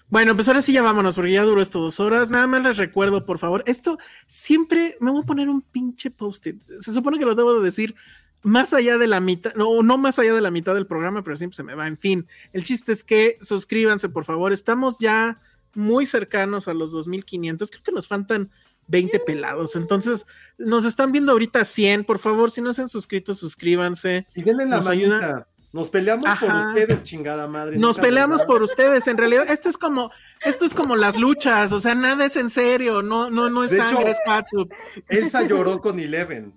Bueno, 0.10 0.36
pues 0.36 0.48
ahora 0.48 0.62
sí 0.62 0.74
ya 0.74 0.84
vámonos, 0.84 1.16
porque 1.16 1.32
ya 1.32 1.44
duró 1.44 1.62
esto 1.62 1.80
dos 1.80 2.00
horas. 2.00 2.30
Nada 2.30 2.46
más 2.46 2.62
les 2.62 2.78
recuerdo, 2.78 3.26
por 3.26 3.40
favor, 3.40 3.64
esto 3.66 3.98
siempre 4.28 4.96
me 5.00 5.10
voy 5.10 5.24
a 5.24 5.26
poner 5.26 5.50
un 5.50 5.62
pinche 5.62 6.12
post-it. 6.12 6.62
Se 6.80 6.94
supone 6.94 7.18
que 7.18 7.26
lo 7.26 7.34
debo 7.34 7.56
de 7.56 7.64
decir 7.66 7.96
más 8.44 8.74
allá 8.74 8.98
de 8.98 9.08
la 9.08 9.22
mitad, 9.22 9.56
no, 9.56 9.82
no 9.82 9.98
más 9.98 10.20
allá 10.20 10.34
de 10.34 10.42
la 10.42 10.52
mitad 10.52 10.76
del 10.76 10.86
programa, 10.86 11.24
pero 11.24 11.38
siempre 11.38 11.56
se 11.56 11.64
me 11.64 11.74
va. 11.74 11.88
En 11.88 11.98
fin, 11.98 12.28
el 12.52 12.64
chiste 12.64 12.92
es 12.92 13.04
que 13.04 13.38
suscríbanse, 13.42 14.10
por 14.10 14.26
favor. 14.26 14.54
Estamos 14.54 15.00
ya 15.00 15.40
muy 15.74 16.06
cercanos 16.06 16.68
a 16.68 16.74
los 16.74 16.92
2500. 16.92 17.72
Creo 17.72 17.84
que 17.84 17.92
nos 17.92 18.08
faltan 18.08 18.52
20 18.88 19.20
pelados. 19.20 19.76
Entonces, 19.76 20.26
nos 20.58 20.86
están 20.86 21.12
viendo 21.12 21.32
ahorita 21.32 21.64
100. 21.66 22.04
Por 22.04 22.20
favor, 22.20 22.52
si 22.52 22.62
no 22.62 22.74
se 22.74 22.82
han 22.84 22.90
suscrito, 22.90 23.34
suscríbanse. 23.36 24.28
Y 24.36 24.42
denle 24.44 24.66
la 24.66 24.78
Nos 24.78 24.86
manita. 24.86 25.16
ayuda. 25.18 25.48
Nos 25.72 25.90
peleamos 25.90 26.30
por 26.40 26.52
ustedes, 26.54 27.02
chingada 27.02 27.48
madre. 27.48 27.78
Nos 27.78 27.98
peleamos 27.98 28.44
por 28.44 28.62
ustedes. 28.62 29.08
En 29.08 29.18
realidad, 29.18 29.50
esto 29.50 29.70
es 29.70 29.78
como, 29.80 30.12
esto 30.46 30.66
es 30.66 30.74
como 30.76 30.96
las 30.96 31.18
luchas. 31.18 31.72
O 31.72 31.80
sea, 31.80 31.96
nada 31.96 32.26
es 32.26 32.36
en 32.36 32.52
serio. 32.52 33.02
No, 33.02 33.32
no, 33.32 33.50
no 33.50 33.64
es 33.64 33.72
De 33.72 33.78
hecho- 33.78 33.88
sangre, 33.90 34.12
es 34.12 34.20
catsup. 34.24 34.72
Elsa 35.10 35.42
lloró 35.42 35.82
con 35.82 36.00
Eleven. 36.00 36.54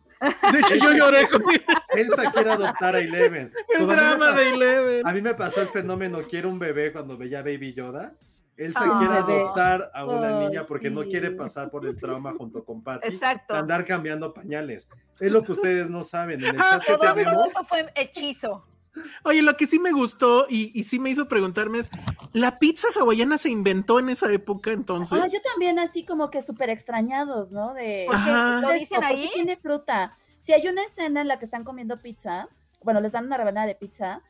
De 0.52 0.58
hecho, 0.60 0.74
yo 0.76 0.92
lloré 0.92 1.28
con 1.28 1.40
Elsa 1.94 2.30
quiere 2.30 2.50
adoptar 2.50 2.94
a 2.96 3.00
Eleven. 3.00 3.52
el 3.78 3.86
drama 3.86 4.18
pasó- 4.26 4.36
de 4.36 4.48
Eleven. 4.50 5.06
A 5.06 5.12
mí 5.12 5.22
me 5.22 5.32
pasó 5.34 5.62
el 5.62 5.68
fenómeno 5.68 6.20
quiero 6.28 6.50
un 6.50 6.58
bebé 6.58 6.92
cuando 6.92 7.16
veía 7.16 7.40
Baby 7.40 7.72
Yoda. 7.72 8.12
Elsa 8.56 8.80
Ah. 8.84 8.98
quiere 8.98 9.14
Bebé. 9.22 9.40
adoptar 9.42 9.90
a 9.94 10.04
una 10.04 10.40
niña 10.40 10.64
porque 10.66 10.90
no 10.90 11.02
quiere 11.02 11.30
pasar 11.30 11.70
por 11.70 11.86
el 11.86 11.96
trauma 11.98 12.32
junto 12.32 12.64
con 12.64 12.82
Patty. 12.84 13.08
Exacto. 13.08 13.54
andar 13.54 13.84
cambiando 13.84 14.32
pañales. 14.32 14.88
Es 15.20 15.30
lo 15.32 15.42
que 15.42 15.52
ustedes 15.52 15.90
no 15.90 16.02
saben. 16.02 16.42
En 16.42 16.54
el 16.54 16.56
Ah, 16.60 16.80
eso 16.86 17.64
fue 17.68 17.92
hechizo. 17.94 18.64
Oye, 19.24 19.42
lo 19.42 19.58
que 19.58 19.66
sí 19.66 19.78
me 19.78 19.92
gustó 19.92 20.46
y, 20.48 20.72
y 20.78 20.84
sí 20.84 20.98
me 20.98 21.10
hizo 21.10 21.28
preguntarme 21.28 21.80
es, 21.80 21.90
¿la 22.32 22.58
pizza 22.58 22.88
hawaiana 22.98 23.36
se 23.36 23.50
inventó 23.50 23.98
en 23.98 24.08
esa 24.08 24.32
época 24.32 24.72
entonces? 24.72 25.20
Ah, 25.22 25.26
yo 25.26 25.38
también 25.52 25.78
así 25.78 26.06
como 26.06 26.30
que 26.30 26.40
súper 26.40 26.70
extrañados, 26.70 27.52
¿no? 27.52 27.74
De, 27.74 28.06
¿Por 28.06 28.16
qué? 28.16 28.24
¿qué 28.24 28.30
¿Lo 28.62 28.72
dicen 28.72 28.82
esto? 28.82 28.94
¿Por 28.94 29.00
qué 29.00 29.06
ahí? 29.06 29.30
tiene 29.34 29.56
fruta? 29.58 30.12
Si 30.38 30.54
hay 30.54 30.66
una 30.66 30.82
escena 30.82 31.20
en 31.20 31.28
la 31.28 31.38
que 31.38 31.44
están 31.44 31.62
comiendo 31.62 32.00
pizza, 32.00 32.48
bueno, 32.82 33.00
les 33.00 33.12
dan 33.12 33.26
una 33.26 33.36
rebanada 33.36 33.66
de 33.66 33.74
pizza, 33.74 34.22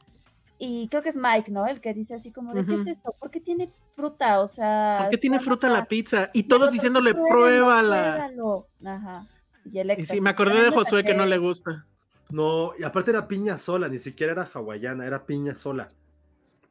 y 0.58 0.88
creo 0.88 1.02
que 1.02 1.08
es 1.10 1.16
Mike, 1.16 1.50
¿no? 1.50 1.66
El 1.66 1.80
que 1.80 1.92
dice 1.94 2.14
así 2.14 2.32
como 2.32 2.54
de, 2.54 2.64
¿qué 2.64 2.74
es 2.74 2.86
esto? 2.86 3.14
¿Por 3.18 3.30
qué 3.30 3.40
tiene 3.40 3.70
fruta? 3.92 4.40
O 4.40 4.48
sea... 4.48 4.98
¿Por 5.02 5.10
qué 5.10 5.18
tiene 5.18 5.40
fruta 5.40 5.68
la 5.68 5.86
pizza? 5.86 6.30
Y 6.32 6.44
todos 6.44 6.72
diciéndole, 6.72 7.12
"Pruébalo, 7.14 7.30
pruébala. 7.30 8.14
pruébalo". 8.32 8.66
Ajá. 8.84 9.26
Y 9.70 9.78
el 9.78 9.90
Y 9.98 10.06
sí, 10.06 10.20
me 10.20 10.30
acordé 10.30 10.62
de 10.62 10.70
no 10.70 10.76
Josué 10.76 11.04
que 11.04 11.14
no 11.14 11.26
le 11.26 11.38
gusta. 11.38 11.86
no, 12.30 12.72
y 12.78 12.84
aparte 12.84 13.10
era 13.10 13.28
piña 13.28 13.58
sola, 13.58 13.88
ni 13.88 13.98
siquiera 13.98 14.32
era 14.32 14.48
hawaiana, 14.52 15.06
era 15.06 15.26
piña 15.26 15.54
sola. 15.56 15.88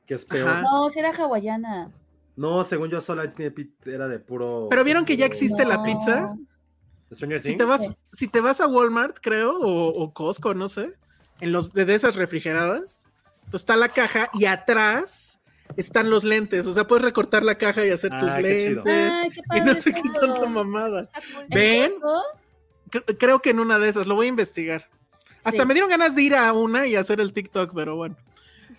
Que 0.05 0.13
es 0.15 0.25
peor. 0.25 0.49
Ajá. 0.49 0.61
No, 0.61 0.89
si 0.89 0.99
era 0.99 1.11
hawaiana. 1.11 1.91
No, 2.35 2.63
según 2.63 2.89
yo, 2.89 3.01
sola 3.01 3.31
era 3.85 4.07
de 4.07 4.19
puro. 4.19 4.67
Pero 4.69 4.83
¿vieron 4.83 5.05
que 5.05 5.17
ya 5.17 5.25
existe 5.25 5.65
la 5.65 5.83
pizza? 5.83 6.35
Si 7.11 7.55
te 7.55 7.63
vas, 7.63 7.81
Sí. 7.85 7.95
si 8.13 8.27
te 8.27 8.41
vas 8.41 8.59
a 8.61 8.67
Walmart, 8.67 9.17
creo, 9.21 9.57
o, 9.59 9.87
o 9.89 10.13
Costco, 10.13 10.53
no 10.53 10.67
sé, 10.67 10.93
en 11.39 11.51
los 11.51 11.71
de, 11.71 11.93
esas 11.93 12.15
refrigeradas, 12.15 13.04
está 13.53 13.75
la 13.75 13.89
caja 13.89 14.29
y 14.33 14.45
atrás 14.45 15.39
están 15.77 16.09
los 16.09 16.23
lentes. 16.23 16.67
O 16.67 16.73
sea, 16.73 16.85
puedes 16.87 17.03
recortar 17.03 17.43
la 17.43 17.57
caja 17.57 17.85
y 17.85 17.89
hacer 17.89 18.11
Ah, 18.13 18.19
tus 18.19 18.33
qué 18.33 18.67
chido. 18.69 18.83
lentes. 18.83 19.13
Ay, 19.13 19.29
qué 19.31 19.57
Y 19.57 19.61
no 19.61 19.73
sé 19.79 19.93
qué 19.93 19.99
eso. 19.99 20.19
tanta 20.19 20.45
mamada. 20.47 21.01
Está 21.01 21.21
cool. 21.21 21.45
¿En 21.49 21.49
¿Ven? 21.49 21.93
Creo 23.17 23.41
que 23.41 23.49
en 23.49 23.59
una 23.59 23.79
de 23.79 23.89
esas, 23.89 24.07
lo 24.07 24.15
voy 24.15 24.27
a 24.27 24.29
investigar. 24.29 24.87
Hasta 25.43 25.61
Sí. 25.61 25.67
me 25.67 25.73
dieron 25.73 25.89
ganas 25.89 26.15
de 26.15 26.21
ir 26.21 26.35
a 26.35 26.51
una 26.53 26.87
y 26.87 26.95
hacer 26.95 27.19
el 27.19 27.33
TikTok, 27.33 27.71
pero 27.73 27.95
bueno. 27.95 28.15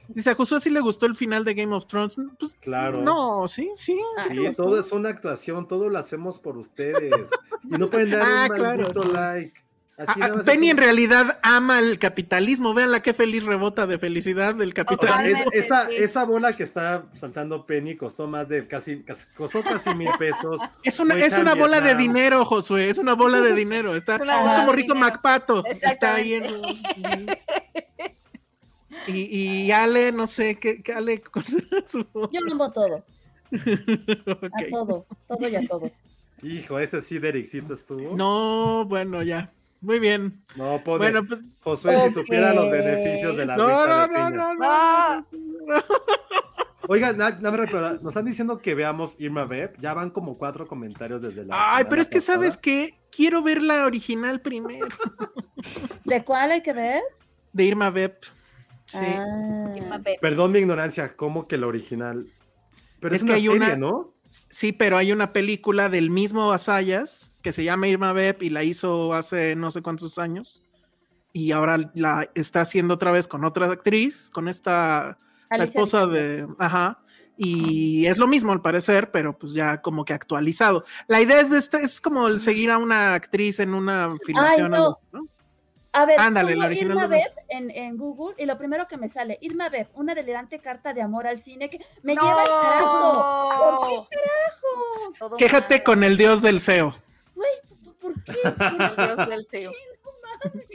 Dice, 0.08 0.30
a 0.30 0.34
Josué 0.34 0.60
sí 0.60 0.70
le 0.70 0.80
gustó 0.80 1.06
el 1.06 1.16
final 1.16 1.44
de 1.44 1.54
Game 1.54 1.74
of 1.74 1.86
Thrones. 1.86 2.16
Pues, 2.38 2.54
Claro. 2.60 3.02
no, 3.02 3.46
sí, 3.48 3.70
sí. 3.74 4.00
Ah, 4.18 4.28
Sí, 4.30 4.40
todo 4.56 4.78
es 4.78 4.92
una 4.92 5.08
actuación, 5.08 5.66
todo 5.66 5.88
lo 5.90 5.98
hacemos 5.98 6.38
por 6.38 6.56
ustedes. 6.56 7.28
Y 7.64 7.70
no 7.76 7.90
pueden 7.90 8.10
dar 8.12 8.22
Ah, 8.24 8.46
un 8.48 8.56
claro, 8.56 8.76
maldito 8.82 9.02
sí. 9.02 9.08
like. 9.12 9.60
Así 9.98 10.20
Ah, 10.22 10.30
ah, 10.36 10.42
Penny 10.44 10.68
en 10.68 10.76
realidad 10.76 11.38
ama 11.42 11.78
el 11.78 11.98
capitalismo. 11.98 12.74
Veanla 12.74 13.00
qué 13.00 13.14
feliz 13.14 13.44
rebota 13.44 13.86
de 13.86 13.98
felicidad 13.98 14.54
del 14.54 14.70
O 14.70 14.74
sea, 14.74 14.84
capitalismo. 14.84 15.38
es- 15.38 15.44
Totalmente, 15.44 15.58
esa, 15.58 15.86
sí. 15.88 15.94
esa 15.96 16.24
bola 16.24 16.52
que 16.52 16.62
está 16.64 17.06
saltando 17.14 17.64
Penny 17.64 17.96
costó 17.96 18.26
más 18.26 18.46
de 18.48 18.66
casi, 18.66 19.02
casi- 19.02 19.26
costó 19.34 19.62
casi 19.62 19.94
mil 19.94 20.10
pesos. 20.18 20.60
Es 20.82 21.00
una, 21.00 21.14
es 21.14 21.38
una 21.38 21.54
bola 21.54 21.80
de 21.80 21.94
dinero, 21.94 22.44
Josué. 22.44 22.90
Es 22.90 22.98
una 22.98 23.14
bola 23.14 23.40
de 23.40 23.54
dinero. 23.54 23.96
Está, 23.96 24.16
Es 24.16 24.20
como 24.54 24.72
Rico 24.72 24.92
dinero. 24.92 25.00
MacPato. 25.12 25.64
Está 25.66 26.16
ahí 26.16 26.34
en 26.34 26.44
y, 29.06 29.20
y 29.66 29.70
Ale, 29.72 30.12
no 30.12 30.26
sé, 30.26 30.58
¿qué, 30.58 30.82
qué 30.82 30.92
Ale? 30.92 31.22
¿cuál 31.22 31.46
será 31.46 31.86
su 31.86 32.04
bola? 32.12 32.28
Yo 32.32 32.40
amo 32.50 32.70
todo. 32.72 33.02
A 34.52 34.70
todo. 34.70 35.06
Todo 35.28 35.48
y 35.48 35.56
a 35.56 35.66
todos. 35.66 35.92
Hijo, 36.42 36.78
ese 36.78 37.00
sí 37.00 37.18
de 37.18 37.28
Ericito 37.28 37.72
estuvo. 37.74 38.14
No, 38.16 38.84
bueno, 38.86 39.22
ya. 39.22 39.52
Muy 39.80 39.98
bien. 39.98 40.42
No, 40.56 40.82
pone. 40.82 40.98
Bueno, 40.98 41.24
pues. 41.26 41.44
Josué, 41.60 41.96
si 42.08 42.14
supiera 42.14 42.52
los 42.54 42.70
beneficios 42.70 43.36
de 43.36 43.46
la 43.46 43.56
No, 43.56 43.86
no, 43.86 44.00
de 44.02 44.08
no, 44.08 44.14
piña. 44.14 44.30
no, 44.30 44.54
no. 44.54 44.60
Ah, 44.64 45.24
Oigan, 46.88 47.16
na- 47.18 47.30
nada 47.30 47.50
más 47.50 47.60
reparar, 47.60 47.92
nos 47.94 48.06
están 48.06 48.24
diciendo 48.24 48.58
que 48.58 48.74
veamos 48.76 49.20
Irma 49.20 49.44
Beb. 49.44 49.76
Ya 49.80 49.92
van 49.92 50.10
como 50.10 50.38
cuatro 50.38 50.68
comentarios 50.68 51.20
desde 51.22 51.44
la. 51.44 51.76
Ay, 51.76 51.84
pero 51.90 52.00
es 52.00 52.08
que, 52.08 52.18
pasada. 52.18 52.36
¿sabes 52.38 52.56
qué? 52.56 52.94
Quiero 53.10 53.42
ver 53.42 53.60
la 53.60 53.86
original 53.86 54.40
primero. 54.40 54.86
¿De 56.04 56.22
cuál 56.24 56.52
hay 56.52 56.62
que 56.62 56.72
ver? 56.72 57.02
De 57.52 57.64
Irma 57.64 57.90
Beb. 57.90 58.16
Sí. 58.86 58.98
Ah. 59.02 59.72
Irma 59.76 59.98
Beb. 59.98 60.20
Perdón 60.20 60.52
mi 60.52 60.60
ignorancia, 60.60 61.16
¿cómo 61.16 61.48
que 61.48 61.58
la 61.58 61.66
original? 61.66 62.28
Pero 63.00 63.14
es, 63.16 63.22
Es 63.22 63.24
que 63.24 63.30
una 63.30 63.34
hay 63.36 63.46
serie, 63.46 63.56
una- 63.56 63.76
¿no? 63.76 64.14
Sí, 64.50 64.72
pero 64.72 64.96
hay 64.96 65.12
una 65.12 65.32
película 65.32 65.88
del 65.88 66.10
mismo 66.10 66.52
Asayas 66.52 67.32
que 67.42 67.52
se 67.52 67.64
llama 67.64 67.88
Irma 67.88 68.12
Beb 68.12 68.42
y 68.42 68.50
la 68.50 68.64
hizo 68.64 69.14
hace 69.14 69.54
no 69.56 69.70
sé 69.70 69.82
cuántos 69.82 70.18
años. 70.18 70.64
Y 71.32 71.52
ahora 71.52 71.90
la 71.94 72.30
está 72.34 72.62
haciendo 72.62 72.94
otra 72.94 73.12
vez 73.12 73.28
con 73.28 73.44
otra 73.44 73.70
actriz, 73.70 74.30
con 74.30 74.48
esta, 74.48 75.18
la 75.50 75.64
esposa 75.64 76.06
de. 76.06 76.46
Ajá. 76.58 77.02
Y 77.36 78.06
es 78.06 78.16
lo 78.16 78.26
mismo 78.26 78.52
al 78.52 78.62
parecer, 78.62 79.10
pero 79.10 79.38
pues 79.38 79.52
ya 79.52 79.82
como 79.82 80.04
que 80.04 80.14
actualizado. 80.14 80.84
La 81.06 81.20
idea 81.20 81.40
es 81.40 81.50
de 81.50 81.58
esta, 81.58 81.80
es 81.80 82.00
como 82.00 82.28
el 82.28 82.40
seguir 82.40 82.70
a 82.70 82.78
una 82.78 83.14
actriz 83.14 83.60
en 83.60 83.74
una 83.74 84.16
filmación. 84.24 84.70
no. 84.70 84.76
algo 84.76 84.90
así, 84.90 85.06
¿no? 85.12 85.35
A 85.96 86.04
ver, 86.06 86.20
Ándale, 86.20 86.48
pongo 86.52 86.60
la 86.62 86.66
original 86.66 86.90
Irma 86.92 87.06
Beb 87.06 87.32
en, 87.48 87.70
en 87.70 87.96
Google 87.96 88.34
y 88.38 88.46
lo 88.46 88.58
primero 88.58 88.86
que 88.86 88.96
me 88.96 89.08
sale, 89.08 89.38
Irma 89.40 89.68
Beb, 89.68 89.88
una 89.94 90.14
delirante 90.14 90.58
carta 90.60 90.92
de 90.92 91.00
amor 91.02 91.26
al 91.26 91.38
cine 91.38 91.70
que 91.70 91.78
me 92.02 92.12
lleva 92.14 92.40
al 92.42 92.46
carajo. 92.46 93.78
¿Por 93.80 93.88
qué 93.88 94.16
carajos? 94.16 95.18
Todo 95.18 95.36
Quéjate 95.36 95.74
mal. 95.76 95.82
con 95.84 96.04
el 96.04 96.16
dios 96.16 96.42
del 96.42 96.60
SEO. 96.60 96.94
¿Por 98.00 98.22
qué? 98.22 98.32
El 98.44 98.96
dios 99.16 99.28
del 99.28 99.46
SEO. 99.50 99.70
No 100.04 100.10
mames. 100.52 100.68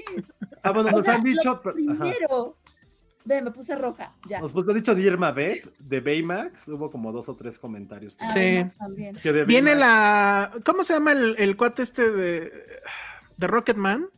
Ah, 0.63 0.71
bueno, 0.71 0.89
O 0.89 0.91
nos 0.93 1.05
sea, 1.05 1.15
han 1.15 1.23
dicho. 1.23 1.49
lo 1.49 1.61
pero- 1.61 1.75
ajá. 1.93 2.03
Primero. 2.03 2.57
Ve, 3.23 3.41
me 3.43 3.51
puse 3.51 3.75
roja. 3.75 4.15
Ya. 4.27 4.39
Nos 4.39 4.51
pues, 4.51 4.67
han 4.67 4.73
dicho 4.73 4.95
de 4.95 5.01
Irma 5.03 5.31
B, 5.31 5.63
de 5.77 5.99
Baymax. 6.01 6.67
Hubo 6.69 6.89
como 6.89 7.11
dos 7.11 7.29
o 7.29 7.35
tres 7.35 7.59
comentarios. 7.59 8.17
Ay, 8.19 8.63
Sí. 8.65 8.75
también. 8.79 9.15
Que 9.17 9.31
Viene 9.45 9.75
Baymax- 9.75 9.79
la. 9.79 10.51
¿Cómo 10.65 10.83
se 10.83 10.93
llama 10.93 11.11
el, 11.11 11.35
el 11.37 11.55
cuate 11.55 11.83
este 11.83 12.09
de. 12.11 12.51
de 13.37 13.47
Rocketman? 13.47 14.09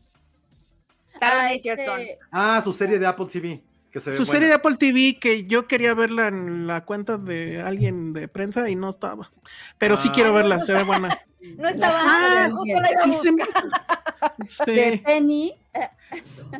Taron 1.23 1.41
Ah, 1.45 1.53
Egerton. 1.53 1.99
este, 2.01 2.19
Ah, 2.31 2.61
su 2.63 2.73
serie 2.73 2.99
de 2.99 3.05
Apple 3.07 3.25
TV. 3.31 3.63
Que 3.91 3.99
se 3.99 4.09
ve 4.09 4.15
Su 4.15 4.23
buena. 4.23 4.31
serie 4.31 4.47
de 4.47 4.53
Apple 4.55 4.75
TV 4.77 5.19
que 5.19 5.45
yo 5.45 5.67
quería 5.67 5.93
verla 5.93 6.27
en 6.27 6.65
la 6.65 6.83
cuenta 6.83 7.17
de 7.19 7.61
alguien 7.61 8.11
de 8.13 8.27
prensa 8.27 8.67
y 8.69 8.75
no 8.75 8.89
estaba. 8.89 9.31
Pero 9.77 9.97
sí 9.97 10.07
Ah. 10.09 10.13
quiero 10.15 10.33
verla, 10.33 10.61
se 10.61 10.73
ve 10.73 10.83
buena. 10.83 11.17
No 11.57 11.67
estaba 11.67 11.99
Ah, 12.01 12.43
antes, 12.45 12.53
justo 12.57 12.79
la 12.81 12.91
iba 12.91 13.01
a 13.03 13.07
Y 13.07 13.13
se- 13.13 13.31
buscar. 13.31 14.65
de 14.65 14.91
sí. 14.93 14.97
Penny. 15.03 15.53
O 15.73 15.77
sea, 15.77 15.91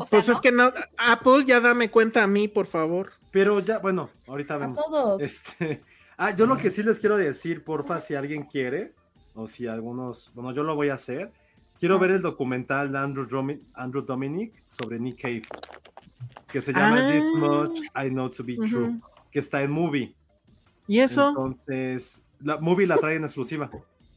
Pues 0.10 0.28
¿no? 0.28 0.34
es 0.34 0.42
que 0.42 0.52
no, 0.52 0.72
Apple 0.98 1.46
ya 1.46 1.62
dame 1.62 1.90
cuenta 1.90 2.22
a 2.24 2.28
mí, 2.28 2.50
por 2.50 2.68
favor. 2.68 3.14
Pero 3.32 3.62
ya, 3.62 3.80
bueno, 3.80 4.10
ahorita 4.28 4.56
a 4.56 4.58
vemos. 4.58 4.78
todos. 4.78 5.22
Este, 5.22 5.82
ah, 6.18 6.36
yo 6.36 6.46
lo 6.48 6.58
que 6.58 6.70
sí 6.70 6.84
les 6.84 7.00
quiero 7.00 7.16
decir, 7.18 7.64
porfa, 7.64 8.02
si 8.02 8.14
alguien 8.16 8.44
quiere, 8.44 8.94
o 9.36 9.48
si 9.48 9.68
algunos, 9.68 10.32
bueno, 10.36 10.52
yo 10.52 10.64
lo 10.64 10.76
voy 10.76 10.90
a 10.90 10.96
hacer. 10.96 11.32
Quiero 11.84 11.96
Ah, 11.96 12.00
ver 12.00 12.12
sí. 12.12 12.16
el 12.16 12.22
documental 12.22 12.94
de 12.94 12.98
Andrew, 12.98 13.28
Andrew 13.74 14.02
Dominic 14.06 14.54
sobre 14.66 14.98
Nick 15.02 15.22
Cave, 15.22 15.42
que 16.50 16.62
se 16.62 16.72
llama 16.72 16.98
Ah. 16.98 17.12
This 17.12 17.24
Much 17.36 17.80
I 18.06 18.10
Know 18.10 18.30
to 18.30 18.42
Be 18.42 18.56
True, 18.56 19.02
que 19.30 19.40
está 19.40 19.62
en 19.64 19.72
Movie. 19.72 20.16
¿Y 20.88 21.00
eso? 21.00 21.28
Entonces, 21.28 22.26
la 22.42 22.56
Movie 22.56 22.88
la 22.88 22.96
trae 23.00 23.16
en 23.18 23.26
exclusiva. 23.26 23.70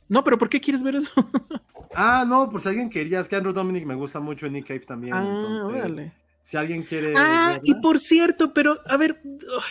No, 0.09 0.23
pero 0.23 0.39
¿por 0.39 0.49
qué 0.49 0.61
quieres 0.61 0.85
ver 0.85 0.95
eso? 0.95 1.11
Ah, 1.99 2.25
no, 2.29 2.49
por 2.51 2.61
si 2.61 2.69
alguien 2.69 2.89
quería, 2.91 3.19
es 3.21 3.29
que 3.29 3.35
Andrew 3.35 3.53
Dominic 3.55 3.85
me 3.87 3.95
gusta 3.97 4.21
mucho, 4.21 4.47
Nick 4.49 4.67
Cave 4.69 4.81
también. 4.81 5.15
ah, 5.15 5.23
entonces, 5.23 5.65
órale. 5.65 6.13
si 6.43 6.57
alguien 6.57 6.83
quiere. 6.85 7.15
Ah, 7.17 7.59
y 7.65 7.75
por 7.77 7.99
cierto, 7.99 8.53
pero 8.55 8.79
a 8.87 8.97
ver, 8.97 9.21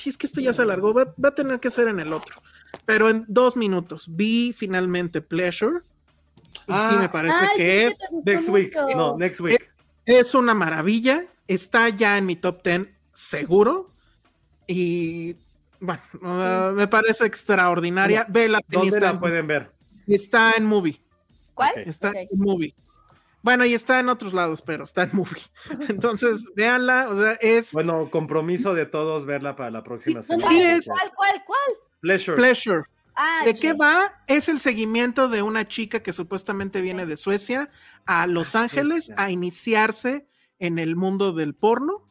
es 0.06 0.18
que 0.18 0.26
esto 0.26 0.42
ya 0.42 0.52
se 0.52 0.64
alargó, 0.64 0.94
va, 0.94 1.14
va 1.24 1.30
a 1.30 1.36
tener 1.36 1.62
que 1.62 1.70
ser 1.70 1.88
en 1.88 2.00
el 2.02 2.12
otro. 2.12 2.42
Pero 2.86 3.10
en 3.10 3.24
dos 3.30 3.56
minutos 3.56 4.06
vi 4.10 4.52
finalmente 4.54 5.22
Pleasure. 5.22 5.80
Y 6.68 6.72
sí 6.72 6.78
Ah. 6.78 6.98
me 7.02 7.10
parece 7.10 7.38
Ay, 7.40 7.48
que 7.58 7.90
sí, 7.92 8.04
es, 8.18 8.26
Next 8.26 8.50
week, 8.50 8.76
mucho. 8.76 8.98
no, 8.98 9.18
next 9.18 9.40
week. 9.42 9.72
es 10.06 10.34
una 10.34 10.54
maravilla. 10.54 11.24
Está 11.48 11.90
ya 11.90 12.18
en 12.18 12.26
mi 12.26 12.36
top 12.36 12.64
10 12.64 12.88
seguro. 13.14 13.92
Y 14.68 15.36
bueno, 15.80 16.02
uh, 16.22 16.72
me 16.74 16.88
parece 16.88 17.26
extraordinaria. 17.26 18.26
Ve 18.30 18.48
la 18.50 18.62
¿Dónde 18.68 18.98
está, 18.98 19.14
la 19.14 19.20
pueden 19.20 19.46
ver? 19.48 19.72
está 20.08 20.54
en 20.58 20.66
movie. 20.66 21.00
¿Cuál? 21.54 21.72
Está 21.86 22.12
en 22.16 22.28
movie. 22.34 22.74
Bueno, 23.44 23.64
y 23.64 23.76
está 23.76 24.00
en 24.00 24.10
otros 24.10 24.34
lados, 24.34 24.64
pero 24.64 24.86
está 24.86 25.04
en 25.04 25.12
movie. 25.14 25.44
Entonces, 25.88 26.44
véanla, 26.56 27.10
o 27.10 27.22
sea, 27.22 27.34
es 27.34 27.72
Bueno, 27.74 28.10
compromiso 28.10 28.74
de 28.74 28.88
todos 28.88 29.26
verla 29.28 29.56
para 29.56 29.70
la 29.70 29.84
próxima 29.84 30.24
semana. 30.24 30.48
sí 30.50 30.62
es. 30.64 30.86
¿Cuál, 30.88 31.12
cuál, 31.16 31.44
cuál? 31.46 31.60
Pleasure. 32.02 32.36
Pleasure. 32.36 32.84
Ah, 33.16 33.42
¿De 33.46 33.54
qué 33.54 33.74
va? 33.74 34.24
Es 34.28 34.50
el 34.50 34.60
seguimiento 34.60 35.30
de 35.30 35.42
una 35.42 35.68
chica 35.68 36.02
que 36.02 36.12
supuestamente 36.14 36.82
viene 36.82 37.06
de 37.06 37.16
Suecia 37.18 37.70
a 38.06 38.28
Los 38.28 38.56
Ah, 38.56 38.64
Ángeles 38.64 39.06
Suecia. 39.06 39.16
a 39.18 39.32
iniciarse 39.32 40.28
en 40.60 40.80
el 40.80 40.96
mundo 40.96 41.32
del 41.34 41.56
porno. 41.56 42.06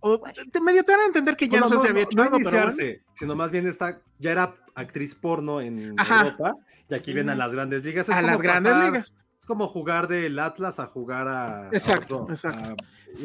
O 0.00 0.22
te 0.52 0.60
medio 0.60 0.84
te 0.84 0.92
van 0.92 1.00
a 1.02 1.06
entender 1.06 1.36
que 1.36 1.48
ya 1.48 1.60
Bueno, 1.60 1.74
no 1.76 1.82
si 1.82 1.88
había 1.88 2.02
hecho 2.04 2.16
no 2.16 2.22
algo, 2.22 2.36
pero 2.38 2.50
bueno. 2.50 2.66
iniciarse, 2.66 3.02
sino 3.12 3.34
más 3.34 3.50
bien 3.50 3.66
está, 3.66 4.00
ya 4.18 4.30
era 4.32 4.54
actriz 4.74 5.14
porno 5.14 5.60
en 5.60 5.94
Ajá. 5.98 6.20
Europa 6.24 6.54
y 6.88 6.94
aquí 6.94 7.12
viene 7.12 7.32
a 7.32 7.34
las 7.34 7.52
grandes 7.52 7.84
ligas. 7.84 8.08
Es 8.08 8.14
a 8.14 8.20
como 8.20 8.28
las 8.32 8.40
grandes 8.40 8.72
pasar- 8.72 8.92
ligas. 8.92 9.14
Es 9.38 9.46
como 9.46 9.68
jugar 9.68 10.08
del 10.08 10.38
Atlas 10.38 10.80
a 10.80 10.86
jugar 10.86 11.28
a, 11.28 11.68
Exacto, 11.72 12.26
a 12.28 12.32
exacto. 12.32 12.76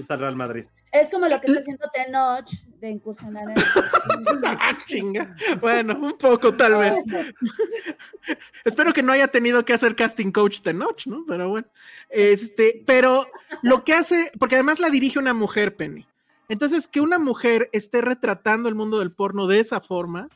a 0.09 0.13
al 0.13 0.19
Real 0.19 0.35
Madrid. 0.35 0.65
Es 0.91 1.09
como 1.09 1.27
lo 1.27 1.39
que 1.41 1.47
está 1.47 1.59
haciendo 1.59 1.85
Tenoch 1.93 2.49
de 2.79 2.89
incursionar 2.89 3.49
en. 3.49 3.55
Ah, 4.45 4.77
chinga. 4.85 5.35
Bueno, 5.59 5.97
un 5.99 6.17
poco 6.17 6.53
tal 6.53 6.75
vez. 6.77 6.95
Espero 8.65 8.93
que 8.93 9.03
no 9.03 9.11
haya 9.11 9.27
tenido 9.27 9.65
que 9.65 9.73
hacer 9.73 9.95
casting 9.95 10.31
coach 10.31 10.61
de 10.61 10.73
noche, 10.73 11.09
¿no? 11.09 11.23
Pero 11.27 11.49
bueno. 11.49 11.67
Este, 12.09 12.83
pero 12.85 13.27
lo 13.61 13.83
que 13.83 13.93
hace, 13.93 14.31
porque 14.39 14.55
además 14.55 14.79
la 14.79 14.89
dirige 14.89 15.19
una 15.19 15.33
mujer, 15.33 15.75
Penny. 15.75 16.05
Entonces, 16.49 16.87
que 16.87 17.01
una 17.01 17.19
mujer 17.19 17.69
esté 17.71 18.01
retratando 18.01 18.69
el 18.69 18.75
mundo 18.75 18.99
del 18.99 19.11
porno 19.11 19.47
de 19.47 19.59
esa 19.59 19.81
forma, 19.81 20.29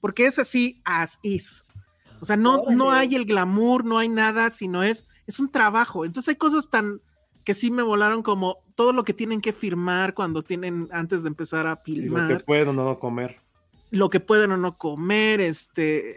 porque 0.00 0.26
es 0.26 0.38
así 0.38 0.80
as 0.84 1.18
is. 1.22 1.64
O 2.20 2.24
sea, 2.24 2.36
no, 2.36 2.64
no 2.68 2.90
hay 2.90 3.14
el 3.14 3.24
glamour, 3.24 3.84
no 3.84 3.98
hay 3.98 4.08
nada, 4.08 4.50
sino 4.50 4.82
es, 4.82 5.06
es 5.26 5.40
un 5.40 5.50
trabajo. 5.50 6.04
Entonces 6.04 6.30
hay 6.30 6.36
cosas 6.36 6.68
tan 6.70 7.00
que 7.44 7.54
sí 7.54 7.70
me 7.70 7.82
volaron 7.82 8.22
como 8.22 8.58
todo 8.76 8.92
lo 8.92 9.04
que 9.04 9.14
tienen 9.14 9.40
que 9.40 9.52
firmar 9.52 10.14
cuando 10.14 10.42
tienen, 10.44 10.88
antes 10.92 11.22
de 11.22 11.28
empezar 11.28 11.66
a 11.66 11.76
Y 11.94 12.08
lo 12.10 12.22
filmar 12.22 12.26
que 12.26 12.36
puedo 12.36 12.68
o 12.70 12.72
no 12.74 12.98
comer. 12.98 13.40
lo 13.90 14.10
que 14.10 14.20
pueden 14.20 14.52
o 14.52 14.56
no 14.56 14.78
comer, 14.78 15.40
este, 15.40 16.16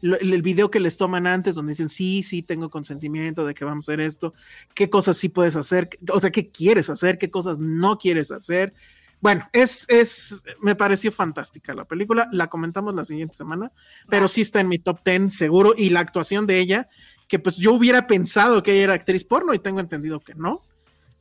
lo- 0.00 0.18
el, 0.18 0.32
el 0.32 0.42
video 0.42 0.70
que 0.70 0.80
les 0.80 0.96
toman 0.96 1.26
antes, 1.26 1.54
donde 1.54 1.72
dicen, 1.72 1.88
sí, 1.88 2.22
sí, 2.22 2.42
tengo 2.42 2.68
consentimiento 2.70 3.44
de 3.46 3.54
que 3.54 3.64
vamos 3.64 3.88
a 3.88 3.92
hacer 3.92 4.00
esto, 4.00 4.34
qué 4.74 4.90
cosas 4.90 5.16
sí 5.16 5.28
puedes 5.28 5.54
hacer, 5.56 5.88
o 6.12 6.20
sea, 6.20 6.30
qué 6.32 6.50
quieres 6.50 6.90
hacer, 6.90 7.18
qué 7.18 7.30
cosas 7.30 7.58
no 7.60 7.98
quieres 7.98 8.30
hacer. 8.32 8.74
Bueno, 9.20 9.48
es, 9.52 9.86
es, 9.88 10.42
me 10.60 10.74
pareció 10.74 11.12
fantástica 11.12 11.74
la 11.74 11.84
película, 11.84 12.28
la 12.32 12.48
comentamos 12.48 12.92
la 12.94 13.04
siguiente 13.04 13.36
semana, 13.36 13.70
pero 14.08 14.26
sí 14.26 14.40
está 14.40 14.58
en 14.60 14.68
mi 14.68 14.80
top 14.80 14.98
10 15.04 15.32
seguro, 15.32 15.74
y 15.76 15.90
la 15.90 16.00
actuación 16.00 16.44
de 16.48 16.58
ella, 16.58 16.88
que 17.32 17.38
pues 17.38 17.56
yo 17.56 17.72
hubiera 17.72 18.06
pensado 18.06 18.62
que 18.62 18.74
ella 18.74 18.84
era 18.84 18.92
actriz 18.92 19.24
porno 19.24 19.54
y 19.54 19.58
tengo 19.58 19.80
entendido 19.80 20.20
que 20.20 20.34
no. 20.34 20.60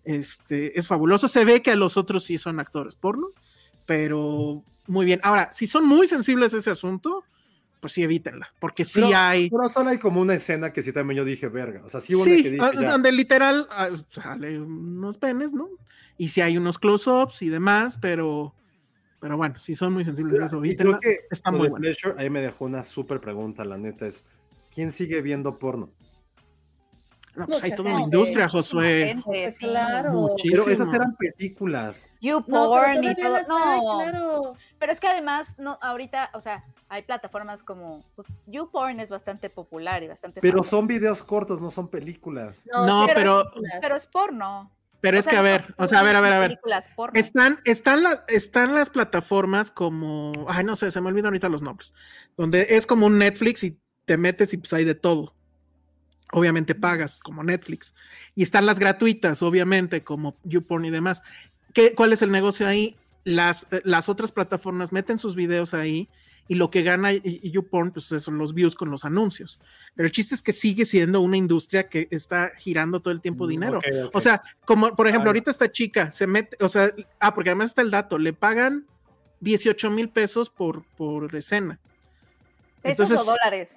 Este, 0.03 0.77
es 0.77 0.85
fabuloso, 0.85 1.29
se 1.29 1.45
ve 1.45 1.61
que 1.61 1.71
a 1.71 1.77
los 1.77 1.95
otros 1.95 2.25
sí 2.25 2.37
son 2.37 2.59
actores 2.59 2.97
porno, 2.97 3.27
pero 3.85 4.61
muy 4.87 5.05
bien. 5.05 5.21
Ahora, 5.23 5.53
si 5.53 5.67
son 5.67 5.87
muy 5.87 6.09
sensibles 6.09 6.53
a 6.53 6.57
ese 6.57 6.69
asunto, 6.69 7.23
pues 7.79 7.93
sí 7.93 8.03
evítenla, 8.03 8.53
porque 8.59 8.83
sí 8.83 8.99
Pero- 8.99 9.17
hay. 9.17 9.49
Pero 9.49 9.69
solo 9.69 9.91
hay 9.91 9.99
como 9.99 10.19
una 10.19 10.33
escena 10.33 10.73
que 10.73 10.81
sí 10.81 10.91
también 10.91 11.19
yo 11.19 11.23
dije, 11.23 11.47
verga. 11.47 11.81
O 11.85 11.87
sea, 11.87 12.01
sí 12.01 12.13
hubo 12.13 12.25
Sí, 12.25 12.43
que 12.43 12.51
dije, 12.51 12.61
ah, 12.61 12.73
donde 12.73 13.13
literal 13.13 13.69
ah, 13.71 13.87
sale 14.09 14.59
unos 14.59 15.17
penes, 15.17 15.53
¿no? 15.53 15.69
Y 16.17 16.27
si 16.27 16.41
hay 16.41 16.57
unos 16.57 16.77
close-ups 16.77 17.41
y 17.41 17.47
demás, 17.47 17.97
pero, 18.01 18.53
pero 19.21 19.37
bueno, 19.37 19.61
si 19.61 19.75
son 19.75 19.93
muy 19.93 20.03
sensibles 20.03 20.41
a 20.41 20.47
eso, 20.47 20.65
Y 20.65 20.75
creo 20.75 20.99
que 20.99 21.19
está 21.29 21.51
muy 21.51 21.69
bueno. 21.69 21.77
Pleasure 21.77 22.15
ahí 22.17 22.29
me 22.29 22.41
dejó 22.41 22.65
una 22.65 22.83
súper 22.83 23.21
pregunta, 23.21 23.63
la 23.63 23.77
neta 23.77 24.07
es, 24.07 24.25
¿quién 24.73 24.91
sigue 24.91 25.21
viendo 25.21 25.59
porno? 25.59 25.89
No, 27.33 27.45
pues 27.47 27.63
hay 27.63 27.73
toda 27.73 27.93
una 27.93 28.01
industria, 28.03 28.49
Josué. 28.49 29.05
Gente, 29.23 29.55
claro. 29.57 30.11
Muchísimo. 30.11 30.65
Pero 30.65 30.73
esas 30.75 30.93
eran 30.93 31.15
películas. 31.15 32.11
You 32.19 32.43
No, 32.45 32.45
pero 32.45 32.65
porn 32.67 33.03
y 33.05 33.15
todo. 33.15 33.35
hay, 33.37 33.43
No, 33.47 33.99
claro. 34.11 34.53
pero 34.77 34.91
es 34.91 34.99
que 34.99 35.07
además, 35.07 35.55
no, 35.57 35.77
ahorita, 35.81 36.31
o 36.33 36.41
sea, 36.41 36.65
hay 36.89 37.03
plataformas 37.03 37.63
como, 37.63 38.03
pues, 38.17 38.27
YouPorn 38.47 38.99
es 38.99 39.07
bastante 39.07 39.49
popular 39.49 40.03
y 40.03 40.09
bastante 40.09 40.41
Pero 40.41 40.55
famoso, 40.57 40.69
son 40.71 40.87
videos 40.87 41.23
cortos, 41.23 41.61
no 41.61 41.71
son 41.71 41.87
películas. 41.87 42.65
No, 42.69 43.07
pero- 43.15 43.45
pero 43.79 43.95
es 43.95 44.07
porno. 44.07 44.69
Pero 44.99 45.15
O 45.15 45.19
es 45.19 45.23
sea, 45.25 45.31
que 45.31 45.37
a 45.37 45.41
ver, 45.41 45.73
o 45.77 45.87
sea, 45.87 45.99
a 46.01 46.03
ver, 46.03 46.15
a 46.17 46.21
ver, 46.21 46.33
a 46.33 46.39
ver. 46.39 46.49
películas 46.49 46.85
porno. 46.97 47.17
Están, 47.17 47.59
están, 47.63 48.03
la- 48.03 48.25
están 48.27 48.75
las 48.75 48.89
plataformas 48.89 49.71
como, 49.71 50.33
ay, 50.49 50.65
no 50.65 50.75
sé, 50.75 50.91
se 50.91 50.99
me 50.99 51.07
olvidan 51.07 51.27
ahorita 51.27 51.47
los 51.47 51.61
nombres, 51.61 51.93
donde 52.35 52.67
es 52.71 52.85
como 52.85 53.05
un 53.07 53.17
Netflix 53.17 53.63
y 53.63 53.79
te 54.11 54.17
metes 54.17 54.53
y 54.53 54.57
pues 54.57 54.73
hay 54.73 54.83
de 54.83 54.93
todo. 54.93 55.33
Obviamente 56.33 56.75
pagas 56.75 57.21
como 57.21 57.45
Netflix. 57.45 57.95
Y 58.35 58.43
están 58.43 58.65
las 58.65 58.77
gratuitas, 58.77 59.41
obviamente, 59.41 60.03
como 60.03 60.35
YouPorn 60.43 60.83
y 60.83 60.89
demás. 60.89 61.21
¿Qué, 61.73 61.95
¿Cuál 61.95 62.11
es 62.11 62.21
el 62.21 62.29
negocio 62.29 62.67
ahí? 62.67 62.97
Las, 63.23 63.67
eh, 63.71 63.81
las 63.85 64.09
otras 64.09 64.33
plataformas 64.33 64.91
meten 64.91 65.17
sus 65.17 65.33
videos 65.33 65.73
ahí 65.73 66.09
y 66.49 66.55
lo 66.55 66.69
que 66.71 66.83
gana 66.83 67.13
YouPorn, 67.13 67.91
pues 67.91 68.07
son 68.07 68.37
los 68.37 68.53
views 68.53 68.75
con 68.75 68.91
los 68.91 69.05
anuncios. 69.05 69.61
Pero 69.95 70.07
el 70.07 70.11
chiste 70.11 70.35
es 70.35 70.41
que 70.41 70.51
sigue 70.51 70.85
siendo 70.85 71.21
una 71.21 71.37
industria 71.37 71.87
que 71.87 72.09
está 72.11 72.51
girando 72.57 72.99
todo 72.99 73.13
el 73.13 73.21
tiempo 73.21 73.47
dinero. 73.47 73.79
Mm, 73.79 74.07
ok. 74.07 74.15
O 74.15 74.19
sea, 74.19 74.41
como 74.65 74.93
por 74.93 75.07
ejemplo, 75.07 75.29
ahorita 75.29 75.51
esta 75.51 75.71
chica 75.71 76.11
se 76.11 76.27
mete, 76.27 76.57
o 76.59 76.67
sea, 76.67 76.93
ah, 77.21 77.33
porque 77.33 77.51
además 77.51 77.69
está 77.69 77.81
el 77.81 77.91
dato, 77.91 78.17
le 78.17 78.33
pagan 78.33 78.87
18 79.39 79.89
mil 79.89 80.09
pesos 80.09 80.49
por, 80.49 80.83
por 80.97 81.33
escena. 81.33 81.79
¿Pesos 82.81 83.11
Entonces- 83.11 83.19
o 83.19 83.23
dólares? 83.23 83.69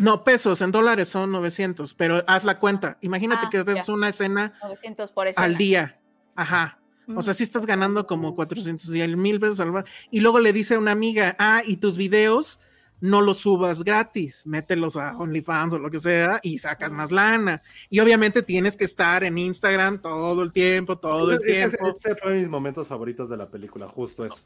No, 0.00 0.24
pesos, 0.24 0.60
en 0.62 0.72
dólares 0.72 1.08
son 1.08 1.30
900, 1.30 1.94
pero 1.94 2.22
haz 2.26 2.44
la 2.44 2.58
cuenta. 2.58 2.98
Imagínate 3.02 3.46
Ah, 3.46 3.48
que 3.50 3.58
haces 3.58 3.88
una 3.88 4.08
escena 4.08 4.54
900 4.62 5.10
por 5.12 5.26
escena. 5.26 5.44
al 5.44 5.56
día. 5.56 6.00
Ajá. 6.34 6.78
O 7.16 7.22
sea, 7.22 7.34
sí 7.34 7.42
estás 7.42 7.66
ganando 7.66 8.06
como 8.06 8.34
400 8.36 8.94
y 8.94 9.00
el 9.00 9.16
mil 9.16 9.40
pesos 9.40 9.58
al. 9.60 9.84
Y 10.10 10.20
luego 10.20 10.38
le 10.38 10.52
dice 10.52 10.74
a 10.74 10.78
una 10.78 10.92
amiga, 10.92 11.34
ah, 11.38 11.62
y 11.66 11.76
tus 11.78 11.96
videos 11.96 12.60
no 13.00 13.20
los 13.22 13.38
subas 13.38 13.82
gratis, 13.82 14.42
mételos 14.44 14.94
a 14.96 15.16
OnlyFans 15.16 15.72
o 15.72 15.78
lo 15.78 15.90
que 15.90 15.98
sea 15.98 16.38
y 16.42 16.58
sacas 16.58 16.92
más 16.92 17.10
lana. 17.10 17.62
Y 17.88 17.98
obviamente 18.00 18.42
tienes 18.42 18.76
que 18.76 18.84
estar 18.84 19.24
en 19.24 19.38
Instagram 19.38 20.00
todo 20.02 20.42
el 20.42 20.52
tiempo, 20.52 20.98
todo 20.98 21.32
el 21.32 21.40
ese- 21.46 21.76
tiempo. 21.78 21.96
ese 21.98 22.14
fue 22.14 22.34
mis 22.34 22.48
momentos 22.48 22.86
favoritos 22.86 23.28
de 23.28 23.36
la 23.38 23.48
película, 23.50 23.88
justo 23.88 24.24
eso. 24.24 24.42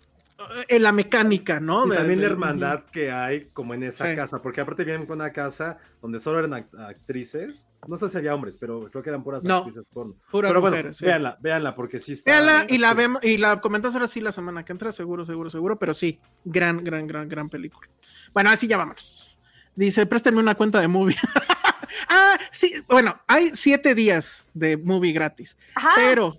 En 0.69 0.83
la 0.83 0.93
mecánica, 0.93 1.61
¿no? 1.61 1.87
Y 1.87 1.91
De- 1.91 1.97
también 1.97 2.21
la 2.21 2.27
de- 2.27 2.33
hermandad 2.33 2.85
que 2.93 3.11
hay 3.11 3.47
como 3.53 3.75
en 3.75 3.83
esa 3.85 4.09
Sí. 4.11 4.15
casa, 4.15 4.41
porque 4.43 4.61
aparte 4.61 4.85
vienen 4.85 5.07
con 5.07 5.17
una 5.21 5.33
casa 5.33 5.79
donde 6.01 6.21
solo 6.21 6.39
eran 6.41 6.53
act- 6.53 6.79
actrices, 6.89 7.69
no 7.87 7.97
sé 7.97 8.09
si 8.09 8.19
había 8.19 8.35
hombres, 8.35 8.57
pero 8.59 8.89
creo 8.91 9.03
que 9.03 9.11
eran 9.11 9.23
puras 9.23 9.45
No, 9.45 9.59
actrices 9.59 9.85
porno. 9.93 10.15
Puras 10.31 10.51
pero 10.51 10.61
bueno, 10.61 10.77
mujeres, 10.77 10.97
sí. 10.97 11.05
véanla, 11.05 11.37
véanla, 11.41 11.75
porque 11.75 11.99
sí 11.99 12.13
está... 12.13 12.31
Véanla 12.31 12.67
y 12.69 12.79
la 12.79 12.95
vemos 12.95 13.23
y 13.25 13.37
la 13.39 13.61
comentamos 13.61 13.95
ahora 13.95 14.09
sí 14.09 14.21
la 14.21 14.33
semana 14.33 14.65
que 14.65 14.73
entra, 14.73 14.93
seguro, 14.93 15.25
seguro, 15.25 15.51
seguro, 15.51 15.79
pero 15.79 15.95
sí, 15.95 16.21
gran, 16.45 16.83
gran, 16.85 17.07
gran, 17.07 17.29
gran 17.29 17.49
película. 17.49 17.89
Bueno, 18.33 18.51
así 18.51 18.67
ya 18.67 18.77
vámonos. 18.77 19.39
Dice, 19.77 20.07
préstenme 20.07 20.41
una 20.41 20.55
cuenta 20.55 20.81
de 20.81 20.89
movie. 20.89 21.17
ah, 22.09 22.39
sí, 22.53 22.73
bueno, 22.89 23.21
hay 23.27 23.51
siete 23.55 23.95
días 23.95 24.47
de 24.55 24.77
movie 24.77 25.13
gratis, 25.13 25.57
Ajá. 25.75 25.91
pero, 25.97 26.39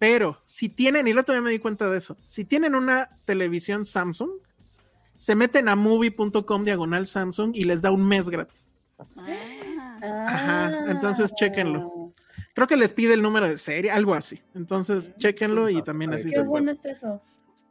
pero, 0.00 0.40
si 0.46 0.68
tienen, 0.68 1.06
y 1.06 1.12
el 1.12 1.18
otro 1.18 1.32
día 1.34 1.42
me 1.42 1.50
di 1.50 1.58
cuenta 1.60 1.88
de 1.88 1.98
eso, 1.98 2.16
si 2.26 2.44
tienen 2.44 2.74
una 2.74 3.10
televisión 3.26 3.84
Samsung, 3.84 4.30
se 5.18 5.36
meten 5.36 5.68
a 5.68 5.76
movie.com 5.76 6.64
diagonal 6.64 7.06
Samsung 7.06 7.52
y 7.54 7.64
les 7.64 7.82
da 7.82 7.92
un 7.92 8.08
mes 8.08 8.28
gratis. 8.30 8.74
Ah. 9.16 10.26
Ajá, 10.26 10.90
entonces 10.90 11.32
chéquenlo. 11.34 12.10
Creo 12.54 12.66
que 12.66 12.76
les 12.76 12.92
pide 12.92 13.12
el 13.14 13.22
número 13.22 13.46
de 13.46 13.58
serie, 13.58 13.90
algo 13.90 14.14
así. 14.14 14.40
Entonces, 14.54 15.14
chéquenlo 15.18 15.68
y 15.68 15.82
también 15.82 16.12
así 16.14 16.24
Qué 16.24 16.28
se 16.30 16.34
Qué 16.36 16.40
puede. 16.40 16.48
bueno 16.48 16.70
está 16.72 16.90
eso. 16.90 17.20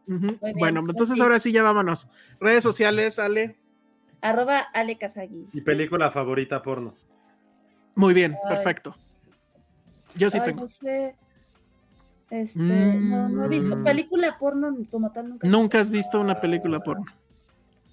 Bien, 0.06 0.40
Bueno, 0.58 0.80
entonces 0.88 1.18
ok. 1.18 1.24
ahora 1.24 1.40
sí 1.40 1.52
ya 1.52 1.64
vámonos. 1.64 2.08
Redes 2.40 2.64
sociales, 2.64 3.20
Ale. 3.20 3.58
Arroba 4.22 4.60
Ale 4.74 4.98
Kazagi. 4.98 5.48
Y 5.54 5.62
película 5.62 6.12
favorita 6.12 6.62
porno. 6.62 6.96
Muy 7.96 8.14
bien, 8.14 8.36
Ay. 8.46 8.56
perfecto. 8.56 8.96
Yo 10.16 10.30
sí 10.30 10.38
Ay, 10.40 10.46
tengo. 10.46 10.62
no 10.62 10.68
sé. 10.68 11.16
Este, 12.30 12.60
no, 12.62 13.30
no 13.30 13.46
he 13.46 13.48
visto. 13.48 13.76
Mm. 13.76 13.84
Película 13.84 14.38
porno 14.38 14.76
como 14.92 15.12
tal 15.12 15.30
nunca. 15.30 15.48
Nunca 15.48 15.80
has 15.80 15.92
visto. 15.92 16.20
una 16.20 16.40
película 16.40 16.80
porno. 16.80 17.06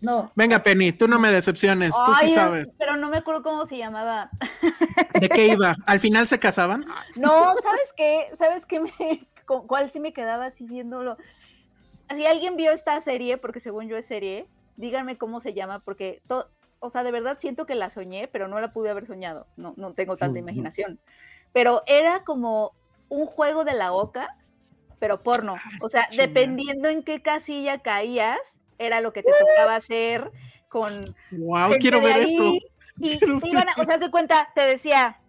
No. 0.01 0.31
Venga, 0.35 0.59
Penny, 0.59 0.93
tú 0.93 1.09
no 1.09 1.19
me 1.19 1.31
decepciones, 1.31 1.91
tú 1.91 2.13
Ay, 2.15 2.29
sí 2.29 2.35
sabes. 2.35 2.71
Pero 2.79 2.97
no 2.97 3.09
me 3.09 3.17
acuerdo 3.19 3.43
cómo 3.43 3.67
se 3.67 3.79
llamaba. 3.79 4.31
¿De 5.21 5.29
qué 5.29 5.49
iba? 5.49 5.75
¿Al 5.87 6.01
final 6.01 6.29
se 6.29 6.39
casaban? 6.39 6.85
No, 7.17 7.55
¿sabes 7.63 7.93
qué? 7.97 8.27
¿Sabes 8.37 8.67
qué? 8.67 8.81
Me, 8.81 8.91
con 9.47 9.67
cuál 9.67 9.91
sí 9.91 10.01
me 10.01 10.13
quedaba 10.13 10.47
así 10.47 10.67
viéndolo? 10.67 11.17
Si 12.15 12.27
alguien 12.27 12.57
vio 12.57 12.73
esta 12.73 13.01
serie, 13.01 13.39
porque 13.39 13.59
según 13.59 13.89
yo 13.89 13.97
es 13.97 14.07
serie, 14.07 14.47
díganme 14.77 15.17
cómo 15.17 15.41
se 15.41 15.55
llama, 15.55 15.81
porque, 15.81 16.21
to- 16.29 16.49
o 16.79 16.91
sea, 16.91 17.03
de 17.03 17.11
verdad 17.11 17.39
siento 17.41 17.65
que 17.65 17.75
la 17.75 17.89
soñé, 17.89 18.29
pero 18.29 18.49
no 18.49 18.61
la 18.61 18.73
pude 18.73 18.91
haber 18.91 19.07
soñado. 19.07 19.47
No, 19.57 19.73
no 19.77 19.95
tengo 19.95 20.17
tanta 20.17 20.39
imaginación. 20.39 21.01
Pero 21.53 21.83
era 21.87 22.23
como 22.23 22.75
un 23.09 23.27
juego 23.27 23.65
de 23.65 23.75
la 23.75 23.93
oca, 23.93 24.29
pero 24.99 25.23
porno. 25.23 25.55
O 25.81 25.89
sea, 25.89 26.09
dependiendo 26.17 26.89
en 26.89 27.03
qué 27.03 27.23
casilla 27.23 27.79
caías, 27.79 28.39
era 28.79 29.01
lo 29.01 29.13
que 29.13 29.23
te 29.23 29.33
tocaba 29.39 29.77
hacer 29.77 30.31
con 30.69 31.05
Wow, 31.31 31.77
quiero 31.81 32.01
ver 32.01 32.17
ahí, 32.17 32.25
esto. 32.25 32.53
Y 32.99 33.19
Quiero 33.19 33.39
te 33.41 33.49
iban 33.49 33.69
a- 33.69 33.81
o 33.81 33.85
sea, 33.85 33.99
se 33.99 34.11
cuenta, 34.11 34.49
te 34.55 34.63
decía, 34.63 35.21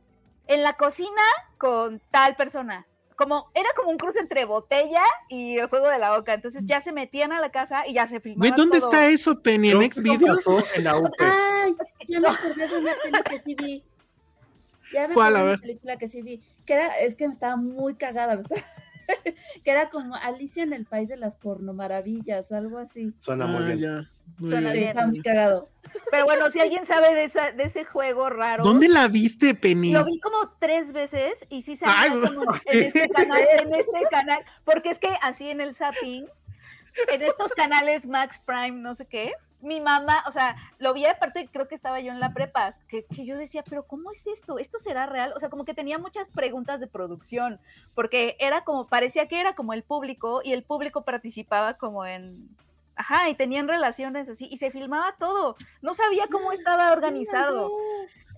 en 0.48 0.64
la 0.64 0.74
cocina 0.74 1.22
con 1.58 2.02
tal 2.12 2.36
persona. 2.36 2.88
Como, 3.16 3.50
era 3.56 3.68
como 3.76 3.90
un 3.90 3.98
cruce 3.98 4.20
entre 4.20 4.46
botella 4.46 5.02
y 5.28 5.58
el 5.58 5.68
juego 5.70 5.90
de 5.90 5.98
la 5.98 6.16
boca. 6.16 6.34
Entonces 6.36 6.64
ya 6.68 6.82
se 6.82 6.92
metían 6.92 7.32
a 7.32 7.40
la 7.42 7.50
casa 7.50 7.88
y 7.88 7.94
ya 7.96 8.06
se 8.06 8.20
Güey, 8.20 8.22
filmaban. 8.22 8.56
¿dónde 8.56 8.80
todo. 8.80 8.92
está 8.92 9.10
eso, 9.10 9.42
Penny? 9.42 9.72
¿En 9.72 9.92
Xvideos? 9.92 10.38
pasó 10.46 10.64
en 10.76 10.84
la 10.84 10.98
UP. 11.00 11.16
Ay, 11.20 11.76
ya 12.08 12.20
me 12.20 12.28
acordé 12.28 12.68
de 12.68 12.78
una 12.78 12.94
película 13.02 13.24
que 13.24 13.38
sí 13.40 13.56
vi. 13.56 13.84
Ya 14.94 15.08
me 15.08 15.14
¿Cuál? 15.16 15.36
acordé 15.36 15.40
A 15.40 15.44
de 15.44 15.50
ver. 15.50 15.56
una 15.58 15.62
película 15.62 15.98
que 15.98 16.08
sí 16.08 16.22
vi. 16.22 16.44
Que 16.68 16.74
era, 16.74 16.88
es 17.00 17.16
que 17.16 17.26
me 17.28 17.34
estaba 17.34 17.56
muy 17.56 17.96
cagada. 17.96 18.36
me 18.36 18.42
estaba- 18.44 18.62
que 19.64 19.72
era 19.72 19.90
como 19.90 20.16
Alicia 20.16 20.62
en 20.64 20.74
el 20.74 20.86
País 20.86 21.08
de 21.10 21.18
las 21.18 21.36
Pornomaravillas, 21.38 22.52
algo 22.52 22.78
así. 22.78 23.14
Suena 23.20 23.48
muy 23.48 23.64
Ah, 23.64 23.66
bien. 23.68 23.80
ya. 23.80 24.12
Muy 24.38 24.52
Suena 24.52 24.72
bien. 24.74 24.90
Estaba 24.90 25.08
muy 25.08 25.22
cagado. 25.22 25.70
Pero 26.12 26.26
bueno, 26.26 26.52
si 26.52 26.60
alguien 26.60 26.86
sabe 26.86 27.16
de, 27.16 27.24
esa, 27.24 27.54
de 27.54 27.64
ese 27.64 27.86
juego 27.86 28.30
raro. 28.30 28.64
¿Dónde 28.64 28.90
la 28.90 29.08
viste, 29.08 29.56
Penny? 29.56 29.94
Lo 29.94 30.04
vi 30.04 30.20
como 30.20 30.52
tres 30.60 30.92
veces 30.92 31.46
y 31.50 31.62
sí 31.62 31.80
Ay, 31.84 32.10
salía 32.10 32.28
como 32.36 32.52
en 32.66 32.84
este 32.84 33.10
canal, 33.16 33.42
en 33.60 33.74
este 33.74 34.00
canal, 34.12 34.40
porque 34.66 34.90
es 34.90 35.00
que 35.00 35.10
así 35.22 35.50
en 35.50 35.62
el 35.62 35.74
zapping, 35.74 36.28
en 37.14 37.22
estos 37.22 37.54
canales 37.54 38.06
Max 38.06 38.42
Prime, 38.46 38.72
no 38.82 38.94
sé 38.96 39.06
qué, 39.06 39.32
mi 39.62 39.82
mamá, 39.82 40.24
o 40.28 40.32
sea, 40.32 40.56
lo 40.78 40.94
vi 40.94 41.06
aparte, 41.06 41.50
creo 41.52 41.68
que 41.68 41.76
estaba 41.76 42.00
yo 42.00 42.12
en 42.12 42.20
la 42.20 42.34
prepa, 42.34 42.76
que, 42.88 43.06
que 43.06 43.26
yo 43.26 43.38
decía, 43.38 43.64
pero 43.68 43.84
¿cómo 43.84 44.12
es 44.12 44.26
esto? 44.28 44.60
¿Esto 44.60 44.78
será 44.78 45.06
real? 45.06 45.34
O 45.36 45.40
sea, 45.40 45.50
como 45.50 45.66
que 45.66 45.74
tenía 45.74 45.98
muchas 45.98 46.28
preguntas 46.30 46.80
de 46.80 46.88
producción, 46.88 47.60
porque 47.96 48.36
era 48.40 48.64
como, 48.64 48.88
parecía 48.88 49.28
que 49.28 49.40
era 49.40 49.56
como 49.56 49.74
el 49.74 49.84
público 49.84 50.42
y 50.44 50.54
el 50.54 50.64
público 50.64 51.04
participaba 51.04 51.76
como 51.76 52.06
en... 52.06 52.50
Ajá, 52.96 53.30
y 53.30 53.36
tenían 53.36 53.68
relaciones 53.68 54.28
así, 54.28 54.48
y 54.50 54.58
se 54.58 54.72
filmaba 54.72 55.16
todo. 55.20 55.56
No 55.82 55.94
sabía 55.94 56.26
cómo 56.32 56.52
estaba 56.52 56.92
organizado. 56.92 57.70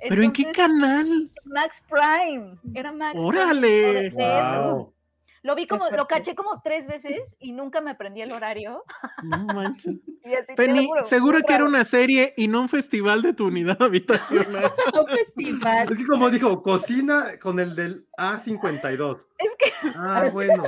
¿Pero 0.08 0.22
en 0.22 0.34
qué 0.34 0.52
canal? 0.52 1.32
Max 1.46 1.82
Prime. 1.90 2.58
Era 2.74 2.92
Max 2.92 3.14
Prime. 3.14 3.26
¡Órale! 3.26 4.10
Wow. 4.12 4.94
Lo 5.42 5.56
vi 5.56 5.68
como, 5.68 5.90
lo 5.90 6.06
caché 6.08 6.36
como 6.36 6.62
tres 6.62 6.86
veces 6.88 7.36
y 7.40 7.52
nunca 7.54 7.80
me 7.82 7.92
aprendí 7.92 8.22
el 8.22 8.32
horario. 8.32 8.84
No 9.24 9.38
manches. 9.46 9.96
Penny, 10.56 10.86
juro, 10.88 11.06
seguro 11.06 11.40
que 11.42 11.54
era 11.54 11.64
una 11.66 11.84
serie 11.84 12.34
y 12.38 12.48
no 12.48 12.62
un 12.62 12.70
festival 12.70 13.22
de 13.22 13.34
tu 13.34 13.48
unidad 13.48 13.78
habitacional. 13.82 14.72
Un 14.94 15.08
festival. 15.08 15.92
Es 15.92 15.98
que 15.98 16.06
como 16.06 16.30
dijo, 16.30 16.62
cocina 16.62 17.40
con 17.42 17.60
el 17.60 17.76
del 17.76 18.06
A52. 18.18 19.28
Es 19.38 19.50
que, 19.58 19.74
Ah, 19.96 20.28
bueno. 20.34 20.64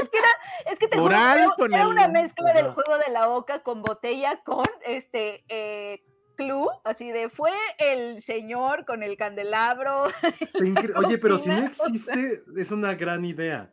es 0.00 0.08
que 0.08 0.18
era, 0.18 0.28
es 0.72 0.78
que 0.78 0.86
te 0.88 0.96
juro, 0.96 1.06
Oral 1.06 1.38
era- 1.38 1.54
con 1.56 1.72
era 1.74 1.82
el- 1.82 1.88
una 1.88 2.08
mezcla 2.08 2.52
del 2.52 2.70
juego 2.72 2.98
de 3.04 3.12
la 3.12 3.26
boca 3.26 3.62
con 3.62 3.82
botella 3.82 4.40
con 4.44 4.64
este 4.86 5.44
eh, 5.48 6.04
clue, 6.36 6.68
así 6.84 7.10
de 7.10 7.28
fue 7.28 7.50
el 7.78 8.22
señor 8.22 8.84
con 8.84 9.02
el 9.02 9.16
candelabro, 9.16 10.04
Oye, 10.96 11.18
pero 11.18 11.38
si 11.38 11.48
no 11.50 11.56
Cocina, 11.56 11.70
o 11.70 11.74
sea. 11.74 11.86
existe, 11.88 12.42
es 12.56 12.70
una 12.70 12.94
gran 12.94 13.24
idea. 13.24 13.72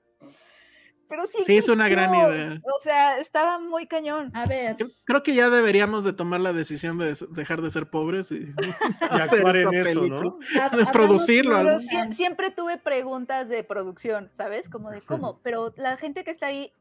Pero 1.09 1.27
sí. 1.27 1.43
Sí, 1.43 1.57
es 1.57 1.69
una 1.69 1.88
gran 1.90 2.14
idea. 2.14 2.59
O 2.64 2.80
sea, 2.80 3.19
estaba 3.19 3.59
muy 3.59 3.88
cañón. 3.88 4.32
A 4.35 4.45
ver, 4.45 4.75
Creo- 4.75 4.90
Creo 5.06 5.23
que 5.23 5.33
ya 5.35 5.49
deberíamos 5.49 6.03
de 6.03 6.14
tomar 6.14 6.40
la 6.41 6.53
decisión 6.53 6.98
de 6.98 7.15
dejar 7.32 7.61
de 7.61 7.69
ser 7.72 7.88
pobres 7.90 8.32
y, 8.32 8.48
Y 9.01 9.19
actuar 9.19 9.57
en 9.57 9.73
eso, 9.73 10.07
¿no? 10.07 10.40
De 10.77 10.85
producirlo, 10.91 11.77
siempre 12.11 12.51
tuve 12.51 12.77
preguntas 12.77 13.49
de 13.49 13.64
producción, 13.64 14.32
¿sabes? 14.38 14.69
Como 14.69 14.90
de 14.91 15.01
cómo, 15.01 15.40
pero 15.43 15.73
la 15.77 15.98
gente 15.98 16.23
que 16.23 16.32
está 16.32 16.48
ahí, 16.48 16.72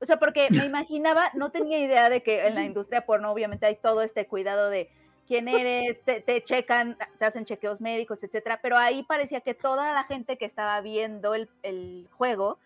o 0.00 0.04
sea, 0.06 0.18
porque 0.18 0.48
me 0.50 0.64
imaginaba, 0.66 1.30
no 1.34 1.50
tenía 1.50 1.78
idea 1.78 2.08
de 2.10 2.22
que 2.22 2.46
en 2.46 2.54
la 2.54 2.64
industria 2.64 3.06
porno 3.06 3.30
obviamente 3.30 3.66
hay 3.66 3.76
todo 3.76 4.02
este 4.02 4.26
cuidado 4.26 4.68
de 4.70 4.90
quién 5.26 5.48
eres, 5.48 6.02
te, 6.04 6.20
te 6.20 6.42
checan, 6.44 6.96
te 7.18 7.24
hacen 7.24 7.44
chequeos 7.44 7.80
médicos, 7.80 8.22
etcétera, 8.22 8.60
pero 8.62 8.76
ahí 8.76 9.02
parecía 9.02 9.40
que 9.40 9.54
toda 9.54 9.92
la 9.92 10.04
gente 10.04 10.36
que 10.38 10.44
estaba 10.44 10.80
viendo 10.80 11.34
el, 11.34 11.48
el 11.62 12.06
juego 12.12 12.58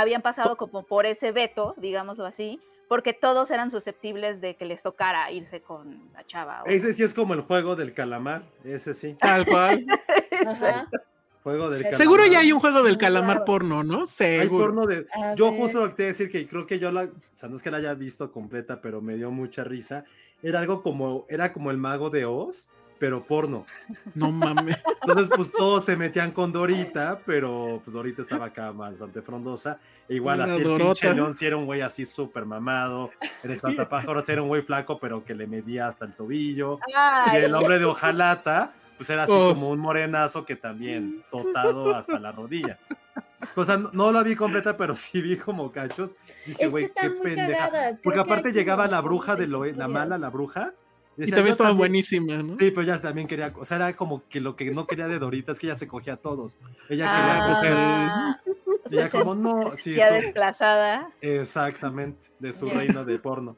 habían 0.00 0.22
pasado 0.22 0.56
como 0.56 0.82
por 0.84 1.06
ese 1.06 1.32
veto, 1.32 1.74
digámoslo 1.78 2.26
así, 2.26 2.60
porque 2.88 3.12
todos 3.12 3.50
eran 3.50 3.70
susceptibles 3.70 4.40
de 4.40 4.54
que 4.56 4.64
les 4.64 4.82
tocara 4.82 5.30
irse 5.32 5.60
con 5.60 6.10
la 6.12 6.24
chava. 6.26 6.62
o- 6.62 6.66
Ese 6.66 6.92
sí 6.94 7.02
es 7.02 7.14
como 7.14 7.34
el 7.34 7.40
juego 7.40 7.74
del 7.76 7.92
calamar. 7.94 8.42
Ese 8.64 8.94
sí. 8.94 9.16
tal 9.20 9.44
cual. 9.46 9.84
Ajá. 10.46 10.88
Juego 11.42 11.70
del 11.70 11.82
calamar. 11.82 11.96
Seguro 11.98 12.26
ya 12.26 12.40
hay 12.40 12.52
un 12.52 12.60
juego 12.60 12.82
del 12.82 12.98
calamar 12.98 13.36
Claro. 13.38 13.44
porno, 13.44 13.82
¿no? 13.84 14.00
Hay 14.00 14.06
Seguro. 14.06 14.64
porno 14.66 14.86
de. 14.86 15.06
Yo 15.36 15.50
justo 15.52 15.80
lo 15.80 15.88
que 15.90 15.94
te 15.94 16.02
iba 16.02 16.06
a 16.08 16.12
decir 16.12 16.30
que 16.30 16.46
creo 16.46 16.66
que 16.66 16.78
yo 16.78 16.92
la. 16.92 17.04
O 17.04 17.10
sea, 17.30 17.48
no 17.48 17.56
es 17.56 17.62
que 17.62 17.70
la 17.70 17.78
haya 17.78 17.94
visto 17.94 18.30
completa, 18.32 18.80
pero 18.80 19.00
me 19.00 19.14
dio 19.16 19.30
mucha 19.30 19.64
risa. 19.64 20.04
Era 20.42 20.60
algo 20.60 20.82
como. 20.82 21.24
Era 21.28 21.52
como 21.52 21.70
el 21.70 21.78
mago 21.78 22.10
de 22.10 22.24
Oz, 22.24 22.68
pero 22.98 23.24
porno. 23.24 23.66
No 24.14 24.30
mames. 24.32 24.76
Entonces, 25.02 25.28
pues 25.34 25.52
todos 25.52 25.84
se 25.84 25.96
metían 25.96 26.30
con 26.32 26.52
Dorita, 26.52 27.20
pero 27.24 27.80
pues 27.84 27.94
Dorita 27.94 28.22
estaba 28.22 28.46
acá 28.46 28.70
bastante 28.70 29.22
frondosa. 29.22 29.78
E 30.08 30.14
igual 30.14 30.36
Era 30.40 30.44
así 30.46 30.58
el 30.58 30.64
Dorota. 30.64 30.92
pinche 31.00 31.14
león 31.14 31.34
sí 31.34 31.46
era 31.46 31.56
un 31.56 31.66
güey 31.66 31.80
así 31.80 32.06
súper 32.06 32.44
mamado. 32.46 33.10
El 33.42 33.50
espantapájaros 33.50 34.28
era 34.28 34.42
un 34.42 34.48
güey 34.48 34.62
flaco, 34.62 34.98
pero 34.98 35.24
que 35.24 35.34
le 35.34 35.46
medía 35.46 35.86
hasta 35.88 36.04
el 36.04 36.14
tobillo. 36.14 36.78
Y 36.88 36.92
Ay, 36.96 37.44
el 37.44 37.54
hombre 37.54 37.78
de 37.78 37.84
hojalata, 37.84 38.72
pues 38.96 39.10
era 39.10 39.24
así 39.24 39.32
Uf. 39.32 39.54
como 39.54 39.68
un 39.68 39.78
morenazo 39.78 40.44
que 40.44 40.56
también 40.56 41.24
totado 41.30 41.94
hasta 41.94 42.18
la 42.18 42.32
rodilla. 42.32 42.78
O 43.54 43.64
sea, 43.64 43.76
no, 43.76 43.90
no 43.92 44.12
la 44.12 44.22
vi 44.22 44.34
completa, 44.34 44.76
pero 44.76 44.96
sí 44.96 45.20
vi 45.20 45.36
como 45.36 45.70
cachos. 45.70 46.14
Es 46.26 46.46
Dije, 46.46 46.58
que 46.60 46.66
güey, 46.68 46.84
qué 46.84 46.88
están 46.88 47.14
muy 47.14 47.22
pendeja. 47.34 47.66
cagadas. 47.66 48.00
Porque 48.02 48.16
que 48.16 48.20
aparte 48.20 48.52
llegaba 48.52 48.86
la 48.86 49.00
bruja 49.00 49.34
de 49.36 49.46
lo, 49.46 49.64
la 49.64 49.88
mala, 49.88 50.18
la 50.18 50.30
bruja, 50.30 50.72
Y 51.16 51.20
Decía, 51.22 51.36
también 51.36 51.46
"Yo 51.46 51.52
estaba 51.52 51.70
buenísima, 51.72 52.36
¿no? 52.42 52.58
Sí, 52.58 52.70
pero 52.70 52.82
ella 52.82 53.00
también 53.00 53.26
quería, 53.26 53.52
o 53.56 53.64
sea, 53.64 53.76
era 53.78 53.96
como 53.96 54.22
que 54.28 54.40
lo 54.40 54.54
que 54.54 54.70
no 54.70 54.86
quería 54.86 55.08
de 55.08 55.18
Dorita 55.18 55.52
es 55.52 55.58
que 55.58 55.66
ella 55.66 55.76
se 55.76 55.86
cogía 55.88 56.14
a 56.14 56.16
todos. 56.18 56.56
Ella 56.90 57.10
quería 57.10 57.42
pues, 57.46 57.58
coger, 57.58 57.72
Ah, 57.74 58.40
ella 58.90 59.08
como 59.10 59.34
no, 59.34 59.72
sí, 59.76 59.94
ya 59.94 60.08
esto- 60.08 60.14
desplazada. 60.26 61.08
exactamente, 61.22 62.26
de 62.38 62.52
su 62.52 62.68
reino 62.68 63.04
de 63.04 63.18
porno. 63.18 63.56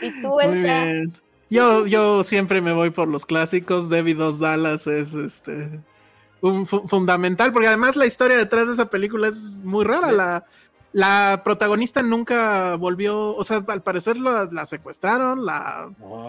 Y 0.00 0.10
tú, 0.22 0.28
Muy 0.28 0.58
bien. 0.62 1.12
Yo, 1.48 1.86
yo 1.86 2.22
siempre 2.22 2.60
me 2.60 2.72
voy 2.72 2.90
por 2.90 3.08
los 3.08 3.26
clásicos. 3.26 3.88
Debbie 3.88 4.14
Dos 4.14 4.38
Dallas 4.38 4.86
es 4.86 5.14
este 5.14 5.80
un 6.42 6.64
fu- 6.66 6.86
fundamental, 6.86 7.52
porque 7.52 7.68
además 7.68 7.96
la 7.96 8.06
historia 8.06 8.36
detrás 8.36 8.66
de 8.68 8.74
esa 8.74 8.88
película 8.88 9.28
es 9.28 9.56
muy 9.64 9.84
rara. 9.84 10.12
La, 10.12 10.44
la 10.92 11.42
protagonista 11.44 12.02
nunca 12.02 12.74
volvió, 12.76 13.34
o 13.36 13.44
sea, 13.44 13.64
al 13.68 13.82
parecer 13.82 14.16
la, 14.16 14.48
la 14.50 14.64
secuestraron, 14.66 15.44
la 15.44 15.88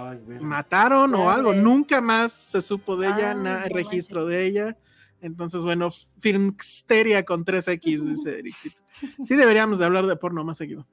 Ay, 0.09 0.19
mataron 0.39 1.15
o 1.15 1.29
algo. 1.31 1.53
Nunca 1.53 1.99
más 1.99 2.31
se 2.31 2.61
supo 2.61 2.95
de 2.95 3.07
ella, 3.07 3.31
Ay, 3.31 3.37
nada, 3.37 3.65
no 3.67 3.75
registro 3.75 4.25
de 4.25 4.45
ella. 4.45 4.77
Entonces, 5.21 5.63
bueno, 5.63 5.91
Filmsteria 6.19 7.23
con 7.25 7.43
3X, 7.45 7.81
dice 8.09 8.39
Ericito. 8.39 8.81
Sí 9.23 9.35
deberíamos 9.35 9.79
de 9.79 9.85
hablar 9.85 10.05
de 10.05 10.15
porno 10.15 10.43
más 10.43 10.57
seguido. 10.57 10.85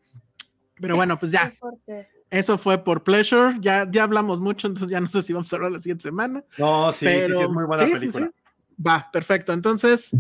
Pero 0.81 0.97
bueno, 0.97 1.19
pues 1.19 1.33
ya. 1.33 1.53
Eso 2.31 2.57
fue 2.57 2.79
por 2.79 3.03
Pleasure. 3.03 3.57
Ya, 3.61 3.87
ya 3.91 4.05
hablamos 4.05 4.41
mucho, 4.41 4.67
entonces 4.67 4.91
ya 4.91 5.01
no 5.01 5.09
sé 5.09 5.23
si 5.23 5.33
vamos 5.33 5.53
a 5.53 5.57
hablar 5.57 5.73
la 5.73 5.81
siguiente 5.81 6.05
semana. 6.05 6.45
No, 6.57 6.93
sí, 6.93 7.07
sí, 7.07 7.33
sí, 7.33 7.43
es 7.43 7.51
muy 7.51 7.65
buena 7.65 7.85
sí, 7.85 7.93
sí, 7.93 7.99
película. 7.99 8.27
sí. 8.27 8.83
Va, 8.87 9.11
perfecto. 9.13 9.53
Entonces, 9.53 10.11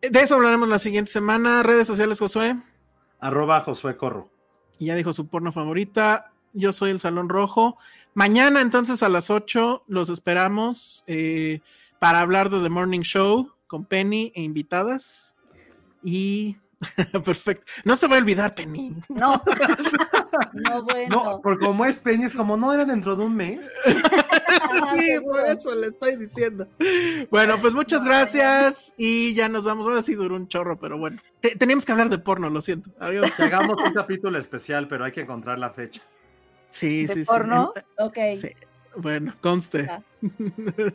de 0.00 0.20
eso 0.20 0.36
hablaremos 0.36 0.68
la 0.68 0.78
siguiente 0.78 1.10
semana. 1.10 1.62
Redes 1.62 1.86
sociales, 1.88 2.20
Josué. 2.20 2.56
Arroba 3.20 3.60
Josué 3.60 3.96
Corro. 3.96 4.30
Y 4.78 4.86
ya 4.86 4.94
dijo 4.94 5.12
su 5.12 5.28
porno 5.28 5.52
favorita. 5.52 6.32
Yo 6.52 6.72
soy 6.72 6.90
el 6.90 7.00
Salón 7.00 7.28
Rojo. 7.28 7.76
Mañana, 8.14 8.60
entonces, 8.60 9.02
a 9.02 9.08
las 9.08 9.30
8, 9.30 9.84
los 9.86 10.08
esperamos 10.08 11.04
eh, 11.06 11.60
para 11.98 12.20
hablar 12.20 12.50
de 12.50 12.60
The 12.60 12.68
Morning 12.68 13.00
Show 13.00 13.52
con 13.66 13.84
Penny 13.84 14.32
e 14.34 14.42
invitadas. 14.42 15.36
Y. 16.02 16.56
Perfecto. 17.24 17.66
No 17.84 17.94
se 17.94 18.00
te 18.02 18.06
va 18.08 18.16
a 18.16 18.18
olvidar, 18.20 18.54
Penny. 18.54 18.96
no, 19.08 19.42
No, 20.52 20.82
bueno. 20.84 21.08
No, 21.24 21.40
porque 21.42 21.64
como 21.66 21.84
es 21.84 22.00
Penny, 22.00 22.24
es 22.24 22.34
como 22.34 22.56
no 22.56 22.72
era 22.72 22.84
dentro 22.84 23.16
de 23.16 23.24
un 23.24 23.34
mes. 23.36 23.72
Sí, 24.94 25.18
por 25.24 25.46
eso 25.46 25.74
le 25.74 25.86
estoy 25.86 26.16
diciendo. 26.16 26.66
Bueno, 27.30 27.60
pues 27.60 27.72
muchas 27.74 28.04
gracias 28.04 28.92
y 28.96 29.34
ya 29.34 29.48
nos 29.48 29.64
vamos. 29.64 29.86
Ahora 29.86 30.02
sí 30.02 30.14
duró 30.14 30.34
un 30.36 30.48
chorro, 30.48 30.78
pero 30.78 30.98
bueno. 30.98 31.20
Te- 31.40 31.56
teníamos 31.56 31.84
que 31.84 31.92
hablar 31.92 32.08
de 32.08 32.18
porno, 32.18 32.50
lo 32.50 32.60
siento. 32.60 32.90
Adiós. 32.98 33.30
Que 33.36 33.44
hagamos 33.44 33.76
un 33.84 33.92
capítulo 33.94 34.38
especial, 34.38 34.86
pero 34.88 35.04
hay 35.04 35.12
que 35.12 35.20
encontrar 35.22 35.58
la 35.58 35.70
fecha. 35.70 36.02
Sí, 36.68 37.06
¿De 37.06 37.14
sí, 37.14 37.20
sí. 37.24 37.26
porno? 37.26 37.72
Ok. 37.98 38.18
Sí. 38.40 38.50
Bueno, 38.96 39.34
conste. 39.40 39.86
Ah. 39.88 40.02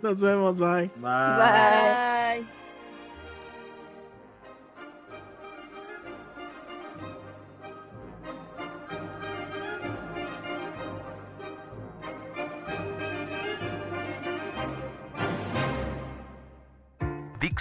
Nos 0.01 0.21
vemos, 0.21 0.59
bye. 0.59 0.91
Bye. 0.97 2.41
Bye. 2.41 2.64